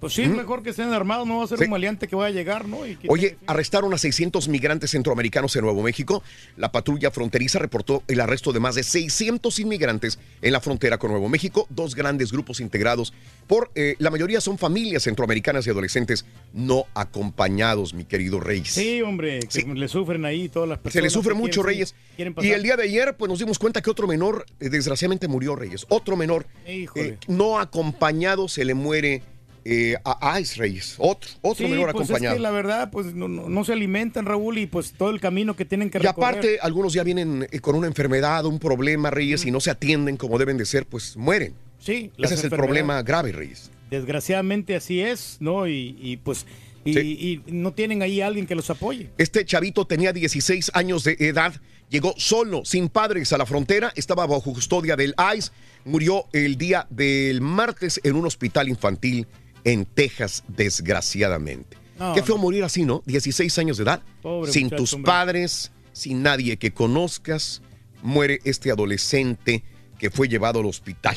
Pues 0.06 0.14
sí, 0.14 0.22
es 0.22 0.28
mejor 0.30 0.62
que 0.62 0.70
estén 0.70 0.92
armados, 0.92 1.26
no 1.26 1.38
va 1.38 1.44
a 1.44 1.46
ser 1.48 1.58
Sí. 1.58 1.64
un 1.64 1.70
maleante 1.70 2.06
que 2.08 2.14
vaya 2.16 2.28
a 2.28 2.30
llegar, 2.30 2.68
¿no? 2.68 2.86
Y 2.86 2.96
que- 2.96 3.08
Oye, 3.10 3.36
arrestaron 3.46 3.92
a 3.92 3.98
600 3.98 4.48
migrantes 4.48 4.90
centroamericanos 4.92 5.54
en 5.56 5.62
Nuevo 5.62 5.82
México. 5.82 6.22
La 6.56 6.70
patrulla 6.72 7.10
fronteriza 7.10 7.58
reportó 7.58 8.02
el 8.08 8.20
arresto 8.20 8.52
de 8.52 8.60
más 8.60 8.74
de 8.76 8.82
600 8.82 9.58
inmigrantes 9.58 10.18
en 10.42 10.52
la 10.52 10.60
frontera 10.60 10.98
con 10.98 11.10
Nuevo 11.10 11.28
México. 11.28 11.66
Dos 11.70 11.94
grandes 11.94 12.30
grupos 12.32 12.60
integrados 12.60 13.12
por, 13.46 13.70
eh, 13.74 13.96
la 13.98 14.10
mayoría 14.10 14.40
son 14.40 14.58
familias 14.58 15.02
centroamericanas 15.04 15.66
y 15.66 15.70
adolescentes 15.70 16.24
no 16.52 16.84
acompañados, 16.94 17.94
mi 17.94 18.04
querido 18.04 18.38
Reyes. 18.40 18.72
Sí, 18.72 19.02
hombre, 19.02 19.40
que 19.40 19.62
le 19.74 19.88
sufren 19.88 20.24
ahí 20.24 20.48
todas 20.48 20.68
las 20.68 20.78
personas. 20.78 20.92
Se 20.92 21.02
le 21.02 21.10
sufre 21.10 21.34
mucho, 21.34 21.62
quieren- 21.62 22.34
Reyes. 22.36 22.46
Y 22.46 22.50
el 22.52 22.62
día 22.62 22.76
de 22.76 22.84
ayer, 22.84 23.16
pues 23.16 23.28
nos 23.28 23.38
dimos 23.38 23.58
cuenta 23.58 23.82
que 23.82 23.90
otro 23.90 24.06
menor, 24.06 24.46
eh, 24.60 24.68
desgraciadamente, 24.68 25.26
murió, 25.28 25.56
Reyes. 25.56 25.86
Otro 25.88 26.16
menor, 26.16 26.46
eh, 26.66 27.18
no 27.28 27.58
acompañado, 27.58 28.48
se 28.48 28.64
le 28.64 28.74
muere 28.74 29.22
eh, 29.68 29.96
a 30.04 30.38
Ice 30.40 30.56
Reyes. 30.60 30.94
Otro, 30.98 31.28
otro 31.42 31.66
Sí, 31.66 31.70
menor 31.72 31.92
pues 31.92 32.04
acompañado. 32.04 32.34
Es 32.34 32.38
que 32.38 32.42
la 32.42 32.50
verdad, 32.50 32.90
pues 32.90 33.14
no, 33.14 33.26
no- 33.28 33.48
no 33.48 33.64
se 33.64 33.72
alimentan, 33.72 34.24
Raúl, 34.26 34.58
y 34.58 34.66
pues 34.66 34.92
todo 34.92 35.10
el 35.10 35.20
camino 35.20 35.56
que 35.56 35.64
tienen 35.64 35.90
que 35.90 35.98
Y 35.98 36.02
recorrer. 36.02 36.28
aparte, 36.30 36.58
algunos 36.62 36.92
ya 36.92 37.02
vienen 37.02 37.46
eh, 37.50 37.58
con 37.60 37.74
una 37.74 37.86
enfermedad, 37.86 38.44
un 38.46 38.58
problema, 38.58 39.10
Reyes, 39.10 39.44
y 39.44 39.50
no 39.50 39.60
se 39.60 39.70
atienden 39.70 40.16
como 40.16 40.38
deben 40.38 40.56
de 40.56 40.64
ser, 40.66 40.86
pues 40.86 41.16
mueren. 41.16 41.54
Sí, 41.80 42.10
Ese 42.18 42.34
es 42.34 42.44
el 42.44 42.50
problema 42.50 43.02
grave, 43.02 43.32
Reyes. 43.32 43.70
Desgraciadamente 43.90 44.74
así 44.76 45.00
es, 45.00 45.36
¿no? 45.40 45.66
Y, 45.68 45.96
y, 46.00 46.16
pues, 46.16 46.46
y, 46.84 46.98
y 46.98 47.42
no 47.46 47.72
tienen 47.72 48.02
ahí 48.02 48.20
alguien 48.20 48.46
que 48.46 48.54
los 48.54 48.70
apoye. 48.70 49.10
Este 49.18 49.44
chavito 49.44 49.86
tenía 49.86 50.12
16 50.12 50.70
años 50.74 51.04
de 51.04 51.16
edad, 51.20 51.54
llegó 51.90 52.14
solo, 52.16 52.64
sin 52.64 52.88
padres 52.88 53.32
a 53.32 53.38
la 53.38 53.46
frontera, 53.46 53.92
estaba 53.96 54.26
bajo 54.26 54.52
custodia 54.52 54.96
del 54.96 55.14
ICE, 55.36 55.50
murió 55.84 56.26
el 56.32 56.56
día 56.56 56.86
del 56.90 57.40
martes 57.40 58.00
en 58.04 58.16
un 58.16 58.26
hospital 58.26 58.68
infantil 58.68 59.26
en 59.66 59.84
Texas, 59.84 60.44
desgraciadamente. 60.48 61.76
No, 61.98 62.14
Qué 62.14 62.22
feo 62.22 62.36
no. 62.36 62.42
morir 62.42 62.62
así, 62.64 62.84
¿no? 62.84 63.02
16 63.06 63.58
años 63.58 63.76
de 63.78 63.84
edad, 63.84 64.02
Pobre 64.22 64.52
sin 64.52 64.64
muchacho, 64.64 64.82
tus 64.82 64.92
hombre. 64.94 65.10
padres, 65.10 65.72
sin 65.92 66.22
nadie 66.22 66.56
que 66.56 66.70
conozcas, 66.72 67.62
muere 68.02 68.40
este 68.44 68.70
adolescente 68.70 69.64
que 69.98 70.10
fue 70.10 70.28
llevado 70.28 70.60
al 70.60 70.66
hospital. 70.66 71.16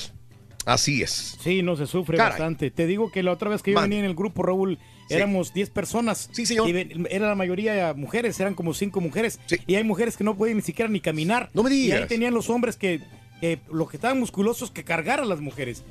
Así 0.66 1.02
es. 1.02 1.38
Sí, 1.42 1.62
no 1.64 1.76
se 1.76 1.86
sufre 1.88 2.18
Caray. 2.18 2.32
bastante. 2.32 2.70
Te 2.72 2.86
digo 2.86 3.12
que 3.12 3.24
la 3.24 3.32
otra 3.32 3.50
vez 3.50 3.62
que 3.62 3.72
yo 3.72 3.82
venía 3.82 4.00
en 4.00 4.06
el 4.06 4.16
grupo, 4.16 4.44
Raúl, 4.44 4.78
Sí. 5.08 5.16
éramos 5.16 5.54
10 5.54 5.70
personas. 5.72 6.30
Sí, 6.32 6.46
señor. 6.46 6.70
Y 6.70 7.06
era 7.10 7.28
la 7.28 7.36
mayoría 7.36 7.94
mujeres, 7.96 8.40
eran 8.40 8.54
como 8.56 8.74
5 8.74 9.02
mujeres. 9.02 9.40
Y 9.68 9.76
hay 9.76 9.84
mujeres 9.84 10.16
que 10.18 10.24
no 10.24 10.36
pueden 10.38 10.58
ni 10.58 10.64
siquiera 10.64 10.90
ni 10.90 11.00
caminar. 11.02 11.50
No 11.54 11.64
me 11.64 11.70
Y 11.72 11.74
ahí 11.74 11.82
digas. 11.86 12.08
tenían 12.08 12.34
los 12.34 12.50
hombres 12.50 12.76
que, 12.78 13.02
que 13.42 13.60
los 13.72 13.90
que 13.90 13.98
estaban 13.98 14.20
musculosos 14.20 14.70
que 14.72 14.84
cargar 14.84 15.20
a 15.20 15.26
las 15.26 15.40
mujeres. 15.40 15.84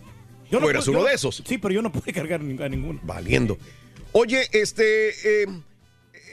Tú 0.51 0.69
eras 0.69 0.89
uno 0.89 1.01
yo- 1.01 1.07
de 1.07 1.15
esos. 1.15 1.43
Sí, 1.47 1.59
pero 1.59 1.75
yo 1.75 1.83
no 1.83 1.93
pude 1.93 2.13
cargar 2.13 2.41
a 2.41 2.69
ninguno. 2.69 3.01
Valiendo. 3.03 3.59
Oye, 4.13 4.49
este. 4.53 5.43
eh, 5.43 5.47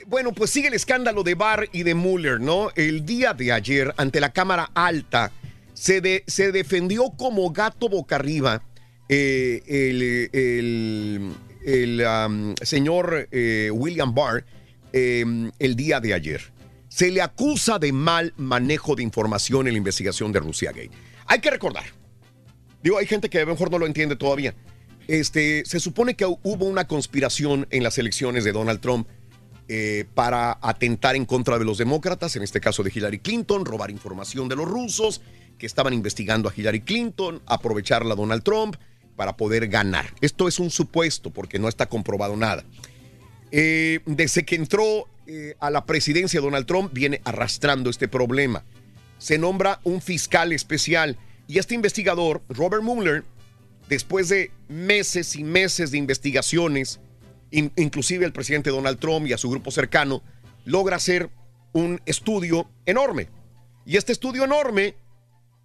bueno, 0.06 0.32
pues 0.32 0.50
sigue 0.50 0.68
el 0.68 0.74
escándalo 0.74 1.22
de 1.22 1.34
Barr 1.34 1.68
y 1.72 1.82
de 1.82 1.94
Mueller, 1.94 2.40
¿no? 2.40 2.70
El 2.76 3.04
día 3.04 3.34
de 3.34 3.52
ayer, 3.52 3.92
ante 3.96 4.20
la 4.20 4.32
Cámara 4.32 4.70
Alta, 4.74 5.32
se, 5.74 6.00
de- 6.00 6.22
se 6.26 6.52
defendió 6.52 7.10
como 7.16 7.50
gato 7.52 7.88
boca 7.88 8.16
arriba 8.16 8.62
eh, 9.08 9.62
el, 9.66 11.32
el- 11.64 12.56
señor 12.62 13.28
eh, 13.32 13.70
William 13.72 14.14
Barr 14.14 14.44
eh, 14.92 15.24
el 15.58 15.76
día 15.76 16.00
de 16.00 16.14
ayer. 16.14 16.40
Se 16.88 17.10
le 17.10 17.20
acusa 17.20 17.78
de 17.78 17.92
mal 17.92 18.32
manejo 18.36 18.94
de 18.94 19.02
información 19.02 19.66
en 19.66 19.74
la 19.74 19.78
investigación 19.78 20.32
de 20.32 20.40
Rusiagate. 20.40 20.90
Hay 21.26 21.40
que 21.40 21.50
recordar, 21.50 21.84
Digo, 22.86 22.98
hay 22.98 23.06
gente 23.06 23.28
que 23.28 23.38
a 23.38 23.40
lo 23.40 23.48
mejor 23.48 23.68
no 23.68 23.80
lo 23.80 23.86
entiende 23.86 24.14
todavía. 24.14 24.54
Este, 25.08 25.64
se 25.66 25.80
supone 25.80 26.14
que 26.14 26.24
hubo 26.24 26.66
una 26.66 26.86
conspiración 26.86 27.66
en 27.70 27.82
las 27.82 27.98
elecciones 27.98 28.44
de 28.44 28.52
Donald 28.52 28.78
Trump 28.78 29.08
eh, 29.66 30.04
para 30.14 30.56
atentar 30.62 31.16
en 31.16 31.24
contra 31.24 31.58
de 31.58 31.64
los 31.64 31.78
demócratas, 31.78 32.36
en 32.36 32.44
este 32.44 32.60
caso 32.60 32.84
de 32.84 32.92
Hillary 32.94 33.18
Clinton, 33.18 33.64
robar 33.64 33.90
información 33.90 34.48
de 34.48 34.54
los 34.54 34.68
rusos 34.68 35.20
que 35.58 35.66
estaban 35.66 35.94
investigando 35.94 36.48
a 36.48 36.52
Hillary 36.56 36.82
Clinton, 36.82 37.42
aprovecharla 37.46 38.12
a 38.12 38.16
Donald 38.16 38.44
Trump 38.44 38.76
para 39.16 39.36
poder 39.36 39.66
ganar. 39.66 40.14
Esto 40.20 40.46
es 40.46 40.60
un 40.60 40.70
supuesto 40.70 41.30
porque 41.30 41.58
no 41.58 41.66
está 41.66 41.86
comprobado 41.86 42.36
nada. 42.36 42.64
Eh, 43.50 43.98
desde 44.06 44.44
que 44.44 44.54
entró 44.54 45.08
eh, 45.26 45.56
a 45.58 45.70
la 45.70 45.86
presidencia 45.86 46.40
Donald 46.40 46.66
Trump 46.66 46.92
viene 46.92 47.20
arrastrando 47.24 47.90
este 47.90 48.06
problema. 48.06 48.62
Se 49.18 49.38
nombra 49.38 49.80
un 49.82 50.00
fiscal 50.00 50.52
especial 50.52 51.18
y 51.46 51.58
este 51.58 51.74
investigador, 51.74 52.42
Robert 52.48 52.82
Mueller, 52.82 53.24
después 53.88 54.28
de 54.28 54.50
meses 54.68 55.36
y 55.36 55.44
meses 55.44 55.90
de 55.90 55.98
investigaciones, 55.98 57.00
in- 57.50 57.72
inclusive 57.76 58.24
el 58.26 58.32
presidente 58.32 58.70
Donald 58.70 58.98
Trump 58.98 59.26
y 59.26 59.32
a 59.32 59.38
su 59.38 59.48
grupo 59.50 59.70
cercano, 59.70 60.22
logra 60.64 60.96
hacer 60.96 61.30
un 61.72 62.00
estudio 62.06 62.68
enorme. 62.84 63.28
Y 63.84 63.96
este 63.96 64.12
estudio 64.12 64.44
enorme, 64.44 64.96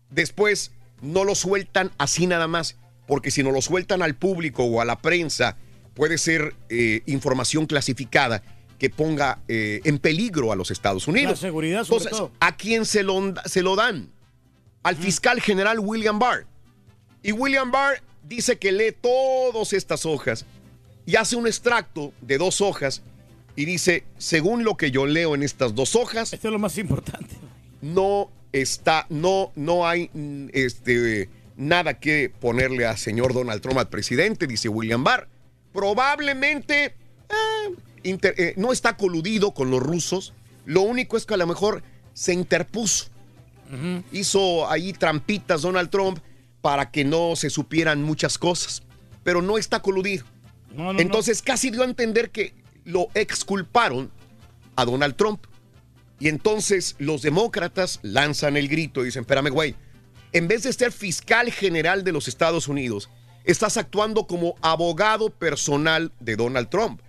después 0.09 0.71
no 1.01 1.23
lo 1.23 1.33
sueltan 1.35 1.91
así 1.97 2.27
nada 2.27 2.47
más, 2.47 2.77
porque 3.07 3.31
si 3.31 3.41
no 3.43 3.51
lo 3.51 3.61
sueltan 3.61 4.01
al 4.03 4.15
público 4.15 4.63
o 4.63 4.81
a 4.81 4.85
la 4.85 5.01
prensa, 5.01 5.57
puede 5.95 6.17
ser 6.17 6.53
eh, 6.69 7.01
información 7.07 7.65
clasificada 7.65 8.43
que 8.77 8.89
ponga 8.89 9.39
eh, 9.47 9.81
en 9.83 9.97
peligro 9.99 10.51
a 10.51 10.55
los 10.55 10.71
Estados 10.71 11.07
Unidos. 11.07 11.31
La 11.31 11.47
seguridad, 11.47 11.83
sobre 11.83 12.03
Entonces, 12.03 12.17
todo. 12.17 12.31
¿a 12.39 12.55
quién 12.55 12.85
se 12.85 13.03
lo, 13.03 13.33
se 13.45 13.61
lo 13.63 13.75
dan? 13.75 14.11
Al 14.83 14.95
fiscal 14.95 15.41
general 15.41 15.79
William 15.79 16.17
Barr. 16.19 16.45
Y 17.23 17.31
William 17.31 17.71
Barr 17.71 18.01
dice 18.23 18.57
que 18.57 18.71
lee 18.71 18.95
todas 18.99 19.73
estas 19.73 20.05
hojas 20.05 20.45
y 21.05 21.15
hace 21.15 21.35
un 21.35 21.45
extracto 21.47 22.13
de 22.21 22.37
dos 22.37 22.61
hojas 22.61 23.01
y 23.55 23.65
dice, 23.65 24.05
según 24.17 24.63
lo 24.63 24.77
que 24.77 24.91
yo 24.91 25.05
leo 25.05 25.35
en 25.35 25.43
estas 25.43 25.75
dos 25.75 25.95
hojas, 25.95 26.33
esto 26.33 26.47
es 26.47 26.51
lo 26.51 26.59
más 26.59 26.77
importante. 26.77 27.35
No 27.81 28.31
está, 28.53 29.05
no, 29.09 29.51
no 29.55 29.87
hay 29.87 30.09
este, 30.53 31.29
nada 31.57 31.99
que 31.99 32.31
ponerle 32.39 32.85
a 32.87 32.97
señor 32.97 33.33
Donald 33.33 33.61
Trump 33.61 33.77
al 33.77 33.89
presidente, 33.89 34.47
dice 34.47 34.67
William 34.69 35.03
Barr. 35.03 35.27
Probablemente 35.73 36.85
eh, 36.85 37.75
inter- 38.03 38.35
eh, 38.37 38.53
no 38.57 38.71
está 38.71 38.97
coludido 38.97 39.53
con 39.53 39.69
los 39.69 39.81
rusos. 39.81 40.33
Lo 40.65 40.81
único 40.81 41.17
es 41.17 41.25
que 41.25 41.35
a 41.35 41.37
lo 41.37 41.45
mejor 41.47 41.83
se 42.13 42.33
interpuso. 42.33 43.10
Hizo 44.11 44.69
ahí 44.69 44.93
trampitas 44.93 45.61
Donald 45.61 45.89
Trump 45.89 46.19
para 46.61 46.91
que 46.91 47.03
no 47.03 47.35
se 47.35 47.49
supieran 47.49 48.03
muchas 48.03 48.37
cosas. 48.37 48.83
Pero 49.23 49.41
no 49.41 49.57
está 49.57 49.81
coludido. 49.81 50.25
No, 50.75 50.93
no, 50.93 50.99
Entonces 50.99 51.41
casi 51.41 51.69
dio 51.69 51.81
a 51.81 51.85
entender 51.85 52.31
que 52.31 52.53
lo 52.85 53.07
exculparon 53.13 54.11
a 54.75 54.85
Donald 54.85 55.15
Trump. 55.15 55.45
Y 56.19 56.27
entonces 56.27 56.95
los 56.99 57.21
demócratas 57.21 57.99
lanzan 58.03 58.55
el 58.55 58.67
grito 58.67 59.01
y 59.01 59.05
dicen, 59.05 59.21
espérame, 59.21 59.49
güey, 59.49 59.75
en 60.33 60.47
vez 60.47 60.63
de 60.63 60.73
ser 60.73 60.91
fiscal 60.91 61.51
general 61.51 62.03
de 62.03 62.11
los 62.11 62.27
Estados 62.27 62.67
Unidos, 62.67 63.09
estás 63.43 63.77
actuando 63.77 64.27
como 64.27 64.55
abogado 64.61 65.29
personal 65.29 66.11
de 66.19 66.35
Donald 66.35 66.69
Trump. 66.69 67.01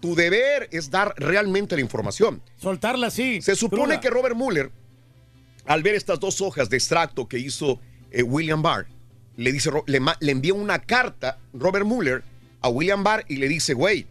Tu 0.00 0.14
deber 0.14 0.68
es 0.70 0.90
dar 0.90 1.14
realmente 1.16 1.74
la 1.74 1.80
información. 1.80 2.42
Soltarla 2.56 3.08
así. 3.08 3.42
Se 3.42 3.56
supone 3.56 3.84
cruda. 3.84 4.00
que 4.00 4.10
Robert 4.10 4.36
Mueller, 4.36 4.70
al 5.68 5.82
ver 5.82 5.94
estas 5.94 6.18
dos 6.18 6.40
hojas 6.40 6.68
de 6.70 6.76
extracto 6.76 7.28
que 7.28 7.38
hizo 7.38 7.78
eh, 8.10 8.22
William 8.22 8.62
Barr, 8.62 8.86
le, 9.36 9.52
dice, 9.52 9.70
le, 9.86 10.00
envía 10.32 10.54
una 10.54 10.80
carta, 10.80 11.38
Robert 11.52 11.84
Mueller, 11.86 12.24
a 12.60 12.68
William 12.68 13.04
Barr 13.04 13.24
y 13.28 13.36
le 13.36 13.48
dice, 13.48 13.74
güey, 13.74 14.06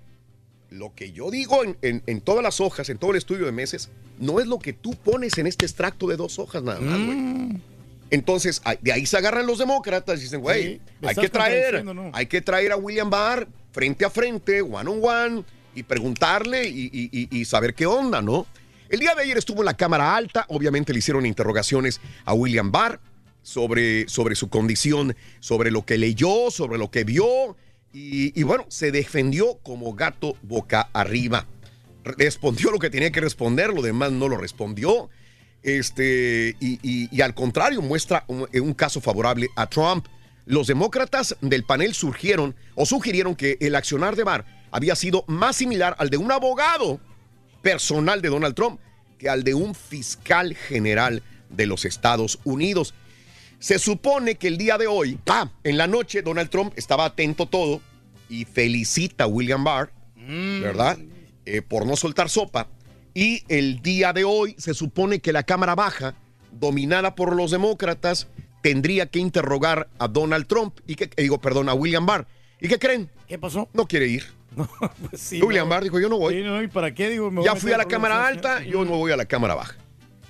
lo 0.69 0.93
que 0.95 1.11
yo 1.11 1.31
digo 1.31 1.63
en, 1.63 1.77
en- 1.81 2.03
en 2.05 2.21
todas 2.21 2.43
las 2.43 2.61
hojas, 2.61 2.89
en 2.89 2.97
todo 2.97 3.11
el 3.11 3.17
estudio 3.17 3.45
de 3.45 3.51
meses, 3.51 3.89
no 4.19 4.39
es 4.39 4.47
lo 4.47 4.59
que 4.59 4.71
tú 4.73 4.91
pones 4.91 5.37
en 5.37 5.47
este 5.47 5.65
extracto 5.65 6.07
de 6.07 6.15
dos 6.15 6.39
hojas 6.39 6.63
nada 6.63 6.79
más, 6.79 6.97
güey. 7.05 7.61
Entonces, 8.09 8.61
a- 8.63 8.75
de 8.75 8.93
ahí 8.93 9.05
se 9.05 9.17
agarran 9.17 9.45
los 9.47 9.57
demócratas 9.57 10.19
y 10.19 10.23
dicen, 10.23 10.39
güey, 10.41 10.63
Sí, 10.63 10.81
hay 11.07 11.15
que 11.15 11.29
traer, 11.29 11.75
hay 12.13 12.25
que 12.27 12.41
traer 12.41 12.71
a 12.71 12.77
William 12.77 13.09
Barr 13.09 13.47
frente 13.71 14.05
a 14.05 14.09
frente, 14.09 14.61
one 14.61 14.89
on 14.89 14.99
one, 15.03 15.43
y 15.75 15.83
preguntarle 15.83 16.67
y, 16.69 16.85
y- 16.93 17.09
y- 17.11 17.37
y 17.37 17.45
saber 17.45 17.73
qué 17.73 17.85
onda, 17.85 18.21
¿no? 18.21 18.45
El 18.89 18.99
día 18.99 19.15
de 19.15 19.23
ayer 19.23 19.37
estuvo 19.37 19.59
en 19.61 19.65
la 19.65 19.75
Cámara 19.75 20.15
Alta, 20.15 20.45
obviamente 20.49 20.93
le 20.93 20.99
hicieron 20.99 21.25
interrogaciones 21.25 21.99
a 22.25 22.33
William 22.33 22.71
Barr 22.71 22.99
sobre, 23.41 24.07
sobre 24.07 24.35
su 24.35 24.49
condición, 24.49 25.15
sobre 25.39 25.71
lo 25.71 25.85
que 25.85 25.97
leyó, 25.97 26.51
sobre 26.51 26.77
lo 26.77 26.89
que 26.91 27.03
vio, 27.03 27.55
y, 27.93 28.43
bueno, 28.43 28.65
se 28.67 28.91
defendió 28.91 29.57
como 29.63 29.93
gato 29.93 30.35
boca 30.43 30.89
arriba. 30.93 31.47
Respondió 32.03 32.69
lo 32.69 32.77
que 32.77 32.91
tenía 32.91 33.11
que 33.11 33.21
responder, 33.21 33.73
lo 33.73 33.81
demás 33.81 34.11
no 34.11 34.29
lo 34.29 34.37
respondió. 34.37 35.09
Este, 35.63 36.55
y, 36.59 36.79
y- 37.11 37.21
al 37.21 37.33
contrario, 37.33 37.81
muestra 37.81 38.23
un, 38.27 38.47
un 38.53 38.73
caso 38.75 39.01
favorable 39.01 39.47
a 39.55 39.65
Trump. 39.67 40.05
Los 40.45 40.67
demócratas 40.67 41.35
del 41.41 41.63
panel 41.63 41.95
surgieron 41.95 42.55
o 42.75 42.85
sugirieron 42.85 43.35
que 43.35 43.57
el 43.61 43.73
accionar 43.75 44.15
de 44.15 44.23
Barr 44.23 44.45
había 44.69 44.95
sido 44.95 45.23
más 45.27 45.55
similar 45.55 45.95
al 45.97 46.11
de 46.11 46.17
un 46.17 46.31
abogado 46.31 46.99
personal 47.61 48.21
de 48.21 48.29
Donald 48.29 48.55
Trump 48.55 48.79
que 49.17 49.29
al 49.29 49.43
de 49.43 49.53
un 49.53 49.75
fiscal 49.75 50.55
general 50.55 51.23
de 51.49 51.65
los 51.65 51.85
Estados 51.85 52.39
Unidos. 52.43 52.93
Se 53.59 53.79
supone 53.79 54.35
que 54.35 54.47
el 54.47 54.57
día 54.57 54.77
de 54.77 54.87
hoy, 54.87 55.19
ah, 55.27 55.51
en 55.63 55.77
la 55.77 55.87
noche, 55.87 56.21
Donald 56.21 56.49
Trump 56.49 56.73
estaba 56.75 57.05
atento 57.05 57.47
todo 57.47 57.81
y 58.29 58.45
felicita 58.45 59.23
a 59.23 59.27
William 59.27 59.63
Barr, 59.63 59.91
¿verdad? 60.15 60.99
Eh, 61.45 61.61
por 61.61 61.85
no 61.85 61.95
soltar 61.95 62.29
sopa. 62.29 62.67
Y 63.13 63.43
el 63.47 63.81
día 63.81 64.13
de 64.13 64.25
hoy 64.25 64.55
se 64.59 64.75
supone 64.75 65.19
que 65.19 65.33
la 65.33 65.43
Cámara 65.43 65.73
Baja, 65.73 66.13
dominada 66.51 67.15
por 67.15 67.35
los 67.35 67.49
demócratas, 67.49 68.27
tendría 68.61 69.07
que 69.07 69.19
interrogar 69.19 69.89
a 69.97 70.07
Donald 70.07 70.45
Trump 70.45 70.79
y 70.85 70.95
que, 70.95 71.05
eh, 71.05 71.23
digo, 71.23 71.41
perdón, 71.41 71.69
a 71.69 71.73
William 71.73 72.05
Barr. 72.05 72.27
¿Y 72.61 72.67
qué 72.67 72.77
creen? 72.77 73.09
¿Qué 73.27 73.39
pasó? 73.39 73.69
No 73.73 73.87
quiere 73.87 74.07
ir. 74.07 74.36
Pues 75.09 75.21
sí, 75.21 75.39
no. 75.39 75.67
Barr 75.67 75.83
dijo, 75.83 75.99
yo 75.99 76.09
no 76.09 76.17
voy. 76.17 76.35
Sí, 76.35 76.41
no, 76.41 76.61
¿y 76.61 76.67
para 76.67 76.93
qué? 76.93 77.09
Digo, 77.09 77.29
me 77.31 77.43
Ya 77.43 77.55
fui 77.55 77.71
a 77.71 77.77
la 77.77 77.85
Cámara 77.85 78.25
Alta, 78.27 78.63
yo 78.63 78.85
no 78.85 78.97
voy 78.97 79.11
a 79.11 79.17
la 79.17 79.25
Cámara 79.25 79.55
Baja. 79.55 79.75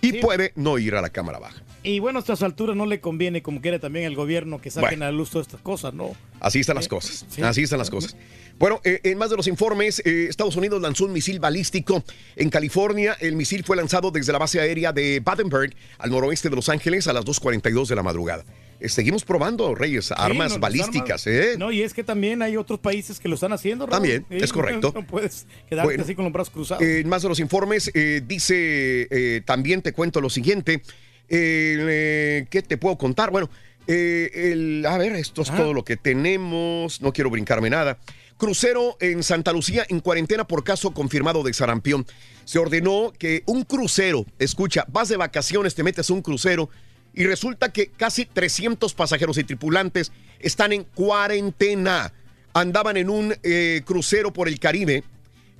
Y 0.01 0.13
puede 0.13 0.53
no 0.55 0.77
ir 0.77 0.95
a 0.95 1.01
la 1.01 1.09
Cámara 1.09 1.39
Baja. 1.39 1.61
Y 1.83 1.99
bueno, 1.99 2.19
a 2.19 2.21
estas 2.21 2.43
alturas 2.43 2.75
no 2.75 2.85
le 2.85 2.99
conviene, 2.99 3.41
como 3.41 3.61
quiere 3.61 3.79
también 3.79 4.05
al 4.05 4.15
gobierno, 4.15 4.59
que 4.59 4.69
saquen 4.69 4.89
Bueno. 4.99 5.05
a 5.05 5.11
la 5.11 5.17
luz 5.17 5.29
todas 5.29 5.47
estas 5.47 5.61
cosas, 5.61 5.93
¿no? 5.93 6.11
Así 6.39 6.59
están 6.59 6.75
las 6.75 6.87
cosas. 6.87 7.25
sí. 7.29 7.41
Así 7.41 7.63
están 7.63 7.79
las 7.79 7.89
cosas. 7.89 8.15
Bueno, 8.59 8.81
eh, 8.83 8.99
en 9.03 9.17
más 9.17 9.29
de 9.29 9.37
los 9.37 9.47
informes, 9.47 10.01
eh, 10.05 10.27
Estados 10.29 10.55
Unidos 10.55 10.81
lanzó 10.81 11.05
un 11.05 11.13
misil 11.13 11.39
balístico 11.39 12.03
en 12.35 12.49
California. 12.49 13.15
El 13.19 13.35
misil 13.35 13.63
fue 13.63 13.77
lanzado 13.77 14.11
desde 14.11 14.31
la 14.33 14.39
base 14.39 14.59
aérea 14.59 14.91
de 14.91 15.19
Battenberg 15.23 15.73
al 15.99 16.09
noroeste 16.09 16.49
de 16.49 16.55
Los 16.55 16.67
Ángeles 16.69 17.07
a 17.07 17.13
las 17.13 17.23
2.42 17.25 17.87
de 17.87 17.95
la 17.95 18.03
madrugada. 18.03 18.43
Seguimos 18.85 19.25
probando, 19.25 19.73
Reyes, 19.75 20.11
armas 20.11 20.53
no, 20.53 20.59
balísticas. 20.59 21.25
armas- 21.25 21.27
¿eh? 21.27 21.55
No, 21.57 21.71
y 21.71 21.81
es 21.81 21.93
que 21.93 22.03
también 22.03 22.41
hay 22.41 22.57
otros 22.57 22.79
países 22.79 23.19
que 23.19 23.27
lo 23.27 23.35
están 23.35 23.51
haciendo, 23.53 23.85
Raúl. 23.85 23.91
También, 23.93 24.25
es 24.29 24.53
correcto. 24.53 24.91
No, 24.93 25.05
puedes 25.05 25.47
quedarte 25.69 25.87
Bueno. 25.87 26.03
así 26.03 26.13
con 26.15 26.25
los 26.25 26.33
brazos 26.33 26.53
cruzados. 26.53 26.83
Eh, 26.83 26.99
en 26.99 27.09
más 27.09 27.21
de 27.23 27.29
los 27.29 27.39
informes, 27.39 27.89
eh, 27.93 28.21
dice, 28.25 29.07
eh, 29.09 29.41
también 29.45 29.81
te 29.81 29.93
cuento 29.93 30.21
lo 30.21 30.29
siguiente. 30.29 30.81
Eh, 31.29 32.45
¿Qué 32.49 32.61
te 32.61 32.77
puedo 32.77 32.97
contar? 32.97 33.31
Bueno, 33.31 33.49
el- 33.87 34.85
a 34.87 34.97
ver, 34.97 35.13
esto 35.15 35.41
es 35.41 35.49
Ah. 35.49 35.55
todo 35.57 35.73
lo 35.73 35.83
que 35.83 35.97
tenemos. 35.97 37.01
No 37.01 37.13
quiero 37.13 37.29
brincarme 37.29 37.69
nada. 37.69 37.97
Crucero 38.37 38.97
en 38.99 39.23
Santa 39.23 39.51
Lucía 39.51 39.85
en 39.89 39.99
cuarentena 39.99 40.45
por 40.47 40.63
caso 40.63 40.91
confirmado 40.93 41.41
de 41.43 41.53
sarampión. 41.53 42.05
Se 42.45 42.59
ordenó 42.59 43.11
que 43.17 43.41
un 43.47 43.63
crucero, 43.63 44.25
escucha, 44.39 44.85
vas 44.89 45.09
de 45.09 45.17
vacaciones, 45.17 45.73
te 45.73 45.83
metes 45.83 46.09
a 46.09 46.13
un 46.13 46.21
crucero 46.21 46.69
y 47.17 47.25
resulta 47.25 47.73
que 47.73 47.87
casi 47.87 48.25
300 48.25 48.93
pasajeros 48.93 49.39
y 49.39 49.43
tripulantes 49.43 50.11
están 50.39 50.71
en 50.71 50.83
cuarentena. 50.83 52.13
Andaban 52.53 52.95
en 52.95 53.09
un 53.09 53.35
eh, 53.41 53.81
crucero 53.85 54.31
por 54.31 54.47
el 54.47 54.59
Caribe 54.59 55.03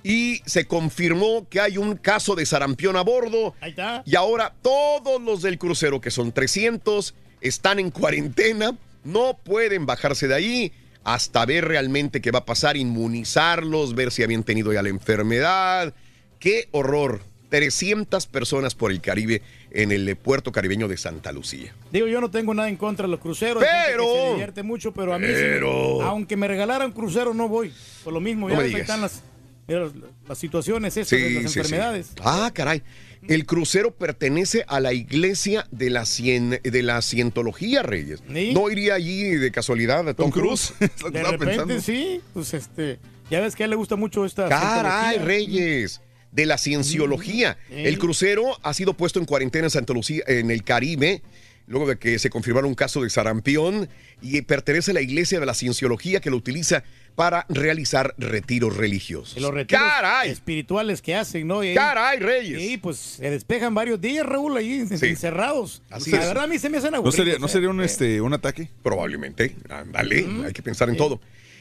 y 0.04 0.40
se 0.46 0.66
confirmó 0.66 1.48
que 1.50 1.60
hay 1.60 1.80
un 1.80 1.96
caso 1.96 2.36
de 2.36 2.46
sarampión 2.46 2.96
a 2.96 3.02
bordo. 3.02 3.56
Ahí 3.60 3.72
está. 3.72 4.04
Y 4.06 4.16
ahora 4.16 4.54
todos 4.62 5.20
los 5.20 5.42
del 5.42 5.58
crucero, 5.58 6.00
que 6.00 6.12
son 6.12 6.32
300, 6.32 7.16
están 7.42 7.80
en 7.80 7.90
cuarentena, 7.90 8.78
no 9.04 9.40
pueden 9.44 9.88
bajarse 9.88 10.28
de 10.28 10.36
ahí 10.36 10.72
hasta 11.04 11.44
ver 11.48 11.66
realmente 11.66 12.22
qué 12.22 12.30
va 12.30 12.40
a 12.40 12.46
pasar, 12.46 12.78
inmunizarlos, 12.78 13.96
ver 13.96 14.12
si 14.12 14.22
habían 14.22 14.44
tenido 14.44 14.72
ya 14.72 14.84
la 14.84 14.90
enfermedad. 14.90 15.96
¡Qué 16.40 16.70
horror! 16.72 17.22
300 17.50 18.28
personas 18.28 18.76
por 18.76 18.92
el 18.92 19.02
Caribe 19.02 19.42
en 19.72 19.92
el 19.92 20.16
puerto 20.16 20.52
caribeño 20.52 20.88
de 20.88 20.98
Santa 20.98 21.32
Lucía. 21.32 21.74
Digo, 21.92 22.08
yo 22.08 22.22
no 22.22 22.32
tengo 22.32 22.54
nada 22.54 22.70
en 22.70 22.78
contra 22.78 23.06
de 23.06 23.12
los 23.12 23.20
cruceros. 23.20 23.64
Pero- 23.88 24.04
se 24.14 24.30
divierte 24.32 24.64
mucho, 24.64 24.92
pero 24.94 25.14
a 25.14 25.20
mí, 25.20 25.28
sí, 25.28 25.34
Pero- 25.34 26.02
aunque 26.04 26.36
me 26.38 26.48
regalaran 26.48 26.92
crucero, 26.92 27.34
no 27.34 27.48
voy. 27.48 27.74
Por 28.04 28.14
lo 28.14 28.20
mismo, 28.22 28.48
No 28.48 28.54
ya 28.54 28.60
me 28.60 28.64
ahí 28.66 28.70
digas. 28.70 28.82
están 28.84 29.02
las, 29.02 29.22
las- 29.68 29.92
las 30.28 30.38
situaciones 30.38 30.96
esas 30.98 31.20
las 31.20 31.30
sí, 31.32 31.60
enfermedades. 31.60 32.12
Ah, 32.24 32.52
caray. 32.54 32.82
El 33.28 33.46
crucero 33.46 33.92
pertenece 33.94 34.64
a 34.68 34.80
la 34.80 34.94
iglesia 34.94 35.68
de 35.72 35.90
la, 35.90 36.04
cien- 36.04 36.62
de 36.62 36.84
la 36.84 37.02
cientología, 37.02 37.82
Reyes. 37.84 38.22
No 38.28 38.70
iría 38.70 38.94
allí 38.94 39.24
de 39.36 39.52
casualidad 39.52 40.08
a 40.08 40.14
Tom, 40.14 40.32
Cruise. 40.32 40.74
De 41.12 41.24
repente 41.24 41.82
sí, 41.82 42.22
pues 42.34 42.54
este, 42.54 43.00
ya 43.30 43.42
ves 43.42 43.56
que 43.56 43.64
a 43.64 43.66
él 43.66 43.72
le 43.72 43.76
gusta 43.76 43.96
mucho 43.98 44.24
esta 44.24 44.48
Caray. 44.48 45.18
Reyes, 45.18 46.00
de 46.38 46.46
la 46.46 46.58
cienciología. 46.60 47.58
Mm, 47.70 47.74
El 47.80 47.98
crucero 48.00 48.58
ha 48.64 48.74
sido 48.74 48.94
puesto 48.94 49.20
en 49.20 49.26
cuarentena 49.26 49.66
en 49.66 49.72
Santa 49.72 49.92
Lucía, 49.94 50.24
en 50.28 50.52
el 50.52 50.64
Caribe, 50.64 51.24
luego 51.66 51.88
de 51.88 51.98
que 51.98 52.20
se 52.20 52.30
confirmara 52.30 52.68
un 52.68 52.76
caso 52.76 53.02
de 53.02 53.10
sarampión 53.10 53.90
y 54.22 54.42
pertenece 54.44 54.92
a 54.92 54.94
la 54.94 55.02
iglesia 55.02 55.40
de 55.40 55.46
la 55.48 55.56
cienciología 55.56 56.22
que 56.22 56.30
lo 56.30 56.38
utiliza 56.38 56.84
para 57.16 57.48
realizar 57.50 58.14
retiros 58.20 58.78
religiosos. 58.78 59.36
Y 59.36 59.40
los 59.40 59.52
retiros 59.52 59.82
¡Caray! 59.84 60.30
espirituales 60.30 61.02
que 61.02 61.16
hacen, 61.16 61.48
¿no? 61.48 61.64
Y 61.64 61.70
ahí- 61.70 61.76
¡Caray, 61.76 62.20
Reyes! 62.20 62.62
Sí, 62.62 62.78
pues 62.78 62.98
se 62.98 63.32
despejan 63.32 63.74
varios 63.74 64.00
días, 64.00 64.24
Raúl, 64.24 64.56
ahí 64.56 64.86
Sí. 64.96 65.08
encerrados. 65.08 65.82
Así 65.90 66.12
la 66.12 66.20
es. 66.20 66.28
verdad 66.28 66.44
a 66.44 66.48
mí 66.48 66.60
se 66.60 66.70
me 66.70 66.78
hacen 66.78 66.92
¿No 66.92 67.12
sería, 67.12 67.40
¿no 67.40 67.48
sería 67.48 67.70
un, 67.70 67.82
este, 67.82 68.22
un 68.22 68.34
ataque? 68.34 68.70
Probablemente. 68.84 69.56
Ándale, 69.68 70.28
hay 70.46 70.54
que 70.54 70.62
pensar 70.62 70.88
en 70.90 70.98
todo. 70.98 71.20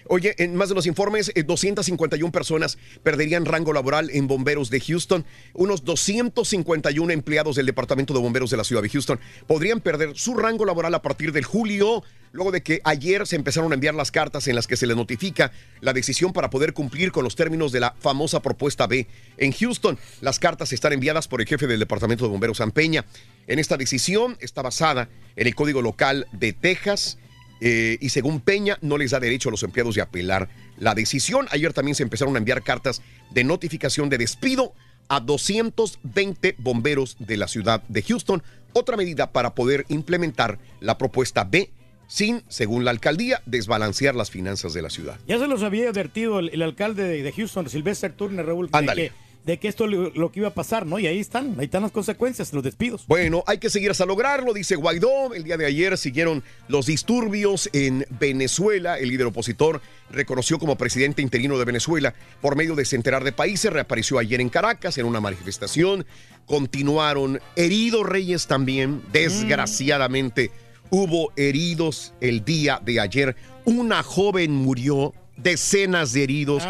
Oye, 0.08 0.34
en 0.38 0.54
más 0.54 0.68
de 0.68 0.74
los 0.74 0.86
informes, 0.86 1.32
eh, 1.34 1.42
251 1.42 2.30
personas 2.30 2.78
perderían 3.02 3.44
rango 3.44 3.72
laboral 3.72 4.10
en 4.12 4.26
bomberos 4.26 4.70
de 4.70 4.80
Houston. 4.80 5.24
Unos 5.52 5.84
251 5.84 7.12
empleados 7.12 7.56
del 7.56 7.66
Departamento 7.66 8.14
de 8.14 8.20
Bomberos 8.20 8.50
de 8.50 8.56
la 8.56 8.64
ciudad 8.64 8.82
de 8.82 8.88
Houston 8.88 9.18
podrían 9.46 9.80
perder 9.80 10.16
su 10.16 10.34
rango 10.34 10.64
laboral 10.64 10.94
a 10.94 11.02
partir 11.02 11.32
del 11.32 11.44
julio, 11.44 12.04
luego 12.32 12.52
de 12.52 12.62
que 12.62 12.80
ayer 12.84 13.26
se 13.26 13.36
empezaron 13.36 13.72
a 13.72 13.74
enviar 13.74 13.94
las 13.94 14.10
cartas 14.10 14.46
en 14.46 14.54
las 14.54 14.66
que 14.66 14.76
se 14.76 14.86
les 14.86 14.96
notifica 14.96 15.50
la 15.80 15.92
decisión 15.92 16.32
para 16.32 16.50
poder 16.50 16.72
cumplir 16.72 17.10
con 17.10 17.24
los 17.24 17.34
términos 17.34 17.72
de 17.72 17.80
la 17.80 17.94
famosa 17.98 18.40
propuesta 18.40 18.86
B. 18.86 19.06
En 19.38 19.52
Houston, 19.52 19.98
las 20.20 20.38
cartas 20.38 20.72
están 20.72 20.92
enviadas 20.92 21.26
por 21.26 21.40
el 21.40 21.48
jefe 21.48 21.66
del 21.66 21.80
Departamento 21.80 22.24
de 22.24 22.30
Bomberos, 22.30 22.58
San 22.58 22.70
Peña. 22.70 23.04
En 23.46 23.58
esta 23.58 23.76
decisión 23.76 24.36
está 24.40 24.62
basada 24.62 25.08
en 25.34 25.46
el 25.46 25.54
Código 25.54 25.82
Local 25.82 26.26
de 26.32 26.52
Texas. 26.52 27.18
Eh, 27.60 27.98
y 28.00 28.10
según 28.10 28.40
Peña, 28.40 28.78
no 28.82 28.98
les 28.98 29.12
da 29.12 29.20
derecho 29.20 29.48
a 29.48 29.52
los 29.52 29.62
empleados 29.62 29.94
de 29.94 30.02
apelar 30.02 30.48
la 30.78 30.94
decisión. 30.94 31.46
Ayer 31.50 31.72
también 31.72 31.94
se 31.94 32.02
empezaron 32.02 32.34
a 32.34 32.38
enviar 32.38 32.62
cartas 32.62 33.02
de 33.30 33.44
notificación 33.44 34.08
de 34.08 34.18
despido 34.18 34.74
a 35.08 35.20
220 35.20 36.56
bomberos 36.58 37.16
de 37.18 37.36
la 37.36 37.48
ciudad 37.48 37.82
de 37.88 38.02
Houston. 38.02 38.42
Otra 38.72 38.96
medida 38.96 39.32
para 39.32 39.54
poder 39.54 39.86
implementar 39.88 40.58
la 40.80 40.98
propuesta 40.98 41.44
B 41.44 41.70
sin, 42.08 42.42
según 42.48 42.84
la 42.84 42.92
alcaldía, 42.92 43.42
desbalancear 43.46 44.14
las 44.14 44.30
finanzas 44.30 44.72
de 44.74 44.82
la 44.82 44.90
ciudad. 44.90 45.18
Ya 45.26 45.38
se 45.38 45.48
los 45.48 45.62
había 45.62 45.88
advertido 45.88 46.38
el, 46.38 46.50
el 46.50 46.62
alcalde 46.62 47.02
de, 47.04 47.22
de 47.22 47.32
Houston, 47.32 47.68
Sylvester 47.68 48.12
Turner, 48.12 48.46
Raúl, 48.46 48.70
de 48.70 48.78
Ándale. 48.78 49.02
que, 49.08 49.12
de 49.46 49.58
que 49.58 49.68
esto 49.68 49.86
lo, 49.86 50.10
lo 50.10 50.32
que 50.32 50.40
iba 50.40 50.48
a 50.48 50.54
pasar, 50.54 50.84
¿no? 50.86 50.98
Y 50.98 51.06
ahí 51.06 51.20
están, 51.20 51.54
ahí 51.58 51.66
están 51.66 51.82
las 51.82 51.92
consecuencias, 51.92 52.52
los 52.52 52.64
despidos. 52.64 53.06
Bueno, 53.06 53.44
hay 53.46 53.58
que 53.58 53.70
seguir 53.70 53.92
hasta 53.92 54.04
lograrlo, 54.04 54.52
dice 54.52 54.74
Guaidó. 54.74 55.32
El 55.34 55.44
día 55.44 55.56
de 55.56 55.66
ayer 55.66 55.96
siguieron 55.96 56.42
los 56.66 56.86
disturbios 56.86 57.70
en 57.72 58.04
Venezuela. 58.18 58.98
El 58.98 59.08
líder 59.08 59.28
opositor 59.28 59.80
reconoció 60.10 60.58
como 60.58 60.76
presidente 60.76 61.22
interino 61.22 61.56
de 61.58 61.64
Venezuela 61.64 62.12
por 62.40 62.56
medio 62.56 62.74
de 62.74 62.84
Centenar 62.84 63.22
de 63.22 63.30
Países. 63.30 63.72
Reapareció 63.72 64.18
ayer 64.18 64.40
en 64.40 64.48
Caracas 64.48 64.98
en 64.98 65.06
una 65.06 65.20
manifestación. 65.20 66.04
Continuaron 66.46 67.40
heridos 67.54 68.04
reyes 68.04 68.48
también. 68.48 69.00
Desgraciadamente 69.12 70.50
hubo 70.90 71.32
heridos 71.36 72.14
el 72.20 72.44
día 72.44 72.80
de 72.84 72.98
ayer. 72.98 73.36
Una 73.64 74.02
joven 74.02 74.50
murió, 74.50 75.14
decenas 75.36 76.12
de 76.12 76.24
heridos, 76.24 76.62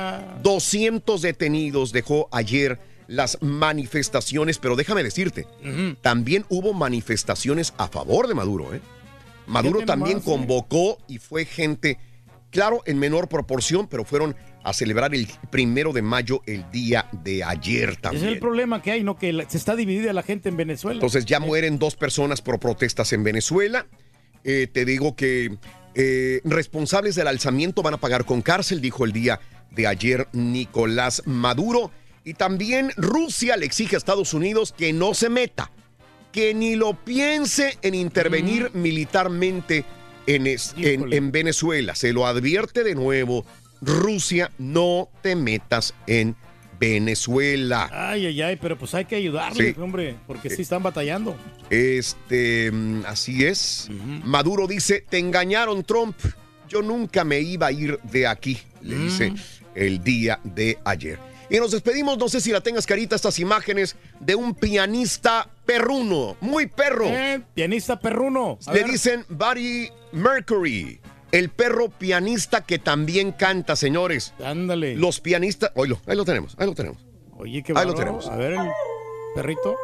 200 0.43 1.23
detenidos 1.23 1.93
dejó 1.93 2.29
ayer 2.33 2.79
las 3.07 3.39
manifestaciones, 3.41 4.59
pero 4.59 4.77
déjame 4.77 5.03
decirte, 5.03 5.47
también 6.01 6.45
hubo 6.49 6.73
manifestaciones 6.73 7.73
a 7.79 7.89
favor 7.89 8.29
de 8.29 8.35
Maduro. 8.35 8.75
¿eh? 8.75 8.81
Maduro 9.47 9.85
también 9.85 10.21
sí. 10.21 10.25
convocó 10.25 10.99
y 11.07 11.19
fue 11.19 11.45
gente 11.45 11.99
claro, 12.51 12.83
en 12.87 12.99
menor 12.99 13.29
proporción, 13.29 13.87
pero 13.87 14.05
fueron 14.05 14.35
a 14.65 14.73
celebrar 14.73 15.15
el 15.15 15.29
primero 15.51 15.93
de 15.93 16.03
mayo, 16.03 16.43
el 16.47 16.69
día 16.71 17.09
de 17.13 17.45
ayer 17.45 17.97
también. 17.97 18.25
es 18.25 18.33
el 18.33 18.39
problema 18.39 18.83
que 18.83 18.93
hay, 18.93 19.03
¿no? 19.05 19.17
Que 19.17 19.47
se 19.49 19.59
está 19.59 19.77
dividida 19.77 20.13
la 20.13 20.23
gente 20.23 20.49
en 20.49 20.57
Venezuela. 20.57 20.97
Entonces 20.97 21.25
ya 21.27 21.39
mueren 21.39 21.79
dos 21.79 21.97
personas 21.97 22.41
por 22.41 22.59
protestas 22.59 23.13
en 23.13 23.23
Venezuela. 23.23 23.87
Eh, 24.43 24.69
te 24.73 24.85
digo 24.85 25.15
que 25.17 25.59
eh, 25.97 26.41
responsables 26.45 27.15
del 27.17 27.27
alzamiento 27.27 27.83
van 27.83 27.95
a 27.95 27.99
pagar 27.99 28.25
con 28.25 28.43
cárcel, 28.43 28.81
dijo 28.81 29.05
el 29.05 29.13
día 29.13 29.41
de 29.71 29.87
ayer 29.87 30.29
Nicolás 30.33 31.23
Maduro. 31.27 31.91
Y 32.23 32.35
también 32.35 32.93
Rusia 32.97 33.57
le 33.57 33.67
exige 33.67 33.97
a 33.97 33.99
Estados 33.99 34.35
Unidos 34.35 34.73
que 34.77 34.93
no 34.93 35.15
se 35.15 35.29
meta, 35.31 35.71
que 36.33 36.53
ni 36.55 36.77
lo 36.77 36.95
piense 37.05 37.79
en 37.83 37.95
intervenir 37.95 38.71
militarmente 38.75 39.85
en, 40.27 40.47
es- 40.47 40.75
en- 40.77 41.13
en 41.13 41.33
Venezuela. 41.33 41.95
Se 41.95 42.13
lo 42.13 42.27
advierte 42.27 42.85
de 42.85 42.95
nuevo. 42.95 43.47
Rusia, 43.81 44.51
no 44.59 45.09
te 45.23 45.35
metas 45.37 45.95
en 46.07 46.35
Venezuela. 46.81 47.89
Ay, 47.93 48.27
ay, 48.27 48.43
ay, 48.43 48.57
pero 48.57 48.77
pues 48.77 48.95
hay 48.95 49.05
que 49.05 49.17
ayudarles, 49.17 49.75
Sí. 49.75 49.81
hombre, 49.81 50.17
porque 50.27 50.51
sí 50.51 50.63
están 50.63 50.83
batallando. 50.83 51.37
Este, 51.71 52.71
mm, 52.71 53.05
así 53.07 53.45
es. 53.45 53.89
Maduro 54.25 54.67
dice, 54.67 55.05
te 55.09 55.19
engañaron 55.19 55.85
Trump, 55.85 56.17
yo 56.69 56.83
nunca 56.83 57.25
me 57.25 57.41
iba 57.41 57.67
a 57.69 57.73
ir 57.73 57.99
de 58.05 58.27
aquí, 58.27 58.59
le 58.83 58.97
dice 58.97 59.33
el 59.75 60.03
día 60.03 60.41
de 60.45 60.79
ayer. 60.85 61.19
Y 61.49 61.59
nos 61.59 61.71
despedimos, 61.71 62.19
no 62.19 62.29
sé 62.29 62.41
si 62.41 62.51
la 62.51 62.61
tengas 62.61 62.87
carita, 62.87 63.15
estas 63.15 63.39
imágenes 63.39 63.95
de 64.19 64.35
un 64.35 64.55
pianista 64.55 65.49
perruno, 65.65 66.37
muy 66.41 66.67
perro. 66.67 67.07
Eh, 67.07 67.41
pianista 67.55 68.01
perruno. 68.01 68.59
A 68.67 68.73
Le 68.73 68.83
ver. 68.83 68.91
dicen 68.91 69.25
Buddy 69.29 69.89
Mercury, 70.13 70.99
el 71.31 71.51
perro 71.51 71.89
pianista 71.89 72.63
que 72.65 72.81
también 72.81 73.31
canta, 73.31 73.77
señores. 73.77 74.35
Ándale. 74.45 74.97
Los 74.97 75.21
pianistas, 75.21 75.71
oílo, 75.77 76.01
ahí 76.07 76.17
lo 76.17 76.25
tenemos, 76.25 76.57
ahí 76.59 76.67
lo 76.67 76.75
tenemos. 76.75 76.99
Oye, 77.39 77.63
qué 77.63 77.73
Ahí 77.77 77.87
lo 77.87 77.95
tenemos. 77.95 78.27
A 78.29 78.37
ver 78.37 78.55
el 78.55 78.69
perrito. 79.35 79.77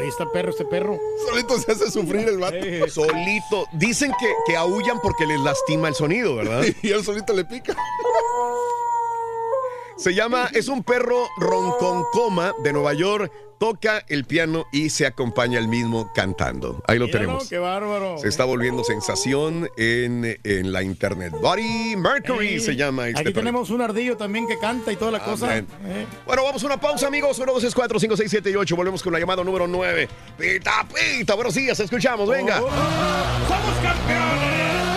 Oye, 0.00 0.08
está 0.08 0.24
perro, 0.32 0.50
este 0.50 0.64
perro. 0.64 0.98
Solito 1.28 1.58
se 1.58 1.72
hace 1.72 1.90
sufrir 1.90 2.26
el 2.26 2.38
vato. 2.38 2.56
Solito. 2.88 3.68
Dicen 3.72 4.10
que, 4.18 4.32
que 4.46 4.56
aullan 4.56 4.98
porque 5.02 5.26
les 5.26 5.38
lastima 5.40 5.88
el 5.88 5.94
sonido, 5.94 6.36
¿verdad? 6.36 6.64
y 6.82 6.90
él 6.90 7.04
solito 7.04 7.34
le 7.34 7.44
pica. 7.44 7.76
Se 10.02 10.14
llama, 10.14 10.48
es 10.54 10.68
un 10.68 10.82
perro 10.82 11.28
ronconcoma 11.36 12.54
de 12.62 12.72
Nueva 12.72 12.94
York, 12.94 13.30
toca 13.58 14.02
el 14.08 14.24
piano 14.24 14.64
y 14.72 14.88
se 14.88 15.04
acompaña 15.04 15.58
el 15.58 15.68
mismo 15.68 16.10
cantando. 16.14 16.82
Ahí 16.86 16.98
lo 16.98 17.04
Míralo, 17.04 17.24
tenemos. 17.26 17.48
Qué 17.50 17.58
bárbaro. 17.58 18.16
Se 18.18 18.28
está 18.28 18.46
volviendo 18.46 18.82
sensación 18.82 19.68
en, 19.76 20.38
en 20.42 20.72
la 20.72 20.82
internet. 20.82 21.34
Buddy 21.42 21.96
Mercury 21.96 22.54
Eh, 22.54 22.60
se 22.60 22.76
llama 22.76 23.08
este 23.08 23.20
Aquí 23.20 23.24
perro. 23.32 23.40
tenemos 23.42 23.68
un 23.68 23.82
ardillo 23.82 24.16
también 24.16 24.48
que 24.48 24.58
canta 24.58 24.90
y 24.90 24.96
toda 24.96 25.10
la 25.10 25.18
cosa. 25.22 25.46
Amén. 25.50 25.66
Eh. 25.84 26.06
Bueno, 26.24 26.44
vamos 26.44 26.62
a 26.62 26.66
una 26.66 26.80
pausa, 26.80 27.06
amigos. 27.06 27.38
1, 27.38 27.52
2, 27.52 27.60
3, 27.60 27.74
4, 27.74 28.00
5, 28.00 28.16
6, 28.16 28.30
7 28.30 28.50
y 28.50 28.56
8. 28.56 28.76
Volvemos 28.76 29.02
con 29.02 29.12
la 29.12 29.18
llamada 29.18 29.44
número 29.44 29.66
9. 29.66 30.08
Pita, 30.38 30.86
pita. 30.88 31.34
Buenos 31.34 31.52
días, 31.54 31.78
escuchamos. 31.78 32.26
Venga. 32.26 32.56
¡Somos 32.56 32.70
campeones! 33.82 34.89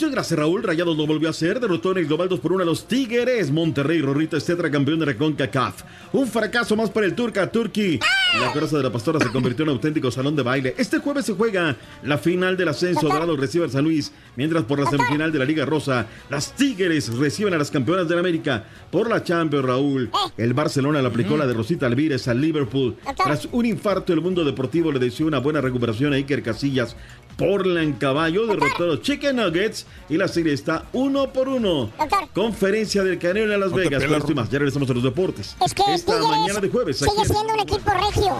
Muchas 0.00 0.12
gracias, 0.12 0.38
Raúl. 0.38 0.62
Rayados 0.62 0.96
lo 0.96 1.06
volvió 1.06 1.28
a 1.28 1.32
hacer. 1.32 1.60
Derrotó 1.60 1.92
en 1.92 1.98
el 1.98 2.06
global 2.06 2.26
2 2.26 2.40
por 2.40 2.54
1 2.54 2.62
a 2.62 2.64
los 2.64 2.88
Tigres. 2.88 3.50
Monterrey, 3.50 4.00
Rorrito 4.00 4.38
es 4.38 4.46
tetracampeón 4.46 4.98
de 4.98 5.04
la 5.04 5.14
CONCACAF. 5.14 5.82
Un 6.14 6.26
fracaso 6.26 6.74
más 6.74 6.88
para 6.88 7.04
el 7.04 7.14
Turca 7.14 7.52
Turkey. 7.52 8.00
La 8.40 8.50
coraza 8.50 8.78
de 8.78 8.84
la 8.84 8.90
Pastora 8.90 9.18
se 9.20 9.30
convirtió 9.30 9.64
en 9.64 9.68
auténtico 9.68 10.10
salón 10.10 10.34
de 10.36 10.42
baile. 10.42 10.74
Este 10.78 11.00
jueves 11.00 11.26
se 11.26 11.34
juega 11.34 11.76
la 12.02 12.16
final 12.16 12.56
del 12.56 12.68
ascenso. 12.68 13.08
Dorado 13.08 13.36
recibe 13.36 13.64
al 13.64 13.70
San 13.72 13.84
Luis. 13.84 14.10
Mientras 14.36 14.64
por 14.64 14.78
la 14.78 14.88
semifinal 14.88 15.32
de 15.32 15.38
la 15.38 15.44
Liga 15.44 15.66
Rosa, 15.66 16.06
las 16.30 16.56
Tigres 16.56 17.14
reciben 17.18 17.52
a 17.52 17.58
las 17.58 17.70
campeonas 17.70 18.08
de 18.08 18.18
América. 18.18 18.64
Por 18.90 19.10
la 19.10 19.22
Champions, 19.22 19.66
Raúl. 19.66 20.10
El 20.38 20.54
Barcelona 20.54 21.02
le 21.02 21.08
aplicó 21.08 21.36
la 21.36 21.46
de 21.46 21.52
Rosita 21.52 21.84
Alvírez 21.84 22.26
al 22.26 22.40
Liverpool. 22.40 22.96
Tras 23.22 23.46
un 23.52 23.66
infarto, 23.66 24.14
el 24.14 24.22
mundo 24.22 24.46
deportivo 24.46 24.90
le 24.92 24.98
deseó 24.98 25.26
una 25.26 25.40
buena 25.40 25.60
recuperación 25.60 26.14
a 26.14 26.16
Iker 26.16 26.42
Casillas. 26.42 26.96
Portland 27.40 27.98
Caballo 27.98 28.46
derrotó 28.46 28.84
a 28.84 28.86
los 28.86 29.02
Chicken 29.02 29.36
Nuggets 29.36 29.86
y 30.10 30.16
la 30.18 30.28
serie 30.28 30.52
está 30.52 30.84
uno 30.92 31.32
por 31.32 31.48
uno. 31.48 31.90
Conferencia 32.34 33.02
del 33.02 33.18
Canelo 33.18 33.54
en 33.54 33.60
Las 33.60 33.72
Vegas. 33.72 34.04
Con 34.04 34.14
esto 34.14 34.32
y 34.32 34.34
más, 34.34 34.50
ya 34.50 34.58
regresamos 34.58 34.90
a 34.90 34.92
los 34.92 35.02
deportes. 35.02 35.56
Es 35.64 35.72
que 35.74 35.82
Esta 35.94 36.12
Tigres 36.12 36.28
mañana 36.28 36.60
de 36.60 36.68
jueves. 36.68 36.98
sigue 36.98 37.10
en- 37.18 37.24
siendo 37.26 37.54
un 37.54 37.60
equipo 37.60 37.90
regio. 37.90 38.34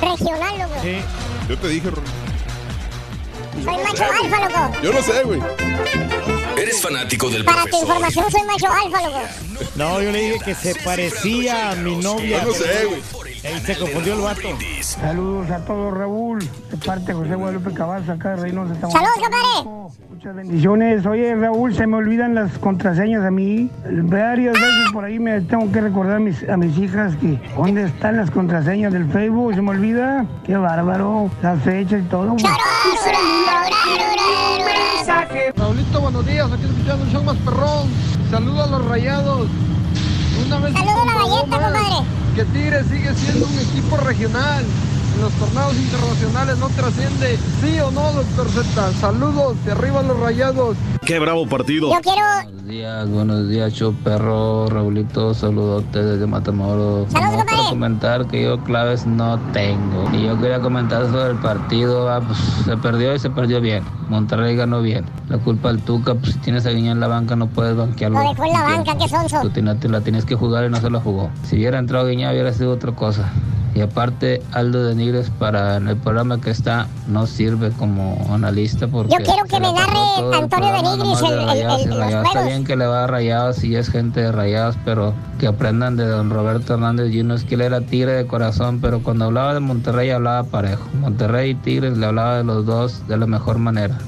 Regional, 0.00 0.58
loco. 0.58 0.74
Yo 1.48 1.58
te 1.58 1.68
dije. 1.68 1.88
Soy 3.64 3.64
macho 3.64 4.04
alfa, 4.04 4.48
loco. 4.48 4.76
Yo 4.82 4.92
no 4.92 5.02
sé, 5.02 5.22
güey. 5.22 5.40
¿Eres 6.58 6.80
fanático 6.82 7.30
del 7.30 7.44
Para 7.44 7.62
tu 7.62 7.68
profesor? 7.68 7.88
información, 7.88 8.30
soy 8.30 8.42
macho 8.42 8.66
alfa, 8.66 9.00
loco. 9.02 9.20
No, 9.76 10.02
yo 10.02 10.10
le 10.12 10.20
dije 10.20 10.38
que 10.44 10.54
se 10.54 10.74
parecía 10.84 11.70
a 11.70 11.74
mi 11.76 11.96
novia. 11.96 12.40
Yo 12.42 12.48
no 12.48 12.52
sé, 12.54 12.84
güey. 12.86 13.02
Se 13.64 13.76
confundió 13.76 14.14
el 14.14 14.20
vato. 14.20 14.48
Saludos 14.80 15.50
a 15.50 15.64
todos, 15.64 15.96
Raúl. 15.96 16.38
De 16.40 16.76
parte 16.84 17.06
de 17.06 17.14
José 17.14 17.34
Guadalupe 17.34 17.72
Cabaza, 17.72 18.12
acá 18.14 18.30
de 18.30 18.36
Reynosa. 18.36 18.74
Estamos 18.74 18.92
Saludos, 18.92 19.14
compadre. 19.14 20.00
Muchas 20.10 20.34
bendiciones. 20.34 21.06
Oye, 21.06 21.34
Raúl, 21.34 21.74
se 21.74 21.86
me 21.86 21.96
olvidan 21.96 22.34
las 22.34 22.58
contraseñas 22.58 23.24
a 23.24 23.30
mí. 23.30 23.70
Varias 23.84 24.54
veces 24.54 24.92
por 24.92 25.04
ahí 25.04 25.18
me 25.18 25.40
tengo 25.42 25.70
que 25.70 25.80
recordar 25.80 26.16
a 26.16 26.20
mis, 26.20 26.48
a 26.48 26.56
mis 26.56 26.76
hijas 26.78 27.14
que 27.16 27.38
dónde 27.56 27.84
están 27.84 28.16
las 28.16 28.30
contraseñas 28.30 28.92
del 28.92 29.10
Facebook. 29.10 29.54
Se 29.54 29.62
me 29.62 29.70
olvida. 29.70 30.26
Qué 30.44 30.56
bárbaro. 30.56 31.30
Las 31.42 31.62
fechas 31.62 32.00
y 32.00 32.08
todo. 32.08 32.36
Raulito, 35.56 36.00
buenos 36.00 36.26
días, 36.26 36.50
aquí 36.50 36.64
escuchando 36.64 37.04
un 37.04 37.10
show 37.10 37.22
más 37.22 37.36
perrón. 37.36 37.88
Saludos 38.30 38.66
a 38.66 38.70
los 38.70 38.88
rayados. 38.88 39.48
Saludos 40.36 40.52
a 40.52 41.04
la 41.06 41.14
galleta, 41.14 41.40
compadre. 41.40 41.80
que 42.34 42.44
Tigres 42.44 42.86
sigue 42.88 43.14
siendo 43.14 43.46
un 43.46 43.58
equipo 43.58 43.96
regional. 43.96 44.64
En 45.16 45.22
los 45.22 45.32
torneos 45.32 45.74
internacionales 45.74 46.58
no 46.58 46.68
trasciende. 46.68 47.38
¿Sí 47.62 47.80
o 47.80 47.90
no, 47.90 48.12
doctor 48.12 48.50
Z? 48.50 48.92
Saludos, 49.00 49.56
de 49.64 49.72
arriba 49.72 50.02
los 50.02 50.20
rayados. 50.20 50.76
Qué 51.06 51.18
bravo 51.18 51.48
partido. 51.48 51.90
Yo 51.90 52.00
quiero. 52.02 52.20
Buenos 52.44 52.66
días, 52.66 53.08
buenos 53.08 53.48
días, 53.48 53.72
show 53.72 53.94
perro, 54.04 54.66
Raulito, 54.68 55.32
saludote 55.32 56.02
desde 56.02 56.26
Matamoros. 56.26 57.10
Nomás 57.14 57.44
para 57.46 57.68
comentar 57.70 58.26
que 58.26 58.42
yo 58.42 58.62
claves 58.64 59.06
no 59.06 59.38
tengo. 59.54 60.10
Y 60.12 60.26
yo 60.26 60.38
quería 60.38 60.60
comentar 60.60 61.06
sobre 61.06 61.30
el 61.30 61.38
partido, 61.38 62.10
ah, 62.10 62.20
pues, 62.20 62.38
se 62.66 62.76
perdió 62.76 63.14
y 63.14 63.18
se 63.18 63.30
perdió 63.30 63.62
bien. 63.62 63.84
Monterrey 64.10 64.54
ganó 64.54 64.82
bien. 64.82 65.06
La 65.28 65.38
culpa 65.38 65.70
al 65.70 65.80
Tuca, 65.80 66.14
pues 66.14 66.34
si 66.34 66.38
tienes 66.40 66.66
a 66.66 66.70
Guiña 66.70 66.92
en 66.92 67.00
la 67.00 67.08
banca 67.08 67.36
no 67.36 67.46
puedes 67.46 67.74
banquearlo. 67.74 68.22
Lo 68.22 68.28
dejó 68.28 68.44
en 68.44 68.52
la 68.52 68.62
banca, 68.64 68.98
qué 68.98 69.08
sonso. 69.08 69.40
Tú 69.80 69.88
la 69.88 70.00
tienes 70.02 70.26
que 70.26 70.34
jugar 70.34 70.66
y 70.66 70.68
no 70.68 70.76
se 70.76 70.90
la 70.90 71.00
jugó. 71.00 71.30
Si 71.44 71.56
hubiera 71.56 71.78
entrado 71.78 72.06
Guiña 72.06 72.32
hubiera 72.32 72.52
sido 72.52 72.72
otra 72.72 72.92
cosa. 72.92 73.32
Y 73.76 73.82
aparte, 73.82 74.40
Aldo 74.52 74.84
de 74.84 74.94
Nigres 74.94 75.28
para 75.38 75.76
el 75.76 75.96
programa 75.98 76.40
que 76.40 76.48
está 76.50 76.86
no 77.08 77.26
sirve 77.26 77.70
como 77.72 78.16
analista 78.32 78.88
porque 78.88 79.12
Yo 79.12 79.18
quiero 79.22 79.44
que 79.44 79.60
me 79.60 79.70
narre 79.70 79.98
Antonio 80.34 80.72
de 80.72 80.82
de 81.26 81.34
el- 81.34 81.40
el- 81.40 81.46
Rayados 81.46 81.80
y 81.80 81.84
el- 81.84 81.90
los. 81.90 82.26
Está 82.26 82.42
bien 82.44 82.64
que 82.64 82.74
le 82.76 82.86
va 82.86 83.04
a 83.04 83.06
Rayados 83.06 83.62
y 83.64 83.76
es 83.76 83.90
gente 83.90 84.22
de 84.22 84.32
Rayados, 84.32 84.78
pero 84.86 85.12
que 85.38 85.46
aprendan 85.46 85.96
de 85.98 86.06
don 86.06 86.30
Roberto 86.30 86.72
Hernández 86.72 87.12
Jr. 87.14 87.36
Es 87.36 87.44
que 87.44 87.56
él 87.56 87.60
era 87.60 87.82
tigre 87.82 88.12
de 88.12 88.26
corazón, 88.26 88.78
pero 88.80 89.02
cuando 89.02 89.26
hablaba 89.26 89.52
de 89.52 89.60
Monterrey 89.60 90.08
hablaba 90.08 90.44
parejo. 90.44 90.88
Monterrey 90.98 91.50
y 91.50 91.54
Tigres 91.56 91.98
le 91.98 92.06
hablaba 92.06 92.38
de 92.38 92.44
los 92.44 92.64
dos 92.64 93.06
de 93.06 93.18
la 93.18 93.26
mejor 93.26 93.58
manera. 93.58 93.98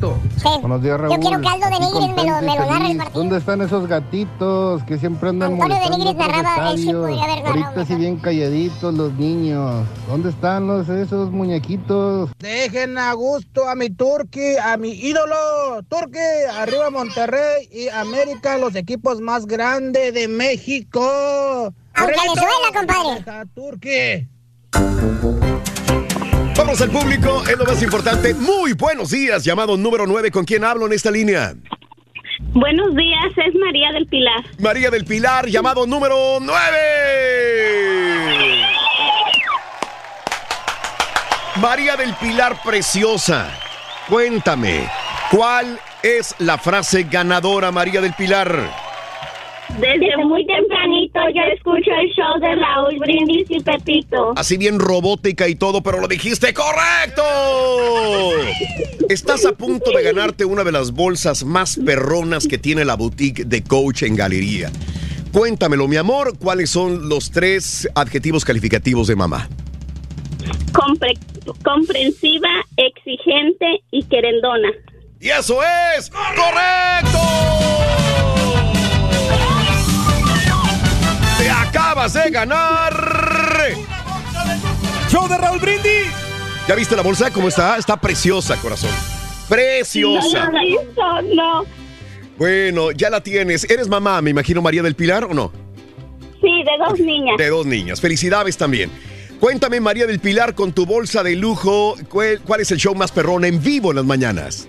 Roberto. 0.00 0.60
Buenos 0.60 0.82
días, 0.82 1.00
Raúl. 1.00 1.14
Yo 1.14 1.20
quiero 1.20 1.40
que 1.40 1.48
Aldo 1.48 1.66
de 1.66 1.80
Nigris 1.80 2.16
me 2.16 2.24
lo, 2.24 2.42
me 2.42 2.54
lo 2.54 2.70
narre 2.70 2.90
el 2.90 2.96
partido. 2.98 3.20
¿Dónde 3.20 3.38
están 3.38 3.60
esos 3.62 3.86
gatitos 3.86 4.82
que 4.84 4.98
siempre 4.98 5.28
andan 5.30 5.54
Antonio 5.54 5.76
de 5.76 5.96
Nigris 5.96 6.14
narraba, 6.16 6.70
él 6.70 6.78
sí 6.78 6.92
podría 6.92 7.24
haber 7.24 7.44
narrado 7.44 7.64
Ahorita 7.64 7.84
sí 7.86 7.94
bien 7.94 8.16
calladitos 8.16 8.94
los 8.94 9.12
niños. 9.14 9.86
¿Dónde 10.08 10.30
están 10.30 10.66
los 10.66 10.88
esos 10.88 11.30
muñequitos? 11.30 12.30
Dejen 12.38 12.98
a 12.98 13.12
gusto 13.14 13.68
a 13.68 13.74
mi 13.74 13.90
Turqui, 13.90 14.56
a 14.56 14.76
mi 14.76 14.90
ídolo. 14.90 15.82
Turqui, 15.88 16.18
arriba 16.58 16.90
Monterrey 16.90 17.68
y 17.70 17.88
América, 17.88 18.58
los 18.58 18.74
equipos 18.74 19.20
más 19.20 19.46
grandes 19.46 20.14
de 20.14 20.28
México. 20.28 21.00
Aunque 21.94 22.14
le 22.14 22.40
suena, 22.40 22.72
compadre. 22.74 23.30
A 23.30 23.44
Turqui. 23.54 24.28
Vamos 26.56 26.80
al 26.80 26.90
público, 26.90 27.42
es 27.46 27.58
lo 27.58 27.66
más 27.66 27.82
importante. 27.82 28.32
Muy 28.32 28.72
buenos 28.72 29.10
días, 29.10 29.44
llamado 29.44 29.76
número 29.76 30.06
9. 30.06 30.30
¿Con 30.30 30.46
quién 30.46 30.64
hablo 30.64 30.86
en 30.86 30.94
esta 30.94 31.10
línea? 31.10 31.54
Buenos 32.54 32.96
días, 32.96 33.26
es 33.46 33.54
María 33.54 33.92
del 33.92 34.06
Pilar. 34.06 34.42
María 34.58 34.90
del 34.90 35.04
Pilar, 35.04 35.46
llamado 35.48 35.86
número 35.86 36.38
9. 36.40 36.56
María 41.60 41.94
del 41.96 42.14
Pilar 42.14 42.56
Preciosa, 42.64 43.50
cuéntame, 44.08 44.90
¿cuál 45.30 45.78
es 46.02 46.34
la 46.38 46.56
frase 46.56 47.02
ganadora, 47.04 47.70
María 47.70 48.00
del 48.00 48.14
Pilar? 48.14 48.85
Desde 49.80 50.24
muy 50.24 50.46
tempranito 50.46 51.18
yo 51.34 51.42
escucho 51.54 51.90
el 52.00 52.08
show 52.14 52.40
de 52.40 52.54
Raúl 52.54 52.98
Brindis 52.98 53.46
y 53.50 53.60
Pepito. 53.60 54.32
Así 54.36 54.56
bien 54.56 54.78
robótica 54.78 55.48
y 55.48 55.54
todo, 55.54 55.82
pero 55.82 56.00
lo 56.00 56.08
dijiste 56.08 56.54
correcto. 56.54 57.22
Estás 59.08 59.44
a 59.44 59.52
punto 59.52 59.90
de 59.90 60.02
ganarte 60.02 60.44
una 60.44 60.64
de 60.64 60.72
las 60.72 60.92
bolsas 60.92 61.44
más 61.44 61.78
perronas 61.84 62.46
que 62.46 62.58
tiene 62.58 62.84
la 62.84 62.94
boutique 62.96 63.44
de 63.44 63.62
Coach 63.62 64.02
en 64.02 64.16
Galería. 64.16 64.70
Cuéntamelo, 65.32 65.86
mi 65.88 65.96
amor, 65.96 66.38
¿cuáles 66.38 66.70
son 66.70 67.08
los 67.08 67.30
tres 67.30 67.88
adjetivos 67.94 68.44
calificativos 68.44 69.06
de 69.08 69.16
mamá? 69.16 69.48
Compre- 70.72 71.18
comprensiva, 71.62 72.48
exigente 72.76 73.82
y 73.90 74.02
querendona. 74.04 74.70
¡Y 75.20 75.28
eso 75.28 75.58
es 75.98 76.10
correcto! 76.10 77.18
Acabas 81.86 82.14
de 82.14 82.30
ganar! 82.30 82.92
¡Show 85.08 85.28
de 85.28 85.38
Raúl 85.38 85.60
Brindis! 85.60 86.08
¿Ya 86.66 86.74
viste 86.74 86.96
la 86.96 87.02
bolsa? 87.02 87.30
¿Cómo 87.30 87.46
está? 87.46 87.76
Está 87.76 87.96
preciosa, 87.96 88.56
corazón. 88.56 88.90
Preciosa. 89.48 90.50
No 90.50 90.60
visto, 90.60 91.22
no. 91.36 91.64
Bueno, 92.38 92.90
ya 92.90 93.08
la 93.08 93.20
tienes. 93.20 93.70
¿Eres 93.70 93.86
mamá, 93.86 94.20
me 94.20 94.30
imagino, 94.30 94.60
María 94.60 94.82
del 94.82 94.96
Pilar 94.96 95.24
o 95.24 95.32
no? 95.32 95.52
Sí, 96.40 96.64
de 96.64 96.84
dos 96.84 96.98
niñas. 96.98 97.36
De 97.38 97.48
dos 97.50 97.64
niñas. 97.64 98.00
Felicidades 98.00 98.56
también. 98.56 98.90
Cuéntame, 99.38 99.78
María 99.78 100.06
del 100.06 100.18
Pilar, 100.18 100.56
con 100.56 100.72
tu 100.72 100.86
bolsa 100.86 101.22
de 101.22 101.36
lujo, 101.36 101.94
¿cuál, 102.08 102.40
cuál 102.40 102.62
es 102.62 102.72
el 102.72 102.78
show 102.78 102.96
más 102.96 103.12
perrón 103.12 103.44
en 103.44 103.62
vivo 103.62 103.90
en 103.90 103.96
las 103.96 104.04
mañanas? 104.04 104.68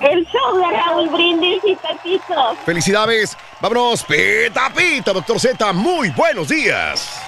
El 0.00 0.24
show 0.26 0.56
de 0.58 0.76
Raúl 0.76 1.08
Brindis 1.08 1.60
y 1.64 1.74
Pepito. 1.76 2.56
Felicidades. 2.64 3.36
Vámonos, 3.60 4.04
pita 4.04 4.70
pita, 4.74 5.12
doctor 5.12 5.40
Z. 5.40 5.72
Muy 5.72 6.10
buenos 6.10 6.48
días. 6.48 7.20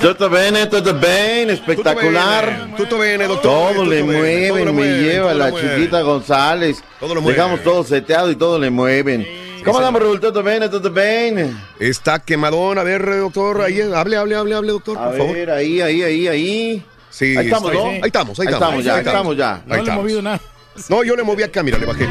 Tutto 0.00 0.28
bene, 0.28 0.66
tutto 0.66 0.98
bene, 0.98 1.54
espectacular. 1.54 2.68
Tutto 2.76 2.98
bene, 2.98 3.26
doctor. 3.26 3.72
Todo 3.74 3.84
le 3.84 4.02
mueven, 4.02 4.48
todo 4.48 4.58
lo 4.58 4.64
me 4.66 4.72
mueve, 4.72 5.02
lleva 5.02 5.28
todo 5.30 5.38
la 5.38 5.46
lo 5.46 5.52
mueve. 5.52 5.76
chiquita 5.76 6.00
González. 6.02 6.84
Todo 6.98 7.14
lo 7.14 7.20
mueve. 7.22 7.36
Dejamos 7.38 7.62
todo 7.62 7.84
seteado 7.84 8.30
y 8.30 8.36
todo 8.36 8.58
le 8.58 8.70
mueven. 8.70 9.26
¿Cómo 9.64 9.78
andamos, 9.78 10.00
Raúl? 10.02 10.20
Tutto 10.20 10.42
bene, 10.42 10.68
tutto 10.68 10.90
bene. 10.90 11.54
Está 11.78 12.18
quemadón. 12.18 12.78
A 12.78 12.82
ver, 12.82 13.04
doctor, 13.20 13.60
ahí, 13.62 13.80
hable, 13.80 14.16
hable, 14.16 14.36
hable, 14.36 14.54
hable, 14.54 14.72
doctor, 14.72 14.96
A 14.98 15.04
por 15.08 15.16
favor. 15.18 15.34
ver, 15.34 15.50
ahí, 15.50 15.80
ahí, 15.82 16.02
ahí, 16.02 16.28
ahí. 16.28 16.86
Sí, 17.10 17.36
ahí 17.36 17.46
estamos, 17.46 17.72
¿no? 17.72 17.84
Ahí 17.86 18.00
estamos, 18.04 18.38
ahí 18.40 18.46
Ahí 18.46 18.52
estamos. 18.54 18.78
estamos 18.78 18.84
ya, 18.84 18.94
ahí 18.94 19.00
estamos 19.00 19.36
ya. 19.36 19.54
Ahí 19.68 19.78
No 19.78 19.82
le 19.84 19.90
he 19.90 19.94
movido 19.94 20.22
nada. 20.22 20.40
No, 20.88 21.02
yo 21.04 21.16
le 21.16 21.22
moví 21.22 21.42
acá, 21.42 21.62
mira, 21.62 21.78
le 21.78 21.86
bajé. 21.86 22.08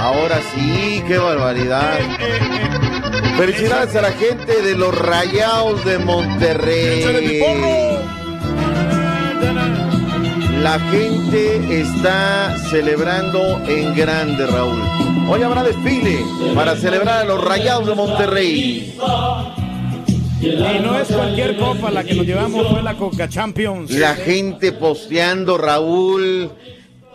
Ahora 0.00 0.40
sí, 0.54 1.02
qué 1.06 1.18
barbaridad. 1.18 1.98
Felicidades 3.36 3.94
a 3.94 4.02
la 4.02 4.12
gente 4.12 4.62
de 4.62 4.74
los 4.76 4.96
Rayados 4.96 5.84
de 5.84 5.98
Monterrey. 5.98 7.04
La 10.62 10.80
gente 10.90 11.80
está 11.80 12.56
celebrando 12.70 13.60
en 13.68 13.94
grande, 13.94 14.46
Raúl. 14.46 14.80
Hoy 15.28 15.42
habrá 15.42 15.62
desfile 15.62 16.18
para 16.54 16.76
celebrar 16.76 17.18
a 17.20 17.24
los 17.24 17.44
Rayados 17.44 17.86
de 17.86 17.94
Monterrey. 17.94 18.96
Y 20.40 20.48
no 20.82 20.98
es 20.98 21.08
cualquier 21.08 21.56
copa 21.56 21.90
la 21.90 22.04
que 22.04 22.14
nos 22.14 22.26
llevamos, 22.26 22.66
fue 22.68 22.82
la 22.82 22.94
Coca 22.96 23.28
Champions. 23.28 23.90
La 23.90 24.14
gente 24.14 24.72
posteando, 24.72 25.56
Raúl. 25.58 26.50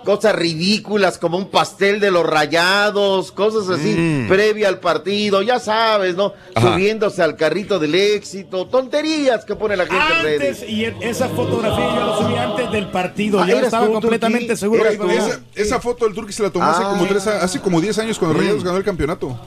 Cosas 0.03 0.33
ridículas 0.33 1.19
como 1.19 1.37
un 1.37 1.51
pastel 1.51 1.99
de 1.99 2.09
los 2.09 2.25
rayados, 2.25 3.31
cosas 3.31 3.69
así, 3.69 3.93
Mm. 3.95 4.27
previa 4.27 4.67
al 4.67 4.79
partido, 4.79 5.43
ya 5.43 5.59
sabes, 5.59 6.15
¿no? 6.15 6.33
Ajá. 6.55 6.73
Subiéndose 6.73 7.21
al 7.21 7.35
carrito 7.35 7.77
del 7.77 7.93
éxito, 7.93 8.65
tonterías 8.65 9.45
que 9.45 9.55
pone 9.55 9.77
la 9.77 9.85
gente 9.85 10.03
en 10.17 10.23
redes. 10.23 10.61
Antes, 10.63 10.69
y 10.71 10.85
esa 11.01 11.29
fotografía 11.29 11.85
yo 11.93 12.03
la 12.07 12.17
subí 12.17 12.35
antes 12.35 12.71
del 12.71 12.87
partido. 12.89 13.39
Ah, 13.39 13.45
yo 13.45 13.53
¿eras 13.53 13.65
estaba 13.65 13.85
tú, 13.85 13.93
completamente 13.93 14.47
Turquí? 14.47 14.59
seguro 14.59 14.83
que. 14.85 15.15
Esa, 15.15 15.39
esa 15.53 15.79
foto 15.79 16.05
del 16.05 16.15
Turqui 16.15 16.33
se 16.33 16.41
la 16.41 16.49
tomó 16.49 16.65
hace 16.65 16.81
Ah. 16.83 16.89
como 16.89 17.05
tres, 17.05 17.27
a- 17.27 17.43
hace 17.43 17.59
como 17.61 17.79
10 17.79 17.99
años 17.99 18.17
cuando 18.17 18.35
Mm. 18.35 18.41
Rayados 18.41 18.63
ganó 18.63 18.77
el 18.77 18.83
campeonato. 18.83 19.39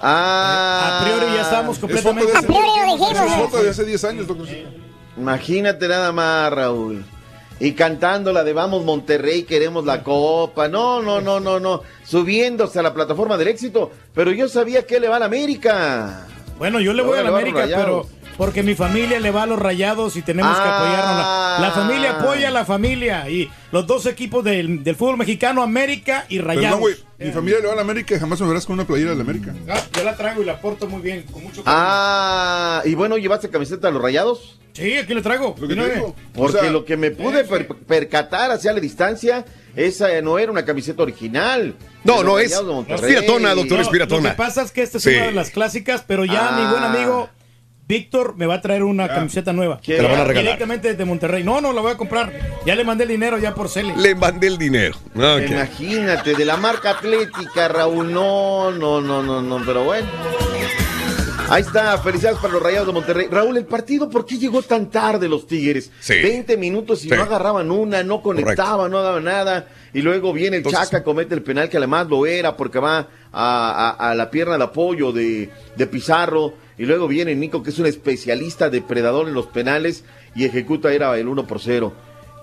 Ah, 0.00 1.00
A 1.00 1.04
priori 1.04 1.34
ya 1.34 1.42
estábamos 1.42 1.78
completamente 1.78 2.30
de 2.30 2.38
hace, 2.38 2.46
A 2.46 2.48
priori 2.48 2.68
lo 2.86 2.96
dijimos, 2.96 3.26
es 3.26 3.32
foto 3.34 3.62
de 3.62 3.70
hace 3.70 3.84
10 3.84 4.04
años, 4.04 4.26
doctor. 4.26 4.46
Imagínate 5.16 5.88
nada 5.88 6.12
más, 6.12 6.52
Raúl. 6.52 7.04
Y 7.60 7.72
cantando 7.72 8.32
la 8.32 8.44
de 8.44 8.52
Vamos 8.52 8.84
Monterrey, 8.84 9.42
queremos 9.42 9.84
la 9.84 10.04
copa. 10.04 10.68
No, 10.68 11.02
no, 11.02 11.20
no, 11.20 11.40
no, 11.40 11.58
no. 11.58 11.82
Subiéndose 12.04 12.78
a 12.78 12.82
la 12.82 12.94
plataforma 12.94 13.36
del 13.36 13.48
éxito. 13.48 13.90
Pero 14.14 14.30
yo 14.30 14.48
sabía 14.48 14.86
que 14.86 15.00
le 15.00 15.08
va 15.08 15.16
a 15.16 15.18
la 15.18 15.26
América. 15.26 16.26
Bueno, 16.56 16.78
yo 16.80 16.92
le 16.92 17.02
voy 17.02 17.18
a 17.18 17.22
la 17.22 17.30
América, 17.30 17.66
pero. 17.66 18.06
Porque 18.38 18.62
mi 18.62 18.74
familia 18.74 19.20
le 19.20 19.30
va 19.30 19.42
a 19.42 19.46
los 19.46 19.58
rayados 19.58 20.16
y 20.16 20.22
tenemos 20.22 20.56
que 20.56 20.62
Ah. 20.64 20.76
apoyarnos. 20.78 21.60
La, 21.60 21.68
la 21.68 21.70
familia 21.74 22.10
apoya 22.12 22.48
a 22.48 22.50
la 22.50 22.64
familia 22.64 23.28
y 23.28 23.50
los 23.72 23.86
dos 23.86 24.06
equipos 24.06 24.42
del, 24.44 24.82
del 24.82 24.96
fútbol 24.96 25.18
mexicano, 25.18 25.62
América 25.62 26.24
y 26.30 26.38
Rayados. 26.38 26.78
güey. 26.80 26.94
Mi 27.18 27.32
familia 27.32 27.58
le 27.60 27.66
va 27.66 27.72
a 27.72 27.76
la 27.76 27.82
América 27.82 28.14
y 28.14 28.18
jamás 28.20 28.40
me 28.40 28.46
verás 28.46 28.64
con 28.64 28.74
una 28.74 28.86
playera 28.86 29.10
de 29.10 29.16
la 29.16 29.22
América. 29.24 29.52
Ah, 29.68 29.80
yo 29.94 30.04
la 30.04 30.16
traigo 30.16 30.40
y 30.40 30.44
la 30.44 30.60
porto 30.60 30.86
muy 30.86 31.02
bien, 31.02 31.22
con 31.24 31.42
mucho 31.42 31.64
cariño. 31.64 31.82
Ah, 31.82 32.82
y 32.84 32.94
bueno, 32.94 33.18
¿llevaste 33.18 33.50
camiseta 33.50 33.88
de 33.88 33.92
los 33.94 34.00
rayados? 34.02 34.56
Sí, 34.72 34.96
aquí 34.96 35.12
le 35.12 35.22
traigo. 35.22 35.56
Lo 35.58 35.66
que 35.66 35.74
digo. 35.74 36.14
Porque 36.32 36.56
O 36.58 36.60
sea, 36.60 36.70
lo 36.70 36.84
que 36.84 36.96
me 36.96 37.10
pude 37.10 37.42
per- 37.42 37.66
percatar 37.66 38.52
hacia 38.52 38.72
la 38.72 38.78
distancia, 38.78 39.44
esa 39.74 40.08
no 40.22 40.38
era 40.38 40.52
una 40.52 40.64
camiseta 40.64 41.02
original. 41.02 41.74
No, 42.04 42.22
no 42.22 42.38
es- 42.38 42.52
no 42.62 42.84
piratona, 42.86 43.54
doctor, 43.56 43.80
es 43.80 43.86
No, 43.86 43.90
piratona. 43.92 44.22
Lo 44.22 44.28
que 44.30 44.36
pasa 44.36 44.62
es 44.62 44.70
que 44.70 44.82
esta 44.82 44.98
es 44.98 45.02
Sí. 45.04 45.10
una 45.16 45.26
de 45.26 45.32
las 45.32 45.50
clásicas, 45.50 46.04
pero 46.06 46.24
ya 46.24 46.52
mi 46.52 46.70
buen 46.70 46.84
Ah. 46.84 46.92
amigo 46.94 47.28
Víctor 47.88 48.36
me 48.36 48.44
va 48.46 48.56
a 48.56 48.60
traer 48.60 48.82
una 48.82 49.08
camiseta 49.08 49.52
nueva. 49.54 49.80
Te 49.80 49.96
la 50.02 50.10
van 50.10 50.20
a 50.20 50.24
regalar. 50.24 50.42
Directamente 50.44 50.88
desde 50.90 51.04
Monterrey. 51.06 51.42
No, 51.42 51.60
no, 51.62 51.72
la 51.72 51.80
voy 51.80 51.92
a 51.92 51.96
comprar. 51.96 52.30
Ya 52.66 52.74
le 52.74 52.84
mandé 52.84 53.04
el 53.04 53.08
dinero 53.10 53.38
ya 53.38 53.54
por 53.54 53.70
Cele. 53.70 53.94
Le 53.96 54.14
mandé 54.14 54.46
el 54.46 54.58
dinero. 54.58 54.94
Imagínate, 55.14 56.34
de 56.34 56.44
la 56.44 56.58
marca 56.58 56.90
atlética, 56.90 57.66
Raúl. 57.68 58.12
No, 58.12 58.70
no, 58.72 59.00
no, 59.00 59.22
no, 59.22 59.40
no, 59.40 59.62
pero 59.64 59.84
bueno. 59.84 60.06
Ahí 61.50 61.62
está, 61.62 61.96
felicidades 61.96 62.38
para 62.40 62.52
los 62.52 62.62
Rayados 62.62 62.88
de 62.88 62.92
Monterrey. 62.92 63.26
Raúl, 63.30 63.56
el 63.56 63.64
partido, 63.64 64.10
¿por 64.10 64.26
qué 64.26 64.36
llegó 64.36 64.60
tan 64.60 64.90
tarde 64.90 65.26
los 65.30 65.46
Tigres? 65.46 65.90
Sí. 65.98 66.12
20 66.20 66.58
minutos 66.58 67.02
y 67.06 67.08
Sí. 67.08 67.14
no 67.16 67.22
agarraban 67.22 67.70
una, 67.70 68.02
no 68.02 68.20
conectaban, 68.20 68.90
no 68.90 69.00
daban 69.00 69.24
nada. 69.24 69.66
Y 69.94 70.02
luego 70.02 70.34
viene 70.34 70.58
el 70.58 70.62
Entonces- 70.62 70.90
Chaca, 70.90 71.02
comete 71.02 71.34
el 71.34 71.42
penal 71.42 71.70
que 71.70 71.78
además 71.78 72.06
lo 72.06 72.26
era 72.26 72.54
porque 72.54 72.78
va 72.80 72.98
a, 72.98 73.06
a- 73.32 74.10
a 74.10 74.14
la 74.14 74.30
pierna 74.30 74.58
de 74.58 74.64
apoyo 74.64 75.10
de, 75.10 75.48
de 75.74 75.86
Pizarro. 75.86 76.52
Y 76.78 76.86
luego 76.86 77.08
viene 77.08 77.34
Nico, 77.34 77.62
que 77.62 77.70
es 77.70 77.78
un 77.78 77.86
especialista 77.86 78.70
depredador 78.70 79.28
en 79.28 79.34
los 79.34 79.46
penales 79.46 80.04
y 80.34 80.44
ejecuta 80.44 80.92
era 80.92 81.16
el 81.18 81.26
1 81.28 81.46
por 81.46 81.60
0. 81.60 81.92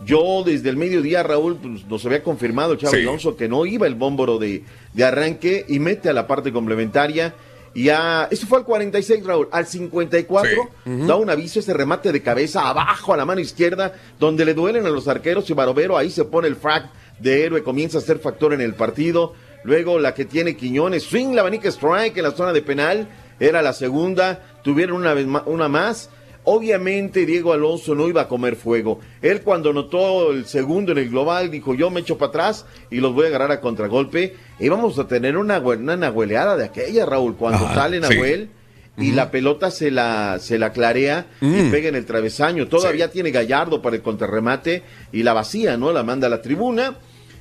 Yo 0.06 0.44
desde 0.45 0.70
el 0.70 0.76
mediodía, 0.76 1.24
Raúl, 1.24 1.56
pues, 1.56 1.86
nos 1.88 2.06
había 2.06 2.22
confirmado 2.22 2.76
Chávez 2.76 2.99
Sí. 2.99 3.07
Alonso 3.07 3.38
que 3.38 3.48
no 3.48 3.66
iba 3.66 3.88
el 3.88 3.95
bómboro 3.95 4.38
de, 4.38 4.64
de 4.94 5.03
arranque 5.06 5.66
y 5.70 5.80
mete 5.80 6.10
a 6.10 6.14
la 6.14 6.28
parte 6.28 6.52
complementaria. 6.52 7.34
Y 7.74 7.90
a, 7.90 8.28
eso 8.30 8.45
fue 8.45 8.57
al 8.60 8.66
46, 8.66 9.26
Raúl. 9.26 9.48
Al 9.52 9.66
54 9.66 10.49
Sí. 10.84 10.90
Ujú. 10.90 11.07
da 11.07 11.16
un 11.16 11.30
aviso 11.30 11.60
ese 11.60 11.74
remate 11.74 12.12
de 12.12 12.22
cabeza 12.22 12.68
abajo 12.68 13.14
a 13.14 13.18
la 13.18 13.26
mano 13.26 13.40
izquierda, 13.41 13.94
donde 14.20 14.44
le 14.45 14.53
duelen 14.53 14.86
a 14.86 14.90
los 14.90 15.07
arqueros 15.07 15.49
y 15.49 15.53
Barovero 15.53 15.98
ahí 15.98 16.10
se 16.12 16.26
pone 16.26 16.48
el 16.49 16.56
frac 16.57 16.90
de 17.20 17.44
héroe, 17.45 17.64
comienza 17.64 17.98
a 17.99 18.02
ser 18.02 18.20
factor 18.20 18.52
en 18.53 18.60
el 18.62 18.74
partido. 18.76 19.34
Luego 19.64 19.98
la 19.98 20.14
que 20.14 20.26
tiene 20.26 20.56
Quiñones, 20.57 21.03
swing 21.03 21.34
la 21.34 21.41
abanica 21.41 21.70
strike 21.70 22.18
en 22.18 22.24
la 22.24 22.32
zona 22.32 22.52
de 22.53 22.62
penal, 22.62 23.07
era 23.40 23.62
la 23.62 23.74
segunda, 23.74 24.44
tuvieron 24.64 24.98
una 24.98 25.14
vez 25.14 25.28
una 25.45 25.68
más. 25.68 26.10
Obviamente 26.48 27.26
Diego 27.26 27.53
Alonso 27.53 27.95
no 27.95 28.07
iba 28.07 28.22
a 28.22 28.28
comer 28.28 28.56
fuego. 28.56 28.99
Él 29.24 29.41
cuando 29.41 29.74
notó 29.74 30.32
el 30.32 30.45
segundo 30.45 30.91
en 30.91 30.99
el 30.99 31.10
global 31.10 31.49
dijo 31.49 31.74
yo 31.74 31.90
me 31.90 32.02
echo 32.02 32.20
para 32.20 32.30
atrás 32.30 32.66
y 32.91 32.98
los 32.98 33.14
voy 33.16 33.26
a 33.26 33.28
agarrar 33.30 33.52
a 33.52 33.62
contragolpe. 33.62 34.36
Y 34.60 34.70
vamos 34.70 34.99
a 34.99 35.07
tener 35.07 35.38
una, 35.38 35.57
una 35.60 35.98
nahueleada 35.98 36.56
de 36.56 36.66
aquella, 36.66 37.06
Raúl, 37.06 37.36
cuando 37.36 37.66
Ajá, 37.66 37.74
sale 37.74 37.99
sí. 38.02 38.14
Nahuel 38.16 38.49
y 38.98 39.12
la 39.12 39.32
pelota 39.32 39.72
se 39.72 39.90
la, 39.91 40.38
se 40.40 40.57
la 40.60 40.72
clarea 40.72 41.26
y 41.41 41.45
Mm. 41.48 41.72
pega 41.72 41.90
en 41.90 41.95
el 41.95 42.06
travesaño. 42.06 42.68
Todavía 42.68 43.10
tiene 43.12 43.32
Gallardo 43.32 43.82
para 43.82 43.95
el 43.95 44.02
contrarremate 44.03 44.84
y 45.12 45.24
la 45.24 45.34
vacía, 45.34 45.78
¿no? 45.78 45.91
La 45.91 46.03
manda 46.03 46.28
a 46.28 46.30
la 46.30 46.41
tribuna. 46.44 46.95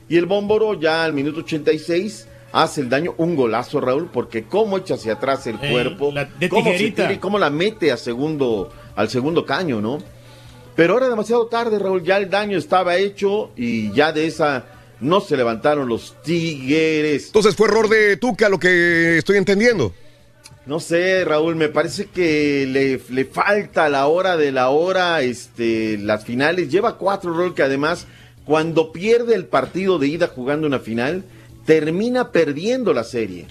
Y 0.09 0.16
el 0.16 0.27
Bómboro 0.27 0.81
ya 0.81 1.05
al 1.05 1.12
minuto 1.12 1.41
86 1.41 2.27
hace 2.56 2.81
el 2.82 2.89
daño, 2.89 3.14
un 3.18 3.35
golazo, 3.35 3.81
Raúl, 3.81 4.09
porque 4.12 4.44
cómo 4.44 4.78
echa 4.78 4.94
hacia 4.94 5.14
atrás 5.14 5.44
el 5.48 5.56
Eh, 5.60 5.70
cuerpo, 5.72 6.12
la- 6.12 6.24
de 6.26 6.48
cómo 6.48 6.70
se 6.72 6.90
tira 6.93 7.12
y 7.12 7.18
cómo 7.18 7.39
la 7.39 7.51
mete 7.51 7.90
a 7.90 7.97
segundo, 7.97 8.72
al 8.94 9.10
segundo 9.10 9.44
caño, 9.44 9.81
¿no? 9.81 9.98
Pero 10.76 10.97
era 10.97 11.09
demasiado 11.09 11.47
tarde, 11.47 11.78
Raúl, 11.81 12.02
ya 12.05 12.16
el 12.16 12.31
daño 12.31 12.56
estaba 12.56 12.97
hecho 12.97 13.51
y 13.56 13.93
ya 13.93 14.12
de 14.12 14.26
esa 14.26 14.66
no 15.01 15.20
se 15.20 15.36
levantaron 15.36 15.89
los 15.89 16.14
Tigres. 16.22 17.26
Entonces 17.26 17.56
fue 17.56 17.66
error 17.68 17.89
de 17.89 18.16
Tuca 18.16 18.48
lo 18.48 18.59
que 18.59 19.18
estoy 19.18 19.36
entendiendo. 19.36 19.93
No 20.66 20.81
sé, 20.81 21.24
Raúl, 21.24 21.56
me 21.56 21.68
parece 21.68 22.06
que 22.06 22.66
le, 22.66 23.01
le 23.14 23.24
falta 23.26 23.85
a 23.85 23.89
la 23.89 24.06
hora 24.06 24.36
de 24.36 24.51
la 24.52 24.70
hora 24.70 25.20
este, 25.22 25.98
las 25.98 26.24
finales. 26.24 26.70
Lleva 26.70 26.97
cuatro, 26.98 27.36
Raúl, 27.36 27.55
que 27.55 27.62
además, 27.62 28.06
cuando 28.47 28.90
pierde 28.93 29.35
el 29.35 29.44
partido 29.44 29.98
de 29.98 30.06
ida 30.06 30.28
jugando 30.28 30.66
una 30.66 30.78
final, 30.78 31.22
termina 31.65 32.31
perdiendo 32.31 32.93
la 32.93 33.05
serie. 33.05 33.47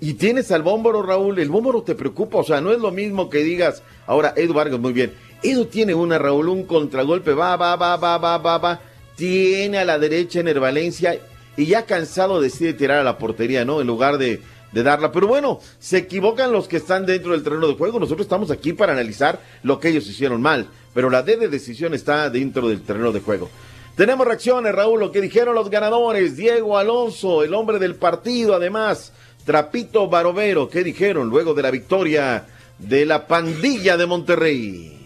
y 0.00 0.14
tienes 0.14 0.50
al 0.52 0.62
bómboro, 0.62 1.02
Raúl, 1.02 1.38
el 1.38 1.48
bómboro 1.48 1.82
te 1.82 1.94
preocupa, 1.94 2.38
o 2.38 2.44
sea, 2.44 2.60
no 2.60 2.72
es 2.72 2.78
lo 2.78 2.90
mismo 2.90 3.30
que 3.30 3.38
digas, 3.38 3.82
ahora 4.06 4.34
Edu 4.36 4.52
Vargas, 4.52 4.78
muy 4.78 4.92
bien, 4.92 5.14
Edu 5.42 5.64
tiene 5.66 5.94
una, 5.94 6.18
Raúl, 6.18 6.48
un 6.48 6.64
contragolpe, 6.64 7.32
va, 7.32 7.56
va, 7.56 7.74
va, 7.76 7.96
va, 7.96 8.18
va, 8.18 8.36
va, 8.36 8.58
va, 8.58 8.80
tiene 9.16 9.78
a 9.78 9.84
la 9.84 9.98
derecha 9.98 10.40
en 10.40 10.48
el 10.48 10.60
Valencia 10.60 11.18
y 11.56 11.66
ya 11.66 11.86
cansado 11.86 12.40
decide 12.40 12.74
tirar 12.74 12.98
a 12.98 13.04
la 13.04 13.16
portería, 13.16 13.64
¿no? 13.64 13.80
En 13.80 13.86
lugar 13.86 14.18
de, 14.18 14.42
de 14.72 14.82
darla, 14.82 15.10
pero 15.10 15.26
bueno, 15.26 15.60
se 15.78 15.98
equivocan 15.98 16.52
los 16.52 16.68
que 16.68 16.76
están 16.78 17.06
dentro 17.06 17.32
del 17.32 17.42
terreno 17.42 17.68
de 17.68 17.74
juego, 17.74 17.98
nosotros 17.98 18.26
estamos 18.26 18.50
aquí 18.50 18.74
para 18.74 18.92
analizar 18.92 19.40
lo 19.62 19.80
que 19.80 19.88
ellos 19.88 20.06
hicieron 20.06 20.42
mal, 20.42 20.66
pero 20.92 21.08
la 21.08 21.22
D 21.22 21.36
de 21.38 21.48
decisión 21.48 21.94
está 21.94 22.28
dentro 22.28 22.68
del 22.68 22.82
terreno 22.82 23.10
de 23.12 23.20
juego. 23.20 23.48
Tenemos 23.96 24.26
reacciones, 24.26 24.74
Raúl, 24.74 24.98
lo 24.98 25.12
que 25.12 25.20
dijeron 25.20 25.54
los 25.54 25.70
ganadores, 25.70 26.36
Diego 26.36 26.76
Alonso, 26.76 27.44
el 27.44 27.54
hombre 27.54 27.78
del 27.78 27.94
partido, 27.94 28.54
además, 28.54 29.12
Trapito 29.44 30.08
Barovero, 30.08 30.68
¿qué 30.68 30.82
dijeron 30.82 31.28
luego 31.28 31.54
de 31.54 31.62
la 31.62 31.70
victoria 31.70 32.46
de 32.78 33.06
la 33.06 33.26
pandilla 33.26 33.96
de 33.96 34.06
Monterrey? 34.06 34.98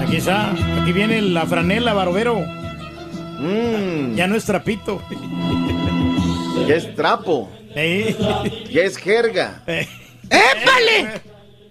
Aquí 0.00 0.16
está, 0.16 0.52
aquí 0.80 0.92
viene 0.92 1.20
la 1.20 1.46
franela, 1.46 1.94
Barovero. 1.94 2.44
Ya 4.14 4.26
no 4.26 4.36
es 4.36 4.44
trapito. 4.44 5.02
Ya 6.66 6.74
es 6.76 6.94
trapo. 6.94 7.50
Ya 7.74 8.82
es 8.82 8.96
jerga. 8.96 9.62
¡Épale! 9.66 11.20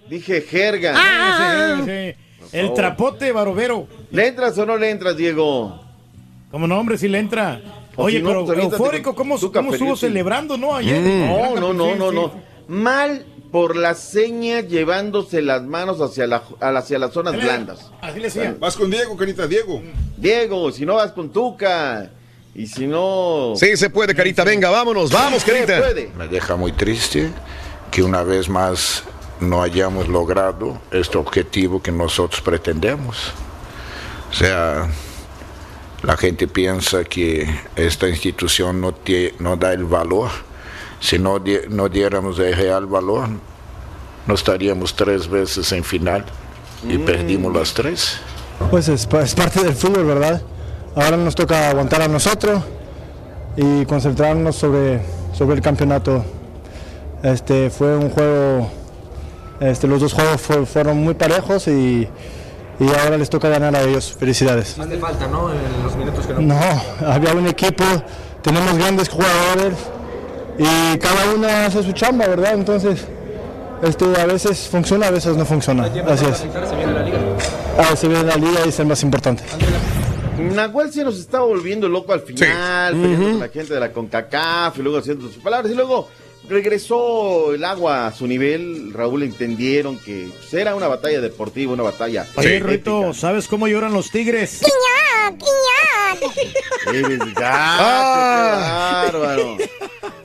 Dije 0.10 0.42
jerga. 0.42 0.94
Ah, 0.96 1.02
ah, 1.02 1.78
ah. 1.80 1.82
Sí, 1.86 1.92
sí. 1.92 2.27
El 2.52 2.74
trapote, 2.74 3.32
Barovero. 3.32 3.88
¿Le 4.12 4.28
entras 4.28 4.58
o 4.58 4.66
no 4.66 4.78
le 4.78 4.90
entras, 4.90 5.18
Diego? 5.18 5.82
Como 6.52 6.68
no, 6.68 6.80
hombre, 6.80 6.98
sí 6.98 7.08
le 7.08 7.20
entra. 7.20 7.62
Oye, 7.96 8.18
si 8.18 8.24
no, 8.24 8.30
pero 8.30 8.46
pues 8.46 8.60
eufórico, 8.60 9.16
¿cómo, 9.16 9.38
cómo 9.52 9.74
estuvo 9.74 9.96
celebrando, 9.96 10.58
no? 10.58 10.76
Ayer. 10.76 11.02
No, 11.02 11.60
no, 11.60 11.74
no, 11.74 11.96
no, 11.96 12.12
no. 12.12 12.32
Mal 12.68 13.26
por 13.52 13.76
la 13.76 13.96
seña 13.96 14.62
llevándose 14.62 15.42
las 15.42 15.64
manos 15.64 16.00
hacia, 16.02 16.28
la, 16.28 16.44
hacia 16.60 17.00
las 17.00 17.12
zonas 17.14 17.36
blandas. 17.36 17.92
Así 18.02 18.20
le 18.20 18.26
decía. 18.26 18.56
Vas 18.60 18.76
con 18.76 18.90
Diego, 18.92 19.18
Carita, 19.18 19.48
Diego. 19.48 19.82
Diego, 20.16 20.72
si 20.72 20.86
no 20.86 20.96
vas 20.96 21.12
con 21.12 21.32
Tuca. 21.32 22.12
Y 22.54 22.68
si 22.68 22.88
no. 22.88 23.54
Sí, 23.56 23.78
se 23.78 23.90
puede, 23.90 24.16
Carita. 24.16 24.44
Venga, 24.44 24.70
vámonos, 24.70 25.12
vamos, 25.12 25.44
Se 25.44 25.52
Carita. 25.52 25.80
puede. 25.80 26.12
Me 26.18 26.28
deja 26.28 26.56
muy 26.56 26.72
triste 26.72 27.30
que 27.92 28.02
una 28.04 28.24
vez 28.24 28.50
más 28.50 29.04
no 29.40 29.62
hayamos 29.62 30.08
logrado 30.08 30.80
este 30.92 31.18
objetivo 31.18 31.82
que 31.82 31.92
nosotros 31.92 32.42
pretendemos. 32.42 33.32
O 34.32 34.34
sea, 34.34 34.88
la 36.04 36.18
gente 36.18 36.48
piensa 36.48 37.04
que 37.04 37.48
esta 37.76 38.08
institución 38.08 38.82
no, 38.82 38.94
tie- 38.94 39.34
no 39.40 39.56
da 39.56 39.74
el 39.74 39.86
valor. 39.86 40.30
Si 41.00 41.20
no, 41.20 41.40
di- 41.40 41.60
no 41.70 41.90
diéramos 41.90 42.40
el 42.40 42.56
real 42.56 42.86
valor, 42.88 43.30
no 44.26 44.34
estaríamos 44.34 44.96
tres 44.96 45.28
veces 45.30 45.72
en 45.72 45.84
final 45.84 46.26
y 46.88 46.98
perdimos 46.98 47.54
las 47.54 47.74
tres. 47.74 48.18
Pues 48.72 48.88
es, 48.90 49.08
es 49.24 49.36
parte 49.36 49.64
del 49.64 49.74
fútbol, 49.74 50.06
¿verdad? 50.06 50.42
Ahora 50.96 51.16
nos 51.18 51.36
toca 51.36 51.70
aguantar 51.70 52.02
a 52.02 52.08
nosotros 52.08 52.64
y 53.56 53.86
concentrarnos 53.86 54.56
sobre, 54.56 55.02
sobre 55.34 55.56
el 55.56 55.62
campeonato. 55.62 56.26
Este 57.24 57.70
fue 57.70 57.96
un 57.96 58.10
juego, 58.10 58.72
este, 59.60 59.88
los 59.88 60.02
dos 60.02 60.14
juegos 60.14 60.42
fue- 60.42 60.66
fueron 60.66 60.98
muy 60.98 61.14
parejos 61.14 61.68
y, 61.68 62.08
y 62.80 62.88
ahora 63.04 63.18
les 63.18 63.30
toca 63.30 63.50
ganar 63.50 63.76
a 63.76 63.82
ellos. 63.84 64.16
Felicidades. 64.20 64.78
Hace 64.80 64.98
falta, 64.98 65.28
¿no? 65.28 65.52
En 65.52 65.84
los 65.84 65.96
minutos 65.96 66.26
que 66.28 66.34
no. 66.34 66.42
No, 66.42 66.82
había 67.08 67.34
un 67.34 67.48
equipo, 67.48 67.84
tenemos 68.42 68.78
grandes 68.78 69.10
jugadores 69.10 69.74
y 70.60 70.98
cada 70.98 71.34
uno 71.36 71.48
hace 71.48 71.84
su 71.84 71.92
chamba, 71.92 72.28
¿verdad? 72.28 72.54
Entonces, 72.54 73.06
este, 73.84 74.06
a 74.20 74.26
veces 74.26 74.68
funciona, 74.70 75.08
a 75.08 75.12
veces 75.12 75.36
no 75.38 75.46
funciona. 75.46 75.84
Así 75.86 76.26
es. 76.26 76.38
Se 76.38 76.76
viene 76.76 76.94
la 76.94 77.04
liga. 77.04 77.18
Ah, 77.78 77.96
se 77.96 78.08
viene 78.08 78.24
la 78.24 78.36
liga 78.36 78.60
y 78.66 78.70
es 78.70 78.80
el 78.80 78.88
más 78.88 79.04
importante. 79.04 79.44
Nahuel 80.40 80.92
se 80.94 81.04
nos 81.04 81.18
estaba 81.20 81.46
volviendo 81.46 81.88
loco 81.90 82.14
al 82.14 82.22
final, 82.22 82.94
peleando 82.94 83.30
con 83.32 83.40
la 83.40 83.48
gente 83.50 83.74
de 83.74 83.80
la 83.80 83.92
CONCACAF 83.92 84.78
y 84.78 84.82
luego 84.84 85.00
haciendo 85.00 85.26
sus 85.28 85.38
palabras. 85.38 85.72
Y 85.72 85.76
luego 85.76 86.08
regresó 86.50 87.54
el 87.54 87.64
agua 87.64 88.08
a 88.08 88.14
su 88.14 88.28
nivel. 88.28 88.94
Raúl 88.94 89.24
entendieron 89.24 89.98
que 89.98 90.30
pues, 90.38 90.54
era 90.54 90.76
una 90.76 90.88
batalla 90.88 91.22
deportiva, 91.22 91.74
una 91.74 91.84
batalla. 91.84 92.26
Oye, 92.36 92.60
Rito, 92.60 93.14
¿sabes 93.14 93.48
cómo 93.48 93.68
lloran 93.68 93.94
los 93.94 94.10
tigres? 94.12 94.62
Eres 96.88 97.20
gato, 97.34 97.84
qué 99.12 99.12
bárbaro. 99.12 99.58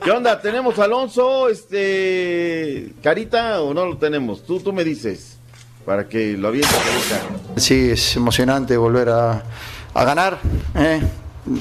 ¿Qué 0.03 0.11
onda? 0.11 0.41
¿Tenemos 0.41 0.79
a 0.79 0.85
Alonso, 0.85 1.49
este, 1.49 2.89
Carita 3.01 3.61
o 3.61 3.73
no 3.73 3.85
lo 3.85 3.97
tenemos? 3.97 4.43
Tú, 4.43 4.59
tú 4.59 4.73
me 4.73 4.83
dices, 4.83 5.37
para 5.85 6.07
que 6.07 6.33
lo 6.37 6.49
avientes 6.49 6.73
ahorita. 6.73 7.59
Sí, 7.59 7.91
es 7.91 8.15
emocionante 8.15 8.75
volver 8.77 9.09
a, 9.09 9.43
a 9.93 10.03
ganar, 10.03 10.39
¿eh? 10.75 11.01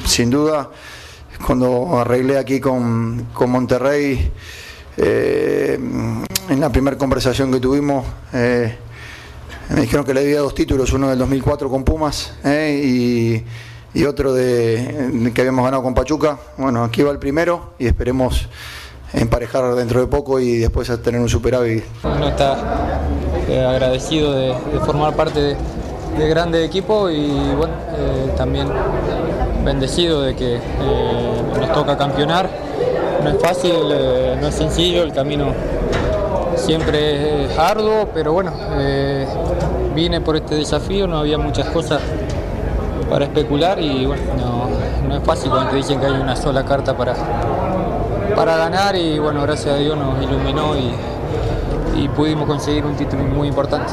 sin 0.07 0.31
duda. 0.31 0.71
Cuando 1.47 1.99
arreglé 1.99 2.39
aquí 2.39 2.61
con, 2.61 3.29
con 3.33 3.51
Monterrey, 3.51 4.31
eh, 4.97 5.79
en 6.49 6.61
la 6.61 6.71
primera 6.71 6.97
conversación 6.97 7.51
que 7.51 7.59
tuvimos, 7.59 8.05
eh, 8.33 8.77
me 9.71 9.81
dijeron 9.81 10.05
que 10.05 10.15
le 10.15 10.21
debía 10.21 10.41
dos 10.41 10.55
títulos, 10.55 10.93
uno 10.93 11.09
del 11.09 11.19
2004 11.19 11.69
con 11.71 11.83
Pumas 11.83 12.35
¿eh? 12.45 12.81
y, 12.85 13.45
y 13.99 14.05
otro 14.05 14.35
de, 14.35 15.31
que 15.35 15.41
habíamos 15.41 15.65
ganado 15.65 15.83
con 15.83 15.95
Pachuca. 15.95 16.39
Bueno, 16.59 16.85
aquí 16.85 17.03
va 17.03 17.11
el 17.11 17.19
primero 17.19 17.73
y 17.79 17.87
esperemos 17.87 18.49
emparejar 19.13 19.75
dentro 19.75 20.01
de 20.01 20.07
poco 20.07 20.39
y 20.39 20.59
después 20.59 20.91
tener 21.03 21.21
un 21.21 21.29
superávit. 21.29 21.85
Uno 22.05 22.29
está 22.29 23.01
agradecido 23.49 24.33
de, 24.33 24.55
formar 24.85 25.17
parte 25.17 25.41
de, 25.41 25.57
de 26.19 26.29
grande 26.29 26.65
equipo 26.65 27.11
y 27.11 27.29
bueno, 27.57 27.75
también 28.37 28.69
bendecido 29.65 30.23
de 30.23 30.35
que 30.35 30.57
eh, 30.57 30.61
nos 31.59 31.73
toca 31.73 31.97
campeonar. 31.97 32.49
No 33.23 33.31
es 33.31 33.41
fácil, 33.41 33.73
eh, 33.91 34.37
no 34.41 34.49
es 34.49 34.55
sencillo, 34.55 35.03
el 35.03 35.13
camino 35.13 35.53
siempre 36.57 37.45
es 37.45 37.59
arduo, 37.59 38.09
pero 38.13 38.33
bueno, 38.33 38.53
eh, 38.79 39.27
vine 39.95 40.21
por 40.21 40.37
este 40.37 40.57
desafío, 40.57 41.07
no 41.07 41.19
había 41.19 41.39
muchas 41.39 41.67
cosas 41.69 42.01
para 43.09 43.27
especular 43.27 43.81
y 43.81 44.07
bueno, 44.07 44.23
no, 44.37 45.09
no 45.09 45.17
es 45.17 45.23
fácil 45.23 45.51
cuando 45.51 45.71
te 45.71 45.77
dicen 45.77 46.01
que 46.01 46.07
hay 46.07 46.13
una 46.13 46.35
sola 46.35 46.65
carta 46.65 46.97
para, 46.97 47.15
para 48.35 48.57
ganar 48.57 48.97
y 48.97 49.19
bueno, 49.19 49.43
gracias 49.43 49.75
a 49.75 49.79
Dios 49.79 49.97
nos 49.97 50.23
iluminó 50.23 50.75
y, 50.77 52.03
y 52.03 52.09
pudimos 52.09 52.47
conseguir 52.47 52.85
un 52.85 52.97
título 52.97 53.23
muy 53.25 53.49
importante. 53.49 53.93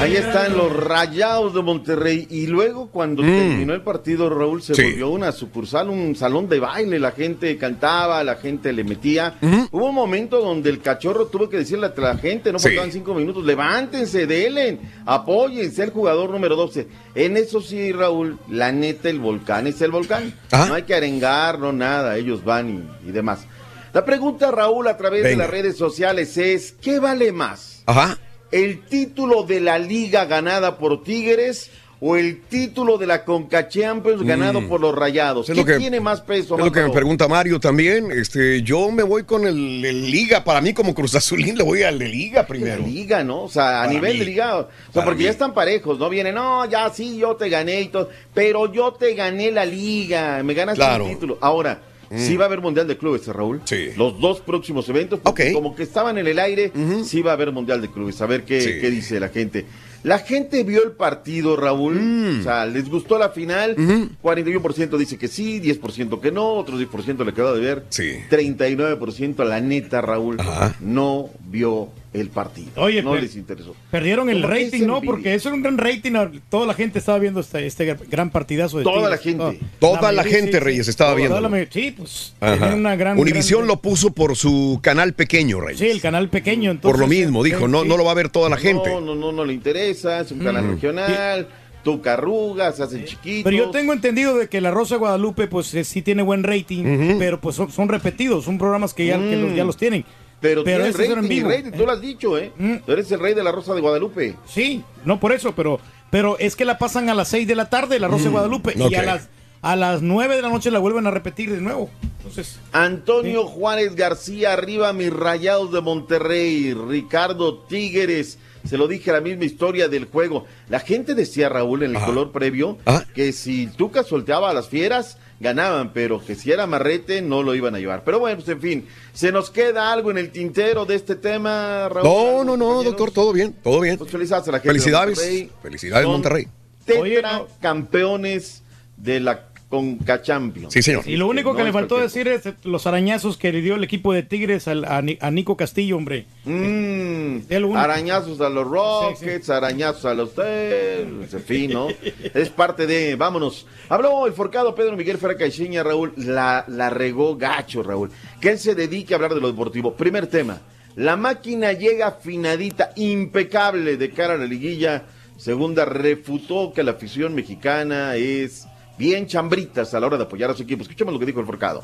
Ahí 0.00 0.16
están 0.16 0.56
los 0.56 0.74
rayados 0.74 1.54
de 1.54 1.62
Monterrey. 1.62 2.26
Y 2.30 2.46
luego, 2.46 2.88
cuando 2.90 3.22
terminó 3.22 3.72
el 3.74 3.82
partido, 3.82 4.28
Raúl 4.28 4.62
se 4.62 4.74
Sí. 4.74 4.82
volvió 4.82 5.10
una 5.10 5.32
sucursal, 5.32 5.88
un 5.90 6.14
salón 6.16 6.48
de 6.48 6.58
baile. 6.60 6.98
La 6.98 7.12
gente 7.12 7.56
cantaba, 7.56 8.22
la 8.24 8.36
gente 8.36 8.72
le 8.72 8.84
metía. 8.84 9.34
Hubo 9.70 9.86
un 9.88 9.94
momento 9.94 10.40
donde 10.40 10.70
el 10.70 10.80
cachorro 10.80 11.26
tuvo 11.26 11.48
que 11.48 11.58
decirle 11.58 11.86
a 11.86 12.00
la 12.00 12.16
gente, 12.16 12.52
no 12.52 12.58
Sí. 12.58 12.68
faltaban 12.68 12.92
cinco 12.92 13.14
minutos, 13.14 13.44
levántense, 13.44 14.26
delen, 14.26 14.80
apóyense 15.06 15.82
al 15.82 15.90
jugador 15.90 16.30
número 16.30 16.56
12. 16.56 16.88
En 17.14 17.36
eso 17.36 17.60
sí, 17.60 17.92
Raúl, 17.92 18.38
la 18.50 18.72
neta, 18.72 19.08
el 19.08 19.20
volcán 19.20 19.66
es 19.66 19.80
el 19.82 19.90
volcán. 19.90 20.34
No 20.50 20.74
hay 20.74 20.82
que 20.82 20.94
arengar, 20.94 21.58
no 21.58 21.72
nada, 21.72 22.16
ellos 22.16 22.44
van 22.44 22.88
y, 23.04 23.08
y 23.08 23.12
demás. 23.12 23.46
La 23.92 24.04
pregunta, 24.04 24.50
Raúl, 24.50 24.88
a 24.88 24.96
través 24.96 25.22
de 25.22 25.36
las 25.36 25.50
redes 25.50 25.76
sociales 25.76 26.36
es, 26.38 26.72
¿qué 26.80 26.98
vale 26.98 27.30
más? 27.30 27.82
Ajá. 27.86 28.18
¿El 28.52 28.82
título 28.82 29.42
de 29.44 29.60
la 29.60 29.78
liga 29.78 30.26
ganada 30.26 30.76
por 30.78 31.02
Tigres 31.02 31.70
o 32.04 32.16
el 32.16 32.42
título 32.42 32.98
de 32.98 33.06
la 33.06 33.24
Conca 33.24 33.68
Champions 33.68 34.22
ganado 34.24 34.68
por 34.68 34.80
los 34.80 34.94
Rayados? 34.94 35.46
¿Qué 35.46 35.64
que- 35.64 35.78
tiene 35.78 36.00
más 36.00 36.20
peso? 36.20 36.58
Es 36.58 36.64
lo 36.64 36.70
que 36.70 36.82
me 36.82 36.90
pregunta 36.90 37.28
Mario 37.28 37.58
también. 37.60 38.10
Este, 38.12 38.60
yo 38.62 38.90
me 38.90 39.02
voy 39.04 39.22
con 39.22 39.46
el, 39.46 39.82
el 39.84 40.10
Liga. 40.10 40.44
Para 40.44 40.60
mí, 40.60 40.74
como 40.74 40.94
Cruz 40.94 41.14
Azulín, 41.14 41.56
le 41.56 41.64
voy 41.64 41.82
al 41.82 41.98
de 41.98 42.08
Liga 42.08 42.46
primero. 42.46 42.82
La 42.82 42.86
liga, 42.88 43.24
¿no? 43.24 43.44
O 43.44 43.48
sea, 43.48 43.78
a 43.80 43.84
Para 43.84 43.92
nivel 43.94 44.12
mí. 44.14 44.18
de 44.18 44.24
liga. 44.26 44.56
O 44.58 44.62
sea, 44.64 44.70
Para 44.92 45.04
porque 45.06 45.18
mí. 45.20 45.24
ya 45.24 45.30
están 45.30 45.54
parejos, 45.54 45.98
¿no? 45.98 46.10
Vienen, 46.10 46.34
no, 46.34 46.68
ya 46.68 46.90
sí, 46.90 47.16
yo 47.16 47.36
te 47.36 47.48
gané 47.48 47.80
y 47.80 47.88
todo. 47.88 48.10
Pero 48.34 48.70
yo 48.72 48.92
te 48.92 49.14
gané 49.14 49.50
la 49.50 49.64
liga, 49.64 50.42
me 50.42 50.52
ganaste 50.52 50.78
Claro. 50.80 51.06
el 51.06 51.14
título. 51.14 51.38
Ahora, 51.40 51.80
Mm. 52.12 52.18
sí 52.18 52.36
va 52.36 52.44
a 52.44 52.46
haber 52.48 52.60
Mundial 52.60 52.86
de 52.86 52.96
Clubes, 52.98 53.26
¿eh, 53.26 53.32
Raúl. 53.32 53.60
Sí. 53.64 53.88
Los 53.96 54.20
dos 54.20 54.40
próximos 54.40 54.88
eventos, 54.88 55.20
porque 55.20 55.52
como 55.52 55.74
que 55.74 55.82
estaban 55.82 56.18
en 56.18 56.26
el 56.26 56.38
aire, 56.38 56.70
sí 57.04 57.22
va 57.22 57.30
a 57.30 57.34
haber 57.34 57.52
Mundial 57.52 57.80
de 57.80 57.88
Clubes. 57.90 58.20
A 58.20 58.26
ver 58.26 58.44
qué, 58.44 58.60
Sí. 58.60 58.70
qué 58.80 58.90
dice 58.90 59.18
la 59.20 59.28
gente. 59.30 59.64
La 60.04 60.18
gente 60.18 60.64
vio 60.64 60.82
el 60.82 60.92
partido, 60.92 61.54
Raúl. 61.56 61.94
Mm. 61.94 62.40
O 62.40 62.42
sea, 62.42 62.66
¿les 62.66 62.88
gustó 62.90 63.18
la 63.18 63.28
final? 63.30 63.76
41% 64.20 64.98
dice 64.98 65.16
que 65.16 65.28
sí, 65.28 65.60
10% 65.60 66.20
que 66.20 66.32
no, 66.32 66.54
otros 66.54 66.80
10% 66.80 67.24
le 67.24 67.32
quedó 67.32 67.54
de 67.54 67.60
ver. 67.60 67.84
Sí. 67.90 68.14
39% 68.28 69.44
la 69.44 69.60
neta, 69.60 70.00
Raúl. 70.00 70.38
No 70.80 71.30
vio 71.52 71.90
el 72.14 72.30
partido. 72.30 72.70
Oye, 72.76 73.02
no 73.02 73.14
les 73.14 73.36
interesó. 73.36 73.76
Perdieron 73.90 74.28
el 74.30 74.42
rating, 74.42 74.86
¿no? 74.86 74.96
envidia. 74.96 75.00
Porque 75.04 75.34
eso 75.34 75.50
era 75.50 75.56
un 75.56 75.62
gran 75.62 75.78
rating. 75.78 76.12
Toda 76.48 76.66
la 76.66 76.74
gente 76.74 76.98
estaba 76.98 77.18
viendo 77.18 77.40
este, 77.40 77.66
este 77.66 77.94
gran 78.10 78.30
partidazo 78.30 78.78
de 78.78 78.84
Toda 78.84 78.96
Tigres. 78.96 79.10
la 79.10 79.18
gente. 79.18 79.66
Toda- 79.78 79.98
Toda 80.00 80.12
la 80.12 80.24
gente, 80.24 80.58
Reyes, 80.58 80.88
estaba 80.88 81.14
mayoría- 81.14 81.68
sí, 81.70 81.94
pues. 81.96 82.34
Una 82.74 82.96
gran. 82.96 83.18
Univisión 83.18 83.60
gran- 83.60 83.68
lo 83.68 83.76
puso 83.80 84.10
por 84.12 84.34
su 84.34 84.80
canal 84.82 85.12
pequeño, 85.12 85.60
Reyes. 85.60 85.78
Sí, 85.78 85.88
el 85.88 86.00
canal 86.00 86.28
pequeño. 86.30 86.70
Entonces, 86.70 86.90
por 86.90 86.98
lo 86.98 87.06
mismo, 87.06 87.44
eh, 87.44 87.50
dijo, 87.50 87.68
no, 87.68 87.82
sí. 87.82 87.88
no 87.88 87.96
lo 87.98 88.04
va 88.04 88.12
a 88.12 88.14
ver 88.14 88.30
toda 88.30 88.48
la 88.48 88.56
gente. 88.56 88.88
No, 88.90 89.00
no, 89.00 89.14
no, 89.14 89.30
no 89.30 89.44
le 89.44 89.52
interesa, 89.52 90.20
es 90.20 90.32
un 90.32 90.38
canal 90.40 90.64
Mm. 90.64 90.70
regional, 90.72 91.48
tu 91.84 92.00
carrugas, 92.00 92.76
se 92.76 92.82
hacen 92.84 93.04
chiquitos. 93.04 93.42
Pero 93.44 93.56
yo 93.64 93.70
tengo 93.70 93.92
entendido 93.92 94.36
de 94.38 94.48
que 94.48 94.60
La 94.60 94.70
Rosa 94.70 94.94
de 94.94 95.00
Guadalupe, 95.00 95.48
pues 95.48 95.74
eh, 95.74 95.82
sí 95.84 96.00
tiene 96.00 96.22
buen 96.22 96.44
rating, 96.44 97.16
pero 97.18 97.40
pues 97.40 97.56
son, 97.56 97.70
son 97.72 97.88
repetidos, 97.88 98.44
son 98.44 98.56
programas 98.56 98.94
que 98.94 99.04
ya, 99.06 99.18
que 99.18 99.36
los, 99.36 99.54
ya 99.54 99.64
los 99.64 99.76
tienen. 99.76 100.04
Pero, 100.42 100.62
esos 100.66 101.00
eran 101.00 101.22
rating, 101.22 101.44
rating, 101.44 101.70
tú 101.70 101.86
lo 101.86 101.92
has 101.92 102.00
dicho, 102.00 102.36
¿eh? 102.36 102.52
Tú 102.84 102.92
eres 102.92 103.10
el 103.12 103.20
rey 103.20 103.32
de 103.32 103.42
la 103.44 103.52
Rosa 103.52 103.74
de 103.74 103.80
Guadalupe. 103.80 104.36
Sí, 104.46 104.82
no 105.04 105.18
por 105.20 105.32
eso, 105.32 105.54
pero, 105.54 105.80
pero 106.10 106.36
es 106.38 106.56
que 106.56 106.64
la 106.64 106.76
pasan 106.76 107.08
a 107.08 107.14
las 107.14 107.28
6 107.28 107.46
de 107.46 107.54
la 107.54 107.70
tarde, 107.70 107.98
La 108.00 108.08
Rosa 108.08 108.24
de 108.24 108.30
Mm, 108.30 108.32
Guadalupe, 108.32 108.74
y 108.76 108.94
a 108.94 109.02
las, 109.04 109.28
a 109.62 109.76
las 109.76 110.02
9 110.02 110.36
de 110.36 110.42
la 110.42 110.48
noche 110.50 110.70
la 110.70 110.80
vuelven 110.80 111.06
a 111.06 111.10
repetir 111.12 111.50
de 111.52 111.60
nuevo. 111.60 111.88
Entonces, 112.18 112.58
Antonio 112.72 113.46
Juárez 113.46 113.94
García, 113.94 114.52
arriba 114.52 114.92
mis 114.92 115.12
rayados 115.12 115.72
de 115.72 115.80
Monterrey. 115.80 116.74
Ricardo 116.74 117.58
Tigres. 117.60 118.38
Se 118.64 118.78
lo 118.78 118.86
dije 118.86 119.10
la 119.10 119.20
misma 119.20 119.44
historia 119.44 119.88
del 119.88 120.04
juego. 120.04 120.44
La 120.68 120.78
gente 120.78 121.14
decía, 121.14 121.48
Raúl, 121.48 121.82
en 121.82 121.96
el 121.96 122.02
color 122.02 122.30
previo, 122.30 122.78
que 123.14 123.32
si 123.32 123.66
Tuca 123.66 124.04
solteaba 124.04 124.50
a 124.50 124.54
las 124.54 124.68
fieras, 124.68 125.18
ganaban, 125.42 125.92
pero 125.92 126.24
que 126.24 126.34
si 126.34 126.52
era 126.52 126.66
marrete, 126.66 127.20
no 127.20 127.42
lo 127.42 127.54
iban 127.54 127.74
a 127.74 127.78
llevar. 127.78 128.04
Pero 128.04 128.20
bueno, 128.20 128.36
pues 128.36 128.48
en 128.48 128.60
fin, 128.60 128.88
¿se 129.12 129.32
nos 129.32 129.50
queda 129.50 129.92
algo 129.92 130.10
en 130.10 130.18
el 130.18 130.30
tintero 130.30 130.86
de 130.86 130.94
este 130.94 131.16
tema, 131.16 131.88
Raúl? 131.88 132.04
No, 132.08 132.44
no, 132.44 132.56
no, 132.56 132.82
doctor, 132.82 133.10
todo 133.10 133.32
bien, 133.32 133.52
todo 133.52 133.80
bien. 133.80 133.98
Pues 133.98 134.10
felicidades 134.10 134.48
a 134.48 134.52
la 134.52 134.60
gente 134.60 134.68
de 134.68 134.80
Felicidades, 134.80 135.18
Monterrey. 135.18 135.50
felicidades 135.62 136.04
Son 136.04 136.12
Monterrey. 136.12 136.48
Tetra 136.86 137.44
campeones 137.60 138.62
de 138.96 139.20
la 139.20 139.51
Conca 139.72 140.20
Champions. 140.20 140.70
Sí, 140.74 140.82
señor. 140.82 141.02
y 141.08 141.16
lo 141.16 141.26
único 141.26 141.54
que 141.54 141.60
no 141.60 141.64
le 141.64 141.72
faltó 141.72 141.96
decir 141.98 142.28
es 142.28 142.42
los 142.62 142.86
arañazos 142.86 143.38
que 143.38 143.50
le 143.52 143.62
dio 143.62 143.76
el 143.76 143.82
equipo 143.84 144.12
de 144.12 144.22
Tigres 144.22 144.68
al- 144.68 144.84
a, 144.84 145.00
Ni- 145.00 145.16
a 145.18 145.30
Nico 145.30 145.56
Castillo, 145.56 145.96
hombre. 145.96 146.26
Mm, 146.44 147.38
arañazos 147.74 148.38
a 148.42 148.50
los 148.50 148.66
Rockets, 148.66 149.48
arañazos 149.48 150.04
a 150.04 150.12
los 150.12 150.32
en 150.36 151.42
fin, 151.46 151.72
¿no? 151.72 151.88
es 152.34 152.50
parte 152.50 152.86
de, 152.86 153.16
vámonos. 153.16 153.66
Habló 153.88 154.26
el 154.26 154.34
forcado 154.34 154.74
Pedro 154.74 154.94
Miguel 154.94 155.16
Ferra 155.16 155.38
Caixinha, 155.38 155.82
Raúl, 155.82 156.12
la, 156.18 156.66
la 156.68 156.90
regó 156.90 157.34
gacho, 157.38 157.82
Raúl. 157.82 158.10
Que 158.42 158.50
él 158.50 158.58
se 158.58 158.74
dedique 158.74 159.14
a 159.14 159.16
hablar 159.16 159.32
de 159.34 159.40
lo 159.40 159.46
deportivo. 159.48 159.94
Primer 159.94 160.26
tema, 160.26 160.60
la 160.96 161.16
máquina 161.16 161.72
llega 161.72 162.08
afinadita, 162.08 162.92
impecable 162.96 163.96
de 163.96 164.10
cara 164.10 164.34
a 164.34 164.36
la 164.36 164.44
liguilla. 164.44 165.04
Segunda, 165.38 165.86
refutó 165.86 166.74
que 166.74 166.82
la 166.82 166.90
afición 166.92 167.34
mexicana 167.34 168.16
es 168.16 168.66
bien 169.02 169.26
chambritas 169.26 169.92
a 169.94 170.00
la 170.00 170.06
hora 170.06 170.16
de 170.16 170.22
apoyar 170.22 170.50
a 170.50 170.54
su 170.54 170.62
equipo. 170.62 170.82
Escuchemos 170.82 171.12
lo 171.12 171.18
que 171.18 171.26
dijo 171.26 171.40
el 171.40 171.46
forcado. 171.46 171.82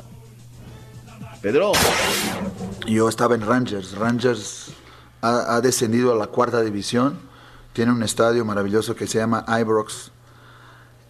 Pedro. 1.41 1.73
Yo 2.87 3.09
estaba 3.09 3.35
en 3.35 3.41
Rangers. 3.41 3.97
Rangers 3.97 4.71
ha, 5.21 5.55
ha 5.55 5.61
descendido 5.61 6.13
a 6.13 6.15
la 6.15 6.27
cuarta 6.27 6.61
división. 6.61 7.19
Tiene 7.73 7.91
un 7.91 8.03
estadio 8.03 8.45
maravilloso 8.45 8.95
que 8.95 9.05
se 9.05 9.17
llama 9.17 9.43
Ibrox. 9.49 10.11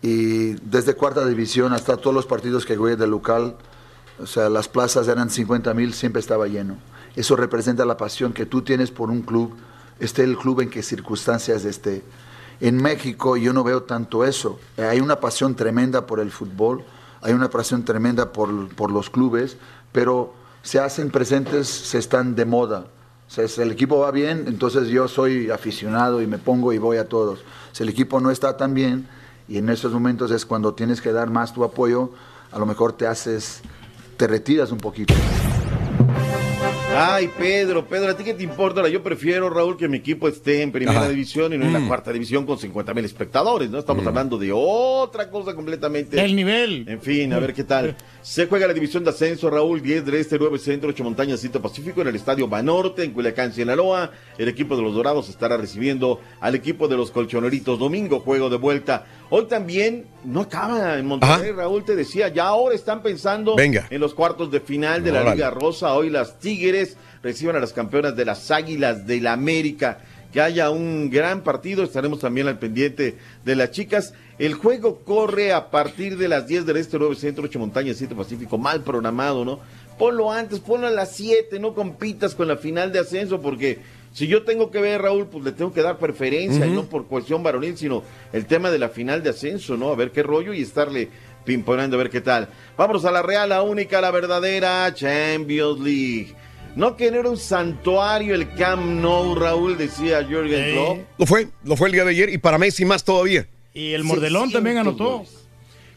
Y 0.01 0.53
desde 0.53 0.95
cuarta 0.95 1.23
división 1.27 1.73
hasta 1.73 1.95
todos 1.95 2.15
los 2.15 2.25
partidos 2.25 2.65
que 2.65 2.75
jugué 2.75 2.95
de 2.95 3.05
local, 3.05 3.55
o 4.17 4.25
sea, 4.25 4.49
las 4.49 4.67
plazas 4.67 5.07
eran 5.07 5.29
50 5.29 5.75
mil, 5.75 5.93
siempre 5.93 6.21
estaba 6.21 6.47
lleno. 6.47 6.77
Eso 7.15 7.35
representa 7.35 7.85
la 7.85 7.97
pasión 7.97 8.33
que 8.33 8.47
tú 8.47 8.63
tienes 8.63 8.89
por 8.89 9.11
un 9.11 9.21
club, 9.21 9.55
esté 9.99 10.23
el 10.23 10.37
club 10.37 10.61
en 10.61 10.71
qué 10.71 10.81
circunstancias 10.81 11.65
esté. 11.65 12.01
En 12.61 12.77
México 12.77 13.37
yo 13.37 13.53
no 13.53 13.63
veo 13.63 13.83
tanto 13.83 14.25
eso. 14.25 14.59
Eh, 14.77 14.83
Hay 14.83 14.99
una 14.99 15.19
pasión 15.19 15.55
tremenda 15.55 16.05
por 16.05 16.19
el 16.19 16.31
fútbol, 16.31 16.83
hay 17.21 17.33
una 17.33 17.49
pasión 17.49 17.83
tremenda 17.83 18.31
por, 18.33 18.69
por 18.75 18.91
los 18.91 19.09
clubes, 19.09 19.57
pero 19.91 20.33
se 20.61 20.79
hacen 20.79 21.09
presentes, 21.09 21.67
se 21.67 21.97
están 21.97 22.35
de 22.35 22.45
moda. 22.45 22.85
O 23.27 23.31
sea, 23.31 23.47
si 23.47 23.61
el 23.61 23.71
equipo 23.71 23.99
va 23.99 24.11
bien, 24.11 24.45
entonces 24.47 24.87
yo 24.87 25.07
soy 25.07 25.51
aficionado 25.51 26.21
y 26.21 26.27
me 26.27 26.37
pongo 26.37 26.73
y 26.73 26.77
voy 26.79 26.97
a 26.97 27.07
todos. 27.07 27.39
Si 27.71 27.83
el 27.83 27.89
equipo 27.89 28.19
no 28.19 28.31
está 28.31 28.57
tan 28.57 28.73
bien, 28.73 29.07
y 29.47 29.57
en 29.57 29.69
esos 29.69 29.91
momentos 29.91 30.31
es 30.31 30.45
cuando 30.45 30.73
tienes 30.73 31.01
que 31.01 31.11
dar 31.11 31.29
más 31.29 31.53
tu 31.53 31.63
apoyo, 31.63 32.11
a 32.51 32.59
lo 32.59 32.65
mejor 32.65 32.93
te 32.93 33.07
haces, 33.07 33.61
te 34.17 34.27
retiras 34.27 34.71
un 34.71 34.79
poquito. 34.79 35.13
Ay, 36.95 37.29
Pedro, 37.37 37.85
Pedro, 37.87 38.09
¿a 38.11 38.17
ti 38.17 38.23
qué 38.23 38.33
te 38.33 38.43
importa? 38.43 38.79
Ahora, 38.81 38.91
Yo 38.91 39.01
prefiero, 39.03 39.49
Raúl, 39.49 39.77
que 39.77 39.87
mi 39.87 39.97
equipo 39.97 40.27
esté 40.27 40.61
en 40.63 40.71
primera 40.71 40.99
Ajá. 41.01 41.09
división 41.09 41.53
y 41.53 41.57
no 41.57 41.65
en 41.65 41.73
la 41.73 41.79
Mm. 41.79 41.87
cuarta 41.87 42.11
división 42.11 42.45
con 42.45 42.57
50 42.57 42.93
mil 42.93 43.05
espectadores, 43.05 43.69
¿no? 43.69 43.77
Estamos 43.79 44.05
hablando 44.05 44.37
de 44.37 44.51
otra 44.51 45.29
cosa 45.29 45.53
completamente. 45.53 46.19
El 46.23 46.35
nivel. 46.35 46.85
En 46.89 46.99
fin, 46.99 47.31
a 47.33 47.39
ver 47.39 47.53
qué 47.53 47.63
tal. 47.63 47.95
Se 48.21 48.47
juega 48.47 48.67
la 48.67 48.73
división 48.73 49.03
de 49.03 49.11
ascenso, 49.11 49.49
Raúl, 49.49 49.81
10 49.81 50.05
del 50.05 50.15
Este, 50.15 50.37
9 50.39 50.57
Centro, 50.59 50.89
8 50.89 51.03
Montañas, 51.03 51.39
7 51.39 51.59
Pacífico, 51.59 52.01
en 52.01 52.07
el 52.09 52.15
Estadio 52.15 52.47
Banorte, 52.47 53.03
en 53.03 53.11
Culiacán, 53.11 53.53
Sinaloa. 53.53 54.11
El 54.37 54.49
equipo 54.49 54.75
de 54.75 54.81
los 54.81 54.93
Dorados 54.93 55.29
estará 55.29 55.55
recibiendo 55.57 56.19
al 56.41 56.55
equipo 56.55 56.87
de 56.87 56.97
los 56.97 57.11
Colchoneritos. 57.11 57.79
Domingo, 57.79 58.19
juego 58.19 58.49
de 58.49 58.57
vuelta. 58.57 59.05
Hoy 59.31 59.45
también 59.45 60.07
no 60.23 60.41
acaba 60.41 60.97
en 60.97 61.05
Monterrey, 61.05 61.51
Raúl, 61.51 61.85
te 61.85 61.95
decía, 61.95 62.29
ya 62.29 62.47
ahora 62.47 62.73
están 62.73 63.03
pensando 63.03 63.55
Venga. 63.55 63.85
en 63.89 63.99
los 64.01 64.15
cuartos 64.15 64.49
de 64.49 64.59
final 64.59 65.03
de 65.03 65.11
la. 65.11 65.35
Liga 65.35 65.51
Rosa. 65.51 65.93
Hoy 65.93 66.09
las 66.09 66.39
Tigres 66.39 66.97
reciben 67.21 67.55
a 67.55 67.59
las 67.59 67.73
campeonas 67.73 68.15
de 68.15 68.25
las 68.25 68.49
Águilas 68.49 69.05
del 69.05 69.23
la 69.23 69.33
América. 69.33 69.99
Que 70.33 70.41
haya 70.41 70.69
un 70.69 71.09
gran 71.09 71.41
partido, 71.41 71.83
estaremos 71.83 72.19
también 72.19 72.47
al 72.47 72.59
pendiente 72.59 73.17
de 73.43 73.55
las 73.55 73.71
chicas. 73.71 74.13
El 74.37 74.53
juego 74.53 74.99
corre 74.99 75.53
a 75.53 75.71
partir 75.71 76.17
de 76.17 76.27
las 76.27 76.47
10 76.47 76.67
del 76.67 76.77
Este, 76.77 76.99
9 76.99 77.15
Centro, 77.15 77.45
8 77.45 77.57
Montañas, 77.57 77.97
7 77.97 78.13
Pacífico, 78.13 78.57
mal 78.59 78.81
programado, 78.81 79.43
¿no? 79.43 79.59
Ponlo 79.97 80.31
antes, 80.31 80.59
ponlo 80.59 80.85
a 80.85 80.91
las 80.91 81.15
7, 81.15 81.59
no 81.59 81.73
compitas 81.73 82.35
con 82.35 82.47
la 82.47 82.57
final 82.57 82.91
de 82.91 82.99
ascenso, 82.99 83.41
porque 83.41 83.79
si 84.11 84.27
yo 84.27 84.43
tengo 84.43 84.71
que 84.71 84.79
ver, 84.79 85.01
Raúl, 85.01 85.27
pues 85.27 85.43
le 85.43 85.51
tengo 85.51 85.71
que 85.71 85.81
dar 85.81 85.97
preferencia, 85.97 86.65
y 86.65 86.71
no 86.71 86.85
por 86.85 87.05
cuestión 87.07 87.43
varonil, 87.43 87.77
sino 87.77 88.03
el 88.33 88.45
tema 88.45 88.71
de 88.71 88.79
la 88.79 88.89
final 88.89 89.23
de 89.23 89.29
ascenso, 89.29 89.77
¿no? 89.77 89.91
A 89.91 89.95
ver 89.95 90.11
qué 90.11 90.23
rollo 90.23 90.53
y 90.53 90.61
estarle 90.61 91.09
pimponando 91.45 91.95
a 91.95 91.99
ver 91.99 92.09
qué 92.09 92.21
tal. 92.21 92.49
Vámonos 92.77 93.05
a 93.05 93.11
la 93.11 93.21
real, 93.21 93.49
la 93.49 93.61
única, 93.61 94.01
la 94.01 94.11
verdadera 94.11 94.93
Champions 94.93 95.79
League. 95.79 96.35
No 96.75 96.95
que 96.95 97.11
no 97.11 97.19
era 97.19 97.29
un 97.29 97.37
santuario 97.37 98.35
el 98.35 98.53
Camp 98.53 98.83
Nou, 98.83 99.35
Raúl, 99.35 99.77
decía 99.77 100.23
Jürgen 100.23 100.71
Klopp. 100.73 100.99
Lo 101.17 101.25
fue, 101.25 101.47
lo 101.63 101.75
fue 101.75 101.89
el 101.89 101.93
día 101.93 102.03
de 102.05 102.11
ayer 102.11 102.29
y 102.29 102.37
para 102.37 102.57
Messi 102.57 102.85
más 102.85 103.03
todavía. 103.03 103.47
Y 103.73 103.93
el 103.93 104.03
Mordelón 104.03 104.51
también 104.51 104.77
600 104.77 105.01
anotó. 105.01 105.17
goles. 105.17 105.39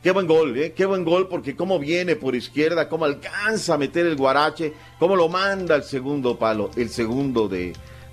Qué 0.03 0.11
buen 0.11 0.27
gol, 0.27 0.59
¿eh? 0.59 0.73
Qué 0.73 0.85
buen 0.85 1.05
gol 1.05 1.29
porque 1.29 1.55
cómo 1.55 1.79
viene 1.79 2.17
por 2.17 2.35
izquierda, 2.35 2.89
cómo 2.89 3.05
alcanza 3.05 3.75
a 3.75 3.79
meter 3.79 4.05
el 4.07 4.17
guarache, 4.17 4.73
cómo 4.99 5.15
lo 5.15 5.29
manda 5.29 5.77
al 5.77 5.85
segundo 5.85 6.37
palo. 6.39 6.71
El 6.77 6.89
segundo 6.89 7.47
de, 7.47 7.73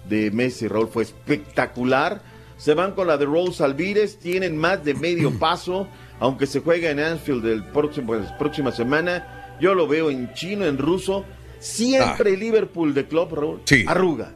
de 0.09 0.31
Messi, 0.31 0.67
Raúl, 0.67 0.87
fue 0.89 1.03
espectacular. 1.03 2.21
Se 2.57 2.73
van 2.73 2.91
con 2.91 3.07
la 3.07 3.17
de 3.17 3.25
Rose 3.25 3.63
Alvírez, 3.63 4.17
tienen 4.19 4.57
más 4.57 4.83
de 4.83 4.93
medio 4.93 5.31
paso, 5.39 5.87
aunque 6.19 6.45
se 6.45 6.59
juega 6.59 6.89
en 6.89 6.99
Anfield 6.99 7.45
el 7.45 7.63
próximo, 7.65 8.07
pues, 8.07 8.25
próxima 8.37 8.71
semana. 8.71 9.55
Yo 9.61 9.73
lo 9.75 9.87
veo 9.87 10.09
en 10.09 10.33
chino, 10.33 10.65
en 10.65 10.77
ruso. 10.77 11.23
Siempre 11.59 12.37
Liverpool 12.37 12.93
de 12.93 13.05
club, 13.05 13.33
Raúl. 13.33 13.61
Sí. 13.65 13.83
Arruga. 13.85 14.31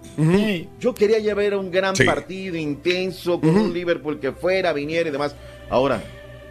Yo 0.79 0.93
quería 0.93 1.19
ya 1.19 1.33
ver 1.33 1.55
un 1.55 1.71
gran 1.71 1.95
Sí. 1.95 2.03
partido 2.03 2.57
intenso 2.57 3.39
con 3.39 3.49
un 3.55 3.73
Liverpool 3.73 4.19
que 4.19 4.33
fuera, 4.33 4.73
viniera 4.73 5.07
y 5.07 5.11
demás. 5.11 5.33
Ahora, 5.69 6.03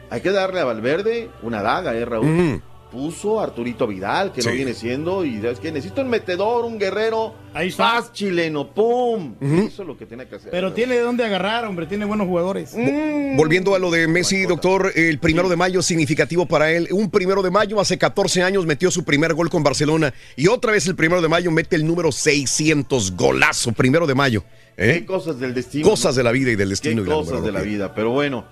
hay 0.09 0.23
que 0.23 0.31
darle 0.31 0.61
a 0.61 0.65
Valverde 0.65 1.29
una 1.43 1.61
daga, 1.63 1.95
¿eh, 1.95 2.05
Raúl? 2.07 2.63
Puso 2.93 3.41
Arturito 3.41 3.87
Vidal, 3.87 4.33
que 4.33 4.43
no 4.43 4.51
Sí. 4.51 4.57
viene 4.57 4.75
siendo, 4.75 5.25
y 5.25 5.45
es 5.47 5.59
que 5.59 5.73
necesito 5.73 6.03
un 6.03 6.09
metedor, 6.11 6.67
un 6.67 6.79
guerrero. 6.79 7.33
Ahí 7.55 7.69
está. 7.69 7.95
Paz 7.95 8.13
chileno, 8.13 8.69
¡pum! 8.75 9.35
Eso 9.41 9.83
es 9.83 9.89
lo 9.89 9.97
que 9.97 10.05
tiene 10.05 10.27
que 10.27 10.37
hacer. 10.37 10.51
Pero 10.51 10.73
tiene 10.75 10.95
de 10.97 11.01
dónde 11.01 11.25
agarrar, 11.25 11.65
hombre, 11.65 11.87
tiene 11.87 12.05
buenos 12.05 12.27
jugadores. 12.27 12.75
Mm. 12.77 13.37
Volviendo 13.37 13.75
a 13.75 13.79
lo 13.79 13.91
de 13.91 14.07
Messi, 14.09 14.43
doctor, 14.43 14.93
el 14.95 15.19
primero 15.19 15.49
de 15.49 15.57
mayo 15.57 15.81
significativo 15.81 16.45
para 16.45 16.71
él. 16.71 16.89
Un 16.93 17.11
primero 17.11 17.43
de 17.43 17.51
mayo, 17.51 17.81
hace 17.81 17.97
14 17.97 18.43
años 18.43 18.67
metió 18.67 18.91
su 18.91 19.05
primer 19.05 19.33
gol 19.35 19.49
con 19.49 19.63
Barcelona 19.63 20.13
y 20.37 20.49
otra 20.49 20.73
vez 20.73 20.87
el 20.87 20.95
primero 20.95 21.23
de 21.23 21.29
mayo 21.29 21.51
mete 21.51 21.77
el 21.77 21.87
número 21.87 22.13
600, 22.13 23.17
golazo, 23.17 23.73
primero 23.73 24.07
de 24.07 24.15
mayo. 24.15 24.45
¿eh? 24.77 24.99
Qué 25.01 25.07
cosas 25.07 25.39
del 25.41 25.55
destino. 25.55 25.89
Cosas 25.89 26.15
¿no? 26.15 26.19
de 26.19 26.25
la 26.25 26.33
vida 26.33 26.51
y 26.51 26.57
del 26.57 26.69
Qué 26.69 26.73
destino. 26.73 27.03
y 27.03 27.07
la 27.07 27.15
cosas 27.15 27.43
de 27.43 27.53
la 27.53 27.63
vida, 27.63 27.95
pero 27.95 28.11
bueno. 28.11 28.45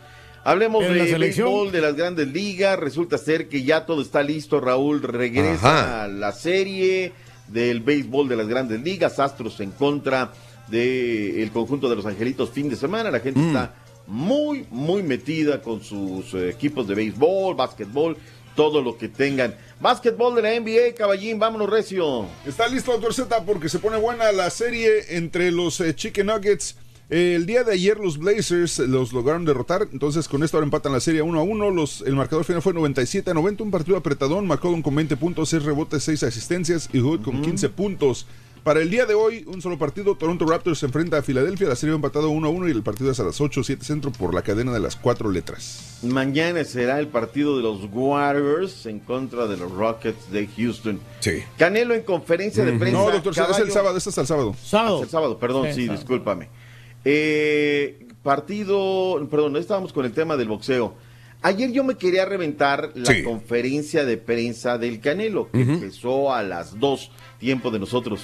Hablemos 0.51 0.83
la 0.85 0.93
de 1.05 1.11
selección. 1.11 1.47
béisbol 1.49 1.73
de 1.73 1.81
las 1.81 1.95
grandes 1.97 2.29
ligas. 2.29 2.79
Resulta 2.79 3.19
ser 3.19 3.49
que 3.49 3.63
ya 3.63 3.87
todo 3.87 4.03
está 4.03 4.23
listo. 4.23 4.61
Raúl 4.61 5.03
regresa 5.03 5.53
Ajá. 5.81 6.05
a 6.05 6.09
la 6.09 6.33
serie 6.33 7.13
del 7.49 7.81
béisbol 7.81 8.29
de 8.29 8.37
las 8.37 8.49
grandes 8.49 8.81
ligas. 8.83 9.19
Astros 9.19 9.61
en 9.61 9.71
contra 9.73 10.33
del 10.69 11.51
conjunto 11.53 11.89
de 11.89 11.97
los 11.97 12.07
Angelitos 12.07 12.51
fin 12.51 12.69
de 12.69 12.77
semana. 12.77 13.11
La 13.11 13.21
gente 13.21 13.41
Mm. 13.41 13.47
está 13.49 13.75
muy, 14.07 14.67
muy 14.71 15.03
metida 15.03 15.61
con 15.63 15.83
sus 15.83 16.35
eh, 16.35 16.51
equipos 16.51 16.87
de 16.89 16.95
béisbol, 16.95 17.55
básquetbol 17.55 18.17
todo 18.57 18.83
lo 18.83 18.99
que 18.99 19.09
tengan. 19.09 19.55
Básquetbol 19.81 20.35
de 20.35 20.43
la 20.43 20.53
NBA, 20.55 20.95
caballín, 20.97 21.39
vámonos 21.39 21.71
recio. 21.71 22.27
Está 22.45 22.67
listo, 22.69 22.91
doctor 22.93 23.15
Z, 23.15 23.45
porque 23.45 23.69
se 23.69 23.79
pone 23.79 23.97
buena 23.97 24.33
la 24.33 24.51
serie 24.51 25.17
entre 25.17 25.51
los 25.53 25.81
eh, 25.81 25.95
Chicken 25.95 26.27
Nuggets. 26.27 26.77
El 27.11 27.45
día 27.45 27.65
de 27.65 27.73
ayer 27.73 27.99
los 27.99 28.19
Blazers 28.19 28.79
los 28.79 29.13
lograron 29.13 29.45
derrotar, 29.45 29.89
entonces 29.93 30.29
con 30.29 30.45
esto 30.45 30.57
ahora 30.57 30.67
empatan 30.67 30.93
la 30.93 31.01
serie 31.01 31.23
1 31.23 31.41
a 31.41 31.43
1. 31.43 31.71
Los, 31.73 32.03
el 32.03 32.15
marcador 32.15 32.45
final 32.45 32.63
fue 32.63 32.73
97 32.73 33.33
a 33.33 33.35
90, 33.35 33.65
un 33.65 33.73
partido 33.73 33.97
apretadón. 33.97 34.47
McCollum 34.47 34.81
con 34.81 34.95
20 34.95 35.17
puntos, 35.17 35.49
6 35.49 35.65
rebotes, 35.65 36.05
6 36.05 36.23
asistencias 36.23 36.89
y 36.93 37.01
Hood 37.01 37.23
con 37.23 37.43
15 37.43 37.69
puntos. 37.71 38.27
Para 38.63 38.81
el 38.81 38.91
día 38.91 39.07
de 39.07 39.15
hoy, 39.15 39.43
un 39.49 39.61
solo 39.61 39.77
partido. 39.77 40.15
Toronto 40.15 40.47
Raptors 40.47 40.79
se 40.79 40.87
enfrenta 40.87 41.17
a 41.17 41.23
Filadelfia. 41.23 41.67
La 41.67 41.75
serie 41.75 41.95
va 41.95 41.97
empatado 41.97 42.29
1 42.31 42.47
a 42.47 42.51
1 42.51 42.69
y 42.69 42.71
el 42.71 42.83
partido 42.85 43.11
es 43.11 43.19
a 43.19 43.25
las 43.25 43.41
8 43.41 43.65
7 43.65 43.85
centro 43.85 44.13
por 44.13 44.33
la 44.33 44.43
cadena 44.43 44.71
de 44.73 44.79
las 44.79 44.95
cuatro 44.95 45.31
letras. 45.33 45.99
Mañana 46.03 46.63
será 46.65 47.01
el 47.01 47.09
partido 47.09 47.57
de 47.57 47.63
los 47.65 47.89
Warriors 47.91 48.87
en 48.87 49.01
contra 49.01 49.47
de 49.49 49.57
los 49.57 49.73
Rockets 49.73 50.31
de 50.31 50.47
Houston. 50.47 51.01
Sí. 51.21 51.43
Canelo 51.57 51.95
en 51.95 52.03
conferencia 52.03 52.65
de 52.65 52.75
prensa. 52.75 52.99
No, 52.99 53.11
doctor, 53.11 53.33
es 53.33 53.59
el 53.59 53.73
sábado, 53.73 53.97
este 53.97 54.11
es 54.11 54.19
el 54.19 54.27
sábado. 54.27 54.55
Ah, 54.73 54.93
es 54.97 55.03
el 55.05 55.09
sábado, 55.09 55.39
perdón, 55.39 55.67
Sí, 55.69 55.73
sí, 55.73 55.87
sábado. 55.87 55.99
discúlpame. 55.99 56.60
Eh, 57.05 58.07
partido, 58.23 59.27
perdón, 59.31 59.57
estábamos 59.57 59.93
con 59.93 60.05
el 60.05 60.13
tema 60.13 60.37
del 60.37 60.49
boxeo. 60.49 60.95
Ayer 61.43 61.73
yo 61.73 61.85
me 61.85 61.95
quería 61.97 62.27
reventar 62.27 62.91
la 62.95 63.15
Sí. 63.15 63.23
conferencia 63.23 64.05
de 64.05 64.19
prensa 64.19 64.77
del 64.77 65.01
Canelo, 65.01 65.51
que 65.51 65.63
empezó 65.63 66.35
a 66.35 66.43
las 66.43 66.79
2, 66.79 67.11
tiempo 67.39 67.71
de 67.71 67.79
nosotros. 67.79 68.21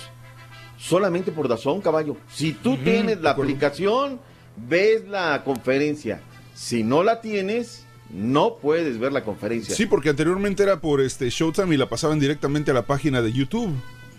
Solamente 0.78 1.32
por 1.32 1.48
Dazón, 1.48 1.80
caballo. 1.80 2.18
Si 2.30 2.52
tú 2.52 2.76
tienes 2.76 3.22
la 3.22 3.30
aplicación, 3.30 4.20
ves 4.68 5.08
la 5.08 5.42
conferencia. 5.44 6.20
Si 6.54 6.82
no 6.82 7.02
la 7.02 7.22
tienes, 7.22 7.86
no 8.10 8.56
puedes 8.56 8.98
ver 8.98 9.12
la 9.12 9.24
conferencia. 9.24 9.74
Sí, 9.74 9.86
porque 9.86 10.10
anteriormente 10.10 10.62
era 10.62 10.80
por 10.82 11.00
este 11.00 11.30
Showtime 11.30 11.74
y 11.74 11.78
la 11.78 11.88
pasaban 11.88 12.20
directamente 12.20 12.70
a 12.70 12.74
la 12.74 12.82
página 12.84 13.22
de 13.22 13.32
YouTube. 13.32 13.72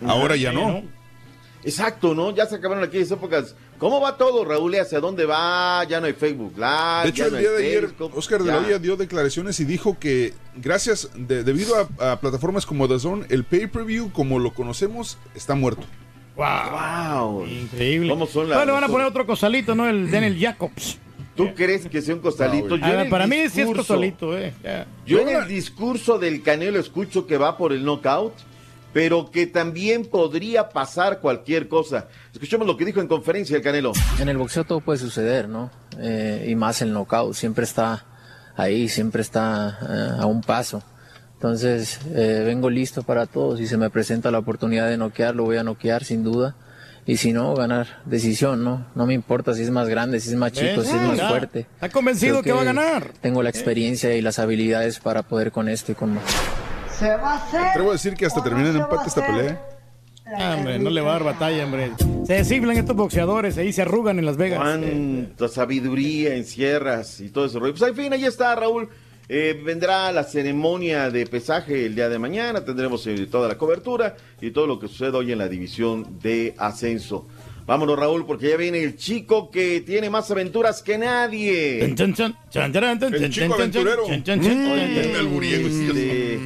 Ahora 0.04 0.34
ya 0.34 0.52
no. 0.52 0.82
Exacto, 1.62 2.14
¿no? 2.14 2.34
Ya 2.34 2.46
se 2.46 2.56
acabaron 2.56 2.82
aquellas 2.82 3.10
épocas. 3.12 3.54
¿Cómo 3.78 4.00
va 4.00 4.16
todo, 4.16 4.44
Raúl? 4.44 4.74
¿Y 4.74 4.78
¿Hacia 4.78 4.98
dónde 5.00 5.24
va? 5.24 5.84
Ya 5.88 6.00
no 6.00 6.06
hay 6.06 6.12
Facebook 6.12 6.52
Live. 6.56 7.02
De 7.04 7.08
hecho, 7.10 7.16
ya 7.22 7.26
el 7.26 7.32
no 7.32 7.38
día 7.38 7.50
de 7.52 7.66
ayer, 7.66 7.94
Oscar 8.14 8.40
de 8.42 8.46
ya. 8.48 8.56
la 8.60 8.66
Hoya 8.66 8.78
dio 8.78 8.96
declaraciones 8.96 9.60
y 9.60 9.64
dijo 9.64 9.98
que 10.00 10.34
gracias, 10.56 11.10
de- 11.14 11.44
debido 11.44 11.74
a, 12.00 12.12
a 12.12 12.20
plataformas 12.20 12.66
como 12.66 12.88
DAZN, 12.88 13.26
el 13.28 13.44
pay-per-view, 13.44 14.10
como 14.12 14.38
lo 14.40 14.52
conocemos, 14.52 15.16
está 15.34 15.54
muerto. 15.54 15.82
Wow. 16.36 17.46
Increíble. 17.46 18.10
¿Cómo 18.10 18.26
son 18.26 18.48
las- 18.48 18.58
Bueno, 18.58 18.72
van 18.72 18.84
a 18.84 18.88
poner 18.88 19.06
otro 19.06 19.26
costalito, 19.26 19.74
¿no? 19.74 19.88
El 19.88 20.10
Daniel 20.10 20.36
Jacobs. 20.38 20.98
¿Tú 21.34 21.54
crees 21.54 21.86
que 21.86 22.02
sea 22.02 22.16
un 22.16 22.20
costalito? 22.20 22.74
Yo 22.76 23.08
para 23.10 23.28
mí 23.28 23.36
sí 23.48 23.60
es 23.60 23.68
costalito, 23.70 24.36
eh. 24.36 24.52
Yo 25.06 25.20
en 25.20 25.28
el 25.28 25.46
discurso 25.46 26.18
del 26.18 26.42
Canelo 26.42 26.78
escucho 26.80 27.26
que 27.26 27.36
va 27.38 27.56
por 27.56 27.72
el 27.72 27.84
knockout, 27.84 28.34
pero 28.92 29.30
que 29.30 29.46
también 29.46 30.06
podría 30.06 30.68
pasar 30.70 31.20
cualquier 31.20 31.68
cosa. 31.68 32.08
Escuchemos 32.32 32.66
lo 32.66 32.76
que 32.76 32.84
dijo 32.84 33.00
en 33.00 33.08
conferencia 33.08 33.56
el 33.56 33.62
Canelo. 33.62 33.92
En 34.18 34.28
el 34.28 34.36
boxeo 34.38 34.64
todo 34.64 34.80
puede 34.80 34.98
suceder, 34.98 35.48
¿no? 35.48 35.70
Eh, 35.98 36.46
y 36.48 36.54
más 36.54 36.82
el 36.82 36.92
knockout, 36.92 37.34
siempre 37.34 37.64
está 37.64 38.04
ahí, 38.56 38.88
siempre 38.88 39.22
está 39.22 39.78
eh, 39.82 40.20
a 40.22 40.26
un 40.26 40.42
paso. 40.42 40.82
Entonces, 41.34 42.00
eh, 42.14 42.42
vengo 42.44 42.68
listo 42.68 43.02
para 43.04 43.26
todo. 43.26 43.56
Si 43.56 43.66
se 43.66 43.76
me 43.76 43.90
presenta 43.90 44.30
la 44.30 44.40
oportunidad 44.40 44.88
de 44.88 44.96
noquear, 44.96 45.36
lo 45.36 45.44
voy 45.44 45.56
a 45.56 45.62
noquear 45.62 46.02
sin 46.02 46.24
duda. 46.24 46.56
Y 47.06 47.16
si 47.16 47.32
no, 47.32 47.54
ganar 47.54 48.02
decisión, 48.04 48.64
¿no? 48.64 48.86
No 48.94 49.06
me 49.06 49.14
importa 49.14 49.54
si 49.54 49.62
es 49.62 49.70
más 49.70 49.88
grande, 49.88 50.20
si 50.20 50.30
es 50.30 50.34
más 50.34 50.52
chico, 50.52 50.82
si 50.82 50.90
es 50.90 51.00
más 51.00 51.22
fuerte. 51.22 51.60
Está 51.60 51.88
convencido 51.88 52.42
Creo 52.42 52.42
que 52.42 52.52
va 52.52 52.60
a 52.62 52.64
ganar. 52.64 53.12
Tengo 53.22 53.42
la 53.42 53.48
experiencia 53.48 54.14
y 54.14 54.20
las 54.20 54.38
habilidades 54.38 54.98
para 54.98 55.22
poder 55.22 55.52
con 55.52 55.68
esto 55.68 55.92
y 55.92 55.94
con 55.94 56.14
más. 56.14 56.24
Se 56.98 57.08
va 57.16 57.34
a 57.34 57.36
hacer. 57.36 57.60
Atrevo 57.60 57.90
a 57.90 57.92
decir 57.92 58.14
que 58.14 58.26
hasta 58.26 58.42
termina 58.42 58.70
en 58.70 58.76
empate 58.76 59.08
esta 59.08 59.26
pelea. 59.26 59.62
Ah, 60.36 60.56
hombre, 60.58 60.78
no 60.78 60.90
le 60.90 61.00
va 61.00 61.10
a 61.10 61.12
dar 61.14 61.24
batalla, 61.24 61.64
hombre. 61.64 61.92
Se 62.26 62.34
desinflan 62.34 62.76
estos 62.76 62.94
boxeadores, 62.96 63.56
ahí 63.56 63.72
se 63.72 63.82
arrugan 63.82 64.18
en 64.18 64.26
Las 64.26 64.36
Vegas. 64.36 64.58
Cuánta 64.58 65.48
sabiduría 65.48 66.34
encierras 66.34 67.20
y 67.20 67.30
todo 67.30 67.46
eso. 67.46 67.60
Pues 67.60 67.82
al 67.82 67.94
fin, 67.94 68.12
ahí 68.12 68.24
está, 68.24 68.54
Raúl. 68.54 68.88
Eh, 69.30 69.60
vendrá 69.62 70.10
la 70.10 70.24
ceremonia 70.24 71.10
de 71.10 71.26
pesaje 71.26 71.86
el 71.86 71.94
día 71.94 72.08
de 72.08 72.18
mañana. 72.18 72.64
Tendremos 72.64 73.06
eh, 73.06 73.26
toda 73.30 73.48
la 73.48 73.56
cobertura 73.56 74.16
y 74.40 74.50
todo 74.50 74.66
lo 74.66 74.78
que 74.78 74.88
sucede 74.88 75.16
hoy 75.16 75.32
en 75.32 75.38
la 75.38 75.48
división 75.48 76.18
de 76.20 76.54
ascenso. 76.58 77.26
Vámonos, 77.66 77.98
Raúl, 77.98 78.24
porque 78.24 78.48
ya 78.48 78.56
viene 78.56 78.82
el 78.82 78.96
chico 78.96 79.50
que 79.50 79.82
tiene 79.82 80.08
más 80.08 80.30
aventuras 80.30 80.82
que 80.82 80.96
nadie. 80.96 81.84
El 81.84 81.94
chico 83.30 83.54
aventurero. 83.54 84.06
Oye, 84.06 84.22
este, 85.66 86.40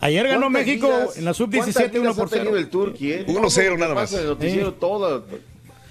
Ayer 0.00 0.26
ganó 0.28 0.42
¿cuántas 0.46 0.66
México 0.66 0.88
vidas- 0.88 1.16
en 1.18 1.24
la 1.24 1.34
sub-17 1.34 1.72
cuántas 1.72 1.90
1 1.92 2.00
vidas 2.02 2.16
por 2.16 2.26
ha 2.26 2.30
tenido 2.30 2.50
0. 2.52 2.56
el 2.58 2.68
Turqui, 2.68 3.12
eh? 3.12 3.24
1-0 3.26 3.52
Todo 3.66 3.70
lo 3.70 3.78
nada 3.78 3.94
más. 3.94 4.12
el 4.12 4.26
noticiero, 4.26 4.74
toda- 4.74 5.22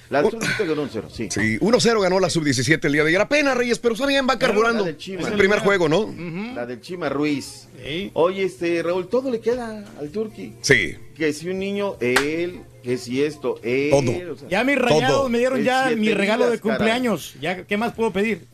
La 0.10 0.24
sub-17 0.24 0.66
ganó 0.68 0.82
un 0.82 0.90
0, 0.92 1.08
sí. 1.12 1.28
Sí, 1.30 1.58
1-0 1.62 2.02
ganó 2.02 2.20
la 2.20 2.32
sub-17 2.32 2.88
el 2.88 2.94
día 2.94 3.04
de 3.04 3.10
ayer. 3.10 3.22
Apenas, 3.22 3.56
Reyes, 3.56 3.78
pero 3.78 3.94
está 3.94 4.08
bien, 4.08 4.26
va 4.28 4.40
carburando. 4.40 4.80
La 4.80 4.88
del 4.88 4.98
Chima. 4.98 5.22
Es 5.22 5.28
el 5.28 5.38
primer 5.38 5.60
juego, 5.60 5.88
¿no? 5.88 6.12
La 6.56 6.66
del 6.66 6.82
Chima 6.82 7.10
Ruiz. 7.10 7.68
Oye, 8.14 8.44
este, 8.44 8.82
Raúl, 8.82 9.08
todo 9.08 9.30
le 9.30 9.40
queda 9.40 9.86
al 10.00 10.10
Turqui. 10.10 10.54
Sí. 10.62 10.96
Que 11.16 11.32
si 11.32 11.50
un 11.50 11.60
niño, 11.60 11.96
él, 12.00 12.62
que 12.82 12.98
si 12.98 13.22
esto, 13.24 13.60
él. 13.62 13.92
Todo. 13.92 14.34
o 14.34 14.36
sea, 14.36 14.50
Ya 14.50 14.64
mis 14.64 14.80
rayados 14.80 15.18
todo. 15.18 15.30
me 15.30 15.38
dieron 15.38 15.62
ya 15.64 15.92
mi 15.96 16.12
regalo 16.12 16.46
de 16.46 16.52
vidas, 16.54 16.62
caray. 16.62 16.78
cumpleaños. 16.78 17.36
Ya, 17.40 17.64
¿Qué 17.68 17.78
más 17.78 17.94
puedo 17.94 18.12
pedir? 18.12 18.48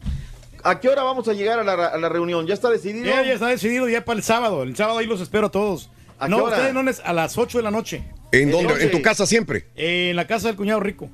¿A 0.65 0.79
qué 0.79 0.89
hora 0.89 1.03
vamos 1.03 1.27
a 1.27 1.33
llegar 1.33 1.59
a 1.59 1.63
la, 1.63 1.73
a 1.73 1.97
la 1.99 2.09
reunión? 2.09 2.47
¿Ya 2.47 2.55
está 2.55 2.71
decidido? 2.71 3.05
Ya, 3.05 3.21
ya 3.21 3.33
está 3.33 3.47
decidido 3.49 3.87
ya 3.87 4.03
para 4.03 4.17
el 4.17 4.23
sábado. 4.23 4.63
El 4.63 4.75
sábado 4.75 4.97
ahí 4.97 5.05
los 5.05 5.21
espero 5.21 5.45
a 5.47 5.51
todos. 5.51 5.91
¿A 6.17 6.27
no, 6.27 6.37
qué 6.37 6.41
hora? 6.41 6.55
ustedes 6.55 6.73
no 6.73 6.81
a 7.03 7.13
las 7.13 7.37
8 7.37 7.59
de 7.59 7.63
la 7.63 7.69
noche. 7.69 8.03
¿En 8.31 8.49
dónde? 8.49 8.83
¿En 8.83 8.89
tu 8.89 8.99
casa 9.03 9.27
siempre? 9.27 9.67
Eh, 9.75 10.09
en 10.09 10.15
la 10.15 10.25
casa 10.25 10.47
del 10.47 10.57
cuñado 10.57 10.79
rico. 10.79 11.07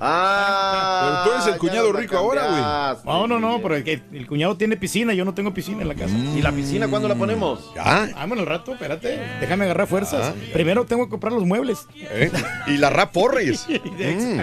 Ah, 0.00 1.02
Pero 1.04 1.24
tú 1.24 1.30
eres 1.32 1.46
el 1.54 1.58
cuñado 1.58 1.92
rico 1.92 2.16
ahora, 2.16 2.46
güey. 2.46 2.62
No, 3.04 3.26
no, 3.26 3.38
no, 3.38 3.60
pero 3.62 3.76
el, 3.76 3.84
que- 3.84 4.02
el 4.12 4.26
cuñado 4.26 4.56
tiene 4.56 4.76
piscina, 4.76 5.12
yo 5.14 5.24
no 5.24 5.34
tengo 5.34 5.52
piscina 5.54 5.82
en 5.82 5.88
la 5.88 5.94
casa. 5.94 6.14
¿Y 6.14 6.40
la 6.42 6.52
piscina 6.52 6.88
cuándo 6.88 7.08
la 7.08 7.14
ponemos? 7.14 7.72
Ya. 7.74 8.08
Ah, 8.16 8.26
bueno, 8.26 8.42
al 8.42 8.46
rato, 8.48 8.72
espérate. 8.72 9.18
Déjame 9.40 9.64
agarrar 9.64 9.86
fuerzas. 9.86 10.32
Primero 10.52 10.84
tengo 10.84 11.04
que 11.04 11.10
comprar 11.10 11.32
los 11.32 11.44
muebles. 11.44 11.86
¿Eh? 11.96 12.30
Y 12.66 12.76
la 12.78 12.90
rap 12.90 13.12
for, 13.12 13.34
Reyes. 13.34 13.66
Mm, 14.02 14.40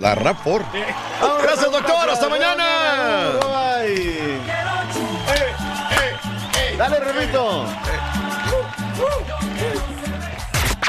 la 0.00 0.14
rap 0.16 0.42
for. 0.42 0.64
Gracias, 1.42 1.70
doctor. 1.70 2.10
Hasta 2.10 2.28
mañana. 2.28 3.30
Bye. 3.40 4.18
Dale, 6.76 7.00
Rorrito. 7.00 7.64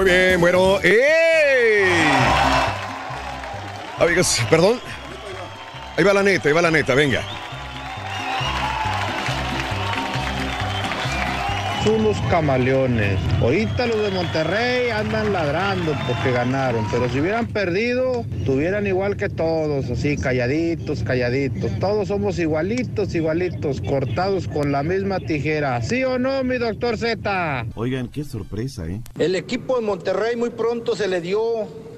Muy 0.00 0.10
bien, 0.10 0.40
bueno. 0.40 0.80
¡Ey! 0.82 1.84
Amigos, 3.98 4.40
perdón. 4.48 4.80
Ahí 5.94 6.02
va 6.02 6.14
la 6.14 6.22
neta, 6.22 6.48
ahí 6.48 6.54
va 6.54 6.62
la 6.62 6.70
neta, 6.70 6.94
venga. 6.94 7.20
Son 11.84 12.04
los 12.04 12.20
camaleones. 12.28 13.18
Ahorita 13.40 13.86
los 13.86 14.02
de 14.02 14.10
Monterrey 14.10 14.90
andan 14.90 15.32
ladrando 15.32 15.96
porque 16.06 16.30
ganaron, 16.30 16.86
pero 16.90 17.08
si 17.08 17.20
hubieran 17.20 17.46
perdido, 17.46 18.26
tuvieran 18.44 18.86
igual 18.86 19.16
que 19.16 19.30
todos, 19.30 19.90
así 19.90 20.18
calladitos, 20.18 21.02
calladitos. 21.02 21.70
Todos 21.78 22.08
somos 22.08 22.38
igualitos, 22.38 23.14
igualitos, 23.14 23.80
cortados 23.80 24.46
con 24.46 24.72
la 24.72 24.82
misma 24.82 25.20
tijera. 25.20 25.80
¿Sí 25.80 26.04
o 26.04 26.18
no, 26.18 26.44
mi 26.44 26.58
doctor 26.58 26.98
Z? 26.98 27.66
Oigan, 27.74 28.08
qué 28.08 28.24
sorpresa, 28.24 28.86
¿eh? 28.86 29.00
El 29.18 29.34
equipo 29.34 29.76
de 29.76 29.82
Monterrey 29.82 30.36
muy 30.36 30.50
pronto 30.50 30.94
se 30.94 31.08
le 31.08 31.22
dio 31.22 31.40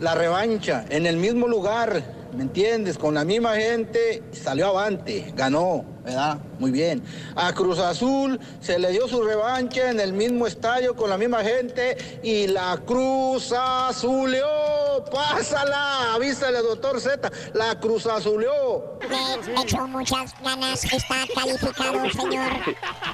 la 0.00 0.14
revancha 0.14 0.84
en 0.90 1.06
el 1.06 1.16
mismo 1.16 1.48
lugar, 1.48 2.04
¿me 2.36 2.42
entiendes? 2.42 2.98
Con 2.98 3.14
la 3.14 3.24
misma 3.24 3.56
gente, 3.56 4.22
salió 4.30 4.68
avante, 4.68 5.32
ganó. 5.36 5.91
¿Verdad? 6.05 6.39
Muy 6.59 6.70
bien. 6.70 7.03
A 7.37 7.53
Cruz 7.53 7.79
Azul 7.79 8.39
se 8.61 8.79
le 8.79 8.91
dio 8.91 9.09
su 9.09 9.23
revancha 9.23 9.91
en 9.91 10.01
el 10.01 10.12
mismo 10.12 10.47
estadio 10.47 10.95
con 10.97 11.11
la 11.11 11.19
misma 11.19 11.43
gente 11.43 11.97
y 12.23 12.47
la 12.47 12.81
Cruz 12.85 13.53
Azuleó. 13.53 15.05
Pásala, 15.12 16.15
avísale, 16.15 16.59
doctor 16.59 17.01
Z, 17.01 17.31
la 17.55 17.79
Cruz 17.81 18.07
Azuleó. 18.07 18.99
Le 19.09 19.62
echó 19.62 19.87
muchas 19.89 20.35
ganas, 20.43 20.85
está 20.85 21.27
calificado, 21.35 22.11
señor. 22.11 22.53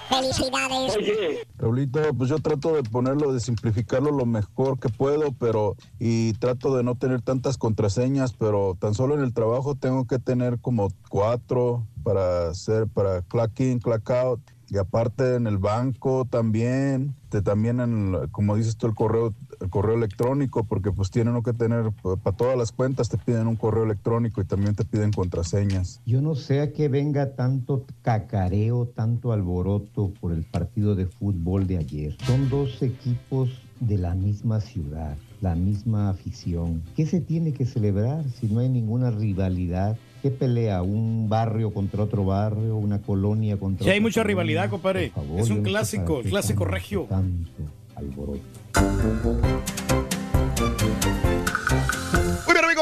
Felicidades. 0.08 0.98
Raulito, 1.58 2.00
pues 2.14 2.30
yo 2.30 2.38
trato 2.38 2.74
de 2.74 2.82
ponerlo, 2.82 3.32
de 3.32 3.40
simplificarlo 3.40 4.10
lo 4.10 4.26
mejor 4.26 4.78
que 4.78 4.88
puedo, 4.88 5.32
pero 5.32 5.76
y 5.98 6.32
trato 6.34 6.76
de 6.76 6.82
no 6.82 6.96
tener 6.96 7.22
tantas 7.22 7.58
contraseñas, 7.58 8.32
pero 8.32 8.76
tan 8.78 8.94
solo 8.94 9.14
en 9.14 9.22
el 9.22 9.32
trabajo 9.32 9.74
tengo 9.74 10.06
que 10.06 10.18
tener 10.18 10.58
como 10.60 10.88
cuatro 11.08 11.86
para 12.08 12.48
hacer, 12.48 12.86
para 12.86 13.20
clack 13.20 13.60
in, 13.60 13.78
clack 13.80 14.08
out. 14.10 14.40
Y 14.70 14.78
aparte 14.78 15.34
en 15.36 15.46
el 15.46 15.58
banco 15.58 16.26
también, 16.28 17.14
te- 17.28 17.42
también 17.42 17.80
en, 17.80 18.16
como 18.32 18.56
dices 18.56 18.76
tú, 18.76 18.86
el 18.86 18.94
correo, 18.94 19.34
el 19.60 19.68
correo 19.70 19.94
electrónico, 19.96 20.64
porque 20.64 20.90
pues 20.90 21.10
tienen 21.10 21.42
que 21.42 21.52
tener, 21.52 21.90
para 22.22 22.36
todas 22.36 22.56
las 22.56 22.72
cuentas 22.72 23.08
te 23.10 23.18
piden 23.18 23.46
un 23.46 23.56
correo 23.56 23.84
electrónico 23.84 24.40
y 24.40 24.44
también 24.44 24.74
te 24.74 24.84
piden 24.84 25.10
contraseñas. 25.12 26.00
Yo 26.06 26.20
no 26.22 26.34
sé 26.34 26.60
a 26.60 26.72
qué 26.72 26.88
venga 26.88 27.34
tanto 27.34 27.84
cacareo, 28.02 28.86
tanto 28.86 29.32
alboroto 29.32 30.12
por 30.20 30.32
el 30.32 30.44
partido 30.44 30.94
de 30.94 31.06
fútbol 31.06 31.66
de 31.66 31.78
ayer. 31.78 32.16
Son 32.26 32.48
dos 32.48 32.82
equipos 32.82 33.50
de 33.80 33.96
la 33.98 34.14
misma 34.14 34.60
ciudad, 34.60 35.16
la 35.40 35.54
misma 35.54 36.10
afición. 36.10 36.82
¿Qué 36.96 37.06
se 37.06 37.20
tiene 37.20 37.52
que 37.52 37.64
celebrar 37.64 38.24
si 38.38 38.48
no 38.48 38.60
hay 38.60 38.68
ninguna 38.68 39.10
rivalidad? 39.10 39.96
¿Qué 40.22 40.30
pelea? 40.30 40.82
¿Un 40.82 41.28
barrio 41.28 41.72
contra 41.72 42.02
otro 42.02 42.24
barrio? 42.24 42.76
¿Una 42.76 43.00
colonia 43.00 43.56
contra 43.56 43.84
Sí, 43.84 43.90
hay 43.90 43.98
otra 43.98 44.02
mucha 44.02 44.14
colonia? 44.22 44.28
rivalidad, 44.28 44.70
compadre. 44.70 45.10
Favor, 45.10 45.40
es 45.40 45.50
un 45.50 45.58
no 45.58 45.64
sé 45.64 45.70
clásico, 45.70 46.22
qué 46.22 46.28
clásico 46.30 46.64
regio. 46.64 47.06
Tanto 47.08 47.50
alboroto. 47.94 48.40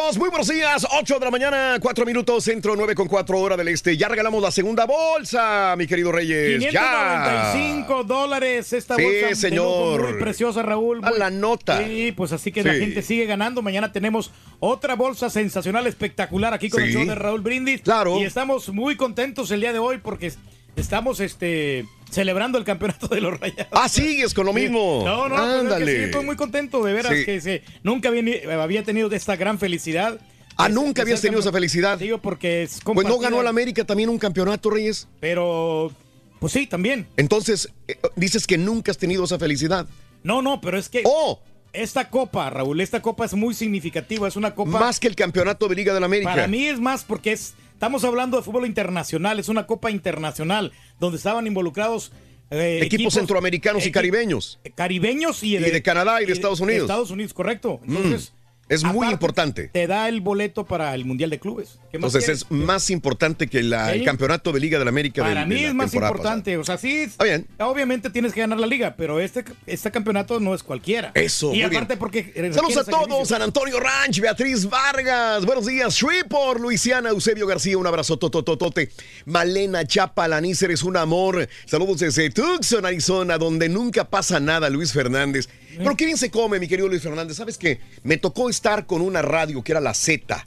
Muy 0.07 0.13
bien, 0.13 0.15
amigos, 0.15 0.19
muy 0.19 0.31
buenos 0.31 0.49
días. 0.49 0.87
8 1.01 1.19
de 1.19 1.25
la 1.25 1.31
mañana, 1.33 1.79
4 1.81 2.07
minutos, 2.07 2.45
centro 2.45 2.77
9 2.77 2.95
con 2.95 3.09
4 3.09 3.39
hora 3.41 3.57
del 3.57 3.67
este. 3.69 3.97
Ya 3.97 4.07
regalamos 4.09 4.41
la 4.41 4.53
segunda 4.53 4.87
bolsa, 4.87 5.75
mi 5.77 5.87
querido 5.89 6.13
Reyes. 6.13 6.61
Ya. 6.73 7.51
595 7.53 8.05
dólares 8.05 8.73
esta 8.73 8.95
Sí, 8.95 9.03
bolsa 9.03 9.35
señor. 9.35 10.13
muy 10.13 10.21
preciosa, 10.21 10.63
Raúl. 10.63 11.01
A 11.05 11.11
la 11.11 11.31
nota. 11.31 11.83
Sí, 11.85 12.13
pues 12.17 12.31
así 12.33 12.53
que 12.53 12.63
la 12.63 12.75
gente 12.75 13.03
sigue 13.03 13.27
ganando. 13.27 13.63
Mañana 13.63 13.91
tenemos 13.91 14.31
otra 14.61 14.95
bolsa 14.95 15.29
sensacional, 15.29 15.87
espectacular 15.89 16.55
aquí 16.55 16.71
con 16.71 16.83
el 16.83 16.93
show 16.93 17.05
de 17.05 17.15
Raúl 17.15 17.41
Brindis. 17.41 17.81
Claro. 17.83 18.19
Y 18.19 18.25
estamos 18.25 18.69
muy 18.69 18.97
contentos 18.97 19.51
el 19.51 19.61
día 19.61 19.73
de 19.73 19.81
hoy 19.81 19.99
porque 19.99 20.33
estamos 20.77 21.19
este 21.19 21.85
celebrando 22.11 22.59
el 22.59 22.65
campeonato 22.65 23.09
de 23.09 23.21
los 23.21 23.39
Rayados. 23.39 23.67
Ah, 23.73 23.89
sigues 23.89 24.33
con 24.35 24.47
lo 24.47 24.53
mismo. 24.53 25.03
No, 25.05 25.29
no, 25.29 25.35
pues 25.37 25.41
es 25.49 25.53
que 25.55 25.61
Ándale. 25.61 25.97
sí, 25.97 26.03
estoy 26.05 26.25
muy 26.25 26.37
contento 26.37 26.83
de 26.85 26.93
veras 26.93 27.13
Sí. 27.17 27.25
que 27.25 27.63
nunca 27.83 28.09
había, 28.09 28.63
había 28.63 28.83
tenido 28.85 29.11
esta 29.11 29.37
gran 29.37 29.59
felicidad. 29.59 30.21
Ah, 30.57 30.69
Es- 30.69 30.75
nunca 30.75 31.03
habías 31.03 31.21
tenido 31.21 31.41
esa 31.41 31.53
felicidad. 31.53 31.99
Digo, 31.99 32.19
porque 32.19 32.63
es 32.63 32.81
Pues 32.83 33.07
no 33.07 33.19
ganó 33.19 33.41
el 33.41 33.47
América 33.47 33.85
también 33.85 34.09
un 34.09 34.19
campeonato, 34.19 34.71
Reyes. 34.71 35.07
Pero, 35.21 35.93
pues 36.41 36.53
sí, 36.55 36.67
también. 36.67 37.07
Entonces, 37.19 37.69
eh, 37.89 37.99
dices 38.15 38.47
que 38.47 38.57
nunca 38.57 38.91
has 38.91 38.99
tenido 38.99 39.25
esa 39.25 39.39
felicidad. 39.39 39.87
No, 40.23 40.41
no, 40.43 40.61
pero 40.61 40.79
es 40.79 40.89
que. 40.89 41.03
¡Oh! 41.05 41.41
Esta 41.75 42.09
copa, 42.09 42.49
Raúl, 42.49 42.81
esta 42.81 43.03
copa 43.03 43.27
es 43.27 43.35
muy 43.35 43.53
significativa. 43.53 44.27
Es 44.27 44.37
una 44.37 44.55
copa. 44.55 44.71
Más 44.81 44.99
que 44.99 45.09
el 45.09 45.15
campeonato 45.15 45.69
de 45.69 45.75
Liga 45.75 45.93
de 45.93 46.01
la 46.01 46.07
América. 46.07 46.31
Para 46.31 46.49
mí 46.49 46.67
es 46.67 46.81
más 46.81 47.05
porque 47.05 47.33
es. 47.33 47.53
Estamos 47.77 48.05
hablando 48.05 48.39
de 48.39 48.43
fútbol 48.43 48.65
internacional, 48.65 49.39
es 49.39 49.51
una 49.51 49.67
copa 49.67 49.91
internacional 49.91 50.73
donde 50.99 51.19
estaban 51.19 51.47
involucrados 51.47 52.11
eh, 52.49 52.81
Equipos 52.83 53.13
centroamericanos 53.13 53.85
y 53.85 53.93
caribeños. 53.93 54.59
Caribeños 54.75 55.43
y, 55.43 55.57
Y 55.57 55.59
de 55.59 55.83
Canadá 55.83 56.23
y 56.23 56.25
de 56.25 56.33
Estados 56.33 56.61
Unidos. 56.61 56.85
Estados 56.85 57.11
Unidos, 57.11 57.35
correcto. 57.35 57.83
Entonces, 57.87 58.33
Es 58.69 58.83
muy 58.83 59.07
importante. 59.09 59.69
Te 59.73 59.87
da 59.87 60.09
el 60.09 60.21
boleto 60.21 60.65
para 60.67 60.93
el 60.95 61.05
Mundial 61.05 61.31
de 61.31 61.39
Clubes. 61.39 61.79
¿Qué 61.93 61.99
más 61.99 62.09
Entonces 62.15 62.25
quieres? 62.25 62.43
es 62.43 62.51
más 62.51 62.91
importante 62.91 63.47
que 63.47 63.63
la- 63.63 63.93
el 63.95 64.05
campeonato 64.05 64.51
de 64.51 64.59
Liga 64.59 64.79
de 64.81 64.85
la 64.85 64.89
América. 64.89 65.23
Para 65.23 65.41
del- 65.41 65.49
mí 65.49 65.55
de 65.55 65.61
la 65.63 65.69
es 65.69 65.75
más 65.75 65.95
importante. 65.95 66.57
O 66.57 66.65
sea, 66.65 66.77
sí. 66.77 67.03
Está 67.03 67.23
bien. 67.25 67.47
Obviamente 67.61 68.11
tienes 68.11 68.33
que 68.33 68.41
ganar 68.41 68.59
la 68.59 68.67
liga, 68.67 68.95
pero 68.97 69.21
este, 69.21 69.45
este 69.67 69.91
campeonato 69.93 70.41
no 70.41 70.53
es 70.53 70.65
cualquiera. 70.65 71.13
Eso, 71.15 71.55
Y 71.55 71.63
aparte 71.63 71.95
bien. 71.95 71.99
porque. 72.01 72.33
Saludos 72.53 72.55
requiere 72.75 72.81
a 72.81 72.85
todos. 73.07 73.29
San 73.29 73.43
Antonio 73.43 73.79
Ranch, 73.79 74.19
Beatriz 74.21 74.69
Vargas, 74.69 75.45
buenos 75.47 75.67
días, 75.67 75.95
Shreveport, 75.95 76.61
Luisiana, 76.61 77.11
Eusebio 77.11 77.47
García, 77.47 77.79
un 77.79 77.87
abrazo 77.87 78.19
totototote, 78.19 78.91
Malena 79.27 79.85
Chapa, 79.85 80.27
Lanícer 80.27 80.73
es 80.73 80.83
un 80.83 80.97
amor, 80.97 81.49
saludos 81.67 82.01
desde 82.01 82.31
Tucson, 82.31 82.85
Arizona, 82.85 83.39
donde 83.39 83.69
nunca 83.69 84.09
pasa 84.11 84.41
nada, 84.41 84.69
Luis 84.71 84.93
Fernández. 84.93 85.49
Pero 85.79 85.97
qué 85.97 86.07
bien 86.07 86.19
se 86.19 86.31
come, 86.31 86.59
mi 86.59 86.69
querido 86.69 86.89
Luis 86.89 87.03
Fernández, 87.03 87.37
¿sabes 87.37 87.59
qué? 87.59 87.81
Me 88.03 88.17
tocó 88.17 88.49
estar 88.49 88.87
con 88.87 89.01
una 89.03 89.23
radio 89.23 89.63
que 89.63 89.73
era 89.73 89.81
la 89.81 89.95
Z, 89.95 90.47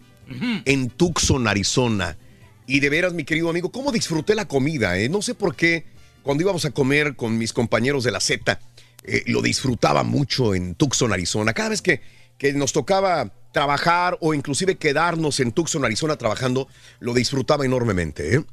en 0.66 0.90
Tucson, 0.90 1.48
Arizona, 1.48 2.18
y 2.68 2.80
de 2.80 2.90
veras, 2.90 3.14
mi 3.14 3.24
querido 3.24 3.50
amigo, 3.50 3.72
cómo 3.72 3.92
disfruté 3.92 4.36
la 4.36 4.48
comida, 4.48 4.98
¿eh? 5.00 5.10
No 5.10 5.22
sé 5.22 5.34
por 5.34 5.56
qué, 5.56 5.86
cuando 6.22 6.44
íbamos 6.44 6.66
a 6.66 6.72
comer 6.72 7.16
con 7.16 7.38
mis 7.38 7.54
compañeros 7.54 8.04
de 8.04 8.12
la 8.12 8.20
Z, 8.20 8.60
eh, 9.04 9.24
lo 9.28 9.42
disfrutaba 9.42 10.04
mucho 10.04 10.54
en 10.54 10.76
Tucson, 10.76 11.12
Arizona. 11.14 11.54
Cada 11.54 11.70
vez 11.70 11.82
que, 11.82 12.02
que 12.38 12.54
nos 12.54 12.74
tocaba 12.74 13.34
trabajar 13.52 14.18
o 14.22 14.34
inclusive 14.34 14.76
quedarnos 14.76 15.40
en 15.40 15.52
Tucson, 15.52 15.86
Arizona 15.86 16.18
trabajando, 16.18 16.68
lo 17.00 17.14
disfrutaba 17.14 17.66
enormemente. 17.66 18.36
¿eh? 18.36 18.44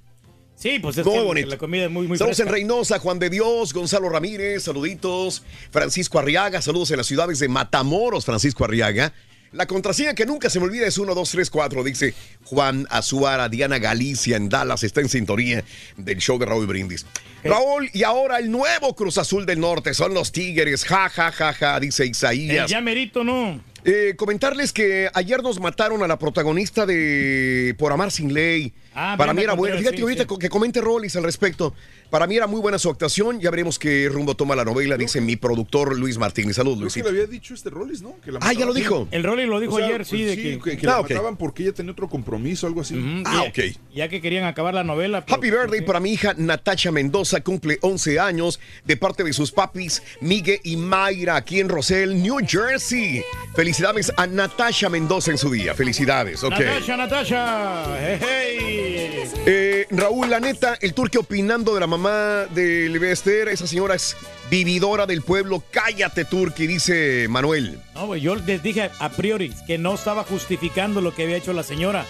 Sí, 0.57 0.78
pues 0.78 0.97
es 0.97 1.05
Muy 1.05 1.15
que 1.15 1.20
bonito. 1.23 1.49
la 1.49 1.59
comida 1.59 1.85
es 1.85 1.91
muy, 1.91 2.07
muy 2.09 2.16
saludos 2.16 2.41
en 2.41 2.47
fresca. 2.47 2.53
Reynosa, 2.55 2.99
Juan 2.99 3.19
de 3.19 3.28
Dios, 3.31 3.73
Gonzalo 3.74 4.09
Ramírez, 4.09 4.62
saluditos. 4.65 5.43
Francisco 5.70 6.19
Arriaga, 6.19 6.62
saludos 6.62 6.91
en 6.91 6.97
las 6.97 7.07
ciudades 7.07 7.39
de 7.39 7.49
Matamoros, 7.49 8.24
Francisco 8.24 8.65
Arriaga. 8.65 9.12
La 9.53 9.66
contraseña 9.66 10.15
que 10.15 10.27
nunca 10.27 10.51
se 10.51 10.59
me 10.59 10.65
olvida 10.66 10.87
es 10.87 10.99
1234, 10.99 11.85
dice 11.85 12.15
Juan 12.45 12.87
Azuara, 12.91 13.49
Diana 13.49 13.78
Galicia 13.78 14.37
en 14.37 14.49
Dallas, 14.49 14.83
está 14.83 15.01
en 15.03 15.09
sintonía 15.09 15.62
del 15.97 16.19
show 16.19 16.39
de 16.39 16.47
Raúl 16.47 16.66
Brindis. 16.66 17.07
Raúl, 17.45 17.89
y 17.93 18.03
ahora 18.03 18.39
el 18.39 18.51
nuevo 18.51 18.95
Cruz 18.97 19.19
Azul 19.19 19.47
del 19.47 19.61
Norte 19.61 19.95
son 19.95 20.15
los 20.15 20.33
Tigres, 20.33 20.85
ja, 20.85 21.09
ja, 21.09 21.31
ja, 21.33 21.53
ja, 21.53 21.78
dice 21.81 22.03
El 22.03 22.11
Isaías. 22.11 22.69
ya 22.69 22.81
merito, 22.81 23.23
¿no? 23.24 23.61
Eh, 23.88 24.14
comentarles 24.16 24.72
que 24.72 25.08
ayer 25.14 25.44
nos 25.44 25.60
mataron 25.60 26.02
a 26.02 26.08
la 26.08 26.18
protagonista 26.18 26.86
de 26.86 27.72
Por 27.78 27.92
Amar 27.92 28.10
Sin 28.10 28.34
Ley. 28.34 28.74
Ah, 28.92 29.14
Para 29.16 29.32
mí 29.32 29.42
era. 29.42 29.54
Contreras, 29.54 29.78
Fíjate 29.78 29.96
sí, 29.98 30.02
ahorita 30.02 30.24
sí. 30.28 30.38
que 30.40 30.48
comente 30.48 30.80
Rollis 30.80 31.14
al 31.14 31.22
respecto. 31.22 31.72
Para 32.11 32.27
mí 32.27 32.37
era 32.37 32.47
muy 32.47 32.61
buena 32.61 32.78
su 32.78 32.89
actuación. 32.89 33.41
Ya 33.41 33.51
veremos 33.51 33.78
qué 33.78 34.09
rumbo 34.11 34.35
toma 34.37 34.55
la 34.57 34.65
novela, 34.65 34.97
dice 34.97 35.20
mi 35.20 35.37
productor 35.37 35.99
Luis 35.99 36.19
Martínez. 36.19 36.57
Salud, 36.57 36.78
Creo 36.78 36.91
que 36.91 37.03
le 37.03 37.09
había 37.09 37.27
dicho 37.27 37.55
este 37.55 37.70
Rollis, 37.70 38.03
¿no? 38.03 38.16
Que 38.24 38.33
la 38.33 38.39
Ah, 38.43 38.53
ya 38.53 38.65
lo 38.65 38.73
dijo. 38.73 39.09
El 39.11 39.23
Rolly 39.24 39.47
lo 39.47 39.61
dijo 39.61 39.74
O 39.74 39.78
sea, 39.78 39.87
ayer, 39.87 40.05
sí, 40.05 40.16
pues 40.24 40.27
de 40.37 40.59
que. 40.61 40.77
que, 40.78 40.87
la 40.87 41.03
mataban 41.03 41.37
porque 41.37 41.65
ella 41.65 41.73
tenía 41.73 41.93
otro 41.93 42.09
compromiso, 42.09 42.66
algo 42.66 42.81
así. 42.81 43.23
Ah, 43.27 43.43
ya, 43.45 43.51
ok. 43.51 43.77
Ya 43.95 44.09
que 44.09 44.20
querían 44.20 44.45
acabar 44.45 44.74
la 44.74 44.85
novela. 44.85 45.24
pero- 45.24 45.37
Happy 45.37 45.51
birthday 45.51 45.81
para 45.85 46.01
mi 46.01 46.12
hija 46.12 46.35
Natacha 46.37 46.91
Mendoza, 46.93 47.41
cumple 47.43 47.78
11 47.83 48.19
años, 48.20 48.61
de 48.85 48.97
parte 48.97 49.24
de 49.24 49.33
sus 49.33 49.53
papis 49.53 50.03
Miguel 50.20 50.61
y 50.65 50.77
Mayra, 50.77 51.37
aquí 51.37 51.61
en 51.61 51.69
Roselle, 51.69 52.15
New 52.15 52.39
Jersey. 52.47 53.23
Felicidades 53.55 54.12
a 54.16 54.27
Natasha 54.27 54.89
Mendoza 54.89 55.31
en 55.31 55.39
su 55.39 55.51
día. 55.51 55.74
Felicidades, 55.74 56.43
ok. 56.45 56.51
Natasha, 56.53 56.97
Natasha. 56.97 57.97
Hey, 58.01 58.19
hey. 58.20 59.23
Eh, 59.49 59.87
Raúl, 59.91 60.28
la 60.31 60.41
neta, 60.41 60.77
el 60.81 60.93
turque 60.95 61.19
opinando 61.19 61.74
de 61.74 61.81
la 61.81 61.87
mamá 61.97 62.47
de 62.55 62.90
Levester, 62.90 63.48
esa 63.48 63.66
señora 63.66 63.94
es 63.94 64.16
vividora 64.51 65.06
del 65.06 65.23
pueblo. 65.23 65.62
Cállate, 65.70 66.27
turque, 66.27 66.66
dice 66.66 67.27
Manuel. 67.28 67.81
No, 67.94 68.06
güey, 68.06 68.20
yo 68.20 68.35
les 68.36 68.62
dije 68.62 68.90
a 68.98 69.09
priori 69.09 69.52
que 69.66 69.78
no 69.78 69.94
estaba 69.94 70.23
justificando 70.23 71.01
lo 71.01 71.14
que 71.14 71.23
había 71.23 71.39
hecho 71.39 71.55
la 71.55 71.62
señora, 71.62 72.05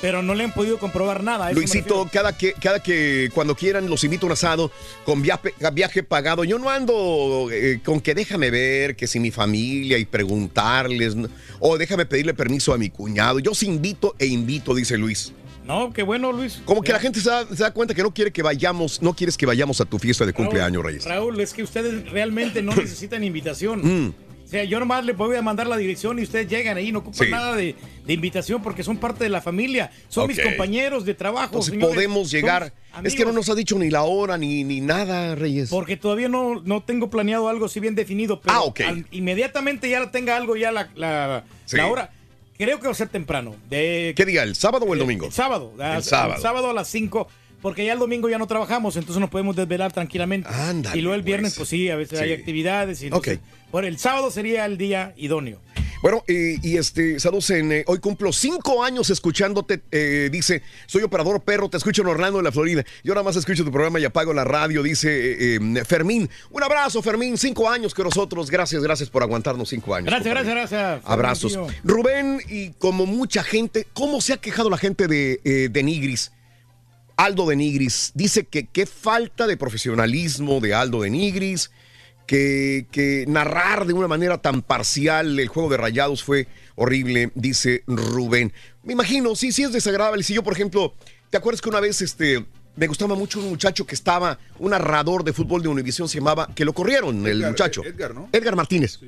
pero 0.00 0.22
no 0.22 0.34
le 0.34 0.44
han 0.44 0.52
podido 0.52 0.78
comprobar 0.78 1.22
nada. 1.22 1.52
Luisito, 1.52 2.08
cada 2.10 2.36
que, 2.36 2.54
cada 2.54 2.82
que 2.82 3.30
cuando 3.34 3.54
quieran 3.54 3.90
los 3.90 4.04
invito 4.04 4.24
a 4.24 4.28
un 4.28 4.32
asado 4.32 4.72
con 5.04 5.20
viaje, 5.20 5.52
viaje 5.74 6.02
pagado. 6.02 6.42
Yo 6.44 6.58
no 6.58 6.70
ando 6.70 7.50
eh, 7.52 7.80
con 7.84 8.00
que 8.00 8.14
déjame 8.14 8.50
ver 8.50 8.96
que 8.96 9.06
si 9.06 9.20
mi 9.20 9.30
familia 9.30 9.98
y 9.98 10.06
preguntarles, 10.06 11.14
o 11.60 11.76
déjame 11.76 12.06
pedirle 12.06 12.32
permiso 12.32 12.72
a 12.72 12.78
mi 12.78 12.88
cuñado. 12.88 13.38
Yo 13.38 13.54
sí 13.54 13.66
invito 13.66 14.16
e 14.18 14.24
invito, 14.26 14.74
dice 14.74 14.96
Luis. 14.96 15.34
No, 15.66 15.92
qué 15.92 16.02
bueno, 16.02 16.30
Luis. 16.32 16.62
Como 16.64 16.80
que 16.82 16.92
la 16.92 16.98
gente 17.00 17.20
se 17.20 17.28
da, 17.28 17.46
se 17.46 17.56
da 17.62 17.72
cuenta 17.72 17.92
que 17.94 18.02
no 18.02 18.12
quiere 18.14 18.32
que 18.32 18.42
vayamos, 18.42 19.02
no 19.02 19.14
quieres 19.14 19.36
que 19.36 19.46
vayamos 19.46 19.80
a 19.80 19.84
tu 19.84 19.98
fiesta 19.98 20.24
de 20.24 20.32
cumpleaños, 20.32 20.84
Reyes. 20.84 21.04
Raúl, 21.04 21.40
es 21.40 21.52
que 21.52 21.62
ustedes 21.62 22.08
realmente 22.10 22.62
no 22.62 22.72
necesitan 22.76 23.24
invitación. 23.24 23.80
Mm. 24.06 24.14
O 24.44 24.48
sea, 24.48 24.62
yo 24.62 24.78
nomás 24.78 25.04
les 25.04 25.16
voy 25.16 25.34
a 25.34 25.42
mandar 25.42 25.66
la 25.66 25.76
dirección 25.76 26.20
y 26.20 26.22
ustedes 26.22 26.46
llegan 26.48 26.76
ahí, 26.76 26.92
no 26.92 27.00
ocupan 27.00 27.26
Sí. 27.26 27.32
nada 27.32 27.56
de, 27.56 27.74
de 28.06 28.12
invitación 28.12 28.62
porque 28.62 28.84
son 28.84 28.96
parte 28.96 29.24
de 29.24 29.30
la 29.30 29.42
familia, 29.42 29.90
son 30.08 30.28
mis 30.28 30.38
compañeros 30.40 31.04
de 31.04 31.14
trabajo. 31.14 31.46
Entonces 31.46 31.72
señores. 31.72 31.92
podemos 31.96 32.30
llegar. 32.30 32.72
Es 33.02 33.16
que 33.16 33.24
no 33.24 33.32
nos 33.32 33.48
ha 33.50 33.56
dicho 33.56 33.76
ni 33.76 33.90
la 33.90 34.04
hora 34.04 34.38
ni, 34.38 34.62
ni 34.62 34.80
nada, 34.80 35.34
Reyes. 35.34 35.68
Porque 35.68 35.96
todavía 35.96 36.28
no, 36.28 36.62
no 36.64 36.80
tengo 36.84 37.10
planeado 37.10 37.48
algo 37.48 37.66
así 37.66 37.80
bien 37.80 37.96
definido, 37.96 38.40
pero 38.40 38.54
Ah, 38.54 38.60
ok. 38.62 38.80
al- 38.82 39.06
inmediatamente 39.10 39.90
ya 39.90 40.12
tenga 40.12 40.36
algo 40.36 40.54
ya 40.54 40.70
la, 40.70 40.90
la, 40.94 41.42
Sí. 41.64 41.76
la 41.76 41.88
hora. 41.88 42.12
Creo 42.58 42.78
que 42.78 42.86
va 42.86 42.92
a 42.92 42.94
ser 42.94 43.08
temprano. 43.08 43.54
De, 43.68 44.14
¿Qué 44.16 44.24
día? 44.24 44.42
¿El 44.42 44.54
sábado 44.54 44.86
o 44.86 44.92
el 44.94 44.98
domingo? 44.98 45.26
El 45.26 45.32
sábado. 45.32 45.72
El 45.78 46.02
sábado. 46.02 46.40
sábado 46.40 46.70
a 46.70 46.72
las 46.72 46.88
5. 46.88 47.28
porque 47.62 47.84
ya 47.84 47.92
el 47.92 47.98
domingo 47.98 48.28
ya 48.28 48.38
no 48.38 48.46
trabajamos, 48.46 48.96
entonces 48.96 49.20
nos 49.20 49.30
podemos 49.30 49.56
desvelar 49.56 49.92
tranquilamente. 49.92 50.48
Ándale, 50.48 50.98
y 50.98 51.02
luego 51.02 51.14
el 51.14 51.22
viernes, 51.22 51.52
pues. 51.52 51.68
pues, 51.68 51.68
sí, 51.70 51.90
a 51.90 51.96
veces 51.96 52.20
hay 52.20 52.32
actividades. 52.32 53.02
Y 53.02 53.06
entonces, 53.06 53.40
Por 53.70 53.84
el 53.84 53.98
sábado 53.98 54.30
sería 54.30 54.64
el 54.66 54.78
día 54.78 55.14
idóneo. 55.16 55.60
Bueno, 56.06 56.22
y, 56.28 56.64
y, 56.64 56.76
este, 56.76 57.18
saludos 57.18 57.50
en, 57.50 57.72
eh, 57.72 57.84
hoy 57.88 57.98
cumplo 57.98 58.32
cinco 58.32 58.84
años 58.84 59.10
escuchándote, 59.10 59.82
eh, 59.90 60.28
dice, 60.30 60.62
soy 60.86 61.02
operador 61.02 61.40
perro, 61.40 61.68
te 61.68 61.78
escucho 61.78 62.02
en 62.02 62.06
Orlando, 62.06 62.38
en 62.38 62.44
la 62.44 62.52
Florida. 62.52 62.84
Yo 63.02 63.12
nada 63.12 63.24
más 63.24 63.34
escucho 63.34 63.64
tu 63.64 63.72
programa 63.72 63.98
y 63.98 64.04
apago 64.04 64.32
la 64.32 64.44
radio, 64.44 64.84
dice 64.84 65.08
eh, 65.10 65.56
eh, 65.56 65.84
Fermín. 65.84 66.30
Un 66.52 66.62
abrazo, 66.62 67.02
Fermín, 67.02 67.36
cinco 67.36 67.68
años 67.68 67.92
que 67.92 68.04
nosotros, 68.04 68.52
gracias, 68.52 68.84
gracias 68.84 69.10
por 69.10 69.24
aguantarnos 69.24 69.68
cinco 69.68 69.96
años. 69.96 70.06
Gracias, 70.06 70.32
compadre. 70.32 70.48
gracias, 70.48 70.70
gracias. 70.80 71.10
Abrazos. 71.10 71.58
Rubén, 71.82 72.40
y 72.48 72.70
como 72.74 73.04
mucha 73.04 73.42
gente, 73.42 73.88
¿cómo 73.92 74.20
se 74.20 74.32
ha 74.32 74.36
quejado 74.36 74.70
la 74.70 74.78
gente 74.78 75.08
de, 75.08 75.40
eh, 75.42 75.68
de 75.72 75.82
Nigris? 75.82 76.30
Aldo 77.16 77.46
de 77.46 77.56
Nigris 77.56 78.12
dice 78.14 78.44
que 78.44 78.68
qué 78.68 78.86
falta 78.86 79.48
de 79.48 79.56
profesionalismo 79.56 80.60
de 80.60 80.72
Aldo 80.72 81.00
de 81.00 81.10
Nigris, 81.10 81.72
que, 82.26 82.86
que 82.90 83.24
narrar 83.28 83.86
de 83.86 83.92
una 83.92 84.08
manera 84.08 84.38
tan 84.38 84.62
parcial 84.62 85.38
el 85.38 85.48
juego 85.48 85.70
de 85.70 85.76
rayados 85.76 86.22
fue 86.22 86.48
horrible, 86.74 87.30
dice 87.34 87.82
Rubén. 87.86 88.52
Me 88.82 88.92
imagino, 88.92 89.34
sí, 89.34 89.52
sí 89.52 89.62
es 89.62 89.72
desagradable. 89.72 90.22
Si 90.22 90.34
yo, 90.34 90.42
por 90.42 90.52
ejemplo, 90.52 90.94
¿te 91.30 91.36
acuerdas 91.36 91.60
que 91.60 91.68
una 91.68 91.80
vez 91.80 92.02
este, 92.02 92.44
me 92.76 92.86
gustaba 92.86 93.14
mucho 93.14 93.40
un 93.40 93.48
muchacho 93.48 93.86
que 93.86 93.94
estaba, 93.94 94.38
un 94.58 94.70
narrador 94.70 95.24
de 95.24 95.32
fútbol 95.32 95.62
de 95.62 95.68
Univisión, 95.68 96.08
se 96.08 96.18
llamaba, 96.18 96.48
que 96.54 96.64
lo 96.64 96.72
corrieron, 96.72 97.26
el 97.26 97.38
Edgar, 97.38 97.50
muchacho. 97.50 97.82
Edgar, 97.84 98.14
¿no? 98.14 98.28
Edgar 98.32 98.54
Martínez. 98.54 98.98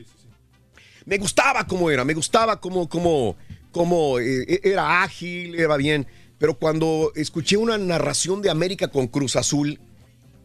Me 1.05 1.19
gustaba 1.19 1.67
cómo 1.67 1.91
era, 1.91 2.05
me 2.05 2.15
gustaba 2.15 2.61
cómo, 2.61 2.89
cómo, 2.89 3.37
cómo 3.71 4.19
eh, 4.19 4.61
era 4.63 5.03
ágil, 5.03 5.55
era 5.55 5.77
bien. 5.77 6.07
Pero 6.39 6.55
cuando 6.55 7.13
escuché 7.15 7.57
una 7.57 7.77
narración 7.79 8.43
de 8.43 8.51
América 8.51 8.89
con 8.89 9.09
Cruz 9.09 9.37
Azul, 9.37 9.81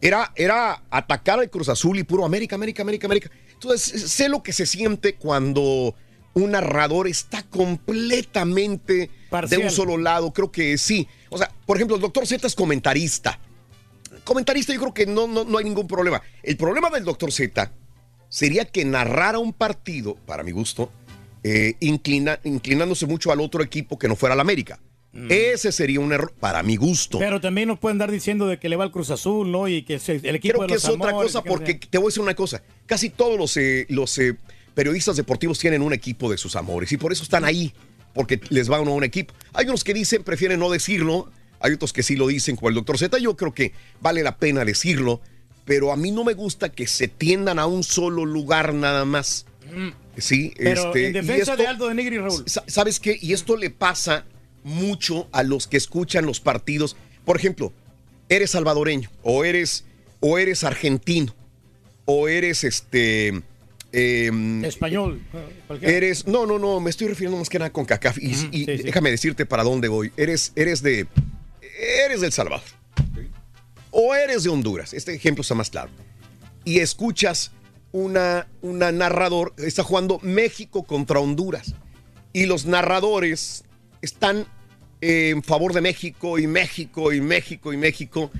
era, 0.06 0.32
era 0.36 0.82
atacar 0.90 1.38
al 1.40 1.48
Cruz 1.50 1.68
Azul 1.68 1.98
y 1.98 2.02
puro 2.04 2.24
América, 2.24 2.54
América, 2.56 2.82
América, 2.82 3.06
América. 3.06 3.30
Entonces, 3.52 4.10
sé 4.12 4.28
lo 4.28 4.42
que 4.42 4.52
se 4.52 4.66
siente 4.66 5.14
cuando 5.14 5.94
un 6.34 6.50
narrador 6.50 7.08
está 7.08 7.42
completamente 7.44 9.10
de 9.48 9.56
un 9.56 9.70
solo 9.70 9.96
lado. 9.96 10.32
Creo 10.32 10.52
que 10.52 10.76
sí. 10.78 11.08
O 11.30 11.38
sea, 11.38 11.50
por 11.66 11.76
ejemplo, 11.76 11.96
el 11.96 12.02
doctor 12.02 12.26
Z 12.26 12.46
es 12.46 12.54
comentarista. 12.54 13.38
Comentarista 14.24 14.72
yo 14.74 14.80
creo 14.80 14.94
que 14.94 15.06
no, 15.06 15.26
no, 15.26 15.44
no 15.44 15.58
hay 15.58 15.64
ningún 15.64 15.86
problema. 15.86 16.22
El 16.42 16.56
problema 16.56 16.90
del 16.90 17.04
doctor 17.04 17.32
Z 17.32 17.72
sería 18.28 18.64
que 18.64 18.84
narrara 18.84 19.38
un 19.38 19.52
partido, 19.52 20.16
para 20.26 20.42
mi 20.42 20.50
gusto, 20.52 20.90
eh, 21.42 21.74
inclina- 21.80 22.40
inclinándose 22.44 23.06
mucho 23.06 23.32
al 23.32 23.40
otro 23.40 23.62
equipo 23.62 23.98
que 23.98 24.08
no 24.08 24.16
fuera 24.16 24.34
el 24.34 24.40
América. 24.40 24.80
Ese 25.28 25.70
sería 25.70 26.00
un 26.00 26.12
error, 26.12 26.32
para 26.40 26.62
mi 26.62 26.76
gusto. 26.76 27.18
Pero 27.20 27.40
también 27.40 27.68
nos 27.68 27.78
pueden 27.78 27.98
dar 27.98 28.10
diciendo 28.10 28.46
de 28.46 28.58
que 28.58 28.68
le 28.68 28.74
va 28.76 28.84
al 28.84 28.90
Cruz 28.90 29.10
Azul, 29.10 29.50
¿no? 29.52 29.68
Y 29.68 29.82
que 29.82 29.98
se- 30.00 30.16
el 30.16 30.34
equipo 30.36 30.54
Creo 30.54 30.62
de 30.62 30.66
que 30.68 30.74
los 30.74 30.84
es 30.84 30.90
otra 30.90 31.10
amores, 31.10 31.32
cosa 31.32 31.44
porque 31.44 31.74
te 31.74 31.98
voy 31.98 32.06
a 32.06 32.08
decir 32.08 32.22
una 32.22 32.34
cosa. 32.34 32.62
Casi 32.86 33.10
todos 33.10 33.38
los, 33.38 33.56
eh, 33.56 33.86
los 33.90 34.18
eh, 34.18 34.36
periodistas 34.74 35.16
deportivos 35.16 35.58
tienen 35.58 35.82
un 35.82 35.92
equipo 35.92 36.28
de 36.30 36.36
sus 36.36 36.56
amores 36.56 36.90
y 36.90 36.96
por 36.96 37.12
eso 37.12 37.22
están 37.22 37.44
ahí, 37.44 37.72
porque 38.12 38.40
les 38.50 38.68
va 38.70 38.80
uno 38.80 38.90
a 38.90 38.94
un 38.94 39.04
equipo. 39.04 39.32
Hay 39.52 39.66
unos 39.66 39.84
que 39.84 39.94
dicen, 39.94 40.24
prefieren 40.24 40.58
no 40.58 40.68
decirlo, 40.68 41.30
hay 41.60 41.72
otros 41.74 41.92
que 41.92 42.02
sí 42.02 42.16
lo 42.16 42.26
dicen, 42.26 42.56
como 42.56 42.68
el 42.70 42.74
doctor 42.74 42.98
Z. 42.98 43.16
Yo 43.18 43.36
creo 43.36 43.54
que 43.54 43.72
vale 44.00 44.22
la 44.24 44.36
pena 44.36 44.64
decirlo, 44.64 45.20
pero 45.64 45.92
a 45.92 45.96
mí 45.96 46.10
no 46.10 46.24
me 46.24 46.34
gusta 46.34 46.70
que 46.72 46.88
se 46.88 47.06
tiendan 47.08 47.60
a 47.60 47.66
un 47.66 47.84
solo 47.84 48.24
lugar 48.24 48.74
nada 48.74 49.04
más. 49.04 49.46
Sí, 50.18 50.52
Mm. 50.54 50.62
Pero 50.62 50.86
este, 50.86 51.06
en 51.06 51.12
defensa 51.14 51.52
esto- 51.52 51.62
de 51.62 51.68
Aldo 51.68 51.88
de 51.88 51.94
Nigri, 51.94 52.18
Raúl. 52.18 52.42
Sa- 52.46 52.64
¿Sabes 52.66 53.00
qué? 53.00 53.16
Y 53.20 53.32
esto 53.32 53.56
le 53.56 53.70
pasa 53.70 54.24
mucho 54.64 55.28
a 55.30 55.42
los 55.44 55.68
que 55.68 55.76
escuchan 55.76 56.26
los 56.26 56.40
partidos. 56.40 56.96
Por 57.24 57.36
ejemplo, 57.36 57.72
eres 58.28 58.50
salvadoreño, 58.50 59.10
o 59.22 59.44
eres, 59.44 59.84
o 60.20 60.38
eres 60.38 60.64
argentino, 60.64 61.34
o 62.06 62.26
eres 62.28 62.64
este. 62.64 63.42
em, 63.92 64.64
Español. 64.64 65.22
cualquiera. 65.68 65.94
Eres. 65.96 66.26
No, 66.26 66.46
no, 66.46 66.58
no, 66.58 66.80
me 66.80 66.90
estoy 66.90 67.08
refiriendo 67.08 67.38
más 67.38 67.48
que 67.48 67.58
nada 67.58 67.70
con 67.70 67.84
CACAF. 67.84 68.18
Y, 68.18 68.30
y 68.30 68.34
sí, 68.34 68.48
sí. 68.52 68.66
déjame 68.82 69.10
decirte 69.10 69.46
para 69.46 69.62
dónde 69.62 69.88
voy. 69.88 70.12
Eres, 70.16 70.52
eres 70.56 70.82
de. 70.82 71.06
Eres 72.04 72.20
del 72.20 72.32
Salvador. 72.32 72.64
O 73.90 74.14
eres 74.14 74.42
de 74.42 74.50
Honduras. 74.50 74.92
Este 74.92 75.14
ejemplo 75.14 75.42
está 75.42 75.54
más 75.54 75.70
claro. 75.70 75.90
Y 76.64 76.80
escuchas 76.80 77.52
una, 77.92 78.48
una 78.62 78.90
narrador. 78.90 79.54
Está 79.58 79.82
jugando 79.84 80.18
México 80.22 80.82
contra 80.84 81.20
Honduras. 81.20 81.74
Y 82.32 82.46
los 82.46 82.66
narradores 82.66 83.64
están 84.04 84.46
eh, 85.00 85.30
en 85.30 85.42
favor 85.42 85.72
de 85.72 85.80
México 85.80 86.38
y 86.38 86.46
México 86.46 87.12
y 87.12 87.20
México 87.20 87.72
y 87.72 87.76
México. 87.76 88.30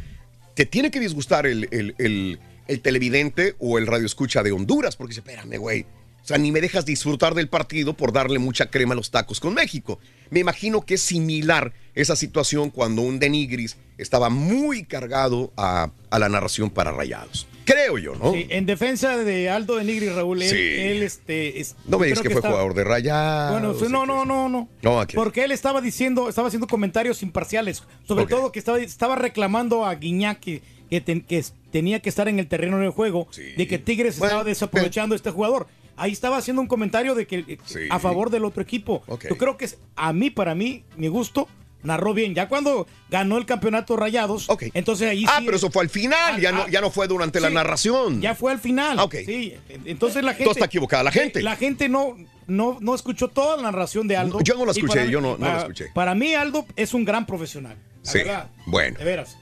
Te 0.55 0.67
tiene 0.67 0.91
que 0.91 1.01
disgustar 1.01 1.47
el, 1.47 1.69
el- 1.73 1.95
el- 1.99 2.39
el 2.67 2.81
televidente 2.81 3.57
o 3.59 3.77
el 3.77 3.87
radio 3.87 4.07
escucha 4.07 4.43
de 4.43 4.53
Honduras, 4.53 4.97
porque 4.97 5.11
dice, 5.11 5.21
espérame, 5.21 5.59
güey. 5.59 5.83
O 6.23 6.27
sea, 6.27 6.39
ni 6.39 6.51
me 6.51 6.63
dejas 6.63 6.87
disfrutar 6.87 7.35
del 7.35 7.49
partido 7.51 7.95
por 7.95 8.11
darle 8.13 8.39
mucha 8.39 8.71
crema 8.71 8.95
a 8.95 8.97
los 8.97 9.11
tacos 9.11 9.41
con 9.41 9.53
México. 9.53 9.99
Me 10.31 10.41
imagino 10.41 10.81
que 10.81 10.95
es 10.95 11.03
similar 11.03 11.75
esa 11.95 12.17
situación 12.17 12.71
cuando 12.71 13.03
un 13.03 13.19
Denigris 13.19 13.77
estaba 13.99 14.31
muy 14.31 14.85
cargado 14.85 15.53
a 15.57 15.91
la 16.19 16.29
narración 16.31 16.71
para 16.71 16.93
rayados. 16.93 17.47
Creo 17.65 17.99
yo, 17.99 18.15
¿no? 18.15 18.33
Sí, 18.33 18.47
en 18.51 18.67
defensa 18.67 19.17
de 19.17 19.49
Aldo 19.51 19.77
de 19.77 19.85
Nigri, 19.85 20.09
Raúl, 20.11 20.43
él, 20.43 20.49
Sí. 20.49 20.57
él, 20.57 21.03
este... 21.03 21.61
es- 21.61 21.77
No 21.87 21.99
me 21.99 22.07
digas 22.07 22.21
que, 22.21 22.31
fue 22.31 22.41
jugador 22.43 22.75
de 22.75 22.85
rayados. 22.85 23.53
Bueno, 23.61 23.89
no, 23.91 24.07
no, 24.07 24.25
no, 24.25 24.49
no. 24.49 24.69
No, 24.83 25.01
aquí. 25.01 25.17
Porque 25.17 25.45
él 25.45 25.53
estaba 25.53 25.81
diciendo, 25.81 26.29
estaba 26.29 26.49
haciendo 26.49 26.67
comentarios 26.67 27.23
imparciales. 27.23 27.83
Sobre 28.07 28.27
todo 28.27 28.53
que 28.53 28.59
estaba, 28.59 28.79
estaba 28.79 29.17
reclamando 29.17 29.85
a 29.87 29.95
Guiñac 29.95 30.41
que, 30.41 30.63
que, 30.91 31.01
ten- 31.01 31.23
que 31.23 31.39
es- 31.39 31.55
tenía 31.73 32.01
que 32.01 32.09
estar 32.09 32.29
en 32.29 32.39
el 32.39 32.47
terreno 32.47 32.79
del 32.79 32.91
juego, 32.91 33.29
de 33.57 33.67
que 33.67 33.79
Tigres 33.79 34.17
estaba 34.17 34.45
desaprovechando 34.45 35.15
a 35.15 35.17
este 35.17 35.31
jugador. 35.31 35.67
Ahí 35.97 36.11
estaba 36.13 36.37
haciendo 36.39 36.61
un 36.61 36.67
comentario 36.69 37.15
de 37.15 37.27
que 37.27 37.45
eh, 37.47 37.59
a 37.89 37.99
favor 38.01 38.29
del 38.31 38.45
otro 38.45 38.63
equipo. 38.63 39.03
Yo 39.29 39.37
creo 39.39 39.57
que 39.57 39.65
es, 39.67 39.79
a 39.97 40.13
mí, 40.13 40.29
para 40.29 40.55
mí, 40.55 40.83
mi 40.97 41.07
gusto, 41.09 41.49
narró 41.85 42.13
bien. 42.15 42.35
Ya 42.35 42.49
cuando 42.49 42.87
ganó 43.09 43.39
el 43.39 43.47
campeonato 43.47 43.97
Rayados, 43.97 44.49
entonces 44.75 45.09
ahí 45.09 45.25
Ah, 45.29 45.37
sí- 45.39 45.45
pero 45.45 45.57
eso 45.57 45.71
fue 45.71 45.83
al 45.85 45.91
final, 45.91 46.41
ya, 46.41 46.51
no, 46.51 46.67
ya 46.69 46.81
no 46.81 46.91
fue 46.91 47.07
durante 47.07 47.39
la 47.41 47.51
narración. 47.51 48.21
Ya 48.21 48.35
fue 48.35 48.51
al 48.53 48.59
final. 48.59 48.99
Ah, 48.99 49.05
ok. 49.05 49.15
Sí, 49.25 49.55
entonces 49.85 50.25
la 50.25 50.33
gente. 50.33 50.43
Entonces 50.45 50.57
está 50.63 50.67
equivocada 50.67 51.03
la 51.05 51.13
gente. 51.13 51.43
La 51.43 51.55
gente 51.57 51.89
no, 51.89 52.17
no, 52.47 52.79
no 52.81 52.95
escuchó 52.95 53.29
toda 53.29 53.57
la 53.57 53.63
narración 53.63 54.09
de 54.09 54.17
Aldo. 54.17 54.39
No, 54.39 54.45
yo 54.45 54.55
no 54.57 54.65
la 54.67 54.73
escuché, 54.73 54.89
para- 54.89 55.05
yo 55.07 55.21
no- 55.21 55.37
no 55.39 55.47
la 55.47 55.59
escuché. 55.61 55.87
Para 55.95 56.15
mí, 56.15 56.35
Aldo 56.35 56.67
es 56.77 56.93
un 56.95 57.05
gran 57.05 57.25
profesional. 57.27 57.77
La 58.05 58.11
Sí, 58.11 58.19
verdad, 58.19 58.51
bueno. 58.67 58.99
de 58.99 59.05
veras. 59.05 59.37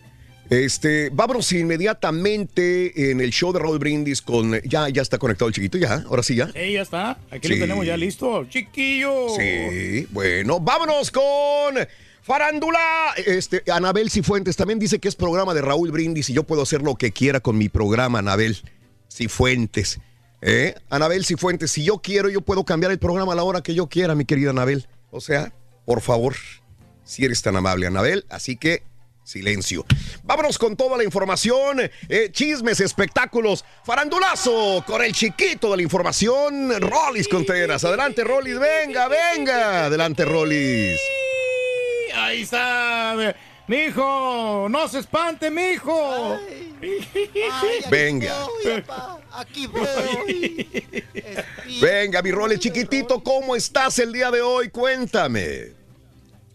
Este, 0.51 1.09
vámonos 1.11 1.51
inmediatamente 1.53 3.11
en 3.11 3.21
el 3.21 3.31
show 3.31 3.53
de 3.53 3.59
Raúl 3.59 3.79
Brindis 3.79 4.21
con. 4.21 4.61
Ya, 4.63 4.89
ya 4.89 5.01
está 5.03 5.17
conectado 5.19 5.49
el 5.49 5.55
chiquito, 5.55 5.79
ya, 5.79 6.05
ahora 6.07 6.23
sí, 6.23 6.35
ya. 6.35 6.49
Sí, 6.53 6.73
ya 6.73 6.83
está. 6.83 7.19
Aquí 7.31 7.49
Sí. 7.49 7.55
lo 7.55 7.61
tenemos 7.61 7.87
ya 7.87 7.97
listo. 7.97 8.45
Chiquillo. 8.51 9.29
Sí, 9.39 10.07
bueno, 10.11 10.61
vámonos 10.61 11.11
con 11.11 11.25
Farándula. 12.23 13.15
Este, 13.17 13.63
Anabel 13.71 14.11
Cifuentes 14.11 14.57
también 14.57 14.79
dice 14.79 14.99
que 15.01 15.09
es 15.09 15.17
programa 15.17 15.55
de 15.55 15.61
Raúl 15.61 15.91
Brindis 15.91 16.31
y 16.31 16.33
yo 16.33 16.45
puedo 16.45 16.63
hacer 16.63 16.83
lo 16.83 16.95
que 16.95 17.13
quiera 17.13 17.41
con 17.41 17.59
mi 17.59 17.69
programa, 17.69 18.21
Anabel 18.21 18.63
Cifuentes. 19.13 20.01
¿Eh? 20.41 20.75
Anabel 20.89 21.25
Cifuentes, 21.25 21.71
si 21.71 21.85
yo 21.85 21.99
quiero, 21.99 22.29
yo 22.29 22.41
puedo 22.41 22.65
cambiar 22.65 22.93
el 22.93 22.99
programa 22.99 23.33
a 23.33 23.37
la 23.37 23.45
hora 23.45 23.63
que 23.63 23.75
yo 23.75 23.89
quiera, 23.89 24.15
mi 24.15 24.25
querida 24.25 24.51
Anabel. 24.51 24.87
O 25.11 25.21
sea, 25.21 25.53
por 25.85 26.01
favor, 26.01 26.35
si 27.05 27.25
eres 27.25 27.43
tan 27.43 27.57
amable, 27.57 27.87
Anabel. 27.87 28.25
Así 28.29 28.57
que, 28.57 28.83
silencio. 29.25 29.85
Vámonos 30.25 30.59
con 30.59 30.77
toda 30.77 30.97
la 30.97 31.05
información, 31.05 31.81
eh, 32.09 32.29
chismes, 32.33 32.81
espectáculos, 32.81 33.65
farandulazo 33.85 34.85
con 34.87 35.03
el 35.03 35.13
chiquito 35.13 35.71
de 35.71 35.77
la 35.77 35.83
información, 35.83 36.73
Rolis 36.81 37.29
Contreras. 37.29 37.85
Adelante, 37.85 38.25
Rolis, 38.25 38.59
venga, 38.59 39.09
venga. 39.09 39.87
Adelante, 39.87 40.25
Rolis. 40.25 41.01
Ahí 42.15 42.43
está. 42.43 43.35
Mijo, 43.67 44.67
no 44.69 44.89
se 44.89 44.99
espante, 44.99 45.51
mijo. 45.51 46.39
Venga. 47.91 48.47
Aquí 49.33 49.67
voy. 49.67 50.69
Venga, 51.81 52.23
mi 52.23 52.33
Rolis 52.33 52.59
chiquitito, 52.59 53.23
¿cómo 53.23 53.55
estás 53.57 53.99
el 53.99 54.13
día 54.13 54.31
de 54.31 54.43
hoy? 54.43 54.69
Cuéntame. 54.71 55.82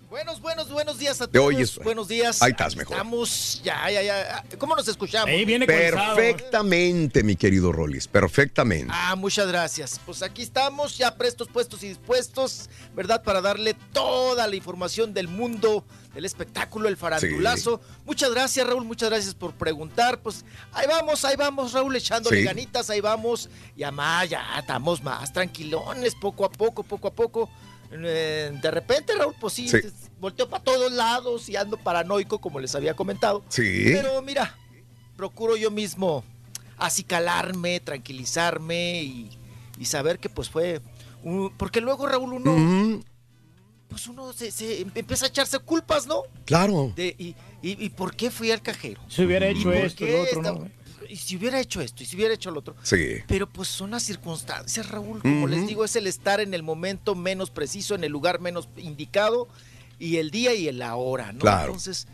Buenos, 0.10 0.40
buenos, 0.40 0.72
buenos 0.72 0.98
días 1.00 1.20
a 1.20 1.28
todos. 1.28 1.80
Buenos 1.84 2.08
días. 2.08 2.42
Ahí 2.42 2.52
estás 2.52 2.78
mejor. 2.78 2.96
Estamos, 2.96 3.62
ya, 3.62 3.92
ya, 3.92 4.02
ya. 4.02 4.44
¿Cómo 4.58 4.74
nos 4.74 4.88
escuchamos? 4.88 5.30
Perfectamente, 5.66 7.24
mi 7.24 7.36
querido 7.36 7.74
Rolis, 7.74 8.08
perfectamente. 8.08 8.88
Ah, 8.90 9.16
muchas 9.18 9.48
gracias. 9.50 10.00
Pues 10.06 10.24
aquí 10.24 10.44
estamos, 10.44 10.98
ya 10.98 11.14
prestos, 11.18 11.50
puestos 11.50 11.84
y 11.84 11.90
dispuestos, 11.90 12.70
¿verdad? 12.96 13.22
Para 13.22 13.42
darle 13.42 13.74
toda 13.92 14.48
la 14.48 14.56
información 14.56 15.14
del 15.14 15.28
mundo 15.28 15.84
el 16.16 16.24
espectáculo, 16.24 16.88
el 16.88 16.96
farandulazo. 16.98 17.82
Muchas 18.06 18.32
gracias, 18.32 18.66
Raúl, 18.66 18.86
muchas 18.86 19.10
gracias 19.10 19.36
por 19.36 19.54
preguntar. 19.54 20.20
Pues 20.22 20.46
ahí 20.72 20.88
vamos, 20.88 21.24
ahí 21.26 21.36
vamos, 21.36 21.74
Raúl, 21.74 21.96
echándole 21.96 22.40
Sí. 22.40 22.44
ganitas, 22.46 22.90
ahí 22.90 23.02
vamos. 23.02 23.50
Y 23.76 23.84
además 23.84 24.30
ya 24.30 24.42
estamos 24.58 25.04
más 25.04 25.32
tranquilones, 25.34 26.16
poco 26.16 26.46
a 26.46 26.50
poco, 26.50 26.82
poco 26.82 27.10
a 27.10 27.14
poco. 27.14 27.50
Eh, 27.92 28.52
de 28.62 28.72
repente, 28.72 29.14
Raúl, 29.16 29.34
pues 29.40 29.54
sí, 29.54 29.68
Sí. 29.70 29.78
volteo 30.20 30.50
para 30.50 30.64
todos 30.64 30.92
lados 30.92 31.48
y 31.50 31.56
ando 31.56 31.78
paranoico, 31.78 32.40
como 32.40 32.60
les 32.60 32.76
había 32.76 32.96
comentado. 32.96 33.44
Sí. 33.50 33.84
Pero 33.86 34.22
mira, 34.22 34.58
procuro 35.16 35.56
yo 35.56 35.72
mismo 35.72 36.24
acicalarme, 36.78 37.80
tranquilizarme 37.80 39.04
y, 39.04 39.30
y 39.80 39.86
saber 39.86 40.20
que 40.20 40.30
pues 40.30 40.50
fue... 40.50 40.82
un- 41.24 41.52
porque 41.58 41.82
luego, 41.82 42.08
Raúl, 42.08 42.34
uno... 42.34 43.02
Pues 43.90 44.06
uno 44.08 44.34
se, 44.34 44.52
se 44.52 44.82
empieza 44.82 45.26
a 45.26 45.30
echarse 45.30 45.60
culpas, 45.60 46.08
¿no? 46.08 46.24
Claro. 46.46 46.92
De, 46.96 47.16
y, 47.18 47.36
y, 47.62 47.86
y 47.86 47.90
por 47.90 48.16
qué 48.16 48.30
fui 48.30 48.52
al 48.52 48.62
cajero? 48.62 49.00
Si 49.08 49.24
hubiera 49.24 49.50
¿Y 49.50 49.58
hecho 49.58 49.72
esto 49.72 50.06
lo 50.06 50.22
otro, 50.24 50.42
esta- 50.42 50.52
¿no? 50.52 50.70
Y 51.10 51.16
si 51.18 51.38
hubiera 51.38 51.60
hecho 51.60 51.82
esto, 51.82 52.04
y 52.04 52.06
si 52.06 52.16
hubiera 52.16 52.34
hecho 52.34 52.52
lo 52.52 52.60
otro. 52.60 52.76
Sí. 52.84 53.18
Pero 53.28 53.48
pues 53.50 53.68
son 53.68 53.92
las 53.92 54.04
circunstancias, 54.04 54.90
Raúl. 54.90 55.22
Como 55.22 55.48
les 55.48 55.66
digo, 55.68 55.84
es 55.86 55.96
el 55.96 56.08
estar 56.08 56.40
en 56.40 56.54
el 56.54 56.64
momento 56.64 57.16
menos 57.16 57.50
preciso, 57.52 57.96
en 57.96 58.04
el 58.04 58.12
lugar 58.12 58.40
menos 58.40 58.70
indicado, 58.78 59.48
y 60.00 60.18
el 60.18 60.32
día 60.32 60.54
y 60.54 60.68
el 60.68 60.82
ahora, 60.82 61.32
¿no? 61.34 61.40
Claro. 61.40 61.68
Entonces, 61.68 62.08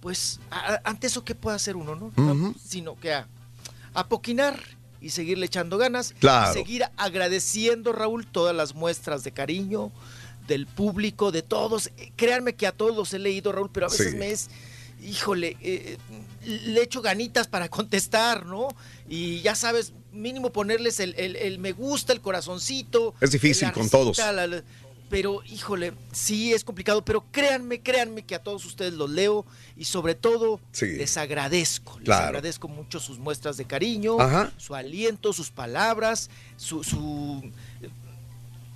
pues, 0.00 0.40
a- 0.50 0.80
ante 0.84 1.06
eso, 1.08 1.24
¿qué 1.24 1.34
puede 1.34 1.56
hacer 1.56 1.76
uno, 1.76 1.94
no? 1.96 2.54
Sino 2.64 2.98
que 2.98 3.12
a, 3.12 3.26
a 3.94 4.08
poquinar 4.08 4.60
y 5.00 5.10
seguirle 5.10 5.46
echando 5.46 5.76
ganas. 5.78 6.14
Claro. 6.18 6.50
Y 6.52 6.54
seguir 6.54 6.84
agradeciendo, 6.96 7.92
Raúl, 7.92 8.26
todas 8.26 8.54
las 8.54 8.74
muestras 8.74 9.24
de 9.24 9.32
cariño 9.32 9.90
del 10.46 10.66
público, 10.66 11.32
de 11.32 11.42
todos. 11.42 11.90
Eh, 11.96 12.12
Créanme 12.16 12.54
que 12.54 12.66
a 12.66 12.72
todos 12.72 12.94
los 12.96 13.12
he 13.14 13.18
leído, 13.18 13.52
Raúl, 13.52 13.70
pero 13.72 13.86
a 13.86 13.88
veces 13.88 14.12
Sí. 14.12 14.16
me 14.16 14.30
es, 14.30 14.48
híjole, 15.02 15.56
eh, 15.60 15.96
le 16.44 16.82
echo 16.82 17.02
ganitas 17.02 17.46
para 17.48 17.68
contestar, 17.68 18.46
¿no? 18.46 18.68
Y 19.08 19.40
ya 19.40 19.54
sabes, 19.54 19.92
mínimo 20.12 20.50
ponerles 20.50 21.00
el, 21.00 21.14
el- 21.18 21.36
el 21.36 21.58
me 21.58 21.72
gusta, 21.72 22.12
el 22.12 22.20
corazoncito. 22.20 23.14
Es 23.20 23.30
difícil 23.32 23.70
con 23.72 23.88
todos. 23.90 24.18
la- 24.18 24.46
la- 24.46 24.62
pero, 25.10 25.42
híjole, 25.44 25.92
sí 26.12 26.52
es 26.52 26.62
complicado, 26.62 27.04
pero 27.04 27.24
créanme, 27.32 27.80
créanme 27.80 28.22
que 28.22 28.36
a 28.36 28.42
todos 28.44 28.64
ustedes 28.64 28.92
los 28.94 29.10
leo 29.10 29.44
y 29.76 29.84
sobre 29.86 30.14
todo 30.14 30.60
Sí. 30.70 30.86
les 30.86 31.16
agradezco, 31.16 31.98
les 31.98 32.04
Claro. 32.04 32.26
agradezco 32.28 32.68
mucho 32.68 33.00
sus 33.00 33.18
muestras 33.18 33.56
de 33.56 33.64
cariño, 33.64 34.20
Ajá. 34.20 34.52
su 34.56 34.72
aliento, 34.76 35.32
sus 35.32 35.50
palabras, 35.50 36.30
su, 36.56 36.84
su... 36.84 37.42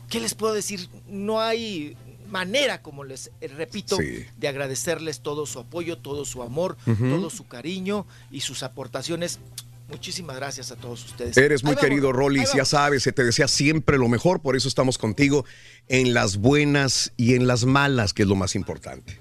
¿Qué 0.08 0.18
les 0.20 0.34
puedo 0.34 0.54
decir? 0.54 0.88
No 1.08 1.40
hay 1.40 1.96
manera, 2.28 2.82
como 2.82 3.04
les 3.04 3.30
eh, 3.40 3.48
repito, 3.48 3.96
Sí. 3.96 4.24
de 4.36 4.48
agradecerles 4.48 5.20
todo 5.20 5.46
su 5.46 5.58
apoyo, 5.58 5.98
todo 5.98 6.24
su 6.24 6.42
amor, 6.42 6.76
todo 6.84 7.30
su 7.30 7.46
cariño 7.46 8.06
y 8.30 8.40
sus 8.40 8.62
aportaciones. 8.62 9.38
Muchísimas 9.88 10.36
gracias 10.36 10.72
a 10.72 10.76
todos 10.76 11.04
ustedes. 11.04 11.36
Eres 11.36 11.62
muy 11.62 11.74
vamos, 11.74 11.88
querido, 11.88 12.06
ahí 12.08 12.14
Rollis, 12.14 12.52
ya 12.54 12.64
sabes, 12.64 13.02
se 13.02 13.12
te 13.12 13.22
desea 13.22 13.48
siempre 13.48 13.98
lo 13.98 14.08
mejor, 14.08 14.40
por 14.40 14.56
eso 14.56 14.66
estamos 14.66 14.96
contigo 14.96 15.44
en 15.88 16.14
las 16.14 16.38
buenas 16.38 17.12
y 17.18 17.34
en 17.34 17.46
las 17.46 17.66
malas, 17.66 18.14
que 18.14 18.22
es 18.22 18.28
lo 18.28 18.34
más 18.34 18.54
importante. 18.54 19.20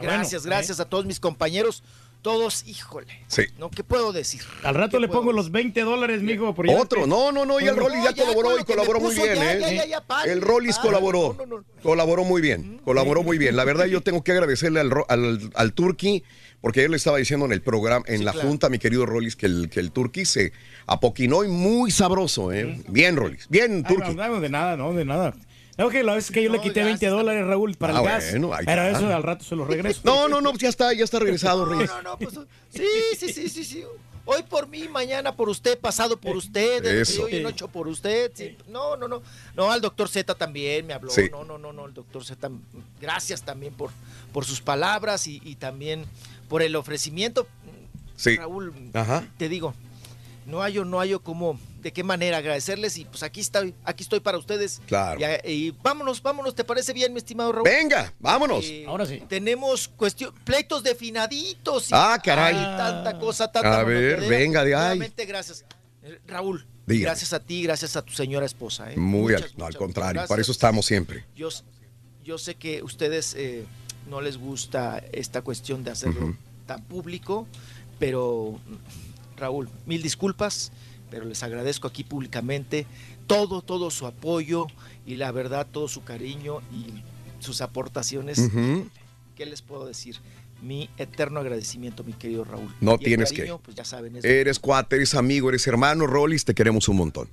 Gracias, 0.00 0.46
gracias 0.46 0.80
a 0.80 0.86
todos 0.86 1.04
mis 1.04 1.20
compañeros. 1.20 1.82
Todos, 2.22 2.64
híjole. 2.68 3.08
Sí. 3.26 3.42
¿No? 3.58 3.68
¿Qué 3.68 3.82
puedo 3.82 4.12
decir? 4.12 4.42
Al 4.62 4.76
rato 4.76 4.96
¿Qué 4.98 5.00
le 5.00 5.08
pongo 5.08 5.32
los 5.32 5.50
20 5.50 5.80
dólares, 5.82 6.22
mijo. 6.22 6.54
por. 6.54 6.68
Otro, 6.70 7.04
no, 7.06 7.32
no, 7.32 7.44
no, 7.44 7.58
y 7.58 7.64
el 7.64 7.74
Bueno, 7.74 7.88
Rollis 7.88 8.04
ya 8.04 8.14
colaboró 8.14 8.58
y 8.60 8.64
colaboró 8.64 9.00
muy 9.00 9.14
bien, 9.14 9.34
ya, 9.34 9.52
¿eh? 9.54 9.88
ya, 9.88 10.04
el 10.26 10.40
Rollis 10.40 10.78
colaboró, 10.78 11.34
No, 11.36 11.46
no, 11.46 11.58
no. 11.58 11.64
colaboró 11.82 12.22
muy 12.24 12.40
bien, 12.40 12.80
colaboró 12.84 13.24
muy 13.24 13.38
bien. 13.38 13.56
La 13.56 13.64
verdad 13.64 13.86
yo 13.86 14.02
tengo 14.02 14.22
que 14.22 14.30
agradecerle 14.32 14.78
al, 14.78 14.90
Ro- 14.92 15.06
al, 15.08 15.50
al 15.54 15.72
Turqui, 15.72 16.22
porque 16.60 16.78
ayer 16.80 16.90
le 16.90 16.96
estaba 16.96 17.18
diciendo 17.18 17.44
en 17.46 17.50
el 17.52 17.60
programa, 17.60 18.04
en 18.06 18.18
Sí, 18.18 18.24
la 18.24 18.30
claro. 18.32 18.48
junta, 18.48 18.68
mi 18.68 18.78
querido 18.78 19.04
Rollis, 19.04 19.34
que 19.34 19.46
el, 19.46 19.68
que 19.68 19.80
el 19.80 19.90
Turqui 19.90 20.24
se 20.24 20.52
apoquinó 20.86 21.42
y 21.42 21.48
muy 21.48 21.90
sabroso, 21.90 22.52
¿eh? 22.52 22.80
Bien, 22.86 23.16
Rollis, 23.16 23.48
bien, 23.48 23.82
Ay, 23.84 23.94
Turqui. 23.96 24.14
no, 24.14 24.28
no, 24.28 24.40
de 24.40 24.48
nada, 24.48 24.76
no, 24.76 24.92
de 24.92 25.04
nada. 25.04 25.34
No, 25.78 25.88
que 25.88 26.02
la 26.02 26.14
vez 26.14 26.30
que 26.30 26.42
yo 26.42 26.50
le 26.50 26.58
No, 26.58 26.62
quité 26.62 26.80
ya 26.80 26.86
20 26.86 27.06
está. 27.06 27.16
dólares, 27.16 27.46
Raúl, 27.46 27.74
para 27.76 27.96
Ah, 27.96 28.00
el 28.00 28.04
gas. 28.04 28.30
bueno, 28.32 28.52
ahí 28.54 28.64
pero 28.66 28.82
está. 28.82 28.98
eso 28.98 29.14
al 29.16 29.22
rato 29.22 29.44
se 29.44 29.56
los 29.56 29.66
regreso. 29.66 30.00
No, 30.04 30.28
no, 30.28 30.40
no, 30.40 30.52
ya 30.54 30.68
está, 30.68 30.92
ya 30.92 31.04
está 31.04 31.18
regresado, 31.18 31.64
Reyes. 31.64 31.88
No, 31.90 32.02
no, 32.02 32.18
pues, 32.18 32.34
sí, 32.74 32.84
sí, 33.18 33.32
sí, 33.32 33.48
sí, 33.48 33.64
sí. 33.64 33.84
Hoy 34.24 34.42
por 34.44 34.68
mí, 34.68 34.86
mañana 34.88 35.34
por 35.34 35.48
usted, 35.48 35.76
pasado 35.78 36.16
por 36.16 36.36
usted, 36.36 36.84
Eso. 36.84 37.24
hoy 37.24 37.36
en 37.36 37.46
ocho 37.46 37.66
por 37.68 37.88
usted. 37.88 38.30
sí. 38.34 38.56
No, 38.68 38.96
no, 38.96 39.08
no. 39.08 39.20
No, 39.56 39.72
al 39.72 39.80
doctor 39.80 40.08
Z 40.08 40.34
también 40.36 40.86
me 40.86 40.92
habló. 40.94 41.10
Sí. 41.10 41.28
No, 41.32 41.42
no, 41.44 41.58
no, 41.58 41.72
no, 41.72 41.86
el 41.86 41.94
doctor 41.94 42.24
Z. 42.24 42.50
Gracias 43.00 43.42
también 43.42 43.74
por, 43.74 43.90
por 44.32 44.44
sus 44.44 44.60
palabras 44.60 45.26
y, 45.26 45.40
y 45.44 45.56
también 45.56 46.04
por 46.48 46.62
el 46.62 46.76
ofrecimiento. 46.76 47.48
Sí. 48.14 48.36
Raúl, 48.36 48.72
Ajá. 48.94 49.26
te 49.38 49.48
digo, 49.48 49.74
no 50.46 50.60
hallo, 50.62 50.84
no 50.84 50.98
hallo 50.98 51.22
cómo, 51.22 51.58
de 51.80 51.92
qué 51.92 52.02
manera 52.04 52.38
agradecerles 52.38 52.96
y 52.98 53.04
pues 53.04 53.22
aquí 53.22 53.40
estoy, 53.40 53.74
aquí 53.84 54.02
estoy 54.02 54.20
para 54.20 54.38
ustedes. 54.38 54.80
Claro. 54.86 55.20
Y, 55.44 55.50
y 55.50 55.70
vámonos, 55.82 56.22
vámonos, 56.22 56.54
¿te 56.54 56.64
parece 56.64 56.92
bien, 56.92 57.12
mi 57.12 57.18
estimado 57.18 57.52
Raúl? 57.52 57.64
Venga, 57.64 58.12
vámonos. 58.18 58.64
Eh, 58.64 58.84
Ahora 58.86 59.06
sí. 59.06 59.22
Tenemos 59.28 59.88
cuestión, 59.88 60.34
pleitos 60.44 60.82
definaditos. 60.82 61.90
y- 61.90 61.94
Ah, 61.94 62.18
caray. 62.22 62.54
ay, 62.56 62.76
tanta 62.76 63.18
cosa, 63.18 63.50
tanta 63.50 63.80
A 63.80 63.84
ver, 63.84 64.20
venga 64.28 64.64
de 64.64 64.74
ahí. 64.74 64.98
Gracias. 65.26 65.64
Eh, 66.02 66.20
Raúl, 66.26 66.66
Dígame. 66.86 67.04
gracias 67.04 67.32
a 67.32 67.40
ti, 67.40 67.62
gracias 67.62 67.94
a 67.96 68.02
tu 68.02 68.12
señora 68.12 68.44
esposa. 68.46 68.92
¿eh? 68.92 68.96
Muy 68.96 69.32
Muchas, 69.32 69.42
al, 69.42 69.58
no, 69.58 69.64
al 69.66 69.70
muchas, 69.70 69.78
contrario, 69.78 70.22
para 70.26 70.42
eso 70.42 70.50
estamos 70.52 70.84
siempre. 70.86 71.24
Yo, 71.36 71.48
yo 72.24 72.38
sé 72.38 72.56
que 72.56 72.82
ustedes 72.82 73.34
eh, 73.36 73.64
no 74.08 74.20
les 74.20 74.36
gusta 74.36 75.02
esta 75.12 75.42
cuestión 75.42 75.84
de 75.84 75.92
hacerlo 75.92 76.36
tan 76.66 76.82
público, 76.84 77.46
pero 78.00 78.58
Raúl, 79.42 79.68
mil 79.86 80.02
disculpas, 80.02 80.70
pero 81.10 81.24
les 81.24 81.42
agradezco 81.42 81.88
aquí 81.88 82.04
públicamente 82.04 82.86
todo, 83.26 83.60
todo 83.60 83.90
su 83.90 84.06
apoyo 84.06 84.66
y 85.04 85.16
la 85.16 85.32
verdad, 85.32 85.66
todo 85.70 85.88
su 85.88 86.04
cariño 86.04 86.60
y 86.72 87.02
sus 87.42 87.60
aportaciones. 87.60 88.40
¿Qué 89.36 89.44
les 89.46 89.60
puedo 89.62 89.84
decir? 89.84 90.16
Mi 90.62 90.88
eterno 90.96 91.40
agradecimiento, 91.40 92.04
mi 92.04 92.12
querido 92.12 92.44
Raúl. 92.44 92.72
No 92.80 92.94
Y 92.94 92.98
tienes 93.04 93.32
cariño, 93.32 93.58
que. 93.58 93.64
Pues 93.64 93.76
ya 93.76 93.84
saben, 93.84 94.14
es- 94.16 94.24
Eres 94.24 94.60
cuate, 94.60 94.94
eres 94.94 95.14
amigo, 95.16 95.48
eres 95.48 95.66
hermano, 95.66 96.06
Rollis, 96.06 96.44
te 96.44 96.54
queremos 96.54 96.88
un 96.88 96.96
montón. 96.98 97.28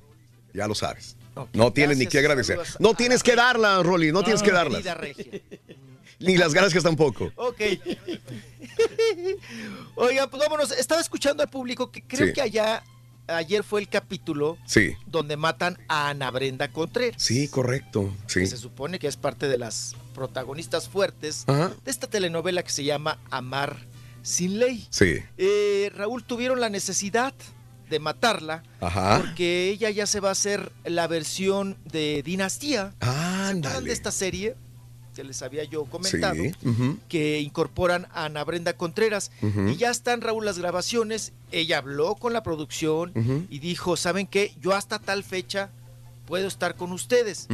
Ya 0.52 0.68
lo 0.68 0.74
sabes. 0.74 1.16
No 1.54 1.72
tienes 1.72 2.00
ni 2.00 2.08
que 2.08 2.18
agradecer. 2.18 2.58
No 2.80 2.96
tienes 2.96 3.22
que 3.22 3.36
darla, 3.36 3.84
Rollis, 3.84 4.12
no 4.12 4.24
tienes 4.24 4.42
que 4.42 4.52
darlas. 4.52 4.84
Ni 6.20 6.38
las 6.38 6.54
gracias 6.54 6.84
tampoco. 6.84 7.32
Ok. 7.36 7.60
Oiga, 9.96 10.28
pues 10.30 10.42
vámonos. 10.44 10.72
Estaba 10.72 11.02
escuchando 11.02 11.44
al 11.44 11.50
público 11.50 11.92
que 11.92 12.02
creo 12.04 12.28
Sí. 12.28 12.34
que 12.34 12.42
allá, 12.42 12.84
ayer 13.28 13.64
fue 13.64 13.82
el 13.82 13.90
capítulo 13.90 14.58
Sí, 14.66 14.94
donde 15.08 15.38
matan 15.38 15.78
a 15.88 16.10
Ana 16.10 16.32
Brenda 16.32 16.70
Contreras. 16.70 17.22
sí, 17.22 17.48
correcto. 17.48 18.14
Sí. 18.28 18.42
que 18.42 18.48
se 18.48 18.58
supone 18.58 19.00
que 19.00 19.08
es 19.08 19.18
parte 19.18 19.48
de 19.48 19.58
las 19.58 19.96
protagonistas 20.14 20.90
fuertes 20.90 21.44
Ajá. 21.48 21.72
de 21.84 21.92
esta 21.92 22.08
telenovela 22.08 22.64
que 22.64 22.72
se 22.72 22.84
llama 22.84 23.20
Amar 23.32 23.78
sin 24.22 24.60
ley. 24.60 24.88
Sí. 24.90 25.18
Eh, 25.38 25.92
Raúl, 25.96 26.24
tuvieron 26.24 26.60
la 26.60 26.70
necesidad 26.70 27.34
de 27.90 28.00
matarla 28.00 28.64
Ajá. 28.82 29.18
porque 29.20 29.70
ella 29.70 29.90
ya 29.90 30.06
se 30.06 30.20
va 30.20 30.30
a 30.30 30.34
hacer 30.34 30.72
la 30.84 31.08
versión 31.08 31.78
de 31.86 32.22
Dinastía. 32.24 32.94
¿Se 33.02 33.08
acuerdan 33.08 33.50
Ándale. 33.50 33.88
de 33.88 33.94
esta 33.94 34.12
serie? 34.12 34.56
Que 35.20 35.26
les 35.26 35.42
había 35.42 35.66
yo 35.66 35.84
comentado. 35.84 36.36
Sí. 36.36 36.54
Que 37.10 37.42
incorporan 37.42 38.08
a 38.14 38.24
Ana 38.24 38.42
Brenda 38.46 38.72
Contreras. 38.72 39.32
Y 39.68 39.76
ya 39.76 39.92
están, 39.92 40.22
Raúl, 40.22 40.46
las 40.46 40.58
grabaciones. 40.60 41.34
Ella 41.52 41.80
habló 41.80 42.16
con 42.16 42.32
la 42.32 42.42
producción 42.42 43.12
y 43.50 43.60
dijo, 43.60 43.98
¿saben 43.98 44.28
qué? 44.28 44.54
Yo 44.62 44.74
hasta 44.74 44.98
tal 44.98 45.26
fecha 45.26 45.72
puedo 46.26 46.48
estar 46.48 46.76
con 46.76 46.94
ustedes. 46.94 47.50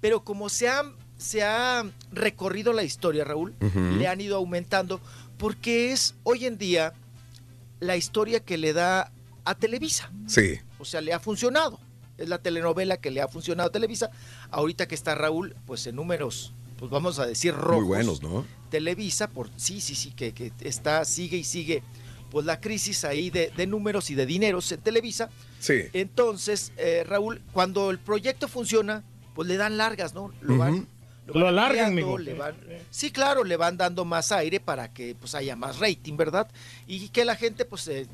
Pero 0.00 0.24
como 0.24 0.48
se 0.48 0.68
ha, 0.68 0.82
se 1.16 1.44
ha 1.44 1.84
recorrido 2.10 2.72
la 2.72 2.82
historia, 2.82 3.22
Raúl, 3.22 3.54
le 3.96 4.08
han 4.08 4.20
ido 4.20 4.36
aumentando, 4.36 5.00
porque 5.38 5.92
es 5.92 6.16
hoy 6.24 6.44
en 6.44 6.58
día 6.58 6.92
la 7.78 7.96
historia 7.96 8.40
que 8.40 8.58
le 8.58 8.72
da 8.72 9.12
a 9.44 9.54
Televisa. 9.54 10.10
Sí. 10.26 10.58
O 10.80 10.84
sea, 10.84 11.00
le 11.02 11.12
ha 11.12 11.20
funcionado. 11.20 11.78
Es 12.18 12.28
la 12.28 12.38
telenovela 12.38 12.96
que 12.96 13.12
le 13.12 13.20
ha 13.20 13.28
funcionado 13.28 13.68
a 13.68 13.72
Televisa. 13.72 14.10
Ahorita 14.50 14.88
que 14.88 14.96
está 14.96 15.14
Raúl, 15.14 15.54
pues 15.66 15.86
en 15.86 15.94
números, 15.94 16.52
pues 16.78 16.90
vamos 16.90 17.18
a 17.18 17.26
decir 17.26 17.54
rojos. 17.54 17.80
Muy 17.82 17.88
buenos, 17.88 18.22
¿no? 18.22 18.44
Televisa, 18.70 19.28
por 19.28 19.50
sí, 19.56 19.80
sí, 19.80 19.94
sí, 19.94 20.10
que, 20.12 20.32
que 20.32 20.52
está, 20.60 21.04
sigue 21.04 21.36
y 21.38 21.44
sigue, 21.44 21.82
pues 22.30 22.44
la 22.46 22.60
crisis 22.60 23.04
ahí 23.04 23.30
de, 23.30 23.50
de 23.56 23.66
números 23.66 24.10
y 24.10 24.14
de 24.14 24.26
dineros 24.26 24.70
en 24.72 24.80
Televisa. 24.80 25.30
Sí. 25.60 25.84
Entonces, 25.92 26.72
eh, 26.76 27.04
Raúl, 27.06 27.40
cuando 27.52 27.90
el 27.90 27.98
proyecto 27.98 28.48
funciona, 28.48 29.04
pues 29.34 29.48
le 29.48 29.56
dan 29.56 29.76
largas, 29.78 30.14
¿no? 30.14 30.32
Lo 30.40 30.58
van, 30.58 30.86
Lo 31.26 31.48
alargan, 31.48 31.94
le 31.96 32.34
van- 32.34 32.56
sí, 32.90 33.10
claro, 33.10 33.42
le 33.44 33.56
van 33.56 33.76
dando 33.76 34.04
más 34.04 34.30
aire 34.32 34.60
para 34.60 34.92
que 34.92 35.14
pues 35.14 35.34
haya 35.34 35.56
más 35.56 35.78
rating, 35.80 36.16
¿verdad? 36.16 36.48
Y 36.86 37.08
que 37.08 37.24
la 37.24 37.34
gente 37.36 37.64
pues 37.64 37.88
eh, 37.88 38.06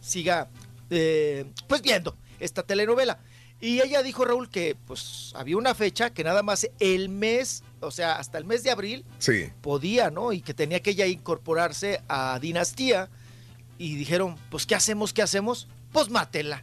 siga 0.00 0.48
eh, 0.90 1.46
pues 1.66 1.82
viendo 1.82 2.16
esta 2.40 2.62
telenovela. 2.62 3.18
Y 3.60 3.80
ella 3.80 4.02
dijo, 4.02 4.24
Raúl, 4.24 4.48
que 4.50 4.76
pues 4.86 5.32
había 5.34 5.56
una 5.56 5.74
fecha 5.74 6.10
que 6.10 6.22
nada 6.22 6.42
más 6.42 6.68
el 6.80 7.08
mes, 7.08 7.63
o 7.86 7.90
sea, 7.90 8.16
hasta 8.16 8.38
el 8.38 8.44
mes 8.44 8.62
de 8.62 8.70
abril, 8.70 9.04
Sí. 9.18 9.46
podía, 9.60 10.10
¿no? 10.10 10.32
Y 10.32 10.40
que 10.40 10.54
tenía 10.54 10.80
que 10.80 10.90
ella 10.90 11.06
incorporarse 11.06 12.00
a 12.08 12.38
Dinastía. 12.40 13.08
Y 13.78 13.96
dijeron, 13.96 14.36
pues, 14.50 14.66
¿qué 14.66 14.74
hacemos? 14.74 15.12
¿Qué 15.12 15.22
hacemos? 15.22 15.68
Pues 15.92 16.08
mátela, 16.10 16.62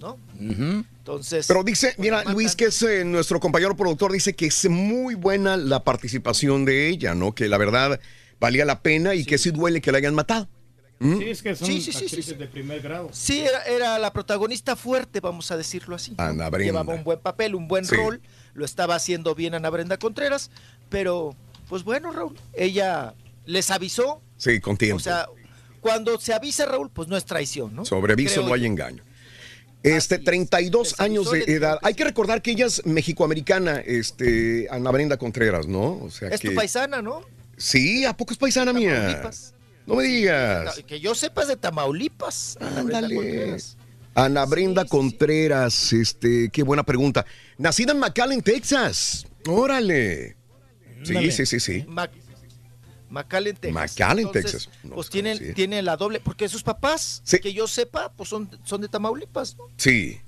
¿no? 0.00 0.18
Entonces. 0.38 1.46
Pero 1.46 1.62
dice, 1.64 1.94
mira, 1.98 2.24
Luis, 2.24 2.56
que 2.56 2.66
es 2.66 2.82
eh, 2.82 3.04
nuestro 3.04 3.40
compañero 3.40 3.76
productor, 3.76 4.12
dice 4.12 4.34
que 4.34 4.46
es 4.46 4.68
muy 4.68 5.14
buena 5.14 5.56
la 5.56 5.84
participación 5.84 6.64
de 6.64 6.88
ella, 6.88 7.14
¿no? 7.14 7.34
Que 7.34 7.48
la 7.48 7.58
verdad 7.58 8.00
valía 8.40 8.64
la 8.64 8.80
pena 8.82 9.14
y 9.14 9.24
que 9.24 9.38
sí 9.38 9.50
duele 9.50 9.80
que 9.80 9.92
la 9.92 9.98
hayan 9.98 10.14
matado. 10.14 10.48
¿Mm? 10.98 11.18
Sí, 11.18 11.24
es 11.30 11.42
que 11.42 11.54
son 11.54 11.66
Sí, 11.66 11.80
sí, 11.82 11.92
sí, 11.92 11.98
sí, 11.98 12.04
actrices 12.06 12.24
sí. 12.32 12.34
de 12.36 12.46
primer 12.46 12.80
grado. 12.80 13.10
Sí, 13.12 13.40
era, 13.40 13.62
era 13.64 13.98
la 13.98 14.12
protagonista 14.14 14.76
fuerte, 14.76 15.20
vamos 15.20 15.50
a 15.50 15.56
decirlo 15.58 15.94
así. 15.96 16.14
Ana 16.16 16.48
Brenda. 16.48 16.72
Llevaba 16.72 16.94
un 16.94 17.04
buen 17.04 17.20
papel, 17.20 17.54
un 17.54 17.68
buen 17.68 17.84
Sí. 17.84 17.94
rol, 17.96 18.20
lo 18.56 18.64
estaba 18.64 18.94
haciendo 18.96 19.34
bien 19.34 19.54
Ana 19.54 19.70
Brenda 19.70 19.98
Contreras, 19.98 20.50
pero 20.88 21.36
pues 21.68 21.84
bueno, 21.84 22.10
Raúl, 22.12 22.34
ella 22.54 23.14
les 23.44 23.70
avisó, 23.70 24.20
Sí, 24.36 24.60
con 24.60 24.76
tiempo. 24.76 24.96
o 24.96 25.00
sea, 25.00 25.26
cuando 25.80 26.18
se 26.18 26.34
avisa 26.34 26.66
Raúl, 26.66 26.90
pues 26.90 27.08
no 27.08 27.16
es 27.16 27.24
traición, 27.24 27.74
¿no? 27.74 27.84
Sobre 27.84 28.12
aviso 28.14 28.42
no 28.46 28.52
hay 28.54 28.60
yo. 28.62 28.66
engaño. 28.66 29.02
Este, 29.82 30.18
32 30.18 30.98
años 30.98 31.30
de 31.30 31.44
edad. 31.44 31.78
Hay 31.82 31.94
que 31.94 32.02
recordar 32.02 32.42
que 32.42 32.50
ella 32.50 32.66
es 32.66 32.84
mexicoamericana, 32.86 33.76
este, 33.86 34.66
Ana 34.70 34.90
Brenda 34.90 35.16
Contreras, 35.16 35.68
¿no? 35.68 35.98
O 36.02 36.10
sea 36.10 36.28
Es 36.30 36.40
que... 36.40 36.48
tu 36.48 36.54
paisana, 36.56 37.02
¿no? 37.02 37.20
Sí, 37.56 38.04
¿a 38.04 38.16
poco 38.16 38.32
es 38.32 38.38
paisana 38.38 38.72
mía? 38.72 39.30
No 39.86 39.94
me 39.94 40.02
digas. 40.02 40.82
Que 40.88 40.98
yo 40.98 41.14
sepa 41.14 41.42
es 41.42 41.48
de 41.48 41.56
Tamaulipas. 41.56 42.58
Ándale. 42.60 43.56
Ana 44.16 44.46
Brenda 44.46 44.84
Contreras, 44.86 45.92
este, 45.92 46.48
qué 46.50 46.62
buena 46.62 46.82
pregunta. 46.82 47.26
Nacida 47.58 47.92
en 47.92 47.98
McAllen, 48.00 48.40
Texas. 48.40 49.26
Órale. 49.46 50.36
Sí, 51.04 51.30
sí, 51.30 51.44
sí, 51.46 51.60
sí. 51.60 51.84
Mac- 51.86 52.10
McAllen, 53.10 53.56
Texas. 53.56 53.74
McAllen, 53.92 54.26
Entonces, 54.26 54.52
Texas. 54.52 54.70
No 54.82 54.94
pues 54.94 55.06
se 55.08 55.12
tiene, 55.12 55.32
conocía. 55.34 55.54
tiene 55.54 55.82
la 55.82 55.96
doble, 55.96 56.20
porque 56.20 56.48
sus 56.48 56.62
papás, 56.62 57.20
Sí. 57.24 57.38
que 57.40 57.52
yo 57.52 57.68
sepa, 57.68 58.10
pues 58.16 58.28
son, 58.30 58.50
son 58.64 58.80
de 58.80 58.88
Tamaulipas, 58.88 59.56
¿no? 59.56 59.64
Sí. 59.76 60.18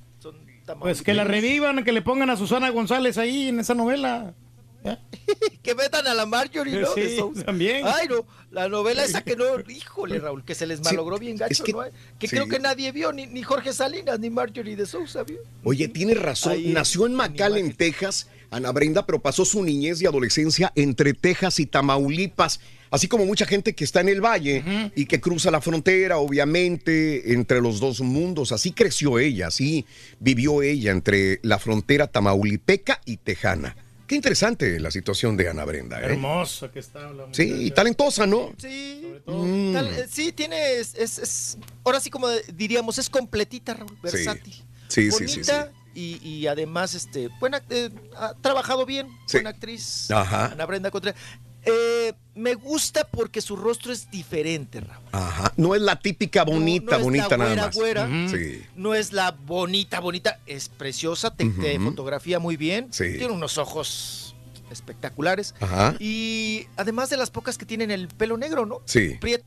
Pues 0.81 1.01
que 1.01 1.15
la 1.15 1.24
revivan, 1.24 1.82
que 1.82 1.93
le 1.93 2.02
pongan 2.02 2.28
a 2.28 2.36
Susana 2.36 2.69
González 2.69 3.16
ahí 3.16 3.48
en 3.48 3.59
esa 3.59 3.73
novela. 3.73 4.35
que 5.62 5.74
metan 5.74 6.06
a 6.06 6.14
la 6.14 6.24
Marjorie, 6.26 6.80
¿no? 6.80 6.94
Sí, 6.94 7.00
De 7.02 7.16
Sousa. 7.16 7.44
también. 7.44 7.84
Ay, 7.86 8.09
no, 8.09 8.24
la 8.50 8.68
novela 8.68 9.05
esa 9.05 9.22
que 9.22 9.36
no, 9.36 9.44
híjole, 9.68 10.18
Raúl, 10.18 10.44
que 10.44 10.55
se 10.55 10.66
les 10.66 10.82
malogró 10.82 11.18
bien 11.18 11.36
gacho, 11.36 11.52
es 11.52 11.62
que- 11.62 11.72
¿no? 11.72 11.80
Que 12.18 12.28
sí. 12.28 12.36
creo 12.36 12.48
que 12.48 12.59
nadie 12.59 12.90
vio, 12.92 13.12
ni, 13.12 13.26
ni 13.26 13.42
Jorge 13.42 13.72
Salinas, 13.72 14.18
ni 14.20 14.30
Marjorie 14.30 14.76
de 14.76 14.86
Sousa 14.86 15.22
vio. 15.24 15.38
Oye, 15.64 15.88
tienes 15.88 16.18
razón. 16.20 16.52
Ahí, 16.52 16.68
Nació 16.72 17.06
en 17.06 17.14
McAllen, 17.14 17.74
Texas, 17.74 18.28
Ana 18.50 18.72
Brenda, 18.72 19.05
pero 19.05 19.18
pasó 19.20 19.44
su 19.44 19.62
niñez 19.62 20.00
y 20.00 20.06
adolescencia 20.06 20.72
entre 20.74 21.12
Texas 21.12 21.60
y 21.60 21.66
Tamaulipas. 21.66 22.60
Así 22.90 23.06
como 23.06 23.26
mucha 23.26 23.44
gente 23.44 23.74
que 23.74 23.84
está 23.84 24.00
en 24.00 24.09
el 24.09 24.22
valle 24.24 24.90
y 24.96 25.05
que 25.05 25.20
cruza 25.20 25.50
la 25.50 25.60
frontera, 25.60 26.16
obviamente, 26.16 27.34
entre 27.34 27.60
los 27.60 27.80
dos 27.80 28.00
mundos. 28.00 28.50
Así 28.50 28.72
creció 28.72 29.18
ella, 29.18 29.48
así 29.48 29.84
vivió 30.20 30.62
ella 30.62 30.92
entre 30.92 31.38
la 31.42 31.59
frontera 31.59 32.06
tamaulipeca 32.06 33.02
y 33.05 33.18
tejana. 33.18 33.76
Qué 34.09 34.14
interesante 34.14 34.80
la 34.80 34.90
situación 34.90 35.36
de 35.36 35.51
Ana 35.51 35.66
Brenda, 35.66 36.01
¿eh? 36.01 36.06
Hermosa 36.12 36.72
que 36.72 36.78
está 36.78 37.12
la 37.12 37.26
Sí, 37.30 37.43
y 37.66 37.70
talentosa, 37.72 38.26
¿no? 38.26 38.52
Sí, 38.56 39.14
Mm. 39.26 39.72
tal- 39.74 39.86
eh, 39.89 40.06
sí, 40.10 40.32
tiene, 40.32 40.76
es, 40.78 40.94
es- 40.94 41.18
es- 41.18 41.59
ahora 41.85 42.01
sí 42.01 42.09
como 42.09 42.26
diríamos, 42.55 42.97
es 42.98 43.10
completita, 43.10 43.74
Raúl, 43.74 43.98
versátil. 44.02 44.55
Sí, 44.89 45.10
sí, 45.12 45.28
sí, 45.28 45.35
bonita 45.40 45.70
Y, 45.94 46.20
y 46.22 46.47
además, 46.47 46.94
este, 46.94 47.28
buena, 47.40 47.60
eh, 47.70 47.90
ha 48.16 48.32
trabajado 48.35 48.86
bien, 48.86 49.09
Sí. 49.26 49.39
buena 49.39 49.51
actriz. 49.51 50.09
Ajá. 50.12 50.47
Ana 50.52 50.64
Brenda 50.64 50.90
Contreras. 50.93 51.20
Eh, 51.70 52.14
me 52.34 52.54
gusta 52.54 53.04
porque 53.08 53.40
su 53.40 53.56
rostro 53.56 53.92
es 53.92 54.10
diferente, 54.10 54.80
Raúl. 54.80 55.04
Ajá. 55.12 55.52
No 55.56 55.74
es 55.74 55.82
la 55.82 55.98
típica 55.98 56.44
bonita, 56.44 56.98
no 56.98 57.04
bonita 57.04 57.36
la 57.36 57.44
nada 57.44 57.66
más. 57.66 57.76
güera. 57.76 58.04
Ujú. 58.04 58.36
Sí. 58.36 58.62
No 58.76 58.94
es 58.94 59.12
la 59.12 59.32
bonita, 59.32 60.00
bonita, 60.00 60.38
es 60.46 60.68
preciosa, 60.68 61.34
te, 61.34 61.44
te 61.46 61.76
Ujú. 61.78 61.90
fotografía 61.90 62.38
muy 62.38 62.56
bien, 62.56 62.92
Sí. 62.92 63.16
tiene 63.18 63.32
unos 63.32 63.58
ojos 63.58 64.36
espectaculares. 64.70 65.54
Ajá. 65.60 65.94
Y 65.98 66.66
además 66.76 67.10
de 67.10 67.16
las 67.16 67.30
pocas 67.30 67.58
que 67.58 67.66
tienen 67.66 67.90
el 67.90 68.08
pelo 68.08 68.36
negro, 68.36 68.66
¿no? 68.66 68.82
Sí. 68.84 69.16
Prieto. 69.20 69.44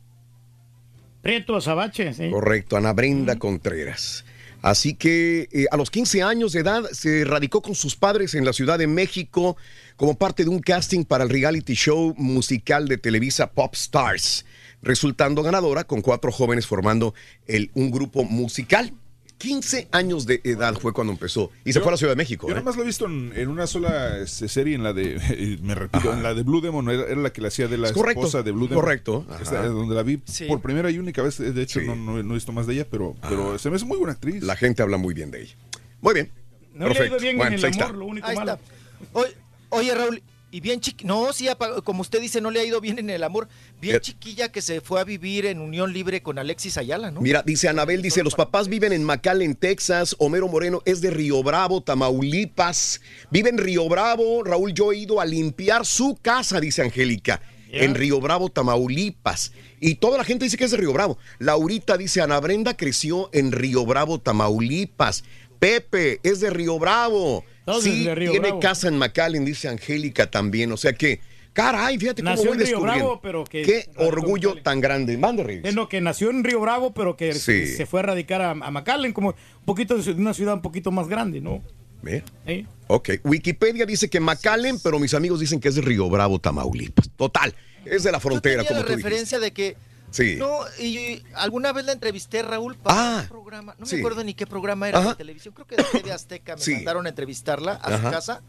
Prieto 1.22 1.56
Azabache, 1.56 2.14
sí. 2.14 2.30
Correcto, 2.32 2.78
Ana 2.78 2.94
Brenda 2.94 3.38
Contreras. 3.38 4.26
Así 4.62 4.94
que 4.94 5.50
eh, 5.52 5.66
a 5.72 5.78
los 5.78 5.90
15 5.90 6.22
años 6.22 6.54
de 6.54 6.60
edad 6.60 6.84
se 6.92 7.26
radicó 7.26 7.62
con 7.62 7.74
sus 7.74 7.96
padres 7.96 8.36
en 8.36 8.46
la 8.46 8.54
Ciudad 8.54 8.78
de 8.78 8.88
México 8.88 9.58
como 9.96 10.18
parte 10.18 10.44
de 10.44 10.50
un 10.50 10.60
casting 10.60 11.04
para 11.04 11.24
el 11.24 11.30
reality 11.30 11.74
show 11.74 12.14
musical 12.18 12.88
de 12.88 12.98
Televisa 12.98 13.52
Pop 13.52 13.74
Stars, 13.74 14.46
resultando 14.82 15.42
ganadora 15.42 15.84
con 15.84 16.02
cuatro 16.02 16.32
jóvenes 16.32 16.68
formando 16.68 17.16
el, 17.48 17.72
un 17.74 17.90
grupo 17.90 18.24
musical. 18.24 18.94
15 19.42 19.88
años 19.92 20.26
de 20.26 20.40
edad 20.44 20.76
fue 20.76 20.94
cuando 20.94 21.12
empezó 21.14 21.50
y 21.66 21.74
se 21.74 21.80
Yo- 21.80 21.84
fue 21.84 21.90
a 21.90 21.94
la 21.94 21.98
Ciudad 21.98 22.12
de 22.12 22.18
México. 22.18 22.48
Yo 22.48 22.52
¿eh? 22.52 22.56
nada 22.56 22.66
más 22.66 22.76
lo 22.76 22.84
he 22.84 22.86
visto 22.86 23.06
en, 23.06 23.34
en 23.36 23.48
una 23.50 23.66
sola 23.68 24.18
este, 24.20 24.48
serie, 24.48 24.76
en 24.76 24.84
la 24.84 24.94
de, 24.94 25.58
me 25.64 25.74
repito, 25.76 26.14
en 26.14 26.22
la 26.24 26.34
de 26.34 26.44
Blue 26.44 26.62
Demon, 26.62 26.90
era, 26.90 27.04
era 27.04 27.22
la 27.22 27.34
que 27.34 27.42
le 27.42 27.48
hacía 27.48 27.68
de 27.68 27.78
la 27.78 27.88
Es 27.88 27.94
correcto, 27.94 28.22
esposa 28.22 28.44
de 28.44 28.52
Blue 28.52 28.68
Demon. 28.68 28.84
correcto, 28.84 29.26
Esta, 29.42 29.66
donde 29.68 29.96
la 29.96 30.04
vi 30.04 30.22
Sí. 30.26 30.46
por 30.46 30.62
primera 30.62 30.92
y 30.92 31.00
única 31.00 31.22
vez, 31.24 31.38
de 31.40 31.62
hecho 31.62 31.82
no, 31.82 31.96
no- 31.96 32.22
no 32.22 32.32
he 32.32 32.36
visto 32.36 32.52
más 32.52 32.68
de 32.68 32.74
ella, 32.76 32.88
pero, 32.90 33.16
pero 33.28 33.58
se 33.58 33.70
me 33.70 33.78
hace 33.78 33.86
muy 33.86 33.98
buena 33.98 34.14
actriz. 34.14 34.44
La 34.44 34.56
gente 34.56 34.82
habla 34.84 34.98
muy 34.98 35.14
bien 35.14 35.32
de 35.32 35.42
ella. 35.44 35.56
Muy 36.02 36.14
bien. 36.14 36.32
No 36.74 36.86
le 36.88 36.92
ha 36.92 36.94
Perfecto. 36.94 37.16
ido 37.16 37.22
bien 37.22 37.38
Bueno, 37.38 37.52
en 37.56 37.60
el 37.60 37.66
ahí 37.66 37.72
amor, 37.74 37.82
está. 37.86 37.98
lo 37.98 38.06
único 38.06 38.28
Ahí 38.28 38.36
malo. 38.36 38.54
está. 38.54 39.10
Oye, 39.14 39.36
oye, 39.70 39.94
Raúl, 39.96 40.22
y 40.52 40.60
bien 40.62 40.80
chiquilla, 40.82 41.08
no, 41.08 41.32
sí, 41.34 41.48
como 41.84 42.02
usted 42.02 42.20
dice, 42.22 42.42
no 42.42 42.52
le 42.52 42.60
ha 42.60 42.66
ido 42.66 42.80
bien 42.82 43.00
en 43.00 43.10
el 43.10 43.24
amor. 43.24 43.48
Bien 43.82 44.00
chiquilla 44.00 44.52
que 44.52 44.62
se 44.62 44.80
fue 44.80 45.02
a 45.02 45.04
vivir 45.04 45.48
en 45.48 45.60
unión 45.60 45.92
libre 45.92 46.22
con 46.22 46.38
Alexis 46.38 46.78
Ayala, 46.78 47.10
¿no? 47.10 47.20
Mira, 47.20 47.42
dice 47.44 47.68
Anabel, 47.68 48.02
dice, 48.02 48.24
los 48.24 48.36
papás 48.36 48.68
viven 48.68 48.94
en 48.94 49.04
McAllen, 49.04 49.56
Texas, 49.56 50.16
Homero 50.20 50.48
Moreno 50.48 50.82
es 50.86 51.02
de 51.02 51.10
Río 51.10 51.42
Bravo, 51.42 51.82
Tamaulipas, 51.82 53.02
vive 53.32 53.50
en 53.50 53.58
Río 53.58 53.90
Bravo, 53.90 54.44
Raúl, 54.44 54.74
yo 54.74 54.92
he 54.92 54.98
ido 54.98 55.20
a 55.20 55.26
limpiar 55.26 55.86
su 55.86 56.18
casa, 56.22 56.60
dice 56.60 56.84
Angélica, 56.84 57.42
en 57.72 57.96
Río 57.96 58.20
Bravo, 58.20 58.50
Tamaulipas, 58.50 59.52
y 59.80 59.96
toda 59.96 60.18
la 60.18 60.24
gente 60.24 60.46
dice 60.46 60.58
que 60.58 60.66
es 60.66 60.72
de 60.72 60.78
Río 60.78 60.94
Bravo. 60.94 61.18
Laurita 61.40 61.98
dice, 61.98 62.22
Ana 62.22 62.40
Brenda 62.40 62.78
creció 62.78 63.30
en 63.34 63.52
Río 63.52 63.86
Bravo, 63.86 64.20
Tamaulipas, 64.20 65.24
Pepe 65.58 66.20
es 66.24 66.40
de 66.40 66.50
Río 66.50 66.78
Bravo, 66.80 67.46
Todos 67.66 67.84
sí, 67.84 68.04
de 68.04 68.14
Río 68.14 68.32
tiene 68.32 68.48
Bravo. 68.48 68.60
casa 68.60 68.88
en 68.88 68.98
McAllen, 68.98 69.46
dice 69.46 69.70
Angélica 69.70 70.30
también, 70.30 70.72
o 70.72 70.78
sea 70.78 70.94
que, 70.94 71.22
caray, 71.54 71.98
fíjate 71.98 72.22
cómo 72.22 72.36
Nació 72.36 72.50
voy 72.52 72.60
en 72.62 72.66
Río. 72.68 72.80
Bravo, 72.82 73.20
pero 73.22 73.44
que- 73.44 73.64
Qué 73.64 73.90
orgullo 73.98 74.56
tan 74.62 74.80
grande. 74.82 75.18
Mande, 75.18 75.44
Reyes. 75.44 75.66
Es 75.66 75.76
lo 75.76 75.90
que 75.90 76.02
nació 76.02 76.30
en 76.30 76.44
Río 76.44 76.60
Bravo, 76.60 76.94
pero 76.94 77.16
que 77.18 77.34
Sí. 77.34 77.68
se 77.68 77.86
fue 77.86 78.00
a 78.00 78.04
radicar 78.04 78.42
a, 78.42 78.52
a 78.52 78.72
McAllen, 78.72 79.14
como 79.14 79.30
un 79.30 79.66
poquito 79.66 79.98
de 79.98 80.12
una 80.14 80.34
ciudad 80.34 80.54
un 80.56 80.62
poquito 80.62 80.92
más 80.92 81.08
grande, 81.08 81.42
¿no? 81.42 81.62
¿Eh? 82.04 82.66
Ok, 82.88 83.10
Wikipedia 83.24 83.86
dice 83.86 84.10
que 84.10 84.20
McAllen, 84.20 84.80
pero 84.82 84.98
mis 84.98 85.14
amigos 85.14 85.40
dicen 85.40 85.60
que 85.60 85.68
es 85.68 85.76
de 85.76 85.82
Río 85.82 86.10
Bravo, 86.10 86.40
Tamaulipas. 86.40 87.10
Total, 87.16 87.54
es 87.86 88.04
de 88.04 88.12
la 88.12 88.20
frontera, 88.20 88.64
Tenía 88.64 88.70
como 88.70 88.80
la 88.80 88.86
tú 88.86 88.92
dijiste. 88.94 89.10
referencia 89.10 89.40
de 89.40 89.52
que 89.52 89.78
Sí. 90.10 90.36
No, 90.38 90.60
y 90.78 91.24
alguna 91.36 91.72
vez 91.72 91.86
la 91.86 91.94
entrevisté, 91.94 92.42
Raúl, 92.42 92.76
para 92.76 93.20
Ah, 93.20 93.22
un 93.22 93.28
programa. 93.30 93.76
No 93.80 93.86
sí. 93.86 93.96
me 93.96 94.02
acuerdo 94.02 94.26
ni 94.26 94.34
qué 94.34 94.46
programa 94.46 94.90
era 94.90 95.00
Ajá. 95.00 95.10
de 95.12 95.16
televisión. 95.16 95.54
Creo 95.54 95.66
que 95.66 95.78
de 95.78 95.84
TV 95.86 96.12
Azteca. 96.12 96.58
Me 96.58 96.62
Sí. 96.62 96.74
mandaron 96.74 97.06
a 97.06 97.10
entrevistarla 97.10 97.80
a 97.82 97.96
Ajá. 97.96 97.98
su 98.08 98.12
casa. 98.12 98.42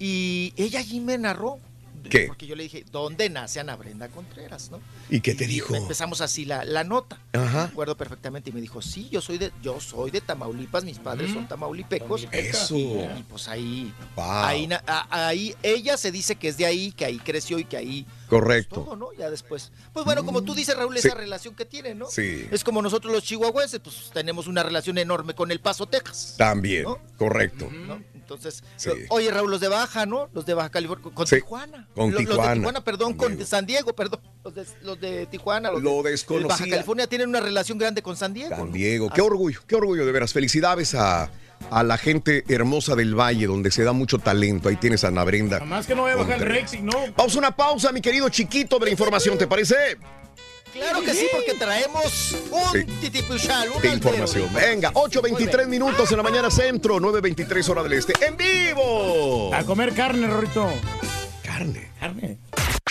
Y 0.00 0.52
ella 0.56 0.80
allí 0.80 0.98
me 0.98 1.16
narró. 1.16 1.60
¿Qué? 2.08 2.26
Porque 2.26 2.46
yo 2.46 2.56
le 2.56 2.62
dije, 2.64 2.84
¿dónde 2.90 3.28
nace 3.30 3.60
Ana 3.60 3.76
Brenda 3.76 4.08
Contreras? 4.08 4.70
¿no? 4.70 4.80
¿Y 5.10 5.20
qué 5.20 5.34
te 5.34 5.46
dijo? 5.46 5.74
Empezamos 5.74 6.20
así 6.20 6.44
la, 6.44 6.64
la 6.64 6.84
nota. 6.84 7.20
Ajá. 7.32 7.64
Me 7.66 7.72
acuerdo 7.72 7.96
perfectamente. 7.96 8.50
Y 8.50 8.52
me 8.52 8.60
dijo, 8.60 8.80
sí, 8.82 9.08
yo 9.10 9.20
soy 9.20 9.38
de, 9.38 9.52
yo 9.62 9.80
soy 9.80 10.10
de 10.10 10.20
Tamaulipas, 10.20 10.84
mis 10.84 10.98
padres 10.98 11.32
son 11.32 11.46
tamaulipecos. 11.48 12.26
Eso. 12.32 12.76
Y, 12.76 12.82
y 13.18 13.24
pues 13.28 13.48
ahí, 13.48 13.92
Wow. 14.16 14.24
ahí, 14.26 14.68
ahí, 15.10 15.54
ella 15.62 15.96
se 15.96 16.10
dice 16.10 16.36
que 16.36 16.48
es 16.48 16.56
de 16.56 16.66
ahí, 16.66 16.92
que 16.92 17.04
ahí 17.04 17.18
creció 17.18 17.58
y 17.58 17.64
que 17.64 17.76
ahí 17.76 18.06
Correcto. 18.28 18.82
todo, 18.82 18.96
¿no? 18.96 19.12
Ya 19.18 19.30
después. 19.30 19.70
Pues 19.92 20.04
bueno, 20.04 20.24
como 20.24 20.42
tú 20.42 20.54
dices, 20.54 20.76
Raúl, 20.76 20.96
Sí. 20.98 21.08
esa 21.08 21.16
relación 21.16 21.54
que 21.54 21.64
tienen, 21.64 21.98
¿no? 21.98 22.06
Sí. 22.10 22.46
Es 22.50 22.64
como 22.64 22.82
nosotros 22.82 23.12
los 23.12 23.22
chihuahuenses, 23.24 23.80
pues 23.80 24.10
tenemos 24.12 24.46
una 24.46 24.62
relación 24.62 24.98
enorme 24.98 25.34
con 25.34 25.50
El 25.50 25.60
Paso, 25.60 25.86
Texas. 25.86 26.34
También, 26.36 26.84
¿No? 26.84 26.98
correcto. 27.16 27.68
¿no? 27.70 28.02
Entonces, 28.28 28.62
Sí. 28.76 28.90
oye, 29.08 29.30
Raúl, 29.30 29.50
los 29.50 29.60
de 29.60 29.68
Baja, 29.68 30.04
¿no? 30.04 30.28
Los 30.34 30.44
de 30.44 30.52
Baja 30.52 30.68
California, 30.68 31.10
con 31.14 31.26
Sí, 31.26 31.36
Tijuana. 31.36 31.88
con 31.94 32.10
Los- 32.12 32.20
Los 32.22 32.30
Tijuana. 32.30 32.50
de 32.50 32.56
Tijuana, 32.58 32.84
perdón, 32.84 33.14
con 33.14 33.46
San 33.46 33.64
Diego, 33.64 33.94
perdón. 33.94 34.20
Los 34.44 34.54
de, 34.54 34.66
los 34.82 35.00
de 35.00 35.24
Tijuana. 35.26 35.70
Los 35.70 35.82
Lo 35.82 36.02
de. 36.02 36.14
Baja 36.46 36.66
California 36.68 37.06
tienen 37.06 37.30
una 37.30 37.40
relación 37.40 37.78
grande 37.78 38.02
con 38.02 38.16
San 38.16 38.34
Diego. 38.34 38.54
San 38.54 38.66
¿no? 38.66 38.72
Diego, 38.72 39.08
qué 39.08 39.22
orgullo, 39.22 39.60
qué 39.66 39.76
orgullo 39.76 40.04
de 40.04 40.12
veras. 40.12 40.34
Felicidades 40.34 40.94
a, 40.94 41.30
a 41.70 41.82
la 41.82 41.96
gente 41.96 42.44
hermosa 42.48 42.94
del 42.94 43.14
Valle, 43.18 43.46
donde 43.46 43.70
se 43.70 43.82
da 43.82 43.92
mucho 43.94 44.18
talento. 44.18 44.68
Ahí 44.68 44.76
tienes 44.76 45.04
a 45.04 45.08
Ana 45.08 45.24
Brenda. 45.24 45.60
Más 45.60 45.86
que 45.86 45.94
no 45.94 46.02
voy 46.02 46.12
a 46.12 46.16
bajar 46.16 46.42
el 46.42 46.46
rating, 46.48 46.82
¿no? 46.82 46.92
Vamos 47.16 47.34
a 47.34 47.38
una 47.38 47.56
pausa, 47.56 47.92
mi 47.92 48.02
querido 48.02 48.28
chiquito 48.28 48.78
de 48.78 48.84
la 48.84 48.90
información, 48.90 49.38
¿te 49.38 49.46
parece? 49.46 49.74
Claro 50.72 51.00
que 51.00 51.14
sí, 51.14 51.26
porque 51.32 51.54
traemos 51.54 52.34
un 52.50 52.72
Sí. 52.72 52.84
titipuchal, 53.00 53.68
un 53.74 53.82
de 53.82 53.88
altero 53.90 54.14
información. 54.14 54.52
de 54.54 54.60
Venga, 54.60 54.92
8.23 54.94 55.66
minutos 55.66 56.10
en 56.10 56.16
la 56.18 56.22
mañana 56.22 56.50
centro, 56.50 57.00
9.23 57.00 57.68
hora 57.68 57.82
del 57.82 57.94
este. 57.94 58.12
¡En 58.24 58.36
vivo! 58.36 59.52
A 59.54 59.64
comer 59.64 59.94
carne, 59.94 60.26
Rorrito. 60.26 60.68
Carne. 61.42 61.90
Carne. 61.98 62.38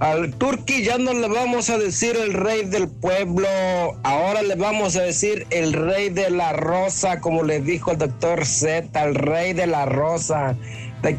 al 0.00 0.32
Turqui 0.34 0.84
ya 0.84 0.96
no 0.98 1.12
le 1.12 1.28
vamos 1.28 1.70
a 1.70 1.78
decir 1.78 2.16
el 2.16 2.32
rey 2.34 2.64
del 2.64 2.88
pueblo, 2.88 3.48
ahora 4.04 4.42
le 4.42 4.54
vamos 4.54 4.94
a 4.96 5.02
decir 5.02 5.46
el 5.50 5.72
rey 5.72 6.08
de 6.10 6.30
la 6.30 6.52
rosa, 6.52 7.20
como 7.20 7.42
le 7.42 7.60
dijo 7.60 7.90
el 7.90 7.98
doctor 7.98 8.46
Z, 8.46 9.02
el 9.04 9.14
rey 9.14 9.52
de 9.54 9.66
la 9.66 9.86
rosa. 9.86 10.56
De 11.02 11.16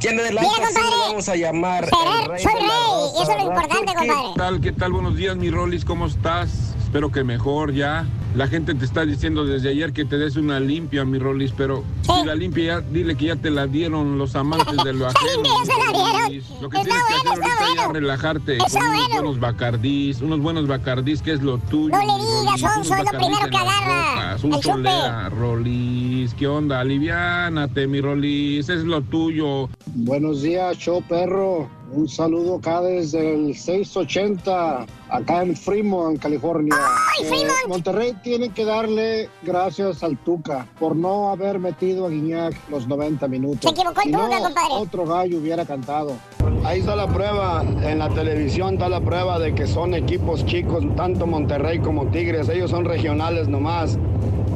así 0.66 0.75
le 0.75 0.82
compadre. 0.88 1.08
vamos 1.09 1.30
a 1.30 1.35
llamar 1.35 1.85
Seré- 1.85 2.22
el 2.24 2.25
rey 2.30 2.43
soy 2.43 2.53
de 2.53 2.59
la 2.59 2.67
rey, 2.67 2.77
rosa. 2.85 3.22
eso 3.24 3.32
es 3.32 3.38
lo 3.43 3.49
¿verdad, 3.49 3.64
importante, 3.64 3.93
compadre. 3.95 4.22
¿Qué 4.33 4.38
tal? 4.40 4.61
¿Qué 4.61 4.72
tal? 4.74 4.91
Buenos 4.93 5.16
días, 5.17 5.35
mi 5.38 5.49
Rolis, 5.51 5.85
¿cómo 5.85 6.06
estás? 6.08 6.49
Espero 6.83 7.11
que 7.11 7.24
mejor 7.24 7.74
ya. 7.74 8.06
La 8.35 8.48
gente 8.48 8.75
te 8.75 8.85
está 8.85 9.06
diciendo 9.06 9.43
desde 9.43 9.69
ayer 9.69 9.91
que 9.91 10.06
te 10.06 10.17
des 10.17 10.35
una 10.35 10.59
limpia, 10.59 11.03
mi 11.03 11.17
Rolis, 11.17 11.51
pero 11.58 11.83
si 12.03 12.25
la 12.25 12.35
limpia 12.35 12.80
ya, 12.80 12.82
dile 12.82 13.16
que 13.17 13.25
ya 13.25 13.35
te 13.35 13.49
la 13.49 13.66
dieron 13.66 14.19
los 14.19 14.35
amantes 14.35 14.77
de 14.83 14.93
lo 14.93 15.08
ajeno. 15.08 15.32
limpia 15.33 15.51
ya 15.58 15.66
se 15.66 15.72
la 15.80 15.91
dieron. 15.91 16.22
Rolis. 16.24 16.49
Lo 16.61 16.69
que 16.69 16.77
Está 16.77 16.90
tienes 16.90 17.03
que 17.08 17.14
bueno, 17.14 17.32
hacer 17.32 17.43
está 17.43 17.64
ahorita 17.64 17.66
bueno. 17.66 17.82
es 17.82 17.93
relajarte 18.01 18.58
Está 18.58 18.80
con 18.80 18.88
unos 18.88 18.93
bueno. 18.99 19.14
buenos 19.24 19.40
bacardís, 19.40 20.22
unos 20.22 20.40
buenos 20.41 20.67
bacardís, 20.67 21.22
que 21.24 21.32
es 21.33 21.41
lo 21.41 21.58
tuyo. 21.58 21.90
No 21.98 21.99
le 22.06 22.24
digas, 22.24 22.59
Sonso, 22.74 22.95
es 22.95 23.11
lo 23.11 23.19
primero 23.19 23.49
que 23.49 23.58
agarra 23.58 24.38
Un 24.43 24.61
solera, 24.64 25.30
Rolis, 25.30 26.33
¿qué 26.35 26.48
onda? 26.48 26.80
Aliviánate, 26.82 27.88
mi 27.88 27.99
Rolis, 27.99 28.69
es 28.69 28.83
lo 28.83 29.01
tuyo. 29.01 29.69
Buenos 29.88 30.43
días, 30.43 30.77
show 30.77 31.01
perro. 31.09 31.67
Un 31.91 32.08
saludo 32.08 32.58
acá 32.58 32.82
desde 32.82 33.33
el 33.33 33.56
680, 33.56 34.85
acá 35.09 35.41
en 35.41 35.56
Fremont, 35.58 36.19
California. 36.22 36.75
Eh, 37.24 37.48
Monterrey 37.67 38.14
tiene 38.22 38.50
que 38.50 38.66
darle 38.66 39.30
gracias 39.44 40.04
al 40.04 40.18
Tuca 40.18 40.68
por 40.80 40.96
no 40.96 41.30
haber 41.30 41.60
metido 41.60 42.06
a 42.06 42.10
Guiñac 42.10 42.54
los 42.70 42.88
90 42.88 43.28
minutos. 43.28 43.60
Se 43.62 43.70
equivocó 43.70 44.02
el 44.02 44.06
Si 44.06 44.12
no, 44.12 44.26
Tuca, 44.26 44.40
compadre. 44.40 44.74
Otro 44.74 45.06
gallo 45.06 45.38
hubiera 45.38 45.66
cantado. 45.66 46.16
Ahí 46.64 46.80
está 46.80 46.96
la 46.96 47.08
prueba, 47.08 47.64
en 47.64 48.00
la 48.00 48.10
televisión 48.10 48.74
está 48.74 48.90
la 48.90 49.02
prueba 49.02 49.40
de 49.40 49.56
que 49.56 49.66
son 49.66 49.94
equipos 49.94 50.46
chicos, 50.46 50.84
tanto 50.96 51.26
Monterrey 51.26 51.80
como 51.80 52.08
Tigres. 52.08 52.50
Ellos 52.50 52.72
son 52.72 52.86
regionales 52.86 53.48
nomás 53.48 53.98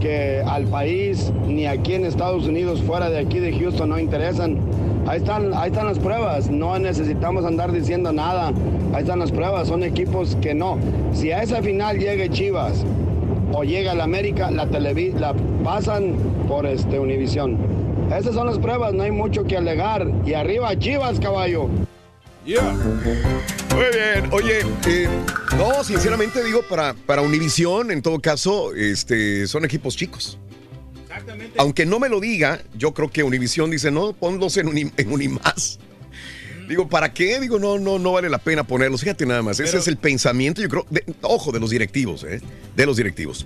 que 0.02 0.44
al 0.46 0.66
país 0.66 1.32
ni 1.48 1.66
aquí 1.66 1.94
en 1.94 2.06
Estados 2.06 2.46
Unidos, 2.46 2.82
fuera 2.82 3.10
de 3.10 3.20
aquí 3.20 3.40
de 3.40 3.58
Houston, 3.58 3.90
no 3.90 4.00
interesan. 4.00 4.60
Ahí 5.08 5.20
están, 5.20 5.54
ahí 5.54 5.70
están 5.70 5.86
las 5.86 6.00
pruebas, 6.00 6.50
no 6.50 6.78
necesitamos 6.78 7.46
andar 7.46 7.72
diciendo 7.72 8.12
nada. 8.12 8.52
Ahí 8.94 9.02
están 9.02 9.20
las 9.20 9.32
pruebas, 9.32 9.70
son 9.70 9.84
equipos 9.84 10.38
que 10.42 10.54
no. 10.54 10.78
Si 11.14 11.32
a 11.32 11.42
esa 11.42 11.62
final 11.62 12.00
llegue 12.00 12.30
Chivas 12.30 12.86
o 13.54 13.64
llega 13.64 13.94
el 13.94 14.02
América, 14.02 14.50
la, 14.52 14.68
televi- 14.68 15.14
la 15.14 15.34
pasan 15.64 16.16
por 16.48 16.66
este 16.66 17.00
Univisión. 17.00 17.58
Esas 18.18 18.34
son 18.36 18.48
las 18.48 18.58
pruebas, 18.60 18.94
no 18.94 19.04
hay 19.04 19.12
mucho 19.12 19.44
que 19.46 19.56
alegar. 19.58 20.08
Y 20.26 20.34
arriba 20.34 20.78
Chivas, 20.78 21.20
caballo. 21.20 21.68
Muy 23.74 23.86
bien, 23.94 24.32
oye, 24.32 24.60
eh, 24.88 25.08
no, 25.58 25.84
sinceramente 25.84 26.44
digo, 26.44 26.62
para, 26.70 26.94
para 26.94 27.22
Univisión, 27.22 27.90
en 27.92 28.02
todo 28.02 28.20
caso, 28.20 28.74
este, 28.76 29.48
son 29.48 29.66
equipos 29.66 29.96
chicos. 29.96 30.38
Aunque 31.58 31.86
no 31.86 32.00
me 32.00 32.10
lo 32.10 32.20
diga, 32.20 32.60
yo 32.78 32.94
creo 32.94 33.10
que 33.10 33.24
Univisión 33.24 33.72
dice, 33.72 33.92
no, 33.92 34.14
ponlos 34.14 34.58
en, 34.58 34.68
Uni- 34.68 34.92
en 34.98 35.12
Unimás. 35.12 35.80
Digo, 36.68 36.88
¿para 36.88 37.14
qué? 37.14 37.40
Digo, 37.40 37.60
no, 37.60 37.78
no, 37.78 38.00
no 38.00 38.12
vale 38.14 38.30
la 38.30 38.38
pena 38.38 38.64
ponerlos. 38.66 39.02
Fíjate 39.02 39.26
nada 39.26 39.42
más, 39.42 39.60
ese 39.60 39.78
es 39.78 39.88
el 39.88 39.98
pensamiento, 39.98 40.62
yo 40.62 40.70
creo, 40.70 40.86
de- 40.90 41.04
ojo, 41.22 41.52
de 41.52 41.60
los 41.60 41.70
directivos, 41.70 42.24
¿eh? 42.24 42.42
De 42.76 42.86
los 42.86 42.98
directivos. 42.98 43.46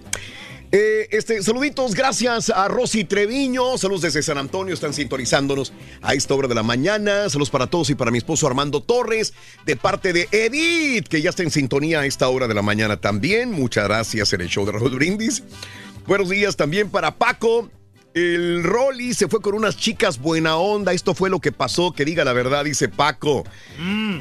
Eh, 0.72 1.08
este, 1.12 1.42
saluditos, 1.44 1.96
gracias 1.96 2.50
a 2.50 2.68
Rosy 2.68 3.06
Treviño, 3.06 3.78
saludos 3.78 4.02
desde 4.02 4.22
San 4.22 4.38
Antonio, 4.38 4.74
están 4.74 4.94
sintonizándonos 4.94 5.72
a 6.02 6.14
esta 6.14 6.34
hora 6.34 6.50
de 6.50 6.56
la 6.56 6.64
mañana, 6.64 7.30
saludos 7.30 7.50
para 7.50 7.68
todos 7.68 7.90
y 7.90 7.96
para 7.96 8.12
mi 8.12 8.18
esposo 8.18 8.48
Armando 8.48 8.84
Torres, 8.84 9.34
de 9.66 9.78
parte 9.78 10.12
de 10.12 10.28
Edith, 10.32 11.08
que 11.08 11.22
ya 11.22 11.30
está 11.30 11.44
en 11.44 11.52
sintonía 11.52 12.02
a 12.02 12.06
esta 12.06 12.28
hora 12.28 12.50
de 12.50 12.54
la 12.54 12.64
mañana 12.64 12.98
también, 13.00 13.50
muchas 13.54 13.86
gracias 13.86 14.34
en 14.34 14.42
el 14.42 14.50
show 14.50 14.66
de 14.66 14.74
Raúl 14.74 14.94
Brindis. 14.96 15.42
Buenos 16.06 16.30
días 16.30 16.58
también 16.58 16.90
para 16.90 17.16
Paco. 17.16 17.70
El 18.18 18.64
Rolly 18.64 19.14
se 19.14 19.28
fue 19.28 19.42
con 19.42 19.54
unas 19.54 19.78
chicas 19.78 20.18
buena 20.18 20.58
onda. 20.58 20.92
Esto 20.92 21.14
fue 21.14 21.30
lo 21.30 21.40
que 21.40 21.52
pasó. 21.52 21.92
Que 21.92 22.04
diga 22.04 22.26
la 22.26 22.34
verdad, 22.34 22.66
dice 22.66 22.90
Paco. 22.90 23.44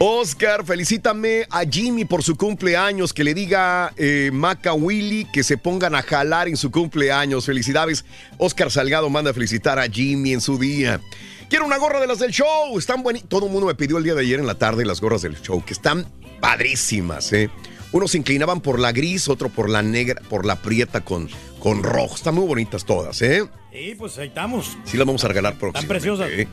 Oscar, 0.01 0.67
felicítame 0.67 1.47
a 1.49 1.65
Jimmy 1.65 2.05
por 2.05 2.23
su 2.23 2.37
cumpleaños. 2.37 3.15
Que 3.15 3.25
le 3.25 3.33
diga 3.33 3.95
eh, 3.97 4.29
Maca 4.35 4.75
Willy 4.75 5.25
que 5.33 5.43
se 5.43 5.57
pongan 5.57 5.95
a 5.95 6.03
jalar 6.03 6.47
en 6.47 6.59
su 6.59 6.71
cumpleaños. 6.71 7.47
Felicidades. 7.47 8.05
Oscar 8.37 8.71
Salgado 8.71 9.09
manda 9.09 9.31
a 9.31 9.35
felicitar 9.35 9.79
a 9.79 9.89
Jimmy 9.89 10.35
en 10.35 10.43
su 10.43 10.59
día. 10.59 11.01
Quiero 11.49 11.65
una 11.65 11.79
gorra 11.79 11.99
de 11.99 12.07
las 12.07 12.19
del 12.19 12.33
show. 12.33 12.79
Están 12.79 13.03
buenísimas. 13.03 13.31
Todo 13.31 13.47
el 13.47 13.53
mundo 13.53 13.67
me 13.67 13.77
pidió 13.77 13.97
el 13.97 14.05
día 14.05 14.15
de 14.15 14.21
ayer 14.21 14.39
en 14.39 14.47
la 14.47 14.57
tarde 14.57 14.85
las 14.85 15.01
gorras 15.01 15.23
del 15.23 15.41
show, 15.41 15.65
que 15.65 15.73
están 15.73 16.07
padrísimas, 16.43 17.33
¿eh? 17.33 17.49
Unos 17.93 18.11
se 18.11 18.19
inclinaban 18.19 18.61
por 18.61 18.79
la 18.79 18.93
gris, 18.93 19.29
otro 19.29 19.49
por 19.49 19.71
la 19.71 19.81
negra, 19.81 20.21
por 20.29 20.45
la 20.45 20.57
prieta 20.57 21.03
con, 21.03 21.31
con 21.67 21.83
rojo. 21.83 22.15
Están 22.15 22.37
muy 22.37 22.47
bonitas 22.47 22.85
todas, 22.85 23.21
¿eh? 23.23 23.45
Sí, 23.73 23.97
pues 23.99 24.17
ahí 24.19 24.29
estamos. 24.29 24.79
Sí 24.85 24.97
las 24.97 25.05
vamos 25.05 25.25
a 25.25 25.27
regalar 25.27 25.59
próximamente. 25.59 25.89
preciosas. 25.89 26.31
¿eh? 26.31 26.47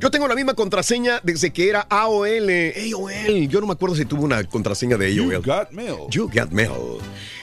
Yo 0.00 0.10
tengo 0.10 0.26
la 0.26 0.34
misma 0.34 0.54
contraseña 0.54 1.20
desde 1.22 1.52
que 1.52 1.68
era 1.68 1.82
AOL. 1.82 2.48
AOL. 2.48 3.48
Yo 3.48 3.60
no 3.60 3.66
me 3.66 3.74
acuerdo 3.74 3.94
si 3.94 4.06
tuvo 4.06 4.22
una 4.24 4.42
contraseña 4.44 4.96
de 4.96 5.08
AOL. 5.08 5.32
You 5.34 5.42
got 5.42 5.70
mail. 5.70 5.96
You 6.08 6.30
got 6.34 6.50
mail. 6.50 6.70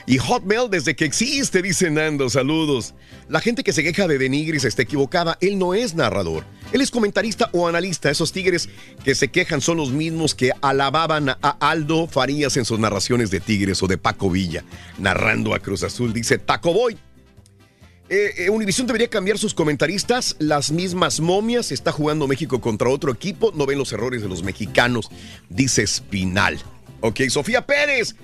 Y 0.04 0.18
Hotmail 0.18 0.68
desde 0.68 0.96
que 0.96 1.04
existe, 1.04 1.62
dice 1.62 1.92
Nando. 1.92 2.28
Saludos. 2.28 2.92
La 3.28 3.40
gente 3.40 3.62
que 3.62 3.72
se 3.72 3.84
queja 3.84 4.08
de 4.08 4.18
Denigris 4.18 4.64
está 4.64 4.82
equivocada. 4.82 5.38
Él 5.40 5.60
no 5.60 5.74
es 5.74 5.94
narrador. 5.94 6.42
Él 6.72 6.80
es 6.80 6.90
comentarista 6.90 7.50
o 7.52 7.68
analista. 7.68 8.10
Esos 8.10 8.32
tigres 8.32 8.68
que 9.04 9.14
se 9.14 9.28
quejan 9.28 9.60
son 9.60 9.76
los 9.76 9.92
mismos 9.92 10.34
que 10.34 10.50
alababan 10.60 11.28
a 11.28 11.56
Aldo 11.60 12.08
Farías 12.08 12.56
en 12.56 12.64
sus 12.64 12.80
narraciones 12.80 13.30
de 13.30 13.38
Tigres 13.38 13.80
o 13.80 13.86
de 13.86 13.96
Paco 13.96 14.28
Villa, 14.28 14.64
narrando 14.98 15.54
a 15.54 15.60
Cruz 15.60 15.84
Azul. 15.84 16.12
Dice 16.12 16.38
Taco 16.38 16.72
Boy. 16.72 16.98
Eh, 18.08 18.34
eh, 18.44 18.50
Univisión 18.50 18.86
debería 18.86 19.08
cambiar 19.08 19.38
sus 19.38 19.54
comentaristas. 19.54 20.36
Las 20.38 20.70
mismas 20.70 21.20
momias. 21.20 21.72
Está 21.72 21.92
jugando 21.92 22.26
México 22.28 22.60
contra 22.60 22.88
otro 22.90 23.12
equipo. 23.12 23.52
No 23.54 23.64
ven 23.66 23.78
los 23.78 23.92
errores 23.92 24.22
de 24.22 24.28
los 24.28 24.42
mexicanos, 24.42 25.08
dice 25.48 25.82
Espinal. 25.82 26.58
Ok, 27.00 27.20
Sofía 27.28 27.66
Pérez. 27.66 28.14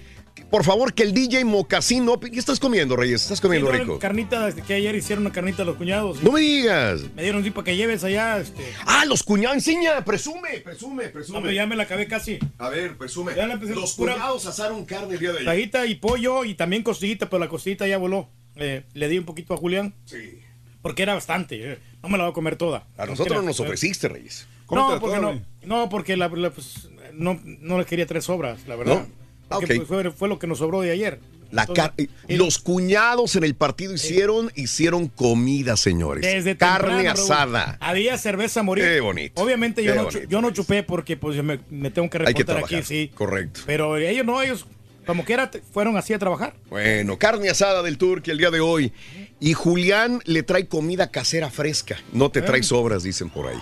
Por 0.50 0.62
favor, 0.64 0.94
que 0.94 1.02
el 1.02 1.12
DJ 1.12 1.44
Mocasín 1.44 2.04
no. 2.04 2.18
¿Qué 2.20 2.38
estás 2.38 2.60
comiendo, 2.60 2.96
Reyes? 2.96 3.22
¿Estás 3.22 3.40
comiendo 3.40 3.70
Sí, 3.70 3.76
no, 3.76 3.82
rico? 3.82 3.98
Carnita, 3.98 4.46
desde 4.46 4.62
que 4.62 4.74
ayer 4.74 4.94
hicieron 4.94 5.24
una 5.26 5.32
carnita 5.32 5.62
a 5.62 5.66
los 5.66 5.76
cuñados. 5.76 6.22
No 6.22 6.30
me 6.32 6.40
digas. 6.40 7.02
Me 7.16 7.22
dieron 7.24 7.42
sí 7.42 7.50
para 7.50 7.64
que 7.64 7.76
lleves 7.76 8.04
allá. 8.04 8.38
Este. 8.38 8.62
Ah, 8.86 9.04
los 9.04 9.22
cuñados, 9.24 9.56
enseña, 9.56 10.04
presume, 10.04 10.60
presume, 10.64 11.08
presume. 11.08 11.38
No, 11.38 11.42
pero 11.42 11.52
ya 11.52 11.66
me 11.66 11.74
la 11.76 11.82
acabé 11.82 12.06
casi. 12.06 12.38
A 12.58 12.68
ver, 12.68 12.96
presume. 12.96 13.32
Ya 13.36 13.46
la 13.46 13.56
Los 13.56 13.94
pura- 13.94 14.14
cuñados 14.14 14.46
asaron 14.46 14.84
carne 14.84 15.14
el 15.14 15.20
día 15.20 15.32
de 15.32 15.38
ayer. 15.40 15.46
Tajita 15.46 15.86
y 15.86 15.96
pollo 15.96 16.44
y 16.44 16.54
también 16.54 16.82
costillita, 16.84 17.28
pero 17.28 17.40
la 17.40 17.48
costillita 17.48 17.86
ya 17.88 17.98
voló. 17.98 18.30
Eh, 18.58 18.82
le 18.94 19.08
di 19.08 19.18
un 19.18 19.24
poquito 19.24 19.54
a 19.54 19.56
Julián. 19.56 19.94
Sí. 20.04 20.40
Porque 20.82 21.02
era 21.02 21.14
bastante. 21.14 21.72
eh, 21.72 21.78
No 22.02 22.08
me 22.08 22.18
la 22.18 22.24
voy 22.24 22.30
a 22.32 22.34
comer 22.34 22.56
toda. 22.56 22.86
A 22.96 23.06
nosotros 23.06 23.36
no 23.38 23.42
nos 23.42 23.60
ofreciste, 23.60 24.08
Reyes. 24.08 24.46
No, 24.70 24.98
porque 25.00 25.18
no, 25.20 25.40
no, 25.64 25.88
porque 25.88 26.16
la, 26.16 26.28
la, 26.28 26.50
pues, 26.50 26.88
no, 27.14 27.40
no 27.42 27.78
le 27.78 27.84
quería 27.86 28.06
tres 28.06 28.24
sobras, 28.24 28.66
la 28.66 28.76
verdad. 28.76 29.06
¿No? 29.06 29.28
Porque, 29.48 29.80
fue, 29.80 30.10
fue 30.10 30.28
lo 30.28 30.38
que 30.38 30.46
nos 30.46 30.58
sobró 30.58 30.82
de 30.82 30.90
ayer. 30.90 31.20
La 31.50 31.62
Entonces, 31.62 32.10
los 32.28 32.58
cuñados 32.58 33.34
en 33.36 33.44
el 33.44 33.54
partido 33.54 33.94
hicieron, 33.94 34.52
hicieron 34.54 35.08
comida, 35.08 35.78
señores. 35.78 36.22
Desde 36.22 36.58
Carne 36.58 36.88
temprano, 36.88 37.14
Raúl, 37.16 37.32
asada. 37.32 37.78
Había 37.80 38.18
cerveza 38.18 38.62
morir. 38.62 38.84
Qué 38.84 39.00
bonito. 39.00 39.40
Obviamente 39.40 39.82
yo, 39.82 39.92
Qué 39.92 39.96
no, 39.98 40.04
bonito, 40.04 40.28
yo 40.28 40.42
no 40.42 40.50
chupé 40.50 40.82
porque 40.82 41.16
pues 41.16 41.34
yo 41.34 41.42
me, 41.42 41.60
me 41.70 41.90
tengo 41.90 42.10
que 42.10 42.18
Hay 42.18 42.34
que 42.34 42.42
reportar 42.42 42.64
aquí, 42.64 42.82
sí. 42.82 43.10
Correcto. 43.14 43.60
Pero 43.64 43.96
ellos 43.96 44.26
no, 44.26 44.42
ellos 44.42 44.66
como 45.08 45.24
que 45.24 45.32
era, 45.32 45.50
fueron 45.72 45.96
así 45.96 46.12
a 46.12 46.18
trabajar. 46.18 46.52
Bueno, 46.68 47.18
carne 47.18 47.48
asada 47.48 47.82
del 47.82 47.96
Turque 47.96 48.30
el 48.30 48.36
día 48.36 48.50
de 48.50 48.60
hoy. 48.60 48.92
Y 49.40 49.54
Julián 49.54 50.20
le 50.26 50.42
trae 50.42 50.68
comida 50.68 51.10
casera 51.10 51.50
fresca. 51.50 51.96
No 52.12 52.30
te 52.30 52.42
trae 52.42 52.62
sobras, 52.62 53.02
dicen 53.04 53.30
por 53.30 53.46
ahí. 53.46 53.58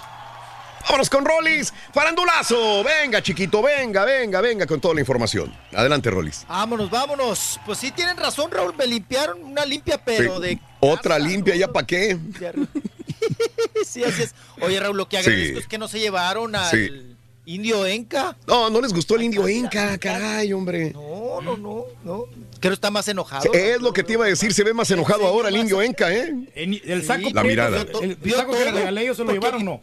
Vámonos 0.82 1.08
con 1.08 1.24
Rollis. 1.24 1.72
Farandulazo. 1.94 2.82
Venga, 2.82 3.22
chiquito, 3.22 3.62
venga, 3.62 4.04
venga, 4.04 4.40
venga 4.40 4.66
con 4.66 4.80
toda 4.80 4.94
la 4.94 5.00
información. 5.00 5.54
Adelante, 5.72 6.10
Rollis. 6.10 6.44
Vámonos, 6.48 6.90
vámonos. 6.90 7.60
Pues 7.64 7.78
sí 7.78 7.92
tienen 7.92 8.16
razón, 8.16 8.50
Raúl. 8.50 8.74
Me 8.76 8.88
limpiaron 8.88 9.40
una 9.44 9.64
limpia, 9.64 9.98
pero 10.04 10.36
Sí. 10.36 10.42
de. 10.42 10.58
Otra 10.80 11.16
limpia, 11.20 11.54
¿ya 11.54 11.68
para 11.72 11.86
qué? 11.86 12.18
sí, 13.86 14.02
así 14.02 14.22
es. 14.22 14.34
Oye, 14.60 14.80
Raúl, 14.80 14.96
lo 14.96 15.08
que 15.08 15.18
agradezco 15.18 15.54
Sí. 15.54 15.58
es 15.60 15.68
que 15.68 15.78
no 15.78 15.86
se 15.86 16.00
llevaron 16.00 16.54
al 16.56 16.70
Sí. 16.70 17.15
Indio 17.46 17.86
Enca. 17.86 18.36
No, 18.46 18.68
no 18.68 18.80
les 18.82 18.92
gustó 18.92 19.16
el 19.16 19.22
indio 19.22 19.48
Inca, 19.48 19.96
caray, 19.98 20.52
hombre. 20.52 20.90
No, 20.92 21.40
no, 21.40 21.56
no, 21.56 21.84
no. 22.04 22.24
Creo 22.60 22.70
que 22.70 22.74
está 22.74 22.90
más 22.90 23.08
enojado. 23.08 23.52
Es 23.54 23.80
lo 23.80 23.92
que 23.92 24.02
te 24.02 24.12
iba 24.14 24.26
a 24.26 24.28
decir, 24.28 24.52
se 24.52 24.62
ve 24.64 24.74
más 24.74 24.90
enojado 24.90 25.26
ahora 25.26 25.48
el 25.48 25.56
indio 25.56 25.80
Enca, 25.80 26.12
¿eh? 26.12 26.34
El 26.54 27.04
saco 27.04 27.30
La 27.32 27.42
mirada. 27.42 27.86
El, 28.02 28.18
el 28.22 28.32
saco 28.32 28.52
que 28.52 28.64
le 28.64 28.72
regalé 28.72 29.06
yo 29.06 29.14
se 29.14 29.24
lo 29.24 29.32
llevaron, 29.32 29.64
¿no? 29.64 29.80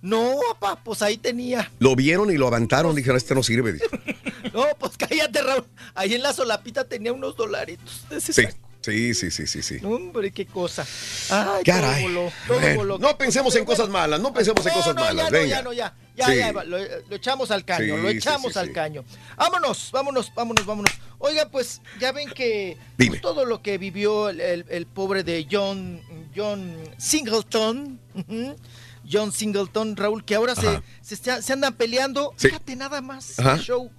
No, 0.00 0.40
papá, 0.58 0.82
pues 0.82 1.00
ahí 1.02 1.16
tenía. 1.16 1.70
Lo 1.78 1.94
vieron 1.94 2.30
y 2.32 2.36
lo 2.36 2.48
aventaron, 2.48 2.94
dijeron, 2.96 3.16
este 3.16 3.34
no 3.34 3.42
sirve. 3.42 3.78
No, 4.52 4.66
pues 4.78 4.98
cállate, 4.98 5.40
Raúl. 5.40 5.64
Ahí 5.94 6.14
en 6.14 6.22
la 6.22 6.32
solapita 6.34 6.84
tenía 6.84 7.12
unos 7.12 7.36
dolaritos 7.36 8.04
de 8.10 8.18
ese 8.18 8.32
Sí, 8.34 8.42
saco. 8.42 8.56
Sí, 8.82 9.14
sí, 9.14 9.30
sí, 9.30 9.46
sí, 9.46 9.62
sí. 9.62 9.78
Hombre, 9.84 10.30
qué 10.32 10.46
cosa. 10.46 10.86
Ay, 11.30 11.62
Caray. 11.64 12.02
todo 12.04 12.12
voló, 12.14 12.32
todo 12.46 12.60
Bueno, 12.60 12.76
voló. 12.76 12.98
no 12.98 13.16
pensemos 13.16 13.54
en 13.56 13.64
cosas 13.64 13.88
malas, 13.88 14.20
no 14.20 14.32
pensemos 14.34 14.64
en 14.66 14.72
cosas 14.72 14.94
no, 14.94 15.00
malas, 15.02 15.16
ya, 15.26 15.30
no, 15.30 15.38
venga. 15.38 15.48
ya, 15.56 15.62
no, 15.62 15.72
ya. 15.72 15.94
Ya, 16.14 16.26
Sí. 16.26 16.36
ya, 16.36 16.52
lo, 16.52 16.62
lo 16.78 17.16
echamos 17.16 17.50
al 17.50 17.64
caño, 17.64 17.96
Sí, 17.96 18.02
lo 18.02 18.08
echamos 18.10 18.52
sí, 18.52 18.58
al 18.58 18.70
caño. 18.72 19.02
Vámonos, 19.36 19.88
vámonos, 19.92 20.30
vámonos, 20.34 20.66
vámonos. 20.66 20.92
Oiga, 21.18 21.48
pues 21.50 21.80
ya 21.98 22.12
ven 22.12 22.28
que 22.30 22.76
Dime. 22.98 23.12
pues, 23.12 23.22
todo 23.22 23.46
lo 23.46 23.62
que 23.62 23.78
vivió 23.78 24.28
el, 24.28 24.38
el- 24.40 24.66
el 24.68 24.86
pobre 24.86 25.22
de 25.24 25.46
John, 25.50 26.02
John 26.36 26.76
Singleton, 26.98 27.98
John 29.10 29.32
Singleton, 29.32 29.96
Raúl, 29.96 30.24
que 30.24 30.34
ahora 30.34 30.54
se, 30.54 30.82
se, 31.00 31.40
se 31.42 31.52
andan 31.52 31.74
peleando, 31.74 32.34
fíjate 32.36 32.76
nada 32.76 33.00
más, 33.00 33.38
el 33.38 33.58
show. 33.60 33.90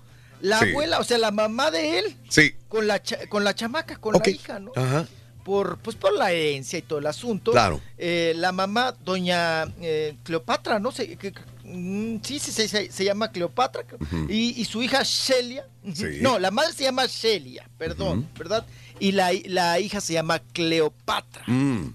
La 0.43 0.59
Sí. 0.59 0.69
abuela, 0.69 0.99
o 0.99 1.03
sea, 1.05 1.17
la 1.17 1.31
mamá 1.31 1.72
de 1.72 1.99
él, 1.99 2.17
Sí. 2.27 2.53
con 2.67 2.85
la, 2.85 3.01
cha- 3.01 3.27
con 3.30 3.43
la 3.45 3.55
chamaca, 3.55 3.95
con 3.95 4.13
la 4.13 4.30
hija, 4.30 4.59
¿no? 4.59 4.72
Ajá. 4.75 5.07
por 5.45 5.77
pues 5.80 5.97
por 5.97 6.13
la 6.13 6.31
herencia 6.31 6.80
y 6.80 6.83
todo 6.83 6.99
el 6.99 7.05
asunto. 7.05 7.51
Claro. 7.51 7.81
Eh, 7.97 8.31
la 8.38 8.53
mamá, 8.53 8.95
doña 9.03 9.65
eh, 9.81 10.15
Cleopatra, 10.23 10.80
¿no? 10.80 10.91
que- 10.93 11.17
que- 11.17 11.33
mm, 11.65 12.19
sí, 12.23 12.39
sí, 12.39 12.51
se, 12.53 12.89
se 12.89 13.03
llama 13.03 13.30
Cleopatra. 13.30 13.83
Y, 14.30 14.61
y 14.61 14.63
su 14.63 14.81
hija 14.81 15.01
Shelia. 15.03 15.67
Sí. 15.93 16.19
No, 16.22 16.39
la 16.39 16.49
madre 16.49 16.72
se 16.72 16.83
llama 16.83 17.07
Shelia, 17.07 17.69
perdón, 17.77 18.25
¿verdad? 18.39 18.65
Y 19.01 19.11
la, 19.11 19.31
la 19.45 19.80
hija 19.81 19.99
se 19.99 20.13
llama 20.13 20.39
Cleopatra. 20.53 21.43
Mm. 21.47 21.89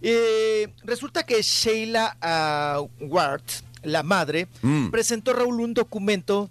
Eh, 0.00 0.68
resulta 0.84 1.24
que 1.24 1.42
Sheila 1.42 2.16
ah, 2.20 2.80
Ward, 3.00 3.42
la 3.82 4.02
madre, 4.02 4.48
Mm. 4.62 4.88
presentó 4.90 5.32
Raúl 5.34 5.60
un 5.60 5.74
documento 5.74 6.48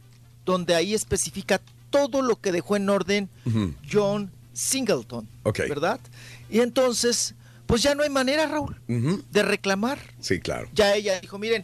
donde 0.47 0.73
ahí 0.73 0.95
especifica 0.95 1.61
todo 1.91 2.23
lo 2.23 2.37
que 2.41 2.51
dejó 2.51 2.75
en 2.77 2.89
orden. 2.89 3.29
John 3.91 4.31
Singleton, 4.53 5.27
Ok. 5.43 5.59
¿verdad? 5.69 5.99
Y 6.49 6.61
entonces, 6.61 7.35
pues 7.67 7.83
ya 7.83 7.93
no 7.93 8.01
hay 8.01 8.09
manera, 8.09 8.47
Raúl, 8.47 8.75
de 8.87 9.43
reclamar. 9.43 9.99
Sí, 10.19 10.39
claro. 10.39 10.67
Ya 10.73 10.95
ella 10.95 11.19
dijo, 11.19 11.37
miren, 11.37 11.61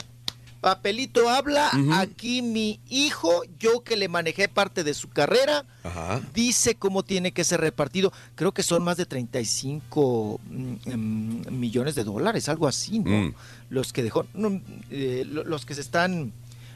papelito 0.61 1.27
habla, 1.29 1.71
aquí 1.93 2.41
mi 2.41 2.79
hijo, 2.89 3.41
yo 3.59 3.83
que 3.83 3.97
le 3.97 4.07
manejé 4.09 4.47
parte 4.47 4.83
de 4.83 4.93
su 4.93 5.09
carrera, 5.09 5.65
Ajá. 5.83 6.21
dice 6.33 6.75
cómo 6.75 7.03
tiene 7.03 7.31
que 7.31 7.43
ser 7.43 7.59
repartido. 7.61 8.13
Creo 8.35 8.53
que 8.53 8.63
son 8.63 8.83
más 8.83 8.95
de 8.97 9.05
35 9.05 10.39
mm, 10.49 10.73
em, 10.85 11.41
millones 11.59 11.95
de 11.95 12.03
dólares, 12.03 12.47
algo 12.49 12.67
así, 12.67 12.99
¿no? 12.99 13.09
Mm. 13.29 13.33
Los 13.69 13.91
que 13.93 14.03
dejó, 14.03 14.25
no, 14.33 14.61
eh, 14.89 15.25
lo- 15.27 15.43
los 15.43 15.65
que 15.65 15.73
se 15.75 15.81
están 15.81 16.31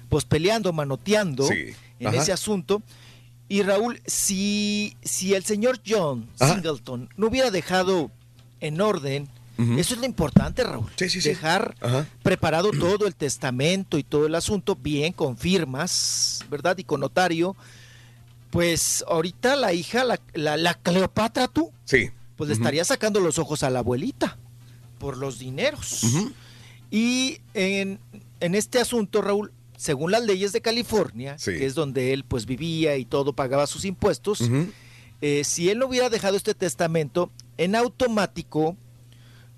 pues 0.10 0.24
peleando, 0.24 0.72
manoteando 0.72 1.46
Sí. 1.48 1.74
En 2.00 2.08
Ajá. 2.08 2.18
ese 2.18 2.32
asunto. 2.32 2.82
Y 3.50 3.62
Raúl, 3.64 4.02
si, 4.06 4.96
si 5.04 5.34
el 5.34 5.46
señor 5.46 5.80
John 5.88 6.30
Ajá. 6.40 6.56
Singleton 6.56 7.10
no 7.16 7.28
hubiera 7.28 7.50
dejado 7.52 8.12
en 8.60 8.82
orden, 8.82 9.30
eso 9.78 9.96
es 9.96 10.00
lo 10.00 10.06
importante, 10.06 10.64
Raúl. 10.64 10.86
Sí, 10.98 11.10
sí, 11.10 11.20
sí. 11.20 11.30
Dejar 11.30 11.76
Ajá. 11.82 12.06
preparado 12.22 12.70
todo 12.72 13.08
el 13.08 13.16
testamento 13.16 13.98
y 13.98 14.04
todo 14.04 14.28
el 14.28 14.36
asunto 14.36 14.76
bien 14.76 15.14
con 15.14 15.36
firmas, 15.38 16.46
¿verdad? 16.52 16.78
Y 16.78 16.84
con 16.84 17.00
notario. 17.00 17.56
Pues 18.52 19.04
ahorita 19.08 19.56
la 19.56 19.74
hija, 19.74 20.04
la, 20.04 20.20
la, 20.34 20.58
la 20.58 20.74
Cleopatra, 20.76 21.48
tú, 21.48 21.72
Sí. 21.86 22.10
pues 22.36 22.50
le 22.50 22.54
estaría 22.54 22.86
sacando 22.86 23.20
los 23.20 23.40
ojos 23.40 23.64
a 23.64 23.70
la 23.70 23.80
abuelita 23.80 24.38
por 25.00 25.18
los 25.18 25.40
dineros. 25.40 26.04
Y 26.92 27.40
en, 27.54 28.00
en 28.40 28.56
este 28.56 28.80
asunto, 28.80 29.22
Raúl, 29.22 29.52
según 29.78 30.12
las 30.12 30.24
leyes 30.26 30.52
de 30.52 30.60
California, 30.62 31.38
Sí. 31.40 31.52
que 31.52 31.66
es 31.66 31.74
donde 31.76 32.12
él 32.12 32.26
pues 32.26 32.46
vivía 32.46 32.98
y 32.98 33.06
todo 33.06 33.32
pagaba 33.34 33.66
sus 33.68 33.86
impuestos, 33.86 34.42
eh, 35.22 35.44
si 35.46 35.70
él 35.70 35.80
no 35.80 35.86
hubiera 35.88 36.10
dejado 36.10 36.36
este 36.36 36.54
testamento, 36.54 37.32
en 37.58 37.76
automático 37.76 38.76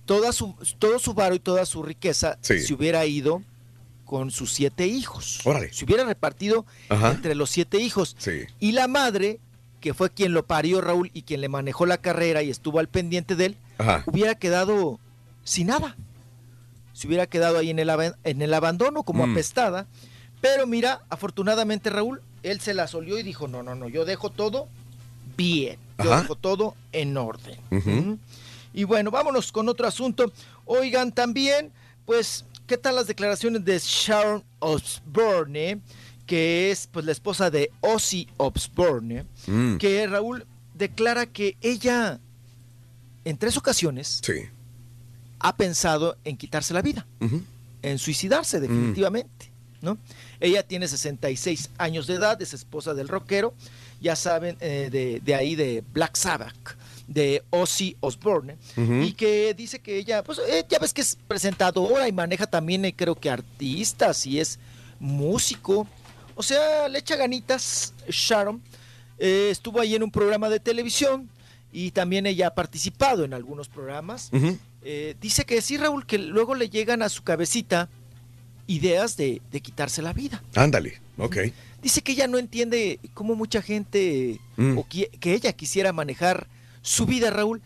toda 0.06 0.32
su, 0.32 0.56
todo 0.78 1.00
su 1.00 1.14
varo 1.14 1.36
y 1.36 1.40
toda 1.40 1.66
su 1.66 1.84
riqueza 1.84 2.38
Sí. 2.42 2.60
se 2.60 2.74
hubiera 2.74 3.06
ido 3.06 3.42
con 4.06 4.32
sus 4.32 4.52
siete 4.54 4.88
hijos. 4.88 5.40
Órale. 5.46 5.72
Se 5.72 5.86
hubiera 5.86 6.04
repartido 6.04 6.66
Ajá. 6.90 7.12
entre 7.12 7.36
los 7.36 7.50
siete 7.52 7.80
hijos. 7.80 8.16
Sí. 8.20 8.42
Y 8.60 8.72
la 8.72 8.88
madre, 8.88 9.40
que 9.82 9.94
fue 9.94 10.10
quien 10.10 10.34
lo 10.34 10.46
parió, 10.48 10.82
Raúl, 10.82 11.12
y 11.14 11.22
quien 11.22 11.42
le 11.42 11.48
manejó 11.50 11.86
la 11.86 12.00
carrera 12.00 12.42
y 12.44 12.50
estuvo 12.50 12.80
al 12.80 12.90
pendiente 12.90 13.36
de 13.36 13.46
él, 13.46 13.58
Ajá. 13.78 14.04
hubiera 14.08 14.36
quedado 14.36 15.00
sin 15.44 15.68
nada. 15.68 15.96
Se 17.00 17.08
hubiera 17.08 17.28
quedado 17.28 17.58
ahí 17.58 17.70
en 17.70 17.80
el, 17.80 17.90
en 18.26 18.42
el 18.42 18.54
abandono 18.54 19.04
como 19.04 19.26
Mm. 19.26 19.32
apestada. 19.32 19.88
Pero 20.42 20.68
mira, 20.68 21.02
afortunadamente 21.10 21.90
Raúl, 21.90 22.22
él 22.44 22.60
se 22.60 22.74
la 22.74 22.88
solió 22.88 23.18
y 23.18 23.24
dijo, 23.24 23.48
no, 23.48 23.64
no, 23.64 23.74
no, 23.74 23.88
yo 23.88 24.04
dejo 24.04 24.30
todo 24.32 24.68
bien. 25.38 25.80
Yo 26.04 26.12
Ajá. 26.12 26.24
dejo 26.24 26.36
todo 26.36 26.76
en 26.92 27.16
orden. 27.16 28.20
Y 28.74 28.84
bueno, 28.84 29.12
vámonos 29.12 29.54
con 29.54 29.70
otro 29.70 29.88
asunto. 29.88 30.30
Oigan, 30.66 31.14
también, 31.14 31.72
pues, 32.06 32.44
¿qué 32.68 32.78
tal 32.78 32.96
las 32.98 33.08
declaraciones 33.08 33.64
de 33.64 33.80
Sharon 33.82 34.44
Osbourne, 34.60 35.80
que 36.26 36.70
es 36.70 36.88
pues 36.92 37.06
la 37.06 37.14
esposa 37.14 37.50
de 37.50 37.72
Ozzy 37.80 38.28
Osbourne, 38.36 39.26
Mm. 39.48 39.78
que 39.78 40.06
Raúl 40.06 40.46
declara 40.74 41.28
que 41.28 41.56
ella 41.62 42.20
en 43.24 43.38
tres 43.38 43.56
ocasiones 43.56 44.20
Sí. 44.22 44.42
Ha 45.40 45.56
pensado 45.56 46.18
en 46.24 46.38
quitarse 46.38 46.74
la 46.74 46.82
vida, 46.82 47.06
en 47.82 47.98
suicidarse 47.98 48.60
definitivamente, 48.60 49.50
¿no? 49.82 49.98
Ella 50.40 50.64
tiene 50.64 50.88
66 50.88 51.70
años 51.78 52.08
de 52.08 52.16
edad, 52.16 52.42
es 52.42 52.54
esposa 52.54 52.94
del 52.94 53.08
rockero, 53.08 53.54
ya 54.02 54.16
saben, 54.16 54.58
eh, 54.60 54.90
de, 54.92 55.20
de 55.24 55.36
ahí 55.36 55.56
de 55.56 55.84
Black 55.94 56.16
Sabbath, 56.16 56.78
de 57.08 57.44
Ozzy 57.50 57.96
Osbourne, 58.02 58.56
y 59.04 59.14
que 59.14 59.54
dice 59.54 59.80
que 59.80 59.98
ella, 59.98 60.24
pues 60.24 60.40
eh, 60.48 60.66
ya 60.70 60.80
ves 60.80 60.94
que 60.94 61.02
es 61.02 61.18
presentadora 61.28 62.08
y 62.08 62.12
maneja 62.12 62.46
también, 62.48 62.86
eh, 62.86 62.94
creo 62.96 63.16
que 63.16 63.30
artistas 63.30 64.26
y 64.26 64.40
es 64.40 64.60
músico, 65.00 65.88
o 66.36 66.44
sea, 66.44 66.88
le 66.88 67.00
echa 67.00 67.16
ganitas 67.16 67.94
Sharon, 68.10 68.62
Eh, 69.22 69.50
estuvo 69.52 69.82
ahí 69.82 69.96
en 69.96 70.04
un 70.04 70.12
programa 70.12 70.48
de 70.50 70.62
televisión 70.62 71.30
y 71.74 71.92
también 71.92 72.26
ella 72.26 72.48
ha 72.48 72.56
participado 72.56 73.26
en 73.26 73.34
algunos 73.34 73.68
programas. 73.68 74.30
Eh, 74.84 75.16
dice 75.20 75.46
que 75.46 75.62
sí, 75.62 75.78
Raúl, 75.78 76.06
que 76.06 76.18
luego 76.18 76.56
le 76.56 76.70
llegan 76.70 77.02
a 77.02 77.10
su 77.10 77.24
cabecita 77.24 77.90
ideas 78.68 79.18
de, 79.18 79.42
de 79.52 79.62
quitarse 79.62 80.02
la 80.02 80.14
vida. 80.14 80.44
Ándale. 80.56 81.02
Ok. 81.18 81.38
Dice 81.82 82.02
que 82.02 82.12
ella 82.14 82.28
no 82.28 82.38
entiende 82.38 83.00
cómo 83.14 83.36
mucha 83.36 83.62
gente, 83.62 84.40
Mm. 84.58 84.78
o 84.78 84.86
qui- 84.88 85.10
que 85.20 85.34
ella 85.34 85.54
quisiera 85.54 85.92
manejar 85.94 86.48
su 86.82 87.06
vida, 87.06 87.30
Raúl, 87.30 87.62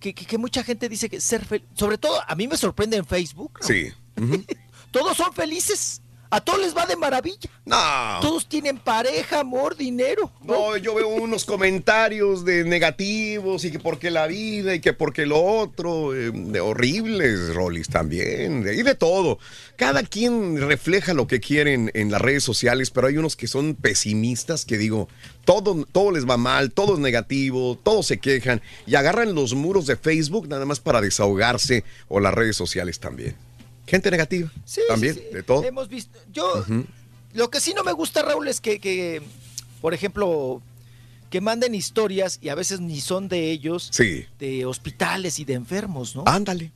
que, 0.00 0.14
que- 0.14 0.26
que 0.26 0.38
mucha 0.38 0.62
gente 0.62 0.88
dice 0.88 1.08
que 1.08 1.20
ser 1.20 1.44
feliz, 1.44 1.66
sobre 1.74 1.98
todo 1.98 2.20
a 2.26 2.34
mí 2.34 2.46
me 2.48 2.56
sorprende 2.56 2.96
en 2.96 3.04
Facebook, 3.06 3.60
Raúl. 3.60 3.66
Sí. 3.74 3.92
Todos 4.90 5.16
son 5.16 5.32
felices, 5.32 6.00
a 6.30 6.40
todos 6.40 6.58
les 6.60 6.76
va 6.76 6.86
de 6.86 6.96
maravilla, 6.96 7.48
No. 7.64 7.76
todos 8.20 8.48
tienen 8.48 8.78
pareja, 8.78 9.40
amor, 9.40 9.76
dinero. 9.76 10.30
No, 10.42 10.76
yo 10.76 10.94
veo 10.94 11.08
unos 11.08 11.44
comentarios 11.44 12.44
de 12.44 12.64
negativos 12.64 13.64
y 13.64 13.70
que 13.70 13.78
porque 13.78 14.10
la 14.10 14.26
vida 14.26 14.74
y 14.74 14.80
que 14.80 14.92
porque 14.92 15.26
lo 15.26 15.42
otro, 15.42 16.14
eh, 16.14 16.30
de 16.32 16.60
horribles, 16.60 17.54
Rolis, 17.54 17.88
también, 17.88 18.62
de- 18.62 18.74
y 18.76 18.82
de 18.82 18.94
todo. 18.94 19.38
Cada 19.76 20.02
quien 20.02 20.60
refleja 20.60 21.14
lo 21.14 21.26
que 21.26 21.40
quiere 21.40 21.74
en, 21.74 21.90
en 21.94 22.10
las 22.10 22.20
redes 22.20 22.42
sociales, 22.44 22.90
pero 22.90 23.06
hay 23.08 23.16
unos 23.18 23.36
que 23.36 23.46
son 23.46 23.74
pesimistas 23.74 24.64
que 24.64 24.78
digo, 24.78 25.08
todo, 25.44 25.86
todo 25.92 26.10
les 26.10 26.28
va 26.28 26.36
mal, 26.36 26.72
todo 26.72 26.94
es 26.94 26.98
negativo, 27.00 27.78
todos 27.82 28.06
se 28.06 28.18
quejan 28.18 28.62
y 28.86 28.94
agarran 28.96 29.34
los 29.34 29.54
muros 29.54 29.86
de 29.86 29.96
Facebook 29.96 30.48
nada 30.48 30.64
más 30.66 30.80
para 30.80 31.00
desahogarse 31.00 31.84
o 32.08 32.20
las 32.20 32.34
redes 32.34 32.56
sociales 32.56 32.98
también. 33.00 33.36
Gente 33.86 34.10
negativa, 34.10 34.50
Sí, 34.64 34.80
también, 34.88 35.14
sí, 35.14 35.22
sí. 35.28 35.34
de 35.34 35.42
todo. 35.42 35.62
Hemos 35.64 35.88
visto, 35.88 36.18
yo. 36.32 36.64
Lo 37.34 37.50
que 37.50 37.60
sí 37.60 37.72
no 37.74 37.84
me 37.84 37.92
gusta, 37.92 38.22
Raúl, 38.22 38.48
es 38.48 38.60
que, 38.60 38.78
que, 38.80 39.22
por 39.80 39.94
ejemplo, 39.94 40.62
que 41.30 41.40
manden 41.40 41.74
historias 41.74 42.38
y 42.40 42.48
a 42.48 42.54
veces 42.54 42.80
ni 42.80 43.00
son 43.00 43.28
de 43.28 43.50
ellos, 43.50 43.88
Sí. 43.92 44.24
de 44.38 44.64
hospitales 44.64 45.38
y 45.38 45.44
de 45.44 45.54
enfermos, 45.54 46.16
¿no? 46.16 46.24
Ándale. 46.26 46.72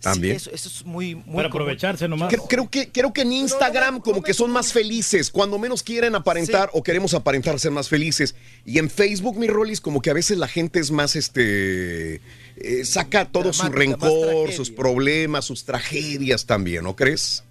También. 0.00 0.38
Sí, 0.40 0.48
eso, 0.48 0.50
eso 0.54 0.68
es 0.68 0.84
muy, 0.84 1.14
muy 1.14 1.22
Para 1.36 1.48
común. 1.48 1.62
aprovecharse 1.62 2.08
nomás. 2.08 2.28
Creo, 2.28 2.44
creo 2.48 2.68
que, 2.70 2.90
creo 2.90 3.12
que 3.12 3.20
en 3.22 3.32
Instagram 3.32 4.00
como 4.00 4.20
que 4.20 4.34
son 4.34 4.50
más 4.50 4.72
felices, 4.72 5.30
cuando 5.30 5.58
menos 5.60 5.82
quieren 5.84 6.14
aparentar 6.16 6.70
o 6.72 6.82
queremos 6.82 7.14
aparentar 7.14 7.58
ser 7.60 7.70
más 7.70 7.88
felices. 7.88 8.34
Y 8.66 8.78
en 8.78 8.90
Facebook, 8.90 9.36
mi 9.38 9.46
Rolis, 9.46 9.80
como 9.80 10.02
que 10.02 10.10
a 10.10 10.14
veces 10.14 10.38
la 10.38 10.48
gente 10.48 10.80
es 10.80 10.90
más, 10.90 11.14
este, 11.14 12.20
eh, 12.56 12.84
saca 12.84 13.24
todo 13.24 13.52
su 13.52 13.62
Dramática, 13.62 14.06
rencor, 14.08 14.52
sus 14.52 14.70
problemas, 14.70 15.44
sus 15.44 15.64
tragedias 15.64 16.44
también, 16.46 16.84
¿no 16.84 16.94
crees? 16.96 17.44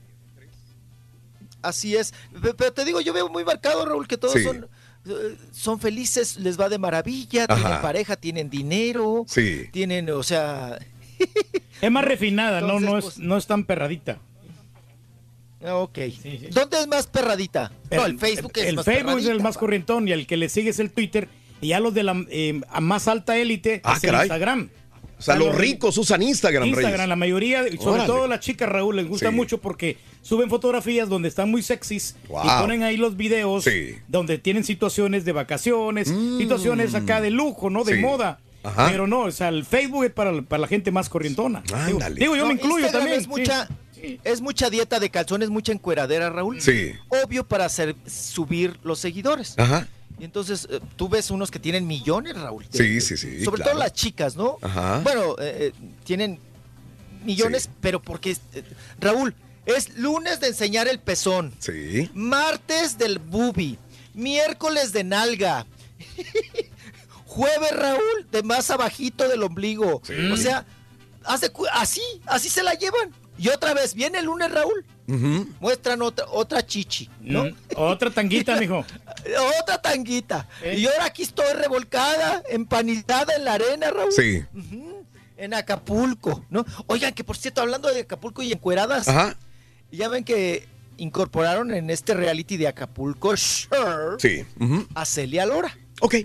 Así 1.61 1.95
es. 1.95 2.13
Pe- 2.41 2.53
Pero 2.55 2.73
te 2.73 2.85
digo, 2.85 3.01
yo 3.01 3.13
veo 3.13 3.29
muy 3.29 3.43
marcado, 3.45 3.85
Raúl, 3.85 4.07
que 4.07 4.17
todos 4.17 4.33
Sí. 4.33 4.43
son, 4.43 4.67
eh, 5.07 5.35
son 5.51 5.79
felices, 5.79 6.37
les 6.37 6.59
va 6.59 6.69
de 6.69 6.77
maravilla, 6.79 7.45
Ajá. 7.47 7.61
tienen 7.61 7.81
pareja, 7.81 8.15
tienen 8.15 8.49
dinero, 8.49 9.25
Sí. 9.27 9.67
tienen, 9.71 10.09
o 10.09 10.23
sea... 10.23 10.79
Es 11.81 11.91
más 11.91 12.05
refinada, 12.05 12.61
no, 12.61 12.77
Entonces, 12.77 12.89
no, 12.89 12.97
es, 12.97 13.03
pues- 13.05 13.17
no 13.19 13.37
es 13.37 13.47
tan 13.47 13.65
perradita. 13.65 14.19
ah, 15.65 15.75
Ok. 15.77 15.97
¿Dónde 16.51 16.79
es 16.79 16.87
más 16.87 17.07
perradita? 17.07 17.71
no, 17.91 18.05
el 18.05 18.17
Facebook 18.19 18.51
es 18.55 18.65
el 18.65 18.75
más 18.77 18.85
Facebook 18.85 19.19
es 19.19 19.25
el 19.27 19.41
más 19.41 19.57
corrientón 19.57 20.07
y 20.07 20.11
el 20.11 20.25
que 20.27 20.37
le 20.37 20.49
sigue 20.49 20.69
es 20.71 20.79
el 20.79 20.91
Twitter. 20.91 21.27
Y 21.59 21.69
ya 21.69 21.79
los 21.79 21.93
de 21.93 22.01
la 22.03 22.15
eh, 22.29 22.59
a 22.69 22.81
más 22.81 23.07
alta 23.07 23.37
élite 23.37 23.81
Ah, 23.83 23.93
es 23.97 24.03
el 24.03 24.09
caray. 24.11 24.25
Instagram. 24.27 24.69
O 25.21 25.23
sea, 25.23 25.35
los 25.35 25.55
ricos 25.55 25.97
usan 25.97 26.21
Instagram, 26.23 26.65
Instagram, 26.67 26.91
Reyes. 26.93 27.07
la 27.09 27.15
mayoría, 27.15 27.67
y 27.67 27.77
sobre 27.77 27.89
Órale. 28.01 28.07
todo 28.07 28.27
las 28.27 28.39
chicas, 28.39 28.67
Raúl, 28.67 28.95
les 28.95 29.07
gusta 29.07 29.29
Sí. 29.29 29.35
mucho 29.35 29.59
porque 29.59 29.97
suben 30.23 30.49
fotografías 30.49 31.07
donde 31.09 31.29
están 31.29 31.51
muy 31.51 31.61
sexys 31.61 32.15
Wow. 32.27 32.41
y 32.43 32.47
ponen 32.61 32.83
ahí 32.83 32.97
los 32.97 33.15
videos 33.15 33.63
Sí. 33.63 33.97
donde 34.07 34.39
tienen 34.39 34.63
situaciones 34.63 35.23
de 35.23 35.31
vacaciones, 35.31 36.11
situaciones 36.39 36.95
acá 36.95 37.21
de 37.21 37.29
lujo, 37.29 37.69
¿no? 37.69 37.83
De 37.83 37.93
Mm. 37.93 37.95
Sí. 37.97 38.01
moda. 38.01 38.39
Ajá. 38.63 38.89
Pero 38.91 39.07
no, 39.07 39.21
o 39.21 39.31
sea, 39.31 39.49
el 39.49 39.65
Facebook 39.65 40.05
es 40.05 40.11
para, 40.11 40.41
para 40.41 40.61
la 40.61 40.67
gente 40.67 40.91
más 40.91 41.09
corrientona. 41.09 41.61
Digo, 41.65 41.77
Ándale. 41.99 42.15
digo, 42.19 42.35
yo 42.35 42.41
No, 42.43 42.47
me 42.49 42.53
incluyo 42.55 42.79
Instagram 42.85 43.01
también. 43.01 43.21
Es 43.21 43.27
mucha, 43.27 43.67
es 44.23 44.41
mucha 44.41 44.69
dieta 44.69 44.99
de 44.99 45.09
calzones, 45.09 45.49
mucha 45.49 45.71
encueradera, 45.71 46.29
Raúl. 46.29 46.61
Sí. 46.61 46.91
Obvio 47.09 47.43
para 47.47 47.65
hacer, 47.65 47.95
subir 48.07 48.77
los 48.83 48.99
seguidores. 48.99 49.53
Ajá. 49.57 49.87
Y 50.21 50.23
entonces 50.25 50.67
eh, 50.69 50.79
tú 50.97 51.09
ves 51.09 51.31
unos 51.31 51.49
que 51.49 51.57
tienen 51.57 51.87
millones, 51.87 52.35
Raúl. 52.39 52.63
Sí, 52.69 53.01
sí, 53.01 53.17
sí, 53.17 53.43
Sobre 53.43 53.63
claro. 53.63 53.71
todo 53.71 53.79
las 53.79 53.93
chicas, 53.93 54.35
¿no? 54.35 54.59
Ajá. 54.61 54.99
Bueno, 54.99 55.31
eh, 55.39 55.73
eh, 55.73 55.89
tienen 56.03 56.37
millones, 57.25 57.71
pero 57.81 57.99
porque, 57.99 58.37
eh, 58.53 58.63
Raúl, 58.99 59.33
es 59.65 59.97
lunes 59.97 60.39
de 60.39 60.49
enseñar 60.49 60.87
el 60.87 60.99
pezón, 60.99 61.51
Sí. 61.57 62.07
martes 62.13 62.99
del 62.99 63.17
bubi, 63.17 63.79
miércoles 64.13 64.93
de 64.93 65.03
nalga, 65.05 65.65
jueves, 67.25 67.71
Raúl, 67.75 68.27
de 68.31 68.43
más 68.43 68.69
abajito 68.69 69.27
del 69.27 69.41
ombligo. 69.41 70.03
O 70.31 70.37
sea, 70.37 70.67
hace 71.23 71.51
así, 71.73 72.01
así 72.27 72.47
se 72.47 72.61
la 72.61 72.75
llevan. 72.75 73.11
Y 73.39 73.47
otra 73.49 73.73
vez, 73.73 73.95
viene 73.95 74.19
el 74.19 74.25
lunes, 74.25 74.51
Raúl, 74.51 74.85
Muestran 75.07 76.01
otra, 76.01 76.25
otra 76.29 76.65
chichi, 76.65 77.09
¿no? 77.21 77.43
Mm, 77.45 77.55
Otra 77.75 78.09
tanguita, 78.11 78.55
mijo. 78.57 78.85
Otra 79.61 79.81
tanguita. 79.81 80.47
Y 80.75 80.85
ahora 80.85 81.05
aquí 81.05 81.23
estoy 81.23 81.51
revolcada, 81.53 82.41
empanizada 82.49 83.35
en 83.35 83.43
la 83.45 83.55
arena, 83.55 83.91
Raúl. 83.91 84.11
Sí. 84.13 84.41
En 85.37 85.53
Acapulco, 85.53 86.45
¿no? 86.49 86.65
Oigan, 86.87 87.13
que 87.13 87.23
por 87.23 87.35
cierto, 87.37 87.61
hablando 87.61 87.91
de 87.93 88.01
Acapulco 88.01 88.41
y 88.41 88.51
encueradas, 88.53 89.07
Ajá. 89.07 89.35
ya 89.91 90.07
ven 90.07 90.23
que 90.23 90.67
incorporaron 90.97 91.73
en 91.73 91.89
este 91.89 92.13
reality 92.13 92.57
de 92.57 92.67
Acapulco 92.67 93.35
Shore 93.35 94.17
Sí. 94.19 94.45
A 94.95 95.03
Celia 95.05 95.45
Lora. 95.45 95.75
Ok. 95.99 96.15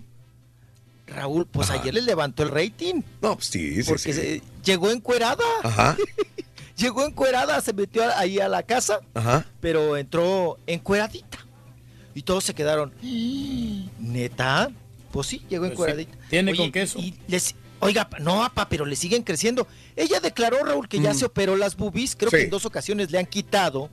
Raúl, 1.09 1.47
pues 1.47 1.71
Ajá. 1.71 1.81
ayer 1.81 1.95
les 1.95 2.05
levantó 2.05 2.43
el 2.43 2.51
rating. 2.51 3.03
No, 3.23 3.35
pues 3.37 3.47
sí, 3.47 3.83
sí, 3.83 3.89
Porque 3.89 4.13
sí. 4.13 4.21
se- 4.21 4.43
llegó 4.65 4.91
encuerada. 4.91 5.45
Ajá. 5.63 5.97
Llegó 6.77 7.05
encuerada, 7.07 7.61
se 7.61 7.73
metió 7.73 8.03
ahí 8.17 8.39
a 8.39 8.49
la 8.49 8.63
casa, 8.63 9.01
Ajá. 9.15 9.47
pero 9.61 9.97
entró 9.97 10.59
encueradita. 10.67 11.39
Y 12.15 12.23
todos 12.23 12.45
se 12.45 12.55
quedaron. 12.55 12.93
¿Neta? 13.99 14.71
Pues 15.11 15.27
sí, 15.29 15.39
llegó 15.49 15.63
Pues 15.63 15.71
sí, 15.71 15.73
encueradita. 15.75 16.19
tiene 16.29 16.53
Oye, 16.53 16.59
con 16.63 16.73
queso. 16.73 16.99
y 16.99 17.15
les- 17.29 17.55
oiga, 17.81 18.09
no, 18.21 18.43
apa, 18.45 18.69
pero 18.69 18.85
le 18.87 18.97
siguen 18.97 19.23
creciendo. 19.23 19.67
Ella 19.97 20.21
declaró, 20.21 20.65
Raúl, 20.65 20.89
que 20.89 21.01
ya 21.01 21.13
Mm. 21.13 21.17
se 21.17 21.25
operó 21.27 21.57
las 21.57 21.77
boobies. 21.77 22.17
Creo 22.17 22.31
Sí. 22.31 22.37
que 22.39 22.43
en 22.45 22.51
dos 22.51 22.65
ocasiones 22.65 23.11
le 23.11 23.19
han 23.19 23.27
quitado 23.27 23.91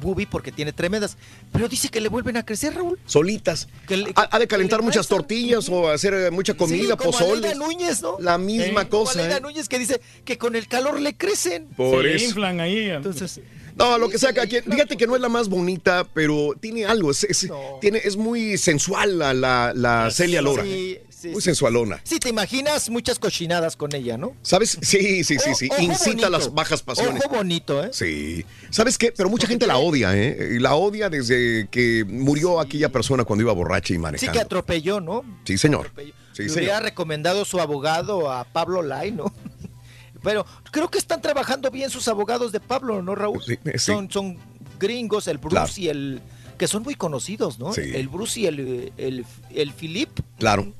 boobie 0.00 0.26
porque 0.26 0.52
tiene 0.52 0.72
tremendas. 0.72 1.16
Pero 1.52 1.68
dice 1.68 1.88
que 1.88 2.00
le 2.00 2.08
vuelven 2.08 2.36
a 2.36 2.44
crecer, 2.44 2.74
Raúl. 2.74 2.98
Solitas. 3.06 3.68
Que 3.86 3.96
le- 3.96 4.12
Ha, 4.16 4.28
ha 4.30 4.38
de 4.38 4.46
calentar 4.46 4.78
que 4.80 4.82
le 4.84 4.86
muchas 4.88 5.08
tortillas 5.08 5.68
o 5.68 5.88
hacer 5.90 6.14
eh, 6.14 6.30
mucha 6.30 6.54
comida, 6.54 6.82
Sí, 6.82 6.88
como 6.98 7.10
pozole. 7.12 7.48
Aleida 7.48 7.54
Núñez, 7.54 8.02
¿no? 8.02 8.16
La 8.20 8.38
misma 8.38 8.82
Eh, 8.82 8.88
como 8.88 9.04
cosa. 9.04 9.20
Aleida 9.20 9.38
¿eh? 9.38 9.40
Núñez 9.40 9.68
que 9.68 9.78
dice 9.78 10.00
que 10.24 10.36
con 10.38 10.56
el 10.56 10.66
calor 10.68 11.00
le 11.00 11.16
crecen. 11.16 11.66
Por 11.76 12.02
Se 12.04 12.16
eso. 12.16 12.24
inflan 12.26 12.60
ahí. 12.60 12.90
Entonces, 12.90 13.40
No, 13.76 13.98
lo 13.98 14.08
que 14.08 14.18
sea, 14.18 14.32
cada 14.32 14.46
quien- 14.46 14.62
fíjate 14.62 14.96
que 14.96 15.04
no 15.04 15.16
es 15.16 15.20
la 15.20 15.28
más 15.28 15.48
bonita, 15.48 16.04
pero 16.14 16.52
tiene 16.60 16.84
algo, 16.84 17.10
es, 17.10 17.24
es- 17.24 17.50
tiene, 17.80 18.00
es 18.04 18.16
muy 18.16 18.56
sensual 18.56 19.18
la, 19.18 19.34
la, 19.34 19.72
la 19.74 20.12
Celia 20.12 20.40
Lora. 20.40 20.62
Sí, 20.62 20.96
sí, 21.24 21.32
muy 21.32 21.40
sí. 21.40 21.46
sensualona. 21.46 22.00
Sí, 22.04 22.18
te 22.18 22.28
imaginas 22.28 22.88
muchas 22.90 23.18
cochinadas 23.18 23.76
con 23.76 23.94
ella, 23.94 24.16
¿no? 24.16 24.34
¿Sabes? 24.42 24.78
Sí, 24.82 25.24
sí, 25.24 25.38
sí, 25.38 25.54
sí. 25.54 25.68
Ojo 25.70 25.82
Incita 25.82 26.10
bonito. 26.10 26.30
las 26.30 26.54
bajas 26.54 26.82
pasiones. 26.82 27.22
Ojo 27.24 27.34
bonito, 27.36 27.82
¿eh? 27.84 27.90
Sí. 27.92 28.44
¿Sabes 28.70 28.96
qué? 28.98 29.12
Pero 29.16 29.28
mucha 29.28 29.46
gente 29.46 29.66
la 29.66 29.78
odia, 29.78 30.16
¿eh? 30.16 30.58
La 30.60 30.74
odia 30.74 31.08
desde 31.10 31.68
que 31.70 32.04
murió 32.08 32.60
aquella 32.60 32.90
persona 32.90 33.24
cuando 33.24 33.42
iba 33.42 33.52
borracha 33.52 33.92
y 33.92 33.96
Sí 33.96 33.98
manejando. 33.98 34.32
que 34.32 34.40
atropelló, 34.40 35.00
¿no? 35.00 35.22
Sí, 35.44 35.58
señor. 35.58 35.90
Sí, 35.96 36.42
Le 36.42 36.48
señor. 36.48 36.56
hubiera 36.58 36.80
recomendado 36.80 37.44
su 37.44 37.60
abogado 37.60 38.30
a 38.30 38.44
Pablo 38.44 38.82
Lai, 38.82 39.10
¿no? 39.12 39.32
Pero 40.22 40.46
creo 40.70 40.90
que 40.90 40.98
están 40.98 41.20
trabajando 41.20 41.70
bien 41.70 41.90
sus 41.90 42.08
abogados 42.08 42.50
de 42.52 42.60
Pablo, 42.60 43.02
¿no, 43.02 43.14
Raúl? 43.14 43.42
Sí, 43.44 43.58
sí. 43.64 43.78
Son, 43.78 44.10
son 44.10 44.38
gringos, 44.78 45.28
el 45.28 45.38
Bruce 45.38 45.54
Claro. 45.54 45.72
y 45.76 45.88
el... 45.88 46.22
que 46.58 46.66
son 46.66 46.82
muy 46.82 46.94
conocidos, 46.94 47.58
¿no? 47.58 47.72
Sí. 47.74 47.82
El 47.94 48.08
Bruce 48.08 48.40
y 48.40 48.46
el, 48.46 48.92
el, 48.96 49.26
el 49.54 49.72
Philip, 49.72 50.08
Claro. 50.38 50.72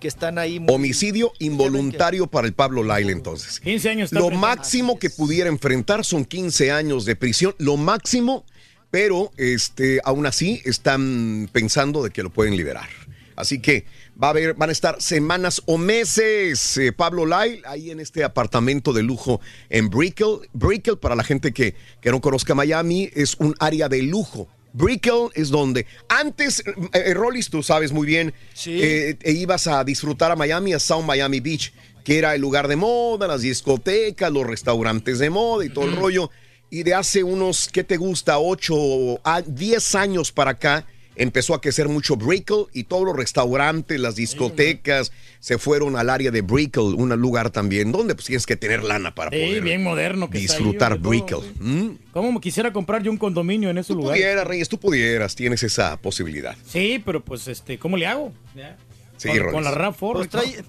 Que 0.00 0.08
están 0.08 0.38
ahí... 0.38 0.60
muy- 0.60 0.74
Homicidio 0.74 1.32
involuntario 1.38 2.26
para 2.26 2.46
el 2.46 2.52
Pablo 2.54 2.82
Laila 2.84 3.12
entonces. 3.12 3.60
15 3.60 3.88
años. 3.90 4.12
Lo 4.12 4.30
máximo 4.30 4.98
que 4.98 5.10
pudiera 5.10 5.48
enfrentar 5.48 6.04
son 6.04 6.24
15 6.24 6.70
años 6.72 7.04
de 7.04 7.16
prisión, 7.16 7.54
lo 7.58 7.76
máximo, 7.76 8.44
pero 8.90 9.30
este, 9.36 10.00
aún 10.04 10.26
así 10.26 10.62
están 10.64 11.48
pensando 11.52 12.02
de 12.02 12.10
que 12.10 12.22
lo 12.22 12.30
pueden 12.30 12.56
liberar. 12.56 12.88
Así 13.36 13.60
que 13.60 13.84
va 14.20 14.28
a 14.28 14.30
haber, 14.30 14.54
van 14.54 14.68
a 14.68 14.72
estar 14.72 15.00
semanas 15.00 15.62
o 15.66 15.78
meses, 15.78 16.76
eh, 16.76 16.92
Pablo 16.92 17.24
Lai, 17.24 17.62
ahí 17.66 17.92
en 17.92 18.00
este 18.00 18.24
apartamento 18.24 18.92
de 18.92 19.04
lujo 19.04 19.40
en 19.70 19.90
Brickell. 19.90 20.48
Brickell, 20.52 20.98
para 20.98 21.14
la 21.14 21.22
gente 21.22 21.52
que, 21.52 21.76
que 22.00 22.10
no 22.10 22.20
conozca 22.20 22.56
Miami, 22.56 23.10
es 23.14 23.36
un 23.38 23.54
área 23.60 23.88
de 23.88 24.02
lujo. 24.02 24.48
Brickell 24.72 25.28
es 25.34 25.50
donde 25.50 25.86
antes, 26.08 26.62
eh, 26.92 27.14
Rollis, 27.14 27.50
tú 27.50 27.62
sabes 27.62 27.92
muy 27.92 28.06
bien, 28.06 28.34
eh, 28.66 29.16
e 29.20 29.32
ibas 29.32 29.66
a 29.66 29.82
disfrutar 29.84 30.30
a 30.30 30.36
Miami, 30.36 30.72
a 30.72 30.78
South 30.78 31.04
Miami 31.04 31.40
Beach, 31.40 31.72
que 32.04 32.18
era 32.18 32.34
el 32.34 32.40
lugar 32.40 32.68
de 32.68 32.76
moda, 32.76 33.26
las 33.26 33.42
discotecas, 33.42 34.32
los 34.32 34.46
restaurantes 34.46 35.18
de 35.18 35.30
moda 35.30 35.64
y 35.64 35.68
todo 35.68 35.84
el 35.84 35.96
rollo. 35.96 36.30
Y 36.70 36.82
de 36.82 36.94
hace 36.94 37.24
unos, 37.24 37.68
¿qué 37.68 37.82
te 37.82 37.96
gusta? 37.96 38.38
8 38.38 39.20
a 39.24 39.42
10 39.42 39.94
años 39.94 40.32
para 40.32 40.52
acá, 40.52 40.86
empezó 41.18 41.54
a 41.54 41.60
crecer 41.60 41.88
mucho 41.88 42.16
Brickell 42.16 42.66
y 42.72 42.84
todos 42.84 43.04
los 43.04 43.14
restaurantes, 43.14 44.00
las 44.00 44.16
discotecas 44.16 45.12
se 45.40 45.58
fueron 45.58 45.96
al 45.96 46.10
área 46.10 46.30
de 46.30 46.40
Brickell, 46.40 46.94
un 46.96 47.10
lugar 47.20 47.50
también 47.50 47.92
donde 47.92 48.14
pues 48.14 48.26
tienes 48.26 48.46
que 48.46 48.56
tener 48.56 48.82
lana 48.82 49.14
para 49.14 49.30
Sí, 49.30 49.44
poder 49.44 49.62
bien 49.62 49.82
moderno 49.82 50.30
que 50.30 50.38
está 50.38 50.54
ahí, 50.54 50.58
disfrutar 50.58 50.98
Brickell. 50.98 51.40
¿Mm? 51.60 51.90
¿Cómo 52.12 52.32
me 52.32 52.40
quisiera 52.40 52.72
comprar 52.72 53.02
yo 53.02 53.10
un 53.10 53.18
condominio 53.18 53.70
en 53.70 53.78
ese 53.78 53.92
lugar? 53.94 54.14
Pudieras, 54.14 54.46
Reyes, 54.46 54.68
tú 54.68 54.78
pudieras, 54.78 55.34
tienes 55.34 55.62
esa 55.62 55.96
posibilidad. 55.98 56.56
Sí, 56.66 57.02
pero 57.04 57.22
pues, 57.22 57.48
este, 57.48 57.78
¿cómo 57.78 57.96
le 57.96 58.06
hago? 58.06 58.32
Ya. 58.56 58.76
Sí, 59.16 59.28
con, 59.28 59.52
con 59.52 59.64
la 59.64 59.72
RAV4. 59.72 60.12
Pues 60.12 60.28
trae, 60.28 60.64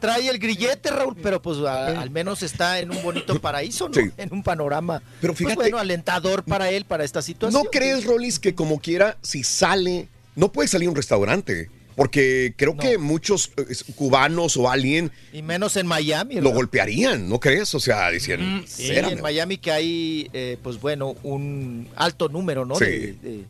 trae 0.00 0.28
el 0.28 0.38
grillete, 0.38 0.90
Raúl, 0.90 1.16
pero 1.22 1.40
pues 1.42 1.58
a- 1.58 2.00
al 2.00 2.10
menos 2.10 2.42
está 2.42 2.78
en 2.80 2.90
un 2.90 3.02
bonito 3.02 3.38
paraíso, 3.40 3.88
¿no? 3.88 3.94
Sí. 3.94 4.10
En 4.16 4.32
un 4.32 4.42
panorama. 4.42 5.02
Pero 5.20 5.32
pues, 5.34 5.38
fíjate- 5.40 5.56
bueno, 5.56 5.78
alentador 5.78 6.44
para 6.44 6.70
él, 6.70 6.84
para 6.84 7.04
esta 7.04 7.22
situación. 7.22 7.62
¿No 7.62 7.70
crees, 7.70 8.04
Rolis, 8.04 8.38
que 8.38 8.54
como 8.54 8.78
quiera, 8.80 9.16
si 9.22 9.42
sale, 9.42 10.08
no 10.36 10.50
puede 10.52 10.68
salir 10.68 10.88
a 10.88 10.90
un 10.90 10.96
restaurante? 10.96 11.70
Porque 11.96 12.54
creo 12.56 12.76
que 12.76 12.98
muchos 12.98 13.52
eh, 13.56 13.66
cubanos 13.94 14.56
o 14.56 14.68
alguien 14.68 15.12
Y 15.32 15.42
menos 15.42 15.76
en 15.76 15.86
Miami. 15.86 16.34
lo 16.34 16.40
¿verdad? 16.40 16.56
golpearían, 16.56 17.28
¿no 17.28 17.38
crees? 17.38 17.72
O 17.76 17.78
sea, 17.78 18.10
decían, 18.10 18.40
Mm, 18.62 18.64
Sí, 18.66 18.90
en 18.90 19.22
Miami 19.22 19.58
que 19.58 19.70
hay, 19.70 20.28
eh, 20.32 20.58
pues 20.60 20.80
bueno, 20.80 21.14
un 21.22 21.86
alto 21.94 22.28
número, 22.28 22.64
¿no? 22.64 22.74
Sí. 22.74 22.84
De, 22.84 23.12
de 23.22 23.44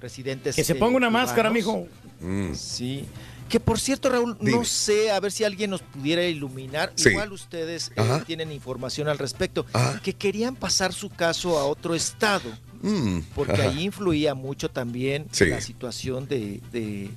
residentes. 0.00 0.54
Que 0.54 0.62
se 0.62 0.74
eh, 0.74 0.76
ponga 0.76 0.96
una 0.96 1.08
cubanos. 1.08 1.28
máscara, 1.30 1.50
mijo. 1.50 1.88
Mm. 2.20 2.54
Sí. 2.54 3.06
Que 3.48 3.60
por 3.60 3.78
cierto, 3.78 4.08
Raúl, 4.08 4.36
Dime. 4.40 4.52
no 4.52 4.64
sé, 4.64 5.10
a 5.10 5.20
ver 5.20 5.30
si 5.30 5.44
alguien 5.44 5.70
nos 5.70 5.82
pudiera 5.82 6.24
iluminar. 6.24 6.92
Sí. 6.96 7.10
Igual 7.10 7.32
ustedes 7.32 7.92
eh, 7.94 8.22
tienen 8.26 8.50
información 8.52 9.06
al 9.08 9.18
respecto. 9.18 9.66
Ajá. 9.72 10.00
Que 10.02 10.14
querían 10.14 10.56
pasar 10.56 10.92
su 10.92 11.08
caso 11.10 11.58
a 11.58 11.64
otro 11.66 11.94
estado. 11.94 12.50
Mm, 12.82 13.20
Porque 13.34 13.52
ajá. 13.52 13.62
ahí 13.70 13.84
influía 13.84 14.34
mucho 14.34 14.70
también 14.70 15.26
Sí. 15.30 15.46
la 15.46 15.60
situación 15.60 16.26
de, 16.26 16.60
de, 16.72 17.10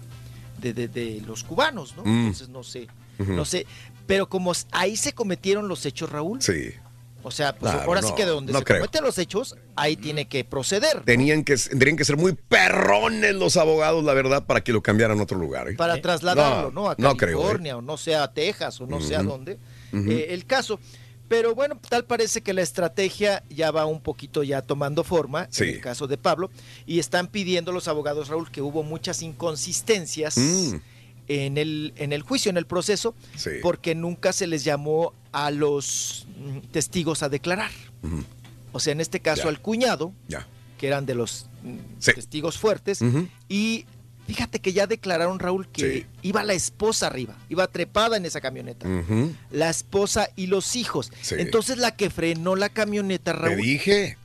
de- 0.62 0.88
de- 0.88 1.22
los 1.26 1.44
cubanos, 1.44 1.96
¿no? 1.98 2.04
Mm. 2.06 2.20
Entonces 2.28 2.50
no 2.50 2.64
sé, 2.64 2.88
no 3.20 3.44
sé. 3.46 3.66
Pero 4.06 4.30
como 4.30 4.54
ahí 4.72 4.96
se 4.96 5.14
cometieron 5.14 5.68
los 5.68 5.86
hechos, 5.86 6.10
Raúl, 6.10 6.42
Sí. 6.42 6.72
O 7.28 7.32
sea, 7.32 7.56
pues 7.56 7.72
Claro, 7.72 7.88
ahora 7.88 8.02
sí 8.02 8.14
que 8.16 8.26
de 8.26 8.32
donde 8.32 8.54
no 8.54 8.60
se 8.60 8.66
creo. 8.66 8.80
cometen 8.80 9.04
los 9.04 9.18
hechos, 9.18 9.56
ahí 9.76 9.96
tiene 9.98 10.28
que 10.28 10.44
proceder. 10.46 11.02
Tenían 11.04 11.44
que, 11.44 11.56
tendrían 11.58 11.98
que 11.98 12.06
ser 12.06 12.18
muy 12.18 12.34
perrones 12.34 13.36
los 13.36 13.58
abogados, 13.58 14.04
la 14.04 14.14
verdad, 14.14 14.46
para 14.46 14.62
que 14.62 14.72
lo 14.74 14.82
cambiaran 14.82 15.20
a 15.20 15.24
otro 15.24 15.38
lugar. 15.38 15.70
¿eh? 15.70 15.76
para 15.76 16.02
trasladarlo, 16.02 16.72
¿no? 16.72 16.90
A 16.90 16.96
no 16.98 17.16
creo, 17.18 17.40
¿eh? 17.40 17.42
California 17.44 17.78
o 17.78 17.82
no 17.82 17.98
sé, 17.98 18.16
a 18.16 18.32
Texas 18.34 18.80
o 18.82 18.88
no 18.88 19.00
sé 19.02 19.16
a 19.16 19.20
Ujú. 19.22 19.30
dónde. 19.30 19.58
Eh, 19.94 20.28
el 20.30 20.46
caso. 20.46 20.80
Pero 21.30 21.54
bueno, 21.56 21.78
tal 21.90 22.06
parece 22.06 22.40
que 22.42 22.54
la 22.54 22.62
estrategia 22.62 23.44
ya 23.50 23.70
va 23.72 23.86
un 23.86 24.00
poquito 24.00 24.44
ya 24.44 24.62
tomando 24.62 25.04
forma, 25.04 25.48
Sí. 25.52 25.66
en 25.66 25.70
el 25.72 25.82
caso 25.82 26.08
de 26.08 26.18
Pablo, 26.18 26.50
y 26.86 27.00
están 27.00 27.28
pidiendo 27.28 27.74
los 27.74 27.90
abogados, 27.90 28.30
Raúl, 28.30 28.50
que 28.50 28.62
hubo 28.62 28.82
muchas 28.84 29.22
inconsistencias 29.22 30.38
Mm. 30.38 30.76
en, 31.28 31.58
el, 31.58 31.94
en 31.98 32.14
el 32.14 32.22
juicio, 32.22 32.50
en 32.50 32.56
el 32.56 32.66
proceso, 32.66 33.14
Sí. 33.36 33.50
porque 33.62 33.94
nunca 33.96 34.32
se 34.32 34.48
les 34.48 34.64
llamó 34.64 35.14
a 35.46 35.52
los 35.52 36.26
mm, 36.40 36.60
testigos 36.72 37.22
a 37.22 37.30
declarar. 37.30 37.70
O 38.72 38.80
sea, 38.80 38.92
en 38.94 39.02
este 39.02 39.20
caso 39.20 39.44
Ya. 39.44 39.50
al 39.50 39.62
cuñado, 39.62 40.14
Ya. 40.28 40.48
que 40.80 40.88
eran 40.88 41.06
de 41.06 41.14
los 41.16 41.48
mm, 41.64 41.78
Sí. 42.00 42.14
testigos 42.14 42.58
fuertes, 42.58 43.00
y 43.48 43.86
fíjate 44.28 44.60
que 44.60 44.74
ya 44.74 44.88
declararon, 44.88 45.38
Raúl, 45.40 45.68
que 45.68 46.06
iba 46.24 46.44
la 46.44 46.54
esposa 46.54 47.08
arriba, 47.08 47.36
iba 47.50 47.68
trepada 47.68 48.18
en 48.18 48.26
esa 48.26 48.42
camioneta. 48.42 48.88
La 49.52 49.70
esposa 49.70 50.30
y 50.36 50.48
los 50.48 50.76
hijos. 50.76 51.12
Sí. 51.22 51.36
Entonces 51.38 51.78
la 51.78 51.96
que 51.96 52.10
frenó 52.10 52.56
la 52.56 52.70
camioneta, 52.70 53.34
Te 53.34 53.38
Raúl, 53.40 53.58
dije. 53.58 54.18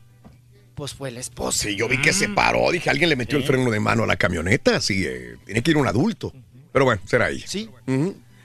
pues 0.75 0.95
fue 0.95 1.11
la 1.11 1.21
esposa. 1.21 1.65
Sí, 1.69 1.77
yo 1.77 1.89
vi 1.89 2.01
que 2.01 2.13
se 2.15 2.29
Mm. 2.29 2.35
paró. 2.35 2.71
Dije, 2.73 2.89
alguien 2.91 3.11
le 3.11 3.17
metió 3.17 3.37
el 3.39 3.45
freno 3.45 3.71
de 3.71 3.81
mano 3.81 4.05
a 4.05 4.07
la 4.07 4.17
camioneta. 4.17 4.81
Sí, 4.81 5.05
eh, 5.07 5.37
tiene 5.45 5.63
que 5.63 5.71
ir 5.73 5.77
un 5.77 5.87
adulto. 5.87 6.33
Pero 6.73 6.87
bueno, 6.87 7.03
será 7.07 7.29
ella. 7.29 7.45
Sí. 7.47 7.69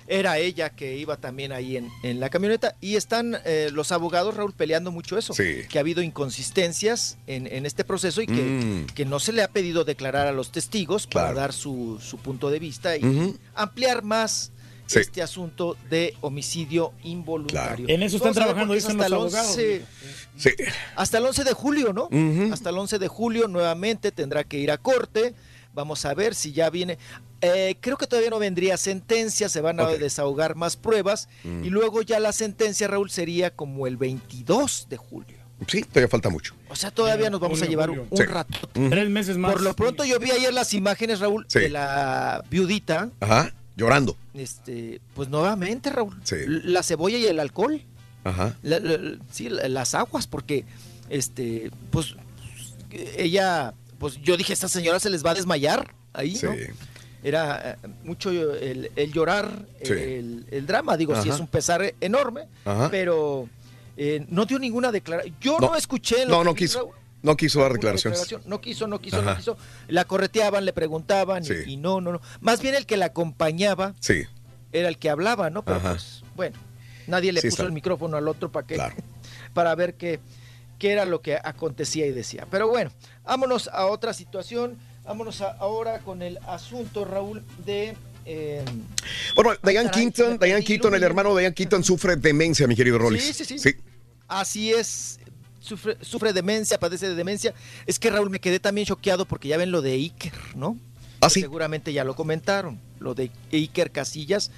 Era 0.10 0.38
ella 0.38 0.69
que 0.69 0.95
iba 0.98 1.18
también 1.18 1.52
ahí 1.52 1.76
en, 1.77 1.90
en 2.03 2.19
la 2.19 2.30
camioneta 2.30 2.76
y 2.80 2.95
están 2.95 3.38
eh, 3.45 3.69
los 3.74 3.92
abogados, 3.92 4.36
Raúl, 4.36 4.53
peleando 4.53 4.92
mucho 4.92 5.18
eso. 5.18 5.34
Sí. 5.34 5.64
Que 5.69 5.77
ha 5.80 5.82
habido 5.82 6.02
inconsistencias 6.02 7.18
en, 7.27 7.48
en 7.48 7.66
este 7.66 7.84
proceso 7.84 8.22
y 8.22 8.27
que, 8.27 8.34
Mm. 8.48 8.86
que 8.95 9.06
no 9.06 9.19
se 9.19 9.34
le 9.34 9.44
ha 9.44 9.50
pedido 9.50 9.84
declarar 9.84 10.27
a 10.27 10.32
los 10.32 10.52
testigos 10.52 11.08
para 11.08 11.27
Claro. 11.27 11.40
dar 11.40 11.53
su, 11.53 12.00
su 12.02 12.18
punto 12.18 12.50
de 12.50 12.60
vista 12.60 12.95
y 12.95 13.36
ampliar 13.56 14.03
más 14.03 14.52
Sí. 14.86 15.00
este 15.00 15.22
asunto 15.22 15.76
de 15.90 16.16
homicidio 16.22 16.94
involuntario. 17.03 17.88
En 17.90 18.02
eso 18.03 18.16
están 18.16 18.34
trabajando, 18.34 18.74
dicen 18.74 18.92
hasta 19.02 19.10
los 19.10 19.34
el 19.34 19.40
abogados. 19.40 19.58
11 19.58 19.86
Sí. 20.38 20.50
hasta 20.95 21.18
el 21.18 21.26
11 21.26 21.44
de 21.44 21.52
julio, 21.53 21.92
¿no? 21.92 22.08
Hasta 22.53 22.69
el 22.69 22.77
11 22.77 22.98
de 22.98 23.08
julio 23.10 23.50
nuevamente 23.50 24.14
tendrá 24.14 24.45
que 24.45 24.58
ir 24.58 24.72
a 24.72 24.77
corte. 24.77 25.34
Vamos 25.74 26.06
a 26.06 26.14
ver 26.14 26.34
si 26.36 26.53
ya 26.53 26.69
viene. 26.69 26.98
Eh, 27.41 27.75
creo 27.80 27.98
que 27.98 28.07
todavía 28.07 28.30
no 28.32 28.40
vendría 28.40 28.77
sentencia, 28.77 29.48
se 29.49 29.61
van 29.61 29.80
a 29.80 29.88
desahogar 29.88 30.56
más 30.56 30.75
pruebas 30.75 31.30
Mm. 31.43 31.66
y 31.66 31.69
luego 31.69 32.01
ya 32.01 32.19
la 32.19 32.32
sentencia, 32.32 32.88
Raúl, 32.88 33.09
sería 33.11 33.51
como 33.51 33.85
el 33.88 33.95
22 33.98 34.88
de 34.90 34.98
julio. 34.98 35.38
Sí, 35.67 35.82
todavía 35.83 36.07
falta 36.07 36.30
mucho. 36.30 36.53
O 36.69 36.75
sea, 36.75 36.91
todavía 36.91 37.30
nos 37.30 37.40
vamos 37.40 37.61
a 37.61 37.66
llevar 37.66 37.90
julio. 37.90 38.07
un 38.09 38.17
Sí. 38.17 38.24
rato. 38.24 38.69
Ujú. 38.75 38.90
Tres 38.90 39.09
meses 39.09 39.38
más. 39.38 39.51
Por 39.53 39.61
lo 39.61 39.75
pronto 39.75 40.03
yo 40.06 40.19
vi 40.19 40.32
ayer 40.32 40.53
las 40.53 40.74
imágenes, 40.74 41.19
Raúl, 41.19 41.45
Sí. 41.49 41.59
de 41.59 41.69
la 41.69 42.43
viudita, 42.49 43.09
Ajá. 43.19 43.53
Llorando. 43.75 44.16
este, 44.35 45.01
pues 45.16 45.30
nuevamente, 45.30 45.90
Raúl, 45.90 46.19
Sí. 46.24 46.35
la 46.48 46.83
cebolla 46.83 47.17
y 47.17 47.25
el 47.25 47.40
alcohol. 47.40 47.83
Ajá. 48.24 48.56
La- 48.61 48.80
la- 48.80 49.17
sí, 49.32 49.49
la- 49.49 49.67
las 49.67 49.93
aguas, 49.95 50.27
porque 50.27 50.66
este, 51.09 51.72
pues 51.91 52.16
ella, 53.17 53.74
pues 53.99 54.17
yo 54.22 54.38
dije, 54.38 54.53
esta 54.53 54.67
señora 54.67 54.99
se 54.99 55.09
les 55.09 55.25
va 55.25 55.32
a 55.32 55.35
desmayar 55.35 55.93
ahí, 56.14 56.35
Sí. 56.35 56.48
Era 57.24 57.72
eh, 57.84 57.88
mucho 58.04 58.30
el, 58.32 58.92
el 58.96 59.12
llorar, 59.12 59.66
Sí. 59.84 59.94
el, 59.94 60.46
el 60.52 60.68
drama, 60.68 60.96
digo, 60.98 61.14
sí 61.16 61.30
Ajá. 61.30 61.36
es 61.36 61.40
un 61.40 61.48
pesar 61.48 61.94
enorme, 62.00 62.48
Ajá. 62.64 62.90
pero 62.92 63.50
eh, 63.98 64.26
no 64.30 64.46
dio 64.46 64.60
ninguna 64.60 64.92
declaración. 64.92 65.36
Yo 65.42 65.58
no, 65.60 65.68
No. 65.70 65.76
escuché. 65.76 66.26
lo 66.26 66.32
No, 66.34 66.40
que 66.40 66.46
no 66.46 66.56
quiso. 66.56 66.80
Raúl, 66.80 66.92
No 67.24 67.36
quiso 67.36 67.60
dar 67.62 67.74
declaraciones. 67.74 68.36
No 68.46 68.62
quiso, 68.62 68.88
no 68.88 69.02
quiso, 69.02 69.18
Ajá. 69.18 69.32
no 69.32 69.38
quiso. 69.38 69.58
La 69.88 70.06
correteaban, 70.06 70.64
le 70.66 70.72
preguntaban 70.74 71.44
y- 71.44 71.48
Sí. 71.48 71.54
y, 71.66 71.78
no, 71.78 72.00
no, 72.00 72.12
no. 72.14 72.22
Más 72.42 72.62
bien 72.62 72.76
el 72.76 72.86
que 72.86 72.96
la 72.98 73.08
acompañaba 73.08 73.96
Sí. 74.00 74.24
era 74.72 74.88
el 74.88 75.00
que 75.00 75.10
hablaba, 75.10 75.50
¿no? 75.50 75.64
Pero 75.66 75.80
pues, 75.82 76.24
bueno, 76.36 76.56
nadie 77.08 77.34
le 77.34 77.42
Sí, 77.42 77.48
puso 77.48 77.56
está. 77.56 77.64
el 77.68 77.72
micrófono 77.72 78.18
al 78.18 78.28
otro 78.28 78.52
para 78.52 78.68
que 78.68 78.76
Claro. 78.76 78.96
para 79.56 79.74
ver 79.74 79.96
qué, 79.96 80.20
qué 80.78 80.92
era 80.92 81.06
lo 81.06 81.22
que 81.24 81.36
acontecía 81.44 82.06
y 82.06 82.12
decía. 82.12 82.46
Pero 82.52 82.68
bueno, 82.68 82.92
vámonos 83.26 83.68
a 83.70 83.88
otra 83.88 84.14
situación. 84.14 84.78
Vámonos 85.08 85.42
a- 85.42 85.52
ahora 85.60 86.00
con 86.00 86.22
el 86.22 86.38
asunto, 86.48 87.06
Raúl, 87.06 87.44
de... 87.66 87.95
eh, 88.26 88.64
Bueno, 89.36 89.52
Diane 89.64 89.90
Keaton, 89.90 90.38
Diane 90.38 90.64
Keaton, 90.64 90.94
el 90.95 91.03
hermano 91.03 91.34
de 91.34 91.42
Diane 91.42 91.56
Keaton 91.56 91.84
sufre 91.84 92.16
demencia, 92.18 92.68
mi 92.68 92.76
querido 92.76 92.98
Rollis. 92.98 93.24
Sí, 93.24 93.45
sí, 93.45 93.58
sí. 93.60 93.76
Así 94.27 94.74
es, 94.74 95.19
sufre, 95.61 95.98
sufre 96.02 96.34
demencia, 96.34 96.77
padece 96.77 97.08
de 97.08 97.16
demencia. 97.16 97.53
Es 97.86 98.00
que 98.00 98.10
Raúl, 98.10 98.30
me 98.30 98.40
quedé 98.42 98.60
también 98.60 98.86
choqueado 98.86 99.26
porque 99.26 99.48
ya 99.48 99.58
ven 99.58 99.72
lo 99.72 99.82
de 99.82 99.94
Iker, 99.94 100.34
¿no? 100.56 100.77
Ah, 101.22 101.30
sí. 101.30 101.40
Seguramente 101.42 101.94
ya 101.94 102.03
lo 102.03 102.16
comentaron, 102.16 102.80
lo 103.00 103.16
de 103.16 103.32
Iker 103.53 103.92
Casillas. 103.92 104.52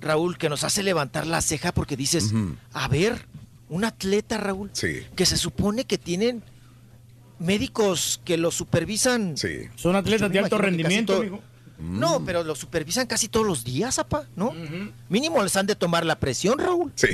Raúl, 0.00 0.38
que 0.38 0.48
nos 0.48 0.62
hace 0.62 0.84
levantar 0.84 1.26
la 1.26 1.42
ceja 1.42 1.72
porque 1.72 1.96
dices, 1.96 2.32
a 2.72 2.86
ver, 2.86 3.26
un 3.68 3.84
atleta, 3.84 4.38
Raúl, 4.38 4.70
Sí. 4.72 5.00
que 5.16 5.26
se 5.26 5.36
supone 5.36 5.84
que 5.84 5.98
tienen 5.98 6.44
médicos 7.38 8.20
que 8.24 8.36
lo 8.36 8.50
supervisan. 8.50 9.36
Sí. 9.36 9.68
Son 9.76 9.96
atletas 9.96 10.28
Yo 10.28 10.32
de 10.32 10.38
alto 10.40 10.58
rendimiento. 10.58 11.24
No, 11.78 12.24
pero 12.24 12.42
lo 12.42 12.56
supervisan 12.56 13.06
casi 13.06 13.28
todos 13.28 13.46
los 13.46 13.64
días, 13.64 13.98
apa, 13.98 14.26
¿no? 14.34 14.52
Mínimo 15.08 15.42
les 15.42 15.56
han 15.56 15.66
de 15.66 15.76
tomar 15.76 16.04
la 16.04 16.18
presión, 16.18 16.58
Raúl. 16.58 16.92
Sí. 16.96 17.08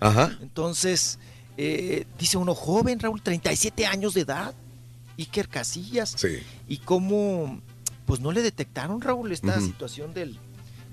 Ajá. 0.00 0.36
Entonces, 0.42 1.18
eh, 1.56 2.04
dice 2.18 2.36
uno 2.36 2.54
joven, 2.54 2.98
Raúl, 2.98 3.22
37 3.22 3.86
años 3.86 4.14
de 4.14 4.22
edad, 4.22 4.54
Iker 5.16 5.48
Casillas. 5.48 6.14
Sí. 6.16 6.38
Y 6.68 6.78
cómo, 6.78 7.60
pues 8.06 8.20
no 8.20 8.32
le 8.32 8.42
detectaron, 8.42 9.00
Raúl, 9.00 9.30
esta 9.30 9.60
situación 9.60 10.12
del, 10.12 10.38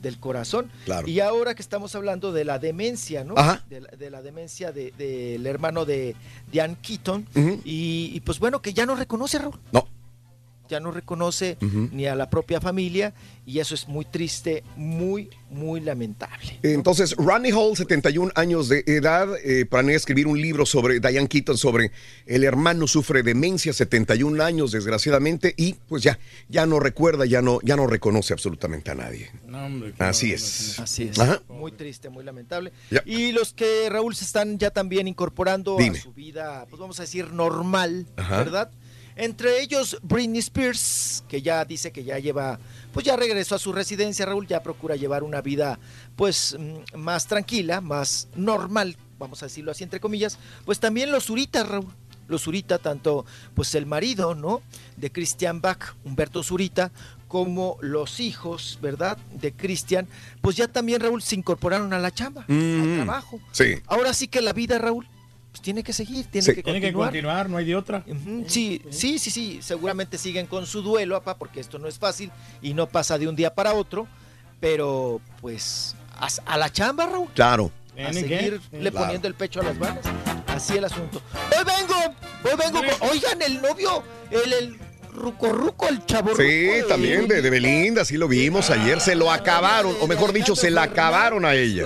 del 0.05 0.19
corazón. 0.19 0.69
Claro. 0.85 1.07
Y 1.07 1.19
ahora 1.19 1.55
que 1.55 1.61
estamos 1.61 1.95
hablando 1.95 2.31
de 2.31 2.45
la 2.45 2.59
demencia, 2.59 3.23
¿no? 3.23 3.33
Ajá. 3.37 3.63
De, 3.69 3.81
la, 3.81 3.89
de 3.89 4.09
la 4.09 4.21
demencia 4.21 4.71
de- 4.71 4.91
del 4.97 5.45
hermano 5.45 5.83
de 5.85 6.15
Diane 6.51 6.77
Keaton. 6.81 7.27
Ujú. 7.35 7.61
y, 7.65 8.11
y 8.13 8.19
pues 8.21 8.39
bueno, 8.39 8.61
que 8.61 8.73
ya 8.73 8.85
no 8.85 8.95
reconoce, 8.95 9.39
Raúl. 9.39 9.59
No. 9.71 9.87
Ya 10.67 10.79
no 10.79 10.91
reconoce 10.91 11.57
ni 11.91 12.05
a 12.07 12.15
la 12.15 12.29
propia 12.29 12.59
familia 12.59 13.13
y 13.45 13.59
eso 13.59 13.75
es 13.75 13.87
muy 13.87 14.05
triste, 14.05 14.63
muy, 14.75 15.29
muy 15.51 15.79
lamentable. 15.79 16.59
Entonces, 16.63 17.15
Ronnie 17.15 17.51
Hall, 17.53 17.77
71 17.77 18.31
años 18.35 18.69
de 18.69 18.83
edad, 18.87 19.29
eh, 19.43 19.65
planea 19.65 19.95
escribir 19.95 20.25
un 20.25 20.41
libro 20.41 20.65
sobre 20.65 20.99
Diane 20.99 21.27
Keaton, 21.27 21.57
sobre 21.57 21.91
el 22.25 22.43
hermano 22.43 22.87
sufre 22.87 23.21
demencia, 23.21 23.71
71 23.71 24.43
años, 24.43 24.71
desgraciadamente, 24.71 25.53
y 25.57 25.73
pues 25.87 26.01
ya, 26.01 26.17
ya 26.49 26.65
no 26.65 26.79
recuerda, 26.79 27.25
ya 27.25 27.41
no, 27.41 27.59
ya 27.61 27.75
no 27.75 27.85
reconoce 27.85 28.33
absolutamente 28.33 28.89
a 28.91 28.95
nadie. 28.95 29.29
No, 29.45 29.65
hombre, 29.65 29.93
qué 29.95 30.03
Así 30.03 30.33
es. 30.33 30.79
Así 30.79 31.03
es. 31.03 31.19
Ajá. 31.19 31.41
Muy 31.47 31.71
triste, 31.71 32.09
muy 32.09 32.23
lamentable. 32.23 32.71
Ya. 32.89 33.03
Y 33.05 33.31
los 33.31 33.53
que, 33.53 33.87
Raúl, 33.89 34.15
se 34.15 34.25
están 34.25 34.57
ya 34.57 34.71
también 34.71 35.07
incorporando 35.07 35.77
Dime. 35.77 35.99
a 35.99 36.01
su 36.01 36.13
vida, 36.13 36.65
pues 36.69 36.79
vamos 36.79 36.99
a 36.99 37.03
decir, 37.03 37.31
normal, 37.31 38.07
Ajá. 38.17 38.37
¿verdad? 38.37 38.71
Entre 39.15 39.61
ellos, 39.61 39.97
Britney 40.03 40.39
Spears, 40.39 41.23
que 41.29 41.41
ya 41.41 41.63
dice 41.63 41.91
que 41.91 42.03
ya 42.03 42.19
lleva, 42.19 42.59
pues 42.93 43.05
ya 43.05 43.15
regresó 43.15 43.55
a 43.55 43.59
su 43.59 43.71
residencia, 43.71 44.25
Raúl, 44.25 44.45
ya 44.47 44.61
procura 44.61 44.95
llevar 44.95 45.23
una 45.23 45.41
vida, 45.41 45.79
pues, 46.15 46.55
mm, 46.59 46.97
más 46.97 47.25
tranquila, 47.27 47.79
más 47.81 48.27
normal, 48.35 48.97
vamos 49.17 49.41
a 49.41 49.45
decirlo 49.45 49.71
así, 49.71 49.83
entre 49.83 49.99
comillas. 50.01 50.37
Pues 50.65 50.79
también 50.79 51.11
los 51.11 51.25
Zurita, 51.25 51.63
Raúl. 51.63 51.87
Los 52.27 52.41
Zurita, 52.45 52.79
tanto, 52.79 53.23
pues 53.53 53.75
el 53.75 53.85
marido, 53.85 54.33
¿no? 54.33 54.63
De 54.97 55.11
Christian 55.11 55.61
Bach, 55.61 55.93
Humberto 56.03 56.41
Zurita, 56.41 56.91
como 57.27 57.77
los 57.81 58.19
hijos, 58.19 58.79
¿verdad? 58.81 59.17
De 59.31 59.53
Cristian, 59.53 60.07
pues 60.41 60.55
ya 60.55 60.67
también, 60.67 61.01
Raúl, 61.01 61.21
se 61.21 61.35
incorporaron 61.35 61.93
a 61.93 61.99
la 61.99 62.09
chamba, 62.11 62.43
al 62.49 62.55
Mm. 62.55 62.95
trabajo. 62.95 63.39
Sí. 63.51 63.75
Ahora 63.85 64.11
sí 64.15 64.27
que 64.27 64.41
la 64.41 64.53
vida, 64.53 64.79
Raúl, 64.79 65.07
pues 65.55 65.61
tiene 65.61 65.83
que 65.83 65.93
seguir, 65.93 66.25
tiene 66.25 66.43
Sí. 66.45 66.53
que 66.53 66.63
Tiene 66.63 66.81
que 66.81 66.87
continuar. 66.87 67.07
continuar, 67.11 67.49
no 67.49 67.55
hay 67.55 67.63
de 67.65 67.75
otra. 67.77 68.03
Sí, 68.45 68.81
sí, 68.89 69.17
sí, 69.19 69.31
sí, 69.31 69.59
seguramente 69.61 70.17
siguen 70.17 70.47
con 70.47 70.65
su 70.65 70.81
duelo, 70.81 71.15
papá, 71.21 71.37
porque 71.37 71.61
esto 71.61 71.79
no 71.79 71.87
es 71.87 71.97
fácil 71.97 72.29
y 72.61 72.73
no 72.73 72.87
pasa 72.89 73.17
de 73.17 73.29
un 73.29 73.37
día 73.37 73.55
para 73.55 73.73
otro, 73.73 74.05
pero 74.59 75.21
pues 75.39 75.95
a, 76.19 76.27
a 76.45 76.57
la 76.57 76.69
chamba, 76.69 77.05
Raúl, 77.05 77.29
Claro. 77.33 77.71
a 78.05 78.11
seguirle 78.11 78.59
Claro. 78.69 78.97
poniendo 78.97 79.29
el 79.29 79.33
pecho 79.35 79.61
a 79.61 79.63
las 79.63 79.79
balas. 79.79 80.03
Así 80.47 80.73
el 80.77 80.83
asunto. 80.83 81.21
Hoy 81.57 81.63
vengo, 81.65 82.15
hoy 82.43 82.57
vengo, 82.57 82.81
oigan, 83.09 83.41
el 83.41 83.61
novio, 83.61 84.03
el, 84.31 84.51
el 84.51 84.77
ruco 85.13 85.53
ruco, 85.53 85.87
el 85.87 86.05
chavo 86.05 86.35
Sí, 86.35 86.67
también 86.89 87.29
de, 87.29 87.41
de 87.41 87.49
Belinda, 87.49 88.03
sí 88.03 88.17
lo 88.17 88.27
vimos 88.27 88.69
ayer, 88.71 88.99
se 88.99 89.15
lo 89.15 89.31
acabaron, 89.31 89.95
o 90.01 90.07
mejor 90.07 90.33
dicho, 90.33 90.53
se 90.53 90.69
la 90.69 90.83
acabaron 90.83 91.45
a 91.45 91.53
ella. 91.55 91.85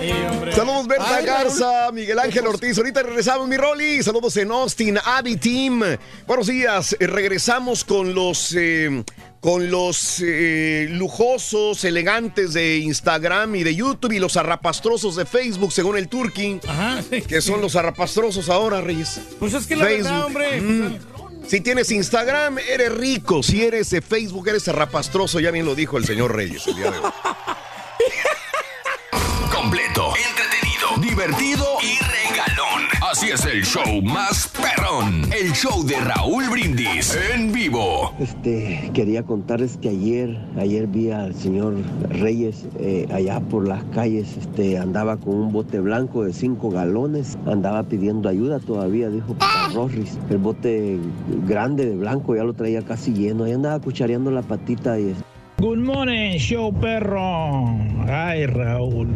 Sí. 0.00 0.12
Saludos 0.54 0.86
Berta 0.86 1.16
Ay, 1.16 1.26
Garza, 1.26 1.92
Miguel 1.92 2.18
Ángel 2.18 2.46
Ortiz. 2.46 2.78
Ahorita 2.78 3.02
regresamos, 3.02 3.48
mi 3.48 3.56
Rolly. 3.56 4.02
Saludos 4.02 4.36
en 4.36 4.50
Austin, 4.50 4.98
Abby 5.04 5.36
Team. 5.36 5.82
Buenos 6.26 6.46
días. 6.46 6.96
Eh, 6.98 7.06
regresamos 7.06 7.84
con 7.84 8.14
los 8.14 8.54
eh, 8.56 9.04
con 9.40 9.70
los 9.70 10.22
eh, 10.24 10.86
lujosos, 10.90 11.84
elegantes 11.84 12.54
de 12.54 12.78
Instagram 12.78 13.54
y 13.56 13.62
de 13.62 13.74
YouTube 13.74 14.12
y 14.12 14.18
los 14.18 14.36
arrapastrosos 14.36 15.16
de 15.16 15.26
Facebook, 15.26 15.72
según 15.72 15.96
el 15.96 16.08
Turki. 16.08 16.60
Ajá. 16.66 17.02
Que 17.26 17.40
son 17.40 17.60
los 17.60 17.76
arrapastrosos 17.76 18.48
ahora, 18.48 18.80
Reyes. 18.80 19.20
Pues 19.38 19.54
es 19.54 19.66
que 19.66 19.76
la 19.76 19.84
verdad, 19.84 20.26
hombre. 20.26 20.60
Mm. 20.60 20.98
Si 21.46 21.60
tienes 21.60 21.90
Instagram, 21.90 22.58
eres 22.58 22.92
rico. 22.92 23.42
Si 23.42 23.62
eres 23.62 23.90
de 23.90 24.02
Facebook, 24.02 24.48
eres 24.48 24.68
arrapastroso. 24.68 25.40
Ya 25.40 25.50
bien 25.50 25.64
lo 25.64 25.74
dijo 25.74 25.96
el 25.96 26.04
señor 26.04 26.34
Reyes 26.34 26.66
el 26.66 26.76
día 26.76 26.90
de 26.90 26.98
hoy. 26.98 27.04
Divertido 31.18 31.64
y 31.82 31.98
regalón. 32.30 32.84
Así 33.10 33.30
es 33.30 33.44
el 33.44 33.64
show 33.64 34.00
más 34.02 34.52
perrón. 34.56 35.24
El 35.32 35.52
show 35.52 35.84
de 35.84 35.96
Raúl 35.96 36.48
Brindis 36.48 37.18
en 37.34 37.52
vivo. 37.52 38.14
Este, 38.20 38.88
quería 38.94 39.24
contarles 39.24 39.78
que 39.78 39.88
ayer, 39.88 40.38
ayer 40.56 40.86
vi 40.86 41.10
al 41.10 41.34
señor 41.34 41.74
Reyes 42.08 42.68
eh, 42.78 43.08
allá 43.12 43.40
por 43.40 43.66
las 43.66 43.82
calles, 43.86 44.36
este, 44.36 44.78
andaba 44.78 45.16
con 45.16 45.34
un 45.34 45.52
bote 45.52 45.80
blanco 45.80 46.22
de 46.22 46.32
5 46.32 46.70
galones, 46.70 47.36
andaba 47.46 47.82
pidiendo 47.82 48.28
ayuda 48.28 48.60
todavía, 48.60 49.08
dijo 49.08 49.34
para 49.34 49.70
Rorris. 49.74 50.16
El 50.30 50.38
bote 50.38 51.00
grande 51.48 51.84
de 51.84 51.96
blanco 51.96 52.36
ya 52.36 52.44
lo 52.44 52.54
traía 52.54 52.82
casi 52.82 53.12
lleno, 53.12 53.42
ahí 53.42 53.54
andaba 53.54 53.80
cuchareando 53.80 54.30
la 54.30 54.42
patita 54.42 55.00
y... 55.00 55.16
Good 55.60 55.78
morning, 55.78 56.38
show 56.38 56.72
perro. 56.72 57.76
Ay, 58.08 58.46
Raúl. 58.46 59.08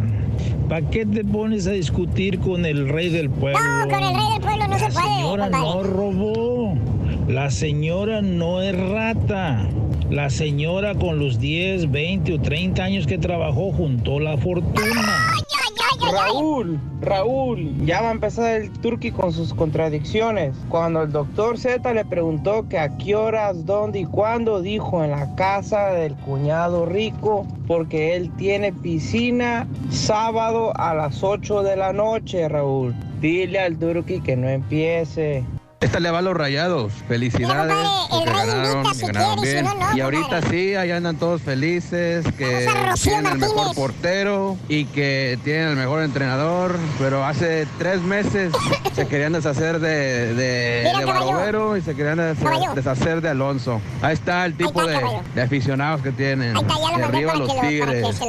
¿Para 0.69 0.89
qué 0.91 1.07
te 1.07 1.25
pones 1.25 1.67
a 1.67 1.73
discutir 1.73 2.39
con 2.41 2.67
el 2.67 2.89
rey 2.89 3.11
del 3.11 3.31
pueblo? 3.31 3.61
No, 3.61 3.89
con 3.89 4.03
el 4.03 4.15
rey 4.15 4.33
del 4.33 4.41
pueblo 4.41 4.65
no 4.67 4.73
La 4.73 4.79
se 4.79 4.85
puede. 4.93 5.07
señora 5.17 5.45
compadre. 5.51 5.67
no 5.67 5.83
robó. 5.85 6.75
La 7.29 7.51
señora 7.51 8.23
no 8.23 8.61
es 8.61 8.77
rata. 8.77 9.69
La 10.11 10.31
señora 10.31 10.95
con 10.97 11.19
los 11.19 11.39
10, 11.39 11.91
20 11.91 12.35
o 12.35 12.41
30 12.41 12.83
años 12.83 13.07
que 13.07 13.19
trabajó 13.19 13.71
juntó 13.73 14.19
la 14.19 14.37
fortuna. 14.37 15.35
Raúl, 16.13 16.81
Raúl, 17.01 17.87
ya 17.87 18.03
va 18.03 18.09
a 18.09 18.13
empezar 18.13 18.61
el 18.61 18.71
turqui 18.71 19.11
con 19.11 19.33
sus 19.33 19.55
contradicciones. 19.55 20.55
Cuando 20.69 21.03
el 21.03 21.13
doctor 21.13 21.59
Z 21.59 21.93
le 21.93 22.05
preguntó 22.05 22.69
que 22.69 22.79
a 22.79 22.97
qué 22.99 23.15
horas, 23.15 23.65
dónde 23.65 24.01
y 24.01 24.05
cuándo, 24.05 24.61
dijo 24.61 25.05
en 25.05 25.13
la 25.13 25.35
casa 25.37 25.87
del 25.93 26.15
cuñado 26.17 26.87
rico, 26.87 27.47
porque 27.67 28.17
él 28.17 28.31
tiene 28.37 28.73
piscina 28.73 29.67
sábado 29.91 30.73
a 30.77 30.95
las 30.95 31.23
8 31.23 31.63
de 31.63 31.77
la 31.77 31.93
noche, 31.93 32.49
Raúl. 32.49 32.95
Dile 33.21 33.61
al 33.61 33.79
turqui 33.79 34.21
que 34.21 34.37
no 34.37 34.49
empiece. 34.49 35.45
Esta 35.83 35.99
le 35.99 36.11
va 36.13 36.21
a 36.21 36.23
los 36.23 36.37
rayados. 36.37 36.93
Felicidades. 37.09 37.75
porque 38.09 38.31
ganaron, 38.31 38.87
y 38.95 39.01
ganaron 39.01 39.41
bien. 39.43 39.67
y 39.95 40.01
ahorita 40.01 40.41
sí, 40.49 40.77
allá 40.77 40.97
andan 40.97 41.17
todos 41.17 41.43
felices, 41.43 42.25
que 42.39 42.69
tienen 43.03 43.33
el 43.33 43.39
mejor 43.39 43.75
portero 43.75 44.57
y 44.69 44.85
que 44.85 45.39
tienen 45.43 45.71
el 45.71 45.77
mejor 45.77 46.03
entrenador. 46.03 46.79
Pero 46.99 47.25
hace 47.25 47.67
tres 47.79 48.01
meses 48.01 48.53
se 48.95 49.09
querían 49.09 49.33
deshacer 49.33 49.81
de, 49.81 50.35
de, 50.35 50.83
Mira, 50.85 50.99
de 51.01 51.05
caballo. 51.05 51.27
Barovero 51.27 51.77
y 51.77 51.83
se 51.83 51.97
querían 51.97 52.19
deshacer 52.75 53.21
de 53.21 53.31
Alonso. 53.31 53.81
Ahí 54.03 54.15
está 54.15 54.47
el 54.47 54.57
tipo 54.57 54.87
de, 54.87 54.99
aficionados 55.43 56.01
que 56.01 56.13
tienen. 56.13 56.57
Ahí 56.57 56.63
está, 56.63 56.75
ya 56.81 56.91
lo 56.93 56.99
De 56.99 57.05
arriba 57.05 57.35
los 57.35 57.61
tigres. 57.61 58.21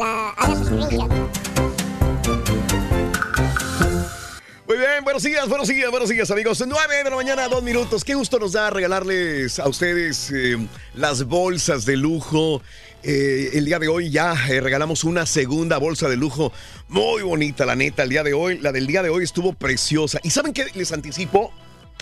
Muy 4.73 4.79
bien, 4.79 5.03
buenos 5.03 5.21
días, 5.21 5.47
buenos 5.47 5.67
días, 5.67 5.91
buenos 5.91 6.09
días, 6.09 6.31
amigos. 6.31 6.63
9 6.65 7.03
de 7.03 7.09
la 7.11 7.15
mañana, 7.15 7.47
dos 7.47 7.61
minutos. 7.61 8.03
Qué 8.03 8.15
gusto 8.15 8.39
nos 8.39 8.53
da 8.53 8.71
regalarles 8.71 9.59
a 9.59 9.69
ustedes 9.69 10.31
eh, 10.31 10.57
las 10.95 11.25
bolsas 11.25 11.85
de 11.85 11.95
lujo. 11.95 12.59
Eh, 13.03 13.51
el 13.53 13.65
día 13.65 13.77
de 13.77 13.87
hoy 13.87 14.09
ya 14.09 14.33
eh, 14.49 14.61
regalamos 14.61 15.03
una 15.03 15.27
segunda 15.27 15.77
bolsa 15.77 16.09
de 16.09 16.17
lujo 16.17 16.51
muy 16.87 17.21
bonita, 17.21 17.67
la 17.67 17.75
neta. 17.75 18.01
El 18.01 18.09
día 18.09 18.23
de 18.23 18.33
hoy, 18.33 18.57
la 18.57 18.71
del 18.71 18.87
día 18.87 19.03
de 19.03 19.09
hoy 19.09 19.23
estuvo 19.23 19.53
preciosa. 19.53 20.19
¿Y 20.23 20.31
saben 20.31 20.53
qué 20.53 20.65
les 20.73 20.91
anticipo? 20.91 21.53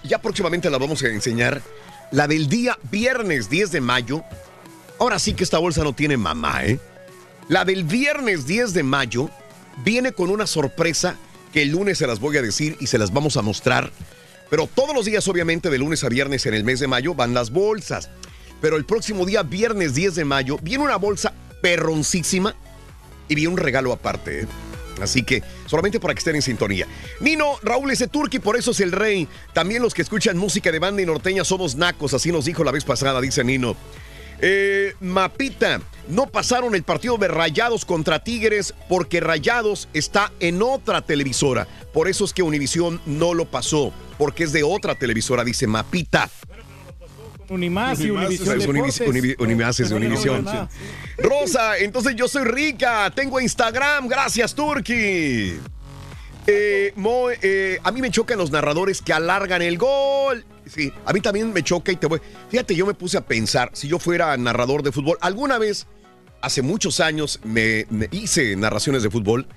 Ya 0.06 0.22
próximamente 0.22 0.70
la 0.70 0.78
vamos 0.78 1.04
a 1.04 1.08
enseñar. 1.08 1.62
La 2.12 2.26
del 2.30 2.48
día 2.48 2.80
viernes 2.90 3.50
10 3.50 3.74
de 3.74 3.82
mayo. 3.82 4.24
Ahora 4.98 5.20
sí 5.20 5.34
que 5.34 5.44
esta 5.44 5.58
bolsa 5.58 5.84
no 5.84 5.92
tiene 5.92 6.16
mamá, 6.16 6.64
¿eh? 6.64 6.80
La 7.50 7.66
del 7.66 7.84
viernes 7.84 8.48
10 8.48 8.74
de 8.74 8.84
mayo 8.84 9.30
viene 9.84 10.14
con 10.14 10.30
una 10.30 10.48
sorpresa 10.48 11.18
que 11.52 11.62
el 11.62 11.70
lunes 11.70 11.98
se 11.98 12.08
las 12.08 12.20
voy 12.20 12.38
a 12.38 12.42
decir 12.42 12.78
y 12.80 12.88
se 12.88 12.98
las 12.98 13.12
vamos 13.12 13.38
a 13.38 13.42
mostrar. 13.42 13.92
Pero 14.50 14.68
todos 14.68 14.96
los 14.96 15.06
días, 15.06 15.28
obviamente, 15.28 15.70
de 15.70 15.78
lunes 15.78 16.04
a 16.04 16.10
viernes 16.10 16.46
en 16.46 16.54
el 16.54 16.64
mes 16.64 16.80
de 16.80 16.88
mayo 16.88 17.14
van 17.14 17.34
las 17.34 17.52
bolsas. 17.52 18.10
Pero 18.62 18.76
el 18.76 18.86
próximo 18.86 19.26
día, 19.26 19.44
viernes 19.44 19.96
10 19.96 20.16
de 20.16 20.26
mayo, 20.26 20.58
viene 20.62 20.84
una 20.84 20.98
bolsa 20.98 21.34
perroncísima 21.62 22.56
y 23.28 23.36
viene 23.36 23.54
un 23.54 23.58
regalo 23.58 23.92
aparte. 23.92 24.42
¿eh? 24.42 24.48
Así 25.02 25.24
que 25.24 25.42
solamente 25.66 26.00
para 26.00 26.14
que 26.14 26.20
estén 26.20 26.36
en 26.36 26.42
sintonía. 26.42 26.86
Nino, 27.20 27.58
Raúl 27.64 27.92
ese 27.92 28.08
turqui, 28.08 28.40
por 28.40 28.58
eso 28.58 28.72
es 28.72 28.80
el 28.82 28.92
rey. 28.92 29.28
También 29.54 29.82
los 29.82 29.94
que 29.94 30.02
escuchan 30.02 30.38
música 30.38 30.72
de 30.72 30.80
banda 30.80 31.02
y 31.02 31.06
norteña 31.06 31.44
somos 31.44 31.76
nacos, 31.76 32.14
así 32.14 32.32
nos 32.32 32.46
dijo 32.46 32.64
la 32.64 32.72
vez 32.72 32.84
pasada, 32.84 33.20
dice 33.22 33.44
Nino. 33.44 33.76
Eh, 34.42 34.96
Mapita, 35.00 35.82
no 36.08 36.28
pasaron 36.28 36.74
el 36.76 36.84
partido 36.84 37.18
de 37.18 37.28
Rayados 37.28 37.86
contra 37.86 38.24
Tigres 38.24 38.74
porque 38.90 39.20
Rayados 39.20 39.88
está 39.94 40.32
en 40.40 40.62
otra 40.64 41.02
televisora. 41.02 41.68
Por 41.94 42.08
eso 42.08 42.26
es 42.26 42.34
que 42.34 42.42
Univisión 42.42 43.00
no 43.06 43.34
lo 43.34 43.46
pasó, 43.46 43.94
porque 44.18 44.44
es 44.44 44.52
de 44.52 44.64
otra 44.64 44.96
televisora, 44.96 45.44
dice 45.44 45.68
Mapita. 45.68 46.30
Unimás 47.50 48.00
y 48.00 48.10
Univisión 48.10 48.58
Es 48.62 48.68
Univis- 48.68 48.94
Deportes. 49.00 49.08
Univi- 49.08 49.36
Unimás 49.38 49.80
es 49.82 49.90
de 49.90 49.96
Pero 49.96 50.00
no 50.00 50.06
Univisión. 50.08 50.46
nada. 50.46 50.70
Rosa, 51.18 51.78
entonces 51.78 52.16
yo 52.16 52.28
soy 52.30 52.46
rica, 52.46 53.12
tengo 53.14 53.40
Instagram, 53.42 54.08
gracias 54.08 54.56
Turki. 54.56 55.60
Eh, 56.54 56.94
eh, 57.42 57.80
a 57.84 57.92
mí 57.92 58.02
me 58.02 58.12
chocan 58.12 58.38
los 58.38 58.52
narradores 58.52 59.02
que 59.02 59.14
alargan 59.14 59.62
el 59.62 59.78
gol. 59.78 60.46
Sí, 60.66 60.92
a 61.06 61.14
mí 61.14 61.22
también 61.22 61.54
me 61.54 61.64
choca 61.64 61.92
y 61.92 61.96
te 61.96 62.08
voy. 62.08 62.20
Fíjate, 62.50 62.76
yo 62.76 62.86
me 62.86 62.94
puse 62.94 63.18
a 63.18 63.22
pensar, 63.22 63.70
si 63.74 63.88
yo 63.88 64.00
fuera 64.00 64.36
narrador 64.38 64.84
de 64.84 64.92
fútbol, 64.92 65.18
alguna 65.22 65.58
vez, 65.58 65.88
hace 66.42 66.62
muchos 66.62 67.00
años, 67.00 67.40
me, 67.44 67.86
me 67.90 68.08
hice 68.12 68.56
narraciones 68.56 69.04
de 69.04 69.10
fútbol 69.10 69.48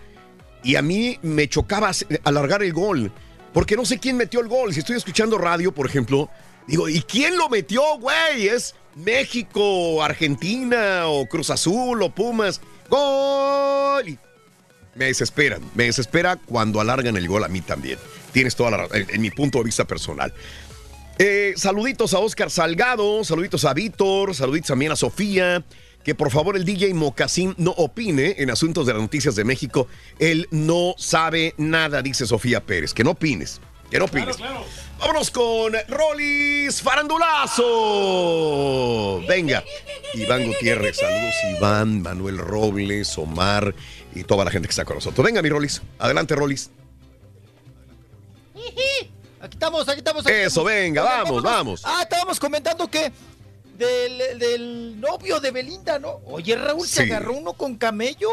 y 0.63 0.77
a 0.77 0.83
mí 0.83 1.19
me 1.23 1.49
chocaba 1.49 1.91
alargar 2.25 2.63
el 2.63 2.73
gol, 2.73 3.13
porque 3.53 3.77
no 3.77 3.85
sé 3.85 3.99
quién 3.99 4.17
metió 4.17 4.41
el 4.41 4.49
gol. 4.49 4.73
Si 4.73 4.81
estoy 4.81 4.97
escuchando 4.97 5.37
radio, 5.37 5.73
por 5.73 5.87
ejemplo, 5.87 6.31
digo, 6.67 6.89
¿y 6.89 7.03
quién 7.03 7.37
lo 7.37 7.49
metió, 7.49 7.83
güey? 7.99 8.49
¿Es 8.49 8.75
México, 8.95 10.03
Argentina 10.03 11.07
o 11.07 11.27
Cruz 11.27 11.51
Azul 11.51 12.03
o 12.03 12.15
Pumas? 12.15 12.61
¡Gol! 12.89 14.19
Me 14.95 15.07
desesperan, 15.07 15.63
me 15.75 15.85
desespera 15.85 16.37
cuando 16.37 16.81
alargan 16.81 17.17
el 17.17 17.27
gol 17.29 17.45
a 17.45 17.49
mí 17.49 17.61
también. 17.61 17.99
Tienes 18.33 18.55
toda 18.55 18.71
la 18.71 18.77
razón, 18.79 18.97
en, 18.97 19.07
en 19.11 19.21
mi 19.21 19.31
punto 19.31 19.59
de 19.59 19.65
vista 19.65 19.85
personal. 19.85 20.33
Eh, 21.19 21.55
saluditos 21.57 22.13
a 22.13 22.19
Oscar 22.19 22.51
Salgado, 22.51 23.23
saluditos 23.23 23.65
a 23.65 23.73
Víctor, 23.73 24.35
saluditos 24.35 24.69
también 24.69 24.91
a 24.93 24.97
Sofía. 24.97 25.65
Que 26.03 26.15
por 26.15 26.31
favor 26.31 26.57
el 26.57 26.65
DJ 26.67 26.93
Mocasín 26.93 27.55
no 27.57 27.71
opine 27.71 28.35
en 28.39 28.51
asuntos 28.51 28.87
de 28.87 28.93
las 28.93 29.01
noticias 29.01 29.37
de 29.37 29.45
México. 29.45 29.89
Él 30.19 30.49
no 30.51 30.95
sabe 30.99 31.55
nada, 31.57 32.03
dice 32.03 32.27
Sofía 32.27 32.61
Pérez. 32.61 32.93
Que 32.93 33.05
no 33.05 33.13
opines, 33.13 33.61
que 33.91 33.99
no 33.99 34.05
opines. 34.05 34.37
Vámonos 34.99 35.31
con 35.31 35.73
Rolis 35.89 36.83
Farandulazo. 36.83 37.63
Venga. 39.27 39.65
Iván 40.13 40.45
Gutiérrez, 40.47 40.99
saludos 40.99 41.35
Iván, 41.57 42.03
Manuel 42.03 42.37
Robles, 42.39 43.17
Omar 43.17 43.75
y 44.15 44.25
toda 44.25 44.45
la 44.45 44.51
gente 44.51 44.69
que 44.69 44.73
está 44.73 44.85
con 44.85 44.97
nosotros. 44.97 45.25
Venga, 45.25 45.43
mi 45.43 45.49
Rolis. 45.49 45.83
Adelante, 45.99 46.35
Rolis. 46.35 46.71
Aquí 49.41 49.57
estamos, 49.57 49.87
aquí 49.89 49.99
estamos. 49.99 50.25
aquí 50.27 50.35
Eso, 50.35 50.47
estamos. 50.47 50.65
venga, 50.73 51.03
Oigan, 51.03 51.17
vamos, 51.25 51.43
vámonos. 51.43 51.83
vamos. 51.83 51.83
Ah, 51.85 52.03
estábamos 52.03 52.41
comentando 52.41 52.89
que 52.91 53.13
del, 53.77 54.39
del 54.39 55.01
novio 55.01 55.39
de 55.39 55.51
Belinda, 55.51 55.99
¿no? 55.99 56.21
Oye, 56.27 56.57
Raúl, 56.57 56.87
se 56.87 57.05
Sí. 57.05 57.11
agarró 57.11 57.35
uno 57.35 57.53
con 57.53 57.77
camello. 57.77 58.31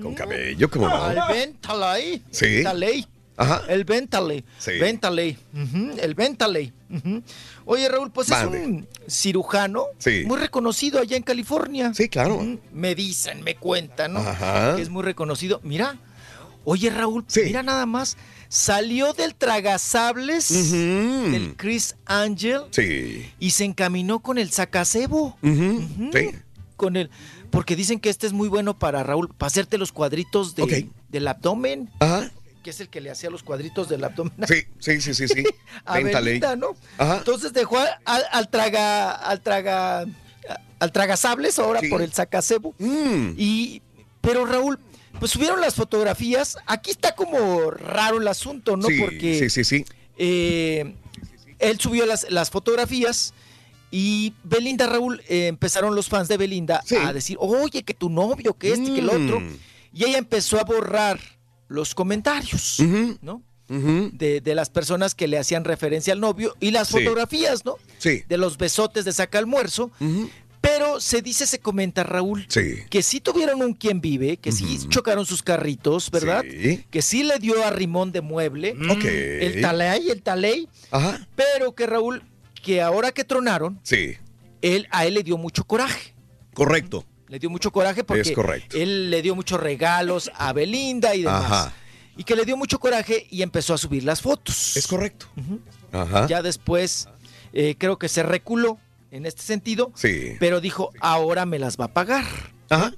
Con 0.00 0.14
camello, 0.14 0.70
¿cómo 0.70 0.88
no? 0.88 0.94
Al 1.04 1.20
Bentaley. 1.28 2.22
Sí. 2.30 2.46
Bentaley. 2.56 3.06
Ajá. 3.36 3.62
El 3.68 3.84
Bentaley. 3.84 4.44
Sí. 4.58 4.72
Bentaley. 4.80 5.36
Ujú, 5.54 5.90
El 6.00 6.14
Bentaley. 6.14 6.72
Ujú. 6.90 7.22
Oye, 7.66 7.88
Raúl, 7.88 8.10
pues 8.10 8.30
es 8.30 8.44
un 8.46 8.86
cirujano 9.08 9.86
Sí. 9.98 10.24
muy 10.26 10.38
reconocido 10.38 11.00
allá 11.00 11.16
en 11.16 11.22
California. 11.22 11.92
Sí, 11.94 12.08
claro. 12.08 12.40
Me 12.72 12.94
dicen, 12.94 13.42
me 13.42 13.56
cuentan, 13.56 14.14
¿no? 14.14 14.20
Ajá. 14.20 14.76
Que 14.76 14.82
es 14.82 14.88
muy 14.90 15.02
reconocido. 15.02 15.60
Mira, 15.64 15.98
oye, 16.64 16.88
Raúl, 16.90 17.24
mira 17.44 17.62
nada 17.62 17.84
más. 17.86 18.16
Salió 18.48 19.12
del 19.12 19.34
tragasables 19.34 20.48
del 20.72 21.54
Chris 21.56 21.96
Angel 22.06 22.62
Sí. 22.70 23.28
y 23.38 23.50
se 23.50 23.64
encaminó 23.64 24.20
con 24.20 24.38
el 24.38 24.50
sacacebo. 24.50 25.36
Sí. 25.42 26.30
Con 26.76 26.96
el, 26.96 27.10
porque 27.50 27.74
dicen 27.74 27.98
que 28.00 28.08
este 28.10 28.26
es 28.26 28.32
muy 28.32 28.48
bueno 28.48 28.78
para 28.78 29.02
Raúl, 29.02 29.28
para 29.34 29.48
hacerte 29.48 29.78
los 29.78 29.92
cuadritos 29.92 30.54
de- 30.54 30.88
del 31.08 31.26
abdomen. 31.28 31.90
Ajá. 32.00 32.30
Que 32.66 32.70
es 32.70 32.80
el 32.80 32.88
que 32.88 33.00
le 33.00 33.12
hacía 33.12 33.30
los 33.30 33.44
cuadritos 33.44 33.88
del 33.88 34.02
abdomen. 34.02 34.34
Sí, 34.48 34.64
sí, 34.80 35.00
sí, 35.00 35.14
sí, 35.14 35.28
sí. 35.28 35.44
a. 35.84 36.00
Belinda, 36.00 36.56
¿no? 36.56 36.74
Ajá. 36.98 37.18
Entonces 37.18 37.52
dejó 37.52 37.78
al, 37.78 38.24
al 38.32 38.48
traga, 38.48 39.12
al 39.12 39.40
traga, 39.40 40.04
al 40.80 40.90
tragasables, 40.90 41.60
ahora 41.60 41.80
por 41.88 42.02
el 42.02 42.12
sacacebo. 42.12 42.74
Mm. 42.80 43.34
Y, 43.36 43.82
pero 44.20 44.46
Raúl, 44.46 44.80
pues 45.20 45.30
subieron 45.30 45.60
las 45.60 45.76
fotografías. 45.76 46.58
Aquí 46.66 46.90
está 46.90 47.14
como 47.14 47.70
raro 47.70 48.20
el 48.20 48.26
asunto, 48.26 48.76
¿no? 48.76 48.88
Sí, 48.88 48.98
Porque 48.98 49.38
sí, 49.38 49.48
sí, 49.48 49.62
sí. 49.62 49.84
eh, 50.18 50.92
él 51.60 51.78
subió 51.78 52.04
las, 52.04 52.28
las 52.32 52.50
fotografías 52.50 53.32
y 53.92 54.34
Belinda, 54.42 54.88
Raúl, 54.88 55.22
eh, 55.28 55.46
empezaron 55.46 55.94
los 55.94 56.08
fans 56.08 56.26
de 56.26 56.36
Belinda 56.36 56.82
a 57.00 57.12
decir, 57.12 57.36
oye, 57.38 57.84
que 57.84 57.94
tu 57.94 58.10
novio, 58.10 58.54
que 58.54 58.72
este, 58.72 58.92
que 58.92 58.98
el 58.98 59.08
otro. 59.08 59.38
Mm. 59.38 59.56
Y 59.92 60.04
ella 60.04 60.18
empezó 60.18 60.58
a 60.58 60.64
borrar 60.64 61.35
los 61.68 61.94
comentarios, 61.94 62.78
¿no? 63.22 63.42
De, 63.68 64.40
de 64.40 64.54
las 64.54 64.70
personas 64.70 65.14
que 65.16 65.26
le 65.26 65.38
hacían 65.38 65.64
referencia 65.64 66.12
al 66.12 66.20
novio 66.20 66.54
y 66.60 66.70
las 66.70 66.86
Sí. 66.88 66.94
fotografías, 66.98 67.64
¿no? 67.64 67.76
Sí. 67.98 68.22
De 68.28 68.36
los 68.38 68.58
besotes 68.58 69.04
de 69.04 69.12
saca 69.12 69.38
almuerzo. 69.38 69.90
Pero 70.60 71.00
se 71.00 71.22
dice, 71.22 71.46
se 71.46 71.60
comenta, 71.60 72.02
Raúl, 72.02 72.46
Sí. 72.48 72.78
que 72.90 73.02
sí 73.02 73.20
tuvieron 73.20 73.62
un 73.62 73.72
quien 73.74 74.00
vive, 74.00 74.36
que 74.36 74.50
sí 74.52 74.78
chocaron 74.88 75.24
sus 75.26 75.42
carritos, 75.42 76.10
¿verdad? 76.10 76.44
Que 76.90 77.02
sí 77.02 77.22
le 77.22 77.38
dio 77.38 77.64
a 77.64 77.70
Rimón 77.70 78.10
de 78.12 78.20
mueble. 78.20 78.74
Ok. 78.90 79.04
El 79.04 79.60
talay, 79.60 80.10
el 80.10 80.22
taley. 80.22 80.68
Ajá. 80.90 81.26
Pero 81.36 81.74
que 81.74 81.86
Raúl, 81.86 82.22
que 82.62 82.82
ahora 82.82 83.12
que 83.12 83.22
tronaron, 83.24 83.78
Sí, 83.84 84.14
él, 84.62 84.88
a 84.90 85.06
él 85.06 85.14
le 85.14 85.22
dio 85.22 85.36
mucho 85.38 85.64
coraje. 85.64 86.14
correcto. 86.54 87.04
Le 87.28 87.38
dio 87.38 87.50
mucho 87.50 87.70
coraje 87.72 88.04
porque 88.04 88.20
Es 88.22 88.32
correcto. 88.32 88.76
él 88.76 89.10
le 89.10 89.20
dio 89.22 89.34
muchos 89.34 89.58
regalos 89.60 90.30
a 90.36 90.52
Belinda 90.52 91.14
y 91.14 91.20
demás. 91.22 91.44
Ajá. 91.44 91.72
Y 92.16 92.24
que 92.24 92.34
le 92.36 92.44
dio 92.44 92.56
mucho 92.56 92.78
coraje 92.78 93.26
y 93.30 93.42
empezó 93.42 93.74
a 93.74 93.78
subir 93.78 94.04
las 94.04 94.22
fotos. 94.22 94.76
Es 94.76 94.86
correcto. 94.86 95.26
Ajá. 95.92 96.26
Ya 96.28 96.42
después 96.42 97.08
eh, 97.52 97.74
creo 97.78 97.98
que 97.98 98.08
se 98.08 98.22
reculó 98.22 98.78
en 99.10 99.26
este 99.26 99.42
sentido, 99.42 99.92
Sí. 99.94 100.32
pero 100.40 100.60
dijo, 100.60 100.90
ahora 101.00 101.46
me 101.46 101.58
las 101.58 101.76
va 101.78 101.86
a 101.86 101.92
pagar. 101.92 102.24
Ajá. 102.70 102.92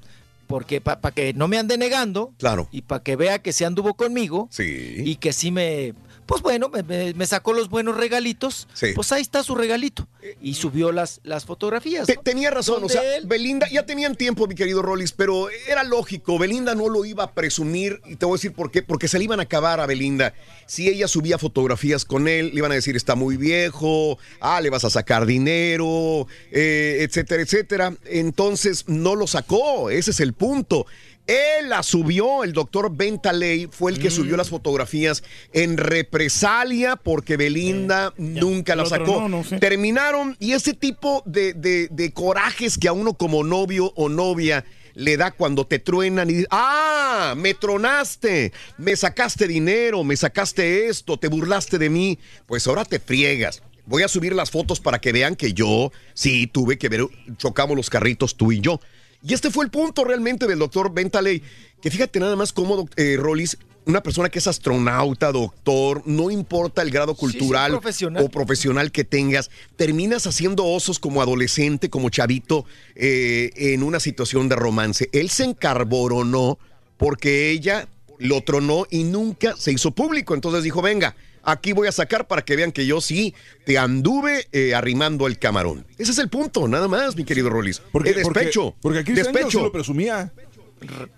Porque 0.46 0.80
para 0.80 1.10
que 1.12 1.34
no 1.34 1.46
me 1.48 1.58
ande 1.58 1.76
negando 1.76 2.32
Claro. 2.38 2.68
y 2.72 2.82
para 2.82 3.02
que 3.02 3.16
vea 3.16 3.38
que 3.40 3.52
se 3.52 3.66
anduvo 3.66 3.94
conmigo 3.94 4.48
Sí. 4.50 4.94
y 5.04 5.16
que 5.16 5.32
sí 5.32 5.50
me, 5.50 5.94
pues 6.28 6.42
bueno, 6.42 6.68
me, 6.68 7.14
me- 7.14 7.26
sacó 7.26 7.54
los 7.54 7.70
buenos 7.70 7.96
regalitos, 7.96 8.68
Sí. 8.74 8.88
pues 8.94 9.10
ahí 9.12 9.22
está 9.22 9.42
su 9.42 9.54
regalito. 9.54 10.06
Y 10.42 10.54
subió 10.54 10.92
las, 10.92 11.20
las 11.24 11.46
fotografías. 11.46 12.06
Tenía 12.22 12.50
razón, 12.50 12.84
o 12.84 12.88
sea, 12.90 13.16
él- 13.16 13.24
Belinda, 13.26 13.66
ya 13.70 13.86
tenían 13.86 14.14
tiempo, 14.14 14.46
mi 14.46 14.54
querido 14.54 14.82
Rollis, 14.82 15.12
pero 15.12 15.48
era 15.66 15.84
lógico, 15.84 16.38
Belinda 16.38 16.74
no 16.74 16.90
lo 16.90 17.06
iba 17.06 17.24
a 17.24 17.32
presumir, 17.32 18.02
y 18.04 18.16
te 18.16 18.26
voy 18.26 18.34
a 18.34 18.36
decir 18.36 18.52
por 18.52 18.70
qué, 18.70 18.82
porque 18.82 19.08
se 19.08 19.16
le 19.16 19.24
iban 19.24 19.40
a 19.40 19.44
acabar 19.44 19.80
a 19.80 19.86
Belinda. 19.86 20.34
Si 20.66 20.86
ella 20.88 21.08
subía 21.08 21.38
fotografías 21.38 22.04
con 22.04 22.28
él, 22.28 22.50
le 22.52 22.58
iban 22.58 22.72
a 22.72 22.74
decir, 22.74 22.94
está 22.94 23.14
muy 23.14 23.38
viejo, 23.38 24.18
ah, 24.40 24.60
le 24.60 24.68
vas 24.68 24.84
a 24.84 24.90
sacar 24.90 25.24
dinero, 25.24 26.26
eh, 26.52 26.98
etcétera, 27.08 27.42
etcétera. 27.42 27.96
Entonces, 28.04 28.84
no 28.86 29.14
lo 29.14 29.26
sacó, 29.26 29.88
ese 29.88 30.10
es 30.10 30.20
el 30.20 30.34
punto. 30.34 30.86
Él 31.28 31.68
la 31.68 31.82
subió, 31.82 32.42
el 32.42 32.52
doctor 32.54 32.90
Bentaley 32.90 33.68
fue 33.70 33.92
el 33.92 33.98
que 34.00 34.10
subió 34.10 34.36
las 34.36 34.48
fotografías 34.48 35.22
en 35.52 35.76
represalia 35.76 36.96
porque 36.96 37.36
Belinda 37.36 38.12
nunca 38.16 38.74
la 38.74 38.86
sacó. 38.86 39.20
no, 39.20 39.28
no 39.28 39.44
sé. 39.44 39.58
Terminaron 39.58 40.36
y 40.40 40.52
ese 40.52 40.72
tipo 40.74 41.22
de, 41.26 41.52
de- 41.54 41.88
de 41.90 42.12
corajes 42.12 42.78
que 42.78 42.88
a 42.88 42.92
uno 42.92 43.14
como 43.14 43.44
novio 43.44 43.92
o 43.94 44.08
novia 44.08 44.64
le 44.94 45.16
da 45.16 45.30
cuando 45.30 45.64
te 45.66 45.78
truenan 45.78 46.28
y 46.28 46.32
dices, 46.32 46.48
ah, 46.50 47.34
me 47.36 47.54
tronaste, 47.54 48.52
me 48.78 48.96
sacaste 48.96 49.46
dinero, 49.46 50.02
me 50.02 50.16
sacaste 50.16 50.88
esto, 50.88 51.18
te 51.18 51.28
burlaste 51.28 51.78
de 51.78 51.88
mí, 51.90 52.18
pues 52.46 52.66
ahora 52.66 52.84
te 52.84 52.98
friegas. 52.98 53.62
Voy 53.86 54.02
a 54.02 54.08
subir 54.08 54.34
las 54.34 54.50
fotos 54.50 54.80
para 54.80 54.98
que 55.00 55.12
vean 55.12 55.36
que 55.36 55.52
yo 55.52 55.92
sí 56.14 56.46
tuve 56.46 56.78
que 56.78 56.88
ver, 56.88 57.02
chocamos 57.36 57.76
los 57.76 57.88
carritos 57.90 58.36
tú 58.36 58.50
y 58.52 58.60
yo. 58.60 58.80
Y 59.22 59.34
este 59.34 59.50
fue 59.50 59.64
el 59.64 59.70
punto 59.70 60.04
realmente 60.04 60.46
del 60.46 60.58
doctor 60.58 60.92
Bentaley, 60.92 61.42
que 61.80 61.90
fíjate 61.90 62.20
nada 62.20 62.36
más 62.36 62.52
cómo, 62.52 62.88
eh, 62.96 63.16
Rollis, 63.18 63.58
una 63.84 64.02
persona 64.02 64.28
que 64.28 64.38
es 64.38 64.46
astronauta, 64.46 65.32
doctor, 65.32 66.02
no 66.04 66.30
importa 66.30 66.82
el 66.82 66.90
grado 66.90 67.14
sí, 67.14 67.20
cultural 67.20 67.72
profesional. 67.72 68.22
o 68.22 68.28
profesional 68.28 68.92
que 68.92 69.02
tengas, 69.02 69.50
terminas 69.76 70.26
haciendo 70.26 70.66
osos 70.66 70.98
como 70.98 71.22
adolescente, 71.22 71.88
como 71.88 72.10
chavito, 72.10 72.66
eh, 72.94 73.50
en 73.56 73.82
una 73.82 73.98
situación 73.98 74.48
de 74.48 74.56
romance. 74.56 75.08
Él 75.12 75.30
se 75.30 75.44
encarboronó 75.44 76.58
porque 76.98 77.50
ella 77.50 77.88
lo 78.18 78.42
tronó 78.42 78.86
y 78.90 79.04
nunca 79.04 79.56
se 79.56 79.72
hizo 79.72 79.90
público. 79.92 80.34
Entonces 80.34 80.62
dijo, 80.62 80.82
venga, 80.82 81.16
aquí 81.50 81.72
voy 81.72 81.88
a 81.88 81.92
sacar 81.92 82.26
para 82.26 82.42
que 82.42 82.56
vean 82.56 82.72
que 82.72 82.86
yo 82.86 83.00
sí 83.00 83.34
te 83.64 83.78
anduve 83.78 84.48
eh, 84.52 84.74
arrimando 84.74 85.26
el 85.26 85.38
camarón. 85.38 85.86
Ese 85.98 86.12
es 86.12 86.18
el 86.18 86.28
punto, 86.28 86.68
nada 86.68 86.88
más, 86.88 87.16
mi 87.16 87.24
querido 87.24 87.50
Rolis. 87.50 87.80
Porque, 87.92 88.10
Eh, 88.10 88.14
despecho. 88.14 88.74
Porque, 88.80 88.80
porque 88.82 88.98
Angel 89.00 89.14
despecho. 89.14 89.60
lo 89.62 89.72
presumía. 89.72 90.32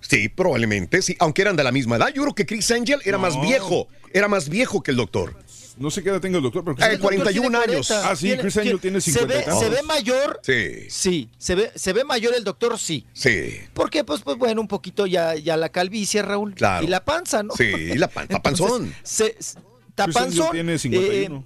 Sí, 0.00 0.28
probablemente, 0.30 1.02
sí, 1.02 1.16
aunque 1.18 1.42
eran 1.42 1.54
de 1.56 1.64
la 1.64 1.72
misma 1.72 1.96
edad. 1.96 2.08
Yo 2.14 2.22
creo 2.22 2.34
que 2.34 2.46
Chris 2.46 2.70
Angel 2.70 3.00
era 3.04 3.18
más 3.18 3.38
viejo, 3.40 3.88
era 4.12 4.26
más 4.26 4.48
viejo 4.48 4.82
que 4.82 4.90
el 4.90 4.96
doctor. 4.96 5.36
No 5.76 5.90
sé 5.90 6.02
qué 6.02 6.10
edad 6.10 6.20
tenga 6.20 6.36
el 6.38 6.42
doctor, 6.42 6.62
pero 6.64 6.76
Chris 6.76 6.84
Eh, 6.86 6.90
Angel- 6.90 7.00
41 7.02 7.54
años. 7.58 7.90
Ah, 7.90 8.14
sí, 8.16 8.34
Chris 8.38 8.56
Angel 8.56 8.80
tiene- 8.80 9.00
tiene 9.00 9.00
se 9.00 9.10
50 9.12 9.34
ve, 9.34 9.42
tantos. 9.44 9.62
se 9.62 9.68
ve 9.70 9.82
mayor. 9.82 10.40
Sí. 10.42 10.86
Sí, 10.90 11.30
se 11.38 11.54
ve, 11.54 11.70
se 11.74 11.92
ve 11.92 12.04
mayor 12.04 12.34
el 12.34 12.44
doctor, 12.44 12.78
sí. 12.78 13.06
Sí. 13.12 13.60
Porque, 13.74 14.02
pues, 14.04 14.22
pues 14.22 14.36
bueno, 14.38 14.60
un 14.62 14.68
poquito 14.68 15.06
ya, 15.06 15.34
ya 15.36 15.56
la 15.58 15.68
calvicie, 15.70 16.22
Raúl. 16.22 16.54
Claro. 16.54 16.84
Y 16.84 16.88
la 16.88 17.04
panza, 17.04 17.42
¿no? 17.42 17.54
Sí, 17.54 17.70
la 17.96 18.08
pan- 18.08 18.24
está 18.30 18.42
panzón. 18.42 18.94
Se, 19.02 19.36
se- 20.04 20.10
está 20.10 20.20
Chris 20.20 20.26
Angel 20.26 20.38
panzón. 20.38 20.52
tiene 20.52 20.74
eh, 20.74 20.78
51. 20.78 21.44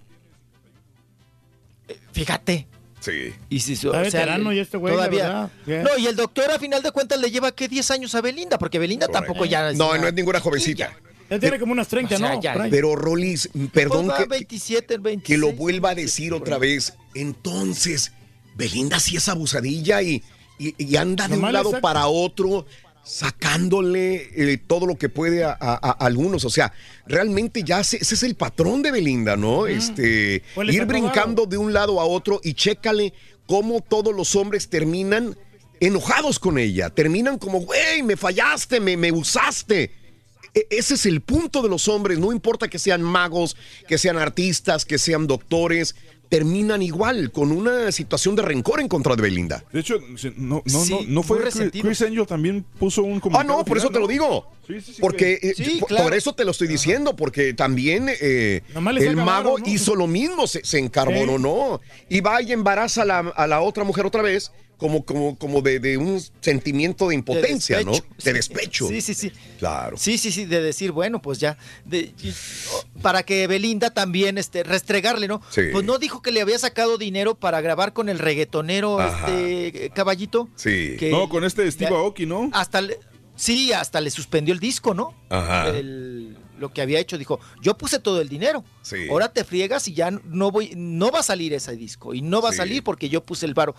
fíjate. 2.13 2.67
Sí. 3.01 3.35
Y 3.51 3.61
si, 3.61 3.75
Está 3.75 4.01
veterano 4.01 4.53
ya 4.53 4.63
este 4.63 4.79
güey. 4.79 4.95
Ya. 5.13 5.51
No, 5.67 5.99
y 5.99 6.07
el 6.07 6.17
doctor 6.17 6.51
a 6.51 6.59
final 6.59 6.83
de 6.83 6.91
cuentas 6.91 7.19
le 7.21 7.31
lleva, 7.31 7.53
¿qué? 7.53 7.69
10 7.69 7.91
años 7.91 8.15
a 8.15 8.23
Belinda, 8.23 8.59
porque 8.59 8.79
Belinda 8.79 9.09
tampoco 9.09 9.45
ya... 9.45 9.71
es 9.71 9.77
No, 9.77 9.91
una- 9.91 9.99
no 9.99 10.09
es 10.09 10.15
ninguna 10.15 10.41
jovencita. 10.41 10.93
Él 11.29 11.41
tiene 11.41 11.59
como 11.59 11.73
unas 11.73 11.89
30, 11.89 12.15
O 12.15 12.19
sea, 12.19 12.35
¿no? 12.35 12.41
ya-. 12.41 12.55
Pero 12.71 12.97
Rolis, 12.97 13.49
perdón 13.73 14.07
Pues 14.07 14.19
que, 14.21 14.25
27, 14.27 14.99
26. 14.99 15.23
que 15.27 15.39
lo 15.39 15.53
vuelva 15.53 15.91
a 15.91 15.95
decir 15.95 16.33
otra 16.33 16.59
vez. 16.59 16.95
Entonces, 17.15 18.13
Belinda 18.57 18.99
sí 19.01 19.17
es 19.17 19.29
abusadilla 19.29 20.01
y, 20.03 20.23
y- 20.59 20.75
y 20.79 20.97
anda 20.97 21.29
de 21.29 21.35
Nomás 21.37 21.49
un 21.49 21.53
lado 21.55 21.71
saca. 21.73 21.81
para 21.83 22.07
otro 22.07 22.65
sacándole 23.05 24.31
eh, 24.35 24.59
todo 24.59 24.87
lo 24.87 24.97
que 24.97 25.09
puede 25.09 25.45
a, 25.45 25.51
a- 25.61 25.75
a 25.83 25.91
algunos. 26.07 26.45
O 26.45 26.51
sea, 26.51 26.73
realmente 27.07 27.63
ya 27.63 27.83
se- 27.85 27.99
ese 27.99 28.15
es 28.15 28.23
el 28.23 28.35
patrón 28.35 28.83
de 28.83 28.91
Belinda, 28.91 29.37
¿no? 29.37 29.67
Este, 29.67 30.43
Pues 30.55 30.69
ir 30.75 30.85
brincando 30.87 31.47
de 31.47 31.57
un 31.57 31.73
lado 31.73 32.01
a 32.01 32.05
otro 32.05 32.41
y 32.43 32.55
chécale 32.55 33.13
cómo 33.47 33.81
todos 33.81 34.15
los 34.15 34.35
hombres 34.37 34.69
terminan 34.69 35.37
enojados 35.81 36.39
con 36.39 36.59
ella. 36.59 36.91
Terminan 36.91 37.39
como, 37.39 37.61
güey, 37.61 38.03
me 38.03 38.17
fallaste, 38.17 38.81
me, 38.81 38.97
me 38.97 39.13
usaste. 39.13 39.91
E- 40.55 40.67
Ese 40.71 40.95
es 40.95 41.05
el 41.07 41.21
punto 41.21 41.63
de 41.63 41.69
los 41.69 41.89
hombres, 41.89 42.19
no 42.19 42.33
importa 42.33 42.69
que 42.69 42.79
sean 42.79 43.03
magos, 43.03 43.57
que 43.89 43.99
sean 43.99 44.17
artistas, 44.17 44.85
que 44.85 44.99
sean 44.99 45.27
doctores, 45.27 45.95
terminan 46.29 46.83
igual, 46.83 47.31
con 47.31 47.53
una 47.53 47.93
situación 47.93 48.35
de 48.37 48.43
rencor 48.43 48.81
en 48.81 48.89
contra 48.89 49.15
de 49.15 49.23
Belinda. 49.23 49.63
De 49.73 49.81
hecho, 49.81 49.99
no, 50.37 50.63
no, 50.65 50.81
Sí, 50.85 50.91
no, 50.93 51.01
no 51.07 51.23
fue 51.23 51.39
resentido. 51.39 51.85
Chris 51.85 52.03
Angel 52.03 52.27
también 52.27 52.65
puso 52.79 53.03
un 53.03 53.19
Ah, 53.19 53.21
comunicado 53.21 53.59
no, 53.59 53.65
por 53.65 53.77
eso 53.77 53.89
final, 53.89 53.93
te 53.93 53.99
lo 54.01 54.07
¿no? 54.07 54.13
digo. 54.13 54.47
Sí, 54.67 54.81
sí, 54.81 54.95
sí, 54.95 55.01
porque 55.01 55.39
que- 55.41 55.49
eh, 55.51 55.77
por, 55.81 55.89
claro. 55.89 56.05
por 56.05 56.15
eso 56.15 56.33
te 56.35 56.45
lo 56.45 56.51
estoy 56.53 56.67
diciendo, 56.69 57.15
porque 57.15 57.53
también 57.55 58.09
eh, 58.09 58.63
el 58.97 59.17
mago 59.17 59.59
¿no? 59.59 59.65
hizo 59.69 59.95
lo 59.95 60.07
mismo, 60.07 60.47
se, 60.47 60.65
se 60.65 60.79
encarboronó 60.79 61.81
y 62.09 62.21
va 62.21 62.41
y 62.43 62.53
embaraza 62.53 63.03
a 63.03 63.05
la, 63.05 63.19
a 63.19 63.47
la 63.47 63.61
otra 63.61 63.85
mujer 63.85 64.07
otra 64.07 64.23
vez, 64.23 64.51
como, 64.77 65.05
como, 65.05 65.39
como 65.39 65.63
de, 65.63 65.79
de 65.81 65.97
un 65.97 66.21
sentimiento 66.41 67.09
de 67.09 67.15
impotencia, 67.15 67.83
¿no? 67.83 67.93
De 68.23 68.33
despecho. 68.33 68.89
Sí, 68.89 69.01
sí, 69.01 69.15
sí. 69.15 69.33
Claro. 69.59 69.97
Sí, 69.97 70.19
sí, 70.19 70.31
sí, 70.33 70.45
de 70.45 70.61
decir, 70.61 70.93
bueno, 70.93 71.23
pues 71.23 71.39
ya, 71.39 71.57
de- 71.85 72.13
oh, 72.73 73.01
para 73.03 73.23
que 73.23 73.47
Belinda 73.47 73.91
también, 73.91 74.37
este, 74.39 74.63
restregarle, 74.63 75.29
¿no? 75.29 75.41
Sí. 75.51 75.63
Pues 75.73 75.85
no 75.85 75.99
dijo 75.99 76.23
que 76.23 76.33
le 76.33 76.41
había 76.41 76.59
sacado 76.59 76.99
dinero 76.99 77.35
para 77.35 77.61
grabar 77.61 77.93
con 77.93 78.09
el 78.09 78.19
reggaetonero, 78.19 79.01
Ajá. 79.01 79.31
este, 79.31 79.91
caballito. 79.91 80.49
Sí. 80.57 80.97
que 80.99 81.11
No, 81.11 81.29
con 81.29 81.45
este 81.45 81.71
Steve 81.71 81.95
Aoki, 81.95 82.27
¿no? 82.27 82.51
Hasta, 82.53 82.81
le- 82.81 82.99
sí, 83.37 83.73
hasta 83.73 84.01
le 84.01 84.11
suspendió 84.11 84.53
el 84.55 84.61
disco, 84.61 84.95
¿no? 84.95 85.15
Ajá. 85.31 85.69
El- 85.69 86.37
lo 86.59 86.73
que 86.73 86.81
había 86.83 87.01
hecho, 87.01 87.19
dijo, 87.19 87.41
yo 87.61 87.77
puse 87.77 87.99
todo 87.99 88.21
el 88.21 88.29
dinero, 88.29 88.65
Sí. 88.83 89.09
ahora 89.11 89.33
te 89.33 89.43
friegas 89.45 89.89
y 89.89 89.93
ya 89.95 90.11
no 90.13 90.53
voy, 90.53 90.73
no 90.77 91.11
va 91.11 91.19
a 91.19 91.23
salir 91.25 91.53
ese 91.53 91.75
disco, 91.77 92.15
y 92.15 92.23
no 92.23 92.41
va 92.41 92.51
Sí. 92.51 92.55
a 92.55 92.59
salir 92.59 92.85
porque 92.85 93.09
yo 93.09 93.25
puse 93.25 93.45
el 93.45 93.55
varo. 93.55 93.75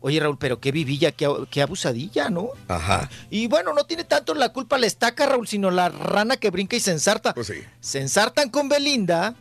Oye, 0.00 0.20
Raúl, 0.20 0.38
pero 0.38 0.60
qué 0.60 0.70
vivilla, 0.70 1.10
qué, 1.12 1.28
qué 1.50 1.60
abusadilla, 1.62 2.30
¿no? 2.30 2.50
Ajá. 2.68 3.10
Y 3.30 3.48
bueno, 3.48 3.72
no 3.74 3.84
tiene 3.84 4.04
tanto 4.04 4.32
la 4.34 4.50
culpa 4.50 4.78
la 4.78 4.86
estaca, 4.86 5.26
Raúl, 5.26 5.48
sino 5.48 5.70
la 5.72 5.88
rana 5.88 6.36
que 6.36 6.50
brinca 6.50 6.76
y 6.76 6.80
se 6.80 6.92
ensarta. 6.92 7.34
Pues 7.34 7.48
sí. 7.48 7.54
Se 7.80 8.00
ensartan 8.00 8.48
con 8.50 8.68
Belinda, 8.68 9.34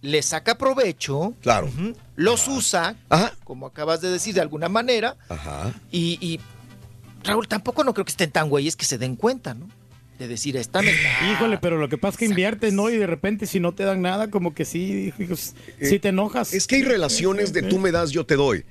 le 0.00 0.22
saca 0.22 0.56
provecho, 0.56 1.34
Claro. 1.42 1.68
los 2.16 2.48
usa, 2.48 2.96
Ajá. 3.10 3.34
como 3.44 3.66
acabas 3.66 4.00
de 4.00 4.10
decir, 4.10 4.34
de 4.34 4.40
alguna 4.40 4.70
manera, 4.70 5.16
Ajá. 5.28 5.74
y, 5.90 6.16
y, 6.26 6.40
Raúl, 7.22 7.46
tampoco 7.46 7.84
no 7.84 7.92
creo 7.92 8.06
que 8.06 8.10
estén 8.12 8.30
tan 8.30 8.48
güeyes 8.48 8.76
que 8.76 8.86
se 8.86 8.96
den 8.96 9.16
cuenta, 9.16 9.52
¿no? 9.52 9.68
De 10.20 10.28
decir, 10.28 10.56
esta 10.56 10.82
me 10.82 10.90
está- 10.90 11.32
Híjole, 11.32 11.58
pero 11.58 11.78
lo 11.78 11.88
que 11.88 11.96
pasa 11.98 12.12
es 12.12 12.18
que 12.18 12.24
inviertes, 12.26 12.72
¿no? 12.74 12.90
Y 12.90 12.96
de 12.98 13.06
repente 13.06 13.46
si 13.46 13.58
no 13.58 13.72
te 13.72 13.84
dan 13.84 14.02
nada, 14.02 14.30
como 14.30 14.54
que 14.54 14.64
sí, 14.66 15.12
hijos, 15.18 15.54
sí 15.80 15.98
te 15.98 16.08
enojas. 16.08 16.52
Es 16.52 16.66
que 16.66 16.76
hay 16.76 16.82
relaciones 16.84 17.52
de 17.54 17.62
tú 17.62 17.78
me 17.78 17.90
das, 17.90 18.10
yo 18.10 18.24
te 18.26 18.36
doy. 18.36 18.64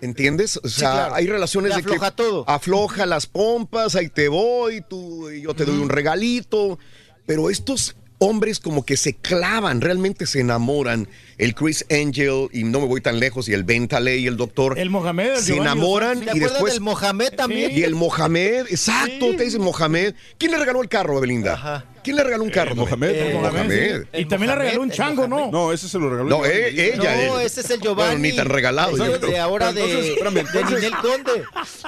¿Entiendes? 0.00 0.58
O 0.62 0.68
sea, 0.68 0.92
claro. 0.92 1.14
hay 1.16 1.26
relaciones 1.26 1.72
Te 1.72 1.76
de 1.78 1.82
que 1.82 1.88
afloja 1.90 2.10
todo. 2.12 2.44
afloja 2.48 3.04
las 3.06 3.26
pompas, 3.26 3.96
ahí 3.96 4.08
te 4.08 4.28
voy, 4.28 4.82
tú, 4.88 5.28
yo 5.30 5.54
te 5.54 5.64
doy 5.64 5.78
un 5.78 5.88
regalito. 5.88 6.78
Pero 7.26 7.50
estos 7.50 7.96
hombres 8.18 8.60
como 8.60 8.84
que 8.84 8.96
se 8.96 9.14
clavan, 9.14 9.80
realmente 9.80 10.26
se 10.26 10.40
enamoran. 10.40 11.08
El 11.38 11.54
Chris 11.54 11.84
Angel, 11.90 12.48
y 12.52 12.64
no 12.64 12.80
me 12.80 12.86
voy 12.86 13.00
tan 13.00 13.18
lejos, 13.20 13.48
y 13.48 13.52
el 13.54 13.64
Ben 13.64 13.88
Taley 13.88 14.24
y 14.24 14.26
el 14.26 14.36
doctor. 14.36 14.78
El 14.78 14.90
Mohamed, 14.90 15.30
el 15.30 15.36
Se 15.38 15.54
Giovanni 15.54 15.70
enamoran 15.72 16.18
¿Te 16.20 16.24
y 16.26 16.28
acuerdas 16.28 16.52
después. 16.52 16.72
del 16.74 16.82
Mohamed 16.82 17.32
también? 17.34 17.70
Y 17.76 17.82
el 17.82 17.94
Mohamed, 17.94 18.66
exacto, 18.70 19.34
te 19.36 19.44
dice 19.44 19.58
Mohamed. 19.58 20.14
¿Quién 20.38 20.52
le 20.52 20.58
regaló 20.58 20.82
el 20.82 20.88
carro 20.88 21.16
a 21.16 21.20
Belinda? 21.20 21.86
¿Quién 22.04 22.16
le 22.16 22.24
regaló 22.24 22.42
un 22.42 22.50
carro? 22.50 22.74
Mohamed. 22.74 23.10
El 23.14 23.34
Mohamed. 23.34 24.04
Y 24.12 24.24
también 24.24 24.50
le 24.50 24.56
regaló 24.56 24.82
un 24.82 24.90
chango, 24.90 25.28
¿no? 25.28 25.50
No, 25.52 25.72
ese 25.72 25.88
se 25.88 25.98
lo 25.98 26.10
regaló. 26.10 26.28
No, 26.28 26.44
eh, 26.44 26.92
ella. 26.94 27.28
No, 27.28 27.38
él. 27.40 27.46
ese 27.46 27.60
es 27.60 27.70
el 27.70 27.78
Bueno, 27.78 27.94
Giovanni. 28.02 28.30
ni 28.30 28.36
tan 28.36 28.46
regalado. 28.48 28.90
El 28.90 28.98
yo 28.98 29.18
de 29.18 29.38
ahora 29.38 29.72
de, 29.72 29.82
Entonces, 29.82 30.10
espérame, 30.10 30.38
entonces- 30.38 30.90
Conde. 31.00 31.44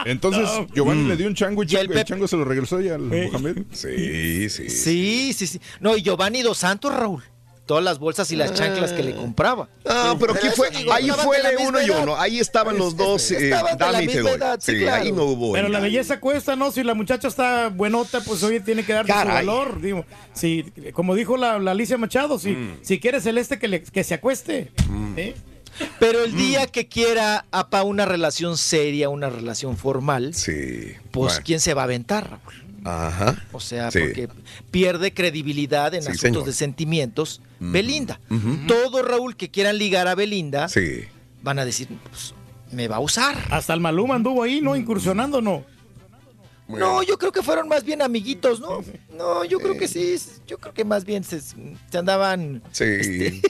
Entonces, 0.07 0.49
Giovanni 0.75 1.03
Mm. 1.03 1.09
le 1.09 1.17
dio 1.17 1.27
un 1.27 1.35
chango 1.35 1.63
y, 1.63 1.67
Y 1.67 1.75
el 1.77 1.87
chango, 1.89 1.99
el 1.99 2.05
chango 2.05 2.29
se 2.29 2.37
lo 2.37 2.45
regresó 2.45 2.81
ya 2.81 2.95
al 2.95 3.03
Mohamed. 3.03 3.59
Sí, 3.73 4.49
sí. 4.51 4.71
Sí, 4.71 5.33
sí, 5.37 5.47
sí. 5.47 5.61
No, 5.81 5.97
y 5.97 6.03
Giovanni 6.03 6.43
Dos 6.43 6.59
Santos, 6.59 6.95
Raúl. 6.95 7.23
Todas 7.67 7.83
las 7.83 7.99
bolsas 7.99 8.31
y 8.31 8.37
las 8.37 8.53
chanclas 8.53 8.93
que 8.93 9.03
le 9.03 9.15
compraba. 9.15 9.69
Ah, 9.89 10.15
pero 10.21 10.35
aquí 10.35 10.49
eso 10.49 10.57
fue, 10.57 10.69
digo, 10.71 10.93
ahí 10.93 11.09
fue 11.09 11.39
misma 11.39 11.69
uno 11.69 11.81
y 11.83 11.89
uno. 11.91 12.17
Ahí 12.17 12.39
estaban 12.39 12.77
los 12.77 12.95
dos, 12.95 13.31
eh, 13.31 13.45
estaban 13.45 13.79
de 13.79 13.85
la 13.87 13.93
dame 13.93 14.05
y 14.05 14.07
te 14.09 14.21
doy. 14.21 14.33
edad, 14.33 14.59
sí, 14.61 14.73
Sí, 14.73 14.79
claro. 14.83 15.03
ahí 15.03 15.13
no 15.13 15.25
hubo. 15.25 15.53
Pero 15.55 15.69
la 15.69 15.81
belleza 15.81 16.21
cuesta, 16.21 16.57
¿no? 16.57 16.71
Si 16.73 16.83
la 16.83 16.93
muchacha 16.93 17.27
está 17.27 17.69
buenota, 17.71 18.21
pues 18.21 18.43
oye, 18.43 18.61
tiene 18.61 18.85
que 18.85 18.93
darle 18.93 19.13
su 19.15 19.29
valor. 19.29 19.81
Digo, 19.81 20.05
si, 20.35 20.65
como 20.93 21.15
dijo 21.15 21.39
la, 21.39 21.59
la 21.59 21.71
Alicia 21.71 21.97
Machado, 21.97 22.39
si, 22.39 22.51
Mm. 22.51 22.79
si 22.83 23.01
quiere 23.01 23.21
celeste, 23.23 23.59
que, 23.59 23.69
le- 23.69 23.83
que 23.83 24.05
se 24.05 24.13
acueste. 24.15 24.71
¿eh? 25.17 25.35
Pero 25.99 26.23
el 26.23 26.37
día 26.37 26.67
que 26.67 26.87
quiera 26.87 27.47
apa 27.51 27.83
una 27.83 28.05
relación 28.05 28.57
seria, 28.59 29.09
una 29.09 29.31
relación 29.31 29.77
formal, 29.77 30.35
Sí. 30.35 30.93
pues 31.13 31.33
bueno. 31.33 31.43
¿quién 31.45 31.61
se 31.61 31.73
va 31.75 31.81
a 31.81 31.85
aventar, 31.85 32.29
Raúl? 32.31 32.64
Ajá. 32.85 33.43
O 33.53 33.61
sea, 33.61 33.91
Sí. 33.91 33.99
porque 34.01 34.29
pierde 34.71 35.13
credibilidad 35.15 35.95
en 35.95 36.03
Sí, 36.03 36.09
asuntos 36.09 36.21
señor. 36.21 36.45
de 36.45 36.53
sentimientos. 36.53 37.41
Belinda. 37.61 38.21
Todo, 38.69 39.03
Raúl, 39.03 39.37
que 39.37 39.51
quieran 39.51 39.79
ligar 39.79 40.07
a 40.07 40.15
Belinda, 40.15 40.69
Sí. 40.69 41.05
van 41.43 41.59
a 41.59 41.65
decir, 41.65 41.89
pues, 42.11 42.35
me 42.73 42.87
va 42.89 42.97
a 42.97 43.01
usar. 43.01 43.37
Hasta 43.51 43.73
el 43.73 43.81
Maluma 43.81 44.17
anduvo 44.17 44.43
ahí, 44.43 44.61
¿no? 44.61 44.77
Incursionando, 44.77 45.41
¿no? 45.41 45.65
No, 46.67 47.03
yo 47.03 47.19
creo 47.19 47.31
que 47.31 47.43
fueron 47.43 47.69
más 47.69 47.85
bien 47.85 48.01
amiguitos, 48.01 48.59
¿no? 48.59 48.83
No, 49.17 49.45
yo 49.45 49.59
creo 49.61 49.77
que 49.77 49.87
sí. 49.87 50.17
Yo 50.47 50.57
creo 50.59 50.73
que 50.73 50.85
más 50.85 51.05
bien 51.05 51.23
se, 51.23 51.41
se 51.41 51.99
andaban. 51.99 52.63
Sí. 52.73 53.43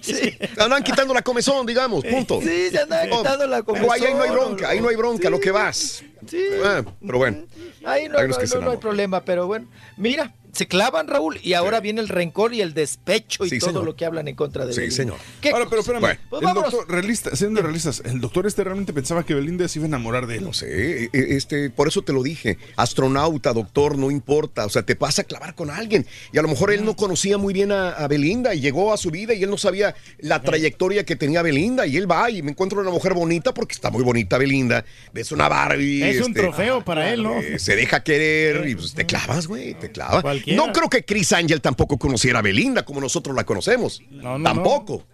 Andan 0.58 0.82
quitando 0.82 1.14
la 1.14 1.22
comezón, 1.22 1.64
digamos, 1.66 2.04
punto. 2.04 2.40
Sí, 2.40 2.70
se 2.70 2.80
andaban 2.80 3.12
Oh, 3.12 3.18
quitando 3.18 3.46
la 3.46 3.62
pero 3.62 3.92
ahí, 3.92 4.02
ahí 4.04 4.14
no 4.14 4.22
hay 4.22 4.28
comezón, 4.30 4.34
bronca, 4.48 4.68
ahí 4.68 4.80
no 4.80 4.88
hay 4.88 4.96
bronca, 4.96 5.30
lo 5.30 5.38
que 5.40 5.50
vas. 5.50 6.02
Sí. 6.26 6.44
Ah, 6.64 6.82
pero 7.04 7.18
bueno. 7.18 7.38
Ahí 7.84 8.08
no, 8.08 8.18
Hay 8.18 8.24
unos 8.26 8.36
no- 8.36 8.38
que 8.38 8.46
se 8.46 8.54
no- 8.56 8.60
no 8.62 8.66
hay 8.70 8.72
enamoran. 8.74 8.80
problema, 8.80 9.24
pero 9.24 9.46
bueno. 9.46 9.68
Mira, 9.96 10.34
se 10.52 10.66
clavan, 10.66 11.08
Raúl, 11.08 11.38
y 11.42 11.54
ahora 11.54 11.80
viene 11.80 12.00
el 12.00 12.08
rencor 12.08 12.54
y 12.54 12.60
el 12.60 12.74
despecho 12.74 13.44
y 13.44 13.50
Sí, 13.50 13.58
todo 13.58 13.70
señor. 13.70 13.84
lo 13.84 13.96
que 13.96 14.04
hablan 14.04 14.28
en 14.28 14.34
contra 14.34 14.66
de 14.66 14.72
Sí, 14.72 14.80
Belinda. 14.80 14.96
señor. 14.96 15.16
¿Qué 15.40 15.50
Ahora, 15.50 15.66
pero 15.68 15.80
espérame. 15.80 16.18
Pues 16.28 16.42
el 16.42 16.54
doctor, 16.54 16.90
realista, 16.90 17.34
siendo 17.36 17.62
realistas, 17.62 18.02
el 18.04 18.20
doctor 18.20 18.46
este 18.46 18.64
realmente 18.64 18.92
pensaba 18.92 19.24
que 19.24 19.34
Belinda 19.34 19.66
se 19.68 19.78
iba 19.78 19.86
a 19.86 19.88
enamorar 19.88 20.26
de 20.26 20.36
él. 20.36 20.44
No 20.44 20.52
sé, 20.52 21.04
eh, 21.04 21.10
este, 21.12 21.70
por 21.70 21.88
eso 21.88 22.02
te 22.02 22.12
lo 22.12 22.22
dije. 22.22 22.58
Astronauta, 22.76 23.52
doctor, 23.52 23.96
no 23.96 24.10
importa. 24.10 24.66
O 24.66 24.68
sea, 24.68 24.82
te 24.82 24.94
vas 24.94 25.18
a 25.18 25.24
clavar 25.24 25.54
con 25.54 25.70
alguien. 25.70 26.06
Y 26.32 26.38
a 26.38 26.42
lo 26.42 26.48
mejor 26.48 26.72
él 26.72 26.84
no 26.84 26.96
conocía 26.96 27.38
muy 27.38 27.54
bien 27.54 27.72
a, 27.72 27.90
a 27.90 28.08
Belinda 28.08 28.54
y 28.54 28.60
llegó 28.60 28.92
a 28.92 28.96
su 28.96 29.10
vida 29.10 29.34
y 29.34 29.42
él 29.42 29.50
no 29.50 29.58
sabía 29.58 29.94
la 30.18 30.42
trayectoria 30.42 31.04
que 31.04 31.16
tenía 31.16 31.42
Belinda. 31.42 31.86
Y 31.86 31.96
él 31.96 32.10
va 32.10 32.30
y 32.30 32.42
me 32.42 32.50
encuentro 32.50 32.80
una 32.80 32.90
mujer 32.90 33.14
bonita 33.14 33.54
porque 33.54 33.74
está 33.74 33.90
muy 33.90 34.02
bonita 34.02 34.38
Belinda. 34.38 34.84
Ves 35.12 35.32
una 35.32 35.48
Barbie. 35.48 36.02
Es 36.02 36.20
un 36.20 36.28
este, 36.28 36.40
trofeo 36.40 36.84
para 36.84 37.12
él, 37.12 37.22
¿no? 37.22 37.38
eh, 37.40 37.58
se 37.58 37.76
deja 37.76 38.02
querer 38.02 38.68
y 38.68 38.74
pues 38.74 38.94
te 38.94 39.06
clavas, 39.06 39.46
güey, 39.46 39.74
te 39.74 39.90
clavas. 39.90 40.22
Cualquiera. 40.42 40.66
No 40.66 40.72
creo 40.72 40.88
que 40.88 41.04
Chris 41.04 41.32
Angel 41.32 41.60
tampoco 41.60 41.98
conociera 41.98 42.38
a 42.38 42.42
Belinda 42.42 42.84
como 42.84 43.00
nosotros 43.00 43.34
la 43.36 43.44
conocemos. 43.44 44.02
No, 44.10 44.38
no, 44.38 44.44
tampoco. 44.44 45.04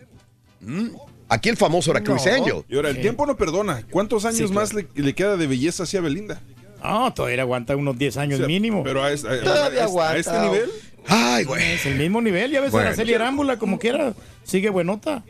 Mm. 0.60 0.88
Aquí 1.28 1.48
el 1.48 1.56
famoso 1.56 1.90
era 1.90 2.02
Chris 2.02 2.26
Angel. 2.26 2.64
Y 2.68 2.76
ahora, 2.76 2.90
el 2.90 3.00
tiempo 3.00 3.26
no 3.26 3.36
perdona. 3.36 3.84
¿Cuántos 3.90 4.24
años 4.24 4.50
más 4.52 4.72
le, 4.72 4.86
le 4.94 5.14
queda 5.14 5.36
de 5.36 5.46
belleza 5.46 5.82
hacia 5.82 6.00
Belinda? 6.00 6.40
No, 6.82 7.12
todavía 7.12 7.42
aguanta 7.42 7.74
unos 7.74 7.98
10 7.98 8.16
años 8.18 8.34
O 8.34 8.38
sea, 8.42 8.46
mínimo. 8.46 8.84
Pero 8.84 9.02
a, 9.02 9.10
este- 9.12 9.28
a- 9.28 9.42
Todavía 9.42 9.80
a- 9.80 9.82
a 9.82 9.86
aguanta. 9.86 10.16
este 10.18 10.38
nivel. 10.40 10.70
Ay, 11.08 11.44
güey. 11.44 11.72
Es 11.72 11.86
el 11.86 11.96
mismo 11.96 12.20
nivel, 12.20 12.50
ya 12.52 12.60
ves 12.60 12.70
Bueno. 12.70 12.86
a 12.86 12.88
Araceli 12.90 13.14
Arámbula, 13.14 13.58
como 13.58 13.78
quiera, 13.78 14.14
sigue 14.44 14.70
buenota. 14.70 15.24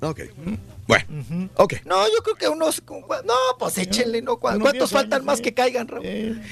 Ok. 0.00 0.20
Bueno, 0.86 1.04
ok. 1.56 1.74
No, 1.84 2.06
yo 2.06 2.22
creo 2.22 2.36
que 2.36 2.48
unos. 2.48 2.82
No, 2.88 3.34
pues 3.58 3.78
échenle, 3.78 4.22
¿no? 4.22 4.38
¿Cu- 4.38 4.48
Unos 4.48 4.60
¿Cuántos 4.60 4.90
10 4.90 5.00
faltan 5.02 5.24
más 5.24 5.40
que 5.40 5.54
caigan, 5.54 5.88
Raúl? 5.88 6.40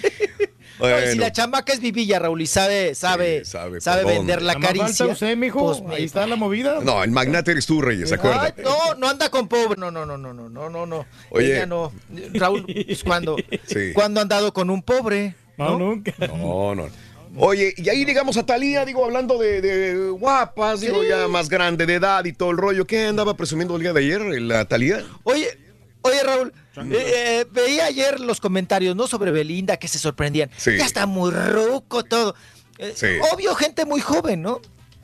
No, 0.81 0.89
y 0.89 0.93
si 1.03 1.07
Bueno. 1.07 1.21
la 1.21 1.33
chamaca 1.33 1.73
es 1.73 1.79
vivilla, 1.79 2.19
Raúl, 2.19 2.43
y 2.43 2.49
sabe, 2.49 2.97
sabe, 2.97 3.45
sabe 3.45 4.05
vender 4.05 4.43
la 4.43 4.57
caricia. 4.59 4.87
falta 5.07 5.13
usted, 5.13 5.37
mijo. 5.37 5.61
pues, 5.81 5.97
Ahí 5.99 6.05
está 6.05 6.27
la 6.27 6.35
movida. 6.35 6.81
No, 6.83 7.05
el 7.05 7.13
magnate 7.13 7.53
eres 7.53 7.67
tú, 7.67 7.81
Reyes, 7.81 8.11
Ay, 8.11 8.19
acuérdate. 8.19 8.63
no, 8.65 8.95
no 8.97 9.09
anda 9.09 9.29
con 9.29 9.47
pobre. 9.47 9.79
No, 9.79 9.93
no, 9.93 10.05
no, 10.05 10.19
no, 10.19 10.33
no, 10.35 10.49
no, 10.49 10.69
no, 10.71 10.85
no. 10.87 11.07
Oye. 11.31 11.55
Ella 11.59 11.67
no. 11.67 11.93
Raúl, 12.33 12.65
pues, 12.67 13.05
cuando, 13.05 13.37
Sí. 13.67 13.93
cuando 13.95 14.19
ha 14.19 14.23
andado 14.23 14.53
con 14.53 14.69
un 14.69 14.83
pobre. 14.83 15.37
No, 15.59 15.79
nunca. 15.79 16.13
No, 16.27 16.75
no. 16.75 16.89
Oye, 17.37 17.75
y 17.77 17.89
ahí 17.89 18.05
llegamos 18.05 18.37
a 18.37 18.47
Talía, 18.47 18.85
digo, 18.85 19.05
hablando 19.05 19.39
de, 19.39 19.61
de 19.61 20.09
guapas, 20.11 20.81
digo, 20.81 21.03
ya 21.05 21.27
más 21.29 21.49
grande 21.49 21.87
de 21.87 21.95
edad 21.95 22.25
y 22.25 22.33
todo 22.33 22.51
el 22.51 22.57
rollo. 22.57 22.87
¿Qué 22.87 23.07
andaba 23.07 23.37
presumiendo 23.37 23.77
el 23.77 23.83
día 23.83 23.93
de 23.93 24.01
ayer, 24.01 24.21
la 24.43 24.65
Talía? 24.67 25.03
Oye, 25.25 25.49
oye, 26.03 26.23
Raúl, 26.23 26.53
eh, 26.77 27.13
eh, 27.41 27.47
veía 27.53 27.87
ayer 27.87 28.21
los 28.21 28.41
comentarios, 28.41 28.95
¿no? 28.97 29.07
Sobre 29.07 29.31
Belinda, 29.31 29.77
que 29.77 29.89
se 29.89 29.99
sorprendían. 29.99 30.51
Sí. 30.57 30.77
Ya 30.77 30.85
está 30.87 31.07
muy 31.07 31.31
ruco 31.33 32.03
todo. 32.05 32.35
Eh, 32.79 32.93
Sí. 32.97 33.07
Obvio, 33.33 33.55
gente 33.55 33.85
muy 33.85 34.01
joven, 34.01 34.43
¿no? 34.43 34.61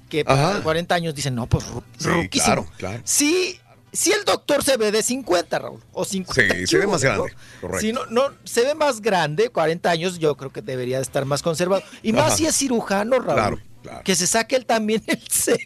Que 0.09 0.25
Ajá. 0.27 0.61
40 0.65 0.93
años 0.97 1.15
dicen, 1.15 1.37
no, 1.37 1.47
pues 1.47 1.65
ru- 1.67 1.85
Sí, 1.99 2.09
ruquísimo. 2.09 2.45
claro, 2.55 2.67
claro. 2.79 3.01
Sí, 3.05 3.60
sí 3.93 4.13
el 4.13 4.25
doctor 4.25 4.63
se 4.65 4.77
ve 4.77 4.91
de 4.93 5.03
50, 5.03 5.59
Raúl, 5.59 5.81
o 5.93 6.05
50. 6.05 6.55
Sí, 6.55 6.67
se 6.67 6.79
ve 6.79 6.87
más 6.87 7.03
¿no? 7.03 7.09
grande, 7.11 7.35
correcto. 7.61 7.81
Sí, 7.81 7.93
no, 7.93 8.07
no, 8.07 8.23
se 8.45 8.63
ve 8.65 8.75
más 8.75 9.01
grande, 9.01 9.49
40 9.51 9.91
años, 9.91 10.19
yo 10.19 10.37
creo 10.37 10.53
que 10.53 10.63
debería 10.63 10.97
de 10.97 11.03
estar 11.03 11.25
más 11.25 11.43
conservado. 11.43 11.83
Y 12.03 12.13
más 12.13 12.27
Ajá. 12.29 12.37
si 12.37 12.47
es 12.47 12.57
cirujano, 12.57 13.19
Raúl. 13.19 13.35
Claro, 13.35 13.59
claro. 13.83 14.01
Que 14.05 14.15
se 14.15 14.27
saque 14.27 14.57
él 14.57 14.67
también 14.67 15.03
el 15.07 15.21
cebo. 15.29 15.61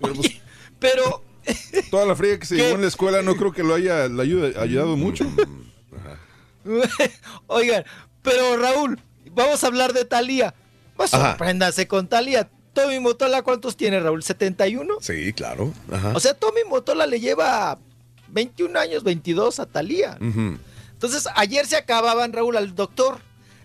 Oye, 0.00 0.40
pero 0.78 1.24
Toda 1.90 2.06
la 2.06 2.14
fría 2.14 2.38
que 2.38 2.46
se 2.46 2.54
¿Qué? 2.56 2.62
llevó 2.62 2.74
en 2.76 2.82
la 2.82 2.88
escuela 2.88 3.22
no 3.22 3.34
creo 3.34 3.50
que 3.52 3.62
lo 3.62 3.74
haya 3.74 4.04
ayuda- 4.04 4.60
ayudado 4.60 4.96
mucho. 4.96 5.24
Oigan, 7.46 7.84
pero 8.22 8.56
Raúl, 8.56 9.00
vamos 9.32 9.64
a 9.64 9.66
hablar 9.66 9.92
de 9.92 10.04
Talía. 10.04 10.54
Pues 10.96 11.10
sorpréndase 11.10 11.88
con 11.88 12.08
Talía. 12.08 12.50
Tommy 12.82 13.00
Motola, 13.00 13.42
¿cuántos 13.42 13.76
tiene 13.76 14.00
Raúl? 14.00 14.22
¿71? 14.22 14.86
Sí, 15.00 15.32
claro. 15.32 15.72
Ajá. 15.90 16.12
O 16.14 16.20
sea, 16.20 16.34
Tommy 16.34 16.60
Motola 16.68 17.06
le 17.06 17.20
lleva 17.20 17.78
21 18.28 18.78
años, 18.78 19.02
22 19.02 19.60
a 19.60 19.66
Talía. 19.66 20.16
Ujú. 20.20 20.58
Entonces, 20.92 21.26
ayer 21.34 21.66
se 21.66 21.76
acababan, 21.76 22.32
Raúl, 22.32 22.56
al 22.56 22.74
doctor. 22.74 23.18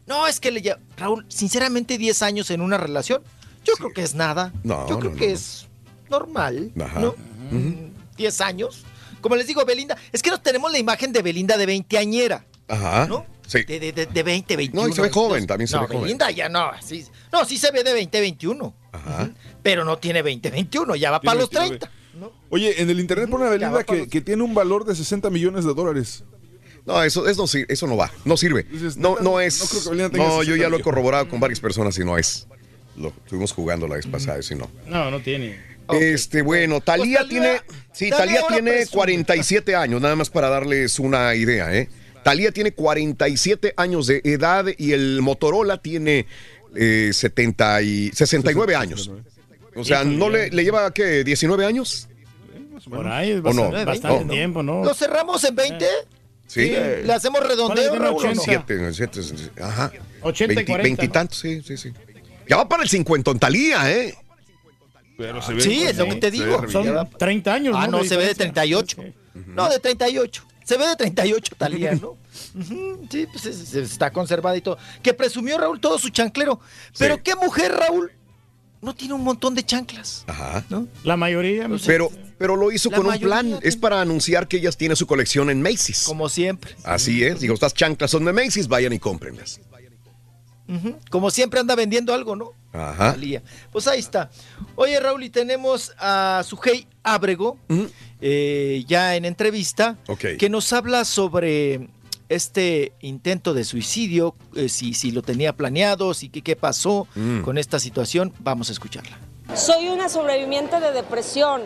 No, 0.06 0.28
es 0.28 0.40
que 0.40 0.52
le 0.52 0.62
lleva. 0.62 0.80
Raúl, 0.98 1.26
sinceramente, 1.30 1.98
10 1.98 2.22
años 2.22 2.50
en 2.52 2.62
una 2.62 2.78
relación, 2.78 3.22
yo 3.64 3.74
creo 3.74 3.92
que 3.94 4.04
es 4.04 4.16
nada. 4.16 4.54
No, 4.64 4.88
yo 4.88 5.00
creo 5.00 5.12
no, 5.12 5.18
que 5.18 5.28
no. 5.28 5.34
es 5.34 5.68
normal. 6.10 6.72
Ajá. 6.80 7.00
¿no? 7.00 7.16
Mm, 7.52 7.92
10 8.18 8.42
años. 8.42 8.84
Como 9.22 9.36
les 9.36 9.48
digo, 9.48 9.66
Belinda, 9.66 9.98
es 10.12 10.22
que 10.22 10.30
no 10.30 10.40
tenemos 10.40 10.72
la 10.72 10.78
imagen 10.78 11.12
de 11.12 11.22
Belinda 11.22 11.58
de 11.58 11.66
20 11.66 11.98
añera. 11.98 12.46
Ajá. 12.68 13.08
¿No? 13.08 13.26
Sí. 13.48 13.64
De, 13.64 13.80
de, 13.80 13.92
de, 13.92 14.06
de 14.06 14.24
20, 14.24 14.56
21. 14.56 14.82
No, 14.82 14.88
y 14.88 14.94
se 14.94 15.02
ve 15.02 15.08
22. 15.08 15.24
joven, 15.24 15.48
también 15.48 15.68
se 15.68 15.76
no, 15.76 15.82
ve 15.82 15.88
joven. 15.88 16.02
Belinda 16.04 16.32
ya 16.32 16.50
no. 16.50 16.72
Sí, 16.82 17.06
no, 17.32 17.46
sí 17.46 17.58
se 17.58 17.72
ve 17.72 17.84
de 17.84 17.94
20, 17.94 18.20
21. 18.20 18.74
Ajá. 18.96 19.32
Pero 19.64 19.84
no 19.86 19.98
tiene 19.98 20.22
20, 20.22 20.50
21. 20.50 20.96
Ya 20.96 21.12
va 21.12 21.20
Tiene 21.20 21.30
para 21.32 21.40
los 21.42 21.50
29. 21.50 21.80
30. 21.80 22.32
Oye, 22.50 22.82
en 22.82 22.90
el 22.90 23.00
internet 23.00 23.30
pone 23.30 23.44
a 23.44 23.48
Ya 23.48 23.52
Belinda 23.52 23.70
va 23.72 23.74
para 23.74 23.86
que, 23.86 23.98
los- 24.00 24.08
que 24.08 24.22
tiene 24.22 24.44
un 24.44 24.54
valor 24.54 24.86
de 24.86 24.96
60 24.96 25.30
millones 25.30 25.66
de 25.66 25.74
dólares. 25.74 26.24
No, 26.86 27.02
eso, 27.04 27.28
eso, 27.28 27.42
no, 27.42 27.48
sir- 27.48 27.66
eso 27.68 27.88
no 27.88 27.98
va, 27.98 28.12
no 28.26 28.38
sirve. 28.38 28.64
Dices, 28.64 28.96
No, 28.96 29.16
no 29.16 29.22
no 29.24 29.40
es. 29.40 29.58
creo 29.70 29.84
que 29.84 29.90
Belinda 29.90 30.10
tenga 30.12 30.26
No, 30.28 30.34
yo 30.44 30.54
60 30.54 30.64
ya 30.64 30.70
lo 30.70 30.78
he 30.78 30.82
corroborado 30.82 31.28
con 31.28 31.40
varias 31.40 31.60
personas 31.60 31.98
y 31.98 32.06
no 32.06 32.18
es. 32.18 32.48
Lo 32.96 33.10
estuvimos 33.10 33.52
jugando 33.52 33.88
la 33.88 33.96
vez 33.96 34.06
pasada, 34.08 34.42
si 34.42 34.56
no. 34.56 34.70
No, 34.88 35.10
no 35.12 35.20
tiene. 35.20 35.60
Este, 35.90 36.42
bueno, 36.42 36.80
Talía 36.82 37.20
Pues 37.20 37.30
Thalía- 37.30 37.30
tiene. 37.30 37.62
Sí, 37.92 38.10
Thalía 38.10 38.42
Talía 38.42 38.48
tiene 38.48 38.72
presume. 38.72 38.96
47 38.96 39.76
años, 39.76 40.00
nada 40.02 40.16
más 40.16 40.30
para 40.30 40.50
darles 40.50 41.00
una 41.00 41.36
idea, 41.36 41.76
¿eh? 41.76 41.90
Talía 42.24 42.52
tiene 42.52 42.72
47 42.72 43.74
años 43.78 44.08
de 44.08 44.22
edad 44.24 44.66
y 44.78 44.94
el 44.94 45.22
Motorola 45.22 45.78
tiene 45.82 46.26
eh, 46.76 47.12
70 47.14 47.82
y 47.82 48.12
69 48.12 48.76
años. 48.76 49.12
O 49.76 49.84
sea, 49.84 50.04
¿no 50.04 50.30
le, 50.30 50.50
le 50.50 50.64
lleva 50.64 50.94
qué? 50.94 51.26
¿19 51.26 51.66
años? 51.66 52.08
Por 52.90 53.08
ahí 53.08 53.34
¿O 53.44 53.54
no? 53.54 53.72
bastante, 53.72 54.26
No. 54.26 54.32
tiempo, 54.32 54.62
¿no? 54.62 54.84
¿Lo 54.84 54.94
cerramos 54.94 55.44
en 55.44 55.56
20? 55.56 55.86
Sí. 56.48 56.70
¿Le 56.70 57.12
hacemos 57.12 57.46
redondeo, 57.46 57.96
Raúl, 57.96 58.24
o 58.26 58.34
no? 58.36 58.42
80. 58.42 58.94
Siete, 58.94 59.24
siete, 59.24 59.62
ajá. 59.62 59.92
80 60.22 60.54
y 60.54 60.56
20 60.56 60.66
40, 60.72 60.78
¿no? 60.78 60.84
Veintitantos, 60.84 61.40
sí, 61.40 61.62
sí, 61.64 61.78
sí. 61.78 61.92
Ya 62.48 62.58
va 62.58 62.70
para 62.70 62.84
el 62.84 62.90
50 62.90 63.32
en 63.32 63.40
Talía, 63.40 63.92
¿eh? 63.92 64.14
Pero 65.18 65.42
se 65.42 65.54
ve 65.54 65.62
sí, 65.62 65.84
es 65.84 65.98
lo 65.98 66.06
que 66.06 66.16
te 66.16 66.30
digo. 66.30 66.70
Son 66.70 67.10
30 67.18 67.54
años. 67.54 67.76
Ah, 67.78 67.88
no, 67.88 68.04
se 68.04 68.18
ve 68.18 68.26
de 68.28 68.36
38. 68.36 68.98
No, 69.48 69.70
de 69.70 69.80
38. 69.80 70.46
Se 70.66 70.78
ve 70.78 70.88
de 70.88 70.96
38 70.96 71.56
Talía, 71.58 71.94
¿no? 71.94 72.18
Sí, 73.10 73.28
pues 73.32 73.46
está 73.46 74.12
conservada 74.12 74.58
y 74.58 74.62
todo. 74.62 74.78
Que 75.04 75.14
presumió 75.14 75.58
Raúl 75.60 75.80
todo 75.80 76.00
su 76.00 76.10
chanclero. 76.10 76.60
Pero 76.98 77.22
qué 77.22 77.36
mujer, 77.36 77.72
Raúl, 77.72 78.12
no 78.82 78.96
tiene 78.96 79.14
un 79.14 79.24
montón 79.24 79.54
de 79.54 79.64
chanclas. 79.64 80.24
Ajá. 80.26 80.66
¿no? 80.70 80.88
La 81.04 81.18
mayoría. 81.18 81.70
Pero, 81.86 82.10
pero 82.40 82.56
lo 82.56 82.72
hizo 82.72 82.90
La 82.90 82.98
con 82.98 83.06
un 83.06 83.20
plan. 83.20 83.60
Es 83.62 83.78
para 83.78 84.02
anunciar 84.02 84.48
que 84.48 84.58
ellas 84.58 84.76
tienen 84.76 84.98
su 84.98 85.06
colección 85.06 85.52
en 85.52 85.62
Macy's. 85.62 86.04
Como 86.04 86.30
siempre. 86.30 86.76
Así 86.84 87.24
es. 87.24 87.40
Digo, 87.40 87.54
estas 87.54 87.76
chanclas 87.76 88.10
son 88.10 88.26
de 88.26 88.34
Macy's, 88.34 88.68
vayan 88.68 88.92
y 88.92 89.00
cómprenlas. 89.00 89.62
Ujú. 90.68 90.98
Como 91.12 91.30
siempre 91.30 91.60
anda 91.60 91.76
vendiendo 91.76 92.12
algo, 92.12 92.36
¿no? 92.36 92.54
Ajá. 92.74 93.12
Talía. 93.12 93.44
Pues 93.72 93.88
ahí 93.88 94.00
está. 94.00 94.32
Oye, 94.76 95.00
Raúl, 95.00 95.24
y 95.24 95.30
tenemos 95.30 95.94
a 96.00 96.42
Sujei 96.44 96.88
Ábrego, 97.04 97.60
eh, 98.22 98.84
ya 98.88 99.16
en 99.16 99.26
entrevista, 99.26 99.98
que 100.40 100.50
nos 100.50 100.72
habla 100.74 101.06
sobre 101.06 101.90
este 102.30 102.94
intento 103.02 103.54
de 103.54 103.64
suicidio, 103.64 104.36
eh, 104.56 104.68
si, 104.70 104.94
si 104.94 105.12
lo 105.12 105.22
tenía 105.22 105.54
planeado, 105.54 106.14
si 106.14 106.30
qué, 106.30 106.42
qué 106.42 106.56
pasó 106.56 107.08
Mm. 107.16 107.42
con 107.42 107.58
esta 107.58 107.80
situación. 107.80 108.34
Vamos 108.40 108.70
a 108.70 108.72
escucharla. 108.72 109.18
Soy 109.56 109.90
una 109.90 110.10
sobreviviente 110.10 110.80
de 110.80 110.92
depresión 110.92 111.62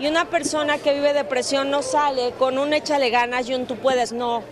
y 0.00 0.08
una 0.08 0.28
persona 0.28 0.78
que 0.78 0.92
vive 0.94 1.12
depresión 1.12 1.70
no 1.70 1.82
sale 1.82 2.32
con 2.38 2.58
un 2.58 2.72
échale 2.72 3.10
ganas 3.10 3.48
y 3.48 3.54
un 3.54 3.66
tú 3.66 3.76
puedes, 3.76 4.10
no. 4.12 4.42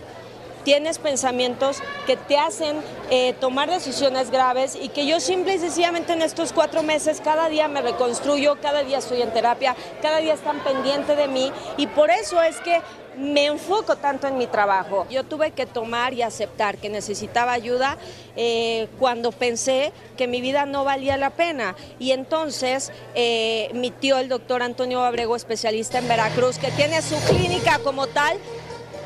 Tienes 0.63 0.99
pensamientos 0.99 1.81
que 2.05 2.17
te 2.17 2.37
hacen 2.37 2.77
eh, 3.09 3.33
tomar 3.39 3.69
decisiones 3.69 4.31
graves 4.31 4.77
y 4.79 4.89
que 4.89 5.05
yo 5.05 5.19
simple 5.19 5.55
y 5.55 5.59
sencillamente 5.59 6.13
en 6.13 6.21
estos 6.21 6.53
cuatro 6.53 6.83
meses 6.83 7.21
cada 7.21 7.49
día 7.49 7.67
me 7.67 7.81
reconstruyo, 7.81 8.57
cada 8.61 8.83
día 8.83 8.99
estoy 8.99 9.21
en 9.21 9.31
terapia, 9.31 9.75
cada 10.01 10.17
día 10.19 10.33
están 10.33 10.59
pendientes 10.59 11.17
de 11.17 11.27
mí 11.27 11.51
y 11.77 11.87
por 11.87 12.11
eso 12.11 12.41
es 12.41 12.57
que 12.57 12.81
me 13.17 13.45
enfoco 13.45 13.97
tanto 13.97 14.27
en 14.27 14.37
mi 14.37 14.47
trabajo. 14.47 15.05
Yo 15.09 15.23
tuve 15.23 15.51
que 15.51 15.65
tomar 15.65 16.13
y 16.13 16.21
aceptar 16.21 16.77
que 16.77 16.89
necesitaba 16.89 17.51
ayuda 17.51 17.97
eh, 18.35 18.87
cuando 18.99 19.31
pensé 19.31 19.91
que 20.17 20.27
mi 20.27 20.41
vida 20.41 20.65
no 20.65 20.83
valía 20.83 21.17
la 21.17 21.29
pena. 21.29 21.75
Y 21.99 22.11
entonces 22.11 22.91
eh, 23.15 23.69
mi 23.73 23.91
tío, 23.91 24.17
el 24.17 24.29
doctor 24.29 24.63
Antonio 24.63 25.03
Abrego, 25.03 25.35
especialista 25.35 25.99
en 25.99 26.07
Veracruz, 26.07 26.57
que 26.57 26.71
tiene 26.71 27.01
su 27.01 27.15
clínica 27.29 27.79
como 27.79 28.07
tal, 28.07 28.37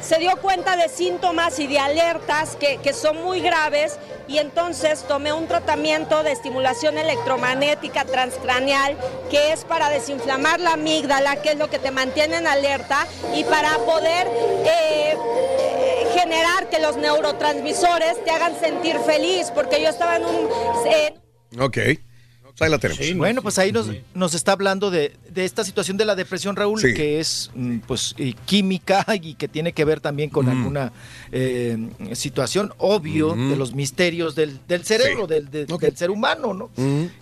se 0.06 0.20
dio 0.20 0.38
cuenta 0.38 0.78
de 0.78 0.88
síntomas 0.88 1.58
y 1.60 1.68
de 1.68 1.80
alertas 1.80 2.56
que, 2.56 2.78
que 2.78 2.94
son 2.94 3.24
muy 3.24 3.42
graves 3.42 3.98
y 4.28 4.38
entonces 4.38 5.04
tomé 5.08 5.34
un 5.34 5.48
tratamiento 5.48 6.22
de 6.22 6.32
estimulación 6.32 6.98
electromagnética 6.98 8.06
transcraneal 8.06 8.98
que 9.32 9.52
es 9.52 9.66
para 9.66 9.90
desinflamar 9.90 10.60
la 10.60 10.74
amígdala, 10.74 11.42
que 11.42 11.52
es 11.52 11.58
lo 11.58 11.70
que 11.70 11.80
te 11.80 11.90
mantiene 11.90 12.38
en 12.38 12.48
alerta 12.48 13.08
y 13.34 13.44
para 13.46 13.78
poder 13.80 14.28
eh, 14.66 15.16
generar 16.14 16.70
que 16.70 16.80
los 16.80 16.98
neurotransmisores 16.98 18.24
te 18.24 18.32
hagan 18.32 18.60
sentir 18.60 18.98
feliz, 19.00 19.52
porque 19.54 19.82
yo 19.82 19.90
estaba 19.90 20.18
en 20.18 20.26
un... 20.26 20.50
Ok. 21.62 21.78
Ahí 22.60 22.70
la 22.70 22.78
tenemos. 22.78 23.18
Bueno, 23.18 23.42
pues 23.42 23.60
ahí 23.60 23.74
nos, 23.74 23.90
nos 24.14 24.34
está 24.34 24.54
hablando 24.54 24.90
de, 24.90 25.14
de 25.30 25.44
esta 25.44 25.66
situación 25.66 25.98
de 25.98 26.06
la 26.06 26.16
depresión, 26.16 26.56
Raúl, 26.56 26.80
Sí. 26.80 26.94
que 26.94 27.20
es 27.20 27.52
mm, 27.54 27.80
pues 27.80 28.16
química 28.46 29.06
y 29.22 29.34
que 29.34 29.50
tiene 29.50 29.74
que 29.74 29.84
ver 29.84 30.00
también 30.00 30.30
con 30.30 30.48
alguna 30.48 30.94
eh, 31.34 31.78
situación 32.14 32.74
obvio 32.78 33.34
de 33.36 33.58
los 33.58 33.74
misterios 33.76 34.36
del, 34.36 34.60
del 34.70 34.86
cerebro, 34.86 35.28
del, 35.28 35.52
de- 35.52 35.66
del 35.66 35.98
ser 35.98 36.10
humano, 36.12 36.54
¿no? 36.54 36.70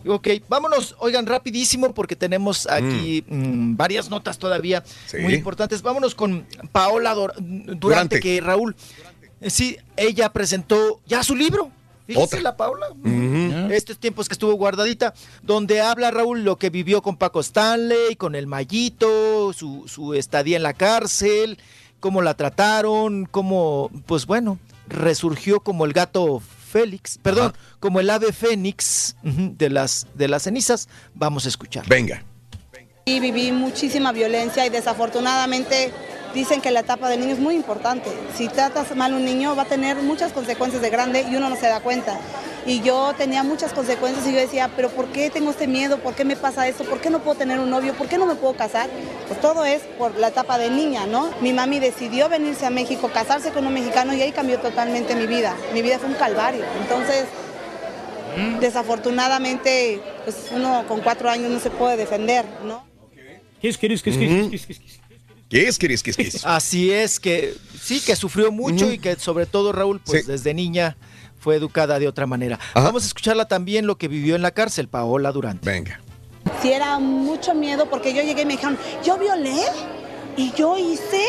Ok, 0.06 0.28
vámonos, 0.48 0.96
oigan, 1.00 1.26
rapidísimo 1.26 1.94
porque 1.96 2.16
tenemos 2.16 2.68
aquí 2.70 3.24
mm, 3.28 3.76
varias 3.76 4.12
notas 4.12 4.38
todavía 4.38 4.84
Sí. 5.08 5.18
muy 5.18 5.34
importantes. 5.34 5.82
Vámonos 5.82 6.14
con 6.14 6.46
Paola 6.72 7.16
Dor- 7.16 7.34
Durante, 7.40 7.76
Durante. 7.76 8.20
que 8.20 8.40
Raúl, 8.40 8.76
sí, 9.48 9.78
ella 9.98 10.32
presentó 10.32 11.02
ya 11.08 11.24
su 11.24 11.36
libro. 11.36 11.72
Fíjese 12.06 12.24
Otra. 12.24 12.42
la 12.42 12.58
Paula. 12.58 12.88
Estos 13.72 13.98
tiempos 13.98 14.28
que 14.28 14.34
estuvo 14.34 14.54
guardadita, 14.54 15.14
donde 15.42 15.82
habla 15.82 16.12
Raúl 16.12 16.44
lo 16.44 16.58
que 16.58 16.70
vivió 16.70 17.02
con 17.02 17.18
Paco 17.18 17.40
Stanley, 17.40 18.16
con 18.18 18.36
el 18.36 18.48
Mayito, 18.48 19.54
su, 19.54 19.88
su 19.88 20.14
estadía 20.14 20.58
en 20.58 20.64
la 20.64 20.74
cárcel, 20.74 21.58
cómo 22.00 22.22
la 22.22 22.34
trataron, 22.34 23.26
cómo, 23.26 23.90
pues 24.06 24.26
bueno, 24.26 24.60
resurgió 24.88 25.62
como 25.62 25.86
el 25.86 25.94
gato 25.94 26.42
Félix, 26.74 27.20
perdón, 27.20 27.54
como 27.80 28.00
el 28.00 28.10
ave 28.10 28.34
fénix 28.34 29.16
de 29.22 29.70
las, 29.70 30.08
de 30.16 30.28
las 30.28 30.44
cenizas. 30.44 30.90
Vamos 31.14 31.46
a 31.46 31.50
escuchar. 31.50 31.88
Venga. 31.88 32.24
Y 33.06 33.20
viví 33.20 33.52
muchísima 33.52 34.12
violencia 34.12 34.66
y 34.66 34.70
desafortunadamente 34.70 35.92
dicen 36.34 36.62
que 36.62 36.72
la 36.72 36.82
etapa 36.82 37.10
del 37.10 37.20
niño 37.20 37.34
es 37.34 37.40
muy 37.40 37.56
importante. 37.56 38.10
Si 38.36 38.48
tratas 38.48 38.96
mal 38.96 39.14
a 39.14 39.16
un 39.16 39.26
niño 39.26 39.56
va 39.56 39.64
a 39.64 39.66
tener 39.66 39.98
muchas 39.98 40.32
consecuencias 40.32 40.82
de 40.82 40.90
grande 40.90 41.26
y 41.30 41.36
uno 41.36 41.50
no 41.50 41.56
se 41.56 41.68
da 41.68 41.80
cuenta. 41.80 42.18
Y 42.66 42.82
yo 42.82 43.14
tenía 43.18 43.44
muchas 43.44 43.74
consecuencias 43.74 44.26
y 44.26 44.32
yo 44.32 44.40
decía, 44.40 44.70
pero 44.76 44.90
¿por 44.90 45.08
qué 45.08 45.30
tengo 45.30 45.52
este 45.52 45.68
miedo? 45.68 45.98
¿Por 45.98 46.16
qué 46.16 46.24
me 46.24 46.38
pasa 46.38 46.68
esto? 46.68 46.86
¿Por 46.86 47.02
qué 47.02 47.10
no 47.10 47.20
puedo 47.20 47.38
tener 47.38 47.60
un 47.60 47.70
novio? 47.70 47.94
¿Por 47.94 48.08
qué 48.08 48.18
no 48.18 48.26
me 48.26 48.36
puedo 48.36 48.54
casar? 48.54 48.90
Pues 49.28 49.42
todo 49.42 49.66
es 49.66 49.82
por 49.98 50.18
la 50.18 50.30
etapa 50.30 50.58
de 50.58 50.70
niña, 50.70 51.06
¿no? 51.06 51.30
Mi 51.42 51.52
mami 51.52 51.80
decidió 51.80 52.30
venirse 52.30 52.66
a 52.66 52.70
México, 52.70 53.10
casarse 53.14 53.52
con 53.52 53.68
un 53.68 53.74
mexicano 53.74 54.14
y 54.14 54.22
ahí 54.22 54.32
cambió 54.32 54.60
totalmente 54.60 55.14
mi 55.16 55.28
vida. 55.28 55.56
Mi 55.74 55.82
vida 55.82 56.00
fue 56.00 56.08
un 56.10 56.16
calvario. 56.16 56.64
Entonces, 56.82 57.26
desafortunadamente, 58.62 60.02
pues 60.24 60.50
uno 60.52 60.86
con 60.88 61.02
cuatro 61.02 61.30
años 61.30 61.52
no 61.52 61.60
se 61.60 61.70
puede 61.70 61.98
defender, 61.98 62.46
¿no? 62.66 62.86
¿Qué 63.62 63.70
es, 63.70 63.78
qué 63.78 63.88
es, 63.88 64.04
qué 64.04 64.10
es, 64.10 64.18
qué 64.18 64.26
es, 64.26 64.50
qué 64.50 64.56
es, 64.56 64.66
qué 64.66 64.74
es, 64.74 65.00
qué 65.54 65.68
es? 65.68 65.78
¿Qué 65.78 65.94
es, 65.94 66.04
qué 66.04 66.10
es, 66.12 66.18
qué 66.18 66.24
es, 66.24 66.32
qué 66.32 66.38
es? 66.38 66.46
Así 66.46 66.92
es 66.92 67.20
que 67.20 67.56
sí, 67.80 68.02
que 68.02 68.16
sufrió 68.16 68.52
mucho 68.52 68.92
y 68.92 68.98
que 68.98 69.16
sobre 69.16 69.46
todo 69.46 69.72
Raúl, 69.72 70.02
pues 70.04 70.28
desde 70.28 70.54
niña 70.54 70.98
fue 71.40 71.56
educada 71.56 72.00
de 72.00 72.08
otra 72.08 72.26
manera. 72.26 72.60
Vamos 72.74 73.04
a 73.04 73.08
escucharla 73.08 73.48
también 73.48 73.86
lo 73.86 73.98
que 73.98 74.08
vivió 74.08 74.36
en 74.36 74.42
la 74.42 74.52
cárcel, 74.52 74.88
Paola 74.88 75.32
Durante. 75.32 75.70
Venga. 75.70 76.00
Sí 76.62 76.72
era 76.72 77.00
mucho 77.00 77.54
miedo 77.54 77.90
porque 77.90 78.14
yo 78.14 78.22
llegué 78.22 78.42
y 78.42 78.46
me 78.46 78.54
dijeron, 78.54 78.78
yo 79.04 79.18
violé 79.18 79.62
y 80.38 80.52
yo 80.54 80.78
hice 80.78 81.24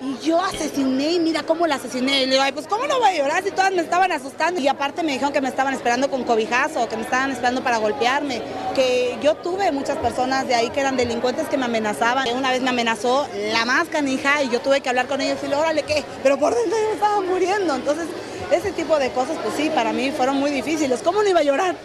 y 0.00 0.26
yo 0.26 0.40
asesiné 0.40 1.12
y 1.12 1.18
mira 1.18 1.42
cómo 1.42 1.66
la 1.66 1.76
asesiné. 1.76 2.22
Y 2.22 2.26
le 2.26 2.32
digo, 2.32 2.42
ay, 2.42 2.52
pues 2.52 2.66
cómo 2.66 2.86
no 2.86 2.98
voy 2.98 3.08
a 3.08 3.16
llorar 3.16 3.42
si 3.42 3.50
todas 3.50 3.72
me 3.72 3.82
estaban 3.82 4.12
asustando. 4.12 4.60
Y 4.60 4.68
aparte 4.68 5.02
me 5.02 5.12
dijeron 5.12 5.32
que 5.32 5.40
me 5.40 5.48
estaban 5.48 5.74
esperando 5.74 6.08
con 6.10 6.24
cobijazo, 6.24 6.88
que 6.88 6.96
me 6.96 7.02
estaban 7.02 7.30
esperando 7.30 7.62
para 7.62 7.78
golpearme, 7.78 8.42
que 8.74 9.16
yo 9.22 9.34
tuve 9.36 9.72
muchas 9.72 9.96
personas 9.98 10.46
de 10.46 10.54
ahí 10.54 10.70
que 10.70 10.80
eran 10.80 10.96
delincuentes 10.96 11.48
que 11.48 11.56
me 11.56 11.64
amenazaban. 11.64 12.28
Una 12.36 12.50
vez 12.50 12.62
me 12.62 12.70
amenazó 12.70 13.28
la 13.52 13.64
más 13.64 13.88
canija 13.88 14.42
y 14.42 14.50
yo 14.50 14.60
tuve 14.60 14.80
que 14.80 14.88
hablar 14.88 15.06
con 15.06 15.20
ellos 15.20 15.32
y 15.32 15.34
decirle, 15.36 15.56
órale, 15.56 15.82
¿qué? 15.82 16.04
Pero 16.22 16.38
por 16.38 16.54
dentro 16.54 16.78
yo 16.78 16.88
me 16.88 16.94
estaba 16.94 17.20
muriendo. 17.20 17.74
Entonces, 17.74 18.06
ese 18.52 18.72
tipo 18.72 18.98
de 18.98 19.10
cosas, 19.10 19.36
pues 19.42 19.54
sí, 19.56 19.70
para 19.74 19.92
mí 19.92 20.10
fueron 20.10 20.36
muy 20.36 20.50
difíciles. 20.50 21.00
¿Cómo 21.02 21.22
no 21.22 21.28
iba 21.28 21.40
a 21.40 21.44
llorar? 21.44 21.76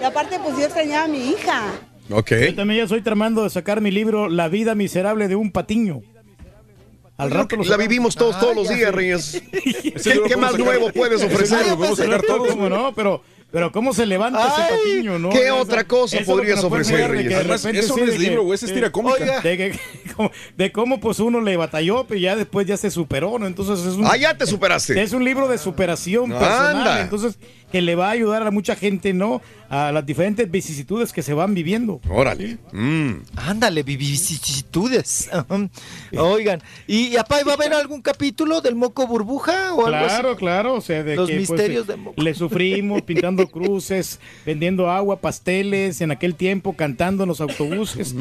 Y 0.00 0.04
aparte, 0.04 0.38
pues 0.38 0.56
yo 0.56 0.64
extrañaba 0.64 1.04
a 1.04 1.08
mi 1.08 1.30
hija. 1.30 1.62
Ok. 2.10 2.30
Yo 2.30 2.54
también 2.54 2.78
ya 2.78 2.84
estoy 2.84 3.02
tramando 3.02 3.42
de 3.42 3.50
sacar 3.50 3.80
mi 3.80 3.90
libro 3.90 4.28
La 4.28 4.48
vida 4.48 4.74
miserable 4.74 5.28
de 5.28 5.36
un 5.36 5.50
patiño. 5.50 6.02
Al 7.18 7.30
rato 7.30 7.56
lo 7.56 7.62
La 7.62 7.68
sacamos. 7.70 7.88
vivimos 7.88 8.14
todos, 8.14 8.38
todos 8.38 8.54
los 8.54 8.68
días, 8.68 8.94
Reyes. 8.94 9.42
¿Qué, 9.52 10.20
qué 10.28 10.36
más 10.36 10.58
nuevo 10.58 10.90
puedes 10.92 11.22
ofrecer? 11.22 11.64
¿Cómo 12.26 12.68
no? 12.68 12.92
Pero, 12.94 13.22
pero 13.50 13.72
¿cómo 13.72 13.94
se 13.94 14.04
levanta 14.04 14.46
ese 14.46 14.74
patiño, 14.76 15.18
no? 15.18 15.30
¿qué 15.30 15.44
Esa- 15.44 15.54
otra 15.54 15.84
cosa 15.84 16.20
lo 16.20 16.26
podrías 16.26 16.62
ofrecer, 16.62 17.10
Reyes? 17.10 17.46
repente 17.46 17.78
Eso 17.78 17.94
sí, 17.94 18.00
no 18.02 18.06
es 18.06 18.18
libro, 18.18 18.42
güey, 18.42 18.58
es 18.60 18.72
tira 18.72 18.92
cómica. 18.92 19.40
De, 19.40 19.56
que- 19.56 19.80
de 20.56 20.72
cómo 20.72 21.00
pues 21.00 21.18
uno 21.20 21.40
le 21.40 21.56
batalló, 21.56 22.04
pero 22.06 22.20
ya 22.20 22.36
después 22.36 22.66
ya 22.66 22.76
se 22.76 22.90
superó, 22.90 23.38
¿no? 23.38 23.46
Entonces 23.46 23.80
es 23.86 23.94
un... 23.96 24.06
Ah, 24.06 24.16
ya 24.16 24.36
te 24.36 24.46
superaste. 24.46 25.00
Es 25.00 25.12
un 25.12 25.24
libro 25.24 25.48
de 25.48 25.56
superación 25.58 26.30
personal, 26.30 26.76
Anda. 26.76 27.00
entonces 27.02 27.38
que 27.72 27.82
le 27.82 27.94
va 27.96 28.08
a 28.08 28.10
ayudar 28.12 28.46
a 28.46 28.50
mucha 28.50 28.76
gente, 28.76 29.12
¿no? 29.12 29.42
A 29.68 29.90
las 29.90 30.06
diferentes 30.06 30.48
vicisitudes 30.48 31.12
que 31.12 31.22
se 31.22 31.34
van 31.34 31.52
viviendo. 31.54 32.00
Órale. 32.08 32.58
Mm. 32.72 33.14
Ándale, 33.36 33.82
vicisitudes. 33.82 35.28
Oigan, 36.16 36.62
¿y, 36.86 37.08
y 37.08 37.16
apá, 37.16 37.38
va 37.44 37.52
a 37.52 37.54
haber 37.56 37.72
algún 37.74 38.00
capítulo 38.02 38.60
del 38.60 38.76
Moco 38.76 39.06
Burbuja 39.08 39.74
o 39.74 39.86
algo 39.86 39.96
así? 39.98 40.06
Claro, 40.06 40.36
claro, 40.36 40.74
o 40.74 40.80
sea, 40.80 41.02
de 41.02 41.16
Los 41.16 41.28
que, 41.28 41.36
pues, 41.38 41.50
misterios 41.50 41.88
eh, 41.88 41.92
de 41.92 41.96
Moco. 41.96 42.22
le 42.22 42.34
sufrimos 42.34 43.02
pintando 43.02 43.46
cruces, 43.50 44.20
vendiendo 44.44 44.88
agua, 44.88 45.16
pasteles, 45.20 46.00
en 46.00 46.12
aquel 46.12 46.36
tiempo 46.36 46.74
cantando 46.76 47.24
en 47.24 47.28
los 47.28 47.40
autobuses. 47.40 48.14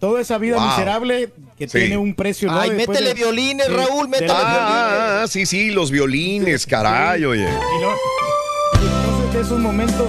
Toda 0.00 0.20
esa 0.20 0.38
vida 0.38 0.56
Wow. 0.56 0.66
miserable 0.70 1.32
que 1.56 1.68
Sí. 1.68 1.78
tiene 1.78 1.96
un 1.98 2.14
precio. 2.14 2.50
¿no? 2.50 2.58
Ay, 2.60 2.70
Después 2.70 2.88
métele 2.98 3.08
de- 3.10 3.14
violines, 3.14 3.72
Raúl, 3.72 4.08
métele 4.08 4.32
Ah, 4.34 5.20
ah, 5.22 5.26
sí, 5.28 5.46
sí, 5.46 5.70
los 5.70 5.90
violines, 5.92 6.66
caray, 6.66 7.24
oye. 7.24 7.42
Y 7.44 7.82
no- 7.82 7.94
esos 9.38 9.58
momentos 9.58 10.06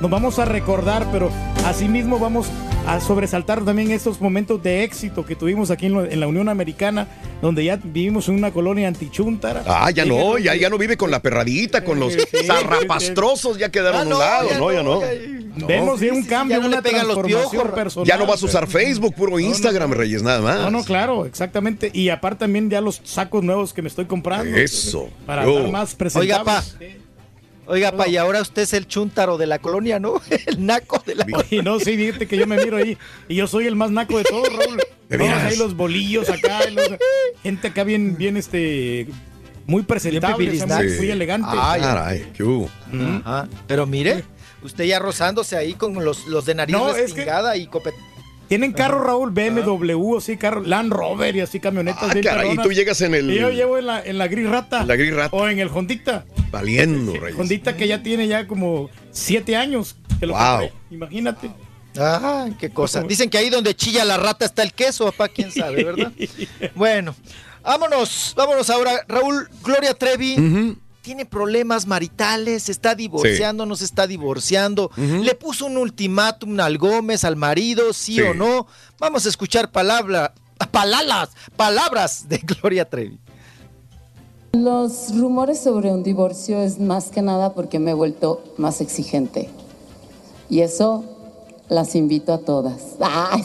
nos 0.00 0.10
vamos 0.10 0.38
a 0.38 0.44
recordar, 0.44 1.06
pero 1.12 1.30
asimismo 1.64 2.18
vamos 2.18 2.48
a 2.86 3.00
sobresaltar 3.00 3.64
también 3.64 3.90
estos 3.92 4.20
momentos 4.20 4.62
de 4.62 4.84
éxito 4.84 5.24
que 5.24 5.34
tuvimos 5.36 5.70
aquí 5.70 5.86
en, 5.86 5.94
lo- 5.94 6.04
en 6.04 6.20
la 6.20 6.26
Unión 6.26 6.48
Americana, 6.50 7.08
donde 7.40 7.64
ya 7.64 7.76
vivimos 7.82 8.28
en 8.28 8.34
una 8.34 8.50
colonia 8.50 8.88
antichuntara. 8.88 9.62
Ah, 9.66 9.90
ya 9.90 10.04
no, 10.04 10.36
ya, 10.38 10.54
ya 10.54 10.68
no 10.68 10.76
vive 10.76 10.96
con 10.98 11.10
la 11.10 11.20
perradita, 11.22 11.82
con 11.84 11.98
los 11.98 12.14
zarrapastrosos, 12.46 13.58
ya 13.58 13.70
quedaron 13.70 14.00
a 14.12 14.14
un 14.14 14.18
lado, 14.20 14.48
no, 14.58 14.72
ya 14.72 14.82
no. 14.82 15.00
Vemos 15.66 16.00
de 16.00 16.10
un 16.10 16.24
cambio, 16.24 16.56
ya 16.56 16.62
no 16.62 16.68
una 16.68 16.82
pegan 16.82 17.06
los 17.06 17.14
transformación 17.16 17.50
piojos. 17.52 17.70
personal. 17.72 18.06
Ya 18.08 18.16
no 18.18 18.26
vas 18.26 18.42
a 18.42 18.46
usar 18.46 18.66
Facebook, 18.66 19.14
puro 19.14 19.38
Instagram, 19.38 19.92
Reyes, 19.92 20.22
nada 20.22 20.40
más. 20.42 20.58
No, 20.60 20.70
no, 20.70 20.84
claro, 20.84 21.24
exactamente. 21.26 21.90
Y 21.94 22.08
aparte 22.10 22.40
también 22.40 22.68
ya 22.68 22.80
los 22.80 23.00
sacos 23.04 23.42
nuevos 23.44 23.72
que 23.72 23.80
me 23.80 23.88
estoy 23.88 24.04
comprando. 24.06 24.54
Eso. 24.56 25.08
Para 25.24 25.44
Yo. 25.44 25.58
estar 25.58 25.70
más 25.72 25.94
presentable. 25.94 26.32
Oiga, 26.34 26.44
pa. 26.44 26.64
Oiga, 27.66 27.92
pa, 27.92 28.08
y 28.08 28.16
ahora 28.16 28.42
usted 28.42 28.62
es 28.62 28.72
el 28.74 28.86
chuntaro 28.86 29.38
de 29.38 29.46
la 29.46 29.58
colonia, 29.58 29.98
¿no? 29.98 30.20
El 30.46 30.66
naco 30.66 31.02
de 31.06 31.14
la 31.14 31.26
Y 31.50 31.58
no, 31.62 31.78
sí, 31.80 31.96
fíjate 31.96 32.26
que 32.28 32.36
yo 32.36 32.46
me 32.46 32.56
miro 32.62 32.76
ahí 32.76 32.96
y 33.28 33.36
yo 33.36 33.46
soy 33.46 33.66
el 33.66 33.74
más 33.76 33.90
naco 33.90 34.18
de 34.18 34.24
todos, 34.24 34.48
Raúl. 34.52 34.76
¿De 35.08 35.18
Todos 35.18 35.30
veras? 35.30 35.44
ahí 35.52 35.56
los 35.56 35.74
bolillos 35.76 36.28
acá, 36.30 36.60
los- 36.70 36.90
gente 37.42 37.68
acá 37.68 37.84
bien, 37.84 38.16
bien, 38.16 38.36
este, 38.36 39.06
muy 39.66 39.82
presentable, 39.82 40.50
muy, 40.50 40.58
Sí. 40.90 40.96
muy 40.98 41.10
elegante. 41.10 41.48
Ay, 41.52 41.80
Caray, 41.80 42.32
qué 42.34 42.42
hubo. 42.42 42.70
Ajá. 43.24 43.48
Pero 43.66 43.86
mire, 43.86 44.24
usted 44.62 44.84
ya 44.84 44.98
rozándose 44.98 45.56
ahí 45.56 45.74
con 45.74 46.02
los, 46.04 46.26
los 46.26 46.46
de 46.46 46.54
nariz 46.54 46.72
No, 46.74 46.88
es 46.88 46.94
que- 46.96 47.02
respingada 47.02 47.56
y 47.56 47.66
copet... 47.66 47.94
Tienen 48.48 48.72
carro, 48.72 49.02
Raúl, 49.02 49.30
BMW, 49.30 50.16
así, 50.18 50.36
carro, 50.36 50.60
Land 50.62 50.92
Rover 50.92 51.34
y 51.36 51.40
así, 51.40 51.60
camionetas. 51.60 52.02
Ah, 52.02 52.20
caray, 52.22 52.52
y 52.52 52.56
tú 52.58 52.70
llegas 52.72 53.00
en 53.00 53.14
el- 53.14 53.30
Y 53.30 53.38
yo 53.40 53.50
llevo 53.50 53.78
en 53.78 53.86
la, 53.86 54.02
en 54.04 54.18
la 54.18 54.28
gris 54.28 54.48
rata. 54.48 54.82
En 54.82 54.88
la 54.88 54.96
gris 54.96 55.14
rata. 55.14 55.34
O 55.36 55.48
en 55.48 55.58
el 55.58 55.68
Hondita. 55.68 56.24
Valiendo, 56.50 57.14
Reyes. 57.20 57.38
Hondita 57.38 57.76
que 57.76 57.88
ya 57.88 58.02
tiene 58.02 58.28
ya 58.28 58.46
como 58.46 58.90
siete 59.10 59.56
años. 59.56 59.96
Que 60.20 60.26
lo 60.26 60.34
Wow. 60.34 60.60
compré. 60.60 60.72
Imagínate. 60.90 61.50
Ah, 61.98 62.48
qué 62.58 62.70
cosa. 62.70 63.02
Dicen 63.02 63.30
que 63.30 63.38
ahí 63.38 63.50
donde 63.50 63.74
chilla 63.74 64.04
la 64.04 64.16
rata 64.16 64.44
está 64.44 64.62
el 64.62 64.72
queso, 64.72 65.06
papá, 65.06 65.28
quién 65.28 65.50
sabe, 65.52 65.84
¿verdad? 65.84 66.12
bueno, 66.74 67.14
vámonos, 67.62 68.34
vámonos 68.36 68.68
ahora. 68.68 69.04
Raúl, 69.08 69.48
Gloria 69.62 69.94
Trevi 69.94 70.76
tiene 71.04 71.26
problemas 71.26 71.86
maritales, 71.86 72.62
se 72.64 72.72
está 72.72 72.94
divorciando, 72.94 73.66
no 73.66 73.76
se 73.76 73.84
está 73.84 74.06
divorciando. 74.06 74.90
Le 74.96 75.34
puso 75.34 75.66
un 75.66 75.76
ultimátum 75.76 76.58
al 76.60 76.78
Gómez, 76.78 77.24
al 77.24 77.36
marido, 77.36 77.92
sí, 77.92 78.14
Sí. 78.14 78.20
o 78.22 78.32
no. 78.32 78.66
Vamos 78.98 79.26
a 79.26 79.28
escuchar 79.28 79.70
palabra, 79.70 80.32
palabras, 80.70 81.28
palabras 81.56 82.26
de 82.26 82.38
Gloria 82.62 82.88
Trevi. 82.88 83.18
Los 84.52 85.14
rumores 85.18 85.60
sobre 85.62 85.90
un 85.92 86.02
divorcio 86.02 86.62
es 86.62 86.78
más 86.80 87.10
que 87.10 87.20
nada 87.20 87.52
porque 87.52 87.78
me 87.78 87.90
he 87.90 87.94
vuelto 87.94 88.42
más 88.56 88.80
exigente. 88.80 89.50
Y 90.48 90.60
eso 90.60 91.04
las 91.68 91.94
invito 91.94 92.32
a 92.32 92.38
todas. 92.38 92.80
Ay, 93.00 93.44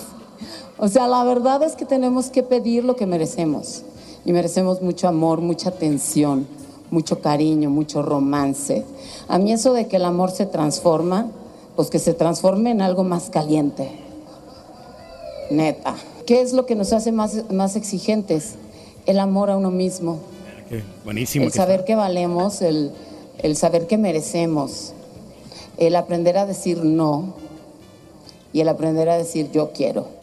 O 0.78 0.88
sea, 0.88 1.08
la 1.08 1.26
verdad 1.26 1.62
es 1.64 1.74
que 1.74 1.84
tenemos 1.86 2.30
que 2.30 2.42
pedir 2.42 2.86
lo 2.86 2.96
que 2.96 3.06
merecemos. 3.06 3.82
Y 4.24 4.32
merecemos 4.32 4.82
mucho 4.82 5.10
amor, 5.10 5.42
mucha 5.42 5.70
atención, 5.70 6.48
mucho 6.92 7.20
cariño, 7.22 7.70
mucho 7.70 8.02
romance. 8.02 8.86
A 9.28 9.38
mí 9.38 9.52
eso 9.52 9.74
de 9.74 9.88
que 9.88 9.98
el 9.98 10.06
amor 10.06 10.32
se 10.32 10.46
transforma, 10.46 11.28
pues 11.76 11.90
que 11.90 12.00
se 12.00 12.14
transforme 12.14 12.72
en 12.72 12.82
algo 12.82 13.04
más 13.04 13.30
caliente. 13.30 13.90
Neta. 15.52 15.96
¿Qué 16.26 16.42
es 16.42 16.54
lo 16.54 16.66
que 16.66 16.76
nos 16.76 16.94
hace 16.94 17.12
más, 17.12 17.50
más 17.52 17.76
exigentes? 17.76 18.56
El 19.06 19.20
amor 19.20 19.50
a 19.50 19.58
uno 19.58 19.72
mismo. 19.72 20.20
Qué 20.70 20.84
buenísimo. 21.04 21.46
El 21.46 21.52
que 21.52 21.58
saber 21.58 21.86
que 21.86 21.96
valemos, 21.96 22.62
el, 22.62 22.92
el 23.40 23.56
saber 23.56 23.88
que 23.88 23.98
merecemos, 23.98 24.94
el 25.78 25.96
aprender 25.96 26.38
a 26.38 26.46
decir 26.46 26.84
no 26.84 27.34
y 28.54 28.62
el 28.62 28.70
aprender 28.70 29.10
a 29.10 29.18
decir 29.18 29.50
yo 29.52 29.72
quiero. 29.72 30.19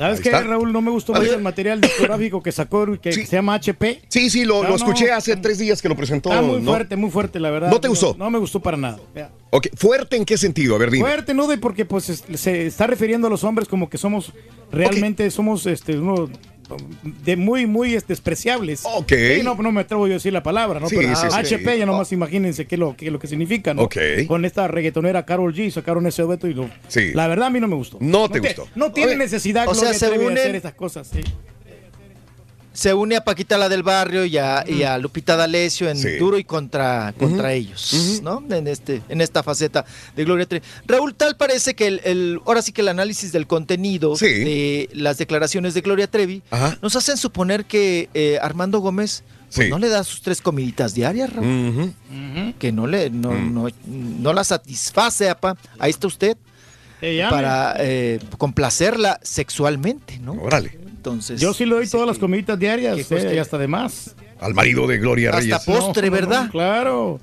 ¿Sabes 0.00 0.20
qué. 0.20 0.30
Raúl? 0.30 0.72
No 0.72 0.80
me 0.80 0.90
gustó 0.90 1.12
mucho 1.12 1.34
el 1.34 1.42
material 1.42 1.80
discográfico 1.80 2.42
que 2.42 2.50
sacó, 2.52 2.86
que 3.00 3.12
se 3.12 3.24
llama 3.26 3.54
HP. 3.54 4.00
Sí, 4.08 4.30
sí, 4.30 4.44
lo, 4.44 4.62
No, 4.62 4.70
lo 4.70 4.76
escuché 4.76 5.08
no. 5.08 5.14
hace 5.14 5.36
tres 5.36 5.58
días 5.58 5.82
que 5.82 5.88
lo 5.88 5.96
presentó. 5.96 6.30
Está 6.30 6.42
muy 6.42 6.60
¿no? 6.60 6.70
fuerte, 6.72 6.96
muy 6.96 7.10
fuerte, 7.10 7.38
la 7.38 7.50
verdad. 7.50 7.70
¿No 7.70 7.80
te 7.80 7.88
gustó? 7.88 8.16
No, 8.18 8.30
me 8.30 8.38
gustó 8.38 8.60
para 8.60 8.76
nada. 8.76 8.98
Ok, 9.50 9.66
¿Fuerte 9.76 10.16
en 10.16 10.24
qué 10.24 10.38
sentido? 10.38 10.74
A 10.74 10.78
ver, 10.78 10.90
dime. 10.90 11.04
Fuerte, 11.04 11.34
¿no? 11.34 11.46
De 11.46 11.58
porque 11.58 11.84
pues 11.84 12.08
es- 12.08 12.24
se 12.40 12.66
está 12.66 12.86
refiriendo 12.86 13.26
a 13.26 13.30
los 13.30 13.44
hombres 13.44 13.68
como 13.68 13.90
que 13.90 13.98
somos, 13.98 14.32
realmente 14.72 15.30
somos 15.30 15.66
este, 15.66 15.98
uno 15.98 16.28
de 17.24 17.36
muy, 17.36 17.66
muy 17.66 17.94
este, 17.94 18.12
despreciables. 18.12 18.82
Ok. 18.84 19.12
Sí, 19.36 19.42
no, 19.42 19.54
no 19.54 19.72
me 19.72 19.80
atrevo 19.82 20.06
yo 20.06 20.12
a 20.12 20.16
decir 20.16 20.32
la 20.32 20.42
palabra, 20.42 20.80
¿no? 20.80 20.88
Sí, 20.88 20.96
Pero 20.96 21.14
sí. 21.16 21.26
HP, 21.30 21.78
ya 21.78 21.86
nomás 21.86 22.12
imagínense 22.12 22.66
qué 22.66 22.74
es 22.76 22.78
lo, 22.78 22.96
qué 22.96 23.10
lo 23.10 23.18
que 23.18 23.26
significa, 23.26 23.74
¿no? 23.74 23.82
Ok. 23.82 23.96
Con 24.26 24.44
esta 24.44 24.68
reggaetonera 24.68 25.24
Carol 25.24 25.54
G 25.54 25.70
sacaron 25.70 26.06
ese 26.06 26.22
dueto 26.22 26.46
y 26.48 26.54
lo... 26.54 26.68
Sí. 26.88 27.12
La 27.14 27.26
verdad 27.28 27.46
a 27.46 27.50
mí 27.50 27.60
no 27.60 27.68
me 27.68 27.74
gustó. 27.76 27.98
No 28.00 28.28
te 28.28 28.40
te- 28.40 28.48
gustó. 28.48 28.68
No 28.74 28.92
tiene 28.92 29.12
Oye, 29.12 29.18
necesidad, 29.18 29.68
o 29.68 29.74
sea, 29.74 29.92
Gloria 29.92 29.98
se 29.98 30.18
unen- 30.18 30.38
hacer 30.38 30.54
estas 30.56 30.74
cosas, 30.74 31.06
sí. 31.12 31.20
Se 32.80 32.94
une 32.94 33.14
a 33.16 33.22
Paquita 33.22 33.58
la 33.58 33.68
del 33.68 33.82
barrio 33.82 34.24
y 34.24 34.38
a, 34.38 34.64
y 34.66 34.84
a 34.84 34.96
Lupita 34.96 35.36
D'Alessio 35.36 35.90
en 35.90 35.98
Sí. 35.98 36.16
duro 36.16 36.38
y 36.38 36.44
contra, 36.44 37.12
contra 37.18 37.52
ellos, 37.52 38.20
¿no? 38.22 38.42
En, 38.50 38.66
este, 38.68 39.02
en 39.10 39.20
esta 39.20 39.42
faceta 39.42 39.84
de 40.16 40.24
Gloria 40.24 40.46
Trevi. 40.46 40.64
Raúl, 40.86 41.14
tal 41.14 41.36
parece 41.36 41.74
que 41.74 41.86
el, 41.88 42.00
el- 42.04 42.40
ahora 42.46 42.62
sí 42.62 42.72
que 42.72 42.80
el 42.80 42.88
análisis 42.88 43.32
del 43.32 43.46
contenido 43.46 44.14
de 44.16 44.88
las 44.94 45.18
declaraciones 45.18 45.74
de 45.74 45.82
Gloria 45.82 46.06
Trevi 46.06 46.42
Ajá. 46.50 46.78
nos 46.80 46.96
hacen 46.96 47.18
suponer 47.18 47.66
que 47.66 48.08
eh, 48.14 48.38
Armando 48.40 48.78
Gómez 48.80 49.24
pues, 49.54 49.66
Sí. 49.66 49.70
no 49.70 49.78
le 49.78 49.90
da 49.90 50.02
sus 50.02 50.22
tres 50.22 50.40
comiditas 50.40 50.94
diarias, 50.94 51.30
Raúl. 51.34 51.92
Que 52.58 52.72
no 52.72 52.86
le 52.86 53.10
no, 53.10 53.32
Mm. 53.32 53.52
no, 53.52 53.68
no 54.20 54.32
la 54.32 54.42
satisface, 54.42 55.28
apa. 55.28 55.54
Ahí 55.78 55.90
está 55.90 56.06
usted. 56.06 56.34
Para 57.28 57.74
eh, 57.78 58.20
complacerla 58.38 59.18
sexualmente, 59.22 60.18
¿no? 60.18 60.32
Órale. 60.32 60.79
Entonces. 61.00 61.40
Yo 61.40 61.54
sí 61.54 61.64
le 61.64 61.76
doy 61.76 61.88
todas 61.88 62.06
las 62.06 62.18
comiditas 62.18 62.58
diarias, 62.58 63.10
eh, 63.10 63.32
y 63.34 63.38
hasta 63.38 63.56
de 63.56 63.66
más. 63.66 64.14
Al 64.38 64.52
marido 64.52 64.86
de 64.86 64.98
Gloria 64.98 65.30
Hasta 65.30 65.40
Reyes. 65.40 65.64
postre, 65.64 66.10
No, 66.10 66.16
no, 66.16 66.20
¿verdad? 66.20 66.44
no, 66.44 66.50
claro. 66.52 67.20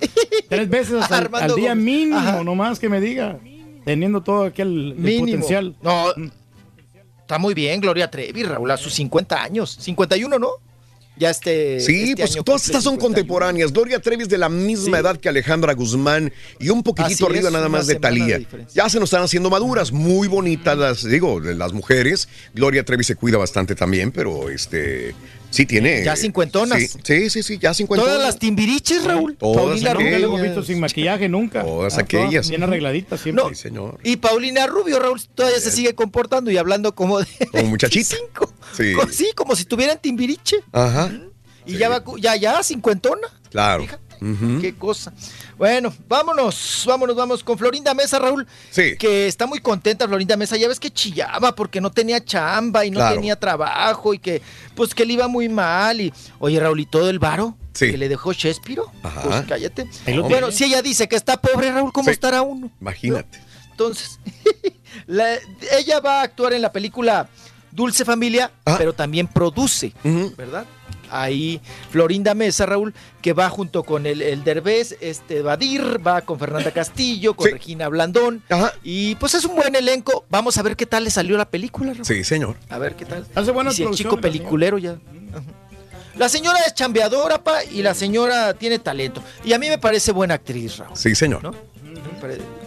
Tres 0.50 0.68
veces 0.68 1.04
al, 1.12 1.56
día 1.56 1.76
mínimo, 1.76 2.18
Ajá. 2.18 2.44
nomás 2.44 2.80
que 2.80 2.90
me 2.90 3.00
diga. 3.00 3.38
Teniendo 3.86 4.22
todo 4.22 4.46
aquel 4.46 4.96
potencial. 4.98 5.76
No, 5.84 6.08
está 7.22 7.38
muy 7.38 7.54
bien, 7.54 7.80
Gloria 7.80 8.10
Trevi, 8.10 8.42
Raúl, 8.42 8.72
a 8.72 8.78
sus 8.78 8.96
50 8.96 9.44
años. 9.44 9.78
51, 9.80 10.40
¿no? 10.40 10.50
Ya 11.20 11.30
este. 11.32 11.80
Sí, 11.80 12.10
este 12.12 12.16
pues 12.24 12.36
año 12.36 12.44
todas 12.44 12.66
estas 12.66 12.84
son 12.84 12.94
51. 12.94 13.08
contemporáneas. 13.08 13.72
Gloria 13.74 14.00
Trevi 14.00 14.24
es 14.24 14.30
de 14.30 14.38
la 14.38 14.50
misma 14.50 14.98
Sí. 14.98 15.02
edad 15.02 15.18
que 15.18 15.30
Alejandra 15.30 15.74
Guzmán 15.74 16.32
y 16.60 16.70
un 16.70 16.80
Así 16.80 16.84
poquitito 16.84 17.26
arriba 17.28 17.48
es, 17.48 17.54
nada 17.54 17.70
más 17.70 17.88
de 17.88 17.96
Talía. 17.96 18.40
Ya 18.74 18.88
se 18.90 19.00
nos 19.00 19.08
están 19.10 19.24
haciendo 19.24 19.50
maduras, 19.50 19.92
muy 19.92 20.28
bonitas 20.28 20.78
las, 20.78 21.04
digo, 21.04 21.40
las 21.40 21.74
mujeres. 21.74 22.28
Gloria 22.54 22.84
Trevi 22.86 23.04
se 23.04 23.16
cuida 23.16 23.38
bastante 23.38 23.76
también, 23.76 24.12
pero 24.12 24.50
este 24.50 25.16
sí 25.50 25.66
tiene. 25.66 26.04
Ya 26.04 26.16
cincuentonas. 26.16 26.80
Sí, 26.80 26.88
sí, 27.04 27.30
sí, 27.30 27.44
sí, 27.44 27.58
ya 27.60 27.74
cincuentonas. 27.74 28.16
Todas 28.16 28.28
las 28.28 28.40
timbiriches, 28.40 29.04
Raúl. 29.04 29.36
Todas 29.38 29.58
Paulina. 29.58 29.94
Nunca 29.94 30.04
Rubio. 30.06 30.20
lo 30.20 30.28
hemos 30.28 30.42
visto 30.42 30.64
sin 30.64 30.80
maquillaje, 30.80 31.30
nunca. 31.30 31.64
Todas 31.64 31.98
Ah, 31.98 32.02
aquellas. 32.02 32.50
Bien 32.50 32.64
arregladitas 32.64 33.22
siempre. 33.22 33.44
No. 33.44 33.50
Sí, 33.50 33.56
señor. 33.56 34.00
Y 34.04 34.18
Paulina 34.18 34.68
Rubio, 34.68 35.00
Raúl, 35.00 35.22
todavía 35.36 35.60
se 35.60 35.72
sigue 35.72 35.96
comportando 35.96 36.52
y 36.52 36.58
hablando 36.58 36.94
como 36.96 37.20
de. 37.20 37.28
Como 37.52 37.64
muchachita. 37.66 38.16
Sí. 38.76 38.94
Sí, 39.12 39.30
como 39.36 39.56
si 39.56 39.66
tuviera 39.66 39.94
en 39.94 40.00
timbiriche. 40.00 40.58
Ajá. 40.72 41.12
Y 41.66 41.78
ya 41.78 41.90
va, 41.90 42.04
cu- 42.04 42.18
ya, 42.18 42.36
ya, 42.36 42.62
cincuentona. 42.64 43.28
Claro. 43.50 43.86
Qué 44.62 44.76
cosa. 44.76 45.14
Bueno, 45.58 45.94
vámonos, 46.08 46.84
vámonos, 46.86 47.16
vamos 47.16 47.44
con 47.44 47.58
Florinda 47.58 47.94
Mesa, 47.94 48.20
Raúl. 48.20 48.48
Sí. 48.70 48.96
Que 48.98 49.28
está 49.28 49.46
muy 49.48 49.60
contenta 49.60 50.08
Florinda 50.08 50.38
Mesa. 50.38 50.58
Ya 50.58 50.68
ves 50.68 50.80
que 50.80 50.92
chillaba 50.92 51.54
porque 51.56 51.82
no 51.82 51.92
tenía 51.92 52.24
chamba 52.24 52.86
y 52.86 52.92
no 52.92 53.00
Claro. 53.00 53.16
tenía 53.16 53.40
trabajo 53.40 54.14
y 54.14 54.20
que, 54.20 54.42
pues, 54.76 54.94
que 54.94 55.06
le 55.06 55.14
iba 55.14 55.28
muy 55.28 55.50
mal. 55.50 56.00
Y, 56.02 56.14
oye, 56.40 56.60
Raúl, 56.60 56.80
¿y 56.80 56.86
todo 56.86 57.10
el 57.10 57.20
varo 57.20 57.58
Sí. 57.74 57.92
que 57.92 57.98
le 57.98 58.10
dejó 58.10 58.34
Shespiro? 58.34 58.92
Ajá. 59.04 59.22
Pues 59.22 59.42
cállate. 59.48 59.90
Bueno, 60.28 60.52
si 60.52 60.64
ella 60.66 60.82
dice 60.82 61.08
que 61.08 61.16
está 61.16 61.38
pobre, 61.42 61.72
Raúl, 61.72 61.92
¿cómo 61.94 62.06
Sí. 62.06 62.12
estará 62.12 62.42
uno? 62.42 62.72
Imagínate. 62.82 63.40
Entonces, 63.72 64.20
la- 65.08 65.38
ella 65.78 66.00
va 66.00 66.20
a 66.22 66.24
actuar 66.24 66.54
en 66.54 66.62
la 66.62 66.72
película 66.72 67.30
Dulce 67.72 68.04
Familia, 68.06 68.52
pero 68.78 68.94
también 68.94 69.28
produce, 69.28 69.94
Ujú. 70.04 70.34
¿verdad? 70.36 70.66
Ahí 71.12 71.62
Florinda 71.92 72.34
Mesa, 72.34 72.66
Raúl, 72.66 72.94
que 73.22 73.34
va 73.34 73.50
junto 73.50 73.84
con 73.84 74.06
el, 74.06 74.22
el 74.22 74.44
Derbez, 74.44 74.96
este 75.02 75.42
Badir, 75.42 76.06
va 76.06 76.22
con 76.22 76.40
Fernanda 76.40 76.72
Castillo, 76.72 77.34
con 77.34 77.48
Sí. 77.48 77.54
Regina 77.54 77.88
Blandón. 77.90 78.44
Ajá. 78.50 78.74
Y 78.84 79.16
pues 79.16 79.34
es 79.36 79.46
un 79.46 79.56
buen 79.56 79.76
elenco. 79.76 80.26
Vamos 80.30 80.58
a 80.58 80.64
ver 80.64 80.76
qué 80.76 80.86
tal 80.86 81.04
le 81.04 81.10
salió 81.12 81.38
la 81.38 81.50
película, 81.50 81.94
Raúl. 81.94 82.06
Sí, 82.06 82.24
señor. 82.24 82.56
A 82.70 82.78
ver 82.78 82.96
qué 82.96 83.06
tal. 83.06 83.26
Hace 83.36 83.52
buenas 83.52 83.74
Y 83.74 83.78
si 83.78 83.84
el 83.84 83.92
chico 83.92 84.18
peliculero 84.20 84.78
ya. 84.78 84.92
Ajá. 84.92 85.42
La 86.16 86.30
señora 86.30 86.58
es 86.66 86.74
chambeadora, 86.74 87.44
pa, 87.44 87.64
y 87.64 87.84
la 87.84 87.94
señora 87.94 88.54
tiene 88.56 88.80
talento. 88.80 89.22
Y 89.46 89.54
a 89.54 89.60
mí 89.60 89.70
me 89.70 89.78
parece 89.78 90.12
buena 90.12 90.34
actriz, 90.34 90.78
Raúl. 90.78 90.98
Sí, 90.98 91.14
señor. 91.14 91.44
¿no? 91.44 91.54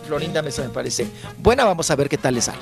Florinda 0.07 0.43
Mesa 0.43 0.63
me 0.63 0.69
parece 0.69 1.07
buena, 1.39 1.65
vamos 1.65 1.91
a 1.91 1.97
ver 1.97 2.09
qué 2.09 2.17
tal 2.17 2.35
le 2.35 2.41
sale. 2.43 2.59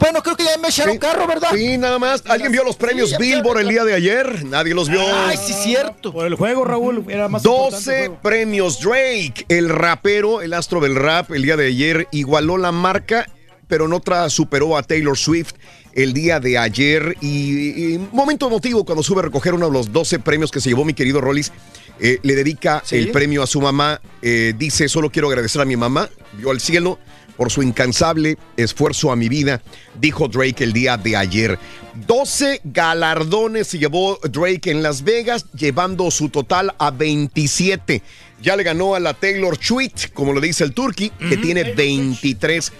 Bueno, 0.00 0.22
creo 0.22 0.36
que 0.36 0.44
ya 0.44 0.56
me 0.58 0.68
echaron 0.68 0.94
Sí. 0.94 0.98
carro, 0.98 1.26
¿verdad? 1.26 1.50
Sí, 1.54 1.76
nada 1.78 1.98
más. 1.98 2.22
¿Alguien 2.26 2.50
vio 2.52 2.64
los 2.64 2.76
premios 2.76 3.16
Billboard 3.18 3.60
el 3.60 3.68
día 3.68 3.84
de 3.84 3.94
ayer? 3.94 4.44
Nadie 4.46 4.74
los 4.74 4.88
vio. 4.88 5.00
Ay, 5.26 5.36
sí, 5.36 5.52
cierto. 5.52 6.12
Por 6.12 6.26
el 6.26 6.34
juego, 6.34 6.64
Raúl, 6.64 7.04
era 7.08 7.28
más 7.28 7.44
importante 7.44 7.66
el 7.76 7.80
12 7.82 7.98
juego. 7.98 8.18
premios 8.22 8.80
Drake, 8.80 9.44
el 9.48 9.68
rapero, 9.68 10.40
el 10.42 10.54
astro 10.54 10.80
del 10.80 10.96
rap, 10.96 11.30
el 11.32 11.42
día 11.42 11.56
de 11.56 11.66
ayer 11.66 12.08
igualó 12.12 12.56
la 12.58 12.72
marca 12.72 13.26
pero 13.68 13.84
en 13.84 13.92
otra 13.92 14.28
superó 14.30 14.76
a 14.76 14.82
Taylor 14.82 15.16
Swift 15.16 15.52
el 15.92 16.12
día 16.12 16.40
de 16.40 16.58
ayer. 16.58 17.14
Y, 17.20 17.94
y 17.94 17.98
momento 18.10 18.48
emotivo 18.48 18.84
cuando 18.84 19.04
sube 19.04 19.20
a 19.20 19.22
recoger 19.22 19.54
uno 19.54 19.66
de 19.66 19.72
los 19.72 19.92
12 19.92 20.18
premios 20.18 20.50
que 20.50 20.60
se 20.60 20.70
llevó 20.70 20.84
mi 20.84 20.92
querido 20.92 21.20
Rollis. 21.20 21.52
Eh, 22.00 22.18
le 22.24 22.34
dedica 22.34 22.82
Sí. 22.84 22.96
el 22.96 23.12
premio 23.12 23.44
a 23.44 23.46
su 23.46 23.60
mamá. 23.60 24.00
Eh, 24.22 24.54
dice, 24.58 24.88
solo 24.88 25.08
quiero 25.10 25.28
agradecer 25.28 25.60
a 25.62 25.64
mi 25.64 25.76
mamá. 25.76 26.08
Vio 26.32 26.50
al 26.50 26.58
cielo 26.58 26.98
por 27.40 27.50
su 27.50 27.62
incansable 27.62 28.36
esfuerzo 28.58 29.10
a 29.10 29.16
mi 29.16 29.30
vida, 29.30 29.62
dijo 29.98 30.28
Drake 30.28 30.62
el 30.62 30.74
día 30.74 30.98
de 30.98 31.16
ayer. 31.16 31.58
12 32.06 32.60
galardones 32.64 33.68
se 33.68 33.78
llevó 33.78 34.18
Drake 34.22 34.70
en 34.70 34.82
Las 34.82 35.04
Vegas, 35.04 35.46
llevando 35.54 36.10
su 36.10 36.28
total 36.28 36.74
a 36.76 36.90
27. 36.90 38.02
Ya 38.42 38.56
le 38.56 38.62
ganó 38.62 38.94
a 38.94 39.00
la 39.00 39.14
Taylor 39.14 39.56
Swift, 39.58 40.08
como 40.12 40.34
lo 40.34 40.40
dice 40.42 40.64
el 40.64 40.74
Turkey, 40.74 41.08
que 41.30 41.38
tiene 41.38 41.72
23 41.72 42.72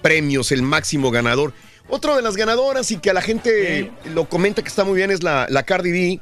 premios, 0.00 0.52
el 0.52 0.62
máximo 0.62 1.10
ganador. 1.10 1.52
Otra 1.88 2.14
de 2.14 2.22
las 2.22 2.36
ganadoras 2.36 2.92
y 2.92 2.98
que 2.98 3.10
a 3.10 3.14
la 3.14 3.20
gente 3.20 3.90
lo 4.14 4.28
comenta 4.28 4.62
que 4.62 4.68
está 4.68 4.84
muy 4.84 4.94
bien 4.94 5.10
es 5.10 5.24
la, 5.24 5.48
la 5.50 5.64
Cardi 5.64 5.90
B. 5.90 6.20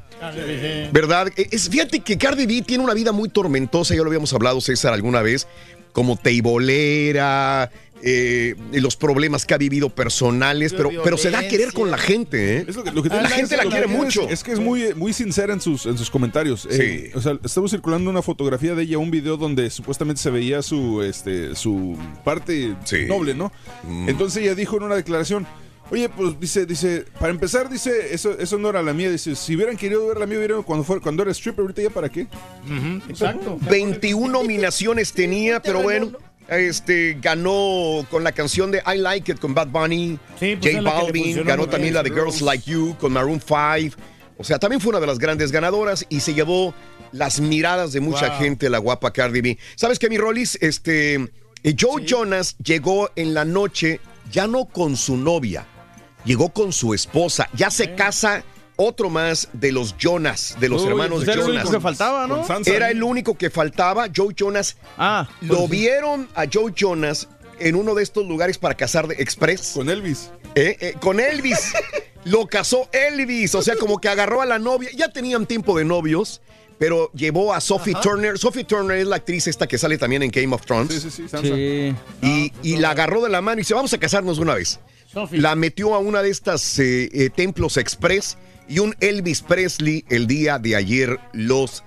¿Verdad? 0.91 1.27
E, 1.37 1.47
Es, 1.51 1.69
fíjate 1.69 1.99
que 1.99 2.17
Cardi 2.17 2.47
B 2.47 2.63
tiene 2.63 2.83
una 2.83 2.95
vida 2.95 3.11
muy 3.11 3.29
tormentosa, 3.29 3.93
ya 3.93 4.01
lo 4.01 4.07
habíamos 4.07 4.33
hablado, 4.33 4.59
César, 4.61 4.93
alguna 4.93 5.21
vez, 5.21 5.47
como 5.93 6.17
teibolera, 6.17 7.71
eh, 8.05 8.55
los 8.73 8.95
problemas 8.97 9.45
que 9.45 9.53
ha 9.53 9.57
vivido 9.57 9.89
personales, 9.89 10.73
pero, 10.73 10.89
pero 11.03 11.17
se 11.17 11.31
da 11.31 11.39
a 11.39 11.47
querer 11.47 11.71
con 11.73 11.89
la 11.89 11.97
gente, 11.97 12.57
¿eh? 12.57 12.65
Es 12.67 12.75
lo 12.75 12.83
que- 12.83 12.91
lo 12.91 13.01
que 13.01 13.09
la 13.09 13.29
gente 13.29 13.55
la 13.55 13.63
quiere 13.63 13.87
mucho. 13.87 14.23
Es, 14.23 14.33
es 14.33 14.43
que 14.43 14.51
es 14.51 14.59
muy, 14.59 14.93
muy 14.93 15.13
sincera 15.13 15.53
en 15.53 15.61
sus, 15.61 15.85
en 15.85 15.97
sus 15.97 16.09
comentarios. 16.11 16.67
Eh, 16.69 17.11
o 17.15 17.21
sea, 17.21 17.39
estamos 17.43 17.71
circulando 17.71 18.09
una 18.09 18.21
fotografía 18.21 18.75
de 18.75 18.83
ella, 18.83 18.97
un 18.97 19.09
video 19.11 19.37
donde 19.37 19.69
supuestamente 19.69 20.21
se 20.21 20.29
veía 20.29 20.61
su, 20.61 21.01
este, 21.01 21.55
su 21.55 21.97
parte 22.25 22.75
noble, 23.07 23.33
¿no? 23.33 23.51
Mm. 23.83 24.09
Entonces 24.09 24.43
ella 24.43 24.53
dijo 24.55 24.77
en 24.77 24.83
una 24.83 24.95
declaración. 24.95 25.47
Oye, 25.91 26.09
pues 26.09 26.39
dice, 26.39 26.65
dice, 26.65 27.05
para 27.19 27.31
empezar, 27.31 27.69
dice, 27.69 28.13
eso, 28.15 28.37
eso 28.39 28.57
no 28.57 28.69
era 28.69 28.81
la 28.81 28.93
mía. 28.93 29.11
Dice, 29.11 29.35
si 29.35 29.55
hubieran 29.55 29.77
querido 29.77 30.07
ver 30.07 30.17
la 30.17 30.25
mía, 30.25 30.37
hubieran 30.39 30.63
cuando 30.63 30.83
fue, 30.83 30.99
cuando 30.99 31.21
era 31.23 31.31
stripper, 31.31 31.61
ahorita 31.61 31.81
ya 31.83 31.89
para 31.89 32.09
qué. 32.09 32.25
Exacto. 33.09 33.57
21 33.69 34.31
nominaciones 34.31 35.13
tenía, 35.13 35.61
pero 35.61 35.81
bueno. 35.83 36.11
Este 36.47 37.17
ganó 37.21 38.05
con 38.11 38.23
la 38.23 38.31
canción 38.31 38.69
de 38.71 38.83
I 38.85 38.97
Like 38.97 39.31
It 39.33 39.39
con 39.39 39.53
Bad 39.53 39.67
Bunny, 39.69 40.19
pues 40.37 40.59
J 40.61 40.81
Balvin, 40.81 41.43
ganó 41.45 41.67
también 41.67 41.93
la 41.93 42.03
de 42.03 42.09
Girls 42.09 42.41
Like 42.41 42.69
You 42.69 42.95
con 42.99 43.13
Maroon 43.13 43.41
5. 43.41 43.95
O 44.37 44.43
sea, 44.43 44.59
también 44.59 44.81
fue 44.81 44.89
una 44.89 44.99
de 44.99 45.07
las 45.07 45.19
grandes 45.19 45.51
ganadoras 45.51 46.05
y 46.09 46.19
se 46.19 46.33
llevó 46.33 46.73
las 47.11 47.39
miradas 47.39 47.93
de 47.93 48.01
mucha 48.01 48.29
Wow. 48.29 48.37
gente, 48.39 48.69
la 48.69 48.79
guapa 48.79 49.13
Cardi 49.13 49.41
B. 49.41 49.57
¿Sabes 49.75 49.99
qué, 49.99 50.09
mi 50.09 50.17
Rollis? 50.17 50.57
Este, 50.61 51.15
eh, 51.15 51.75
Joe 51.79 52.03
Jonas 52.05 52.55
llegó 52.57 53.09
en 53.15 53.33
la 53.33 53.45
noche 53.45 53.99
ya 54.31 54.47
no 54.47 54.65
con 54.65 54.97
su 54.97 55.15
novia, 55.17 55.65
llegó 56.25 56.49
con 56.49 56.73
su 56.73 56.93
esposa. 56.93 57.47
Ya 57.53 57.69
se 57.69 57.93
casa 57.95 58.43
otro 58.75 59.09
más 59.09 59.49
de 59.53 59.71
los 59.71 59.95
Jonas, 59.97 60.55
de 60.59 60.69
los 60.69 60.81
Uy, 60.83 60.89
hermanos 60.89 61.23
pues 61.23 61.27
era 61.27 61.33
el 61.35 61.47
Jonas. 61.47 61.63
único 61.65 61.71
que 61.71 61.81
faltaba, 61.81 62.27
¿no? 62.27 62.45
Era 62.65 62.89
el 62.91 63.03
único 63.03 63.37
que 63.37 63.49
faltaba. 63.49 64.07
Joe 64.15 64.33
Jonas. 64.35 64.77
Ah, 64.97 65.29
Lo 65.41 65.57
pues 65.57 65.69
sí. 65.69 65.77
vieron 65.77 66.27
a 66.35 66.45
Joe 66.51 66.73
Jonas 66.75 67.27
en 67.59 67.75
uno 67.75 67.95
de 67.95 68.03
estos 68.03 68.25
lugares 68.27 68.57
para 68.57 68.75
casar 68.75 69.07
de 69.07 69.15
Express. 69.15 69.71
Con 69.73 69.89
Elvis. 69.89 70.31
Eh, 70.55 70.77
eh, 70.79 70.93
con 70.99 71.19
Elvis. 71.19 71.73
Lo 72.25 72.47
casó 72.47 72.89
Elvis. 72.91 73.53
O 73.55 73.61
sea, 73.61 73.75
como 73.75 73.99
que 73.99 74.09
agarró 74.09 74.41
a 74.41 74.45
la 74.45 74.59
novia. 74.59 74.89
Ya 74.95 75.09
tenían 75.09 75.45
tiempo 75.45 75.77
de 75.77 75.85
novios. 75.85 76.41
Pero 76.79 77.11
llevó 77.13 77.53
a 77.53 77.61
Sophie 77.61 77.93
Turner. 78.01 78.37
Sophie 78.37 78.63
Turner 78.63 78.97
es 78.97 79.07
la 79.07 79.17
actriz 79.17 79.47
esta 79.47 79.67
que 79.67 79.77
sale 79.77 79.97
también 79.97 80.23
en 80.23 80.31
Game 80.31 80.53
of 80.53 80.65
Thrones. 80.65 80.91
Sí, 80.91 80.99
sí, 80.99 81.09
sí, 81.11 81.29
Sansa. 81.29 81.55
Sí. 81.55 81.95
Y, 82.21 82.51
y 82.63 82.77
la 82.77 82.89
agarró 82.89 83.21
de 83.21 83.29
la 83.29 83.41
mano 83.41 83.59
y 83.59 83.61
dice, 83.61 83.73
vamos 83.73 83.93
a 83.93 83.97
casarnos 83.99 84.39
una 84.39 84.55
vez. 84.55 84.79
Sophie. 85.05 85.39
La 85.39 85.55
metió 85.55 85.93
a 85.93 85.99
una 85.99 86.23
de 86.23 86.29
estas 86.31 86.79
eh, 86.79 87.09
eh, 87.13 87.29
templos 87.29 87.77
express 87.77 88.37
y 88.73 88.79
un 88.79 88.95
Elvis 89.01 89.43
Presley 89.43 90.03
el 90.09 90.25
día 90.25 90.57
de 90.57 90.75
ayer 90.75 91.19
los 91.31 91.83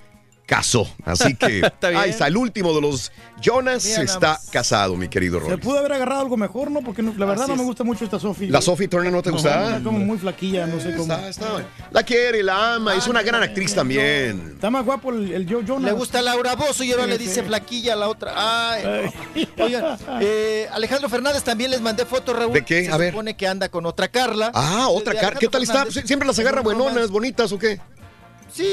casó. 0.46 0.88
Así 1.04 1.34
que 1.34 1.58
Está 1.66 1.90
bien. 1.90 2.00
ahí 2.00 2.10
está, 2.10 2.26
el 2.28 2.36
último 2.36 2.72
de 2.72 2.80
los 2.80 3.12
Jonas 3.40 3.84
Mira, 3.84 4.02
está 4.02 4.40
casado, 4.50 4.96
mi 4.96 5.08
querido 5.08 5.40
Se 5.40 5.48
Rolly. 5.50 5.60
pudo 5.62 5.78
haber 5.80 5.92
agarrado 5.92 6.20
algo 6.22 6.36
mejor, 6.36 6.70
¿no? 6.70 6.80
Porque 6.82 7.02
no- 7.02 7.12
la 7.18 7.26
verdad 7.26 7.44
Así 7.44 7.52
no 7.52 7.58
me 7.58 7.64
gusta 7.64 7.84
mucho 7.84 8.04
esta 8.04 8.18
Sophie. 8.18 8.48
¿La 8.48 8.62
Sophie 8.62 8.88
Turner 8.88 9.12
no 9.12 9.22
te 9.22 9.30
gusta? 9.30 9.66
Está 9.76 9.82
como 9.82 9.98
muy 9.98 10.16
flaquilla, 10.18 10.66
no 10.66 10.80
sé 10.80 10.94
cómo. 10.94 11.14
La 11.90 12.02
quiere, 12.02 12.42
la 12.42 12.74
ama, 12.76 12.94
es 12.94 13.06
una 13.08 13.22
gran 13.22 13.42
actriz 13.42 13.74
también. 13.74 14.52
Está 14.54 14.70
más 14.70 14.84
guapo 14.84 15.10
el, 15.10 15.32
el 15.32 15.50
Joe 15.52 15.64
Jonas. 15.66 15.84
Le 15.90 15.92
gusta 15.92 16.22
Laura 16.22 16.54
Bozo 16.54 16.84
y 16.84 16.92
ahora 16.92 17.04
Sí, 17.04 17.10
le 17.10 17.18
sí. 17.18 17.24
dice 17.24 17.42
flaquilla 17.42 17.92
a 17.92 17.96
la 17.96 18.08
otra. 18.08 18.32
Ay, 18.36 18.82
no. 19.56 19.64
Oigan, 19.64 19.98
eh, 20.20 20.68
Alejandro 20.72 21.08
Fernández 21.08 21.42
también 21.42 21.70
les 21.70 21.80
mandé 21.80 22.06
fotos, 22.06 22.36
Raúl. 22.36 22.52
¿De 22.52 22.64
qué? 22.64 22.84
Se 22.86 22.92
A 22.92 22.96
ver. 22.96 23.10
supone 23.12 23.36
que 23.36 23.46
anda 23.46 23.68
con 23.68 23.84
otra 23.84 24.08
Carla. 24.08 24.50
Ah, 24.54 24.86
otra 24.88 25.12
De 25.12 25.20
cara. 25.20 25.38
¿Qué 25.38 25.48
tal 25.48 25.62
está? 25.62 25.86
¿Siempre 25.90 26.26
las 26.26 26.38
agarra 26.38 26.60
buenonas, 26.62 27.10
bonitas 27.10 27.50
o 27.52 27.58
qué? 27.58 27.80
Sí, 28.52 28.68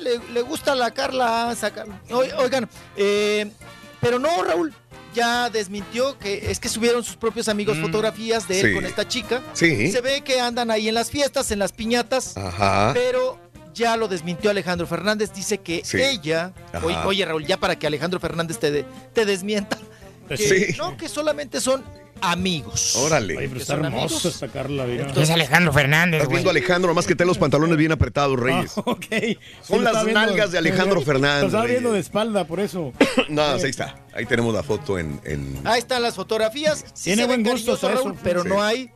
le, 0.00 0.18
le 0.32 0.42
gusta 0.42 0.74
la 0.74 0.90
Carla. 0.92 1.54
saca- 1.56 1.86
Oi- 2.10 2.32
Oigan, 2.38 2.68
eh, 2.96 3.50
pero 4.00 4.18
no, 4.18 4.42
Raúl. 4.42 4.72
Ya 5.14 5.50
desmintió 5.50 6.18
que 6.18 6.50
es 6.50 6.58
que 6.58 6.70
subieron 6.70 7.04
sus 7.04 7.16
propios 7.16 7.48
amigos 7.48 7.76
fotografías 7.78 8.48
de 8.48 8.60
él 8.60 8.66
sí. 8.68 8.74
con 8.74 8.86
esta 8.86 9.06
chica. 9.06 9.42
Sí. 9.52 9.92
Se 9.92 10.00
ve 10.00 10.22
que 10.22 10.40
andan 10.40 10.70
ahí 10.70 10.88
en 10.88 10.94
las 10.94 11.10
fiestas, 11.10 11.50
en 11.50 11.58
las 11.58 11.70
piñatas. 11.72 12.34
Ajá. 12.38 12.92
Pero 12.94 13.38
ya 13.74 13.98
lo 13.98 14.08
desmintió 14.08 14.50
Alejandro 14.50 14.86
Fernández. 14.86 15.30
Dice 15.34 15.58
que 15.58 15.82
Sí. 15.84 16.00
ella. 16.00 16.54
Oye, 16.82 16.96
oye, 17.04 17.24
Raúl, 17.26 17.44
ya 17.46 17.58
para 17.58 17.78
que 17.78 17.86
Alejandro 17.86 18.20
Fernández 18.20 18.58
te, 18.58 18.70
de- 18.70 18.86
te 19.12 19.26
desmienta. 19.26 19.76
Que, 20.28 20.36
Sí. 20.38 20.74
No, 20.78 20.96
que 20.96 21.10
solamente 21.10 21.60
son 21.60 21.84
amigos. 22.22 22.96
Órale. 22.96 23.34
Pero 23.36 23.52
Que 23.52 23.58
está 23.58 23.74
hermoso. 23.74 24.30
Entonces, 24.30 25.30
Alejandro 25.30 25.72
Fernández, 25.72 26.20
Estás 26.22 26.30
viendo 26.32 26.50
a 26.50 26.52
Alejandro, 26.52 26.94
más 26.94 27.06
que 27.06 27.14
te 27.14 27.24
los 27.24 27.38
pantalones 27.38 27.76
bien 27.76 27.92
apretados, 27.92 28.38
Reyes. 28.38 28.72
Ah, 28.76 28.82
ok. 28.86 29.04
Sí, 29.10 29.38
Son 29.62 29.84
lo 29.84 29.92
las 29.92 30.04
viendo. 30.04 30.20
nalgas 30.20 30.52
de 30.52 30.58
Alejandro 30.58 31.00
Lo 31.00 31.06
Fernández. 31.06 31.46
estaba 31.46 31.64
viendo 31.66 31.92
de 31.92 32.00
espalda, 32.00 32.46
por 32.46 32.60
eso. 32.60 32.92
No, 33.28 33.42
ahí 33.42 33.62
está. 33.62 33.96
Ahí 34.14 34.26
tenemos 34.26 34.54
la 34.54 34.62
foto 34.62 34.98
en. 34.98 35.20
en- 35.24 35.60
Ahí 35.64 35.78
están 35.80 36.02
las 36.02 36.14
fotografías. 36.14 36.84
Sí 36.94 37.04
Tiene 37.04 37.22
se 37.22 37.26
buen 37.28 37.42
ven 37.42 37.52
gusto 37.52 37.76
Raúl, 37.80 38.12
eso. 38.12 38.16
pero 38.22 38.42
Sí. 38.42 38.48
no 38.48 38.62
hay. 38.62 38.90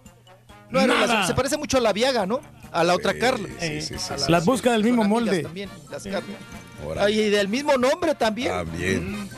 No 0.70 0.80
hay 0.80 0.86
Nada. 0.88 1.26
Se 1.26 1.34
parece 1.34 1.56
mucho 1.56 1.78
a 1.78 1.80
la 1.80 1.92
Viaga, 1.92 2.26
¿no? 2.26 2.40
A 2.72 2.82
la 2.84 2.94
otra 2.94 3.14
Carla. 3.18 3.48
sí, 3.60 3.80
sí, 3.80 3.94
sí, 3.98 4.14
sí. 4.18 4.30
Las 4.30 4.44
busca 4.44 4.72
del 4.72 4.82
mismo 4.82 5.04
molde. 5.04 5.42
También, 5.42 5.70
las 5.90 6.02
Carla. 6.02 6.22
Ay, 6.98 7.20
y 7.20 7.30
del 7.30 7.48
mismo 7.48 7.76
nombre 7.76 8.14
también. 8.14 8.52
Ah, 8.52 8.64
bien. 8.64 9.28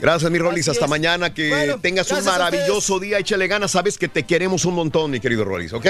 Gracias, 0.00 0.30
mi 0.30 0.38
Rolis. 0.38 0.68
Hasta 0.68 0.86
mañana. 0.86 1.32
Que 1.32 1.50
Bueno, 1.50 1.78
tengas 1.80 2.10
un 2.10 2.24
maravilloso 2.24 2.98
día. 2.98 3.18
Échale 3.18 3.46
ganas. 3.46 3.72
Sabes 3.72 3.98
que 3.98 4.08
te 4.08 4.24
queremos 4.24 4.64
un 4.64 4.74
montón, 4.74 5.10
mi 5.10 5.20
querido 5.20 5.44
Rolis, 5.44 5.72
¿ok? 5.72 5.86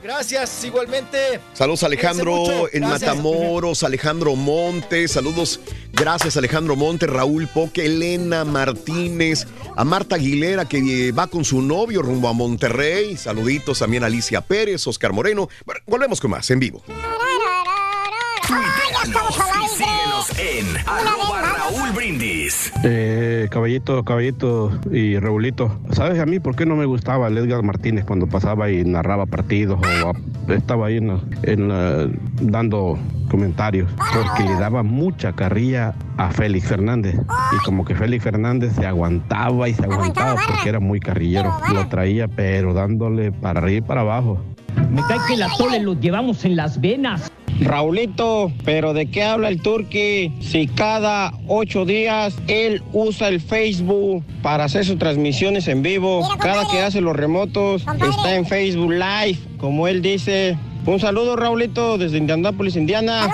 Gracias, 0.00 0.62
igualmente. 0.62 1.40
Saludos 1.54 1.82
Alejandro 1.82 2.68
en. 2.72 2.82
Matamoros, 2.82 3.82
Alejandro 3.82 4.36
Montes, 4.36 5.10
saludos, 5.10 5.58
gracias 5.92 6.36
Alejandro 6.36 6.76
Montes, 6.76 7.10
Raúl 7.10 7.48
Poque, 7.48 7.86
Elena 7.86 8.44
Martínez, 8.44 9.44
a 9.74 9.82
Marta 9.82 10.14
Aguilera 10.14 10.66
que 10.66 11.10
va 11.10 11.26
con 11.26 11.44
su 11.44 11.62
novio 11.62 12.00
rumbo 12.00 12.28
a 12.28 12.32
Monterrey, 12.32 13.16
saluditos 13.16 13.80
también 13.80 14.04
a 14.04 14.06
Alicia 14.06 14.40
Pérez, 14.40 14.86
Oscar 14.86 15.12
Moreno. 15.12 15.48
Bueno, 15.66 15.80
volvemos 15.86 16.20
con 16.20 16.30
más 16.30 16.48
en 16.50 16.60
vivo. 16.60 16.84
Y 18.48 19.68
síguenos 19.68 20.38
en 20.38 20.66
arroba 20.86 21.42
Raúl 21.42 21.92
Brindis. 21.94 22.72
Eh, 22.82 23.46
caballito, 23.50 24.02
caballito 24.04 24.70
y 24.90 25.18
Raulito, 25.18 25.78
¿sabes 25.92 26.18
a 26.18 26.24
mí 26.24 26.40
por 26.40 26.56
qué 26.56 26.64
no 26.64 26.74
me 26.74 26.86
gustaba 26.86 27.28
el 27.28 27.36
Edgar 27.36 27.62
Martínez 27.62 28.04
cuando 28.06 28.26
pasaba 28.26 28.70
y 28.70 28.84
narraba 28.84 29.26
partidos 29.26 29.78
o 30.02 30.10
a- 30.10 30.54
estaba 30.54 30.86
ahí 30.86 30.96
en 30.96 31.08
la- 31.08 31.20
en 31.42 31.68
la- 31.68 32.08
dando 32.40 32.98
comentarios? 33.30 33.90
Porque 33.96 34.44
le 34.44 34.54
daba 34.54 34.82
mucha 34.82 35.32
carrilla 35.34 35.94
a 36.16 36.30
Félix 36.30 36.68
Fernández 36.68 37.16
y 37.16 37.64
como 37.66 37.84
que 37.84 37.94
Félix 37.94 38.24
Fernández 38.24 38.72
se 38.76 38.86
aguantaba 38.86 39.68
y 39.68 39.74
se 39.74 39.84
aguantaba 39.84 40.36
porque 40.46 40.68
era 40.70 40.80
muy 40.80 41.00
carrillero. 41.00 41.52
Lo 41.74 41.86
traía 41.88 42.28
pero 42.28 42.72
dándole 42.72 43.30
para 43.30 43.60
arriba 43.60 43.78
y 43.78 43.82
para 43.88 44.00
abajo. 44.00 44.40
Me 44.90 45.02
cae 45.02 45.18
que 45.28 45.36
la 45.36 45.48
tole 45.58 45.80
lo 45.80 45.92
llevamos 46.00 46.44
en 46.46 46.56
las 46.56 46.80
venas. 46.80 47.30
Raulito, 47.60 48.52
pero 48.64 48.94
¿de 48.94 49.10
qué 49.10 49.24
habla 49.24 49.48
el 49.48 49.60
turqui? 49.60 50.32
Si 50.40 50.68
cada 50.68 51.32
ocho 51.48 51.84
días 51.84 52.36
él 52.46 52.82
usa 52.92 53.28
el 53.28 53.40
Facebook 53.40 54.24
para 54.42 54.64
hacer 54.64 54.84
sus 54.84 54.98
transmisiones 54.98 55.66
en 55.68 55.82
vivo, 55.82 56.26
cada 56.38 56.68
que 56.68 56.80
hace 56.80 57.00
los 57.00 57.16
remotos 57.16 57.84
está 58.10 58.36
en 58.36 58.46
Facebook 58.46 58.92
Live, 58.92 59.38
como 59.58 59.88
él 59.88 60.02
dice. 60.02 60.56
Un 60.86 61.00
saludo, 61.00 61.36
Raulito, 61.36 61.98
desde 61.98 62.16
Indianápolis, 62.18 62.76
Indiana. 62.76 63.28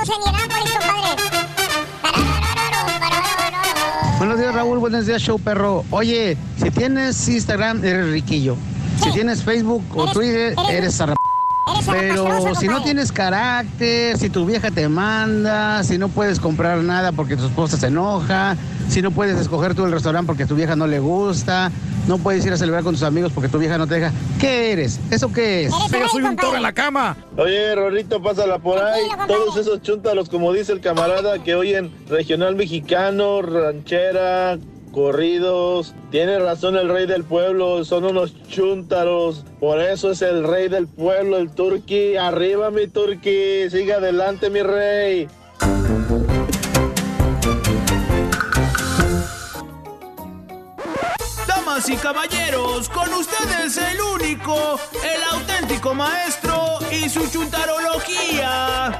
Buenos 4.18 4.38
días, 4.38 4.54
Raúl. 4.54 4.78
Buenos 4.78 5.06
días, 5.06 5.20
show 5.22 5.38
perro. 5.38 5.84
Oye, 5.90 6.36
si 6.56 6.70
tienes 6.70 7.28
Instagram, 7.28 7.84
eres 7.84 8.10
riquillo. 8.10 8.56
Si 9.02 9.10
tienes 9.12 9.42
Facebook 9.42 9.84
o 9.94 10.10
Twitter, 10.10 10.54
eres 10.70 10.96
zarra... 10.96 11.14
Pero 11.86 12.54
si 12.54 12.68
no 12.68 12.82
tienes 12.82 13.12
carácter, 13.12 14.18
si 14.18 14.30
tu 14.30 14.44
vieja 14.44 14.70
te 14.70 14.88
manda, 14.88 15.82
si 15.82 15.98
no 15.98 16.08
puedes 16.08 16.40
comprar 16.40 16.78
nada 16.78 17.12
porque 17.12 17.36
tu 17.36 17.46
esposa 17.46 17.76
se 17.76 17.86
enoja, 17.86 18.56
si 18.88 19.02
no 19.02 19.10
puedes 19.10 19.38
escoger 19.38 19.74
tú 19.74 19.84
el 19.84 19.92
restaurante 19.92 20.26
porque 20.26 20.46
tu 20.46 20.54
vieja 20.54 20.76
no 20.76 20.86
le 20.86 20.98
gusta, 20.98 21.70
no 22.06 22.18
puedes 22.18 22.44
ir 22.44 22.52
a 22.52 22.56
celebrar 22.56 22.82
con 22.82 22.94
tus 22.94 23.02
amigos 23.02 23.32
porque 23.32 23.48
tu 23.48 23.58
vieja 23.58 23.78
no 23.78 23.86
te 23.86 23.94
deja, 23.94 24.12
¿qué 24.38 24.72
eres? 24.72 25.00
¿Eso 25.10 25.32
qué 25.32 25.64
es? 25.64 25.74
Pero 25.90 26.08
soy 26.08 26.22
un 26.22 26.36
toro 26.36 26.56
en 26.56 26.62
la 26.62 26.72
cama. 26.72 27.16
Oye, 27.36 27.74
Rorrito, 27.74 28.22
pásala 28.22 28.58
por 28.58 28.78
ahí. 28.78 29.02
Todos 29.26 29.56
esos 29.56 29.82
chúntaros, 29.82 30.28
como 30.28 30.52
dice 30.52 30.72
el 30.72 30.80
camarada, 30.80 31.42
que 31.42 31.54
oyen 31.54 31.90
regional 32.08 32.56
mexicano, 32.56 33.42
ranchera, 33.42 34.58
corridos. 34.94 35.94
Tiene 36.10 36.38
razón 36.38 36.76
el 36.76 36.88
rey 36.88 37.06
del 37.06 37.24
pueblo, 37.24 37.84
son 37.84 38.04
unos 38.04 38.32
chúntaros. 38.48 39.44
Por 39.58 39.80
eso 39.80 40.12
es 40.12 40.22
el 40.22 40.44
rey 40.44 40.68
del 40.68 40.86
pueblo, 40.86 41.36
el 41.36 41.50
turqui. 41.50 42.16
Arriba, 42.16 42.70
mi 42.70 42.86
turqui. 42.86 43.68
Siga 43.70 43.96
adelante, 43.96 44.48
mi 44.48 44.62
rey. 44.62 45.28
Damas 51.46 51.88
y 51.88 51.96
caballeros, 51.96 52.88
con 52.88 53.12
ustedes 53.14 53.76
el 53.76 54.00
único, 54.00 54.78
el 55.02 55.38
auténtico 55.38 55.92
maestro 55.94 56.78
y 56.92 57.08
su 57.08 57.28
chuntarología. 57.28 58.98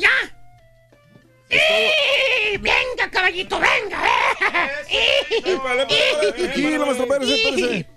¡Allá! 0.00 0.36
¡Sí! 1.50 2.56
¡Venga, 2.58 3.10
caballito, 3.10 3.58
venga! 3.60 4.02
Tranquilo, 6.36 6.86
maestro, 6.86 7.04
espérese, 7.04 7.34
espérese. 7.34 7.88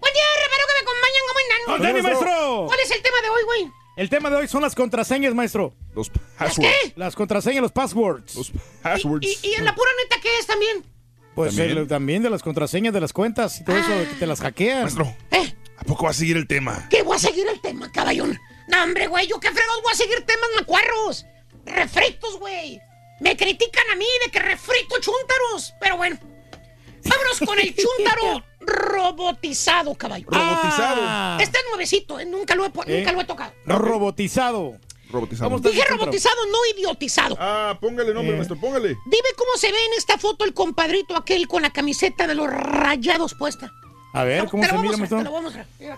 Buen 0.00 0.12
día, 0.14 0.24
reparo 0.42 0.64
que 0.66 0.74
me 0.74 0.80
acompañan, 0.80 1.22
¿cómo 1.28 1.38
andan? 1.40 1.60
¡Con 1.66 1.82
Dani, 1.82 2.02
maestro! 2.02 2.64
¿Cuál 2.66 2.80
es 2.80 2.90
el 2.90 3.02
tema 3.02 3.20
de 3.22 3.28
hoy, 3.28 3.42
güey? 3.44 3.70
El 3.96 4.08
tema 4.08 4.30
de 4.30 4.36
hoy 4.36 4.48
son 4.48 4.62
las 4.62 4.74
contraseñas, 4.74 5.34
maestro. 5.34 5.74
Los 5.94 6.10
passwords. 6.38 6.72
Las 6.96 7.14
contraseñas, 7.14 7.62
los 7.62 7.72
passwords. 7.72 8.34
Los 8.34 8.52
passwords. 8.82 9.26
¿Y, 9.26 9.38
y 9.48 9.54
en 9.54 9.64
la 9.66 9.74
pura 9.74 9.90
neta 10.02 10.20
qué 10.20 10.38
es 10.38 10.46
también? 10.46 10.84
Pues 11.34 11.54
¿También? 11.54 11.86
también, 11.88 12.22
de 12.22 12.30
las 12.30 12.42
contraseñas 12.42 12.92
de 12.92 13.00
las 13.00 13.12
cuentas 13.12 13.60
y 13.60 13.64
todo 13.64 13.76
eso, 13.76 13.88
que 13.88 14.16
te 14.18 14.26
las 14.26 14.40
hackean. 14.40 14.82
Maestro, 14.82 15.14
¿a 15.78 15.84
poco 15.84 16.04
va 16.04 16.10
a 16.10 16.14
seguir 16.14 16.36
el 16.36 16.46
tema? 16.46 16.88
¿Qué 16.90 17.02
voy 17.02 17.16
a 17.16 17.20
seguir 17.20 17.46
el 17.46 17.60
tema, 17.60 17.90
caballón? 17.92 18.38
No, 18.68 18.82
hombre, 18.84 19.06
güey, 19.06 19.26
yo 19.28 19.38
qué 19.38 19.50
fregados 19.50 19.82
voy 19.82 19.92
a 19.92 19.96
seguir 19.96 20.24
temas 20.24 20.48
macuarros. 20.56 21.26
Refritos, 21.64 22.38
güey. 22.38 22.80
Me 23.20 23.36
critican 23.36 23.84
a 23.92 23.96
mí 23.96 24.06
de 24.24 24.30
que 24.30 24.38
refrito 24.40 24.96
chúntaros. 25.00 25.74
Pero 25.80 25.96
bueno, 25.96 26.18
vámonos 27.04 27.38
con 27.44 27.58
el 27.58 27.74
chúntaro 27.74 28.44
robotizado, 28.60 29.94
caballo. 29.94 30.26
Robotizado. 30.28 31.40
Este 31.40 31.58
es 31.58 31.64
nuevecito, 31.68 32.18
¿eh? 32.20 32.26
nunca, 32.26 32.54
lo 32.54 32.64
he, 32.64 32.68
¿Eh? 32.68 32.98
nunca 32.98 33.12
lo 33.12 33.20
he 33.20 33.24
tocado. 33.24 33.52
No, 33.64 33.78
robotizado. 33.78 34.76
Robotizado. 35.10 35.58
Dije 35.58 35.84
robotizado, 35.90 36.46
no 36.46 36.58
idiotizado. 36.74 37.36
Ah, 37.38 37.76
póngale 37.80 38.14
nombre, 38.14 38.32
Eh. 38.32 38.36
maestro, 38.36 38.58
póngale. 38.58 38.88
Dime 38.88 39.28
cómo 39.36 39.50
se 39.56 39.70
ve 39.70 39.84
en 39.86 39.92
esta 39.98 40.16
foto 40.16 40.44
el 40.44 40.54
compadrito 40.54 41.14
aquel 41.16 41.46
con 41.48 41.60
la 41.62 41.70
camiseta 41.70 42.26
de 42.26 42.34
los 42.34 42.48
rayados 42.50 43.34
puesta. 43.34 43.70
A 44.14 44.24
ver, 44.24 44.46
¿cómo 44.48 44.62
se 44.64 44.76
mira, 44.78 44.96
maestro? 44.96 45.22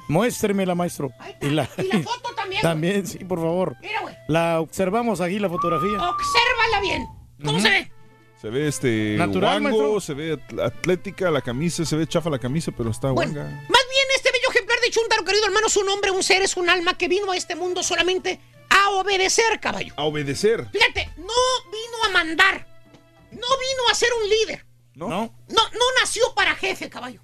Muéstremela, 0.08 0.74
maestro. 0.74 1.10
Y 1.40 1.48
la, 1.50 1.68
Y 1.78 1.82
la 1.88 1.98
foto 2.02 2.34
también. 2.34 2.60
güey. 2.60 2.62
También, 2.62 3.06
sí, 3.06 3.18
por 3.24 3.38
favor. 3.40 3.76
Mira, 3.80 4.00
güey. 4.02 4.14
La 4.28 4.60
observamos 4.60 5.20
aquí, 5.20 5.38
la 5.38 5.48
fotografía. 5.48 5.90
Obsérvala 6.10 6.80
bien. 6.82 7.06
¿Cómo 7.44 7.60
se 7.60 7.68
ve? 7.68 7.90
Se 8.40 8.50
ve 8.50 8.68
este 8.68 9.16
Natural, 9.18 9.60
guango, 9.62 9.78
maestro. 9.78 10.00
se 10.00 10.14
ve 10.14 10.34
atl- 10.38 10.62
atlética 10.64 11.30
la 11.30 11.40
camisa, 11.40 11.84
se 11.84 11.96
ve 11.96 12.06
chafa 12.06 12.28
la 12.30 12.38
camisa, 12.38 12.72
pero 12.76 12.90
está 12.90 13.10
Bueno, 13.10 13.32
guanga. 13.32 13.50
más 13.50 13.62
bien 13.90 14.06
este 14.14 14.30
bello 14.32 14.50
ejemplar 14.50 14.78
de 14.80 14.90
Chuntaro, 14.90 15.24
querido 15.24 15.46
hermano, 15.46 15.66
es 15.66 15.76
un 15.78 15.88
hombre, 15.88 16.10
un 16.10 16.22
ser, 16.22 16.42
es 16.42 16.56
un 16.56 16.68
alma 16.68 16.96
que 16.98 17.08
vino 17.08 17.32
a 17.32 17.36
este 17.36 17.54
mundo 17.56 17.82
solamente 17.82 18.38
a 18.68 18.90
obedecer, 18.90 19.58
caballo. 19.60 19.94
A 19.96 20.04
obedecer. 20.04 20.68
Fíjate, 20.72 21.08
no 21.16 21.24
vino 21.72 22.04
a 22.06 22.10
mandar, 22.10 22.66
no 23.30 23.38
vino 23.38 23.82
a 23.90 23.94
ser 23.94 24.10
un 24.22 24.28
líder, 24.28 24.66
¿No? 24.94 25.08
no, 25.08 25.32
no 25.48 25.84
nació 26.00 26.24
para 26.36 26.54
jefe, 26.54 26.90
caballo. 26.90 27.22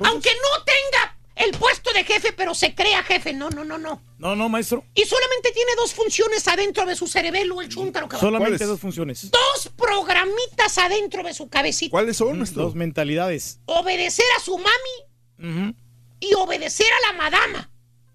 Aunque 0.00 0.30
no 0.30 0.64
tenga 0.64 1.16
el 1.36 1.50
puesto 1.52 1.92
de 1.92 2.04
jefe, 2.04 2.32
pero 2.32 2.54
se 2.54 2.74
crea 2.74 3.02
jefe, 3.02 3.32
no, 3.32 3.50
no, 3.50 3.64
no, 3.64 3.76
no. 3.78 4.00
No, 4.18 4.36
no, 4.36 4.48
maestro. 4.48 4.84
Y 4.94 5.02
solamente 5.04 5.50
tiene 5.52 5.72
dos 5.76 5.92
funciones 5.92 6.46
adentro 6.48 6.86
de 6.86 6.94
su 6.96 7.06
cerebelo, 7.06 7.60
el 7.60 7.68
Chuntaro, 7.68 8.08
caballo. 8.08 8.26
Solamente 8.28 8.64
dos 8.64 8.80
funciones. 8.80 9.30
Dos 9.30 9.70
programitas 9.76 10.78
adentro 10.78 11.22
de 11.22 11.34
su 11.34 11.48
cabecita. 11.48 11.90
¿Cuáles 11.90 12.16
son, 12.16 12.38
maestro? 12.38 12.62
Dos 12.64 12.74
mentalidades. 12.74 13.58
Obedecer 13.66 14.24
a 14.36 14.40
su 14.40 14.58
mami 14.58 15.74
y 16.20 16.34
obedecer 16.34 16.86
a 16.86 17.12
la 17.12 17.18
madama. 17.18 17.70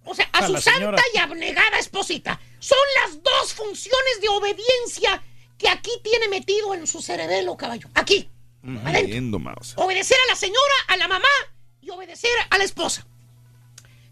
O 0.06 0.16
sea, 0.16 0.28
a, 0.34 0.40
A 0.40 0.48
su 0.48 0.54
santa 0.54 0.72
señora. 0.72 1.02
y 1.14 1.18
abnegada 1.18 1.78
esposita. 1.78 2.40
Son 2.60 2.78
las 3.04 3.22
dos 3.22 3.54
funciones 3.54 4.22
de 4.22 4.30
obediencia 4.30 5.22
que 5.58 5.70
aquí 5.70 5.92
tiene 6.04 6.30
metido 6.30 6.74
en 6.74 6.88
su 6.88 7.02
cerebelo, 7.02 7.56
caballo. 7.58 7.90
Aquí. 7.94 8.30
Adentro. 8.64 9.00
Entiendo, 9.00 9.40
mouse. 9.40 9.74
Obedecer 9.76 10.18
a 10.26 10.32
la 10.32 10.36
señora, 10.36 10.74
a 10.88 10.98
la 10.98 11.08
mamá 11.08 11.28
y 11.82 11.90
obedecer 11.90 12.32
a 12.50 12.58
la 12.58 12.64
esposa. 12.64 13.06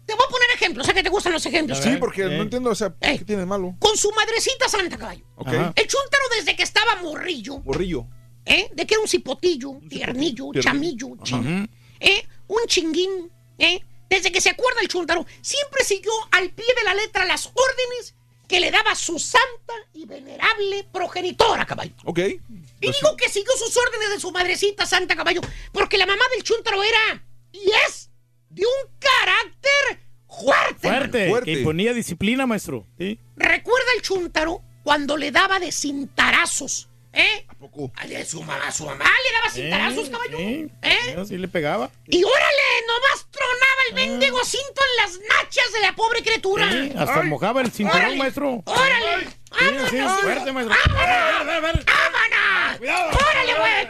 Te 0.06 0.14
voy 0.14 0.24
a 0.26 0.30
poner 0.30 0.48
ejemplos, 0.54 0.86
sé 0.86 0.94
que 0.94 1.02
te 1.02 1.10
gustan 1.10 1.34
los 1.34 1.44
ejemplos. 1.44 1.78
Sí, 1.78 1.96
porque 2.00 2.24
no 2.24 2.42
entiendo, 2.42 2.70
o 2.70 2.74
sea, 2.74 2.94
¿qué 2.98 3.24
tiene 3.26 3.40
de 3.40 3.46
malo? 3.46 3.74
Con 3.78 3.94
su 3.96 4.10
madrecita 4.12 4.66
santa, 4.68 4.96
caballo. 4.96 5.24
Ok. 5.36 5.48
Ajá. 5.48 5.72
El 5.76 5.86
chúntaro 5.86 6.24
desde 6.34 6.56
que 6.56 6.62
estaba 6.62 6.96
morrillo, 7.02 7.58
Borrillo. 7.58 8.06
¿eh? 8.46 8.70
De 8.72 8.86
que 8.86 8.94
era 8.94 9.02
un 9.02 9.08
cipotillo, 9.08 9.72
tiernillo, 9.88 10.50
chamillo, 10.60 11.08
chin- 11.24 11.68
¿eh? 12.00 12.26
Un 12.46 12.60
chinguín, 12.66 13.30
¿eh? 13.58 13.84
Desde 14.08 14.32
que 14.32 14.40
se 14.40 14.48
acuerda 14.48 14.80
el 14.80 14.88
chuntaro, 14.88 15.26
siempre 15.42 15.84
siguió 15.84 16.10
al 16.30 16.48
pie 16.52 16.64
de 16.78 16.84
la 16.84 16.94
letra 16.94 17.26
las 17.26 17.44
órdenes 17.48 18.14
que 18.48 18.60
le 18.60 18.70
daba 18.70 18.94
su 18.94 19.18
santa 19.18 19.74
y 19.92 20.06
venerable 20.06 20.88
progenitora, 20.90 21.66
caballo. 21.66 21.92
Ok. 22.06 22.18
Y 22.20 22.40
digo 22.80 23.14
que 23.18 23.28
siguió 23.28 23.52
sus 23.58 23.76
órdenes 23.76 24.08
de 24.08 24.18
su 24.20 24.32
madrecita 24.32 24.86
santa, 24.86 25.14
caballo, 25.14 25.42
porque 25.70 25.98
la 25.98 26.06
mamá 26.06 26.22
del 26.34 26.42
chuntaro 26.44 26.82
era 26.82 27.22
y 27.64 27.70
es 27.86 28.10
de 28.50 28.62
un 28.62 28.90
carácter 28.98 30.00
fuerte. 30.28 30.88
Fuerte, 30.88 31.28
Fuerte. 31.28 31.52
que 31.52 31.58
imponía 31.58 31.92
disciplina, 31.92 32.46
maestro. 32.46 32.86
¿Sí? 32.98 33.18
¿Recuerda 33.36 33.86
el 33.96 34.02
chuntaro 34.02 34.62
cuando 34.84 35.16
le 35.16 35.30
daba 35.30 35.58
de 35.58 35.72
cintarazos? 35.72 36.88
¿Eh? 37.12 37.46
¿A 37.48 37.54
poco? 37.54 37.90
A 37.96 38.24
su 38.24 38.42
mamá, 38.42 38.70
su 38.70 38.84
mamá 38.84 39.04
le 39.04 39.32
daba 39.32 39.50
cintarazos, 39.50 40.08
Eh, 40.08 40.10
caballo. 40.10 40.36
sí, 40.38 40.70
¿Eh? 40.82 41.24
sí, 41.26 41.38
le 41.38 41.48
pegaba. 41.48 41.90
Y 42.06 42.22
órale, 42.22 42.86
nomás 42.86 43.26
tronaba 43.30 43.82
el 43.88 43.94
mendigo 43.94 44.44
cinto 44.44 44.82
en 44.90 44.96
las 45.04 45.18
nachas 45.28 45.72
de 45.72 45.80
la 45.80 45.94
pobre 45.96 46.22
criatura. 46.22 46.70
Sí, 46.70 46.92
hasta 46.96 47.20
Ay, 47.22 47.26
mojaba 47.28 47.62
el 47.62 47.72
cinturón, 47.72 48.00
órale, 48.02 48.16
maestro. 48.18 48.62
¡Órale! 48.66 49.24
Sí, 49.26 49.64
sí, 49.90 49.96
¡Vámonos! 49.96 50.20
fuerte, 50.20 50.52
maestro. 50.52 50.76
¡Vámonos! 50.94 51.84
¡Vámonos! 51.86 53.16
¡Órale, 53.16 53.54
güey! 53.58 53.88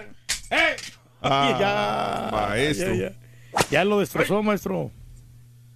¡Eh! 0.62 0.76
Ah, 1.20 1.56
ya, 2.30 2.36
maestro. 2.38 2.94
Ya, 2.94 3.10
ya. 3.10 3.16
Ya 3.70 3.84
lo 3.84 4.00
destrozó, 4.00 4.42
maestro. 4.42 4.90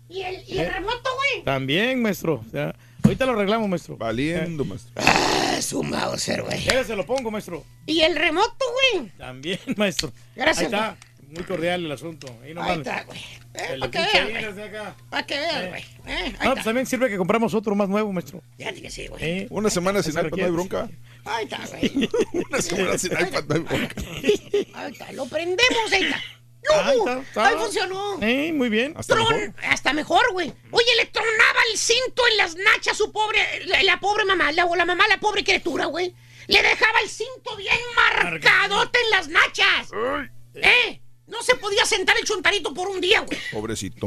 ¿Y 0.09 0.23
el, 0.23 0.45
y 0.47 0.59
el 0.59 0.73
remoto, 0.73 1.11
güey? 1.17 1.45
También, 1.45 2.03
maestro. 2.03 2.45
Ya. 2.53 2.75
Ahorita 3.03 3.27
lo 3.27 3.33
arreglamos, 3.33 3.69
maestro. 3.69 3.97
Valiendo, 3.97 4.65
maestro. 4.65 4.93
Ah, 4.97 5.59
su 5.61 5.83
Mauser, 5.83 6.43
güey. 6.43 6.63
Ya 6.65 6.85
se 6.85 6.95
lo 6.95 7.05
pongo, 7.05 7.31
maestro. 7.31 7.65
¿Y 7.87 8.01
el 8.01 8.15
remoto, 8.17 8.65
güey? 8.95 9.09
También, 9.19 9.59
maestro. 9.77 10.13
Gracias, 10.37 10.59
Ahí 10.59 10.65
está. 10.67 10.97
Muy 11.29 11.45
cordial 11.45 11.85
el 11.87 11.91
asunto. 11.91 12.27
Ahí 12.43 12.53
nomás. 12.53 12.71
Ahí 12.73 12.79
está, 12.79 13.05
güey. 13.05 13.19
Eh, 13.55 13.79
para 13.81 13.91
que 13.91 13.99
vean, 13.99 14.31
güey. 14.31 14.73
Para 15.11 15.27
que 15.27 15.39
vean, 15.39 15.69
güey. 15.71 15.83
Eh, 15.83 16.37
ahí 16.39 16.49
No, 16.49 16.53
pues 16.53 16.65
también 16.65 16.87
sirve 16.87 17.09
que 17.09 17.17
compramos 17.17 17.55
otro 17.55 17.75
más 17.75 17.89
nuevo, 17.89 18.13
maestro. 18.13 18.43
Fíjate 18.59 18.83
que 18.83 18.91
sí, 18.91 19.07
güey. 19.07 19.23
Eh, 19.25 19.47
Una 19.49 19.71
semana 19.71 20.03
sin 20.03 20.13
iPad, 20.13 20.29
no 20.37 20.45
hay 20.45 20.51
bronca. 20.51 20.91
Ahí 21.25 21.45
está, 21.45 21.67
güey. 21.67 22.09
Una 22.51 22.61
semana 22.61 22.99
sin 22.99 23.13
iPad, 23.13 23.45
no 23.49 23.55
hay 23.55 23.61
bronca. 23.61 23.95
Ahí 24.75 24.93
está, 24.93 25.13
lo 25.13 25.25
prendemos, 25.27 25.93
ahí 25.93 26.05
está. 26.05 26.21
Ahí 26.75 26.97
¡No! 26.97 27.09
está, 27.09 27.21
está. 27.21 27.47
¡Ahí 27.49 27.57
funcionó! 27.57 28.19
Eh, 28.23 28.53
muy 28.53 28.69
bien. 28.69 28.95
Hasta 28.97 29.15
Tron- 29.17 29.29
mejor. 29.35 29.55
hasta 29.69 29.93
mejor, 29.93 30.33
güey. 30.33 30.53
Oye, 30.71 30.87
le 30.99 31.07
tronaba 31.07 31.61
el 31.73 31.79
cinto 31.79 32.23
en 32.31 32.37
las 32.37 32.55
nachas 32.57 32.97
su 32.97 33.11
pobre, 33.13 33.41
la, 33.67 33.83
la 33.83 33.99
pobre 34.01 34.25
mamá, 34.25 34.53
la, 34.53 34.65
la 34.67 34.85
mamá, 34.85 35.07
la 35.09 35.19
pobre 35.19 35.43
criatura, 35.45 35.87
güey. 35.87 36.15
Le 36.47 36.63
dejaba 36.63 37.01
el 37.01 37.09
cinto 37.09 37.57
bien 37.57 37.77
marcadote 37.97 38.99
en 39.05 39.11
las 39.11 39.29
nachas. 39.29 39.89
¿Eh? 40.55 41.01
No 41.27 41.43
se 41.43 41.55
podía 41.57 41.85
sentar 41.87 42.17
el 42.19 42.25
chuntarito 42.25 42.75
por 42.75 42.89
un 42.89 43.01
día, 43.01 43.21
güey. 43.21 43.39
Pobrecito. 43.53 44.07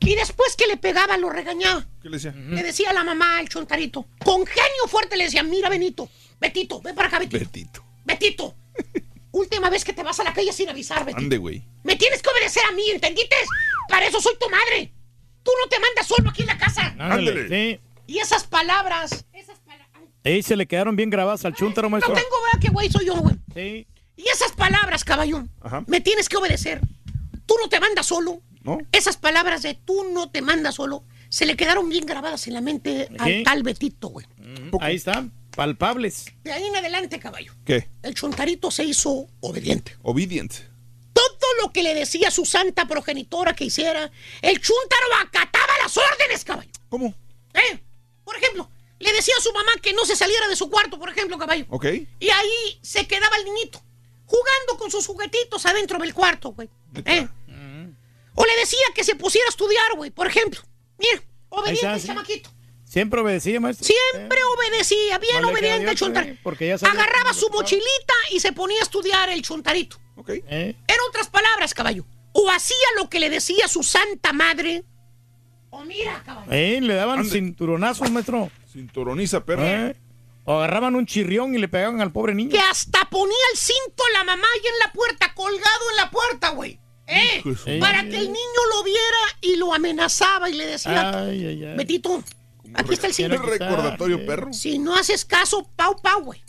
Y 0.00 0.14
después 0.14 0.56
que 0.56 0.66
le 0.66 0.76
pegaba, 0.76 1.16
lo 1.18 1.28
regañaba. 1.30 1.86
¿Qué 2.02 2.08
le 2.08 2.16
decía? 2.16 2.32
Le 2.32 2.62
decía 2.62 2.90
a 2.90 2.92
la 2.94 3.04
mamá, 3.04 3.40
el 3.40 3.48
chuntarito, 3.48 4.06
con 4.24 4.46
genio 4.46 4.86
fuerte 4.88 5.16
le 5.16 5.24
decía, 5.24 5.42
mira, 5.42 5.68
Benito, 5.68 6.08
Betito, 6.40 6.80
ven 6.80 6.94
para 6.94 7.08
acá, 7.08 7.18
Betito. 7.18 7.38
Betito. 7.38 7.84
Betito, 8.04 8.56
última 9.32 9.70
vez 9.70 9.84
que 9.84 9.92
te 9.92 10.02
vas 10.02 10.18
a 10.20 10.24
la 10.24 10.32
calle 10.32 10.52
sin 10.52 10.68
avisar, 10.68 11.04
Betito. 11.04 11.18
Ande, 11.18 11.38
güey. 11.38 11.64
Me 11.84 11.96
tienes 11.96 12.22
que 12.22 12.30
obedecer 12.30 12.62
a 12.68 12.72
mí, 12.72 12.82
¿entendiste? 12.92 13.36
Para 13.88 14.06
eso 14.06 14.20
soy 14.20 14.34
tu 14.38 14.48
madre. 14.48 14.92
Tú 15.42 15.50
no 15.62 15.68
te 15.68 15.78
mandas 15.78 16.06
solo 16.06 16.30
aquí 16.30 16.42
en 16.42 16.48
la 16.48 16.58
casa. 16.58 16.94
Ándale. 16.98 17.48
Sí. 17.48 17.80
Y 18.06 18.18
esas 18.18 18.44
palabras, 18.46 19.24
esas 19.32 19.58
palabras, 19.60 20.02
Ey, 20.24 20.42
se 20.42 20.56
le 20.56 20.66
quedaron 20.66 20.96
bien 20.96 21.10
grabadas 21.10 21.44
al 21.44 21.54
chúntaro, 21.54 21.88
maestro. 21.88 22.14
No 22.14 22.20
tengo, 22.20 22.36
vea 22.52 22.60
que 22.60 22.68
güey 22.68 22.90
soy 22.90 23.06
yo, 23.06 23.14
güey. 23.16 23.36
Sí. 23.54 23.86
Y 24.16 24.28
esas 24.28 24.52
palabras, 24.52 25.04
caballo, 25.04 25.44
Ajá. 25.62 25.84
me 25.86 26.00
tienes 26.00 26.28
que 26.28 26.36
obedecer. 26.36 26.80
Tú 27.46 27.54
no 27.62 27.68
te 27.68 27.80
mandas 27.80 28.06
solo. 28.06 28.42
¿No? 28.62 28.78
Esas 28.92 29.16
palabras 29.16 29.62
de 29.62 29.72
tú 29.74 30.04
no 30.12 30.30
te 30.30 30.42
mandas 30.42 30.74
solo 30.74 31.04
se 31.30 31.46
le 31.46 31.56
quedaron 31.56 31.88
bien 31.88 32.04
grabadas 32.04 32.46
en 32.48 32.54
la 32.54 32.60
mente 32.60 33.08
al 33.18 33.42
tal 33.44 33.62
Betito, 33.62 34.08
güey. 34.08 34.26
Ahí 34.80 34.96
están, 34.96 35.32
palpables. 35.60 36.32
De 36.42 36.52
ahí 36.52 36.64
en 36.64 36.74
adelante, 36.74 37.20
caballo. 37.20 37.52
¿Qué? 37.66 37.90
El 38.02 38.14
chontarito 38.14 38.70
se 38.70 38.82
hizo 38.82 39.28
obediente. 39.40 39.94
Obedient. 40.00 40.54
Todo 41.12 41.48
lo 41.60 41.70
que 41.70 41.82
le 41.82 41.94
decía 41.94 42.30
su 42.30 42.46
santa 42.46 42.88
progenitora 42.88 43.54
que 43.54 43.64
hiciera, 43.64 44.10
el 44.40 44.58
chuntaro 44.58 45.06
acataba 45.22 45.74
las 45.82 45.94
órdenes, 45.98 46.46
caballo. 46.46 46.70
¿Cómo? 46.88 47.14
¿Eh? 47.52 47.78
Por 48.24 48.38
ejemplo, 48.38 48.70
le 49.00 49.12
decía 49.12 49.34
a 49.38 49.42
su 49.42 49.52
mamá 49.52 49.72
que 49.82 49.92
no 49.92 50.06
se 50.06 50.16
saliera 50.16 50.48
de 50.48 50.56
su 50.56 50.70
cuarto, 50.70 50.98
por 50.98 51.10
ejemplo, 51.10 51.36
caballo. 51.36 51.66
Ok. 51.68 51.84
Y 52.20 52.30
ahí 52.30 52.78
se 52.80 53.06
quedaba 53.06 53.36
el 53.36 53.44
niñito, 53.44 53.82
jugando 54.24 54.78
con 54.78 54.90
sus 54.90 55.06
juguetitos 55.06 55.66
adentro 55.66 55.98
del 55.98 56.14
cuarto, 56.14 56.52
güey. 56.52 56.70
¿Eh? 57.04 57.28
O 58.34 58.46
le 58.46 58.56
decía 58.56 58.86
que 58.94 59.04
se 59.04 59.14
pusiera 59.14 59.46
a 59.46 59.50
estudiar, 59.50 59.94
güey, 59.94 60.10
por 60.10 60.26
ejemplo. 60.26 60.62
Mira, 60.96 61.22
obediente 61.50 61.80
está, 61.80 61.94
el 61.96 62.00
sí. 62.00 62.06
chamaquito. 62.06 62.50
Siempre 62.90 63.20
obedecía, 63.20 63.60
maestro. 63.60 63.86
Siempre 63.86 64.38
obedecía, 64.42 65.16
bien 65.18 65.44
obediente 65.44 65.68
de 65.68 65.76
el 65.76 65.82
otra, 65.90 65.94
chuntar. 65.94 66.26
¿eh? 66.26 66.38
Porque 66.42 66.66
ya 66.66 66.76
sabía 66.76 67.00
Agarraba 67.00 67.32
su 67.32 67.48
mochilita 67.50 68.14
y 68.32 68.40
se 68.40 68.52
ponía 68.52 68.80
a 68.80 68.82
estudiar 68.82 69.28
el 69.28 69.42
chuntarito. 69.42 69.96
Ok. 70.16 70.30
¿Eh? 70.30 70.74
En 70.88 70.96
otras 71.08 71.28
palabras, 71.28 71.72
caballo, 71.72 72.04
o 72.32 72.50
hacía 72.50 72.76
lo 72.96 73.08
que 73.08 73.20
le 73.20 73.30
decía 73.30 73.68
su 73.68 73.84
santa 73.84 74.32
madre, 74.32 74.82
o 75.70 75.84
mira, 75.84 76.20
caballo. 76.26 76.50
Eh, 76.50 76.80
le 76.80 76.94
daban 76.94 77.20
Ande. 77.20 77.30
cinturonazos, 77.30 78.10
maestro. 78.10 78.50
Cinturoniza, 78.72 79.44
perro. 79.44 79.64
¿Eh? 79.64 79.96
O 80.44 80.54
agarraban 80.54 80.96
un 80.96 81.06
chirrión 81.06 81.54
y 81.54 81.58
le 81.58 81.68
pegaban 81.68 82.00
al 82.00 82.10
pobre 82.10 82.34
niño. 82.34 82.50
Que 82.50 82.58
hasta 82.58 83.04
ponía 83.08 83.36
el 83.52 83.56
cinto 83.56 84.02
la 84.14 84.24
mamá 84.24 84.48
ahí 84.52 84.66
en 84.66 84.78
la 84.84 84.92
puerta, 84.92 85.32
colgado 85.32 85.90
en 85.90 85.96
la 85.96 86.10
puerta, 86.10 86.48
güey. 86.50 86.80
¿Eh? 87.06 87.42
Para 87.78 88.02
que 88.02 88.16
el 88.16 88.26
niño 88.32 88.60
lo 88.74 88.82
viera 88.82 89.18
y 89.42 89.54
lo 89.56 89.72
amenazaba 89.72 90.50
y 90.50 90.54
le 90.54 90.66
decía, 90.66 91.24
Ay, 91.24 91.46
ay, 91.46 91.64
ay. 91.66 91.76
Betito, 91.76 92.24
aquí 92.74 92.94
está 92.94 93.06
el 93.08 93.14
cinto. 93.14 93.36
recordatorio, 93.42 94.24
perro. 94.26 94.52
Si 94.52 94.78
no 94.78 94.94
haces 94.96 95.24
caso, 95.24 95.70
pau, 95.76 96.00
pau, 96.00 96.22
güey. 96.22 96.42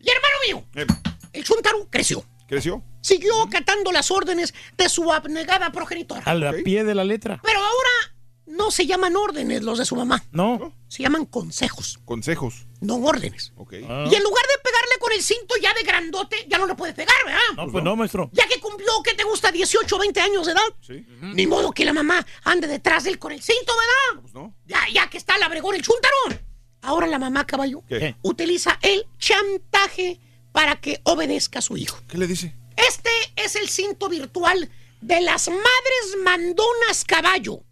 Y 0.00 0.08
hermano 0.10 0.34
mío, 0.46 0.64
Eh, 0.74 0.86
el 1.32 1.44
chuntaru 1.44 1.88
creció. 1.90 2.24
¿Creció? 2.48 2.82
Siguió 3.00 3.42
acatando 3.42 3.90
las 3.92 4.10
órdenes 4.10 4.52
de 4.76 4.88
su 4.88 5.10
abnegada 5.12 5.72
progenitora. 5.72 6.22
Al 6.26 6.62
pie 6.62 6.84
de 6.84 6.94
la 6.94 7.04
letra. 7.04 7.40
Pero 7.42 7.58
ahora 7.60 8.11
no 8.46 8.70
se 8.70 8.86
llaman 8.86 9.16
órdenes 9.16 9.62
los 9.62 9.78
de 9.78 9.84
su 9.84 9.96
mamá. 9.96 10.22
No. 10.32 10.74
Se 10.88 11.02
llaman 11.02 11.24
consejos, 11.26 11.98
Consejos. 12.04 12.66
no 12.80 12.96
órdenes. 12.96 13.52
Ok. 13.56 13.74
Ah. 13.88 14.04
Y 14.10 14.14
en 14.14 14.22
lugar 14.22 14.44
de 14.44 14.62
pegarle 14.62 14.98
con 15.00 15.12
el 15.12 15.22
cinto 15.22 15.54
ya 15.62 15.72
de 15.74 15.82
grandote, 15.82 16.46
ya 16.48 16.58
no 16.58 16.66
le 16.66 16.74
puede 16.74 16.92
pegar, 16.92 17.14
¿verdad? 17.24 17.40
No, 17.56 17.70
pues 17.70 17.82
no, 17.84 17.96
maestro. 17.96 18.28
Ya 18.32 18.46
que 18.46 18.60
cumplió, 18.60 18.88
¿qué 19.04 19.14
te 19.14 19.24
gusta? 19.24 19.50
18 19.50 19.96
o 19.96 19.98
20 19.98 20.20
años 20.20 20.46
de 20.46 20.52
edad. 20.52 20.60
Sí. 20.80 21.06
Ni 21.34 21.46
modo 21.46 21.72
que 21.72 21.84
la 21.84 21.92
mamá 21.92 22.24
ande 22.44 22.66
detrás 22.66 23.04
de 23.04 23.10
él 23.10 23.18
con 23.18 23.32
el 23.32 23.40
cinto, 23.42 23.72
¿verdad? 23.76 24.22
Pues 24.22 24.34
no. 24.34 24.54
Ya, 24.66 24.80
ya 24.92 25.08
que 25.08 25.18
está 25.18 25.36
el 25.36 25.42
abregón, 25.44 25.74
el 25.74 25.82
chuntarón. 25.82 26.40
Ahora 26.82 27.06
la 27.06 27.18
mamá, 27.20 27.46
caballo, 27.46 27.82
¿Qué? 27.88 28.16
utiliza 28.22 28.78
el 28.82 29.06
chantaje 29.18 30.20
para 30.50 30.80
que 30.80 31.00
obedezca 31.04 31.60
a 31.60 31.62
su 31.62 31.76
hijo. 31.76 31.98
¿Qué 32.08 32.18
le 32.18 32.26
dice? 32.26 32.54
Este 32.76 33.10
es 33.36 33.54
el 33.56 33.68
cinto 33.68 34.08
virtual 34.08 34.68
de 35.00 35.20
las 35.20 35.48
madres 35.48 36.16
mandonas 36.24 37.04
caballo. 37.06 37.62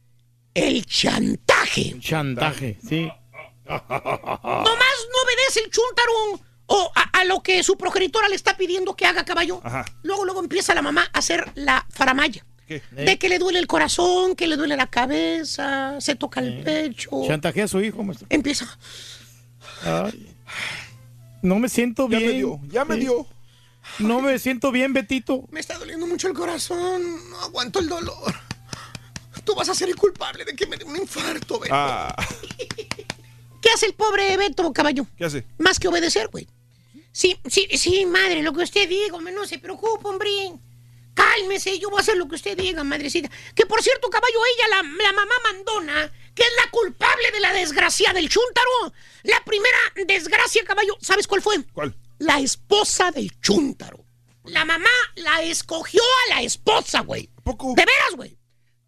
El 0.54 0.84
chantaje. 0.86 1.96
Chantaje, 2.00 2.78
sí. 2.86 3.10
Nomás 3.68 3.88
no 3.88 5.22
obedece 5.24 5.60
el 5.64 5.70
chuntaro 5.70 6.12
o 6.66 6.92
a, 6.94 7.20
a 7.20 7.24
lo 7.24 7.42
que 7.42 7.62
su 7.62 7.76
progenitora 7.76 8.28
le 8.28 8.34
está 8.36 8.56
pidiendo 8.56 8.94
que 8.96 9.06
haga 9.06 9.24
caballo. 9.24 9.60
Ajá. 9.64 9.84
Luego, 10.02 10.24
luego 10.24 10.40
empieza 10.40 10.74
la 10.74 10.82
mamá 10.82 11.08
a 11.12 11.18
hacer 11.18 11.50
la 11.54 11.86
faramaya. 11.90 12.44
¿Qué? 12.66 12.82
De 12.92 13.18
que 13.18 13.28
le 13.28 13.38
duele 13.38 13.58
el 13.58 13.66
corazón, 13.66 14.36
que 14.36 14.46
le 14.46 14.56
duele 14.56 14.76
la 14.76 14.86
cabeza, 14.88 16.00
se 16.00 16.14
toca 16.14 16.40
el 16.40 16.62
pecho. 16.62 17.10
Chantajea 17.26 17.64
a 17.64 17.68
su 17.68 17.80
hijo, 17.80 18.02
maestro. 18.04 18.26
Empieza. 18.30 18.78
Ay. 19.84 20.34
No 21.42 21.58
me 21.58 21.68
siento 21.68 22.08
Ya 22.08 22.18
bien. 22.18 22.30
me 22.30 22.36
dio, 22.36 22.60
ya 22.68 22.84
me 22.84 22.96
dio. 22.96 23.26
No 23.98 24.20
me 24.20 24.38
siento 24.38 24.70
bien, 24.70 24.92
Betito. 24.92 25.46
Me 25.50 25.58
está 25.60 25.78
doliendo 25.78 26.06
mucho 26.06 26.28
el 26.28 26.34
corazón. 26.34 27.02
No 27.30 27.40
aguanto 27.40 27.78
el 27.80 27.88
dolor. 27.88 28.34
Tú 29.50 29.56
vas 29.56 29.68
a 29.68 29.74
ser 29.74 29.88
el 29.88 29.96
culpable 29.96 30.44
de 30.44 30.54
que 30.54 30.64
me 30.64 30.76
dé 30.76 30.84
un 30.84 30.96
infarto, 30.96 31.58
Beto. 31.58 31.74
Ah, 31.74 32.14
¿Qué 33.60 33.68
hace 33.74 33.86
el 33.86 33.94
pobre 33.94 34.36
Beto, 34.36 34.72
caballo? 34.72 35.04
¿qué 35.18 35.24
hace? 35.24 35.44
Más 35.58 35.80
que 35.80 35.88
obedecer, 35.88 36.28
güey. 36.28 36.46
Sí, 37.10 37.36
sí, 37.48 37.66
sí, 37.76 38.06
madre, 38.06 38.42
lo 38.42 38.52
que 38.52 38.62
usted 38.62 38.88
diga, 38.88 39.18
no 39.18 39.46
se 39.46 39.58
preocupe, 39.58 40.06
hombre. 40.06 40.30
Cálmese, 41.14 41.80
yo 41.80 41.90
voy 41.90 41.98
a 41.98 42.02
hacer 42.02 42.16
lo 42.16 42.28
que 42.28 42.36
usted 42.36 42.56
diga, 42.56 42.84
madrecita. 42.84 43.28
Que 43.56 43.66
por 43.66 43.82
cierto, 43.82 44.08
caballo, 44.08 44.38
ella, 44.54 44.68
la, 44.68 44.82
la 45.02 45.12
mamá 45.14 45.34
mandona, 45.42 46.12
que 46.32 46.44
es 46.44 46.50
la 46.64 46.70
culpable 46.70 47.32
de 47.32 47.40
la 47.40 47.52
desgracia 47.52 48.12
del 48.12 48.28
chúntaro. 48.28 48.92
La 49.24 49.44
primera 49.44 49.78
desgracia, 50.06 50.62
caballo, 50.64 50.96
¿sabes 51.00 51.26
cuál 51.26 51.42
fue? 51.42 51.56
¿Cuál? 51.72 51.96
La 52.18 52.38
esposa 52.38 53.10
del 53.10 53.32
chúntaro. 53.40 54.04
La 54.44 54.64
mamá 54.64 54.88
la 55.16 55.42
escogió 55.42 56.02
a 56.28 56.34
la 56.36 56.42
esposa, 56.42 57.00
güey. 57.00 57.28
poco? 57.42 57.74
De 57.74 57.84
veras, 57.84 58.14
güey. 58.14 58.38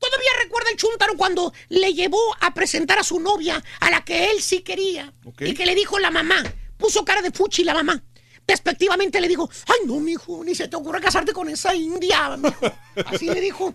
Todavía 0.02 0.31
recuerda 0.42 0.70
el 0.70 0.76
chúntaro 0.76 1.16
cuando 1.16 1.52
le 1.68 1.94
llevó 1.94 2.18
a 2.40 2.52
presentar 2.52 2.98
a 2.98 3.05
su 3.05 3.20
novia, 3.20 3.62
a 3.78 3.89
la 3.89 4.05
que 4.05 4.32
él 4.32 4.42
sí 4.42 4.62
quería. 4.62 5.14
Y 5.39 5.55
que 5.55 5.64
le 5.64 5.76
dijo 5.76 6.00
la 6.00 6.10
mamá. 6.10 6.42
Puso 6.76 7.05
cara 7.05 7.22
de 7.22 7.31
fuchi 7.31 7.62
la 7.62 7.72
mamá. 7.72 8.02
Despectivamente 8.44 9.20
le 9.20 9.28
dijo, 9.28 9.48
ay 9.68 9.86
no, 9.86 10.00
mijo, 10.00 10.42
ni 10.42 10.56
se 10.56 10.66
te 10.66 10.74
ocurra 10.74 11.00
casarte 11.00 11.32
con 11.32 11.48
esa 11.48 11.72
india, 11.72 12.36
mijo". 12.36 12.72
Así 13.06 13.26
le 13.26 13.40
dijo. 13.40 13.72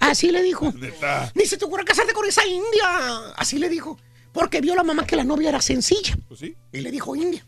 Así 0.00 0.32
le 0.32 0.42
dijo. 0.42 0.74
Ni 1.34 1.46
se 1.46 1.56
te 1.56 1.64
ocurra 1.64 1.84
casarte 1.84 2.12
con 2.12 2.26
esa 2.26 2.44
india. 2.44 3.32
Así 3.36 3.58
le 3.58 3.68
dijo. 3.68 3.96
Porque 4.32 4.60
vio 4.60 4.74
la 4.74 4.82
mamá 4.82 5.06
que 5.06 5.14
la 5.14 5.22
novia 5.22 5.50
era 5.50 5.62
sencilla. 5.62 6.16
Pues 6.26 6.40
sí. 6.40 6.56
Y 6.72 6.80
le 6.80 6.90
dijo 6.90 7.14
india. 7.14 7.46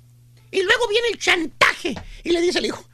Y 0.52 0.62
luego 0.62 0.86
viene 0.86 1.08
el 1.08 1.18
chantaje. 1.18 1.96
Y 2.22 2.30
le 2.30 2.40
dice 2.40 2.60
el 2.60 2.66
hijo, 2.66 2.84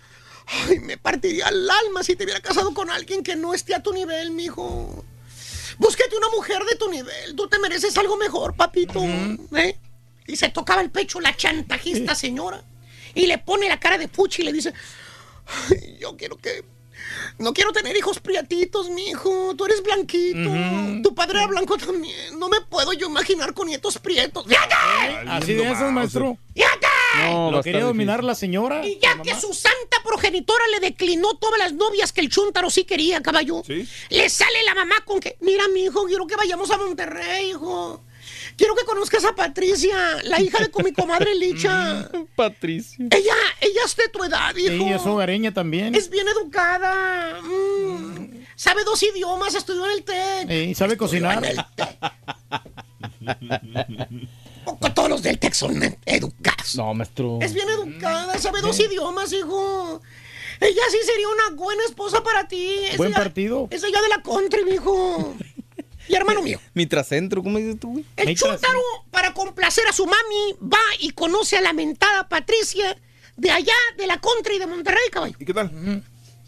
ay, 0.47 0.79
me 0.79 0.97
partiría 0.97 1.49
el 1.49 1.69
alma 1.69 2.03
si 2.03 2.17
te 2.17 2.25
hubiera 2.25 2.41
casado 2.41 2.73
con 2.73 2.89
alguien 2.89 3.23
que 3.23 3.37
no 3.37 3.53
esté 3.53 3.75
a 3.75 3.83
tu 3.83 3.93
nivel, 3.93 4.31
mijo. 4.31 5.05
Búsquete 5.81 6.15
una 6.17 6.29
mujer 6.29 6.63
de 6.65 6.77
tu 6.77 6.91
nivel. 6.91 7.35
Tú 7.35 7.49
te 7.49 7.59
mereces 7.59 7.97
algo 7.97 8.17
mejor, 8.19 8.55
papito. 8.55 9.03
¿Eh? 9.03 9.77
Y 10.27 10.37
se 10.37 10.51
tocaba 10.51 10.83
el 10.83 10.91
pecho 10.91 11.21
la 11.21 11.35
chantajista 11.35 12.15
señora. 12.15 12.63
Y 13.15 13.27
le 13.27 13.39
pone 13.39 13.67
la 13.69 13.81
cara 13.81 13.97
de 13.97 14.07
puchi 14.07 14.43
y 14.43 14.45
le 14.45 14.53
dice, 14.53 14.73
"Ay, 15.71 15.97
yo 15.99 16.17
quiero 16.17 16.37
que... 16.37 16.65
No 17.39 17.55
quiero 17.55 17.73
tener 17.73 17.97
hijos 17.97 18.21
priatitos, 18.21 18.91
mijo. 18.91 19.55
Tú 19.57 19.65
eres 19.65 19.83
blanquito. 19.83 20.51
Tu 21.03 21.15
padre 21.15 21.39
era 21.39 21.47
blanco 21.47 21.79
también. 21.79 22.39
No 22.39 22.51
me 22.51 22.61
puedo 22.61 22.93
yo 22.93 23.07
imaginar 23.09 23.55
con 23.55 23.67
nietos 23.69 23.99
prietos. 23.99 24.45
¡Fíjate! 24.47 24.75
Así 25.29 25.55
de 25.55 25.73
esos, 25.73 25.91
maestro. 25.91 26.37
¡Fíjate! 26.55 26.87
Lo 27.19 27.51
No, 27.51 27.59
a 27.59 27.63
quería 27.63 27.85
dominar 27.85 28.23
la 28.25 28.35
señora. 28.35 28.87
Y 28.87 28.99
ya 29.01 29.21
que 29.23 29.35
su 29.35 29.53
santa 29.53 29.99
progenitora 30.05 30.67
le 30.69 30.81
declinó 30.81 31.35
todas 31.39 31.59
las 31.59 31.73
novias 31.73 32.13
que 32.13 32.21
el 32.21 32.29
chúntaro 32.29 32.71
sí 32.71 32.85
quería, 32.85 33.21
caballo. 33.23 33.63
Sí. 33.67 33.89
Le 34.11 34.29
sale 34.29 34.63
la 34.65 34.75
mamá 34.75 34.97
con 35.05 35.21
que, 35.21 35.37
mira, 35.41 35.67
mi 35.69 35.85
hijo, 35.85 36.05
quiero 36.07 36.27
que 36.27 36.37
vayamos 36.37 36.71
a 36.71 36.79
Monterrey, 36.79 37.51
hijo. 37.51 38.05
Quiero 38.57 38.75
que 38.75 38.85
conozcas 38.85 39.25
a 39.25 39.35
Patricia, 39.35 39.97
la 40.25 40.41
hija 40.41 40.59
de 40.59 40.71
con 40.71 40.85
mi 40.85 40.93
comadre 40.93 41.35
Licha. 41.35 42.11
Patricia. 42.37 43.07
Ella, 43.11 43.35
ella 43.61 43.81
es 43.87 43.97
de 43.97 44.09
tu 44.09 44.23
edad, 44.23 44.55
hijo. 44.55 44.85
Sí, 44.85 44.93
es 44.93 45.07
hogareña 45.07 45.53
también. 45.53 45.95
Es 45.95 46.11
bien 46.11 46.27
educada. 46.29 47.41
mm, 47.43 48.41
Sabe 48.57 48.85
dos 48.85 49.03
idiomas, 49.03 49.55
estudió 49.55 49.87
en 49.87 49.93
el 49.93 50.05
TEC. 50.05 50.49
Sí, 50.49 50.75
sabe 50.75 50.97
cocinar. 50.99 51.43
En 51.45 51.59
el 51.59 51.65
TEC. 51.75 51.99
Poco 54.79 54.93
todos 54.93 55.09
los 55.09 55.23
del 55.23 55.39
TEC 55.39 55.53
son 55.55 55.81
educados. 56.07 56.77
No, 56.77 56.93
maestro. 56.95 57.39
Es 57.43 57.53
bien 57.55 57.69
educada, 57.69 58.39
sabe 58.39 58.61
dos 58.61 58.79
idiomas, 58.79 59.33
hijo. 59.33 60.01
Ella 60.61 60.83
sí 60.91 60.99
sería 61.05 61.27
una 61.29 61.57
buena 61.57 61.83
esposa 61.85 62.23
para 62.23 62.47
ti. 62.47 62.75
Es 62.91 62.97
Buen 62.99 63.11
ella- 63.11 63.19
partido. 63.19 63.69
Es 63.71 63.83
ella 63.83 64.01
de 64.03 64.09
la 64.09 64.23
country, 64.23 64.65
mijo. 64.65 65.35
Y 66.09 66.15
hermano 66.15 66.43
mío, 66.43 66.59
Mitracentro, 66.75 67.43
¿cómo 67.43 67.59
dices 67.59 67.79
tú, 67.79 67.93
güey? 67.93 68.05
el 68.17 68.37
chúntaro, 68.37 68.81
para 69.11 69.33
complacer 69.33 69.87
a 69.89 69.93
su 69.93 70.07
mami, 70.07 70.57
va 70.61 70.79
y 70.99 71.11
conoce 71.11 71.57
a 71.57 71.61
la 71.61 71.73
mentada 71.73 72.29
Patricia 72.29 72.97
de 73.37 73.51
allá, 73.51 73.75
de 73.97 74.07
la 74.09 74.21
country 74.21 74.59
de 74.59 74.67
Monterrey, 74.67 75.03
caballo. 75.13 75.37
¿Y 75.39 75.45
qué 75.45 75.55
tal? 75.55 76.03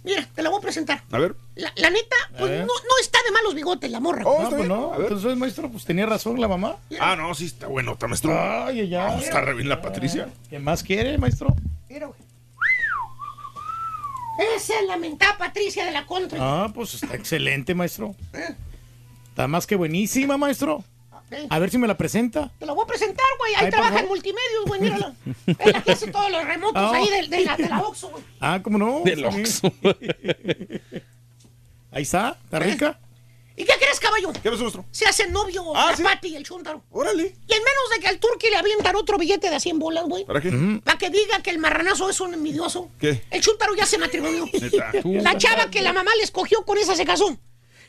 Mira, 0.04 0.28
te 0.34 0.42
la 0.42 0.50
voy 0.50 0.58
a 0.58 0.62
presentar. 0.62 1.04
A 1.12 1.18
ver. 1.18 1.36
La, 1.54 1.70
la 1.76 1.90
neta, 1.90 2.16
pues 2.38 2.50
no, 2.60 2.66
no 2.66 2.98
está 3.00 3.18
de 3.26 3.30
malos 3.30 3.54
bigotes 3.54 3.90
la 3.90 4.00
morra. 4.00 4.22
Oh, 4.24 4.42
No, 4.42 4.50
pues 4.50 4.66
no. 4.68 4.92
A 4.94 4.96
ver. 4.96 5.12
Entonces, 5.12 5.36
maestro, 5.36 5.70
pues 5.70 5.84
tenía 5.84 6.06
razón 6.06 6.40
la 6.40 6.48
mamá. 6.48 6.76
Ah, 6.98 7.14
no, 7.14 7.34
sí, 7.34 7.44
está 7.46 7.66
bueno, 7.66 7.92
está 7.92 8.06
maestro. 8.08 8.32
Ay, 8.32 8.94
Ah, 8.94 9.14
ay. 9.16 9.22
Está 9.24 9.42
re 9.42 9.52
bien 9.54 9.68
la 9.68 9.82
Patricia. 9.82 10.28
¿Qué 10.48 10.58
más 10.58 10.82
quiere, 10.82 11.18
maestro? 11.18 11.54
Mira, 11.90 12.06
güey. 12.06 12.18
Esa 14.56 14.80
es 14.80 14.86
la 14.86 14.96
mentada 14.96 15.36
Patricia 15.36 15.84
de 15.84 15.92
la 15.92 16.06
country. 16.06 16.38
Ah, 16.40 16.70
pues 16.74 16.94
está 16.94 17.14
excelente, 17.14 17.74
maestro. 17.74 18.14
Eh. 18.32 18.54
Está 19.28 19.46
más 19.46 19.66
que 19.66 19.76
buenísima, 19.76 20.38
maestro. 20.38 20.82
A 21.48 21.58
ver 21.58 21.70
si 21.70 21.78
me 21.78 21.86
la 21.86 21.96
presenta. 21.96 22.50
Te 22.58 22.66
lo 22.66 22.74
voy 22.74 22.84
a 22.84 22.86
presentar, 22.86 23.24
güey. 23.38 23.54
Ahí 23.54 23.64
Ay, 23.66 23.70
trabaja 23.70 24.00
en 24.00 24.08
multimedios, 24.08 24.64
güey. 24.66 24.80
Mírala. 24.82 25.14
Es 25.46 25.72
la 25.72 25.82
que 25.84 25.92
hace 25.92 26.10
todos 26.10 26.30
los 26.30 26.44
remotos 26.44 26.82
Ah. 26.82 26.92
ahí 26.94 27.08
de, 27.08 27.28
de 27.36 27.44
la, 27.44 27.56
de 27.56 27.68
la 27.68 27.80
Oxxo, 27.80 28.08
güey. 28.10 28.22
Ah, 28.40 28.60
¿cómo 28.62 28.76
no? 28.78 29.00
Del 29.04 29.24
Sí. 29.46 29.62
Ahí 31.92 32.02
está, 32.02 32.38
está 32.44 32.58
rica. 32.58 32.98
¿Y 33.54 33.64
qué 33.64 33.72
crees, 33.78 34.00
caballo? 34.00 34.32
¿Qué 34.42 34.50
pasó, 34.50 34.62
maestro? 34.62 34.86
Se 34.90 35.04
hace 35.06 35.28
novio 35.28 35.76
Ah, 35.76 35.88
la 35.90 35.96
¿sí? 35.96 36.02
Pati 36.02 36.28
y 36.28 36.36
el 36.36 36.42
Chuntaro. 36.42 36.82
Órale. 36.90 37.22
Y 37.24 37.52
en 37.52 37.58
menos 37.62 37.90
de 37.94 38.00
que 38.00 38.08
al 38.08 38.18
turqui 38.18 38.48
le 38.48 38.56
avientan 38.56 38.96
otro 38.96 39.18
billete 39.18 39.50
de 39.50 39.60
100 39.60 39.78
bolas, 39.78 40.04
güey. 40.06 40.24
¿Para 40.24 40.40
qué? 40.40 40.50
Para 40.82 40.96
que 40.98 41.10
diga 41.10 41.42
que 41.42 41.50
el 41.50 41.58
marranazo 41.58 42.08
es 42.08 42.18
un 42.20 42.32
envidioso. 42.32 42.88
¿Qué? 42.98 43.22
El 43.30 43.42
Chuntaro 43.42 43.74
ya 43.76 43.84
se 43.84 43.98
matrimonió. 43.98 44.46
Neta. 44.52 44.92
La 45.04 45.36
chava 45.36 45.70
que 45.70 45.82
la 45.82 45.92
mamá 45.92 46.10
le 46.16 46.22
escogió 46.24 46.64
con 46.64 46.78
esa 46.78 46.96
se 46.96 47.04
casó. 47.04 47.38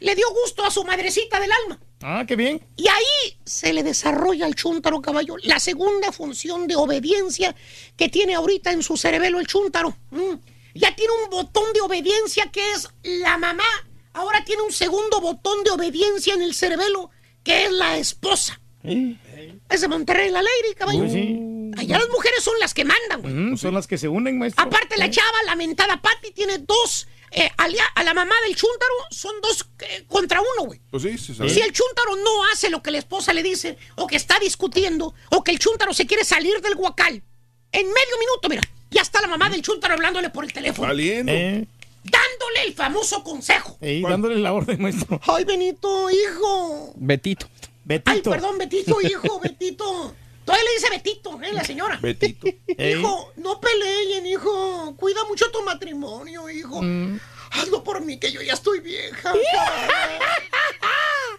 Le 0.02 0.16
dio 0.16 0.30
gusto 0.32 0.66
a 0.66 0.70
su 0.72 0.84
madrecita 0.84 1.40
del 1.40 1.52
alma. 1.64 1.80
Ah, 2.02 2.26
qué 2.28 2.36
bien. 2.36 2.62
Y 2.76 2.90
ahí 2.90 3.38
se 3.46 3.72
le 3.72 3.84
desarrolla 3.84 4.46
al 4.46 4.56
chúntaro 4.56 5.02
caballo 5.02 5.38
la 5.44 5.62
segunda 5.62 6.12
función 6.12 6.68
de 6.68 6.76
obediencia 6.76 7.56
que 7.96 8.10
tiene 8.10 8.36
ahorita 8.36 8.74
en 8.74 8.84
su 8.84 8.98
cerebelo 8.98 9.40
el 9.40 9.48
chúntaro. 9.48 9.96
Mm. 10.12 10.34
Ya 10.76 10.94
tiene 10.94 11.14
un 11.24 11.30
botón 11.30 11.72
de 11.74 11.80
obediencia 11.80 12.52
que 12.52 12.74
es 12.74 12.90
la 13.04 13.38
mamá. 13.38 13.64
Ahora 14.14 14.44
tiene 14.46 14.62
un 14.62 14.72
segundo 14.72 15.20
botón 15.22 15.64
de 15.64 15.72
obediencia 15.72 16.34
en 16.34 16.42
el 16.42 16.54
cerebelo 16.54 17.10
que 17.44 17.66
es 17.66 17.72
la 17.72 17.98
esposa. 17.98 18.60
Es 18.84 19.82
de 19.82 19.88
Monterrey 19.88 20.30
la 20.30 20.42
Lady, 20.42 20.76
caballo. 20.78 21.00
Pues 21.00 21.14
sí. 21.14 21.40
Allá 21.78 21.98
las 21.98 22.10
mujeres 22.10 22.44
son 22.44 22.54
las 22.60 22.74
que 22.74 22.86
mandan, 22.86 23.22
güey. 23.22 23.34
Mm, 23.34 23.58
son 23.58 23.74
las 23.74 23.88
que 23.88 23.98
se 23.98 24.08
unen, 24.08 24.38
maestro. 24.38 24.64
Aparte, 24.64 24.96
la 24.98 25.10
chava, 25.10 25.38
la 25.46 25.56
mentada 25.56 26.02
Patty, 26.02 26.32
tiene 26.32 26.60
dos. 26.60 27.08
eh, 27.32 27.50
a 27.58 28.04
la 28.04 28.14
mamá 28.14 28.36
del 28.46 28.56
chúntaro 28.56 28.94
son 29.10 29.34
dos 29.42 29.66
eh, 29.80 30.06
contra 30.08 30.40
uno, 30.40 30.68
güey. 30.68 30.80
Pues 30.92 31.02
sí, 31.04 31.18
sabe. 31.34 31.50
Si 31.50 31.62
el 31.62 31.72
chúntaro 31.74 32.16
no 32.18 32.46
hace 32.54 32.70
lo 32.70 32.84
que 32.84 32.92
la 32.92 33.00
esposa 33.00 33.34
le 33.34 33.42
dice, 33.42 33.78
o 33.96 34.06
que 34.06 34.18
está 34.18 34.38
discutiendo, 34.40 35.16
o 35.32 35.44
que 35.44 35.52
el 35.52 35.58
chúntaro 35.58 35.94
se 35.94 36.06
quiere 36.06 36.24
salir 36.24 36.62
del 36.62 36.76
guacal, 36.76 37.24
en 37.72 37.88
medio 37.88 38.18
minuto, 38.20 38.50
mira, 38.50 38.62
ya 38.92 39.02
está 39.02 39.20
la 39.22 39.28
mamá 39.28 39.50
del 39.50 39.64
chúntaro 39.64 39.96
hablándole 39.96 40.30
por 40.30 40.44
el 40.46 40.54
teléfono. 40.54 40.88
Valiendo. 40.88 41.32
Eh, 41.32 41.66
Dándole 42.04 42.64
el 42.68 42.74
famoso 42.74 43.24
consejo. 43.24 43.78
ey, 43.82 44.02
dándole 44.02 44.36
la 44.40 44.54
orden, 44.54 44.82
maestro. 44.82 45.20
Ay, 45.28 45.44
Benito, 45.46 46.10
hijo. 46.10 46.94
Betito. 46.96 47.48
Betito. 47.86 48.12
Ay, 48.12 48.22
perdón, 48.22 48.58
Betito, 48.58 49.02
hijo, 49.02 49.40
Betito. 49.44 50.14
Todavía 50.46 50.66
le 50.66 50.74
dice 50.74 50.90
Betito, 50.90 51.42
¿eh? 51.42 51.54
La 51.54 51.64
señora. 51.64 51.98
Betito. 52.02 52.48
Hijo, 52.78 53.32
no 53.38 53.60
peleen, 53.62 54.26
hijo. 54.28 54.94
Cuida 54.98 55.24
mucho 55.26 55.50
tu 55.52 55.62
matrimonio, 55.64 56.50
hijo. 56.50 56.82
Mm. 56.82 57.20
Hazlo 57.52 57.84
por 57.84 58.02
mí, 58.04 58.18
que 58.20 58.32
yo 58.32 58.42
ya 58.42 58.54
estoy 58.54 58.80
vieja. 58.82 59.32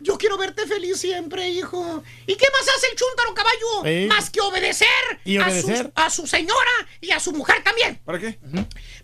Yo 0.00 0.18
quiero 0.18 0.36
verte 0.36 0.66
feliz 0.66 0.98
siempre, 0.98 1.48
hijo. 1.48 2.02
¿Y 2.26 2.34
qué 2.36 2.47
más 2.52 2.68
hace 2.76 2.86
el 2.90 2.97
chúntaro 2.97 3.34
caballo? 3.34 4.08
Más 4.08 4.31
que 4.31 4.40
obedecer, 4.40 4.86
¿Y 5.24 5.36
A, 5.39 5.50
su, 5.60 5.90
a 5.94 6.10
su 6.10 6.26
señora 6.26 6.70
y 7.00 7.10
a 7.10 7.20
su 7.20 7.32
mujer 7.32 7.62
también. 7.62 8.00
¿Para 8.05 8.18
qué? 8.18 8.39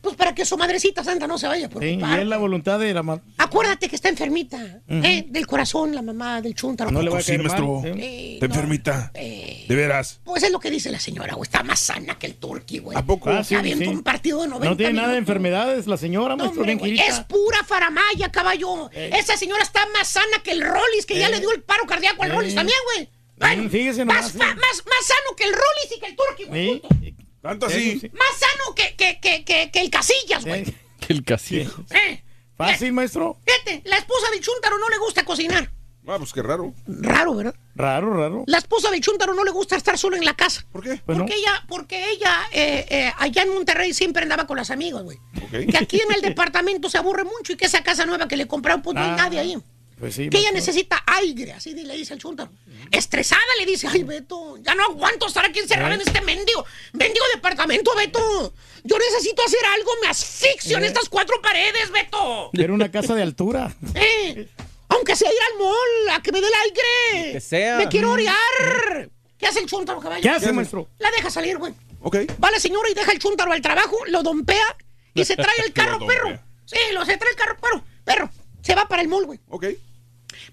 Pues 0.00 0.16
para 0.16 0.34
que 0.34 0.44
su 0.44 0.56
madrecita 0.56 1.04
santa 1.04 1.26
no 1.26 1.38
se 1.38 1.46
vaya 1.46 1.66
a 1.66 1.70
Sí, 1.80 1.98
y 2.00 2.20
es 2.20 2.26
la 2.26 2.36
voluntad 2.38 2.78
de 2.78 2.92
la 2.94 3.02
mamá. 3.02 3.22
Acuérdate 3.38 3.88
que 3.88 3.96
está 3.96 4.08
enfermita, 4.08 4.80
¿eh? 4.88 5.24
Del 5.28 5.46
corazón, 5.46 5.94
la 5.94 6.02
mamá 6.02 6.40
del 6.40 6.54
chúntaro. 6.54 6.90
No 6.90 7.02
le 7.02 7.10
va 7.10 7.18
a 7.18 7.22
Sí, 7.22 7.28
caer 7.28 7.42
maestro. 7.42 7.80
mal. 7.80 7.86
¿eh? 7.86 7.94
Eh, 7.98 8.34
Está 8.34 8.46
enfermita. 8.46 9.10
eh, 9.14 9.64
De 9.68 9.74
veras. 9.74 10.20
Pues 10.24 10.42
es 10.42 10.50
lo 10.50 10.58
que 10.60 10.70
dice 10.70 10.90
la 10.90 10.98
señora, 10.98 11.34
güey. 11.34 11.46
Está 11.46 11.62
más 11.62 11.80
sana 11.80 12.18
que 12.18 12.26
el 12.26 12.34
turqui, 12.36 12.78
güey. 12.78 12.96
¿A 12.96 13.02
poco? 13.04 13.30
Ah, 13.30 13.44
sí, 13.44 13.54
un 13.54 14.02
partido 14.02 14.42
de 14.42 14.48
90 14.48 14.68
No 14.70 14.76
tiene 14.76 14.92
nada 14.94 15.12
de 15.12 15.18
enfermedades 15.18 15.86
la 15.86 15.96
señora, 15.96 16.30
No, 16.36 16.44
maestro, 16.44 16.62
hombre, 16.62 17.04
es 17.06 17.20
pura 17.20 17.58
faramaya, 17.64 18.30
caballo. 18.30 18.90
Esa 18.92 19.36
señora 19.36 19.62
está 19.62 19.80
más 19.96 20.08
sana 20.08 20.42
que 20.42 20.52
el 20.52 20.62
Rollis, 20.80 21.06
que 21.06 21.18
ya 21.18 21.26
Ey. 21.26 21.32
le 21.34 21.40
dio 21.40 21.50
el 21.52 21.62
paro 21.62 21.84
cardíaco 21.86 22.22
al. 22.22 22.30
Rollis 22.32 22.54
también, 22.54 22.78
güey. 22.94 23.08
Bueno, 23.36 23.62
Mm, 23.64 23.70
fíjese 23.70 24.04
más, 24.04 24.16
nomás, 24.16 24.32
fa- 24.32 24.52
sí. 24.52 24.58
más, 24.60 24.84
más 24.86 25.06
sano 25.06 25.36
que 25.36 25.44
el 25.44 25.52
Rollis 25.52 25.96
y 25.96 26.00
que 26.00 26.06
el 26.06 26.16
turqui, 26.16 26.44
güey. 26.44 26.82
Sí. 27.00 27.14
Tanto 27.40 27.70
Sí, 27.70 27.76
así. 27.76 28.00
sí. 28.00 28.10
Más 28.12 28.28
sano 28.38 28.74
que, 28.74 28.94
que, 28.96 29.18
que, 29.20 29.44
que, 29.44 29.70
que 29.70 29.80
el 29.80 29.90
Casillas, 29.90 30.44
güey. 30.44 30.64
Sí. 31.00 31.06
El 31.08 31.24
casillo. 31.24 31.70
Eh, 31.90 32.22
Fácil, 32.56 32.92
maestro. 32.92 33.38
Fíjate, 33.46 33.82
la 33.88 33.96
esposa 33.96 34.30
del 34.30 34.40
chúntaro 34.42 34.76
no 34.78 34.88
le 34.90 34.98
gusta 34.98 35.24
cocinar. 35.24 35.70
Ah, 36.06 36.16
pues 36.18 36.32
qué 36.34 36.42
raro. 36.42 36.74
Raro, 36.86 37.34
¿verdad? 37.34 37.54
Raro, 37.74 38.12
raro. 38.14 38.44
La 38.46 38.58
esposa 38.58 38.90
del 38.90 39.00
chúntaro 39.00 39.32
no 39.32 39.42
le 39.44 39.50
gusta 39.50 39.76
estar 39.76 39.96
solo 39.96 40.16
en 40.16 40.24
la 40.26 40.34
casa. 40.34 40.66
¿Por 40.70 40.82
qué? 40.82 41.00
Pues 41.06 41.16
no. 41.16 41.24
porque 41.24 41.38
ella, 41.40 41.64
porque 41.68 42.10
ella 42.10 42.42
eh, 42.52 42.84
eh, 42.90 43.12
allá 43.16 43.42
en 43.42 43.54
Monterrey 43.54 43.94
siempre 43.94 44.22
andaba 44.22 44.46
con 44.46 44.56
las 44.58 44.70
amigas, 44.70 45.02
güey. 45.02 45.18
Que 45.50 45.78
aquí 45.78 46.00
en 46.00 46.12
el 46.14 46.20
departamento 46.34 46.90
se 46.90 46.98
aburre 46.98 47.24
mucho 47.24 47.54
y 47.54 47.56
que 47.56 47.64
esa 47.66 47.82
casa 47.82 48.04
nueva 48.04 48.28
que 48.28 48.36
le 48.36 48.46
compraron, 48.46 48.82
pues 48.82 48.94
no 48.94 49.02
hay 49.02 49.12
nadie 49.12 49.38
ahí. 49.40 49.56
Pues 50.00 50.14
sí, 50.14 50.30
Que 50.30 50.38
ella 50.38 50.50
necesita 50.50 51.02
aire, 51.06 51.52
así 51.52 51.74
le 51.74 51.94
dice 51.94 52.14
el 52.14 52.20
chúntaro. 52.20 52.50
Estresada 52.90 53.42
le 53.58 53.66
dice, 53.66 53.86
ay, 53.86 54.02
Beto, 54.02 54.56
ya 54.62 54.74
no 54.74 54.84
aguanto 54.84 55.26
estar 55.26 55.44
aquí 55.44 55.58
encerrada 55.58 55.92
¿Eh? 55.92 55.94
en 55.96 56.00
este 56.00 56.22
mendigo, 56.22 56.64
mendigo 56.94 57.24
departamento, 57.34 57.94
Beto. 57.94 58.54
Yo 58.82 58.96
necesito 58.98 59.42
hacer 59.44 59.60
algo, 59.74 59.90
me 60.02 60.08
asfixio 60.08 60.78
en 60.78 60.84
¿Eh? 60.84 60.86
estas 60.86 61.08
cuatro 61.10 61.40
paredes, 61.42 61.90
Beto. 61.92 62.48
Era 62.54 62.72
una 62.72 62.90
casa 62.90 63.14
de 63.14 63.22
altura. 63.22 63.74
Eh, 63.94 64.48
aunque 64.88 65.14
sea 65.14 65.28
ir 65.30 65.38
al 65.52 65.58
mall, 65.58 66.16
a 66.16 66.22
que 66.22 66.32
me 66.32 66.40
dé 66.40 66.46
el 66.48 66.52
aire. 66.64 67.32
Que 67.34 67.40
sea. 67.40 67.76
Me 67.76 67.88
quiero 67.88 68.10
orear. 68.10 69.08
¿Qué 69.38 69.46
hace 69.46 69.60
el 69.60 69.66
chúntaro, 69.66 70.00
caballo? 70.00 70.22
¿Qué 70.22 70.28
hace, 70.30 70.52
maestro? 70.52 70.88
La 70.98 71.10
deja 71.12 71.30
salir, 71.30 71.58
güey. 71.58 71.72
Ok. 72.00 72.16
Va 72.42 72.50
la 72.50 72.58
señora 72.58 72.88
y 72.90 72.94
deja 72.94 73.12
el 73.12 73.18
chúntaro 73.18 73.52
al 73.52 73.60
trabajo, 73.60 73.96
lo 74.08 74.22
dompea 74.22 74.76
y 75.14 75.24
se 75.24 75.36
trae 75.36 75.60
el 75.64 75.72
carro, 75.74 76.04
perro. 76.06 76.38
Sí, 76.64 76.78
lo 76.92 77.04
se 77.04 77.16
trae 77.18 77.30
el 77.30 77.36
carro, 77.36 77.56
perro. 77.60 77.84
Perro. 78.04 78.30
Se 78.62 78.74
va 78.74 78.88
para 78.88 79.02
el 79.02 79.08
mall, 79.08 79.26
güey. 79.26 79.38
Ok. 79.48 79.66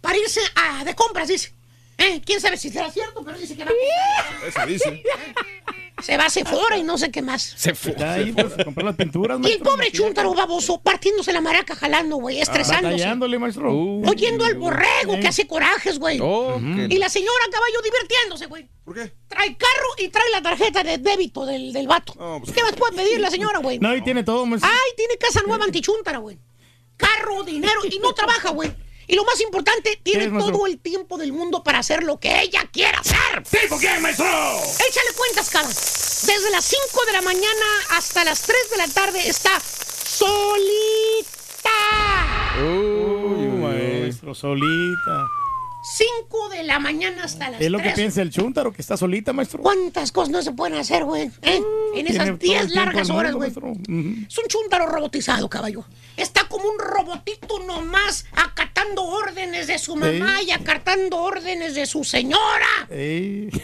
Para 0.01 0.17
irse 0.17 0.41
a, 0.55 0.83
de 0.83 0.95
compras, 0.95 1.27
dice. 1.27 1.53
Eh, 1.99 2.21
quién 2.23 2.39
sabe 2.39 2.57
si 2.57 2.69
será 2.69 2.91
cierto, 2.91 3.23
pero 3.25 3.37
dice 3.39 3.55
que 3.57 3.63
va. 3.65 3.71
Esa 4.47 4.65
dice. 4.67 5.01
Se 6.03 6.15
va 6.15 6.25
a 6.25 6.29
Sephora 6.29 6.77
y 6.77 6.83
no 6.83 6.95
sé 6.95 7.09
qué 7.09 7.23
más. 7.23 7.41
Se 7.41 7.73
fue. 7.73 7.95
Ahí, 8.05 8.31
pues, 8.31 8.53
a 8.59 8.63
comprar 8.63 8.85
las 8.85 8.95
pinturas, 8.95 9.37
Y 9.37 9.41
el 9.41 9.41
maestro. 9.43 9.63
pobre 9.71 9.91
chúntaro 9.91 10.35
baboso, 10.35 10.79
partiéndose 10.79 11.33
la 11.33 11.41
maraca 11.41 11.75
jalando, 11.75 12.17
güey, 12.17 12.39
estresándose. 12.39 12.83
Batallándole, 12.93 13.39
maestro. 13.39 13.73
Uh, 13.73 14.07
Oyendo 14.07 14.45
al 14.45 14.53
borrego 14.59 15.19
que 15.19 15.27
hace 15.27 15.47
corajes, 15.47 15.97
güey. 15.97 16.19
oh, 16.21 16.59
Y 16.61 16.97
la 16.97 17.09
señora 17.09 17.45
caballo 17.51 17.81
divirtiéndose, 17.83 18.45
güey. 18.45 18.67
¿Por 18.85 18.93
qué? 18.93 19.11
Trae 19.27 19.57
carro 19.57 19.87
y 19.97 20.09
trae 20.09 20.29
la 20.31 20.41
tarjeta 20.43 20.83
de 20.83 20.99
débito 20.99 21.47
del, 21.47 21.73
del 21.73 21.87
vato. 21.87 22.13
Pues- 22.13 22.51
¿Qué 22.55 22.61
más 22.61 22.73
puede 22.73 22.95
pedir 22.95 23.19
la 23.19 23.31
señora, 23.31 23.57
güey? 23.57 23.79
No, 23.79 23.95
y 23.95 24.03
tiene 24.03 24.23
todo, 24.23 24.45
maestro. 24.45 24.69
Ay, 24.71 24.91
tiene 24.95 25.17
casa 25.17 25.41
nueva 25.47 25.65
antichúntara, 25.65 26.19
güey. 26.19 26.37
Carro, 26.95 27.41
dinero 27.43 27.81
y 27.89 27.97
no 27.97 28.13
trabaja, 28.13 28.51
güey. 28.51 28.71
Y 29.07 29.15
lo 29.15 29.23
más 29.23 29.39
importante, 29.39 29.99
tiene 30.03 30.27
todo 30.27 30.67
el 30.67 30.79
tiempo 30.79 31.17
del 31.17 31.31
mundo 31.31 31.63
para 31.63 31.79
hacer 31.79 32.03
lo 32.03 32.19
que 32.19 32.41
ella 32.41 32.69
quiera 32.71 32.99
hacer. 32.99 33.43
¿Tipo 33.49 33.77
quién, 33.77 34.01
maestro? 34.01 34.25
Échale 34.27 35.13
cuentas, 35.15 35.49
cara. 35.49 35.67
Desde 35.67 36.51
las 36.51 36.65
5 36.65 37.05
de 37.05 37.13
la 37.13 37.21
mañana 37.21 37.65
hasta 37.91 38.25
las 38.25 38.41
3 38.41 38.69
de 38.71 38.77
la 38.77 38.87
tarde 38.89 39.29
está 39.29 39.61
solita. 40.05 40.59
Uy, 42.59 43.47
maestro, 43.47 44.35
solita. 44.35 45.27
5 45.95 46.49
de 46.49 46.63
la 46.63 46.79
mañana 46.79 47.23
hasta 47.23 47.49
las 47.49 47.61
Es 47.61 47.71
lo 47.71 47.77
que 47.77 47.85
3. 47.85 47.95
piensa 47.95 48.21
el 48.21 48.29
chúntaro, 48.29 48.73
que 48.73 48.81
está 48.81 48.97
solita, 48.97 49.31
maestro. 49.33 49.61
¿Cuántas 49.61 50.11
cosas 50.11 50.29
no 50.29 50.41
se 50.41 50.51
pueden 50.51 50.77
hacer, 50.77 51.05
güey? 51.05 51.31
¿Eh? 51.41 51.61
En 51.95 52.07
esas 52.07 52.27
el 52.27 52.37
10 52.37 52.39
tiempo 52.67 52.75
largas 52.75 53.09
horas, 53.09 53.33
güey. 53.33 53.49
Es 53.49 53.57
un 54.37 54.47
chúntaro 54.47 54.87
robotizado, 54.87 55.49
caballo. 55.49 55.85
Está 56.17 56.47
como 56.47 56.69
un 56.69 56.77
robotito 56.79 57.59
nomás 57.59 58.25
acatando 58.33 59.03
órdenes 59.03 59.67
de 59.67 59.79
su 59.79 59.95
mamá 59.95 60.41
y 60.43 60.51
acatando 60.51 61.17
órdenes 61.17 61.73
de 61.75 61.85
su 61.85 62.03
señora. 62.03 62.67
Ey. 62.89 63.49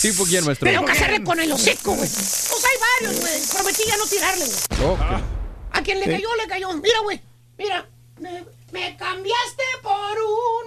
¿Tipo 0.00 0.24
quién, 0.24 0.44
maestro? 0.44 0.68
Tengo 0.70 0.84
que 0.84 0.92
hacerle 0.92 1.22
con 1.22 1.38
el 1.40 1.50
hocico, 1.52 1.90
güey. 1.94 2.08
Pues 2.08 2.64
hay 2.64 3.04
varios, 3.04 3.20
güey. 3.20 3.40
Prometí 3.52 3.82
ya 3.86 3.96
no 3.96 4.06
tirarle, 4.06 4.44
güey. 4.46 4.90
Oh, 4.90 4.96
que- 4.96 5.78
A 5.78 5.82
quien 5.82 6.00
le 6.00 6.06
cayó, 6.06 6.28
le 6.36 6.46
cayó. 6.48 6.72
Mira, 6.74 6.98
güey. 7.02 7.20
Mira. 7.58 7.86
Me, 8.20 8.44
me 8.74 8.96
cambiaste 8.96 9.62
por 9.84 10.18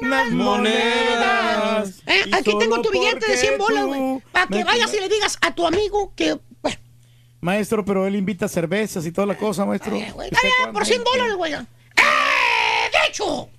unas 0.02 0.32
monedas. 0.32 2.02
Eh, 2.08 2.24
aquí 2.32 2.58
tengo 2.58 2.82
tu 2.82 2.90
billete 2.90 3.28
de 3.30 3.36
100 3.38 3.58
porque 3.58 3.74
bolas, 3.74 3.86
güey. 3.86 4.24
Para 4.32 4.48
que 4.48 4.64
vayas 4.64 4.94
y 4.94 5.00
le 5.02 5.10
digas 5.10 5.38
a 5.42 5.54
tu 5.54 5.68
amigo 5.68 6.14
que. 6.16 6.40
Bueno, 6.62 6.78
Maestro, 7.42 7.84
pero 7.84 8.08
él 8.08 8.16
invita 8.16 8.48
cervezas 8.48 9.06
y 9.06 9.12
toda 9.12 9.28
la 9.28 9.38
cosa, 9.38 9.66
maestro. 9.66 9.94
eh, 9.98 10.10
güey, 10.14 10.30
¿Usted 10.32 10.38
está 10.38 10.42
bien, 10.48 10.54
cuándo? 10.58 10.80
por 10.80 10.86
100 10.88 11.04
dólares, 11.04 11.36
güey. 11.36 11.54
¡Eh! 11.54 11.58
¡De 12.94 13.10
hecho! 13.10 13.50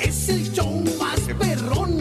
Es 0.00 0.28
el 0.28 0.52
show 0.52 0.84
más 0.98 1.20
perrón. 1.38 1.98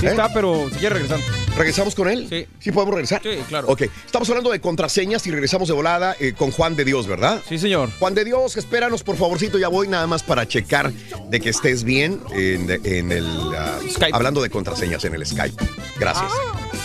Sí 0.00 0.06
está, 0.06 0.32
pero 0.32 0.70
si 0.70 0.76
quiere 0.76 0.94
regresar. 0.94 1.20
¿Regresamos 1.56 1.94
con 1.94 2.08
él? 2.08 2.26
Sí. 2.28 2.46
¿Sí 2.58 2.72
podemos 2.72 2.94
regresar? 2.94 3.22
Sí, 3.22 3.38
claro. 3.48 3.68
Ok, 3.68 3.82
estamos 3.82 4.28
hablando 4.28 4.50
de 4.50 4.60
contraseñas 4.60 5.24
y 5.26 5.30
regresamos 5.30 5.68
de 5.68 5.74
volada 5.74 6.16
eh, 6.18 6.32
con 6.36 6.50
Juan 6.50 6.74
de 6.74 6.84
Dios, 6.84 7.06
¿verdad? 7.06 7.40
Sí, 7.48 7.58
señor. 7.58 7.90
Juan 7.98 8.14
de 8.14 8.24
Dios, 8.24 8.56
espéranos 8.56 9.02
por 9.04 9.16
favorcito, 9.16 9.56
ya 9.58 9.68
voy 9.68 9.86
nada 9.86 10.06
más 10.06 10.22
para 10.24 10.48
checar 10.48 10.92
de 10.92 11.40
que 11.40 11.50
estés 11.50 11.84
bien 11.84 12.20
en, 12.32 12.68
en 12.84 13.12
el... 13.12 13.26
ah, 13.56 13.78
Skype. 13.88 14.16
Hablando 14.16 14.42
de 14.42 14.50
contraseñas 14.50 15.04
en 15.04 15.14
el 15.14 15.24
Skype. 15.24 15.62
Gracias. 15.98 16.32
Con 16.32 16.83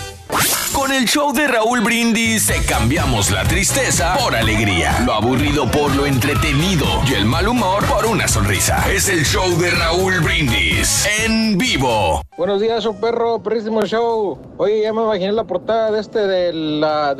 Con 0.79 0.93
el 0.93 1.05
show 1.05 1.33
de 1.33 1.45
Raúl 1.45 1.81
Brindis 1.81 2.47
te 2.47 2.65
cambiamos 2.65 3.31
la 3.31 3.43
tristeza 3.43 4.15
por 4.17 4.33
alegría, 4.33 4.97
lo 5.05 5.11
aburrido 5.11 5.69
por 5.69 5.93
lo 5.93 6.05
entretenido 6.05 6.85
y 7.05 7.15
el 7.15 7.25
mal 7.25 7.49
humor 7.49 7.83
por 7.85 8.05
una 8.05 8.29
sonrisa. 8.29 8.89
Es 8.89 9.09
el 9.09 9.25
show 9.25 9.45
de 9.59 9.71
Raúl 9.71 10.21
Brindis 10.21 11.05
en 11.25 11.57
vivo. 11.57 12.21
Buenos 12.37 12.61
días, 12.61 12.85
un 12.85 12.95
perro, 12.95 13.43
perrísimo 13.43 13.85
show. 13.85 14.39
Oye, 14.55 14.83
ya 14.83 14.93
me 14.93 15.01
imaginé 15.03 15.33
la 15.33 15.43
portada 15.43 15.91
de 15.91 15.99
este 15.99 16.19
del 16.19 16.79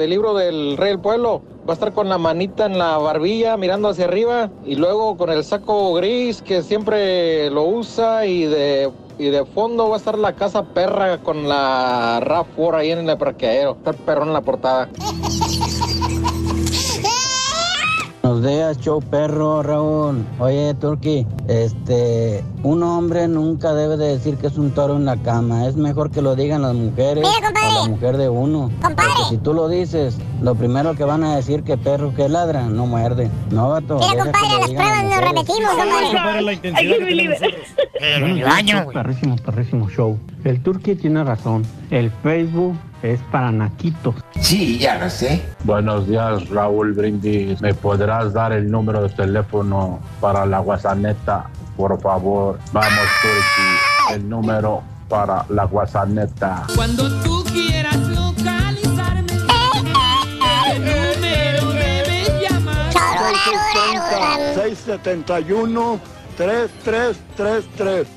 libro 0.10 0.34
del 0.36 0.78
Rey 0.78 0.92
del 0.92 1.00
Pueblo. 1.02 1.42
Va 1.68 1.74
a 1.74 1.76
estar 1.76 1.92
con 1.92 2.08
la 2.08 2.18
manita 2.18 2.66
en 2.66 2.78
la 2.78 2.98
barbilla 2.98 3.58
mirando 3.58 3.90
hacia 3.90 4.06
arriba 4.06 4.50
y 4.66 4.76
luego 4.76 5.18
con 5.18 5.32
el 5.32 5.44
saco 5.44 5.94
gris 5.96 6.42
que 6.42 6.64
siempre 6.64 7.50
lo 7.50 7.66
usa 7.66 8.26
y 8.26 8.46
de, 8.46 8.90
y 9.20 9.30
de 9.30 9.46
fondo 9.46 9.90
va 9.90 9.96
a 9.96 9.98
estar 9.98 10.18
la 10.18 10.34
casa 10.34 10.64
perra 10.64 11.18
con 11.20 11.48
la 11.48 12.22
RAV4 12.22 12.76
ahí 12.76 12.92
en 12.92 13.08
el 13.08 13.18
parqueadero. 13.18 13.72
Está 13.72 13.94
perro 13.94 14.24
en 14.24 14.34
la 14.34 14.42
portada. 14.42 14.90
Buenos 18.30 18.48
días, 18.48 18.80
show 18.80 19.01
perro, 19.01 19.64
Raúl. 19.64 20.24
Oye, 20.38 20.75
Turki, 20.75 21.25
este, 21.48 22.43
un 22.61 22.83
hombre 22.83 23.27
nunca 23.27 23.74
debe 23.74 23.98
de 23.98 24.09
decir 24.09 24.38
que 24.38 24.45
es 24.45 24.58
un 24.59 24.69
toro 24.69 24.98
en 24.98 25.06
la 25.06 25.17
cama. 25.17 25.66
Es 25.66 25.75
mejor 25.75 26.11
que 26.11 26.22
lo 26.22 26.35
digan 26.35 26.61
las 26.61 26.75
mujeres 26.75 27.25
o 27.25 27.82
la 27.82 27.90
mujer 27.90 28.17
de 28.17 28.30
uno. 28.30 28.69
Porque 28.82 29.03
si 29.30 29.38
tú 29.38 29.56
lo 29.56 29.67
dices, 29.67 30.19
lo 30.43 30.53
primero 30.53 30.93
que 30.93 31.06
van 31.06 31.24
a 31.24 31.38
decir 31.38 31.64
que 31.64 31.75
perro 31.75 32.14
que 32.14 32.30
ladra 32.30 32.67
no 32.67 32.85
muerde. 32.85 33.32
No, 33.49 33.69
vato. 33.69 33.98
Mira, 33.98 34.25
compadre, 34.25 34.59
las 34.59 34.69
pruebas 34.69 35.03
nos 35.06 35.22
repetimos, 35.22 35.69
compadre. 35.72 36.06
Compadre, 36.06 36.41
la 36.43 36.53
intensidad 36.53 36.98
que 36.98 37.06
tenemos 37.06 37.40
nosotros. 37.41 37.67
Buenos 38.19 38.35
días, 38.35 38.64
show, 38.66 38.91
perrísimo, 38.93 39.35
perrísimo 39.38 39.90
show. 39.90 40.19
El 40.43 40.61
Turqui 40.61 40.93
tiene 40.93 41.24
razón. 41.24 41.66
El 41.90 42.11
Facebook 42.22 42.77
es 43.03 43.19
para 43.32 43.52
naquitos. 43.52 44.16
Sí, 44.40 44.78
ya 44.80 44.98
lo 44.98 45.10
sé. 45.10 45.42
Buenos 45.64 46.08
días, 46.08 46.48
Raúl 46.50 46.94
Brindis. 46.94 47.61
¿Me 47.61 47.74
podrás 47.74 48.34
dar 48.34 48.52
el 48.53 48.69
número 48.69 49.02
de 49.03 49.10
teléfono 49.10 50.00
para 50.19 50.45
la 50.45 50.60
guasaneta, 50.60 51.50
por 51.78 52.00
favor? 52.02 52.60
Vamos, 52.72 52.92
Turki, 53.22 54.16
el 54.16 54.30
número 54.30 54.84
para 55.08 55.45
la 55.50 55.66
guasaneta. 55.66 56.66
Cuando 56.76 57.10
tú 57.22 57.44
quieras 57.52 57.98
localizarme, 57.98 59.34
el 60.72 60.86
número 60.86 61.69
debes 61.72 62.30
llamar. 62.42 62.94
671 64.53 66.00
3333 66.38 68.08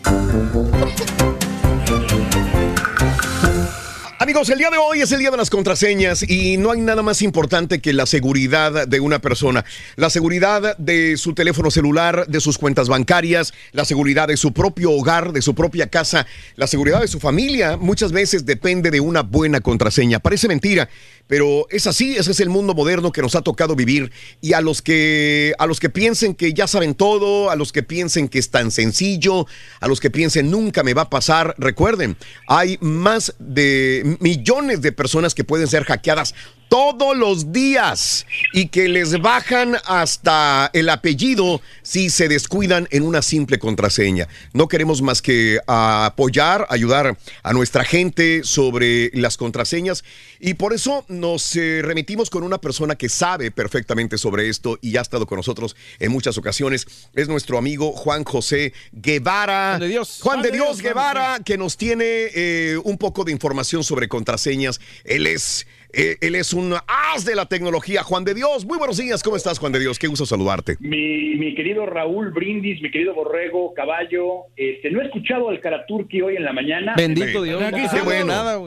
Amigos, 4.22 4.48
el 4.50 4.58
día 4.58 4.70
de 4.70 4.78
hoy 4.78 5.00
es 5.00 5.10
el 5.10 5.18
día 5.18 5.32
de 5.32 5.36
las 5.36 5.50
contraseñas 5.50 6.22
y 6.22 6.56
no 6.56 6.70
hay 6.70 6.80
nada 6.80 7.02
más 7.02 7.22
importante 7.22 7.80
que 7.80 7.92
la 7.92 8.06
seguridad 8.06 8.86
de 8.86 9.00
una 9.00 9.18
persona. 9.18 9.64
La 9.96 10.10
seguridad 10.10 10.78
de 10.78 11.16
su 11.16 11.34
teléfono 11.34 11.72
celular, 11.72 12.28
de 12.28 12.40
sus 12.40 12.56
cuentas 12.56 12.88
bancarias, 12.88 13.52
la 13.72 13.84
seguridad 13.84 14.28
de 14.28 14.36
su 14.36 14.52
propio 14.52 14.92
hogar, 14.92 15.32
de 15.32 15.42
su 15.42 15.56
propia 15.56 15.88
casa, 15.88 16.24
la 16.54 16.68
seguridad 16.68 17.00
de 17.00 17.08
su 17.08 17.18
familia 17.18 17.76
muchas 17.76 18.12
veces 18.12 18.46
depende 18.46 18.92
de 18.92 19.00
una 19.00 19.22
buena 19.22 19.60
contraseña. 19.60 20.20
Parece 20.20 20.46
mentira, 20.46 20.88
pero 21.26 21.66
es 21.70 21.88
así, 21.88 22.14
ese 22.16 22.30
es 22.30 22.38
el 22.38 22.48
mundo 22.48 22.74
moderno 22.74 23.10
que 23.10 23.22
nos 23.22 23.34
ha 23.34 23.42
tocado 23.42 23.74
vivir 23.74 24.12
y 24.40 24.52
a 24.52 24.60
los 24.60 24.82
que 24.82 25.52
a 25.58 25.66
los 25.66 25.80
que 25.80 25.90
piensen 25.90 26.36
que 26.36 26.52
ya 26.52 26.68
saben 26.68 26.94
todo, 26.94 27.50
a 27.50 27.56
los 27.56 27.72
que 27.72 27.82
piensen 27.82 28.28
que 28.28 28.38
es 28.38 28.50
tan 28.50 28.70
sencillo, 28.70 29.48
a 29.80 29.88
los 29.88 29.98
que 29.98 30.10
piensen 30.10 30.48
nunca 30.48 30.84
me 30.84 30.94
va 30.94 31.02
a 31.02 31.10
pasar, 31.10 31.56
recuerden, 31.58 32.16
hay 32.46 32.78
más 32.80 33.34
de 33.40 34.11
millones 34.20 34.80
de 34.82 34.92
personas 34.92 35.34
que 35.34 35.44
pueden 35.44 35.68
ser 35.68 35.84
hackeadas 35.84 36.34
todos 36.72 37.14
los 37.14 37.52
días 37.52 38.24
y 38.54 38.68
que 38.68 38.88
les 38.88 39.20
bajan 39.20 39.76
hasta 39.84 40.70
el 40.72 40.88
apellido 40.88 41.60
si 41.82 42.08
se 42.08 42.28
descuidan 42.28 42.88
en 42.90 43.02
una 43.02 43.20
simple 43.20 43.58
contraseña. 43.58 44.26
No 44.54 44.68
queremos 44.68 45.02
más 45.02 45.20
que 45.20 45.60
apoyar, 45.66 46.66
ayudar 46.70 47.18
a 47.42 47.52
nuestra 47.52 47.84
gente 47.84 48.40
sobre 48.44 49.10
las 49.12 49.36
contraseñas 49.36 50.02
y 50.40 50.54
por 50.54 50.72
eso 50.72 51.04
nos 51.08 51.54
eh, 51.56 51.82
remitimos 51.84 52.30
con 52.30 52.42
una 52.42 52.56
persona 52.56 52.94
que 52.94 53.10
sabe 53.10 53.50
perfectamente 53.50 54.16
sobre 54.16 54.48
esto 54.48 54.78
y 54.80 54.96
ha 54.96 55.02
estado 55.02 55.26
con 55.26 55.36
nosotros 55.36 55.76
en 55.98 56.10
muchas 56.10 56.38
ocasiones. 56.38 56.86
Es 57.12 57.28
nuestro 57.28 57.58
amigo 57.58 57.92
Juan 57.92 58.24
José 58.24 58.72
Guevara. 58.92 59.72
Juan 59.72 59.80
de 59.80 59.88
Dios. 59.88 60.20
Juan 60.22 60.40
de 60.40 60.50
Dios 60.50 60.80
Guevara, 60.80 61.40
que 61.44 61.58
nos 61.58 61.76
tiene 61.76 62.04
eh, 62.34 62.78
un 62.82 62.96
poco 62.96 63.24
de 63.24 63.32
información 63.32 63.84
sobre 63.84 64.08
contraseñas. 64.08 64.80
Él 65.04 65.26
es 65.26 65.66
eh, 65.92 66.16
él 66.20 66.34
es 66.34 66.52
un 66.52 66.74
as 66.74 67.24
de 67.24 67.34
la 67.34 67.46
tecnología. 67.46 68.02
Juan 68.02 68.24
de 68.24 68.34
Dios, 68.34 68.64
muy 68.64 68.78
buenos 68.78 68.96
días. 68.98 69.22
¿Cómo 69.22 69.36
estás, 69.36 69.58
Juan 69.58 69.72
de 69.72 69.80
Dios? 69.80 69.98
Qué 69.98 70.06
gusto 70.06 70.26
saludarte. 70.26 70.76
Mi, 70.80 71.34
mi 71.36 71.54
querido 71.54 71.86
Raúl 71.86 72.30
Brindis, 72.30 72.80
mi 72.82 72.90
querido 72.90 73.14
Borrego, 73.14 73.74
Caballo, 73.74 74.44
este, 74.56 74.90
no 74.90 75.00
he 75.00 75.04
escuchado 75.06 75.48
al 75.50 75.60
Karaturki 75.60 76.20
hoy 76.22 76.36
en 76.36 76.44
la 76.44 76.52
mañana. 76.52 76.94
Bendito 76.96 77.42
Dios. 77.42 77.62
Aquí 77.62 77.80
estamos- 77.82 78.12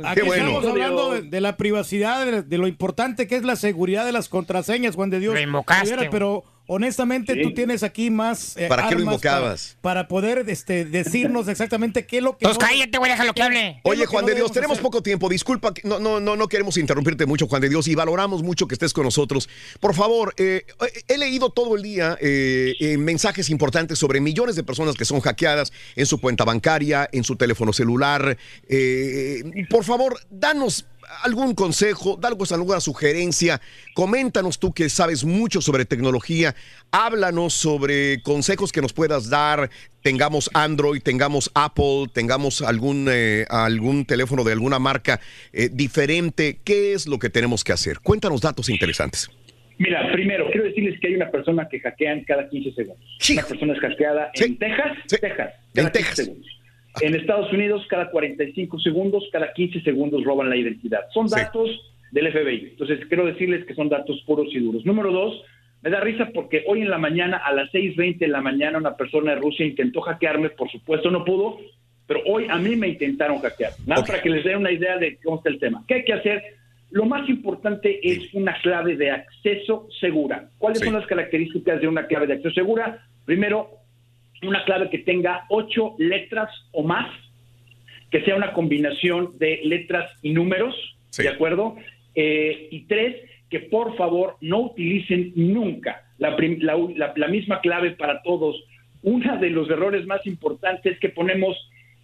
Aquí 0.05 0.21
estamos 0.21 0.65
hablando 0.65 1.11
de, 1.13 1.21
de 1.23 1.41
la 1.41 1.57
privacidad, 1.57 2.25
de, 2.25 2.43
de 2.43 2.57
lo 2.57 2.67
importante 2.67 3.27
que 3.27 3.35
es 3.35 3.43
la 3.43 3.55
seguridad 3.55 4.05
de 4.05 4.11
las 4.11 4.29
contraseñas, 4.29 4.95
Juan 4.95 5.09
de 5.09 5.19
Dios. 5.19 5.33
Lo 5.35 5.41
invocaste, 5.41 5.91
Rivera, 5.95 6.09
Pero 6.11 6.43
honestamente 6.67 7.33
Sí. 7.33 7.41
tú 7.43 7.53
tienes 7.53 7.83
aquí 7.83 8.09
más 8.09 8.55
eh, 8.57 8.67
¿Para 8.67 8.83
qué 8.87 8.95
lo 8.95 9.01
armas 9.01 9.13
invocabas? 9.15 9.77
Para, 9.81 10.01
para 10.01 10.07
poder 10.07 10.45
este, 10.49 10.85
decirnos 10.85 11.47
exactamente 11.47 12.05
qué 12.05 12.17
es 12.17 12.23
lo 12.23 12.37
que... 12.37 12.45
Pues 12.45 12.55
no- 12.59 12.65
cállate, 12.65 12.97
güey, 12.97 13.11
déjalo 13.11 13.33
que 13.33 13.43
hable. 13.43 13.79
Oye, 13.83 14.01
que 14.01 14.07
Juan 14.07 14.23
no 14.25 14.29
de 14.29 14.35
Dios, 14.35 14.51
tenemos 14.51 14.75
hacer? 14.75 14.83
poco 14.83 15.01
tiempo. 15.03 15.29
Disculpa, 15.29 15.73
no, 15.83 15.99
no, 15.99 16.19
no, 16.19 16.35
no 16.35 16.47
queremos 16.47 16.77
interrumpirte 16.77 17.25
mucho, 17.25 17.47
Juan 17.47 17.61
de 17.61 17.69
Dios, 17.69 17.87
y 17.87 17.95
valoramos 17.95 18.43
mucho 18.43 18.67
que 18.67 18.75
estés 18.75 18.93
con 18.93 19.03
nosotros. 19.03 19.49
Por 19.79 19.93
favor, 19.95 20.33
eh, 20.37 20.65
he 21.07 21.17
leído 21.17 21.49
todo 21.49 21.75
el 21.75 21.83
día 21.83 22.17
eh, 22.21 22.73
eh, 22.79 22.97
mensajes 22.97 23.49
importantes 23.49 23.99
sobre 23.99 24.19
millones 24.21 24.55
de 24.55 24.63
personas 24.63 24.95
que 24.95 25.05
son 25.05 25.19
hackeadas 25.21 25.71
en 25.95 26.05
su 26.05 26.19
cuenta 26.19 26.45
bancaria, 26.45 27.09
en 27.11 27.23
su 27.23 27.35
teléfono 27.35 27.73
celular. 27.73 28.37
Eh, 28.67 29.43
por 29.69 29.83
favor, 29.83 30.19
danos 30.29 30.85
algún 31.23 31.55
consejo, 31.55 32.17
danos 32.19 32.51
alguna 32.51 32.79
sugerencia. 32.79 33.61
Coméntanos 33.93 34.59
tú 34.59 34.73
que 34.73 34.89
sabes 34.89 35.23
mucho 35.23 35.61
sobre 35.61 35.85
tecnología. 35.85 36.55
Háblanos 36.91 37.53
sobre 37.53 38.21
consejos 38.21 38.71
que 38.71 38.81
nos 38.81 38.93
puedas 38.93 39.29
dar. 39.29 39.69
Tengamos 40.01 40.49
Android, 40.53 41.01
tengamos 41.01 41.51
Apple, 41.55 42.05
tengamos 42.13 42.61
algún, 42.61 43.07
eh, 43.09 43.45
algún 43.49 44.05
teléfono 44.05 44.43
de 44.43 44.53
alguna 44.53 44.79
marca 44.79 45.19
eh, 45.51 45.69
diferente. 45.71 46.59
¿Qué 46.63 46.93
es 46.93 47.07
lo 47.07 47.19
que 47.19 47.29
tenemos 47.29 47.63
que 47.63 47.73
hacer? 47.73 47.99
Cuéntanos 47.99 48.41
datos 48.41 48.69
interesantes. 48.69 49.29
Mira, 49.77 50.09
primero, 50.13 50.49
quiero 50.51 50.65
decirles 50.65 50.99
que 51.01 51.07
hay 51.07 51.15
una 51.15 51.29
persona 51.29 51.67
que 51.69 51.79
hackean 51.79 52.23
cada 52.23 52.47
15 52.47 52.71
segundos. 52.73 53.03
Una 53.29 53.43
persona 53.43 53.73
es 53.73 53.79
hackeada 53.79 54.31
en 54.35 54.57
Texas, 54.57 54.97
Texas, 55.07 55.53
cada 55.73 55.91
15 55.91 56.15
segundos. 56.15 56.47
En 57.01 57.15
Estados 57.15 57.51
Unidos, 57.51 57.85
cada 57.89 58.09
45 58.09 58.79
segundos, 58.79 59.23
cada 59.31 59.53
15 59.53 59.81
segundos 59.81 60.23
roban 60.23 60.49
la 60.49 60.55
identidad. 60.55 61.01
Son 61.13 61.27
datos 61.27 61.69
del 62.11 62.31
FBI. 62.31 62.69
Entonces, 62.71 63.05
quiero 63.07 63.25
decirles 63.25 63.65
que 63.65 63.75
son 63.75 63.89
datos 63.89 64.21
puros 64.25 64.47
y 64.51 64.59
duros. 64.59 64.85
Número 64.85 65.11
dos, 65.11 65.43
me 65.81 65.89
da 65.89 65.99
risa 65.99 66.29
porque 66.33 66.63
hoy 66.67 66.81
en 66.81 66.89
la 66.89 66.97
mañana, 66.97 67.37
a 67.37 67.53
las 67.53 67.71
6.20 67.71 68.19
de 68.19 68.27
la 68.27 68.41
mañana, 68.41 68.77
una 68.77 68.95
persona 68.95 69.35
de 69.35 69.41
Rusia 69.41 69.65
intentó 69.65 70.01
hackearme. 70.01 70.49
Por 70.49 70.71
supuesto, 70.71 71.11
no 71.11 71.25
pudo, 71.25 71.57
pero 72.07 72.21
hoy 72.25 72.47
a 72.49 72.57
mí 72.57 72.75
me 72.75 72.87
intentaron 72.87 73.39
hackear. 73.39 73.73
Nada 73.85 74.03
para 74.03 74.21
que 74.21 74.29
les 74.29 74.43
dé 74.43 74.55
una 74.55 74.71
idea 74.71 74.97
de 74.97 75.17
cómo 75.23 75.37
está 75.37 75.49
el 75.49 75.59
tema. 75.59 75.83
¿Qué 75.87 75.95
hay 75.95 76.03
que 76.05 76.13
hacer? 76.13 76.43
Lo 76.91 77.05
más 77.05 77.27
importante 77.27 77.99
es 78.01 78.33
una 78.33 78.59
clave 78.61 78.95
de 78.95 79.11
acceso 79.11 79.87
segura. 79.99 80.49
¿Cuáles 80.57 80.79
son 80.79 80.93
las 80.93 81.05
características 81.07 81.81
de 81.81 81.87
una 81.87 82.07
clave 82.07 82.27
de 82.27 82.33
acceso 82.33 82.55
segura? 82.55 83.05
Primero, 83.25 83.69
una 84.43 84.63
clave 84.65 84.89
que 84.89 84.99
tenga 84.99 85.45
ocho 85.49 85.95
letras 85.97 86.49
o 86.71 86.83
más, 86.83 87.07
que 88.11 88.21
sea 88.23 88.35
una 88.35 88.53
combinación 88.53 89.37
de 89.39 89.61
letras 89.63 90.09
y 90.21 90.31
números, 90.31 90.75
¿de 91.23 91.29
acuerdo? 91.29 91.75
Eh, 92.15 92.67
y 92.71 92.81
tres, 92.81 93.15
que 93.49 93.59
por 93.61 93.95
favor 93.97 94.37
no 94.41 94.59
utilicen 94.61 95.31
nunca 95.35 96.03
la, 96.17 96.35
la- 96.59 97.13
la 97.15 97.27
misma 97.27 97.59
clave 97.61 97.91
para 97.91 98.21
todos. 98.23 98.55
Uno 99.03 99.37
de 99.37 99.49
los 99.49 99.69
errores 99.69 100.05
más 100.05 100.25
importantes 100.25 100.93
es 100.93 100.99
que 100.99 101.09
ponemos 101.09 101.55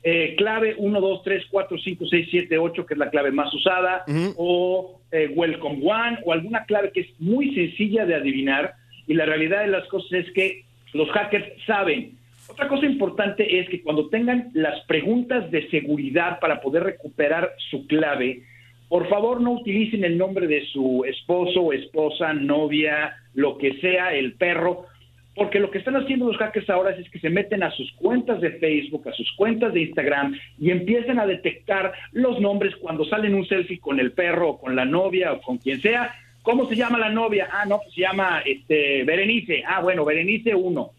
eh, 0.03 0.35
clave 0.37 0.75
1, 0.77 0.99
2, 0.99 1.23
3, 1.23 1.43
4, 1.49 1.77
5, 1.77 2.05
6, 2.07 2.27
7, 2.31 2.57
8, 2.57 2.85
que 2.85 2.93
es 2.95 2.97
la 2.97 3.09
clave 3.09 3.31
más 3.31 3.53
usada, 3.53 4.03
o 4.35 4.99
eh, 5.11 5.29
Welcome 5.35 5.79
One, 5.83 6.17
o 6.25 6.33
alguna 6.33 6.65
clave 6.65 6.91
que 6.91 7.01
es 7.01 7.07
muy 7.19 7.53
sencilla 7.53 8.05
de 8.05 8.15
adivinar. 8.15 8.73
Y 9.07 9.13
la 9.13 9.25
realidad 9.25 9.61
de 9.61 9.67
las 9.67 9.87
cosas 9.87 10.11
es 10.13 10.31
que 10.31 10.63
los 10.93 11.09
hackers 11.11 11.45
saben. 11.65 12.17
Otra 12.47 12.67
cosa 12.67 12.85
importante 12.85 13.59
es 13.59 13.69
que 13.69 13.81
cuando 13.81 14.09
tengan 14.09 14.49
las 14.53 14.83
preguntas 14.85 15.49
de 15.51 15.69
seguridad 15.69 16.39
para 16.39 16.61
poder 16.61 16.83
recuperar 16.83 17.53
su 17.69 17.87
clave, 17.87 18.43
por 18.89 19.07
favor 19.07 19.39
no 19.39 19.53
utilicen 19.53 20.03
el 20.03 20.17
nombre 20.17 20.47
de 20.47 20.65
su 20.65 21.05
esposo, 21.05 21.71
esposa, 21.71 22.33
novia, 22.33 23.15
lo 23.33 23.57
que 23.57 23.79
sea, 23.79 24.13
el 24.13 24.33
perro. 24.33 24.85
Porque 25.33 25.61
lo 25.61 25.71
que 25.71 25.77
están 25.77 25.95
haciendo 25.95 26.27
los 26.27 26.35
hackers 26.35 26.69
ahora 26.69 26.91
es 26.91 27.09
que 27.09 27.19
se 27.19 27.29
meten 27.29 27.63
a 27.63 27.71
sus 27.71 27.89
cuentas 27.93 28.41
de 28.41 28.51
Facebook, 28.51 29.07
a 29.07 29.13
sus 29.13 29.31
cuentas 29.37 29.73
de 29.73 29.83
Instagram 29.83 30.37
y 30.59 30.71
empiezan 30.71 31.19
a 31.19 31.25
detectar 31.25 31.93
los 32.11 32.41
nombres 32.41 32.75
cuando 32.75 33.05
salen 33.05 33.33
un 33.33 33.47
selfie 33.47 33.79
con 33.79 33.97
el 34.01 34.11
perro 34.11 34.49
o 34.49 34.59
con 34.59 34.75
la 34.75 34.83
novia 34.83 35.31
o 35.31 35.41
con 35.41 35.57
quien 35.57 35.81
sea. 35.81 36.13
¿Cómo 36.41 36.67
se 36.67 36.75
llama 36.75 36.97
la 36.97 37.09
novia? 37.09 37.47
Ah, 37.49 37.65
no, 37.65 37.79
pues 37.79 37.93
se 37.93 38.01
llama 38.01 38.41
este, 38.45 39.05
Berenice. 39.05 39.63
Ah, 39.65 39.79
bueno, 39.79 40.03
Berenice 40.03 40.53
1. 40.53 40.91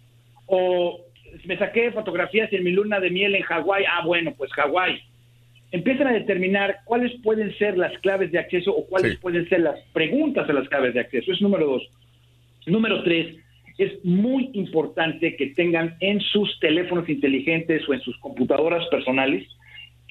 O 0.46 1.00
me 1.44 1.58
saqué 1.58 1.90
fotografías 1.92 2.52
en 2.52 2.64
mi 2.64 2.70
luna 2.70 3.00
de 3.00 3.10
miel 3.10 3.34
en 3.34 3.42
Hawái. 3.42 3.84
Ah, 3.88 4.04
bueno, 4.04 4.34
pues 4.36 4.52
Hawái. 4.52 5.00
Empiezan 5.70 6.08
a 6.08 6.12
determinar 6.12 6.80
cuáles 6.84 7.12
pueden 7.22 7.56
ser 7.56 7.78
las 7.78 7.96
claves 8.00 8.30
de 8.30 8.38
acceso 8.38 8.72
o 8.72 8.86
cuáles 8.86 9.18
pueden 9.18 9.48
ser 9.48 9.60
las 9.60 9.80
preguntas 9.92 10.48
a 10.48 10.52
las 10.52 10.68
claves 10.68 10.92
de 10.92 11.00
acceso. 11.00 11.32
Es 11.32 11.40
número 11.40 11.66
dos. 11.66 11.88
Número 12.66 13.02
tres, 13.02 13.36
es 13.78 14.04
muy 14.04 14.50
importante 14.52 15.34
que 15.36 15.48
tengan 15.48 15.96
en 16.00 16.20
sus 16.20 16.60
teléfonos 16.60 17.08
inteligentes 17.08 17.88
o 17.88 17.94
en 17.94 18.00
sus 18.00 18.16
computadoras 18.18 18.86
personales 18.88 19.48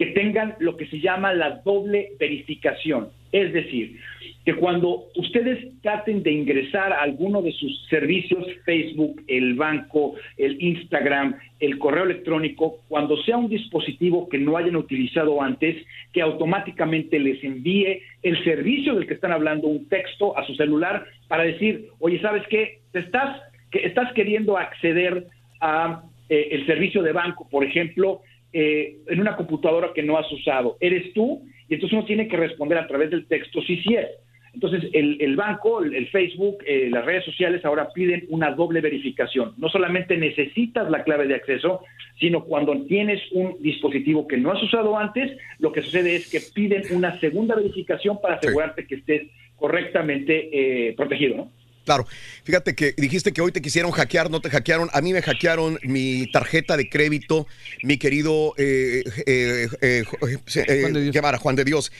que 0.01 0.07
tengan 0.07 0.55
lo 0.57 0.77
que 0.77 0.87
se 0.87 0.99
llama 0.99 1.31
la 1.31 1.61
doble 1.63 2.13
verificación. 2.19 3.09
Es 3.31 3.53
decir, 3.53 3.99
que 4.43 4.55
cuando 4.55 5.03
ustedes 5.15 5.79
traten 5.83 6.23
de 6.23 6.31
ingresar 6.31 6.91
a 6.91 7.03
alguno 7.03 7.43
de 7.43 7.51
sus 7.51 7.85
servicios, 7.87 8.47
Facebook, 8.65 9.21
el 9.27 9.53
banco, 9.53 10.15
el 10.37 10.59
Instagram, 10.59 11.35
el 11.59 11.77
correo 11.77 12.05
electrónico, 12.05 12.79
cuando 12.87 13.15
sea 13.17 13.37
un 13.37 13.47
dispositivo 13.47 14.27
que 14.27 14.39
no 14.39 14.57
hayan 14.57 14.75
utilizado 14.75 15.39
antes, 15.39 15.85
que 16.11 16.23
automáticamente 16.23 17.19
les 17.19 17.43
envíe 17.43 18.01
el 18.23 18.43
servicio 18.43 18.95
del 18.95 19.05
que 19.05 19.13
están 19.13 19.31
hablando, 19.31 19.67
un 19.67 19.87
texto 19.87 20.35
a 20.35 20.43
su 20.47 20.55
celular 20.55 21.05
para 21.27 21.43
decir, 21.43 21.89
oye, 21.99 22.19
¿sabes 22.21 22.41
qué? 22.49 22.79
Estás 22.91 23.39
que 23.69 23.85
estás 23.85 24.11
queriendo 24.13 24.57
acceder 24.57 25.27
a 25.61 26.01
eh, 26.27 26.47
el 26.53 26.65
servicio 26.65 27.03
de 27.03 27.11
banco, 27.11 27.47
por 27.47 27.63
ejemplo, 27.63 28.21
eh, 28.53 28.97
en 29.07 29.19
una 29.19 29.35
computadora 29.35 29.91
que 29.93 30.03
no 30.03 30.17
has 30.17 30.31
usado. 30.31 30.77
¿Eres 30.79 31.13
tú? 31.13 31.43
Y 31.69 31.75
entonces 31.75 31.97
uno 31.97 32.05
tiene 32.05 32.27
que 32.27 32.37
responder 32.37 32.77
a 32.77 32.87
través 32.87 33.09
del 33.09 33.25
texto 33.27 33.61
sí, 33.61 33.77
sí 33.77 33.95
es. 33.95 34.07
Entonces, 34.53 34.89
el, 34.91 35.35
banco, 35.37 35.81
el, 35.81 36.09
Facebook, 36.09 36.57
eh, 36.65 36.89
las 36.91 37.05
redes 37.05 37.23
sociales 37.23 37.63
ahora 37.63 37.87
piden 37.93 38.25
una 38.27 38.51
doble 38.51 38.81
verificación. 38.81 39.53
No 39.55 39.69
solamente 39.69 40.17
necesitas 40.17 40.91
la 40.91 41.05
clave 41.05 41.25
de 41.25 41.35
acceso, 41.35 41.85
sino 42.19 42.43
cuando 42.43 42.77
tienes 42.83 43.21
un 43.31 43.55
dispositivo 43.61 44.27
que 44.27 44.35
no 44.35 44.51
has 44.51 44.61
usado 44.61 44.97
antes, 44.97 45.31
lo 45.59 45.71
que 45.71 45.81
sucede 45.81 46.17
es 46.17 46.29
que 46.29 46.41
piden 46.53 46.83
una 46.91 47.17
segunda 47.21 47.55
verificación 47.55 48.19
para 48.21 48.35
asegurarte 48.35 48.85
que 48.85 48.95
estés 48.95 49.29
correctamente 49.55 50.93
protegido, 50.97 51.37
¿no? 51.37 51.51
Claro, 51.85 52.05
fíjate 52.43 52.75
que 52.75 52.93
dijiste 52.95 53.31
que 53.31 53.41
hoy 53.41 53.51
te 53.51 53.61
quisieron 53.61 53.91
hackear, 53.91 54.29
no 54.29 54.39
te 54.39 54.49
hackearon. 54.49 54.89
A 54.93 55.01
mí 55.01 55.13
me 55.13 55.21
hackearon 55.21 55.79
mi 55.83 56.31
tarjeta 56.31 56.77
de 56.77 56.89
crédito, 56.89 57.47
mi 57.81 57.97
querido 57.97 58.53
eh, 58.57 59.03
eh, 59.25 59.67
eh, 59.81 60.03
Juan, 60.07 60.93
de 60.93 61.11
Dios. 61.11 61.39
Juan 61.39 61.55
de 61.55 61.63
Dios. 61.63 61.91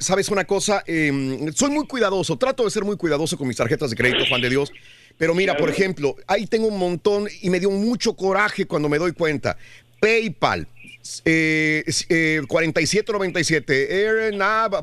¿Sabes 0.00 0.28
una 0.28 0.44
cosa? 0.44 0.84
Soy 0.86 1.70
muy 1.70 1.86
cuidadoso, 1.86 2.36
trato 2.36 2.64
de 2.64 2.70
ser 2.70 2.84
muy 2.84 2.96
cuidadoso 2.96 3.38
con 3.38 3.48
mis 3.48 3.56
tarjetas 3.56 3.90
de 3.90 3.96
crédito, 3.96 4.26
Juan 4.28 4.42
de 4.42 4.50
Dios. 4.50 4.72
Pero 5.16 5.34
mira, 5.34 5.56
por 5.56 5.68
ejemplo, 5.68 6.16
ahí 6.26 6.46
tengo 6.46 6.68
un 6.68 6.78
montón 6.78 7.28
y 7.40 7.50
me 7.50 7.58
dio 7.58 7.70
mucho 7.70 8.14
coraje 8.14 8.66
cuando 8.66 8.88
me 8.88 8.98
doy 8.98 9.12
cuenta. 9.12 9.56
PayPal, 10.00 10.68
eh, 11.24 11.84
eh, 12.08 12.42
4797, 12.46 14.04
Air 14.04 14.38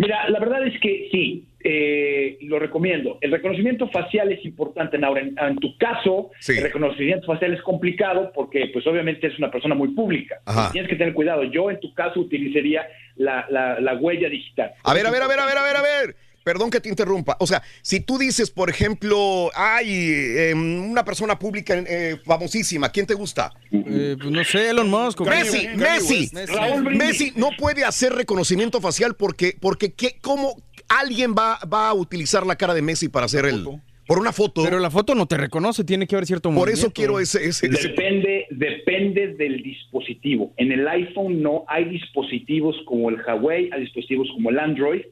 Mira, 0.00 0.28
la 0.30 0.38
verdad 0.38 0.66
es 0.66 0.80
que 0.80 1.08
sí, 1.12 1.44
eh, 1.62 2.38
lo 2.42 2.58
recomiendo. 2.58 3.18
El 3.20 3.32
reconocimiento 3.32 3.88
facial 3.88 4.32
es 4.32 4.42
importante, 4.46 4.96
Naura. 4.96 5.20
En, 5.20 5.36
en 5.38 5.56
tu 5.58 5.76
caso, 5.76 6.30
el 6.48 6.62
reconocimiento 6.62 7.26
facial 7.26 7.52
es 7.52 7.60
complicado 7.60 8.32
porque, 8.34 8.70
pues, 8.72 8.86
obviamente 8.86 9.26
es 9.26 9.38
una 9.38 9.50
persona 9.50 9.74
muy 9.74 9.88
pública. 9.88 10.40
Tienes 10.72 10.88
que 10.88 10.96
tener 10.96 11.12
cuidado. 11.12 11.44
Yo, 11.44 11.70
en 11.70 11.78
tu 11.78 11.92
caso, 11.92 12.20
utilizaría 12.20 12.86
la, 13.16 13.46
la, 13.50 13.94
huella 13.94 14.30
digital. 14.30 14.72
A 14.84 14.94
ver, 14.94 15.06
a 15.06 15.10
ver, 15.10 15.22
a 15.22 15.28
ver, 15.28 15.38
a 15.38 15.46
ver, 15.46 15.58
a 15.58 15.62
ver, 15.62 15.76
a 15.76 15.82
ver. 15.82 16.16
Perdón 16.42 16.70
que 16.70 16.80
te 16.80 16.88
interrumpa. 16.88 17.36
O 17.40 17.46
sea, 17.46 17.62
si 17.82 18.00
tú 18.00 18.16
dices, 18.16 18.50
por 18.50 18.70
ejemplo, 18.70 19.50
hay 19.54 19.88
em, 20.36 20.90
una 20.90 21.04
persona 21.04 21.38
pública 21.38 21.74
eh, 21.86 22.16
famosísima, 22.24 22.88
¿quién 22.90 23.06
te 23.06 23.14
gusta? 23.14 23.52
Eh, 23.70 24.16
pues 24.18 24.30
no 24.30 24.42
sé, 24.44 24.70
Elon 24.70 24.88
Musk. 24.88 25.20
Messi, 25.20 25.68
Messi. 25.76 26.30
Messi. 26.96 27.32
no 27.36 27.50
puede 27.58 27.84
hacer 27.84 28.14
reconocimiento 28.14 28.80
facial 28.80 29.14
porque, 29.16 29.54
porque 29.60 29.92
¿qué, 29.92 30.16
¿cómo 30.20 30.56
alguien 30.88 31.34
va, 31.34 31.58
va 31.72 31.90
a 31.90 31.94
utilizar 31.94 32.46
la 32.46 32.56
cara 32.56 32.74
de 32.74 32.82
Messi 32.82 33.08
para 33.08 33.26
hacer 33.26 33.44
el... 33.44 33.66
Por 34.10 34.18
una 34.18 34.32
foto. 34.32 34.64
Pero 34.64 34.80
la 34.80 34.90
foto 34.90 35.14
no 35.14 35.26
te 35.26 35.36
reconoce, 35.36 35.84
tiene 35.84 36.08
que 36.08 36.16
haber 36.16 36.26
cierto 36.26 36.52
Por 36.52 36.68
eso 36.68 36.92
quiero 36.92 37.20
ese, 37.20 37.44
ese, 37.44 37.68
Depende, 37.68 38.46
depende 38.50 39.34
del 39.34 39.62
dispositivo. 39.62 40.52
En 40.56 40.72
el 40.72 40.88
iPhone 40.88 41.40
no 41.40 41.64
hay 41.68 41.84
dispositivos 41.84 42.74
como 42.86 43.08
el 43.08 43.22
Huawei, 43.24 43.70
hay 43.72 43.82
dispositivos 43.82 44.28
como 44.34 44.50
el 44.50 44.58
Android 44.58 45.02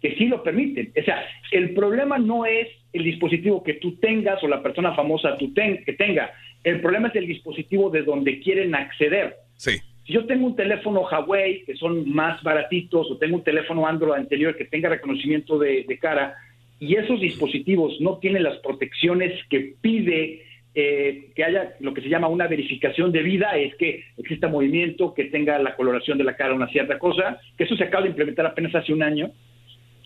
que 0.00 0.14
sí 0.16 0.26
lo 0.26 0.42
permiten. 0.42 0.92
O 0.98 1.04
sea, 1.04 1.24
el 1.52 1.74
problema 1.74 2.18
no 2.18 2.46
es 2.46 2.68
el 2.92 3.04
dispositivo 3.04 3.62
que 3.62 3.74
tú 3.74 3.96
tengas 3.96 4.42
o 4.42 4.48
la 4.48 4.62
persona 4.62 4.94
famosa 4.94 5.36
tú 5.38 5.52
que 5.54 5.94
tenga. 5.96 6.30
El 6.64 6.80
problema 6.80 7.08
es 7.08 7.16
el 7.16 7.26
dispositivo 7.26 7.90
de 7.90 8.02
donde 8.02 8.40
quieren 8.40 8.74
acceder. 8.74 9.36
Sí. 9.56 9.78
Si 10.06 10.12
yo 10.12 10.24
tengo 10.26 10.46
un 10.46 10.56
teléfono 10.56 11.00
Huawei, 11.00 11.64
que 11.64 11.74
son 11.74 12.08
más 12.10 12.42
baratitos, 12.42 13.10
o 13.10 13.18
tengo 13.18 13.36
un 13.36 13.44
teléfono 13.44 13.86
Android 13.86 14.20
anterior 14.20 14.56
que 14.56 14.64
tenga 14.64 14.88
reconocimiento 14.88 15.58
de, 15.58 15.84
cara, 16.00 16.34
y 16.78 16.94
esos 16.94 17.20
dispositivos 17.20 18.00
no 18.00 18.18
tienen 18.18 18.44
las 18.44 18.58
protecciones 18.58 19.32
que 19.48 19.74
pide 19.80 20.42
eh, 20.74 21.30
que 21.34 21.42
haya 21.42 21.74
lo 21.80 21.94
que 21.94 22.02
se 22.02 22.08
llama 22.08 22.28
una 22.28 22.46
verificación 22.46 23.10
de 23.10 23.22
vida, 23.22 23.56
es 23.56 23.74
que 23.76 24.04
exista 24.18 24.46
movimiento, 24.46 25.14
que 25.14 25.24
tenga 25.24 25.58
la 25.58 25.74
coloración 25.74 26.18
de 26.18 26.24
la 26.24 26.36
cara 26.36 26.54
una 26.54 26.68
cierta 26.68 26.98
cosa, 26.98 27.40
que 27.56 27.64
eso 27.64 27.76
se 27.76 27.84
acaba 27.84 28.02
de 28.02 28.10
implementar 28.10 28.44
apenas 28.44 28.74
hace 28.74 28.92
un 28.92 29.02
año, 29.02 29.32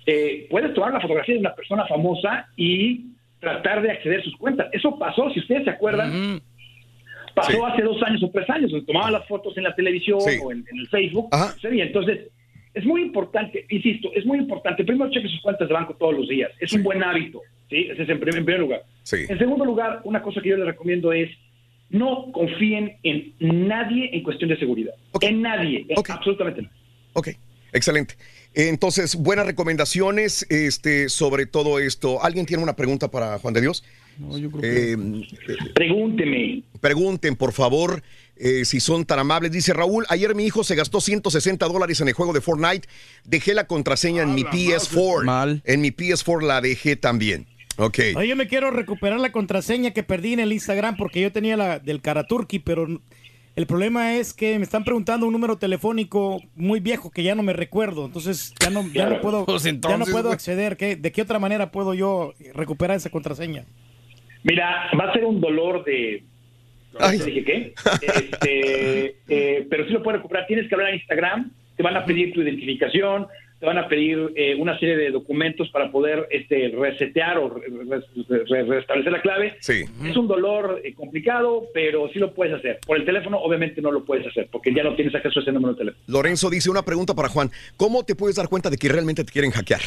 eh, 0.06 0.46
puedes 0.50 0.74
tomar 0.74 0.92
la 0.92 1.00
fotografía 1.00 1.34
de 1.34 1.40
una 1.40 1.54
persona 1.54 1.86
famosa 1.86 2.48
y 2.56 3.06
tratar 3.40 3.82
de 3.82 3.90
acceder 3.90 4.20
a 4.20 4.24
sus 4.24 4.36
cuentas. 4.36 4.68
Eso 4.72 4.98
pasó, 4.98 5.30
si 5.30 5.40
ustedes 5.40 5.64
se 5.64 5.70
acuerdan, 5.70 6.40
pasó 7.34 7.66
hace 7.66 7.82
dos 7.82 8.02
años 8.02 8.22
o 8.22 8.30
tres 8.30 8.48
años, 8.50 8.72
tomaban 8.86 9.12
las 9.12 9.26
fotos 9.26 9.56
en 9.56 9.64
la 9.64 9.74
televisión 9.74 10.18
o 10.20 10.52
en, 10.52 10.64
el 10.72 10.88
Facebook. 10.88 11.30
Entonces, 11.62 12.28
es 12.74 12.84
muy 12.84 13.02
importante, 13.02 13.66
insisto, 13.68 14.10
es 14.14 14.24
muy 14.24 14.38
importante. 14.38 14.84
Primero, 14.84 15.10
cheque 15.10 15.28
sus 15.28 15.40
cuentas 15.42 15.68
de 15.68 15.74
banco 15.74 15.94
todos 15.94 16.14
los 16.14 16.28
días. 16.28 16.50
Es 16.60 16.72
un 16.72 16.82
buen 16.82 17.02
hábito, 17.02 17.40
¿sí? 17.68 17.88
Ese 17.90 18.02
es 18.02 18.08
en 18.08 18.20
primer, 18.20 18.60
lugar. 18.60 18.82
En 19.10 19.38
segundo 19.38 19.64
lugar, 19.64 20.00
una 20.04 20.22
cosa 20.22 20.40
que 20.40 20.50
yo 20.50 20.56
les 20.56 20.66
recomiendo 20.66 21.12
es 21.12 21.30
no 21.88 22.30
confíen 22.30 22.98
en 23.02 23.34
nadie 23.40 24.10
en 24.12 24.22
cuestión 24.22 24.50
de 24.50 24.58
seguridad. 24.58 24.94
En 25.20 25.42
nadie, 25.42 25.86
absolutamente 26.08 26.62
nadie. 26.62 26.76
Ok, 27.14 27.28
excelente. 27.72 28.14
Entonces, 28.54 29.14
buenas 29.16 29.46
recomendaciones 29.46 30.44
este, 30.48 31.08
sobre 31.08 31.46
todo 31.46 31.78
esto. 31.78 32.22
¿Alguien 32.22 32.46
tiene 32.46 32.62
una 32.62 32.74
pregunta 32.74 33.10
para 33.10 33.38
Juan 33.38 33.54
de 33.54 33.60
Dios? 33.60 33.84
No, 34.18 34.36
yo 34.36 34.50
creo 34.50 34.60
que... 34.60 34.92
Eh, 34.92 35.66
Pregúnteme. 35.74 36.62
Pregunten, 36.80 37.36
por 37.36 37.52
favor, 37.52 38.02
eh, 38.36 38.64
si 38.64 38.80
son 38.80 39.04
tan 39.04 39.18
amables. 39.20 39.52
Dice 39.52 39.72
Raúl, 39.72 40.04
ayer 40.08 40.34
mi 40.34 40.44
hijo 40.44 40.64
se 40.64 40.74
gastó 40.74 41.00
160 41.00 41.66
dólares 41.68 42.00
en 42.00 42.08
el 42.08 42.14
juego 42.14 42.32
de 42.32 42.40
Fortnite. 42.40 42.88
Dejé 43.24 43.54
la 43.54 43.66
contraseña 43.66 44.22
en 44.22 44.34
mi 44.34 44.42
PS4. 44.42 45.24
Mal. 45.24 45.62
En 45.64 45.80
mi 45.80 45.90
PS4 45.90 46.42
la 46.42 46.60
dejé 46.60 46.96
también. 46.96 47.46
Ok. 47.76 47.98
yo 48.26 48.36
me 48.36 48.46
quiero 48.46 48.70
recuperar 48.70 49.20
la 49.20 49.32
contraseña 49.32 49.92
que 49.92 50.02
perdí 50.02 50.34
en 50.34 50.40
el 50.40 50.52
Instagram 50.52 50.96
porque 50.96 51.20
yo 51.22 51.32
tenía 51.32 51.56
la 51.56 51.78
del 51.78 52.02
Karaturki, 52.02 52.58
pero 52.58 53.00
El 53.60 53.66
problema 53.66 54.14
es 54.16 54.32
que 54.32 54.56
me 54.56 54.64
están 54.64 54.84
preguntando 54.84 55.26
un 55.26 55.34
número 55.34 55.58
telefónico 55.58 56.40
muy 56.56 56.80
viejo 56.80 57.10
que 57.10 57.22
ya 57.22 57.34
no 57.34 57.42
me 57.42 57.52
recuerdo. 57.52 58.06
Entonces 58.06 58.54
ya 58.58 58.70
no, 58.70 58.90
ya 58.90 59.06
no 59.10 59.20
puedo, 59.20 59.44
Pues 59.44 59.64
ya 59.64 59.98
no 59.98 60.06
puedo 60.06 60.32
acceder. 60.32 60.78
¿Qué- 60.78 60.96
¿De 60.96 61.12
qué 61.12 61.20
otra 61.20 61.38
manera 61.38 61.70
puedo 61.70 61.92
yo 61.92 62.32
recuperar 62.54 62.96
esa 62.96 63.10
contraseña? 63.10 63.66
Mira, 64.44 64.88
va 64.98 65.10
a 65.10 65.12
ser 65.12 65.26
un 65.26 65.42
dolor 65.42 65.84
de... 65.84 66.24
Ay. 66.98 67.18
¿Te 67.18 67.24
dije 67.26 67.44
qué? 67.44 67.74
Este, 68.00 69.16
eh, 69.28 69.66
pero 69.68 69.84
sí 69.86 69.92
lo 69.92 70.02
puedes 70.02 70.20
recuperar. 70.20 70.46
Tienes 70.46 70.66
que 70.66 70.74
hablar 70.74 70.92
a 70.92 70.94
Instagram, 70.94 71.52
te 71.76 71.82
van 71.82 71.98
a 71.98 72.06
pedir 72.06 72.32
tu 72.32 72.40
identificación, 72.40 73.26
te 73.60 73.66
van 73.66 73.76
a 73.76 73.88
pedir 73.88 74.32
eh, 74.36 74.54
una 74.58 74.78
serie 74.78 74.96
de 74.96 75.10
documentos 75.10 75.68
para 75.68 75.90
poder 75.92 76.26
este, 76.30 76.72
resetear 76.74 77.36
o 77.36 77.50
re- 77.50 77.66
re- 77.68 78.44
re- 78.48 78.62
restablecer 78.64 79.12
la 79.12 79.20
clave. 79.20 79.56
Sí. 79.60 79.84
Es 80.02 80.16
un 80.16 80.26
dolor 80.26 80.80
eh, 80.82 80.94
complicado, 80.94 81.64
pero 81.74 82.08
sí 82.12 82.18
lo 82.18 82.32
puedes 82.32 82.54
hacer. 82.54 82.78
Por 82.86 82.96
el 82.96 83.04
teléfono, 83.04 83.38
obviamente 83.38 83.82
no 83.82 83.92
lo 83.92 84.02
puedes 84.02 84.26
hacer, 84.26 84.48
porque 84.50 84.72
ya 84.72 84.82
no 84.82 84.94
tienes 84.96 85.14
acceso 85.14 85.40
a 85.40 85.42
ese 85.42 85.52
número 85.52 85.74
de 85.74 85.78
teléfono. 85.78 86.02
Lorenzo 86.08 86.48
dice 86.48 86.70
una 86.70 86.82
pregunta 86.82 87.14
para 87.14 87.28
Juan. 87.28 87.50
¿Cómo 87.76 88.02
te 88.02 88.14
puedes 88.14 88.36
dar 88.36 88.48
cuenta 88.48 88.70
de 88.70 88.78
que 88.78 88.88
realmente 88.88 89.24
te 89.24 89.30
quieren 89.32 89.50
hackear? 89.50 89.80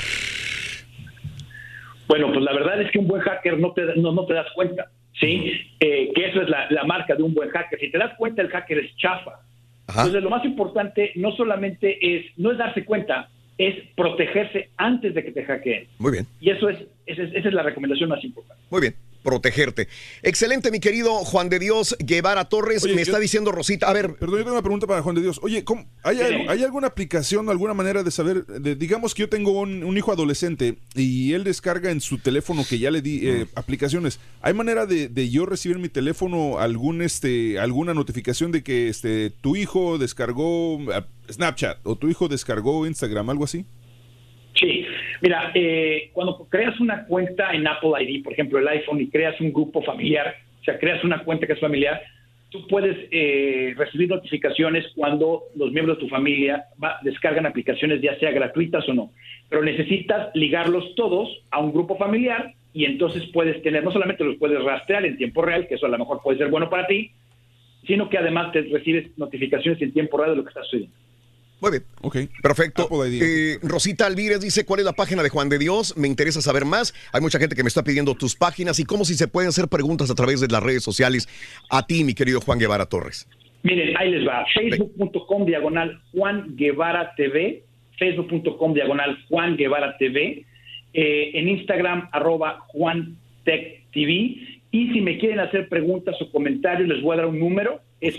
Bueno, 2.08 2.32
pues 2.32 2.44
la 2.44 2.54
verdad 2.54 2.80
es 2.82 2.92
que 2.92 3.00
un 3.00 3.08
buen 3.08 3.22
hacker 3.22 3.58
no 3.58 3.74
te, 3.74 3.82
no, 3.96 4.12
no 4.12 4.26
te 4.28 4.34
das 4.36 4.48
cuenta, 4.54 4.92
¿sí? 5.20 5.52
Eh, 5.80 6.12
que 6.14 6.26
eso 6.28 6.42
es 6.42 6.50
la, 6.50 6.70
la 6.70 6.84
marca 6.84 7.16
de 7.16 7.24
un 7.24 7.34
buen 7.34 7.50
hacker. 7.50 7.80
Si 7.80 7.90
te 7.90 7.98
das 7.98 8.14
cuenta, 8.18 8.42
el 8.44 8.50
hacker 8.50 8.78
es 8.80 8.96
chafa. 8.98 9.40
Entonces, 9.88 10.22
lo 10.22 10.30
más 10.30 10.46
importante 10.46 11.12
no 11.16 11.32
solamente 11.36 11.98
es, 12.18 12.26
no 12.38 12.52
es 12.52 12.58
darse 12.58 12.86
cuenta, 12.86 13.30
es 13.58 13.76
protegerse 13.96 14.70
antes 14.78 15.14
de 15.14 15.24
que 15.24 15.32
te 15.32 15.44
hackeen. 15.46 15.88
Muy 16.00 16.12
bien, 16.12 16.28
Y 16.40 16.50
eso 16.50 16.70
es, 16.70 16.80
esa 17.06 17.24
es, 17.24 17.34
esa 17.34 17.48
es 17.50 17.54
la 17.54 17.64
recomendación 17.64 18.10
más 18.10 18.24
importante. 18.24 18.62
muy 18.70 18.82
bien. 18.82 18.96
Protegerte. 19.24 19.88
Excelente, 20.22 20.70
mi 20.70 20.80
querido 20.80 21.14
Juan 21.26 21.50
de 21.50 21.58
Dios 21.60 21.96
Guevara 22.00 22.46
Torres. 22.50 22.84
Oye, 22.84 22.94
Me 22.94 23.00
yo- 23.00 23.04
está 23.12 23.20
diciendo 23.20 23.52
Rosita. 23.52 23.88
A 23.90 23.94
ver, 23.94 24.16
Perdón, 24.16 24.40
yo 24.40 24.44
tengo 24.44 24.52
una 24.52 24.62
pregunta 24.62 24.86
para 24.86 25.02
Juan 25.02 25.16
de 25.16 25.22
Dios. 25.22 25.40
Oye, 25.42 25.64
¿cómo- 25.64 25.86
hay, 26.04 26.18
Sí. 26.18 26.24
algo- 26.24 26.50
¿hay 26.52 26.64
alguna 26.64 26.88
aplicación, 26.88 27.50
alguna 27.50 27.74
manera 27.74 28.04
de 28.04 28.12
saber? 28.12 28.46
de- 28.46 28.76
digamos 28.76 29.16
que 29.16 29.22
yo 29.22 29.30
tengo 29.30 29.52
un, 29.62 29.84
un 29.84 29.98
hijo 29.98 30.12
adolescente 30.12 30.78
y 30.94 31.34
él 31.34 31.44
descarga 31.46 31.90
en 31.92 32.02
su 32.02 32.18
teléfono 32.18 32.66
que 32.70 32.80
ya 32.80 32.92
le 32.92 33.02
di 33.02 33.22
eh, 33.28 33.48
aplicaciones. 33.56 34.20
¿Hay 34.42 34.54
manera 34.54 34.86
de, 34.86 35.08
de 35.08 35.30
yo 35.30 35.46
recibir 35.46 35.78
en 35.78 35.82
mi 35.84 35.90
teléfono 35.90 36.60
algún 36.60 37.02
este 37.02 37.60
alguna 37.60 37.94
notificación 37.94 38.52
de 38.52 38.62
que 38.64 38.90
este 38.90 39.30
tu 39.30 39.56
hijo 39.56 39.98
descargó 39.98 40.80
Snapchat 41.32 41.78
o 41.84 41.96
tu 41.96 42.10
hijo 42.10 42.28
descargó 42.28 42.86
Instagram, 42.86 43.30
algo 43.30 43.46
así? 43.46 43.66
Sí, 44.56 44.86
mira, 45.22 45.52
eh, 45.56 46.10
cuando 46.14 46.48
creas 46.50 46.80
una 46.80 47.06
cuenta 47.06 47.52
en 47.54 47.68
Apple 47.68 47.92
ID, 48.02 48.24
por 48.24 48.34
ejemplo, 48.34 48.60
el 48.60 48.68
iPhone, 48.68 49.02
y 49.02 49.10
creas 49.10 49.40
un 49.42 49.52
grupo 49.52 49.82
familiar, 49.82 50.36
o 50.62 50.64
sea, 50.64 50.78
creas 50.78 51.04
una 51.04 51.24
cuenta 51.24 51.48
que 51.48 51.54
es 51.54 51.60
familiar, 51.60 52.02
tú 52.50 52.68
puedes 52.68 52.96
eh, 53.10 53.74
recibir 53.76 54.10
notificaciones 54.10 54.86
cuando 54.96 55.44
los 55.56 55.72
miembros 55.72 55.98
de 55.98 56.04
tu 56.04 56.10
familia 56.10 56.66
va- 56.82 57.00
descargan 57.02 57.48
aplicaciones, 57.48 58.00
ya 58.00 58.16
sea 58.20 58.30
gratuitas 58.32 58.88
o 58.88 58.94
no. 58.94 59.12
Pero 59.50 59.64
necesitas 59.64 60.30
ligarlos 60.36 60.94
todos 60.96 61.30
a 61.50 61.60
un 61.60 61.74
grupo 61.74 61.98
familiar 61.98 62.54
y 62.74 62.86
entonces 62.86 63.24
puedes 63.34 63.60
tener, 63.64 63.84
no 63.84 63.92
solamente 63.92 64.24
los 64.24 64.36
puedes 64.38 64.64
rastrear 64.64 65.04
en 65.06 65.18
tiempo 65.18 65.42
real, 65.42 65.68
que 65.68 65.76
eso 65.76 65.88
a 65.88 65.90
lo 65.90 65.98
mejor 65.98 66.22
puede 66.24 66.38
ser 66.38 66.50
bueno 66.50 66.70
para 66.70 66.86
ti, 66.86 67.10
sino 67.88 68.08
que 68.08 68.20
además 68.20 68.52
te 68.52 68.62
recibes 68.62 69.18
notificaciones 69.18 69.82
en 69.82 69.92
tiempo 69.92 70.18
real 70.18 70.32
de 70.32 70.36
lo 70.38 70.44
que 70.44 70.50
está 70.50 70.64
sucediendo. 70.64 70.96
Muy 71.64 71.72
bien. 71.72 71.84
Ok. 72.02 72.18
Perfecto. 72.42 72.90
Eh, 73.06 73.58
Rosita 73.62 74.06
Alvírez 74.06 74.42
dice, 74.42 74.66
¿cuál 74.66 74.82
es 74.82 74.86
la 74.86 74.92
página 74.92 75.24
de 75.24 75.30
Juan 75.30 75.48
de 75.48 75.58
Dios? 75.58 75.96
Me 75.96 76.10
interesa 76.10 76.42
saber 76.42 76.66
más. 76.66 76.94
Hay 77.14 77.22
mucha 77.22 77.40
gente 77.40 77.56
que 77.56 77.64
me 77.64 77.70
está 77.70 77.86
pidiendo 77.86 78.16
tus 78.16 78.36
páginas 78.36 78.82
y 78.82 78.84
cómo 78.84 79.06
si 79.06 79.14
se 79.14 79.30
pueden 79.30 79.48
hacer 79.48 79.70
preguntas 79.70 80.12
a 80.12 80.16
través 80.16 80.42
de 80.42 80.50
las 80.50 80.62
redes 80.62 80.84
sociales 80.84 81.30
a 81.70 81.88
ti, 81.88 82.04
mi 82.04 82.16
querido 82.16 82.42
Juan 82.42 82.60
Guevara 82.60 82.86
Torres. 82.88 83.30
Miren, 83.62 83.96
ahí 83.96 84.12
les 84.12 84.28
va. 84.28 84.46
Facebook.com 84.54 85.46
diagonal 85.46 86.02
Juan 86.12 86.54
Guevara 86.58 87.16
TV. 87.16 87.64
Facebook.com 87.98 88.74
diagonal 88.74 89.18
Juan 89.30 89.56
Guevara 89.56 89.98
TV. 89.98 90.46
eh, 90.94 91.32
en 91.34 91.48
Instagram, 91.48 92.10
arroba 92.12 92.60
Juan 92.68 93.16
Tech 93.46 93.90
TV. 93.94 94.36
Y 94.70 94.92
si 94.92 95.00
me 95.00 95.18
quieren 95.18 95.40
hacer 95.40 95.70
preguntas 95.70 96.22
o 96.22 96.30
comentarios, 96.30 96.90
les 96.90 97.02
voy 97.02 97.14
a 97.14 97.18
dar 97.22 97.28
un 97.28 97.40
número. 97.40 97.80
Es 98.02 98.18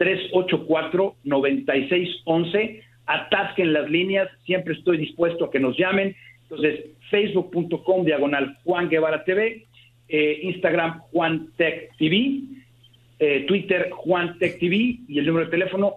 832-384-9611. 0.00 2.82
Atasquen 3.06 3.72
las 3.72 3.90
líneas. 3.90 4.28
Siempre 4.44 4.74
estoy 4.74 4.98
dispuesto 4.98 5.46
a 5.46 5.50
que 5.50 5.60
nos 5.60 5.76
llamen. 5.76 6.14
Entonces, 6.42 6.84
Facebook.com 7.10 8.04
diagonal 8.04 8.56
Juan 8.64 8.88
Guevara 8.88 9.24
TV. 9.24 9.66
eh, 10.08 10.40
Instagram 10.42 11.00
Juan 11.12 11.48
Tech 11.56 11.90
TV 11.96 12.42
eh, 13.20 13.44
Twitter 13.46 13.90
Juan 13.92 14.38
Tech 14.38 14.58
TV 14.58 14.98
y 15.06 15.18
el 15.18 15.26
número 15.26 15.44
de 15.44 15.50
teléfono 15.50 15.96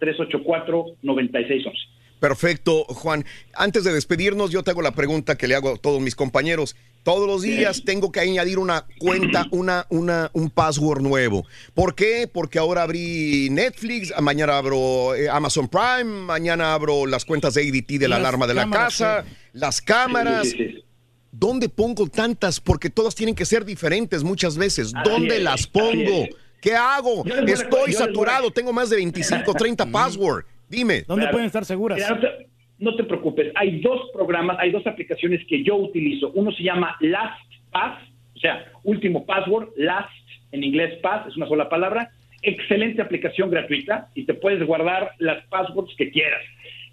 832-384-9611. 0.00 1.72
Perfecto, 2.18 2.84
Juan. 2.84 3.26
Antes 3.54 3.84
de 3.84 3.92
despedirnos, 3.92 4.50
yo 4.50 4.62
te 4.62 4.70
hago 4.70 4.80
la 4.80 4.92
pregunta 4.92 5.36
que 5.36 5.46
le 5.46 5.54
hago 5.54 5.74
a 5.74 5.76
todos 5.76 6.00
mis 6.00 6.16
compañeros. 6.16 6.74
Todos 7.06 7.28
los 7.28 7.42
días 7.42 7.84
tengo 7.84 8.10
que 8.10 8.18
añadir 8.18 8.58
una 8.58 8.84
cuenta, 8.98 9.46
una, 9.52 9.86
una, 9.90 10.28
un 10.32 10.50
password 10.50 11.02
nuevo. 11.02 11.46
¿Por 11.72 11.94
qué? 11.94 12.28
Porque 12.30 12.58
ahora 12.58 12.82
abrí 12.82 13.46
Netflix, 13.48 14.12
mañana 14.20 14.58
abro 14.58 15.14
eh, 15.14 15.28
Amazon 15.28 15.68
Prime, 15.68 16.02
mañana 16.26 16.74
abro 16.74 17.06
las 17.06 17.24
cuentas 17.24 17.54
de 17.54 17.62
ADT 17.62 18.00
de 18.00 18.08
la 18.08 18.16
Las 18.18 18.26
alarma 18.26 18.48
de 18.48 18.54
la 18.54 18.62
cámaras, 18.62 18.84
casa, 18.98 19.24
las 19.52 19.80
cámaras. 19.80 20.48
Sí, 20.48 20.56
sí, 20.58 20.66
sí. 20.78 20.84
¿Dónde 21.30 21.68
pongo 21.68 22.08
tantas? 22.08 22.58
Porque 22.58 22.90
todas 22.90 23.14
tienen 23.14 23.36
que 23.36 23.44
ser 23.44 23.64
diferentes 23.64 24.24
muchas 24.24 24.56
veces. 24.56 24.92
Así 24.92 25.08
¿Dónde 25.08 25.36
es, 25.36 25.42
las 25.44 25.64
pongo? 25.68 26.24
es. 26.24 26.30
¿Qué 26.60 26.74
hago? 26.74 27.24
Estoy 27.24 27.94
a- 27.94 27.98
saturado, 27.98 28.50
tengo 28.50 28.72
más 28.72 28.90
de 28.90 28.96
25, 28.96 29.54
30 29.54 29.86
password. 29.92 30.44
Dime. 30.68 31.04
Claro. 31.04 31.38
estar 31.38 31.64
seguras? 31.64 31.98
Mira, 31.98 32.32
no, 32.78 32.94
te, 32.94 33.04
preocupes, 33.04 33.52
hay 33.54 33.80
dos 33.80 34.10
programas, 34.12 34.58
hay 34.58 34.70
dos 34.70 34.86
aplicaciones 34.86 35.44
que 35.46 35.62
yo 35.62 35.76
utilizo. 35.76 36.30
Uno 36.34 36.52
se 36.52 36.62
llama 36.62 36.96
LastPass, 37.00 37.98
o 38.34 38.38
sea, 38.38 38.66
último 38.84 39.24
password, 39.24 39.70
Last 39.76 40.10
en 40.52 40.64
inglés 40.64 40.98
Pass, 41.02 41.26
es 41.26 41.36
una 41.36 41.46
sola 41.46 41.68
palabra. 41.68 42.10
Excelente 42.42 43.02
aplicación 43.02 43.50
gratuita 43.50 44.08
y 44.14 44.24
te 44.24 44.34
puedes 44.34 44.64
guardar 44.66 45.12
las 45.18 45.44
passwords 45.46 45.94
que 45.96 46.10
quieras. 46.10 46.42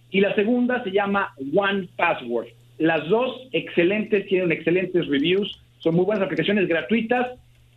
Y 0.10 0.20
la 0.22 0.34
segunda 0.36 0.84
se 0.84 0.92
llama 0.92 1.34
One 1.56 1.88
Password. 1.95 2.48
Las 2.78 3.08
dos 3.10 3.48
excelentes, 3.52 4.26
tienen 4.28 4.52
excelentes 4.52 5.08
reviews, 5.08 5.62
son 5.80 5.95
muy 5.95 6.06
buenas 6.06 6.24
aplicaciones 6.24 6.68
gratuitas 6.68 7.28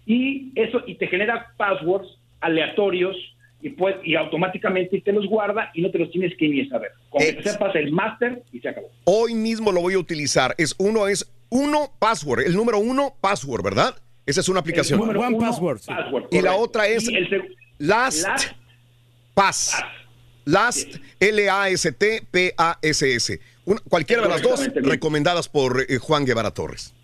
y 0.06 0.52
eso 0.54 0.82
y 0.86 0.94
te 0.94 1.06
genera 1.08 1.48
passwords 1.56 2.18
aleatorios 2.40 3.16
y 3.62 3.70
pues 3.70 3.96
y 4.04 4.14
automáticamente 4.16 5.00
te 5.00 5.12
los 5.12 5.26
guarda 5.26 5.70
y 5.74 5.82
no 5.82 5.90
te 5.90 5.98
los 5.98 6.10
tienes 6.10 6.36
que 6.38 6.48
ni 6.48 6.66
saber. 6.68 6.90
Con 7.10 7.20
que 7.22 7.42
sepas 7.42 7.74
el 7.74 7.90
máster 7.90 8.42
y 8.52 8.60
se 8.60 8.68
acabó. 8.68 8.88
Hoy 9.04 9.34
mismo 9.34 9.72
lo 9.72 9.80
voy 9.80 9.94
a 9.94 9.98
utilizar. 9.98 10.54
Es 10.58 10.74
uno, 10.78 11.08
es 11.08 11.30
uno 11.48 11.90
password. 11.98 12.40
El 12.46 12.54
número 12.54 12.78
uno 12.78 13.14
password, 13.20 13.62
¿verdad? 13.64 13.94
Esa 14.26 14.40
es 14.40 14.48
una 14.48 14.60
aplicación. 14.60 14.98
El 15.00 15.06
número 15.06 15.20
uno, 15.28 15.38
password, 15.38 15.80
Y 16.30 16.40
la 16.42 16.54
otra 16.56 16.86
es 16.88 17.08
Last, 17.78 18.26
Last 18.26 18.52
Pass. 19.34 19.82
Last, 20.44 20.96
L-A-S-T-P-A-S-S. 22.16 23.40
Una- 23.64 23.80
cualquiera 23.88 24.22
de 24.22 24.28
las 24.28 24.42
dos 24.42 24.68
recomendadas 24.74 25.48
por 25.48 25.84
eh, 25.88 25.98
Juan 25.98 26.24
Guevara 26.24 26.50
Torres. 26.52 26.94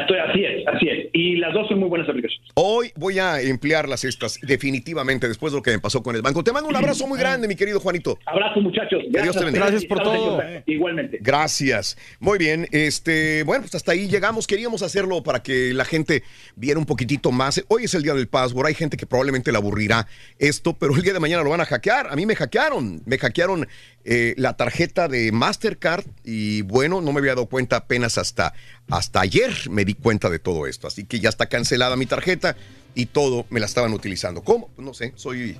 Estoy- 0.00 0.18
así 0.18 0.44
es, 0.44 0.66
así 0.66 0.88
es. 0.88 0.93
Y 1.16 1.36
las 1.36 1.54
dos 1.54 1.68
son 1.68 1.78
muy 1.78 1.88
buenas 1.88 2.08
aplicaciones. 2.08 2.50
Hoy 2.54 2.90
voy 2.96 3.20
a 3.20 3.40
emplearlas 3.40 4.02
estas 4.02 4.36
definitivamente 4.42 5.28
después 5.28 5.52
de 5.52 5.58
lo 5.58 5.62
que 5.62 5.70
me 5.70 5.78
pasó 5.78 6.02
con 6.02 6.16
el 6.16 6.22
banco. 6.22 6.42
Te 6.42 6.50
mando 6.50 6.68
un 6.68 6.74
abrazo 6.74 7.06
muy 7.06 7.16
grande, 7.16 7.46
mi 7.46 7.54
querido 7.54 7.78
Juanito. 7.78 8.18
Abrazo, 8.26 8.60
muchachos. 8.60 9.00
Que 9.12 9.22
Dios 9.22 9.36
te 9.36 9.44
bendiga. 9.44 9.68
Estamos 9.68 9.82
en 9.84 9.88
contacto. 9.88 10.42
Igualmente. 10.66 11.18
Gracias. 11.20 11.96
Muy 12.18 12.36
bien. 12.36 12.66
Este, 12.72 13.44
bueno, 13.44 13.62
pues 13.62 13.76
hasta 13.76 13.92
ahí 13.92 14.08
llegamos. 14.08 14.48
Queríamos 14.48 14.82
hacerlo 14.82 15.22
para 15.22 15.40
que 15.40 15.72
la 15.72 15.84
gente 15.84 16.24
viera 16.56 16.80
un 16.80 16.86
poquitito 16.86 17.30
más. 17.30 17.64
Hoy 17.68 17.84
es 17.84 17.94
el 17.94 18.02
día 18.02 18.14
del 18.14 18.26
password. 18.26 18.66
Hay 18.66 18.74
gente 18.74 18.96
que 18.96 19.06
probablemente 19.06 19.52
le 19.52 19.58
aburrirá 19.58 20.08
esto, 20.40 20.76
pero 20.76 20.96
el 20.96 21.02
día 21.02 21.12
de 21.12 21.20
mañana 21.20 21.44
lo 21.44 21.50
van 21.50 21.60
a 21.60 21.64
hackear. 21.64 22.08
A 22.10 22.16
mí 22.16 22.26
me 22.26 22.34
hackearon. 22.34 23.02
Me 23.06 23.18
hackearon 23.18 23.68
eh, 24.06 24.34
la 24.36 24.54
tarjeta 24.54 25.08
de 25.08 25.32
Mastercard 25.32 26.04
y 26.24 26.60
bueno, 26.62 27.00
no 27.00 27.12
me 27.12 27.20
había 27.20 27.30
dado 27.36 27.46
cuenta 27.46 27.76
apenas 27.76 28.18
hasta, 28.18 28.52
hasta 28.90 29.20
ayer 29.20 29.52
me 29.70 29.84
di 29.84 29.94
cuenta 29.94 30.28
de 30.30 30.38
todo 30.38 30.66
esto. 30.66 30.86
Así 30.86 31.04
que 31.04 31.20
ya 31.20 31.28
está 31.28 31.46
cancelada 31.46 31.96
mi 31.96 32.06
tarjeta 32.06 32.56
y 32.94 33.06
todo 33.06 33.46
me 33.50 33.60
la 33.60 33.66
estaban 33.66 33.92
utilizando. 33.92 34.42
¿Cómo? 34.42 34.68
Pues 34.76 34.84
no 34.86 34.94
sé, 34.94 35.12
soy... 35.16 35.56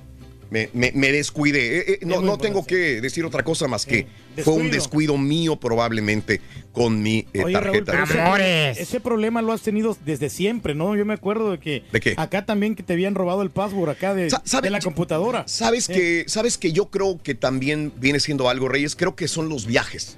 Me, 0.51 0.69
me- 0.73 0.91
me 0.93 1.11
descuidé. 1.11 1.79
Eh, 1.79 1.83
eh, 1.87 1.99
no 2.05 2.21
no 2.21 2.37
tengo 2.37 2.63
que 2.67 3.01
decir 3.01 3.25
otra 3.25 3.43
cosa 3.43 3.67
más 3.67 3.83
que 3.87 4.05
fue 4.43 4.53
un 4.53 4.69
descuido. 4.69 5.17
mío 5.17 5.55
probablemente 5.59 6.39
con 6.71 7.01
mi 7.01 7.25
eh, 7.33 7.43
Oye, 7.43 7.59
Raúl, 7.59 7.83
tarjeta. 7.83 8.07
pero 8.07 8.35
ese, 8.37 8.79
ese 8.83 8.99
problema 8.99 9.41
lo 9.41 9.51
has 9.53 9.63
tenido 9.63 9.97
desde 10.05 10.29
siempre, 10.29 10.75
¿no? 10.75 10.95
Yo 10.95 11.03
me 11.03 11.15
acuerdo 11.15 11.49
de 11.49 11.57
que 11.57 11.83
¿De 11.91 11.99
qué? 11.99 12.13
acá 12.15 12.45
también 12.45 12.75
que 12.75 12.83
te 12.83 12.93
habían 12.93 13.15
robado 13.15 13.41
el 13.41 13.49
password 13.49 13.89
acá 13.89 14.13
de, 14.13 14.29
de 14.61 14.69
la 14.69 14.79
computadora. 14.81 15.45
Sabes 15.47 15.87
que, 15.87 16.25
sabes 16.27 16.59
que 16.59 16.71
yo 16.71 16.91
creo 16.91 17.17
que 17.23 17.33
también 17.33 17.91
viene 17.97 18.19
siendo 18.19 18.47
algo, 18.47 18.67
Reyes. 18.69 18.95
Creo 18.95 19.15
que 19.15 19.27
son 19.27 19.49
los 19.49 19.65
viajes. 19.65 20.15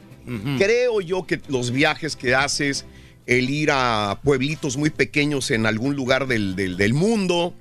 Creo 0.57 0.99
yo 0.99 1.25
que 1.25 1.39
los 1.47 1.71
viajes 1.71 2.17
que 2.17 2.35
haces, 2.35 2.83
el 3.27 3.49
ir 3.49 3.69
a 3.71 4.19
pueblitos 4.23 4.77
muy 4.77 4.89
pequeños 4.89 5.51
en 5.51 5.65
algún 5.65 5.95
lugar 5.95 6.25
del, 6.27 6.55
del- 6.55 6.77
del 6.77 6.93
mundo, 6.93 7.53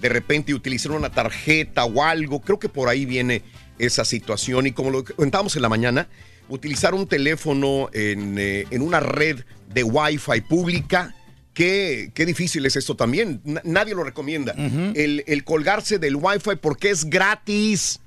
de 0.00 0.08
repente 0.08 0.52
utilizar 0.52 0.92
una 0.92 1.10
tarjeta 1.10 1.84
o 1.84 2.02
algo. 2.02 2.40
Creo 2.40 2.58
que 2.58 2.68
por 2.68 2.88
ahí 2.88 3.04
viene 3.06 3.42
esa 3.78 4.04
situación. 4.04 4.66
Y 4.66 4.72
como 4.72 4.90
lo 4.90 5.04
comentábamos 5.04 5.54
en 5.56 5.62
la 5.62 5.68
mañana, 5.68 6.08
utilizar 6.48 6.92
un 6.92 7.06
teléfono 7.06 7.88
en, 7.92 8.36
eh, 8.38 8.66
en 8.70 8.82
una 8.82 9.00
red 9.00 9.40
de 9.72 9.84
Wi-Fi 9.84 10.40
pública. 10.42 11.14
Qué, 11.54 12.10
qué 12.14 12.26
difícil 12.26 12.66
es 12.66 12.76
esto 12.76 12.96
también. 12.96 13.40
Na- 13.44 13.60
nadie 13.64 13.94
lo 13.94 14.02
recomienda. 14.04 14.54
el, 14.94 15.22
el 15.26 15.44
colgarse 15.44 15.98
del 15.98 16.16
Wi-Fi 16.16 16.56
porque 16.60 16.90
es 16.90 17.04
gratis. 17.08 18.00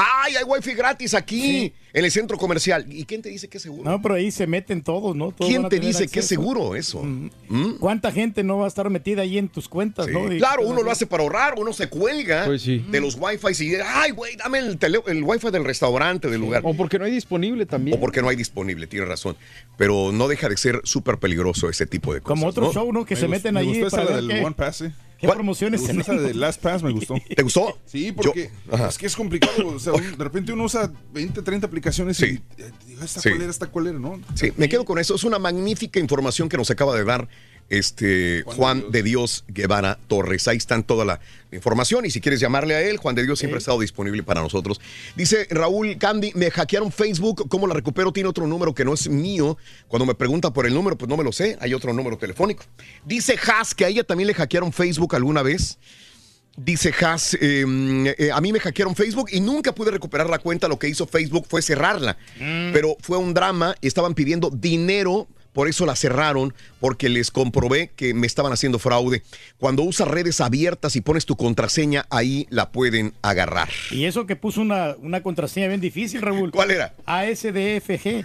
¡Ay, 0.00 0.36
hay 0.36 0.44
Wi-Fi 0.44 0.74
gratis 0.74 1.12
aquí 1.14 1.72
en 1.92 2.04
el 2.04 2.10
centro 2.12 2.38
comercial! 2.38 2.86
¿Y 2.88 3.04
quién 3.04 3.20
te 3.20 3.30
dice 3.30 3.48
que 3.48 3.56
es 3.56 3.62
seguro? 3.64 3.90
No, 3.90 4.00
pero 4.00 4.14
ahí 4.14 4.30
se 4.30 4.46
meten 4.46 4.80
todos, 4.82 5.16
¿no? 5.16 5.32
Todos 5.32 5.50
¿Quién 5.50 5.68
te 5.68 5.80
dice 5.80 6.06
que 6.06 6.20
es 6.20 6.26
seguro 6.26 6.76
eso? 6.76 7.02
¿Mm? 7.02 7.78
¿Cuánta 7.80 8.12
gente 8.12 8.44
no 8.44 8.58
va 8.58 8.66
a 8.66 8.68
estar 8.68 8.88
metida 8.90 9.22
ahí 9.22 9.38
en 9.38 9.48
tus 9.48 9.68
cuentas, 9.68 10.06
no? 10.06 10.32
Y- 10.32 10.38
Claro, 10.38 10.62
uno 10.62 10.82
lo 10.84 10.90
hace 10.92 11.04
para 11.06 11.24
ahorrar, 11.24 11.54
uno 11.58 11.72
se 11.72 11.88
cuelga 11.88 12.44
Pues 12.46 12.62
sí. 12.62 12.84
de 12.88 13.00
los 13.00 13.16
Wi-Fi 13.20 13.64
y 13.64 13.74
ay, 13.84 14.12
güey, 14.12 14.36
dame 14.36 14.60
el, 14.60 14.78
tele- 14.78 15.02
el 15.08 15.24
Wi-Fi 15.24 15.50
del 15.50 15.64
restaurante, 15.64 16.28
del 16.30 16.40
lugar. 16.40 16.62
O 16.64 16.74
porque 16.74 17.00
no 17.00 17.04
hay 17.04 17.10
disponible 17.10 17.66
también. 17.66 17.96
O 17.96 18.00
porque 18.00 18.22
no 18.22 18.28
hay 18.28 18.36
disponible, 18.36 18.86
tienes 18.86 19.08
razón. 19.08 19.36
Pero 19.76 20.12
no 20.12 20.28
deja 20.28 20.48
de 20.48 20.56
ser 20.56 20.80
súper 20.84 21.18
peligroso 21.18 21.68
ese 21.68 21.86
tipo 21.86 22.14
de 22.14 22.20
cosas. 22.20 22.38
Como 22.38 22.46
otro 22.46 22.66
¿no? 22.66 22.72
show, 22.72 22.92
¿no? 22.92 23.04
Que 23.04 23.16
Me 23.16 23.20
se 23.20 23.26
meten 23.26 23.54
me 23.54 23.60
ahí 23.60 23.66
gustó 23.80 23.90
para 23.90 24.04
esa 24.04 24.16
del 24.16 24.28
qué, 24.28 24.44
One 24.44 24.54
Pass, 24.54 24.82
¿eh? 24.82 24.92
Qué 25.18 25.26
¿Cuál? 25.26 25.36
promociones 25.38 25.80
gustó 25.80 26.00
esa 26.00 26.12
de 26.14 26.34
Last 26.34 26.60
Pass, 26.62 26.82
me 26.82 26.90
gustó. 26.92 27.16
¿Te 27.36 27.42
gustó? 27.42 27.78
Sí, 27.86 28.12
porque 28.12 28.50
Yo- 28.70 28.86
es 28.86 28.98
que 28.98 29.06
es 29.06 29.16
complicado. 29.16 29.66
O 29.68 29.78
sea, 29.78 29.92
de 29.92 30.24
repente 30.24 30.52
uno 30.52 30.64
usa 30.64 30.92
20, 31.12 31.42
30 31.42 31.66
aplicaciones 31.66 32.20
y 32.20 32.24
eh, 32.24 32.40
digo, 32.86 33.02
esta 33.02 33.20
Sí. 33.20 33.28
cualera, 33.30 33.50
esta 33.50 33.66
cualera, 33.66 33.98
¿no? 33.98 34.20
Sí, 34.34 34.52
me 34.56 34.68
quedo 34.68 34.84
con 34.84 34.98
eso. 34.98 35.14
Es 35.14 35.24
una 35.24 35.38
magnífica 35.38 35.98
información 36.00 36.48
que 36.48 36.56
nos 36.56 36.70
acaba 36.70 36.96
de 36.96 37.04
dar 37.04 37.28
este 37.68 38.42
Juan, 38.46 38.90
de, 38.90 39.02
Dios. 39.02 39.44
Guevara 39.48 39.98
Torres. 40.08 40.48
Ahí 40.48 40.56
están 40.56 40.84
toda 40.84 41.04
la 41.04 41.20
información 41.52 42.06
y 42.06 42.10
si 42.10 42.20
quieres 42.20 42.40
llamarle 42.40 42.74
a 42.74 42.82
él, 42.82 42.96
Juan 42.96 43.14
de 43.14 43.24
Dios 43.24 43.38
siempre 43.38 43.56
ha 43.56 43.58
estado 43.58 43.80
disponible 43.80 44.22
para 44.22 44.40
nosotros. 44.40 44.80
Dice 45.16 45.46
Raúl 45.50 45.98
Candy, 45.98 46.32
me 46.34 46.50
hackearon 46.50 46.92
Facebook, 46.92 47.48
¿cómo 47.48 47.66
la 47.66 47.74
recupero? 47.74 48.12
Tiene 48.12 48.28
otro 48.28 48.46
número 48.46 48.74
que 48.74 48.84
no 48.84 48.94
es 48.94 49.08
mío. 49.08 49.58
Cuando 49.86 50.06
me 50.06 50.14
pregunta 50.14 50.52
por 50.52 50.66
el 50.66 50.74
número, 50.74 50.96
pues 50.96 51.08
no 51.08 51.16
me 51.16 51.24
lo 51.24 51.32
sé, 51.32 51.56
hay 51.60 51.74
otro 51.74 51.92
número 51.92 52.16
telefónico. 52.16 52.64
Dice 53.04 53.38
Has 53.46 53.74
que 53.74 53.84
a 53.84 53.88
ella 53.88 54.04
también 54.04 54.28
le 54.28 54.34
hackearon 54.34 54.72
Facebook 54.72 55.14
alguna 55.14 55.42
vez. 55.42 55.78
Dice 56.56 56.92
Has, 57.00 57.34
eh, 57.40 57.64
eh, 58.18 58.30
a 58.32 58.40
mí 58.40 58.52
me 58.52 58.58
hackearon 58.58 58.96
Facebook 58.96 59.28
y 59.30 59.40
nunca 59.40 59.72
pude 59.72 59.92
recuperar 59.92 60.28
la 60.28 60.40
cuenta. 60.40 60.66
Lo 60.66 60.78
que 60.78 60.88
hizo 60.88 61.06
Facebook 61.06 61.46
fue 61.48 61.62
cerrarla. 61.62 62.16
Pero 62.36 62.96
fue 63.00 63.16
un 63.16 63.32
drama 63.32 63.76
y 63.80 63.86
estaban 63.86 64.14
pidiendo 64.14 64.50
dinero. 64.50 65.28
Por 65.52 65.68
eso 65.68 65.86
la 65.86 65.96
cerraron, 65.96 66.54
porque 66.80 67.08
les 67.08 67.30
comprobé 67.30 67.90
que 67.96 68.14
me 68.14 68.26
estaban 68.26 68.52
haciendo 68.52 68.78
fraude. 68.78 69.22
Cuando 69.58 69.82
usas 69.82 70.08
redes 70.08 70.40
abiertas 70.40 70.96
y 70.96 71.00
pones 71.00 71.26
tu 71.26 71.36
contraseña, 71.36 72.06
ahí 72.10 72.46
la 72.50 72.70
pueden 72.70 73.14
agarrar. 73.22 73.68
Y 73.90 74.04
eso 74.04 74.26
que 74.26 74.36
puso 74.36 74.60
una, 74.60 74.94
una 75.00 75.22
contraseña 75.22 75.68
bien 75.68 75.80
difícil, 75.80 76.22
Raúl. 76.22 76.50
¿Cuál 76.50 76.70
era? 76.70 76.94
ASDFG. 77.06 78.24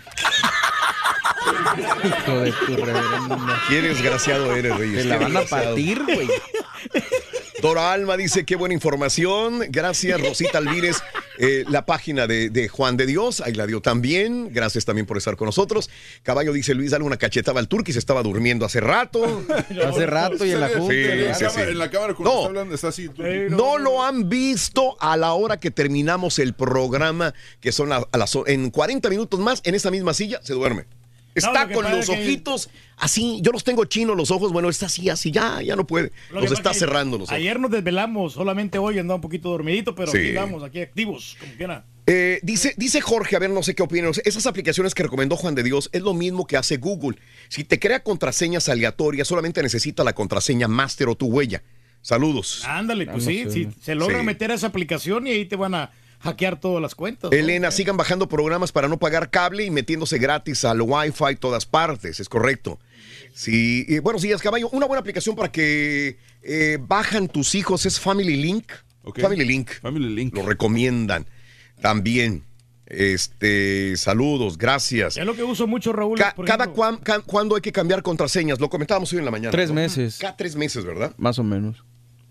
Hijo 2.06 2.40
de 2.42 2.52
tu 2.52 2.76
reverenda. 2.76 3.61
Qué 3.68 3.82
desgraciado 3.82 4.56
eres, 4.56 4.77
Reyes. 4.77 5.03
Te 5.03 5.10
la 5.10 5.18
van 5.18 5.38
a 5.38 5.42
partir, 5.42 6.03
güey. 6.03 6.27
Dora 7.64 7.93
Alma 7.93 8.17
dice, 8.17 8.43
qué 8.43 8.58
buena 8.58 8.74
información. 8.75 9.61
Gracias, 9.69 10.19
Rosita 10.19 10.58
Alvírez. 10.58 10.98
Eh, 11.40 11.64
la 11.69 11.85
página 11.85 12.27
de, 12.27 12.50
de 12.50 12.67
Juan 12.67 12.98
de 12.98 13.06
Dios, 13.06 13.40
ahí 13.40 13.53
la 13.53 13.66
dio 13.66 13.80
también. 13.80 14.50
Gracias 14.51 14.83
también 14.83 15.06
por 15.06 15.16
estar 15.17 15.38
con 15.38 15.45
nosotros. 15.45 15.90
Caballo 16.24 16.51
dice, 16.51 16.74
Luis, 16.74 16.92
dale 16.92 17.06
una 17.06 17.16
cachetada 17.16 17.61
al 17.61 17.69
turqui, 17.69 17.93
se 17.93 18.00
estaba 18.00 18.22
durmiendo 18.22 18.66
hace 18.66 18.82
rato. 18.82 19.45
Hace 19.88 20.06
rato 20.06 20.43
y 20.45 20.51
en 20.51 20.59
la 20.59 20.67
junta. 20.67 20.93
Sí, 20.93 21.00
en, 21.03 21.25
la 21.25 21.33
sí, 21.35 21.45
cámara, 21.45 21.66
sí. 21.66 21.72
en 21.72 21.77
la 21.80 21.90
cámara 21.90 22.14
cuando 22.16 22.32
No. 22.33 22.38
está 22.40 22.48
hablando 22.50 22.75
está 22.75 22.88
así. 22.90 23.09
No 23.50 23.77
lo 23.77 24.03
han 24.03 24.27
visto 24.27 24.98
a 25.00 25.16
la 25.16 25.32
hora 25.32 25.58
que 25.58 25.72
terminamos 25.72 26.40
el 26.40 26.51
programa, 26.53 27.33
que 27.61 27.72
son 27.72 27.93
a 27.93 28.06
las 28.11 28.38
en 28.45 28.72
40 28.72 29.09
minutos 29.09 29.40
más, 29.40 29.61
en 29.64 29.74
esa 29.75 29.90
misma 29.90 30.14
silla, 30.14 30.42
se 30.43 30.53
duerme. 30.53 30.83
Está 31.36 31.68
con 31.72 31.90
los 31.90 32.06
que- 32.08 32.12
ojitos 32.14 32.70
así, 32.98 33.40
yo 33.42 33.52
los 33.52 33.64
tengo 33.64 33.86
chinos 33.86 34.16
los 34.16 34.32
ojos, 34.32 34.52
bueno, 34.52 34.70
está 34.70 34.86
así, 34.86 35.10
así, 35.10 35.32
ya, 35.32 35.62
ya 35.62 35.76
no 35.76 35.86
puede. 35.88 36.12
Lo 36.32 36.42
Los 36.42 36.52
está 36.52 36.74
cerrando 36.74 37.18
los 37.18 37.30
ojos. 37.30 37.36
Ayer 37.38 37.60
nos 37.60 37.72
desvelamos, 37.72 38.34
solamente 38.34 38.78
hoy 38.78 39.00
andaba 39.00 39.16
un 39.16 39.22
poquito 39.22 39.50
dormidito, 39.50 39.95
pero 39.95 40.12
Sí. 40.12 40.18
aquí 40.20 40.28
estamos, 40.30 40.64
aquí 40.64 40.82
activos, 40.82 41.36
como 41.40 41.53
quiera. 41.56 41.86
Eh, 42.06 42.40
dice, 42.44 42.74
dice 42.78 43.00
Jorge, 43.02 43.36
a 43.36 43.40
ver, 43.40 43.50
no 43.50 43.64
sé 43.64 43.76
qué 43.76 43.82
opinan. 43.84 44.12
Esas 44.26 44.45
aplicaciones 44.45 44.94
que 44.94 45.03
recomendó 45.03 45.38
Juan 45.38 45.56
de 45.56 45.64
Dios 45.64 45.90
es 45.94 46.02
lo 46.02 46.14
mismo 46.14 46.45
que 46.45 46.58
hace 46.58 46.78
Google. 46.78 47.18
Si 47.48 47.64
te 47.64 47.80
crea 47.80 48.03
contraseñas 48.03 48.68
aleatorias, 48.70 49.28
solamente 49.28 49.64
necesita 49.64 50.03
la 50.03 50.14
contraseña 50.14 50.68
máster 50.68 51.08
o 51.08 51.16
tu 51.16 51.28
huella. 51.28 51.64
Saludos. 52.02 52.64
Ándale, 52.66 53.06
pues 53.06 53.24
Ah, 53.24 53.28
sí, 53.30 53.44
sé. 53.45 53.52
sí, 53.52 53.68
se 53.82 53.95
logra 53.95 54.20
Sí. 54.20 54.26
meter 54.26 54.52
a 54.52 54.56
esa 54.56 54.68
aplicación 54.68 55.26
y 55.28 55.32
ahí 55.32 55.45
te 55.45 55.56
van 55.56 55.74
a 55.76 55.92
hackear 56.24 56.60
todas 56.60 56.82
las 56.82 56.95
cuentas. 56.95 57.30
¿no? 57.32 57.38
Elena, 57.38 57.69
sigan 57.72 57.98
bajando 57.98 58.27
programas 58.27 58.72
para 58.72 58.88
no 58.88 58.98
pagar 58.98 59.30
cable 59.30 59.64
y 59.66 59.69
metiéndose 59.69 60.18
gratis 60.18 60.66
al 60.66 60.82
Wi-Fi 60.82 61.35
todas 61.40 61.66
partes, 61.66 62.19
es 62.19 62.30
correcto. 62.30 62.80
Sí, 63.34 63.85
y 63.88 64.00
buenos 64.00 64.22
días, 64.22 64.42
caballo. 64.42 64.69
Una 64.69 64.85
buena 64.85 65.02
aplicación 65.02 65.35
para 65.35 65.52
que 65.52 66.18
eh, 66.42 66.77
bajan 66.80 67.27
tus 67.27 67.56
hijos 67.56 67.85
es 67.85 68.00
Family 68.00 68.35
Link. 68.38 68.72
Family 69.19 69.43
Link. 69.45 69.69
Family 69.82 70.10
Link. 70.16 70.35
Lo 70.35 70.43
recomiendan 70.43 71.27
también. 71.82 72.43
Este, 72.85 73.98
saludos, 73.98 74.58
gracias. 74.58 75.18
Es 75.18 75.26
lo 75.26 75.35
que 75.35 75.43
uso 75.43 75.68
mucho, 75.68 75.93
Raúl. 75.93 76.18
Ca- 76.18 76.35
cada 76.45 76.66
ejemplo. 76.66 76.74
cuan- 76.76 76.98
ca- 76.98 77.19
cuándo 77.22 77.56
hay 77.56 77.61
que 77.61 77.72
cambiar 77.72 78.03
contraseñas, 78.03 78.60
lo 78.60 78.69
comentábamos 78.69 79.11
hoy 79.14 79.19
en 79.19 79.26
la 79.26 79.32
mañana. 79.32 79.52
Tres 79.52 79.69
¿no? 79.69 79.76
meses. 79.76 80.18
Cada 80.19 80.38
tres 80.38 80.56
meses, 80.56 80.85
¿verdad? 80.85 81.14
Más 81.18 81.40
o 81.40 81.43
menos. 81.43 81.84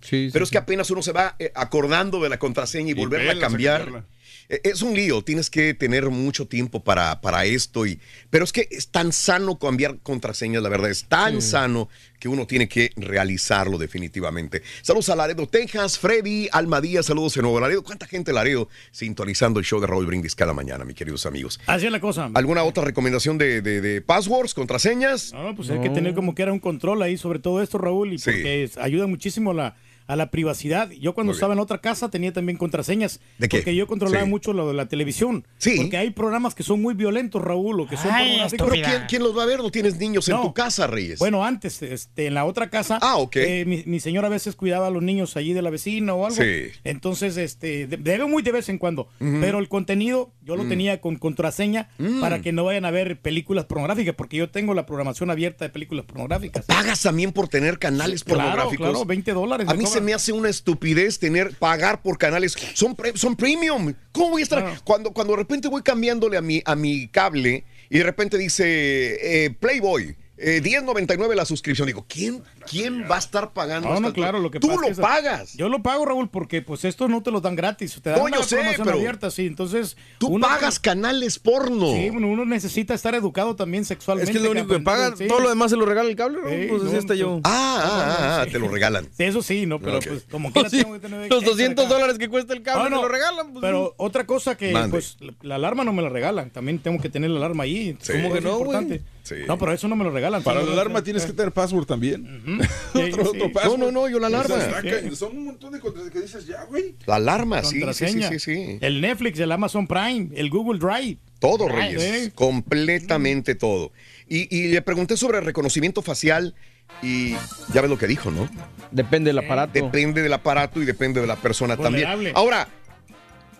Sí, 0.02 0.28
Pero 0.32 0.44
sí, 0.44 0.48
es 0.48 0.52
que 0.52 0.58
apenas 0.58 0.90
uno 0.90 1.00
se 1.02 1.12
va 1.12 1.36
eh, 1.38 1.50
acordando 1.54 2.20
de 2.20 2.28
la 2.28 2.38
contraseña 2.38 2.90
y, 2.90 2.94
volverla 2.94 3.30
a 3.30 3.34
pelas 3.34 3.44
a 3.44 3.48
cambiar. 3.48 3.80
cambiarla. 3.84 4.06
Eh, 4.48 4.60
Es 4.64 4.82
un 4.82 4.94
lío, 4.94 5.22
tienes 5.22 5.48
que 5.48 5.72
tener 5.72 6.10
mucho 6.10 6.46
tiempo 6.46 6.82
para, 6.82 7.20
para 7.20 7.44
esto. 7.44 7.86
Y, 7.86 7.98
pero 8.28 8.44
es 8.44 8.52
que 8.52 8.66
es 8.70 8.88
tan 8.88 9.12
sano 9.12 9.58
cambiar 9.58 9.98
contraseñas, 10.02 10.62
la 10.62 10.68
verdad, 10.68 10.90
es 10.90 11.04
tan 11.04 11.40
sano 11.40 11.88
que 12.18 12.28
uno 12.28 12.46
tiene 12.46 12.68
que 12.68 12.90
realizarlo 12.96 13.78
definitivamente. 13.78 14.62
Saludos 14.82 15.08
a 15.08 15.16
Laredo, 15.16 15.46
Texas, 15.48 15.98
Freddy, 15.98 16.48
Alma 16.52 16.80
Díaz, 16.80 17.06
saludos 17.06 17.36
en 17.36 17.42
Nuevo 17.42 17.60
Laredo. 17.60 17.82
¿Cuánta 17.82 18.06
gente 18.06 18.32
Laredo 18.32 18.68
sintonizando 18.90 19.58
el 19.60 19.66
show 19.66 19.80
de 19.80 19.86
Raúl 19.86 20.06
Brindis 20.06 20.34
cada 20.34 20.52
mañana, 20.52 20.84
mis 20.84 20.96
queridos 20.96 21.24
amigos? 21.26 21.60
Así 21.66 21.86
es 21.86 21.92
la 21.92 22.00
cosa. 22.00 22.30
¿Alguna 22.34 22.62
otra 22.64 22.84
recomendación 22.84 23.38
de, 23.38 23.62
de- 23.62 23.80
de 23.80 24.00
passwords, 24.02 24.54
contraseñas? 24.54 25.32
No, 25.32 25.54
pues 25.54 25.70
hay 25.70 25.80
que 25.80 25.90
tener 25.90 26.14
como 26.14 26.34
que 26.34 26.42
era 26.42 26.52
un 26.52 26.60
control 26.60 27.02
ahí 27.02 27.16
sobre 27.16 27.38
todo 27.38 27.62
esto, 27.62 27.78
Raúl, 27.78 28.12
y 28.12 28.18
Sí. 28.18 28.30
porque 28.30 28.70
ayuda 28.80 29.06
muchísimo 29.06 29.52
la, 29.52 29.74
a 30.06 30.16
la 30.16 30.30
privacidad. 30.30 30.90
Yo 30.90 31.14
cuando 31.14 31.32
estaba 31.32 31.52
en 31.54 31.60
otra 31.60 31.80
casa 31.80 32.10
tenía 32.10 32.32
también 32.32 32.56
contraseñas. 32.58 33.20
¿De 33.38 33.48
qué? 33.48 33.58
Porque 33.58 33.74
yo 33.74 33.86
controlaba 33.86 34.24
Sí. 34.24 34.30
mucho 34.30 34.52
lo 34.52 34.66
de 34.68 34.74
la 34.74 34.86
televisión. 34.86 35.46
Sí. 35.58 35.74
Porque 35.76 35.96
hay 35.96 36.10
programas 36.10 36.54
que 36.54 36.62
son 36.62 36.80
muy 36.82 36.94
violentos, 36.94 37.42
Raúl, 37.42 37.80
o 37.80 37.86
que 37.88 37.96
son 37.96 38.10
Ay. 38.12 38.40
Pero 38.50 38.68
¿quién, 38.68 39.02
quién 39.08 39.22
los 39.22 39.36
va 39.36 39.42
a 39.42 39.46
ver? 39.46 39.60
¿No 39.60 39.70
tienes 39.70 39.98
niños 39.98 40.28
en 40.28 40.40
tu 40.40 40.54
casa, 40.54 40.86
Reyes? 40.86 41.18
Bueno, 41.18 41.44
antes, 41.44 41.82
este, 41.82 42.26
en 42.26 42.34
la 42.34 42.44
otra 42.44 42.70
casa, 42.70 42.98
Ah, 43.02 43.16
ok. 43.16 43.36
eh, 43.36 43.64
mi, 43.66 43.82
mi 43.86 44.00
señora 44.00 44.28
a 44.28 44.30
veces 44.30 44.56
cuidaba 44.56 44.86
a 44.86 44.90
los 44.90 45.02
niños 45.02 45.36
allí 45.36 45.52
de 45.52 45.62
la 45.62 45.70
vecina 45.70 46.14
o 46.14 46.26
algo. 46.26 46.36
Sí. 46.42 46.68
Entonces, 46.84 47.36
este, 47.36 47.86
de, 47.86 47.96
de- 47.96 48.22
muy 48.22 48.42
de 48.42 48.52
vez 48.52 48.68
en 48.68 48.78
cuando. 48.78 49.08
Pero 49.18 49.58
el 49.58 49.68
contenido 49.68 50.32
yo 50.42 50.54
lo 50.56 50.62
Mm. 50.64 50.68
tenía 50.68 51.00
con 51.00 51.16
contraseña 51.16 51.88
Mm. 51.98 52.20
para 52.20 52.40
que 52.40 52.52
no 52.52 52.64
vayan 52.64 52.84
a 52.84 52.90
ver 52.92 53.20
películas 53.20 53.64
pornográficas, 53.64 54.14
porque 54.14 54.36
yo 54.36 54.48
tengo 54.48 54.74
la 54.74 54.86
programación 54.86 55.30
abierta 55.30 55.64
de 55.64 55.70
películas 55.70 56.04
pornográficas. 56.06 56.64
¿Pagas 56.66 57.02
también 57.02 57.32
por 57.32 57.48
tener 57.48 57.78
canales 57.80 58.22
Claro, 58.22 58.40
pornográficos? 58.42 58.88
claro, 58.90 59.04
20 59.04 59.32
dólares. 59.32 59.68
A 59.68 59.74
mí 59.74 59.84
se 59.92 60.00
me 60.00 60.14
hace 60.14 60.32
una 60.32 60.48
estupidez 60.48 61.18
tener 61.18 61.54
pagar 61.56 62.02
por 62.02 62.18
canales. 62.18 62.54
Son, 62.74 62.94
pre- 62.96 63.16
son 63.16 63.36
premium. 63.36 63.94
¿Cómo 64.12 64.30
voy 64.30 64.42
a 64.42 64.44
estar? 64.44 64.80
Cuando, 64.84 65.12
cuando 65.12 65.32
de 65.34 65.38
repente 65.38 65.68
voy 65.68 65.82
cambiándole 65.82 66.36
a 66.36 66.40
mi, 66.42 66.62
a 66.64 66.74
mi 66.76 67.08
cable 67.08 67.64
y 67.90 67.98
de 67.98 68.04
repente 68.04 68.38
dice 68.38 69.44
eh, 69.44 69.50
Playboy. 69.50 70.16
Eh, 70.44 70.60
10.99 70.62 71.34
la 71.34 71.44
suscripción. 71.44 71.86
Digo, 71.86 72.04
¿quién, 72.08 72.42
¿quién 72.68 73.04
va 73.10 73.16
a 73.16 73.18
estar 73.20 73.52
pagando? 73.52 73.88
No, 73.88 74.00
no, 74.00 74.12
claro, 74.12 74.40
lo 74.40 74.50
que 74.50 74.58
Tú 74.60 74.68
pasa 74.68 74.80
lo 74.80 74.86
es 74.88 74.96
que- 74.96 75.02
pagas. 75.02 75.52
Yo 75.54 75.68
lo 75.68 75.82
pago, 75.82 76.04
Raúl, 76.04 76.28
porque 76.30 76.62
pues 76.62 76.84
estos 76.84 77.08
no 77.08 77.22
te 77.22 77.30
los 77.30 77.42
dan 77.42 77.54
gratis. 77.54 77.98
Te 78.02 78.10
dan 78.10 78.18
No, 78.18 78.24
una 78.24 78.38
yo 78.38 78.42
sé, 78.42 78.56
pero 78.76 78.90
abierta, 78.92 79.30
sí. 79.30 79.46
Entonces. 79.46 79.96
Tú 80.18 80.28
uno- 80.28 80.46
pagas 80.46 80.78
canales 80.80 81.38
porno. 81.38 81.92
Sí, 81.94 82.10
bueno, 82.10 82.26
uno 82.28 82.44
necesita 82.44 82.92
estar 82.94 83.14
educado 83.14 83.54
también 83.56 83.84
sexualmente. 83.84 84.30
Es 84.30 84.34
que 84.36 84.38
es 84.38 84.44
lo 84.44 84.50
único 84.50 84.66
que 84.68 84.74
aprender, 84.76 84.94
paga. 85.10 85.16
sí. 85.16 85.28
Todo 85.28 85.40
lo 85.40 85.48
demás 85.48 85.70
se 85.70 85.76
lo 85.76 85.84
regala 85.86 86.08
el 86.10 86.16
cable. 86.16 86.38
Sí, 86.48 86.66
pues 86.68 86.82
así 86.82 86.92
no, 86.92 86.98
está 86.98 87.14
yo. 87.14 87.40
Ah, 87.44 87.80
ah, 87.84 88.16
ah, 88.18 88.40
ah, 88.42 88.46
te 88.50 88.58
lo 88.58 88.68
regalan. 88.68 89.04
Sí, 89.16 89.24
eso 89.24 89.42
sí, 89.42 89.66
¿no? 89.66 89.78
Pero 89.80 89.98
Ok. 89.98 90.06
pues 90.08 90.24
como 90.30 90.52
quiera 90.52 90.68
Sí, 90.68 90.78
tengo 90.82 90.94
que 90.94 91.00
tener 91.00 91.18
los 91.20 91.26
extra 91.30 91.50
200 91.50 91.84
acá. 91.86 91.94
dólares 91.94 92.18
que 92.18 92.28
cuesta 92.28 92.52
el 92.52 92.62
cable 92.62 92.86
Ah, 92.86 92.90
no, 92.90 92.96
me 92.96 93.02
lo 93.02 93.08
regalan. 93.08 93.52
pues, 93.52 93.60
Pero 93.62 93.94
otra 93.96 94.26
cosa 94.26 94.56
que, 94.56 94.72
Mande. 94.72 94.90
pues, 94.90 95.16
la, 95.20 95.32
la 95.42 95.54
alarma 95.54 95.84
no 95.84 95.92
me 95.92 96.02
la 96.02 96.08
regalan. 96.08 96.50
También 96.50 96.78
tengo 96.80 97.00
que 97.00 97.08
tener 97.08 97.30
la 97.30 97.38
alarma 97.38 97.62
ahí. 97.64 97.96
¿Cómo 98.06 98.22
¿Cómo 98.22 98.34
que 98.34 98.38
que 98.40 98.44
no, 98.44 98.50
no, 98.58 98.64
güey? 98.64 99.00
Sí. 99.22 99.36
No, 99.46 99.56
pero 99.58 99.72
eso 99.72 99.86
no 99.88 99.94
me 99.96 100.04
lo 100.04 100.10
regalan. 100.10 100.42
Para 100.42 100.62
la 100.62 100.72
alarma 100.72 101.02
tienes 101.04 101.24
que 101.24 101.32
tener 101.32 101.52
password 101.52 101.86
también. 101.86 102.40
Otro, 102.94 103.24
sí. 103.24 103.30
otro 103.36 103.52
password. 103.52 103.78
No, 103.78 103.86
no, 103.86 103.92
no, 104.02 104.08
yo 104.08 104.18
la 104.18 104.26
alarma. 104.26 104.56
Sí. 104.82 105.14
Son 105.16 105.36
un 105.36 105.44
montón 105.44 105.72
de 105.72 105.80
cosas 105.80 106.10
que 106.10 106.20
dices, 106.20 106.46
ya, 106.46 106.64
güey. 106.64 106.96
La 107.06 107.16
alarma, 107.16 107.62
sí, 107.62 107.82
sí, 107.92 108.38
sí. 108.38 108.78
El 108.80 109.00
Netflix, 109.00 109.38
el 109.38 109.52
Amazon 109.52 109.86
Prime, 109.86 110.28
el 110.34 110.50
Google 110.50 110.78
Drive. 110.80 111.18
Todo, 111.38 111.66
Ay, 111.70 111.94
Reyes. 111.96 112.02
eh. 112.02 112.32
Completamente 112.34 113.54
todo. 113.54 113.92
Y, 114.28 114.54
y 114.56 114.68
le 114.72 114.82
pregunté 114.82 115.16
sobre 115.16 115.40
reconocimiento 115.40 116.02
facial. 116.02 116.54
Y 117.00 117.32
ya 117.72 117.80
ves 117.80 117.88
lo 117.88 117.96
que 117.96 118.06
dijo, 118.06 118.30
¿no? 118.30 118.48
Depende 118.90 119.30
del 119.30 119.38
aparato. 119.38 119.72
Depende 119.72 120.20
del 120.22 120.32
aparato 120.32 120.82
y 120.82 120.84
depende 120.84 121.20
de 121.22 121.26
la 121.26 121.36
persona 121.36 121.74
Vulnerable. 121.74 122.06
también. 122.10 122.36
Ahora, 122.36 122.68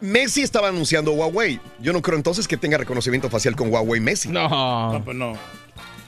Messi 0.02 0.42
estaba 0.42 0.68
anunciando 0.68 1.12
Huawei. 1.12 1.60
Yo 1.80 1.92
no 1.92 2.02
creo 2.02 2.16
entonces 2.16 2.48
que 2.48 2.56
tenga 2.56 2.76
reconocimiento 2.76 3.30
facial 3.30 3.54
con 3.54 3.72
Huawei 3.72 4.00
Messi. 4.00 4.28
No. 4.28 4.92
No, 4.92 5.04
pues 5.04 5.16
no. 5.16 5.34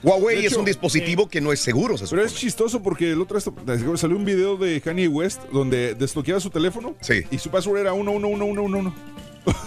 Huawei 0.02 0.44
es 0.44 0.54
un 0.54 0.64
dispositivo 0.64 1.28
que 1.28 1.40
no 1.40 1.52
es 1.52 1.60
seguro, 1.60 1.96
se 1.96 2.06
Pero 2.08 2.24
es 2.24 2.34
chistoso 2.34 2.82
porque 2.82 3.12
el 3.12 3.20
otro 3.22 3.38
día 3.38 3.96
salió 3.96 4.16
un 4.16 4.24
video 4.24 4.56
de 4.56 4.80
Kanye 4.80 5.08
West 5.08 5.42
donde 5.52 5.94
desbloqueaba 5.94 6.40
su 6.40 6.50
teléfono 6.50 6.94
y 7.30 7.38
su 7.38 7.50
password 7.50 7.78
era 7.78 7.94
111111. 7.94 8.92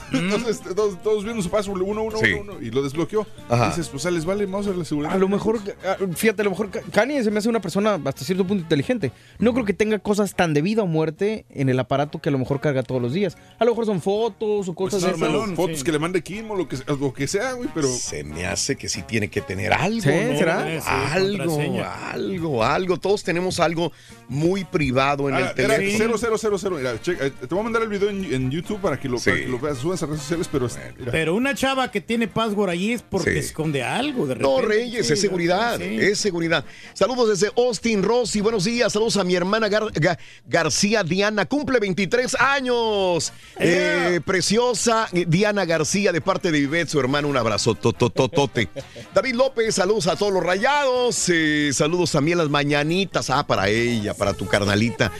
Entonces 0.14 0.61
todos, 0.61 1.02
todos 1.03 1.24
viendo 1.24 1.42
su 1.44 1.50
password 1.50 1.82
1111 1.82 2.66
y 2.66 2.72
lo 2.72 2.82
desbloqueó. 2.84 3.26
Ajá. 3.50 3.68
Dices, 3.69 3.90
pues 3.90 4.06
ah, 4.06 4.11
les 4.11 4.26
vale 4.26 4.48
más 4.48 4.66
la 4.66 4.86
seguridad. 4.86 5.14
A 5.14 5.18
lo 5.18 5.27
mejor, 5.27 5.60
ah, 5.86 5.98
fíjate, 6.16 6.42
a 6.42 6.45
lo 6.45 6.52
mejor 6.52 6.69
Ka- 6.69 6.82
Kanye 6.92 7.24
se 7.24 7.32
me 7.32 7.40
hace 7.40 7.50
una 7.50 7.60
persona 7.61 8.00
hasta 8.06 8.24
cierto 8.24 8.45
punto 8.48 8.64
inteligente. 8.64 9.11
No 9.40 9.53
creo 9.53 9.66
que 9.66 9.74
tenga 9.74 10.00
cosas 10.00 10.36
tan 10.36 10.53
de 10.53 10.61
vida 10.61 10.84
o 10.84 10.88
muerte 10.88 11.45
en 11.50 11.69
el 11.69 11.80
aparato 11.80 12.19
que 12.22 12.30
a 12.30 12.32
lo 12.32 12.38
mejor 12.40 12.60
carga 12.61 12.84
todos 12.84 13.02
los 13.02 13.14
días. 13.14 13.38
A 13.60 13.66
lo 13.66 13.72
mejor 13.72 13.86
son 13.86 14.02
fotos 14.02 14.68
o 14.69 14.74
Pues 14.74 14.94
cosas 14.94 15.02
de 15.03 15.26
esas. 15.26 15.56
fotos 15.56 15.84
que 15.84 15.92
le 15.92 16.00
mande 16.00 16.22
Kim 16.24 16.50
o 16.52 16.56
lo 16.56 16.68
que, 16.68 16.77
lo 16.88 17.14
que 17.14 17.27
sea, 17.27 17.53
güey, 17.53 17.69
pero... 17.74 17.88
Se 17.88 18.24
me 18.24 18.45
hace 18.45 18.76
que 18.76 18.88
sí 18.90 19.02
tiene 19.03 19.30
que 19.30 19.42
tener 19.42 19.74
algo, 19.74 20.02
Sí, 20.02 20.10
¿no? 20.10 20.38
¿será? 20.38 20.80
Sí, 20.82 20.88
algo, 20.88 21.38
contraseña. 21.45 22.10
algo, 22.11 22.64
algo. 22.64 22.98
Todos 22.98 23.24
tenemos 23.24 23.60
algo 23.60 23.92
muy 24.30 24.64
privado 24.64 25.27
en 25.30 25.36
Ah, 25.36 25.40
el 25.40 25.44
era 25.60 25.76
teléfono. 25.77 26.18
000. 26.18 26.77
Mira, 26.77 27.02
checa, 27.02 27.26
eh, 27.26 27.32
te 27.32 27.48
voy 27.48 27.60
a 27.60 27.64
mandar 27.64 27.82
el 27.82 27.90
video 27.90 28.10
en, 28.10 28.24
en 28.34 28.52
YouTube 28.52 28.80
para 28.80 29.00
que 29.00 29.08
lo, 29.10 29.18
para 29.19 29.36
que 29.38 29.48
lo 29.48 29.60
veas. 29.60 29.77
Subas 29.77 29.97
a 30.03 30.06
redes 30.08 30.22
sociales, 30.22 30.48
pero. 30.51 30.67
mira. 31.00 31.11
Pero 31.11 31.35
una 31.35 31.53
chava 31.56 31.90
que 31.92 32.01
tiene 32.01 32.27
password 32.27 32.69
allí 32.69 32.93
es 32.93 33.01
porque 33.01 33.34
Sí. 33.34 33.40
esconde 33.40 33.84
algo 33.84 34.27
de 34.27 34.35
repente. 34.35 34.61
No, 34.61 34.61
Reyes, 34.67 35.08
Sí, 35.08 35.14
es 35.14 35.22
seguridad, 35.22 35.77
sí. 35.80 35.98
es 36.00 36.19
seguridad. 36.19 36.66
Saludos 36.93 37.30
desde 37.40 37.51
Austin, 37.58 38.03
Rossi, 38.03 38.42
buenos 38.42 38.64
días. 38.64 38.93
Saludos 38.93 39.17
a 39.17 39.24
mi 39.24 39.35
hermana 39.35 39.67
Gar- 39.69 39.92
Ga- 39.93 40.17
García 40.45 41.03
Diana, 41.03 41.45
cumple 41.45 41.80
23 41.80 42.35
años. 42.40 43.32
Eh, 43.59 44.19
preciosa 44.26 45.08
eh, 45.14 45.26
Diana 45.27 45.66
García, 45.66 46.11
de 46.11 46.22
parte 46.22 46.51
de 46.51 46.59
Vivet, 46.59 46.88
su 46.88 47.00
hermano, 47.00 47.27
un 47.27 47.38
abrazo 47.38 47.76
totototote. 47.76 48.69
David 49.14 49.35
López, 49.35 49.76
saludos 49.76 50.08
a 50.08 50.16
todos 50.16 50.32
los 50.34 50.43
rayados. 50.43 51.26
eh, 51.30 51.72
saludos 51.74 52.11
también 52.11 52.40
a 52.40 52.43
las 52.43 52.51
mañanitas, 52.51 53.30
ah, 53.30 53.45
para 53.45 53.67
ella, 53.69 54.14
para 54.14 54.34
tu 54.34 54.45
carnalita. 54.48 55.11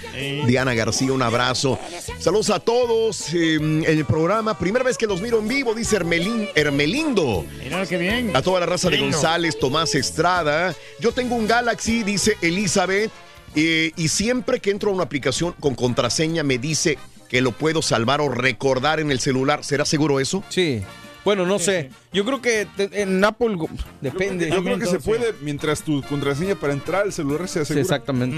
Diana 0.46 0.74
García, 0.74 1.12
un 1.14 1.22
abrazo. 1.22 1.80
Saludos 2.20 2.50
a 2.50 2.60
todos 2.60 3.34
en 3.34 3.84
el 3.86 4.06
programa. 4.06 4.58
Primera 4.68 4.84
vez 4.84 4.98
que 4.98 5.08
los 5.08 5.22
miro 5.22 5.40
en 5.40 5.48
vivo, 5.48 5.74
dice 5.74 5.96
Hermelín, 5.96 6.50
Hermelindo. 6.54 7.46
Mira 7.64 7.86
qué 7.86 7.98
bien. 7.98 8.36
A 8.36 8.42
toda 8.42 8.60
la 8.60 8.66
raza 8.66 8.90
de. 8.90 8.98
González, 9.00 9.58
Tomás 9.58 9.96
Estrada. 9.96 10.76
Yo 11.00 11.14
tengo 11.14 11.36
un 11.36 11.48
Galaxy, 11.48 12.04
dice 12.04 12.36
Elizabeth, 12.42 13.10
eh, 13.56 13.94
y 13.96 14.10
siempre 14.10 14.60
que 14.60 14.72
entro 14.72 14.92
a 14.92 14.94
una 14.94 15.04
aplicación 15.04 15.54
con 15.62 15.74
contraseña 15.74 16.44
me 16.44 16.58
dice 16.58 16.98
que 17.30 17.40
lo 17.40 17.54
puedo 17.54 17.82
salvar 17.82 18.20
o 18.20 18.28
recordar 18.28 19.00
en 19.00 19.10
el 19.10 19.22
celular. 19.22 19.64
¿Será 19.64 19.86
seguro 19.86 20.20
eso? 20.20 20.44
Sí. 20.50 20.82
Bueno, 21.24 21.46
no 21.46 21.60
sé. 21.60 21.90
Yo 22.12 22.26
creo 22.26 22.42
que 22.42 22.68
te- 22.76 23.02
en 23.04 23.24
Apple 23.24 23.56
go- 23.56 23.70
depende. 24.02 24.50
Yo 24.50 24.62
creo 24.66 24.78
que 24.80 24.86
se 24.88 25.00
puede 25.00 25.34
mientras 25.44 25.82
tu 25.82 26.02
contraseña 26.04 26.56
para 26.56 26.74
entrar 26.74 27.04
al 27.04 27.14
celular 27.14 27.48
sea 27.48 27.62
Sí, 27.64 27.68
segura. 27.70 27.82
exactamente. 27.84 28.38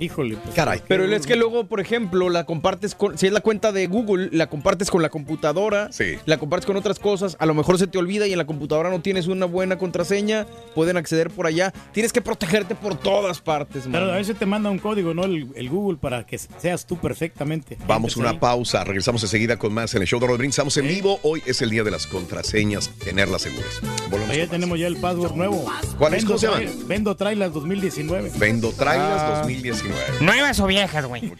Híjole. 0.00 0.36
pues, 0.36 0.54
Caray. 0.54 0.80
Pero 0.88 1.04
es 1.04 1.26
que 1.26 1.36
luego, 1.36 1.64
por 1.66 1.78
ejemplo, 1.80 2.28
la 2.30 2.44
compartes 2.44 2.94
con, 2.94 3.16
si 3.18 3.26
es 3.26 3.32
la 3.32 3.40
cuenta 3.40 3.70
de 3.70 3.86
Google, 3.86 4.30
la 4.32 4.48
compartes 4.48 4.90
con 4.90 5.02
la 5.02 5.10
computadora, 5.10 5.90
la 6.26 6.38
compartes 6.38 6.66
con 6.66 6.76
otras 6.76 6.98
cosas, 6.98 7.36
a 7.38 7.46
lo 7.46 7.54
mejor 7.54 7.78
se 7.78 7.86
te 7.86 7.98
olvida 7.98 8.26
y 8.26 8.32
en 8.32 8.38
la 8.38 8.46
computadora 8.46 8.90
no 8.90 9.00
tienes 9.02 9.26
una 9.28 9.46
buena 9.46 9.78
contraseña, 9.78 10.46
pueden 10.74 10.96
acceder 10.96 11.30
por 11.30 11.46
allá. 11.46 11.72
Tienes 11.92 12.12
que 12.12 12.20
protegerte 12.22 12.74
por 12.74 12.96
todas 12.98 13.40
partes, 13.40 13.84
Pero 13.92 14.04
a 14.04 14.08
man. 14.08 14.16
veces 14.16 14.36
te 14.38 14.46
manda 14.46 14.70
un 14.70 14.78
código, 14.78 15.12
¿no? 15.14 15.24
El, 15.24 15.48
el 15.54 15.68
Google 15.68 15.98
para 15.98 16.24
que 16.26 16.38
seas 16.38 16.86
tú 16.86 16.96
perfectamente. 16.96 17.76
Vamos 17.86 18.16
a 18.16 18.20
una 18.20 18.30
ahí. 18.30 18.38
pausa. 18.38 18.82
Regresamos 18.84 19.22
enseguida 19.22 19.58
con 19.58 19.72
más 19.74 19.94
en 19.94 20.02
el 20.02 20.08
show 20.08 20.18
de 20.18 20.26
Rodríguez. 20.26 20.54
Estamos 20.54 20.76
en 20.78 20.88
vivo. 20.88 21.20
Hoy 21.22 21.42
es 21.44 21.60
el 21.62 21.68
día 21.70 21.84
de 21.84 21.90
las 21.90 22.06
contraseñas. 22.06 22.90
Tenerlas 23.04 23.42
seguras. 23.42 23.80
Volvemos. 24.10 24.30
Ahí 24.30 24.46
tenemos 24.46 24.78
ya 24.78 24.86
el 24.86 24.96
password 24.96 25.34
nuevo. 25.34 25.64
¿Cuál 25.98 26.14
es? 26.14 26.20
Vendo 26.24 26.26
¿Cómo 26.26 26.38
se 26.38 26.46
llama? 26.46 26.84
Vendo 26.86 27.14
Trailas 27.16 27.52
2019. 27.52 28.32
Vendo 28.38 28.72
Trailers 28.72 29.20
Ah. 29.22 29.38
2019. 29.42 29.89
¿Nuevas 30.20 30.60
o 30.60 30.66
viejas, 30.66 31.06
güey? 31.06 31.32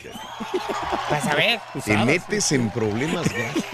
Vas 1.11 1.27
a 1.27 1.35
ver. 1.35 1.61
Te 1.85 1.97
metes 1.99 2.53
en 2.53 2.71
problemas 2.71 3.29
graves. 3.29 3.65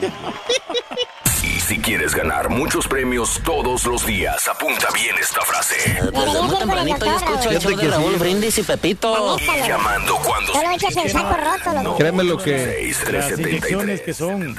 Y 1.42 1.60
si 1.60 1.78
quieres 1.78 2.14
ganar 2.14 2.48
muchos 2.48 2.88
premios 2.88 3.40
todos 3.44 3.84
los 3.86 4.04
días, 4.04 4.48
apunta 4.48 4.88
bien 4.92 5.14
esta 5.20 5.40
frase. 5.42 5.76
Desde 6.02 6.42
muy 6.42 6.58
tempranito 6.58 7.06
yo 7.06 7.16
escucho 7.16 7.50
el 7.50 7.58
show 7.60 7.76
de 7.76 7.88
Raúl 7.88 8.16
Brindis 8.16 8.58
y 8.58 8.62
Pepito. 8.62 9.36
Y 9.38 9.68
llamando 9.68 10.16
cuando 10.16 10.52
Solo 10.52 10.70
echas 10.70 10.96
el 10.96 11.10
saco 11.10 11.36
roto, 11.36 11.82
loco. 11.82 11.98
Créeme 11.98 12.24
lo 12.24 12.38
que... 12.38 12.92
Las 13.12 13.38
inyecciones 13.38 14.00
que 14.00 14.12
son. 14.12 14.58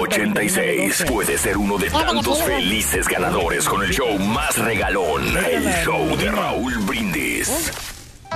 86 0.00 1.04
puede 1.08 1.36
ser 1.36 1.56
uno 1.56 1.78
de 1.78 1.90
tantos 1.90 2.42
felices 2.42 3.08
ganadores 3.08 3.68
con 3.68 3.82
el 3.82 3.92
show 3.92 4.16
más 4.18 4.56
regalón, 4.58 5.36
el 5.36 5.64
show 5.84 6.16
de 6.16 6.30
Raúl 6.30 6.78
Brindis. 6.78 7.72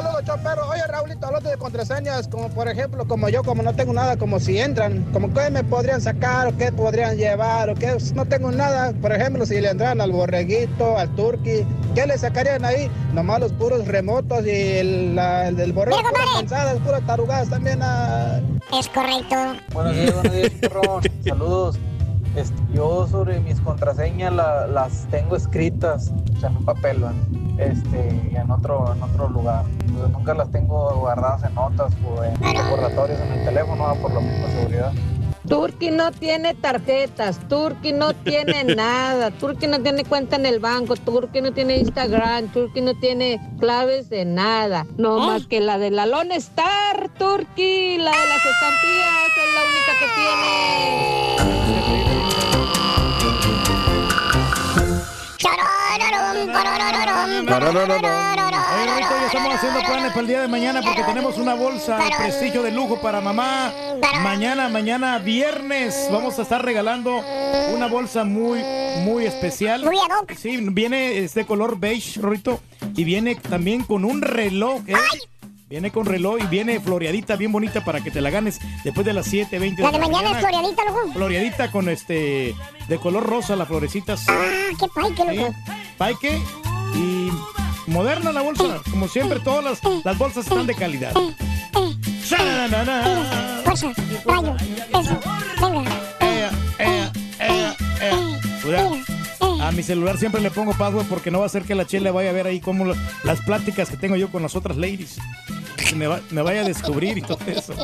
Saludos, 0.03 0.23
Chopero. 0.25 0.69
Oye, 0.69 0.83
Raulito, 0.87 1.27
hablando 1.27 1.51
de 1.51 1.57
contraseñas, 1.57 2.29
como 2.29 2.49
por 2.51 2.69
ejemplo, 2.69 3.05
como 3.07 3.29
yo, 3.29 3.43
como 3.43 3.63
no 3.65 3.75
tengo 3.75 3.93
nada, 3.93 4.17
como 4.17 4.39
si 4.39 4.57
entran, 4.59 5.03
como 5.13 5.33
qué 5.35 5.51
me 5.51 5.65
podrían 5.65 6.01
sacar 6.01 6.47
o 6.47 6.57
qué 6.57 6.71
podrían 6.71 7.17
llevar 7.17 7.69
o 7.71 7.75
qué, 7.75 7.97
no 8.15 8.25
tengo 8.25 8.53
nada. 8.53 8.93
Por 9.03 9.13
ejemplo, 9.13 9.45
si 9.45 9.61
le 9.61 9.71
entraran 9.71 10.01
al 10.01 10.13
borreguito, 10.13 10.97
al 10.97 11.09
turqui, 11.17 11.67
¿qué 11.97 12.07
le 12.07 12.17
sacarían 12.17 12.65
ahí? 12.65 12.89
Nomás 13.13 13.41
los 13.41 13.53
puros 13.53 13.87
remotos 13.89 14.47
y 14.47 14.51
el, 14.51 15.17
la- 15.17 15.49
el 15.49 15.57
del 15.57 15.73
borrego, 15.73 15.99
puras 15.99 16.27
pensadas, 16.39 16.79
puras 16.79 17.03
tarugadas 17.05 17.49
también. 17.51 17.81
ah. 17.83 18.41
Es 18.79 18.87
correcto. 18.89 19.35
Buenos 19.73 19.97
días, 19.97 20.15
buenos 20.15 20.33
días. 20.33 20.53
Saludos. 21.27 21.79
Este, 22.37 22.55
yo 22.73 23.07
sobre 23.09 23.41
mis 23.41 23.61
contraseñas 23.61 24.33
la- 24.33 24.67
las 24.67 25.07
tengo 25.11 25.35
escritas 25.37 26.13
o 26.37 26.41
sea, 26.41 26.51
en 26.51 26.57
un 26.59 26.65
papel, 26.65 27.03
¿va? 27.05 27.13
este, 27.59 28.29
y 28.33 28.37
en 28.37 28.51
otro, 28.51 28.93
en 28.95 29.03
otro 29.03 29.29
lugar. 29.29 29.65
O 29.95 29.99
sea, 29.99 30.09
nunca 30.09 30.35
las 30.35 30.51
tengo 30.53 30.95
guardadas 30.97 31.43
en 31.45 31.55
notas 31.55 31.93
o 32.07 32.23
en 32.23 32.35
recordatorios 32.41 33.19
en 33.21 33.33
el 33.33 33.45
teléfono 33.45 33.83
¿va? 33.85 33.95
por 33.95 34.13
la 34.15 34.21
misma 34.21 34.47
seguridad. 34.49 34.93
Turki 35.49 35.91
no 35.91 36.11
tiene 36.13 36.53
tarjetas, 36.55 37.39
Turki 37.49 37.93
no 37.93 38.13
tiene 38.13 38.65
nada, 38.77 39.31
Turki 39.31 39.67
no 39.67 39.81
tiene 39.81 40.05
cuenta 40.05 40.37
en 40.37 40.45
el 40.45 40.61
banco, 40.61 40.95
Turki 40.95 41.41
no 41.41 41.53
tiene 41.53 41.79
Instagram, 41.79 42.49
Turki 42.49 42.83
no 42.83 42.93
tiene 43.01 43.41
claves 43.59 44.11
de 44.11 44.27
nada, 44.27 44.87
no 44.99 45.19
más 45.21 45.47
que 45.47 45.61
la 45.61 45.79
de 45.79 45.91
la 45.91 46.05
Lone 46.05 46.37
Star, 46.37 47.09
Turki, 47.19 47.97
la 47.97 48.11
de 48.11 48.27
las 48.29 48.45
estampillas, 48.45 49.31
es 49.39 49.55
la 49.55 49.63
única 49.73 49.93
que 49.99 50.07
tiene. 51.97 52.08
Oye, 58.75 59.01
ya 59.01 59.27
estamos 59.27 59.55
haciendo 59.55 59.81
planes 59.81 60.09
para 60.09 60.21
el 60.21 60.27
día 60.27 60.43
de 60.43 60.49
mañana 60.49 60.83
porque 60.83 61.03
tenemos 61.05 61.39
una 61.39 61.55
bolsa 61.55 61.97
de 61.97 62.11
prestigio 62.17 62.63
de 62.63 62.71
lujo 62.71 63.01
para 63.01 63.21
mamá. 63.21 63.73
Mañana, 64.23 64.69
mañana 64.69 65.19
viernes, 65.19 66.09
vamos 66.13 66.39
a 66.39 66.43
estar 66.43 66.63
regalando 66.65 67.23
una 67.75 67.87
bolsa 67.87 68.25
muy, 68.25 68.61
muy 69.05 69.25
especial. 69.25 69.85
Sí, 70.37 70.59
viene 70.71 71.19
es 71.19 71.35
de 71.35 71.47
color 71.47 71.79
beige, 71.79 72.21
Rorrito, 72.21 72.61
y 72.95 73.05
viene 73.05 73.35
también 73.37 73.85
con 73.85 74.05
un 74.05 74.21
reloj. 74.21 74.83
¿eh? 74.87 74.95
Viene 75.69 75.91
con 75.91 76.07
reloj 76.07 76.39
y 76.43 76.47
viene 76.47 76.81
floreadita, 76.81 77.37
bien 77.37 77.53
bonita 77.53 77.85
para 77.85 78.01
que 78.01 78.11
te 78.11 78.23
la 78.23 78.31
ganes 78.31 78.59
después 78.85 79.05
de 79.05 79.13
las 79.13 79.27
7, 79.27 79.59
20 79.59 79.83
La 79.83 79.91
de 79.91 79.99
mañana 79.99 80.31
es 80.31 80.39
floreadita, 80.39 80.85
loco. 80.87 81.13
Floreadita 81.13 81.71
con 81.71 81.91
este, 81.91 82.55
de 82.89 82.99
color 82.99 83.25
rosa, 83.27 83.55
las 83.55 83.69
florecitas. 83.69 84.25
Ah, 84.29 84.51
qué 84.79 84.87
paique, 84.89 85.25
loco. 85.25 85.55
Paique 85.99 86.41
y 86.95 87.31
moderna 87.87 88.33
la 88.33 88.41
bolsa. 88.41 88.81
Como 88.91 89.09
siempre, 89.09 89.41
todas 89.41 89.63
las, 89.63 90.05
las 90.05 90.17
bolsas 90.17 90.47
están 90.47 90.67
de 90.67 90.75
calidad. 90.75 91.13
Fuerza, 93.65 93.93
rayo, 94.25 94.57
eso, 94.93 95.21
venga. 95.61 95.85
Ea, 96.21 96.51
ea, 96.79 97.13
ea, 97.41 97.77
ea. 98.01 98.41
Cuidado. 98.63 98.97
A 99.61 99.73
mi 99.73 99.83
celular 99.83 100.19
siempre 100.19 100.41
le 100.41 100.51
pongo 100.51 100.73
password 100.73 101.07
porque 101.07 101.31
no 101.31 101.41
va 101.41 101.47
a 101.47 101.49
ser 101.49 101.63
que 101.65 101.75
la 101.75 101.87
chela 101.87 102.13
vaya 102.13 102.31
a 102.31 102.33
ver 102.33 102.47
ahí 102.47 102.61
como 102.61 102.87
las 103.25 103.41
pláticas 103.43 103.91
que 103.91 103.97
tengo 103.97 104.17
yo 104.17 104.31
con 104.31 104.43
las 104.43 104.55
otras 104.57 104.77
ladies. 104.77 105.19
Que 105.77 105.95
me, 105.95 106.07
va- 106.07 106.21
me 106.31 106.43
vaya 106.43 106.61
a 106.61 106.65
descubrir 106.65 107.19
y 107.19 107.23
todo 107.23 107.39
eso. 107.47 107.75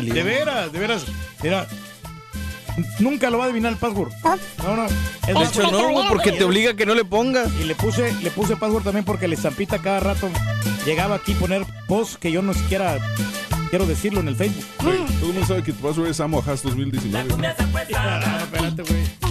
De 0.00 0.22
veras, 0.22 0.72
de 0.72 0.78
veras. 0.78 1.04
Mira, 1.42 1.66
nunca 2.98 3.30
lo 3.30 3.38
va 3.38 3.44
a 3.44 3.46
adivinar 3.46 3.72
el 3.72 3.78
password. 3.78 4.12
No, 4.62 4.76
no. 4.76 4.86
Es 4.86 5.34
De 5.34 5.44
hecho, 5.44 5.70
no, 5.70 5.90
güey, 5.90 6.08
porque 6.08 6.32
te 6.32 6.44
obliga 6.44 6.72
a 6.72 6.74
que 6.74 6.86
no 6.86 6.94
le 6.94 7.04
pongas. 7.04 7.50
Y 7.60 7.64
le 7.64 7.74
puse, 7.74 8.12
le 8.22 8.30
puse 8.30 8.56
password 8.56 8.84
también 8.84 9.04
porque 9.04 9.28
la 9.28 9.34
estampita 9.34 9.78
cada 9.78 10.00
rato 10.00 10.28
llegaba 10.84 11.16
aquí 11.16 11.32
a 11.32 11.38
poner 11.38 11.64
post 11.88 12.16
que 12.16 12.30
yo 12.32 12.42
no 12.42 12.52
siquiera 12.54 12.98
quiero 13.70 13.86
decirlo 13.86 14.20
en 14.20 14.28
el 14.28 14.36
Facebook. 14.36 14.64
Güey, 14.82 14.98
todo 14.98 15.28
el 15.28 15.32
mundo 15.34 15.46
sabe 15.46 15.62
que 15.62 15.72
tu 15.72 15.80
password 15.80 16.08
es 16.08 16.20
Amo 16.20 16.42
Has 16.46 16.62
2019. 16.62 17.34
güey. 17.36 17.46
Ah, 17.96 18.38
espérate, 18.42 18.82
güey. 18.82 19.21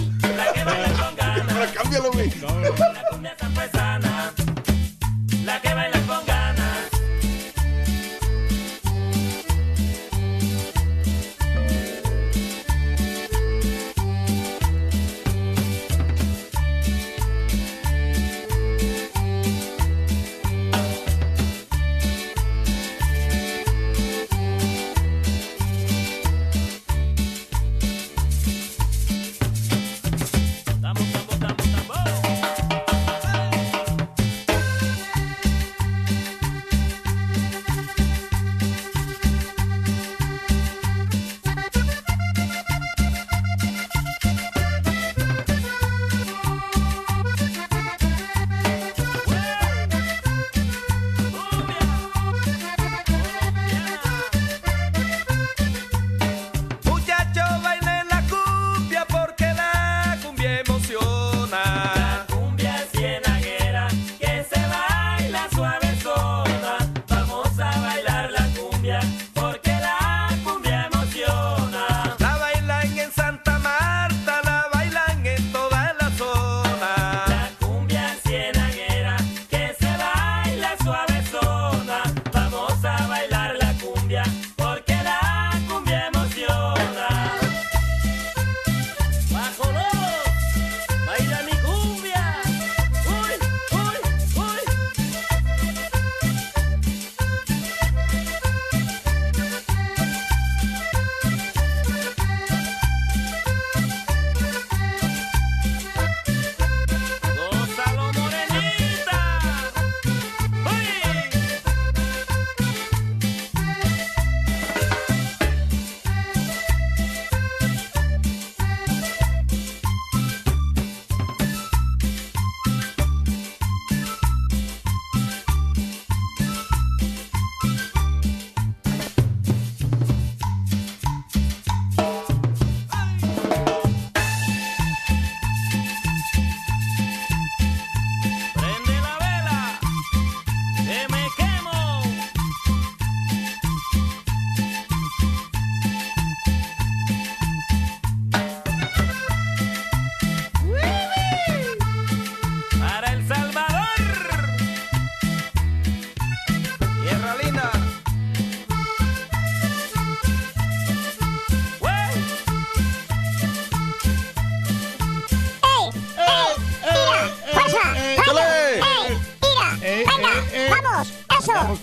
Cámbialo, 1.70 2.10
güey. 2.12 2.30
La 2.40 3.81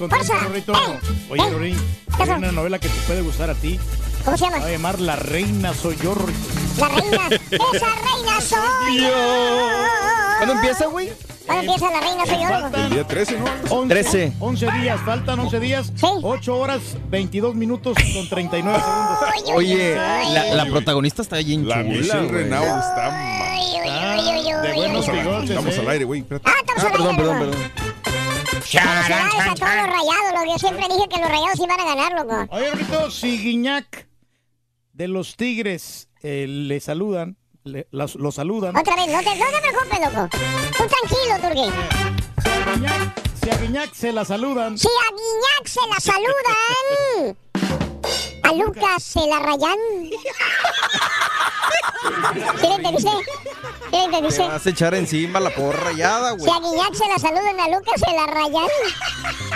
Fuerza. 0.08 0.34
contentos, 0.34 0.44
Rorrito. 0.44 0.74
Oye, 1.30 1.50
Rorín, 1.50 1.78
hay 2.18 2.30
una 2.30 2.52
novela 2.52 2.80
que 2.80 2.88
te 2.90 3.00
puede 3.02 3.22
gustar 3.22 3.50
a 3.50 3.56
ti. 3.56 3.80
¿Cómo 4.26 4.38
se 4.38 4.46
llama? 4.46 4.58
Va 4.60 4.66
a 4.66 4.72
llamar 4.72 5.00
La 5.00 5.16
Reina 5.16 5.74
Soy 5.74 5.96
Yo. 5.98 6.16
La 6.80 6.88
reina. 6.88 7.28
Esa 7.74 7.88
reina 7.88 8.42
soy 8.42 9.02
yo. 9.02 9.70
¿Cuándo 10.38 10.54
empieza, 10.56 10.86
güey? 10.86 11.12
¿Cuándo 11.46 11.74
empieza 11.74 11.92
la 11.92 12.00
reina 12.00 12.26
soy 12.26 12.42
yo? 12.42 12.84
El 12.86 12.90
día 12.92 13.04
13, 13.08 13.40
¿no? 13.40 13.46
11, 13.76 13.94
13. 13.94 14.34
11 14.40 14.72
días, 14.80 15.00
faltan 15.06 15.40
11 15.40 15.60
días. 15.60 15.92
8 16.02 16.56
horas, 16.58 16.80
22 17.10 17.56
minutos 17.56 17.98
con 18.14 18.30
39 18.30 18.80
segundos. 18.80 19.56
Oye, 19.56 19.96
la, 19.96 20.44
la 20.56 20.66
protagonista 20.68 21.22
está 21.22 21.38
bien 21.38 21.68
La 21.68 21.82
chula, 21.84 21.90
Michelle 21.98 22.28
güey. 22.28 22.44
Renaud 22.44 22.64
está 22.80 23.10
mal. 23.12 23.50
De 24.64 24.74
buenos 24.74 25.12
bigotes. 25.12 25.50
Estamos 25.50 25.76
¿eh? 25.76 25.80
al 25.82 25.90
aire, 25.90 26.06
güey. 26.06 26.26
Ah, 26.44 26.52
estamos 26.60 26.84
al 26.84 26.92
Perdón, 26.92 27.08
aire, 27.08 27.18
perdón, 27.24 27.40
loco. 27.40 27.52
perdón. 27.52 27.89
Felicidades 28.72 29.34
a 29.34 29.56
todos 29.56 29.76
los 29.76 29.88
rayados, 29.88 30.32
loco. 30.34 30.46
Yo 30.52 30.58
siempre 30.60 30.86
dije 30.88 31.08
que 31.10 31.20
los 31.20 31.30
rayados 31.30 31.60
iban 31.60 31.80
a 31.80 31.86
ganar, 31.86 32.12
loco. 32.14 32.56
Oye, 32.56 32.70
Rorrito, 32.72 33.12
si 33.12 33.38
Guiñac 33.42 34.08
de 34.94 35.08
los 35.08 35.36
Tigres 35.36 36.08
eh, 36.22 36.46
le 36.48 36.80
saludan, 36.80 37.38
le- 37.64 37.88
las- 37.92 38.16
lo 38.16 38.32
saludan. 38.32 38.76
Otra 38.78 38.96
vez, 38.96 39.08
no 39.08 39.20
te, 39.20 39.36
no 39.36 39.46
te 39.46 39.62
preocupes, 39.62 40.00
loco. 40.00 40.30
Tú 40.78 40.84
tranquilo, 40.88 41.40
Turquí. 41.42 41.72
Si 42.44 42.50
a 42.50 42.74
Guiñac, 42.76 43.22
si 43.44 43.50
a 43.50 43.58
Guiñac 43.58 43.94
se 43.94 44.12
la 44.14 44.26
saludan. 44.26 44.78
Si 44.78 44.88
a 44.88 45.10
Guiñac 45.16 45.68
se 45.68 45.80
la 45.90 46.00
saludan. 46.00 47.38
A 48.50 48.54
Lucas 48.54 49.04
se 49.04 49.20
la 49.28 49.40
rayan. 49.40 49.78
¿Sí 52.60 52.68
le 52.68 52.76
entendiste? 52.76 53.10
¿Sí 53.12 53.18
le 53.92 53.92
Te 53.92 54.04
entendiste? 54.06 54.48
vas 54.48 54.66
a 54.66 54.70
echar 54.70 54.96
encima 54.96 55.40
la 55.40 55.50
porra 55.52 55.80
rayada, 55.80 56.32
Si 56.32 56.38
güey. 56.38 56.52
a 56.52 56.60
Guiñac 56.60 56.94
se 56.96 57.08
la 57.08 57.20
saludan, 57.20 57.60
a 57.60 57.68
Lucas 57.68 57.94
se 58.04 58.12
la 58.16 58.26
rayan. 58.26 58.68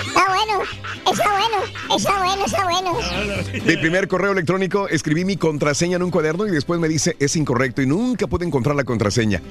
Está 0.06 0.26
bueno, 0.28 0.64
está 1.12 1.32
bueno, 1.32 1.58
está 1.96 2.20
bueno, 2.24 2.46
está 2.46 2.64
bueno. 2.66 3.64
Mi 3.66 3.78
primer 3.78 4.08
correo 4.08 4.32
electrónico, 4.34 4.88
escribí 4.88 5.26
mi 5.26 5.38
contraseña 5.38 5.96
en 5.96 6.04
un 6.04 6.12
cuaderno 6.12 6.46
y 6.46 6.52
después 6.52 6.80
me 6.80 6.88
dice 6.88 7.16
es 7.20 7.36
incorrecto 7.36 7.82
y 7.82 7.88
nunca 7.88 8.28
pude 8.28 8.46
encontrar 8.46 8.76
la 8.76 8.84
contraseña. 8.84 9.42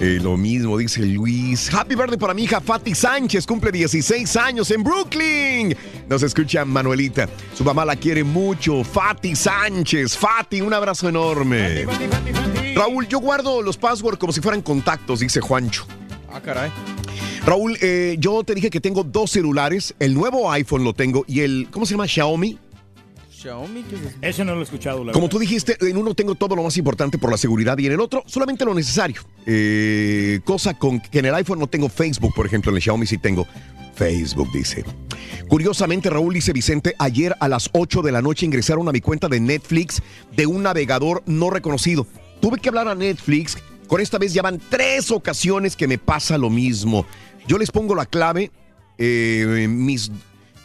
Eh, 0.00 0.18
lo 0.22 0.38
mismo 0.38 0.78
dice 0.78 1.04
Luis. 1.04 1.72
Happy 1.74 1.94
birthday 1.94 2.16
para 2.16 2.32
mi 2.32 2.44
hija 2.44 2.58
Fati 2.58 2.94
Sánchez, 2.94 3.46
cumple 3.46 3.70
16 3.70 4.34
años 4.36 4.70
en 4.70 4.82
Brooklyn. 4.82 5.76
Nos 6.08 6.22
escucha 6.22 6.64
Manuelita. 6.64 7.28
Su 7.54 7.64
mamá 7.64 7.84
la 7.84 7.96
quiere 7.96 8.24
mucho. 8.24 8.82
Fati 8.82 9.36
Sánchez. 9.36 10.16
Fati, 10.16 10.62
un 10.62 10.72
abrazo 10.72 11.06
enorme. 11.10 11.84
Raúl, 12.74 13.08
yo 13.08 13.18
guardo 13.18 13.60
los 13.60 13.76
passwords 13.76 14.18
como 14.18 14.32
si 14.32 14.40
fueran 14.40 14.62
contactos, 14.62 15.20
dice 15.20 15.42
Juancho. 15.42 15.84
Ah, 16.32 16.40
caray. 16.40 16.70
Raúl, 17.44 17.76
eh, 17.82 18.16
yo 18.18 18.42
te 18.42 18.54
dije 18.54 18.70
que 18.70 18.80
tengo 18.80 19.04
dos 19.04 19.32
celulares. 19.32 19.94
El 19.98 20.14
nuevo 20.14 20.50
iPhone 20.50 20.82
lo 20.82 20.94
tengo 20.94 21.26
y 21.28 21.40
el, 21.40 21.68
¿cómo 21.70 21.84
se 21.84 21.92
llama? 21.92 22.06
Xiaomi. 22.06 22.58
Xiaomi, 23.40 23.82
¿qué 23.84 23.96
es? 23.96 24.34
Ese 24.34 24.44
no 24.44 24.54
lo 24.54 24.60
he 24.60 24.64
escuchado, 24.64 25.04
la 25.04 25.12
Como 25.12 25.24
verdad. 25.26 25.30
tú 25.30 25.38
dijiste, 25.38 25.76
en 25.80 25.96
uno 25.96 26.14
tengo 26.14 26.34
todo 26.34 26.54
lo 26.56 26.62
más 26.62 26.76
importante 26.76 27.16
por 27.16 27.30
la 27.30 27.38
seguridad 27.38 27.78
y 27.78 27.86
en 27.86 27.92
el 27.92 28.00
otro 28.00 28.22
solamente 28.26 28.64
lo 28.66 28.74
necesario. 28.74 29.22
Eh, 29.46 30.40
cosa 30.44 30.74
con 30.74 31.00
que 31.00 31.20
en 31.20 31.26
el 31.26 31.34
iPhone 31.34 31.58
no 31.58 31.66
tengo 31.66 31.88
Facebook, 31.88 32.34
por 32.34 32.44
ejemplo, 32.44 32.70
en 32.70 32.76
el 32.76 32.82
Xiaomi 32.82 33.06
sí 33.06 33.16
tengo 33.16 33.46
Facebook, 33.94 34.50
dice. 34.52 34.84
Curiosamente, 35.48 36.10
Raúl 36.10 36.34
dice 36.34 36.52
Vicente, 36.52 36.94
ayer 36.98 37.34
a 37.40 37.48
las 37.48 37.70
8 37.72 38.02
de 38.02 38.12
la 38.12 38.20
noche 38.22 38.44
ingresaron 38.46 38.88
a 38.88 38.92
mi 38.92 39.00
cuenta 39.00 39.28
de 39.28 39.40
Netflix 39.40 40.02
de 40.36 40.46
un 40.46 40.62
navegador 40.62 41.22
no 41.26 41.48
reconocido. 41.50 42.06
Tuve 42.40 42.58
que 42.58 42.68
hablar 42.68 42.88
a 42.88 42.94
Netflix. 42.94 43.56
Con 43.86 44.00
esta 44.00 44.18
vez 44.18 44.32
ya 44.34 44.42
van 44.42 44.60
tres 44.68 45.10
ocasiones 45.10 45.76
que 45.76 45.88
me 45.88 45.98
pasa 45.98 46.38
lo 46.38 46.50
mismo. 46.50 47.06
Yo 47.48 47.58
les 47.58 47.70
pongo 47.70 47.94
la 47.94 48.06
clave, 48.06 48.50
eh, 48.98 49.66
mis 49.68 50.12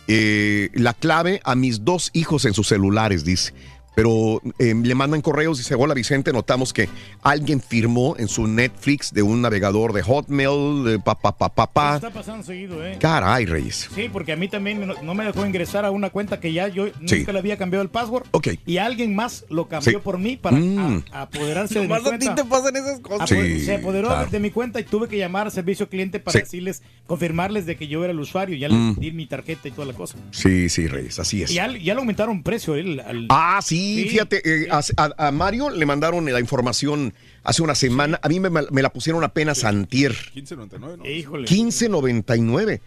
eh, 0.07 0.69
la 0.73 0.93
clave 0.93 1.41
a 1.43 1.55
mis 1.55 1.83
dos 1.83 2.09
hijos 2.13 2.45
en 2.45 2.53
sus 2.53 2.67
celulares, 2.67 3.25
dice. 3.25 3.53
Pero 3.95 4.41
eh, 4.59 4.73
le 4.75 4.95
mandan 4.95 5.21
correos, 5.21 5.57
dice, 5.57 5.73
hola 5.75 5.93
Vicente, 5.93 6.33
notamos 6.33 6.73
que 6.73 6.89
alguien 7.23 7.61
firmó 7.61 8.15
en 8.17 8.27
su 8.27 8.45
Netflix 8.47 9.13
de 9.13 9.21
un 9.21 9.41
navegador 9.41 9.93
de 9.93 10.01
Hotmail, 10.03 10.83
de 10.83 10.99
pa, 10.99 11.15
pa, 11.15 11.37
pa, 11.37 11.49
pa, 11.49 11.65
pa. 11.71 11.95
Está 11.95 12.09
pasando 12.11 12.43
seguido, 12.43 12.85
¿eh? 12.85 12.97
Caray, 12.99 13.45
Reyes. 13.45 13.89
Sí, 13.95 14.09
porque 14.11 14.33
a 14.33 14.35
mí 14.35 14.47
también 14.49 14.85
no, 14.85 14.93
no 15.01 15.13
me 15.15 15.23
dejó 15.23 15.45
ingresar 15.45 15.85
a 15.85 15.91
una 15.91 16.09
cuenta 16.09 16.39
que 16.39 16.51
ya 16.51 16.67
yo 16.67 16.87
Sí. 17.05 17.19
nunca 17.19 17.31
le 17.31 17.39
había 17.39 17.57
cambiado 17.57 17.83
el 17.83 17.89
password. 17.89 18.25
Ok. 18.31 18.49
Y 18.65 18.77
alguien 18.77 19.15
más 19.15 19.45
lo 19.49 19.67
cambió 19.69 19.99
Sí. 19.99 20.03
por 20.03 20.17
mí 20.17 20.35
para 20.35 20.57
Mm. 20.57 21.03
a- 21.11 21.21
apoderarse 21.21 21.75
de 21.75 21.81
mi 21.81 21.87
Nomás 21.87 22.01
a 22.05 22.17
ti 22.17 22.25
cuenta. 22.25 22.35
te 22.43 22.49
pasan 22.49 22.75
esas 22.75 22.99
cosas. 22.99 23.31
Apoder- 23.31 23.59
Sí, 23.59 23.65
se 23.65 23.75
apoderó 23.75 24.07
claro. 24.09 24.29
de 24.29 24.39
mi 24.39 24.51
cuenta 24.51 24.79
y 24.79 24.83
tuve 24.83 25.07
que 25.07 25.17
llamar 25.17 25.47
a 25.47 25.51
servicio 25.51 25.87
cliente 25.87 26.19
para 26.19 26.33
Sí. 26.33 26.39
decirles, 26.39 26.81
confirmarles 27.07 27.65
de 27.65 27.77
que 27.77 27.87
yo 27.87 28.03
era 28.03 28.11
el 28.11 28.19
usuario. 28.19 28.57
Ya 28.57 28.67
Mm. 28.67 28.89
les 28.89 28.99
di 28.99 29.11
mi 29.13 29.25
tarjeta 29.25 29.67
y 29.69 29.71
toda 29.71 29.87
la 29.87 29.93
cosa. 29.93 30.17
Sí, 30.31 30.67
sí, 30.69 30.87
Reyes, 30.87 31.17
así 31.19 31.43
es. 31.43 31.51
Y 31.51 31.55
ya, 31.55 31.67
ya 31.71 31.93
le 31.93 31.99
aumentaron 31.99 32.43
precio. 32.43 32.75
él 32.75 32.99
al- 32.99 33.27
Ah, 33.29 33.59
sí, 33.63 33.84
Sí. 34.03 34.09
fíjate, 34.09 34.41
eh, 34.63 34.67
a, 34.71 34.81
a- 34.97 35.27
a 35.27 35.31
Mario 35.31 35.69
le 35.69 35.85
mandaron 35.85 36.25
la 36.31 36.39
información 36.39 37.13
hace 37.43 37.61
una 37.61 37.75
semana. 37.75 38.19
A 38.23 38.29
mí 38.29 38.39
me, 38.39 38.49
me 38.49 38.81
la 38.81 38.91
pusieron 38.91 39.23
apenas 39.23 39.63
antier. 39.63 40.13
15.99, 40.33 40.97
¿no? 40.97 41.05
Híjole. 41.09 41.47
15.99. 41.47 42.79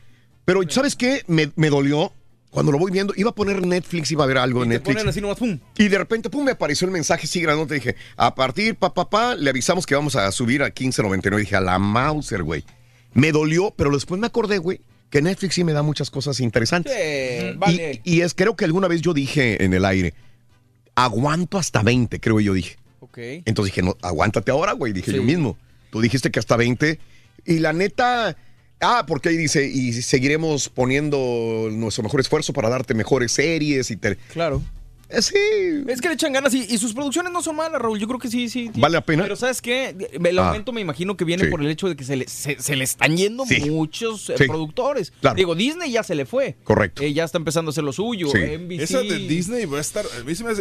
Pero 0.44 0.60
¿sabes 0.70 0.96
qué? 0.96 1.22
Me, 1.26 1.50
me 1.56 1.70
dolió. 1.70 2.12
Cuando 2.50 2.72
lo 2.72 2.78
voy 2.78 2.90
viendo, 2.90 3.12
iba 3.14 3.28
a 3.28 3.34
poner 3.34 3.64
Netflix, 3.66 4.10
iba 4.10 4.24
a 4.24 4.26
ver 4.26 4.38
algo 4.38 4.62
en 4.62 4.70
Te 4.70 4.74
Netflix. 4.76 4.94
ponen 4.96 5.08
así 5.10 5.20
nomás, 5.20 5.36
pum. 5.36 5.58
Y 5.76 5.88
de 5.88 5.98
repente, 5.98 6.30
pum, 6.30 6.44
me 6.46 6.52
apareció 6.52 6.86
el 6.86 6.92
mensaje 6.92 7.26
así 7.26 7.42
grandote. 7.42 7.74
Dije, 7.74 7.94
a 8.16 8.34
partir, 8.34 8.74
pa, 8.74 8.94
pa, 8.94 9.10
pa, 9.10 9.34
le 9.34 9.50
avisamos 9.50 9.84
que 9.84 9.94
vamos 9.94 10.16
a 10.16 10.32
subir 10.32 10.62
a 10.62 10.70
15.99. 10.74 11.36
Dije, 11.40 11.56
a 11.56 11.60
la 11.60 11.78
Mauser, 11.78 12.42
güey. 12.42 12.64
Me 13.12 13.32
dolió, 13.32 13.74
pero 13.76 13.90
después 13.90 14.18
me 14.18 14.26
acordé, 14.28 14.56
güey, 14.58 14.80
que 15.10 15.20
Netflix 15.20 15.56
sí 15.56 15.62
me 15.64 15.74
da 15.74 15.82
muchas 15.82 16.10
cosas 16.10 16.40
interesantes. 16.40 16.90
Sí, 16.90 17.48
Y- 17.52 17.56
vale. 17.58 18.00
Y, 18.02 18.20
es, 18.22 18.32
creo 18.32 18.56
que 18.56 18.64
alguna 18.64 18.88
vez 18.88 19.02
yo 19.02 19.12
dije 19.12 19.62
en 19.62 19.74
el 19.74 19.84
aire, 19.84 20.14
aguanto 21.04 21.58
hasta 21.58 21.82
20, 21.82 22.20
creo 22.20 22.40
yo 22.40 22.54
dije. 22.54 22.76
Ok. 23.00 23.18
Entonces 23.44 23.74
dije, 23.74 23.82
no, 23.86 23.96
aguántate 24.02 24.50
ahora, 24.50 24.72
güey, 24.72 24.92
dije 24.92 25.10
Sí. 25.10 25.16
yo 25.16 25.22
mismo. 25.22 25.56
Tú 25.90 26.00
dijiste 26.00 26.30
que 26.30 26.38
hasta 26.38 26.56
20. 26.56 26.98
Y 27.46 27.58
la 27.60 27.72
neta, 27.72 28.36
ah, 28.80 29.04
porque 29.06 29.30
ahí 29.30 29.36
dice, 29.36 29.66
y 29.66 29.92
seguiremos 30.02 30.68
poniendo 30.68 31.68
nuestro 31.72 32.02
mejor 32.02 32.20
esfuerzo 32.20 32.52
para 32.52 32.68
darte 32.68 32.94
mejores 32.94 33.32
series 33.32 33.90
y 33.90 33.96
te... 33.96 34.16
Claro. 34.32 34.62
Eh, 35.10 35.22
sí. 35.22 35.34
Es 35.86 36.00
que 36.00 36.08
le 36.08 36.14
echan 36.14 36.32
ganas 36.32 36.52
y, 36.54 36.64
y 36.68 36.78
sus 36.78 36.92
producciones 36.92 37.32
no 37.32 37.42
son 37.42 37.56
malas, 37.56 37.80
Raúl. 37.80 37.98
Yo 37.98 38.06
creo 38.06 38.18
que 38.18 38.28
sí, 38.28 38.48
sí. 38.48 38.70
¿Vale 38.76 38.94
la 38.94 39.00
pena? 39.00 39.22
Pero 39.22 39.36
¿sabes 39.36 39.62
qué? 39.62 39.94
El 40.22 40.38
Ah. 40.38 40.48
aumento 40.48 40.72
me 40.72 40.80
imagino 40.80 41.16
que 41.16 41.24
viene 41.24 41.44
Sí. 41.44 41.50
por 41.50 41.60
el 41.62 41.68
hecho 41.68 41.88
de 41.88 41.96
que 41.96 42.04
se 42.04 42.16
le, 42.16 42.28
se, 42.28 42.60
se 42.60 42.76
le 42.76 42.84
están 42.84 43.16
yendo 43.16 43.44
Sí. 43.46 43.60
muchos 43.70 44.28
eh, 44.30 44.34
Sí. 44.36 44.44
productores. 44.46 45.12
Claro. 45.20 45.36
Digo, 45.36 45.54
Disney 45.54 45.90
ya 45.90 46.02
se 46.02 46.14
le 46.14 46.26
fue. 46.26 46.56
Correcto. 46.64 47.02
Eh, 47.02 47.12
ya 47.14 47.24
está 47.24 47.38
empezando 47.38 47.70
a 47.70 47.72
hacer 47.72 47.84
lo 47.84 47.92
suyo. 47.92 48.28
Sí. 48.30 48.38
NBC. 48.38 48.82
Esa 48.82 49.00
de 49.00 49.18
Disney 49.18 49.64
va 49.64 49.78
a 49.78 49.80
estar. 49.80 50.04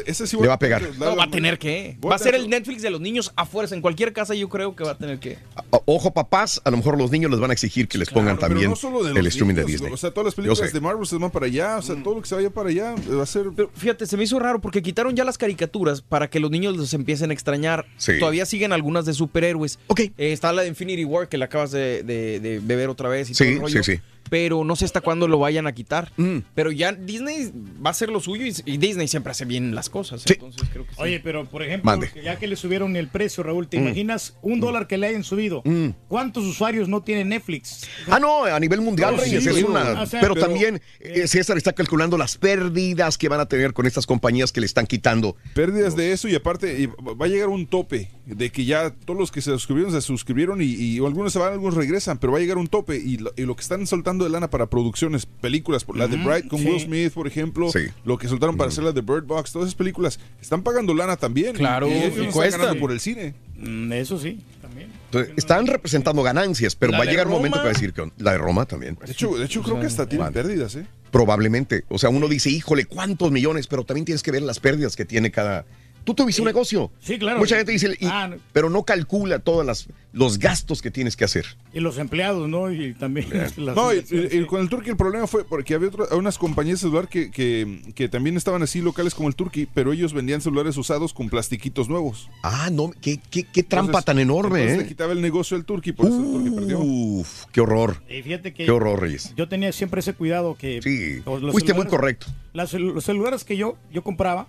Esa 0.06 0.26
sí 0.28 0.38
Le 0.40 0.48
va 0.48 0.54
a 0.54 0.60
pegar. 0.60 0.82
No, 0.98 1.16
va 1.16 1.26
a 1.26 1.30
tener 1.32 1.60
que. 1.60 1.98
Va 2.06 2.16
a 2.16 2.20
ser 2.20 2.36
el 2.36 2.50
Netflix 2.50 2.82
de 2.82 2.90
los 2.90 3.02
niños 3.02 3.34
a 3.36 3.46
fuerza. 3.46 3.76
En 3.76 3.82
cualquier 3.82 4.14
casa 4.14 4.34
yo 4.34 4.48
creo 4.50 4.76
que 4.76 4.84
va 4.84 4.92
a 4.92 4.98
tener 4.98 5.20
que. 5.20 5.38
Ojo, 5.86 6.14
papás, 6.14 6.62
a 6.64 6.72
lo 6.72 6.78
mejor 6.78 6.98
los 6.98 7.12
niños 7.12 7.32
les 7.32 7.40
van 7.40 7.50
a 7.50 7.54
exigir 7.54 7.88
que 7.88 7.98
les 7.98 8.10
pongan 8.10 8.38
también 8.40 8.70
no 8.70 8.76
solo 8.76 9.04
de 9.04 9.18
el 9.20 9.28
streaming 9.28 9.56
de 9.56 9.66
Disney. 9.66 9.92
O 9.92 9.98
sea, 9.98 10.12
todas 10.12 10.26
las 10.26 10.36
películas 10.36 10.72
de 10.72 10.80
Marvel 10.82 11.06
se 11.06 11.18
van 11.18 11.32
para 11.32 11.46
allá. 11.48 11.78
O 11.78 11.82
sea, 11.82 12.02
todo 12.02 12.16
lo 12.16 12.22
que 12.22 12.28
se 12.30 12.36
vaya 12.36 12.50
para 12.50 12.70
allá 12.70 12.96
va 13.12 13.24
a 13.24 13.26
ser. 13.26 13.48
Pero 13.56 13.70
fíjate, 13.76 14.06
se 14.06 14.16
me 14.18 14.24
hizo 14.24 14.37
raro 14.40 14.60
porque 14.62 14.82
quitaron 14.82 15.16
ya 15.16 15.24
las 15.24 15.38
caricaturas 15.38 16.02
para 16.02 16.30
que 16.30 16.40
los 16.40 16.52
niños 16.52 16.76
los 16.78 16.94
empiecen 16.94 17.32
a 17.32 17.34
extrañar. 17.34 17.86
Sí. 17.98 18.14
Todavía 18.20 18.46
siguen 18.46 18.72
algunas 18.74 19.06
de 19.06 19.14
superhéroes. 19.14 19.80
Ok. 19.88 20.00
Eh, 20.00 20.14
está 20.18 20.52
la 20.54 20.62
de 20.64 20.68
Infinity 20.70 21.06
War 21.06 21.28
que 21.30 21.38
la 21.38 21.46
acabas 21.46 21.72
de, 21.72 22.04
de- 22.04 22.40
de 22.40 22.60
beber 22.64 22.90
otra 22.90 23.10
vez 23.10 23.30
y 23.30 23.34
Sí, 23.34 23.44
todo 23.44 23.54
el 23.54 23.60
rollo. 23.62 23.84
sí, 23.84 23.96
sí. 23.96 24.02
Pero 24.30 24.64
no 24.64 24.76
sé 24.76 24.86
hasta 24.86 25.02
cuándo 25.02 25.28
lo 25.28 25.40
vayan 25.40 25.68
a 25.68 25.74
quitar. 25.74 26.12
Mm. 26.18 26.38
Pero 26.56 26.72
ya 26.72 26.92
Disney 26.94 27.52
va 27.84 27.90
a 27.90 27.92
hacer 27.92 28.10
lo 28.10 28.20
suyo 28.20 28.46
y, 28.46 28.54
y 28.66 28.78
Disney 28.78 29.08
siempre 29.08 29.32
hace 29.32 29.46
bien 29.46 29.74
las 29.76 29.90
cosas. 29.90 30.22
Sí. 30.26 30.34
Entonces 30.34 30.68
creo 30.72 30.86
que 30.86 30.92
sí. 30.94 31.02
Oye, 31.02 31.20
pero 31.20 31.46
por 31.46 31.64
ejemplo, 31.64 31.90
Mande. 31.92 32.10
ya 32.24 32.38
que 32.38 32.48
le 32.48 32.56
subieron 32.56 32.96
el 32.96 33.08
precio, 33.08 33.44
Raúl, 33.44 33.68
¿te 33.68 33.78
Mm. 33.80 33.84
imaginas 33.88 34.36
un 34.42 34.60
dólar 34.60 34.88
que 34.88 34.98
le 34.98 35.08
hayan 35.08 35.24
subido? 35.24 35.62
Mm. 35.66 35.90
¿Cuántos 36.08 36.46
usuarios 36.46 36.88
no 36.90 37.02
tiene 37.04 37.26
Netflix? 37.26 37.88
Ah, 38.08 38.20
no, 38.20 38.44
a 38.46 38.60
nivel 38.60 38.82
mundial, 38.82 39.16
No, 39.16 39.22
Reyes, 39.22 39.44
sí, 39.44 39.50
es 39.50 39.56
sí, 39.56 39.64
una- 39.64 40.02
o 40.02 40.06
sea, 40.06 40.20
pero, 40.22 40.34
pero- 40.34 40.46
también 40.48 40.82
eh, 41.00 41.28
César 41.28 41.58
está 41.58 41.74
calculando 41.74 42.18
las 42.18 42.38
pérdidas 42.38 43.18
que 43.18 43.30
van 43.30 43.40
a 43.40 43.46
tener 43.48 43.74
con 43.74 43.86
estas 43.86 44.06
compañías 44.06 44.52
que 44.52 44.60
le 44.60 44.66
están 44.66 44.88
quitando. 44.88 45.36
Pérdidas 45.54 45.96
de 45.96 46.12
eso 46.12 46.28
y 46.28 46.36
aparte 46.36 46.82
y 46.82 46.86
va 46.88 47.26
a 47.26 47.30
llegar 47.30 47.50
un 47.50 47.68
tope 47.68 48.10
de 48.26 48.52
que 48.52 48.66
ya 48.66 48.90
todos 48.92 49.20
los 49.20 49.32
que 49.32 49.42
se 49.42 49.52
suscribieron 49.52 49.92
se 49.92 50.02
suscribieron 50.02 50.62
y, 50.62 50.66
y 50.66 50.98
algunos 50.98 51.32
se 51.34 51.40
van, 51.40 51.54
algunos 51.54 51.76
regresan, 51.76 52.18
pero 52.18 52.34
va 52.34 52.40
a 52.40 52.42
llegar 52.42 52.58
un 52.58 52.68
tope 52.68 52.98
y 52.98 53.18
lo, 53.18 53.32
y 53.38 53.44
lo 53.44 53.56
que 53.56 53.62
están 53.62 53.86
soltando 53.88 54.17
de 54.26 54.30
lana 54.32 54.50
para 54.50 54.68
producciones, 54.68 55.26
películas, 55.26 55.84
por 55.84 55.98
la 55.98 56.08
de 56.08 56.18
Bright 56.18 56.48
con 56.48 56.60
sí. 56.60 56.68
Will 56.68 56.80
Smith, 56.80 57.14
por 57.14 57.28
ejemplo, 57.28 57.72
Sí. 57.72 57.80
lo 58.06 58.18
que 58.18 58.28
soltaron 58.28 58.58
para 58.58 58.70
hacer 58.70 58.84
la 58.84 58.92
de 58.92 59.02
Bird 59.02 59.26
Box, 59.26 59.52
todas 59.52 59.68
esas 59.68 59.76
películas 59.76 60.20
están 60.42 60.64
pagando 60.64 60.94
lana 60.94 61.18
también. 61.18 61.56
Claro, 61.56 61.88
y, 61.88 61.94
ellos 61.94 62.36
ganando 62.36 62.80
por 62.80 62.92
el 62.92 63.00
cine. 63.00 63.34
Mm, 63.58 63.92
Eso 63.94 64.20
sí, 64.20 64.40
también. 64.62 64.90
Entonces, 65.06 65.34
están 65.38 65.66
representando 65.68 66.22
ganancias, 66.24 66.76
pero 66.76 66.92
La 66.92 67.00
va 67.00 67.04
a 67.04 67.08
llegar 67.08 67.26
un 67.28 67.32
Roma. 67.34 67.40
momento 67.40 67.58
que 67.60 67.64
va 67.64 67.70
a 67.70 67.74
decir 67.74 67.94
que 67.94 68.12
la 68.18 68.32
de 68.34 68.38
Roma 68.38 68.66
también. 68.66 68.98
De 69.06 69.12
hecho, 69.12 69.36
de 69.38 69.46
hecho 69.46 69.62
creo 69.64 69.80
que 69.80 69.86
hasta 69.88 70.08
tienen 70.08 70.26
Vale. 70.28 70.34
pérdidas, 70.34 70.76
¿eh? 70.76 70.86
Probablemente. 71.12 71.86
O 71.90 71.98
sea, 71.98 72.10
uno 72.10 72.28
dice, 72.28 72.50
híjole, 72.50 72.86
¿cuántos 72.86 73.32
millones? 73.32 73.68
Pero 73.68 73.84
también 73.86 74.06
tienes 74.06 74.22
que 74.24 74.32
ver 74.32 74.42
las 74.42 74.60
pérdidas 74.60 74.96
que 74.96 75.06
tiene 75.06 75.32
cada, 75.32 75.66
tú 76.08 76.14
tuviste 76.16 76.42
un 76.42 76.46
negocio. 76.48 76.90
Sí, 77.02 77.20
claro. 77.20 77.38
Mucha 77.38 77.58
gente 77.58 77.74
dice, 77.74 77.94
y- 78.00 78.06
Ah, 78.08 78.30
no. 78.30 78.38
pero 78.54 78.70
no 78.70 78.84
calcula 78.84 79.40
todos 79.40 79.66
las, 79.66 79.88
los 80.14 80.40
gastos 80.40 80.82
que 80.82 80.90
tienes 80.90 81.18
que 81.18 81.26
hacer. 81.26 81.46
Y 81.74 81.82
los 81.82 81.98
empleados, 81.98 82.48
¿no? 82.48 82.72
Y 82.72 82.94
también 82.94 83.28
las 83.58 83.58
No, 83.76 83.94
y, 83.94 84.46
con 84.46 84.62
el 84.62 84.70
Turkey 84.70 84.92
el 84.92 84.96
problema 84.98 85.28
fue 85.28 85.44
porque 85.44 85.74
había 85.76 85.90
otro- 85.90 86.08
unas 86.18 86.38
compañías 86.38 86.80
de 86.80 86.88
celular 86.88 87.10
que, 87.10 87.30
que, 87.30 87.82
que 87.94 88.08
también 88.08 88.38
estaban 88.38 88.64
así 88.64 88.80
locales 88.80 89.14
como 89.14 89.28
el 89.28 89.36
Turkey, 89.36 89.68
pero 89.74 89.92
ellos 89.92 90.14
vendían 90.14 90.40
celulares 90.40 90.78
usados 90.78 91.14
con 91.14 91.28
plastiquitos 91.30 91.90
nuevos. 91.90 92.30
Ah, 92.42 92.70
no, 92.72 92.92
qué, 93.02 93.20
qué, 93.30 93.44
qué 93.44 93.64
trampa 93.64 93.88
Entonces- 93.90 94.06
tan 94.06 94.20
enorme, 94.20 94.60
entonces 94.62 94.80
¿eh? 94.80 94.82
le 94.84 94.88
quitaba 94.88 95.12
el 95.12 95.22
negocio 95.22 95.58
al 95.58 95.66
Turkey, 95.66 95.92
por 95.92 96.06
eso 96.06 96.18
el 96.24 96.32
Turkey 96.32 96.52
perdió. 96.52 96.80
Uf, 96.80 97.44
qué 97.52 97.60
horror. 97.60 98.02
Y 98.10 98.22
fíjate 98.22 98.54
que 98.54 98.64
Qué 98.64 98.72
horror, 98.72 99.02
Reyes. 99.02 99.34
yo 99.36 99.50
tenía 99.50 99.74
siempre 99.74 100.00
ese 100.00 100.14
cuidado 100.14 100.56
que 100.56 100.82
Sí, 100.82 101.22
fuiste 101.52 101.74
muy 101.74 101.86
correcto. 101.88 102.28
las 102.54 102.72
los 102.74 103.04
celulares 103.04 103.44
que 103.44 103.58
yo, 103.58 103.78
yo 103.92 104.04
compraba 104.04 104.48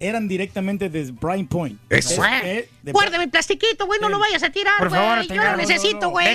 eran 0.00 0.28
directamente 0.28 0.88
de 0.90 1.10
Brian 1.12 1.46
Point. 1.46 1.78
Eso. 1.88 2.22
Es- 2.24 2.44
eh, 2.44 2.68
de- 2.82 2.92
Guárdame 2.92 3.24
el 3.24 3.30
plastiquito, 3.30 3.86
güey, 3.86 3.98
no 4.00 4.08
lo 4.08 4.18
vayas 4.18 4.42
a 4.42 4.50
tirar, 4.50 4.78
Por 4.78 4.90
favor, 4.90 5.16
güey. 5.24 5.28
Yo 5.28 5.42
lo 5.42 5.56
necesito, 5.56 6.10
güey. 6.10 6.26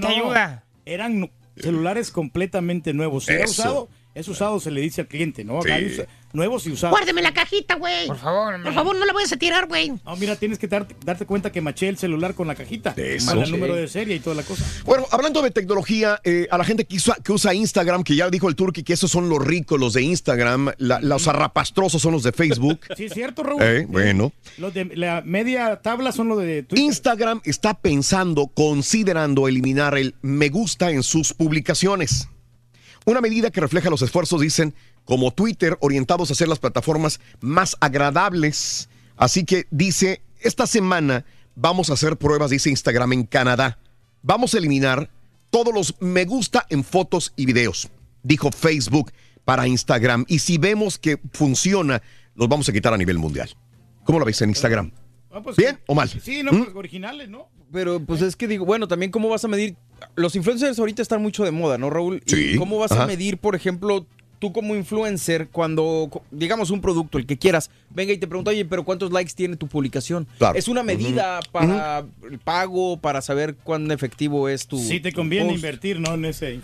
no. 0.00 0.10
Eran 0.84 1.20
nu- 1.20 1.30
celulares 1.56 2.10
completamente 2.10 2.92
nuevos. 2.94 3.28
Era 3.28 3.44
Eso. 3.44 3.62
usado, 3.62 3.88
es 4.14 4.28
usado, 4.28 4.58
se 4.60 4.70
le 4.70 4.80
dice 4.80 5.02
al 5.02 5.06
cliente, 5.08 5.44
¿no? 5.44 5.62
Sí. 5.62 5.70
Hay 5.70 5.86
usa- 5.86 6.06
nuevos 6.32 6.64
y 6.66 6.70
usados. 6.70 6.96
Guárdame 6.96 7.22
la 7.22 7.32
cajita, 7.34 7.74
güey. 7.74 8.06
Por 8.06 8.16
favor, 8.18 8.62
Por 8.62 8.72
favor, 8.72 8.96
no 8.96 9.04
la 9.04 9.12
vayas 9.12 9.32
a 9.32 9.36
tirar, 9.36 9.66
güey. 9.66 9.90
No, 10.04 10.14
mira, 10.16 10.36
tienes 10.36 10.58
que 10.60 10.68
darte, 10.68 10.94
darte 11.04 11.26
cuenta 11.26 11.50
que 11.50 11.60
maché 11.60 11.88
el 11.88 11.96
celular 11.98 12.34
con 12.34 12.46
la 12.46 12.54
cajita. 12.54 12.94
Eso. 12.96 13.32
Con 13.32 13.42
el 13.42 13.50
número 13.50 13.74
de 13.74 13.88
serie 13.88 14.14
y 14.16 14.20
toda 14.20 14.36
la 14.36 14.42
cosa. 14.44 14.64
Bueno, 14.84 15.06
hablando 15.10 15.42
de 15.42 15.50
tecnología, 15.50 16.20
eh, 16.22 16.46
a 16.50 16.56
la 16.58 16.64
gente 16.64 16.84
que 16.84 16.96
usa, 16.96 17.16
que 17.24 17.32
usa 17.32 17.52
Instagram, 17.52 18.04
que 18.04 18.14
ya 18.14 18.30
dijo 18.30 18.48
el 18.48 18.54
Turki 18.54 18.84
que 18.84 18.92
esos 18.92 19.10
son 19.10 19.28
los 19.28 19.44
ricos, 19.44 19.78
los 19.80 19.92
de 19.94 20.02
Instagram, 20.02 20.70
la- 20.78 21.00
los 21.00 21.26
arrapastrosos 21.26 22.00
son 22.00 22.12
los 22.12 22.22
de 22.22 22.30
Facebook. 22.32 22.80
Sí, 22.96 23.06
es 23.06 23.12
cierto, 23.12 23.42
Raúl. 23.42 23.60
Eh, 23.62 23.86
bueno. 23.88 24.32
Los 24.58 24.72
de 24.72 24.84
la 24.96 25.22
media 25.24 25.80
tabla 25.82 26.12
son 26.12 26.28
los 26.28 26.38
de 26.38 26.62
Twitter. 26.62 26.84
Instagram 26.84 27.40
está 27.44 27.74
pensando, 27.74 28.46
considerando 28.48 29.48
eliminar 29.48 29.98
el 29.98 30.14
me 30.22 30.48
gusta 30.48 30.90
en 30.92 31.02
sus 31.02 31.32
publicaciones. 31.32 32.28
Una 33.06 33.20
medida 33.20 33.50
que 33.50 33.60
refleja 33.60 33.90
los 33.90 34.02
esfuerzos, 34.02 34.40
dicen, 34.40 34.74
como 35.04 35.32
Twitter, 35.32 35.76
orientados 35.80 36.30
a 36.30 36.32
hacer 36.34 36.48
las 36.48 36.58
plataformas 36.58 37.20
más 37.40 37.76
agradables. 37.80 38.88
Así 39.16 39.44
que 39.44 39.66
dice, 39.70 40.22
esta 40.40 40.66
semana 40.66 41.24
vamos 41.54 41.90
a 41.90 41.94
hacer 41.94 42.16
pruebas, 42.16 42.50
dice 42.50 42.70
Instagram, 42.70 43.12
en 43.12 43.24
Canadá. 43.24 43.78
Vamos 44.22 44.54
a 44.54 44.58
eliminar 44.58 45.10
todos 45.50 45.74
los 45.74 46.00
me 46.00 46.24
gusta 46.24 46.66
en 46.70 46.84
fotos 46.84 47.32
y 47.36 47.46
videos, 47.46 47.88
dijo 48.22 48.50
Facebook 48.52 49.12
para 49.44 49.66
Instagram. 49.66 50.24
Y 50.28 50.38
si 50.38 50.58
vemos 50.58 50.98
que 50.98 51.18
funciona, 51.32 52.02
los 52.34 52.48
vamos 52.48 52.68
a 52.68 52.72
quitar 52.72 52.94
a 52.94 52.96
nivel 52.96 53.18
mundial. 53.18 53.50
¿Cómo 54.04 54.18
lo 54.18 54.24
veis 54.24 54.40
en 54.42 54.50
Instagram? 54.50 54.92
Ah, 55.30 55.40
pues, 55.42 55.56
¿Bien 55.56 55.78
o 55.86 55.94
mal? 55.94 56.08
Sí, 56.08 56.42
no, 56.42 56.52
¿Mm? 56.52 56.64
pues, 56.64 56.76
originales, 56.76 57.28
¿no? 57.28 57.48
Pero 57.72 58.00
pues 58.00 58.20
es 58.22 58.34
que 58.34 58.48
digo, 58.48 58.64
bueno, 58.64 58.88
también 58.88 59.10
cómo 59.10 59.28
vas 59.28 59.44
a 59.44 59.48
medir. 59.48 59.76
Los 60.16 60.36
influencers 60.36 60.78
ahorita 60.78 61.02
están 61.02 61.22
mucho 61.22 61.44
de 61.44 61.50
moda, 61.50 61.78
¿no, 61.78 61.90
Raúl? 61.90 62.22
¿Y 62.26 62.30
Sí, 62.30 62.56
¿Cómo 62.56 62.78
vas 62.78 62.92
ajá. 62.92 63.04
a 63.04 63.06
medir, 63.06 63.38
por 63.38 63.54
ejemplo, 63.54 64.06
tú 64.40 64.52
como 64.52 64.74
influencer, 64.74 65.48
cuando, 65.48 66.10
digamos, 66.30 66.70
un 66.70 66.80
producto, 66.80 67.18
el 67.18 67.26
que 67.26 67.38
quieras, 67.38 67.70
venga 67.90 68.12
y 68.12 68.18
te 68.18 68.26
pregunta, 68.26 68.50
oye, 68.50 68.64
pero 68.64 68.84
¿cuántos 68.84 69.12
likes 69.12 69.34
tiene 69.34 69.56
tu 69.56 69.68
publicación? 69.68 70.26
Claro. 70.38 70.58
Es 70.58 70.66
una 70.66 70.82
medida 70.82 71.40
para 71.52 72.04
el 72.28 72.38
pago, 72.38 72.96
para 72.96 73.20
saber 73.20 73.54
cuán 73.54 73.90
efectivo 73.90 74.48
es 74.48 74.66
tu. 74.66 74.78
Sí, 74.78 74.98
te 74.98 75.12
conviene 75.12 75.46
post. 75.46 75.56
invertir, 75.56 76.00
¿no? 76.00 76.14
En 76.14 76.24
ese. 76.24 76.58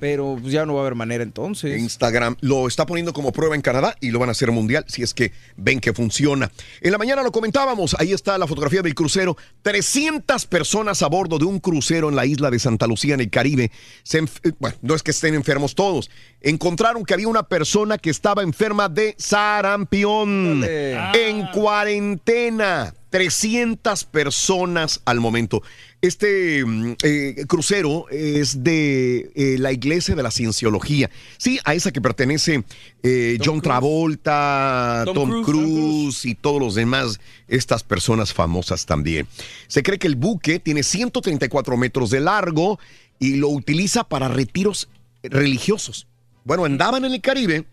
Pero 0.00 0.38
pues, 0.40 0.52
ya 0.52 0.64
no 0.66 0.74
va 0.74 0.80
a 0.80 0.82
haber 0.82 0.94
manera 0.94 1.22
entonces. 1.22 1.78
Instagram 1.78 2.36
lo 2.40 2.66
está 2.66 2.86
poniendo 2.86 3.12
como 3.12 3.32
prueba 3.32 3.54
en 3.54 3.60
Canadá 3.60 3.96
y 4.00 4.10
lo 4.10 4.18
van 4.18 4.30
a 4.30 4.32
hacer 4.32 4.50
mundial 4.50 4.84
si 4.88 5.02
es 5.02 5.12
que 5.12 5.32
ven 5.56 5.78
que 5.80 5.92
funciona. 5.92 6.50
En 6.80 6.90
la 6.90 6.98
mañana 6.98 7.22
lo 7.22 7.32
comentábamos, 7.32 7.94
ahí 7.98 8.12
está 8.12 8.38
la 8.38 8.46
fotografía 8.46 8.80
del 8.80 8.94
crucero. 8.94 9.36
300 9.62 10.46
personas 10.46 11.02
a 11.02 11.08
bordo 11.08 11.38
de 11.38 11.44
un 11.44 11.60
crucero 11.60 12.08
en 12.08 12.16
la 12.16 12.24
isla 12.24 12.50
de 12.50 12.58
Santa 12.58 12.86
Lucía, 12.86 13.14
en 13.14 13.20
el 13.20 13.30
Caribe. 13.30 13.70
Se 14.02 14.18
eh, 14.18 14.52
bueno, 14.58 14.76
no 14.82 14.94
es 14.94 15.02
que 15.02 15.10
estén 15.10 15.34
enfermos 15.34 15.74
todos. 15.74 16.10
Encontraron 16.42 17.04
que 17.04 17.14
había 17.14 17.28
una 17.28 17.42
persona 17.42 17.98
que 17.98 18.10
estaba 18.10 18.42
enferma 18.42 18.88
de 18.88 19.14
sarampión 19.18 20.64
en 20.64 21.46
cuarentena. 21.52 22.94
300 23.10 24.04
personas 24.04 25.00
al 25.04 25.20
momento. 25.20 25.62
Este 26.00 26.64
mm, 26.64 26.92
eh, 27.02 27.44
crucero 27.46 28.06
es 28.08 28.64
de 28.64 29.30
eh, 29.34 29.56
la 29.58 29.72
Iglesia 29.72 30.14
de 30.14 30.22
la 30.22 30.30
Cienciología. 30.30 31.10
Sí, 31.36 31.58
a 31.64 31.74
esa 31.74 31.90
que 31.90 32.00
pertenece 32.00 32.64
eh, 33.02 33.38
John 33.44 33.60
Travolta, 33.60 35.04
Tom 35.12 35.42
Cruise, 35.42 36.24
y 36.24 36.34
todos 36.34 36.60
los 36.60 36.74
demás, 36.74 37.20
estas 37.48 37.82
personas 37.82 38.32
famosas 38.32 38.86
también. 38.86 39.26
Se 39.66 39.82
cree 39.82 39.98
que 39.98 40.06
el 40.06 40.16
buque 40.16 40.58
tiene 40.58 40.82
134 40.82 41.76
metros 41.76 42.10
de 42.10 42.20
largo 42.20 42.78
y 43.18 43.36
lo 43.36 43.48
utiliza 43.48 44.04
para 44.04 44.28
retiros 44.28 44.88
religiosos. 45.22 46.06
Bueno, 46.44 46.64
andaban 46.64 47.04
en 47.04 47.12
el 47.12 47.20
Caribe 47.20 47.64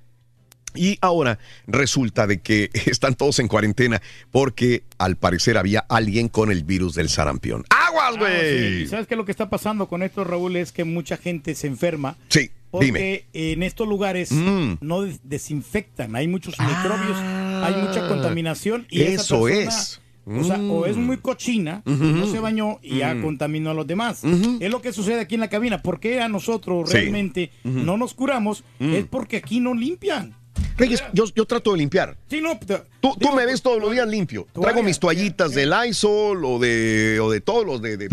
y 0.75 0.97
ahora 1.01 1.39
resulta 1.65 2.27
de 2.27 2.39
que 2.41 2.69
están 2.85 3.15
todos 3.15 3.39
en 3.39 3.47
cuarentena 3.47 4.01
porque 4.31 4.83
al 4.97 5.15
parecer 5.15 5.57
había 5.57 5.79
alguien 5.89 6.27
con 6.29 6.51
el 6.51 6.63
virus 6.63 6.93
del 6.95 7.09
sarampión. 7.09 7.63
¡Aguas, 7.69 8.13
Ah, 8.15 8.19
güey! 8.19 8.59
sí. 8.77 8.83
¿Y 8.83 8.87
¿Sabes 8.87 9.07
qué? 9.07 9.15
Lo 9.15 9.25
que 9.25 9.31
está 9.31 9.49
pasando 9.49 9.87
con 9.87 10.03
esto, 10.03 10.23
Raúl, 10.23 10.55
es 10.55 10.71
que 10.71 10.83
mucha 10.83 11.17
gente 11.17 11.55
se 11.55 11.67
enferma. 11.67 12.15
Sí, 12.29 12.51
Porque 12.69 12.85
dime. 12.85 13.25
en 13.33 13.63
estos 13.63 13.87
lugares 13.87 14.31
Mm. 14.31 14.73
Ah. 14.73 14.77
no 14.81 15.01
des- 15.01 15.19
desinfectan, 15.23 16.15
hay 16.15 16.27
muchos 16.27 16.55
microbios, 16.59 17.17
hay 17.17 17.75
mucha 17.81 18.07
contaminación. 18.07 18.85
Y 18.89 19.01
esa 19.01 19.21
Eso 19.23 19.41
persona, 19.43 19.69
es. 19.69 20.01
O, 20.29 20.43
sea, 20.43 20.57
o 20.59 20.85
es 20.85 20.97
Mm. 20.97 21.05
muy 21.05 21.17
cochina, 21.17 21.81
no 21.85 22.27
se 22.27 22.39
bañó 22.39 22.79
y 22.81 22.97
ya 22.97 23.13
Mm. 23.15 23.21
contaminó 23.21 23.69
a 23.69 23.73
los 23.73 23.87
demás. 23.87 24.21
Es 24.59 24.69
lo 24.69 24.81
que 24.81 24.91
sucede 24.91 25.21
aquí 25.21 25.35
en 25.35 25.41
la 25.41 25.49
cabina. 25.49 25.81
¿Por 25.81 25.99
qué 25.99 26.19
a 26.21 26.27
nosotros 26.27 26.89
Sí. 26.89 26.97
realmente 26.97 27.51
no 27.63 27.97
nos 27.97 28.13
curamos? 28.13 28.63
Mm. 28.79 28.93
Es 28.93 29.05
porque 29.05 29.37
aquí 29.37 29.59
no 29.59 29.73
limpian. 29.73 30.35
Reyes, 30.75 31.03
yo, 31.13 31.25
yo 31.35 31.45
trato 31.45 31.71
de 31.71 31.77
limpiar. 31.77 32.17
Sí, 32.29 32.41
no, 32.41 32.57
te- 32.59 32.81
Tú, 32.99 33.15
tú 33.19 33.31
me 33.33 33.45
ves 33.45 33.61
todos 33.61 33.79
los 33.81 33.91
días 33.91 34.07
limpio. 34.07 34.47
Traigo 34.53 34.83
mis 34.83 34.99
toallitas 34.99 35.53
de 35.53 35.65
Lysol 35.65 36.43
o 36.45 36.59
de, 36.59 37.19
o 37.21 37.31
de 37.31 37.41
todos 37.41 37.65
los 37.65 37.81
de, 37.81 37.97
de- 37.97 38.09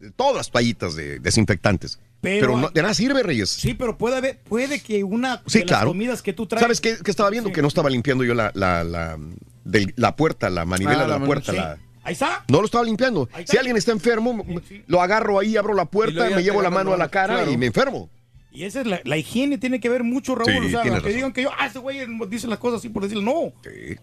de 0.00 0.10
todas 0.10 0.34
las 0.36 0.50
toallitas 0.50 0.96
de 0.96 1.20
desinfectantes. 1.20 1.98
Pero- 2.20 2.40
Pero, 2.48 2.56
no- 2.58 2.70
de 2.70 2.82
nada 2.82 2.94
sirve, 2.94 3.22
Reyes. 3.22 3.50
Sí, 3.50 3.74
pero 3.74 3.98
puede 3.98 4.16
haber, 4.16 4.38
puede 4.40 4.80
que 4.80 5.02
una 5.04 5.42
Sí, 5.46 5.60
de 5.60 5.64
claro. 5.64 5.86
las 5.86 5.90
comidas 5.92 6.22
que 6.22 6.32
tú 6.32 6.46
traes. 6.46 6.62
¿Sabes 6.62 6.80
qué, 6.80 6.96
qué 7.04 7.10
estaba 7.10 7.30
viendo? 7.30 7.50
Que 7.52 7.62
no 7.62 7.68
estaba 7.68 7.88
limpiando 7.90 8.24
yo 8.24 8.34
la, 8.34 8.50
la, 8.54 8.84
la, 8.84 9.18
del- 9.64 9.92
la 9.96 10.16
puerta, 10.16 10.50
la 10.50 10.64
manivela 10.64 11.00
Ah, 11.00 11.06
de 11.06 11.18
la 11.18 11.24
puerta. 11.24 11.52
sí. 11.52 11.58
la- 11.58 11.78
Ahí 12.04 12.14
está. 12.14 12.44
No 12.48 12.58
lo 12.58 12.64
estaba 12.64 12.82
limpiando. 12.84 13.28
Si 13.46 13.56
alguien 13.56 13.76
está 13.76 13.92
enfermo, 13.92 14.44
lo 14.88 15.00
agarro 15.02 15.38
ahí, 15.38 15.56
abro 15.56 15.72
la 15.74 15.84
puerta, 15.84 16.30
me 16.30 16.42
llevo 16.42 16.60
la 16.60 16.70
mano 16.70 16.92
a 16.92 16.96
la 16.96 17.08
cara 17.08 17.34
claro. 17.36 17.50
y 17.52 17.56
me 17.56 17.66
enfermo. 17.66 18.10
Y 18.54 18.64
esa 18.64 18.80
es 18.80 18.86
la, 18.86 19.00
la 19.04 19.16
higiene, 19.16 19.56
tiene 19.56 19.80
que 19.80 19.88
ver 19.88 20.02
mucho, 20.04 20.34
Raúl. 20.34 20.52
Sí, 20.52 20.66
o 20.66 20.70
sea, 20.70 20.82
que 20.82 20.90
razón. 20.90 21.12
digan 21.14 21.32
que 21.32 21.42
yo, 21.44 21.50
ah, 21.58 21.66
ese 21.68 21.78
güey 21.78 22.00
dice 22.28 22.48
las 22.48 22.58
cosas 22.58 22.80
así 22.80 22.88
por 22.90 23.02
decirlo. 23.04 23.22
No. 23.22 23.52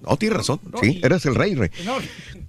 No, 0.10 0.18
tienes 0.18 0.38
razón. 0.38 0.60
No, 0.72 0.80
Sí, 0.80 1.00
y- 1.02 1.06
eres 1.06 1.24
el 1.28 1.36
rey, 1.36 1.54
rey. 1.56 1.70
No. 1.86 1.98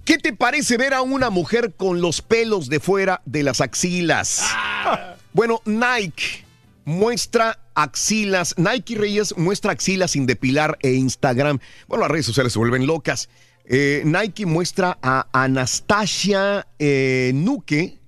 ¿Qué 0.05 0.17
te 0.17 0.33
parece 0.33 0.77
ver 0.77 0.93
a 0.95 1.01
una 1.03 1.29
mujer 1.29 1.73
con 1.75 2.01
los 2.01 2.21
pelos 2.23 2.69
de 2.69 2.79
fuera 2.79 3.21
de 3.25 3.43
las 3.43 3.61
axilas? 3.61 4.39
Ah. 4.43 5.15
Bueno, 5.33 5.61
Nike 5.65 6.43
muestra 6.85 7.59
axilas, 7.75 8.55
Nike 8.57 8.95
Reyes 8.95 9.35
muestra 9.37 9.71
axilas 9.71 10.11
sin 10.11 10.25
depilar 10.25 10.77
e 10.81 10.93
Instagram. 10.93 11.59
Bueno, 11.87 12.03
las 12.03 12.11
redes 12.11 12.25
sociales 12.25 12.53
se 12.53 12.59
vuelven 12.59 12.85
locas. 12.87 13.29
Eh, 13.65 14.01
Nike 14.05 14.45
muestra 14.45 14.97
a 15.01 15.27
Anastasia 15.33 16.67
eh, 16.79 17.31
Nuque, 17.33 17.99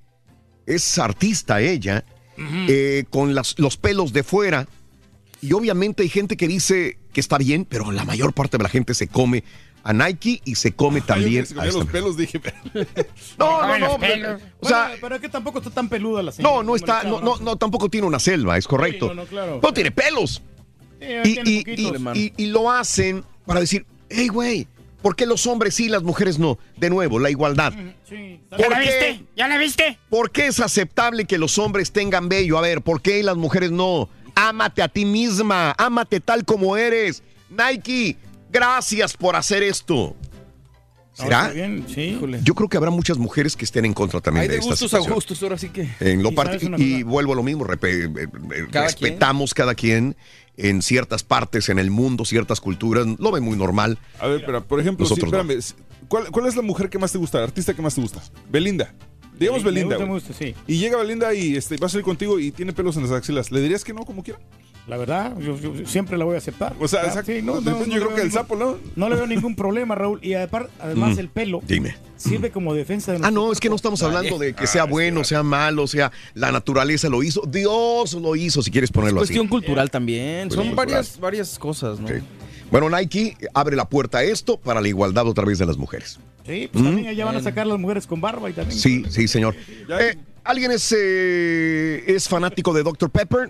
es 0.65 0.97
artista 0.97 1.61
ella, 1.61 2.03
eh, 2.67 3.05
con 3.09 3.35
las- 3.35 3.57
los 3.59 3.77
pelos 3.77 4.11
de 4.13 4.23
fuera. 4.23 4.67
Y 5.41 5.53
obviamente 5.53 6.03
hay 6.03 6.09
gente 6.09 6.37
que 6.37 6.47
dice 6.47 6.97
que 7.13 7.19
está 7.19 7.37
bien, 7.37 7.65
pero 7.65 7.91
la 7.91 8.05
mayor 8.05 8.33
parte 8.33 8.57
de 8.57 8.63
la 8.63 8.69
gente 8.69 8.93
se 8.93 9.07
come 9.07 9.43
a 9.83 9.91
Nike 9.93 10.41
y 10.45 10.55
se 10.55 10.71
come 10.73 11.01
también 11.01 11.45
Se 11.45 11.59
a 11.59 11.65
los 11.65 11.85
pelos, 11.85 12.15
dije. 12.17 12.41
No, 13.37 13.67
no, 13.67 13.77
no. 13.77 13.97
pero- 13.99 14.37
o 14.59 14.67
sea, 14.67 14.83
Bueno, 14.85 14.97
pero 15.01 15.15
es 15.15 15.21
que 15.21 15.29
tampoco 15.29 15.57
está 15.59 15.69
tan 15.71 15.89
peluda 15.89 16.23
la 16.23 16.31
señora. 16.31 16.55
no, 16.55 16.63
no 16.63 16.75
está, 16.75 17.03
no, 17.03 17.19
no, 17.21 17.37
no, 17.37 17.55
tampoco 17.57 17.89
tiene 17.89 18.07
una 18.07 18.19
selva, 18.19 18.57
es 18.57 18.67
correcto. 18.67 19.07
no, 19.09 19.13
no, 19.15 19.25
claro. 19.25 19.59
No 19.61 19.73
tiene 19.73 19.91
pelos. 19.91 20.41
Sí, 20.99 21.07
Y, 21.25 21.33
tiene 21.33 21.49
y- 21.51 21.57
poquito. 21.65 22.13
y- 22.15 22.19
y- 22.19 22.33
y 22.43 22.45
lo 22.47 22.71
hacen 22.71 23.23
para 23.45 23.59
decir, 23.59 23.85
hey, 24.09 24.29
güey, 24.29 24.67
¿por 25.01 25.17
qué 25.17 25.25
los 25.25 25.45
hombres 25.47 25.75
sí, 25.75 25.89
las 25.89 26.01
mujeres 26.03 26.39
no? 26.39 26.57
De 26.77 26.89
nuevo, 26.89 27.19
la 27.19 27.29
igualdad. 27.29 27.73
Sí, 28.07 28.39
¿Por 28.49 28.69
qué? 28.79 29.21
¿Ya 29.35 29.49
la 29.49 29.57
viste? 29.57 29.97
¿Por 30.09 30.31
qué 30.31 30.47
es 30.47 30.61
aceptable 30.61 31.25
que 31.25 31.37
los 31.37 31.57
hombres 31.57 31.91
tengan 31.91 32.29
vello? 32.29 32.57
A 32.57 32.61
ver, 32.61 32.81
¿por 32.81 33.01
qué 33.01 33.21
las 33.21 33.35
mujeres 33.35 33.71
no? 33.71 34.07
Ámate 34.35 34.81
a 34.81 34.87
ti 34.87 35.03
misma, 35.03 35.75
ámate 35.77 36.21
tal 36.21 36.45
como 36.45 36.77
eres. 36.77 37.21
Nike, 37.49 38.17
gracias 38.53 39.17
por 39.17 39.35
hacer 39.35 39.63
esto. 39.63 40.15
¿Será? 41.13 41.49
Bien, 41.49 41.85
sí. 41.87 42.17
Yo 42.43 42.55
creo 42.55 42.67
que 42.67 42.75
habrá 42.77 42.89
muchas 42.89 43.19
mujeres 43.19 43.55
que 43.55 43.65
estén 43.65 43.85
en 43.85 43.93
contra 43.93 44.19
también 44.19 44.43
Hay 44.43 44.47
de, 44.47 44.53
de 44.55 44.59
esta 44.61 44.71
gustos 44.71 44.93
a 44.93 44.97
situación. 44.97 45.13
gustos, 45.15 45.43
ahora 45.43 45.57
sí 45.59 45.69
que. 45.69 45.87
En 45.99 46.23
lo 46.23 46.29
¿Y 46.31 46.35
part- 46.35 46.79
y 46.79 47.03
vuelvo 47.03 47.33
a 47.33 47.35
lo 47.35 47.43
mismo, 47.43 47.67
eh, 47.71 47.77
eh, 47.83 48.27
Cada 48.71 48.85
respetamos 48.87 49.53
cada 49.53 49.75
quien 49.75 50.15
en 50.57 50.81
ciertas 50.81 51.23
partes 51.23 51.69
en 51.69 51.77
el 51.77 51.91
mundo, 51.91 52.25
ciertas 52.25 52.59
culturas, 52.61 53.05
lo 53.19 53.31
ven 53.31 53.43
muy 53.43 53.55
normal. 53.57 53.99
A 54.19 54.27
ver, 54.27 54.43
pero 54.43 54.63
por 54.65 54.79
ejemplo, 54.79 55.05
sí, 55.05 55.13
no. 55.19 55.25
espérame, 55.25 55.59
¿cuál, 56.07 56.31
cuál 56.31 56.47
es 56.47 56.55
la 56.55 56.63
mujer 56.63 56.89
que 56.89 56.97
más 56.97 57.11
te 57.11 57.19
gusta, 57.19 57.37
el 57.39 57.43
artista 57.43 57.75
que 57.75 57.81
más 57.83 57.93
te 57.93 58.01
gusta? 58.01 58.23
Belinda. 58.49 58.91
Digamos 59.37 59.63
Belinda. 59.63 59.95
gusta, 59.97 60.05
me 60.05 60.11
güey. 60.11 60.21
gusta, 60.23 60.33
sí. 60.37 60.55
Y 60.67 60.77
llega 60.77 60.97
Belinda 60.97 61.31
y 61.35 61.55
este, 61.55 61.77
va 61.77 61.85
a 61.87 61.89
salir 61.89 62.05
contigo 62.05 62.39
y 62.39 62.51
tiene 62.51 62.73
pelos 62.73 62.95
en 62.97 63.03
las 63.03 63.11
axilas. 63.11 63.51
¿Le 63.51 63.61
dirías 63.61 63.83
que 63.83 63.93
no 63.93 64.03
como 64.05 64.23
quiera? 64.23 64.39
La 64.85 64.97
verdad, 64.97 65.37
yo, 65.39 65.57
yo 65.57 65.85
siempre 65.85 66.17
la 66.17 66.25
voy 66.25 66.35
a 66.35 66.39
aceptar. 66.39 66.75
O 66.77 66.87
sea, 66.89 67.01
Ah, 67.03 67.07
exacto. 67.07 67.31
sí, 67.31 67.41
no, 67.41 67.61
Yo 67.61 67.71
no, 67.71 67.77
creo 67.77 67.87
no 67.87 67.93
le 67.93 67.99
veo 67.99 68.07
que 68.09 68.21
el 68.21 68.27
ningún- 68.27 68.31
sapo, 68.31 68.55
¿no? 68.57 68.77
No 68.97 69.07
le 69.07 69.15
veo 69.15 69.27
ningún 69.27 69.55
problema, 69.55 69.95
Raúl. 69.95 70.19
Y 70.21 70.33
además 70.33 71.15
Mm. 71.15 71.19
el 71.19 71.29
pelo 71.29 71.61
Dime. 71.65 71.95
sirve 72.17 72.51
como 72.51 72.73
defensa 72.73 73.13
de 73.13 73.19
Ah, 73.23 73.31
no, 73.31 73.53
es 73.53 73.61
que 73.61 73.69
no 73.69 73.75
estamos 73.77 74.03
hablando 74.03 74.37
de 74.37 74.53
que 74.53 74.67
sea 74.67 74.83
bueno, 74.83 75.23
sea 75.23 75.41
malo, 75.41 75.87
sea 75.87 76.11
la 76.33 76.51
naturaleza 76.51 77.07
lo 77.07 77.23
hizo, 77.23 77.43
Dios 77.47 78.13
lo 78.15 78.35
hizo, 78.35 78.61
si 78.61 78.71
quieres 78.71 78.91
ponerlo 78.91 79.21
así. 79.21 79.27
Cuestión 79.29 79.47
cultural 79.47 79.89
también. 79.89 80.49
Cuestión 80.49 80.67
Son 80.67 80.75
varias, 80.75 81.17
varias 81.17 81.57
cosas, 81.57 81.99
¿no? 82.01 82.09
Bueno, 82.69 82.89
Nike 82.89 83.37
abre 83.53 83.77
la 83.77 83.85
puerta 83.87 84.17
a 84.17 84.23
esto 84.23 84.57
para 84.57 84.81
la 84.81 84.87
igualdad 84.89 85.25
otra 85.27 85.45
vez 85.45 85.59
de 85.59 85.65
las 85.65 85.77
mujeres. 85.77 86.19
Sí, 86.45 86.67
pues 86.69 86.81
Mm. 86.83 86.87
también 86.87 87.07
allá 87.07 87.23
van 87.23 87.37
a 87.37 87.41
sacar 87.41 87.67
las 87.67 87.79
mujeres 87.79 88.05
con 88.05 88.19
barba 88.19 88.49
y 88.49 88.53
también. 88.53 88.77
Sí, 88.77 89.05
sí, 89.09 89.29
señor. 89.29 89.55
Eh, 89.99 90.15
¿Alguien 90.43 90.71
es, 90.71 90.93
eh, 90.97 92.03
es 92.05 92.27
fanático 92.27 92.73
de 92.73 92.83
Dr. 92.83 93.09
Pepper? 93.09 93.49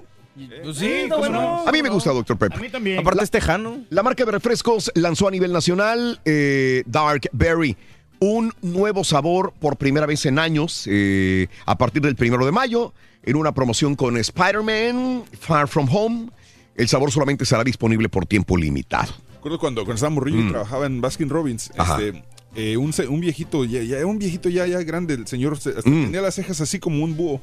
Pues 0.64 0.78
sí, 0.78 1.06
¿cómo 1.10 1.28
no? 1.30 1.68
A 1.68 1.72
mí 1.72 1.82
me 1.84 1.90
gusta 1.90 2.12
Dr. 2.12 2.38
Pepper. 2.38 2.58
A 2.58 2.62
mí 2.62 2.70
también. 2.70 3.00
Aparte 3.00 3.24
es 3.24 3.30
tejano. 3.32 3.84
La 3.90 4.02
marca 4.03 4.26
de 4.26 4.32
refrescos 4.32 4.92
lanzó 4.95 5.28
a 5.28 5.32
nivel 5.32 5.52
nacional 5.53 6.20
eh, 6.26 6.84
Dark 6.88 7.30
Berry, 7.34 7.78
un 8.20 8.52
nuevo 8.62 9.03
sabor 9.03 9.53
por 9.60 9.78
primera 9.78 10.06
vez 10.06 10.26
en 10.26 10.40
años, 10.40 10.86
eh, 10.90 11.48
a 11.66 11.78
partir 11.78 12.02
del 12.02 12.16
primero 12.16 12.45
de 12.45 12.52
mayo, 12.52 12.94
en 13.24 13.36
una 13.36 13.52
promoción 13.53 13.95
con 13.95 14.18
Spider-Man, 14.18 15.24
Far 15.40 15.68
From 15.68 15.88
Home. 15.92 16.30
El 16.76 16.88
sabor 16.88 17.12
solamente 17.12 17.45
será 17.45 17.64
disponible 17.64 18.10
por 18.10 18.26
tiempo 18.26 18.58
limitado. 18.58 19.14
Recuerdo 19.36 19.60
cuando, 19.60 19.82
cuando 19.82 19.95
estaba 19.95 20.10
morrillo 20.10 20.40
y 20.40 20.44
Mm. 20.44 20.50
trabajaba 20.52 20.86
en 20.88 21.02
Baskin 21.02 21.30
Robbins. 21.30 21.70
Ajá. 21.78 22.02
Este, 22.02 22.24
eh, 22.56 22.77
un, 22.77 22.93
se- 22.93 23.07
un 23.07 23.19
viejito, 23.19 23.65
ya, 23.65 23.82
ya- 23.83 24.06
un 24.06 24.19
viejito 24.19 24.49
ya, 24.49 24.67
ya 24.67 24.82
grande, 24.83 25.15
el 25.15 25.27
señor 25.27 25.57
se- 25.59 25.69
hasta 25.72 25.90
Mm. 25.90 26.06
tenía 26.06 26.22
las 26.22 26.35
cejas 26.35 26.61
así 26.61 26.80
como 26.80 27.03
un 27.03 27.15
búho. 27.17 27.41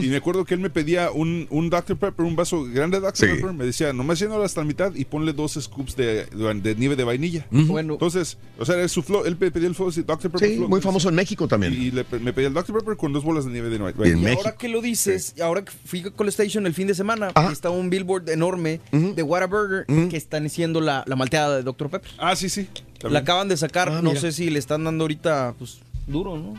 Y 0.00 0.06
me 0.08 0.16
acuerdo 0.16 0.44
que 0.44 0.54
él 0.54 0.60
me 0.60 0.70
pedía 0.70 1.10
un, 1.10 1.46
un 1.50 1.68
Dr. 1.70 1.96
Pepper, 1.96 2.24
un 2.24 2.36
vaso 2.36 2.64
grande 2.64 2.98
de 2.98 3.02
Dr. 3.06 3.16
Sí. 3.28 3.34
Pepper. 3.36 3.52
Me 3.52 3.64
decía, 3.64 3.92
nomás 3.92 4.18
llénalo 4.18 4.42
hasta 4.44 4.60
la 4.62 4.66
mitad 4.66 4.94
y 4.94 5.04
ponle 5.04 5.32
dos 5.32 5.58
scoops 5.60 5.96
de, 5.96 6.24
de 6.26 6.74
nieve 6.76 6.96
de 6.96 7.04
vainilla. 7.04 7.46
Bueno. 7.50 7.94
Entonces, 7.94 8.38
o 8.58 8.64
sea, 8.64 8.86
su 8.88 9.02
flow, 9.02 9.24
él 9.24 9.36
me 9.38 9.50
pedía 9.50 9.68
el 9.68 9.74
flow, 9.74 9.90
sí, 9.92 10.02
Dr. 10.02 10.30
Pepper 10.30 10.48
Sí, 10.48 10.56
flow. 10.56 10.68
muy 10.68 10.80
famoso 10.80 11.08
en 11.08 11.14
México 11.14 11.46
también. 11.48 11.72
Y 11.74 11.90
le- 11.90 12.04
me 12.20 12.32
pedía 12.32 12.48
el 12.48 12.54
Dr. 12.54 12.78
Pepper 12.78 12.96
con 12.96 13.12
dos 13.12 13.24
bolas 13.24 13.44
de 13.44 13.50
nieve 13.50 13.68
de 13.68 13.76
En 13.76 13.82
vainilla. 13.96 14.32
Y 14.32 14.36
ahora 14.36 14.56
que 14.56 14.68
lo 14.68 14.80
dices, 14.80 15.34
ahora 15.42 15.64
que 15.64 15.72
fui 15.84 16.00
a 16.00 16.10
Call 16.10 16.28
Station 16.28 16.66
el 16.66 16.74
fin 16.74 16.86
de 16.86 16.94
semana, 16.94 17.32
está 17.52 17.70
un 17.70 17.90
billboard 17.90 18.28
enorme 18.30 18.80
de 18.92 19.22
Whataburger 19.22 19.86
que 20.08 20.16
están 20.16 20.46
haciendo 20.46 20.80
la, 20.80 21.04
la 21.06 21.16
malteada 21.16 21.56
de 21.56 21.62
Dr. 21.62 21.90
Pepper. 21.90 22.10
Ah, 22.18 22.34
sí, 22.36 22.48
sí. 22.48 22.68
La 23.08 23.20
acaban 23.20 23.48
de 23.48 23.56
sacar, 23.56 23.88
Ah, 23.88 24.02
no 24.02 24.14
sé 24.16 24.32
si 24.32 24.50
le 24.50 24.58
están 24.58 24.84
dando 24.84 25.04
ahorita, 25.04 25.54
pues, 25.58 25.78
duro, 26.06 26.36
¿no? 26.36 26.54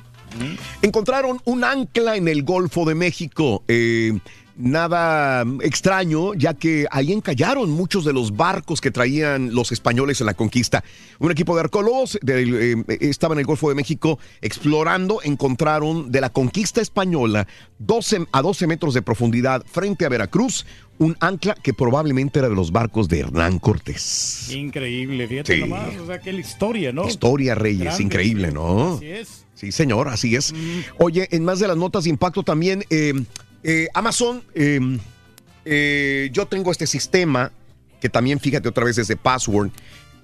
Encontraron 0.82 1.42
un 1.46 1.64
ancla 1.64 2.16
en 2.16 2.28
el 2.28 2.44
Golfo 2.44 2.86
de 2.86 2.96
México. 2.96 3.64
eh, 3.68 4.18
nada 4.56 5.46
extraño, 5.62 6.34
ya 6.34 6.54
que 6.54 6.86
ahí 6.92 7.12
encallaron 7.12 7.70
muchos 7.72 8.06
de 8.06 8.14
los 8.14 8.36
barcos 8.36 8.82
que 8.82 8.92
traían 8.92 9.54
los 9.54 9.72
españoles 9.72 10.20
en 10.22 10.28
la 10.28 10.34
conquista. 10.34 10.84
Un 11.20 11.32
equipo 11.32 11.56
de 11.56 11.62
arqueólogos 11.62 12.20
eh, 12.28 12.76
estaba 13.00 13.34
en 13.34 13.40
el 13.40 13.46
Golfo 13.46 13.70
de 13.70 13.76
México 13.76 14.20
explorando, 14.42 15.20
encontraron 15.24 16.12
de 16.12 16.22
la 16.22 16.30
conquista 16.30 16.82
española 16.82 17.48
12, 17.80 18.28
a 18.32 18.42
12 18.42 18.68
metros 18.68 18.94
de 18.94 19.02
profundidad 19.02 19.64
frente 19.66 20.06
a 20.06 20.10
Veracruz 20.10 20.66
un 21.00 21.18
ancla 21.20 21.56
que 21.56 21.74
probablemente 21.74 22.38
era 22.38 22.48
de 22.50 22.54
los 22.56 22.72
barcos 22.72 23.08
de 23.10 23.22
Hernán 23.22 23.58
Cortés. 23.58 24.50
Increíble, 24.52 25.28
fíjate 25.28 25.56
Sí. 25.56 25.62
nomás. 25.62 25.98
O 25.98 26.06
sea, 26.06 26.20
qué 26.20 26.32
historia, 26.32 26.92
¿no? 26.92 27.08
Historia, 27.08 27.56
Reyes, 27.56 27.86
Grande. 27.86 28.04
increíble, 28.04 28.52
¿no? 28.52 28.94
Así 28.98 29.08
es. 29.08 29.46
Sí, 29.56 29.72
señor, 29.72 30.10
así 30.10 30.36
es. 30.36 30.54
Oye, 31.00 31.28
en 31.32 31.44
más 31.44 31.60
de 31.60 31.68
las 31.68 31.78
notas 31.78 32.04
de 32.04 32.12
impacto 32.12 32.44
también, 32.44 32.84
eh, 32.92 33.14
eh, 33.64 33.88
Amazon, 33.94 34.44
eh, 34.54 34.80
eh, 35.66 36.30
yo 36.34 36.46
tengo 36.48 36.72
este 36.72 36.88
sistema 36.88 37.52
que 38.00 38.10
también, 38.10 38.40
fíjate 38.40 38.68
otra 38.68 38.84
vez 38.84 38.96
desde 38.96 39.16
Password, 39.16 39.72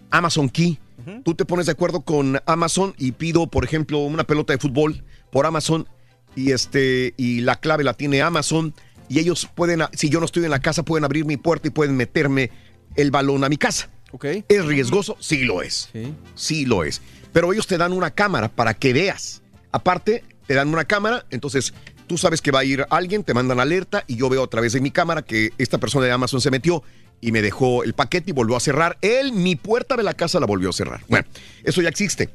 Amazon 0.10 0.50
Key. 0.50 0.80
Tú 1.24 1.36
te 1.36 1.46
pones 1.46 1.68
de 1.68 1.72
acuerdo 1.72 2.02
con 2.02 2.42
Amazon 2.46 2.94
y 2.98 3.14
pido, 3.14 3.48
por 3.48 3.64
ejemplo, 3.64 4.00
una 4.00 4.26
pelota 4.26 4.52
de 4.52 4.60
fútbol 4.60 5.06
por 5.32 5.46
Amazon 5.46 5.88
y 6.36 6.52
este 6.52 7.14
y 7.16 7.40
la 7.42 7.56
clave 7.56 7.86
la 7.86 7.94
tiene 7.94 8.22
Amazon 8.22 8.74
y 9.08 9.20
ellos 9.20 9.48
pueden, 9.56 9.84
si 9.94 10.10
yo 10.10 10.20
no 10.20 10.26
estoy 10.26 10.44
en 10.44 10.50
la 10.50 10.60
casa, 10.60 10.84
pueden 10.84 11.06
abrir 11.06 11.24
mi 11.24 11.38
puerta 11.38 11.68
y 11.68 11.72
pueden 11.72 11.96
meterme 11.96 12.52
el 12.96 13.12
balón 13.12 13.44
a 13.44 13.50
mi 13.50 13.58
casa. 13.58 13.90
Ok. 14.12 14.26
¿Es 14.48 14.66
riesgoso? 14.66 15.18
Sí 15.20 15.46
lo 15.46 15.62
es. 15.62 15.90
Sí. 16.36 16.66
lo 16.66 16.84
es. 16.84 17.02
Pero 17.32 17.54
ellos 17.54 17.68
te 17.68 17.78
dan 17.78 17.94
una 17.94 18.12
cámara 18.12 18.50
para 18.50 18.74
que 18.74 18.94
veas. 18.94 19.42
Aparte, 19.72 20.24
te 20.46 20.56
dan 20.56 20.70
una 20.70 20.86
cámara, 20.86 21.26
entonces 21.30 21.74
tú 22.08 22.18
sabes 22.18 22.42
que 22.42 22.52
va 22.52 22.60
a 22.60 22.64
ir 22.64 22.86
alguien, 22.90 23.24
te 23.24 23.34
mandan 23.34 23.60
alerta 23.60 24.03
y 24.08 24.16
yo 24.16 24.30
veo 24.30 24.44
a 24.44 24.48
través 24.48 24.74
de 24.74 24.82
mi 24.82 24.92
cámara 24.92 25.22
que 25.22 25.52
esta 25.58 25.77
persona 25.77 26.06
de 26.06 26.11
Amazon 26.11 26.42
se 26.42 26.52
metió 26.52 26.84
y 27.22 27.32
me 27.32 27.42
dejó 27.42 27.84
el 27.84 27.94
paquete 27.94 28.32
y 28.32 28.34
volvió 28.34 28.56
a 28.56 28.60
cerrar. 28.60 28.98
Él, 29.02 29.34
mi 29.34 29.56
puerta 29.56 29.95
de 29.95 30.03
la 30.03 30.14
casa 30.14 30.40
la 30.40 30.45
volvió 30.45 30.69
a 30.69 30.74
cerrar. 30.74 31.03
Bueno, 31.08 31.27
eso 31.64 31.82
ya 31.82 31.90
existe. 31.90 32.30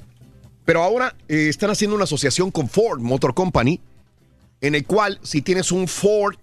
Pero 0.65 0.83
ahora 0.83 1.17
eh, 1.28 1.49
están 1.49 1.70
haciendo 1.70 1.97
una 1.97 2.05
asociación 2.05 2.51
con 2.51 2.68
Ford 2.68 3.01
Motor 3.01 3.34
Company, 3.34 3.81
en 4.60 4.75
el 4.75 4.84
cual 4.86 5.18
si 5.23 5.42
tienes 5.42 5.73
un 5.73 5.89
Ford 5.89 6.36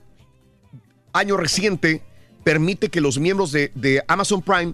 año 1.14 1.38
reciente, 1.38 2.02
permite 2.44 2.90
que 2.90 3.02
los 3.02 3.18
miembros 3.18 3.52
de, 3.52 4.04
Amazon 4.08 4.42
Prime 4.42 4.74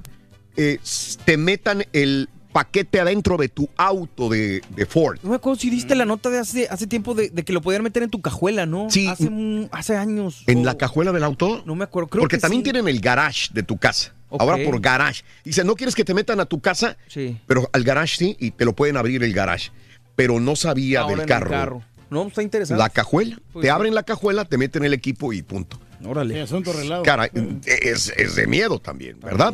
eh, 0.57 0.79
te 1.25 1.37
metan 1.37 1.85
el 1.93 2.29
paquete 2.55 3.01
adentro 3.01 3.35
de 3.35 3.49
tu 3.49 3.67
auto 3.75 4.29
de, 4.29 4.61
de 4.69 4.85
Ford. 4.85 5.19
No 5.23 5.31
me 5.31 5.35
acuerdo 5.35 5.59
si 5.59 5.69
diste 5.69 5.93
la 5.93 6.05
nota 6.05 6.29
de 6.29 6.39
hace, 6.39 6.69
hace 6.69 6.87
tiempo 6.87 7.13
de, 7.13 7.29
de 7.29 7.43
que 7.43 7.51
lo 7.51 7.59
podían 7.61 7.83
meter 7.83 8.01
en 8.01 8.09
tu 8.09 8.21
cajuela, 8.21 8.65
¿no? 8.65 8.89
Sí. 8.89 9.07
Hace, 9.09 9.27
un- 9.27 9.67
hace 9.73 9.97
años. 9.97 10.43
¿En 10.47 10.59
o- 10.59 10.63
la 10.63 10.77
cajuela 10.77 11.11
del 11.11 11.25
auto? 11.25 11.63
No 11.65 11.75
me 11.75 11.83
acuerdo, 11.83 12.07
creo 12.07 12.21
Porque 12.21 12.37
que 12.37 12.41
también 12.41 12.61
sí. 12.61 12.71
tienen 12.71 12.87
el 12.87 13.01
garage 13.01 13.49
de 13.53 13.61
tu 13.63 13.75
casa. 13.75 14.13
Ahora 14.29 14.55
por 14.63 14.79
garage. 14.79 15.23
Dice, 15.43 15.65
no 15.65 15.75
quieres 15.75 15.95
que 15.95 16.05
te 16.05 16.13
metan 16.13 16.39
a 16.39 16.45
tu 16.45 16.61
casa, 16.61 16.95
Sí. 17.09 17.37
pero 17.45 17.69
al 17.73 17.83
garage 17.83 18.15
sí, 18.17 18.37
y 18.39 18.51
te 18.51 18.63
lo 18.63 18.73
pueden 18.73 18.95
abrir 18.95 19.21
el 19.21 19.33
garage. 19.33 19.71
Pero 20.15 20.39
no 20.39 20.55
sabía 20.55 21.01
Ahora 21.01 21.11
en 21.11 21.17
del 21.19 21.23
el 21.25 21.27
carro. 21.29 21.49
carro. 21.49 21.83
No, 22.09 22.25
está 22.27 22.41
interesante. 22.41 22.81
La 22.81 22.89
cajuela. 22.89 23.37
Pues 23.51 23.63
te 23.63 23.67
sí. 23.67 23.69
abren 23.69 23.93
la 23.93 24.03
cajuela, 24.03 24.45
te 24.45 24.57
meten 24.57 24.85
el 24.85 24.93
equipo 24.93 25.33
y 25.33 25.41
punto. 25.41 25.77
Órale. 26.05 26.35
Sí, 26.35 26.39
asunto 26.39 26.71
arreglado. 26.71 27.03
Cara, 27.03 27.29
es, 27.65 28.13
es 28.15 28.35
de 28.35 28.47
miedo 28.47 28.79
también, 28.79 29.19
¿verdad? 29.19 29.53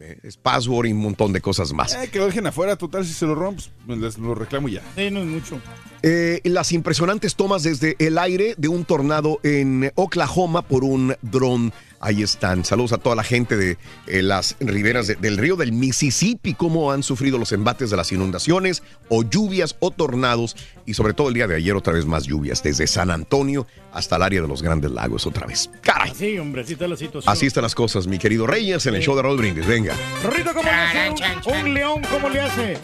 Eh, 0.00 0.18
Es 0.22 0.36
password 0.36 0.86
y 0.86 0.92
un 0.92 0.98
montón 1.00 1.32
de 1.32 1.40
cosas 1.40 1.72
más. 1.72 1.94
Eh, 1.94 2.08
que 2.10 2.18
lo 2.18 2.26
dejen 2.26 2.46
afuera, 2.46 2.76
total, 2.76 3.04
si 3.04 3.12
se 3.12 3.26
lo 3.26 3.34
rompes, 3.34 3.70
pues 3.86 3.98
les 3.98 4.18
lo 4.18 4.34
reclamo 4.34 4.68
ya. 4.68 4.82
Sí, 4.96 5.10
no 5.10 5.20
es 5.20 5.26
mucho. 5.26 5.60
Eh, 6.02 6.40
las 6.44 6.72
impresionantes 6.72 7.34
tomas 7.34 7.62
desde 7.62 7.96
el 7.98 8.18
aire 8.18 8.54
de 8.58 8.68
un 8.68 8.84
tornado 8.84 9.40
en 9.42 9.90
Oklahoma 9.94 10.62
por 10.62 10.84
un 10.84 11.16
dron. 11.22 11.72
Ahí 12.00 12.22
están. 12.22 12.66
Saludos 12.66 12.92
a 12.92 12.98
toda 12.98 13.16
la 13.16 13.22
gente 13.24 13.56
de 13.56 13.78
eh, 14.08 14.20
las 14.20 14.56
riberas 14.60 15.06
de- 15.06 15.14
del 15.14 15.38
río 15.38 15.56
del 15.56 15.72
Mississippi, 15.72 16.52
cómo 16.52 16.92
han 16.92 17.02
sufrido 17.02 17.38
los 17.38 17.52
embates 17.52 17.88
de 17.88 17.96
las 17.96 18.12
inundaciones 18.12 18.82
o 19.08 19.22
lluvias 19.22 19.76
o 19.80 19.90
tornados. 19.90 20.54
Y 20.84 20.92
sobre 20.92 21.14
todo 21.14 21.28
el 21.28 21.34
día 21.34 21.46
de 21.46 21.56
ayer 21.56 21.74
otra 21.74 21.94
vez 21.94 22.04
más 22.04 22.24
lluvias, 22.24 22.62
desde 22.62 22.86
San 22.86 23.10
Antonio 23.10 23.66
hasta 23.90 24.16
el 24.16 24.22
área 24.22 24.42
de 24.42 24.48
los 24.48 24.60
Grandes 24.60 24.90
Lagos 24.90 25.26
otra 25.26 25.46
vez. 25.46 25.70
Caray. 25.80 26.10
Así, 26.10 26.36
hombre, 26.38 26.60
así 26.60 26.74
está 26.74 26.86
la 26.86 26.96
situación. 26.98 27.32
Así 27.32 27.46
están 27.46 27.62
las 27.62 27.74
cosas, 27.74 28.06
mi 28.06 28.18
querido 28.18 28.46
Reyes, 28.46 28.84
en 28.84 28.96
el 28.96 29.00
show 29.02 29.16
de 29.16 29.22
Raúl 29.22 29.38
Brindis. 29.38 29.63
Venga. 29.66 29.94
Rorrito, 30.22 30.52
¿cómo 30.52 30.68
le 30.70 30.76
hace 30.76 31.10
un, 31.50 31.54
un 31.54 31.74
león? 31.74 32.02
¿Cómo 32.10 32.28
le 32.28 32.40
hace? 32.40 32.78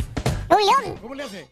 ¿Un 0.49 0.57
león? 0.59 0.99
¿Cómo 1.03 1.15
le 1.15 1.23
hace? 1.25 1.47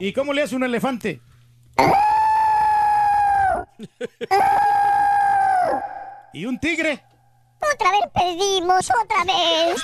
¿Y 0.00 0.12
cómo 0.14 0.32
le 0.32 0.42
hace 0.42 0.56
un 0.56 0.64
elefante? 0.64 1.20
¿Y 6.32 6.46
un 6.46 6.58
tigre? 6.58 7.02
Otra 7.60 7.90
vez 7.90 8.00
perdimos, 8.14 8.88
otra 9.02 9.24
vez. 9.24 9.82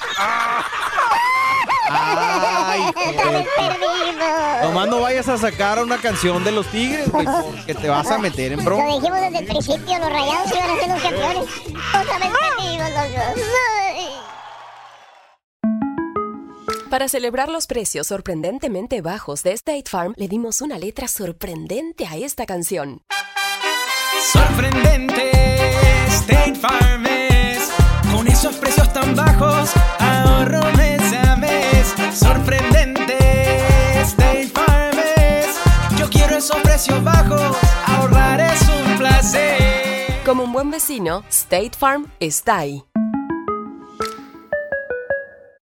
Ay, 1.91 2.81
otra 2.89 3.31
vez 3.31 3.47
perdimos. 3.57 4.63
Nomás 4.63 4.89
no 4.89 5.01
vayas 5.01 5.29
a 5.29 5.37
sacar 5.39 5.83
una 5.83 5.99
canción 5.99 6.43
de 6.45 6.53
los 6.53 6.67
tigres, 6.69 7.11
güey, 7.11 7.27
porque 7.27 7.75
te 7.75 7.89
vas 7.89 8.11
a 8.11 8.19
meter 8.19 8.53
en 8.53 8.59
Lo 8.59 8.65
bronca. 8.65 8.87
dijimos 8.95 9.21
desde 9.21 9.39
el 9.39 9.47
principio, 9.47 9.99
los 9.99 10.11
rayados 10.11 10.51
iban 10.53 10.71
a 10.71 10.77
ser 10.81 10.89
los 10.89 11.03
campeones. 11.03 11.45
Otra 12.01 12.19
vez 12.19 12.31
perdimos 12.57 12.91
los 12.91 13.13
dos. 13.15 13.45
Para 16.91 17.09
celebrar 17.09 17.49
los 17.49 17.67
precios 17.67 18.07
sorprendentemente 18.07 19.01
bajos 19.03 19.43
de 19.43 19.53
State 19.53 19.85
Farm, 19.91 20.15
le 20.17 20.29
dimos 20.29 20.61
una 20.61 20.79
letra 20.79 21.09
sorprendente 21.09 22.07
a 22.07 22.17
esta 22.17 22.47
canción. 22.47 23.03
Sorprendente, 24.33 25.33
State 26.09 26.55
Farm 26.55 27.05
es. 27.07 27.34
Con 28.15 28.29
esos 28.29 28.55
precios 28.55 28.93
tan 28.93 29.17
bajos, 29.17 29.71
ahorro 29.99 30.63
mes 30.77 31.03
a 31.27 31.35
mes. 31.35 31.93
Sorprendente, 32.17 33.17
State 34.03 34.53
Farm 34.55 34.97
es. 35.17 35.59
Yo 35.99 36.09
quiero 36.09 36.37
esos 36.37 36.59
precios 36.59 37.03
bajos, 37.03 37.57
ahorrar 37.85 38.41
es 38.41 38.63
un 38.69 38.99
placer. 38.99 40.23
Como 40.25 40.45
un 40.45 40.53
buen 40.53 40.71
vecino, 40.71 41.25
State 41.29 41.73
Farm 41.77 42.07
está 42.21 42.59
ahí. 42.59 42.85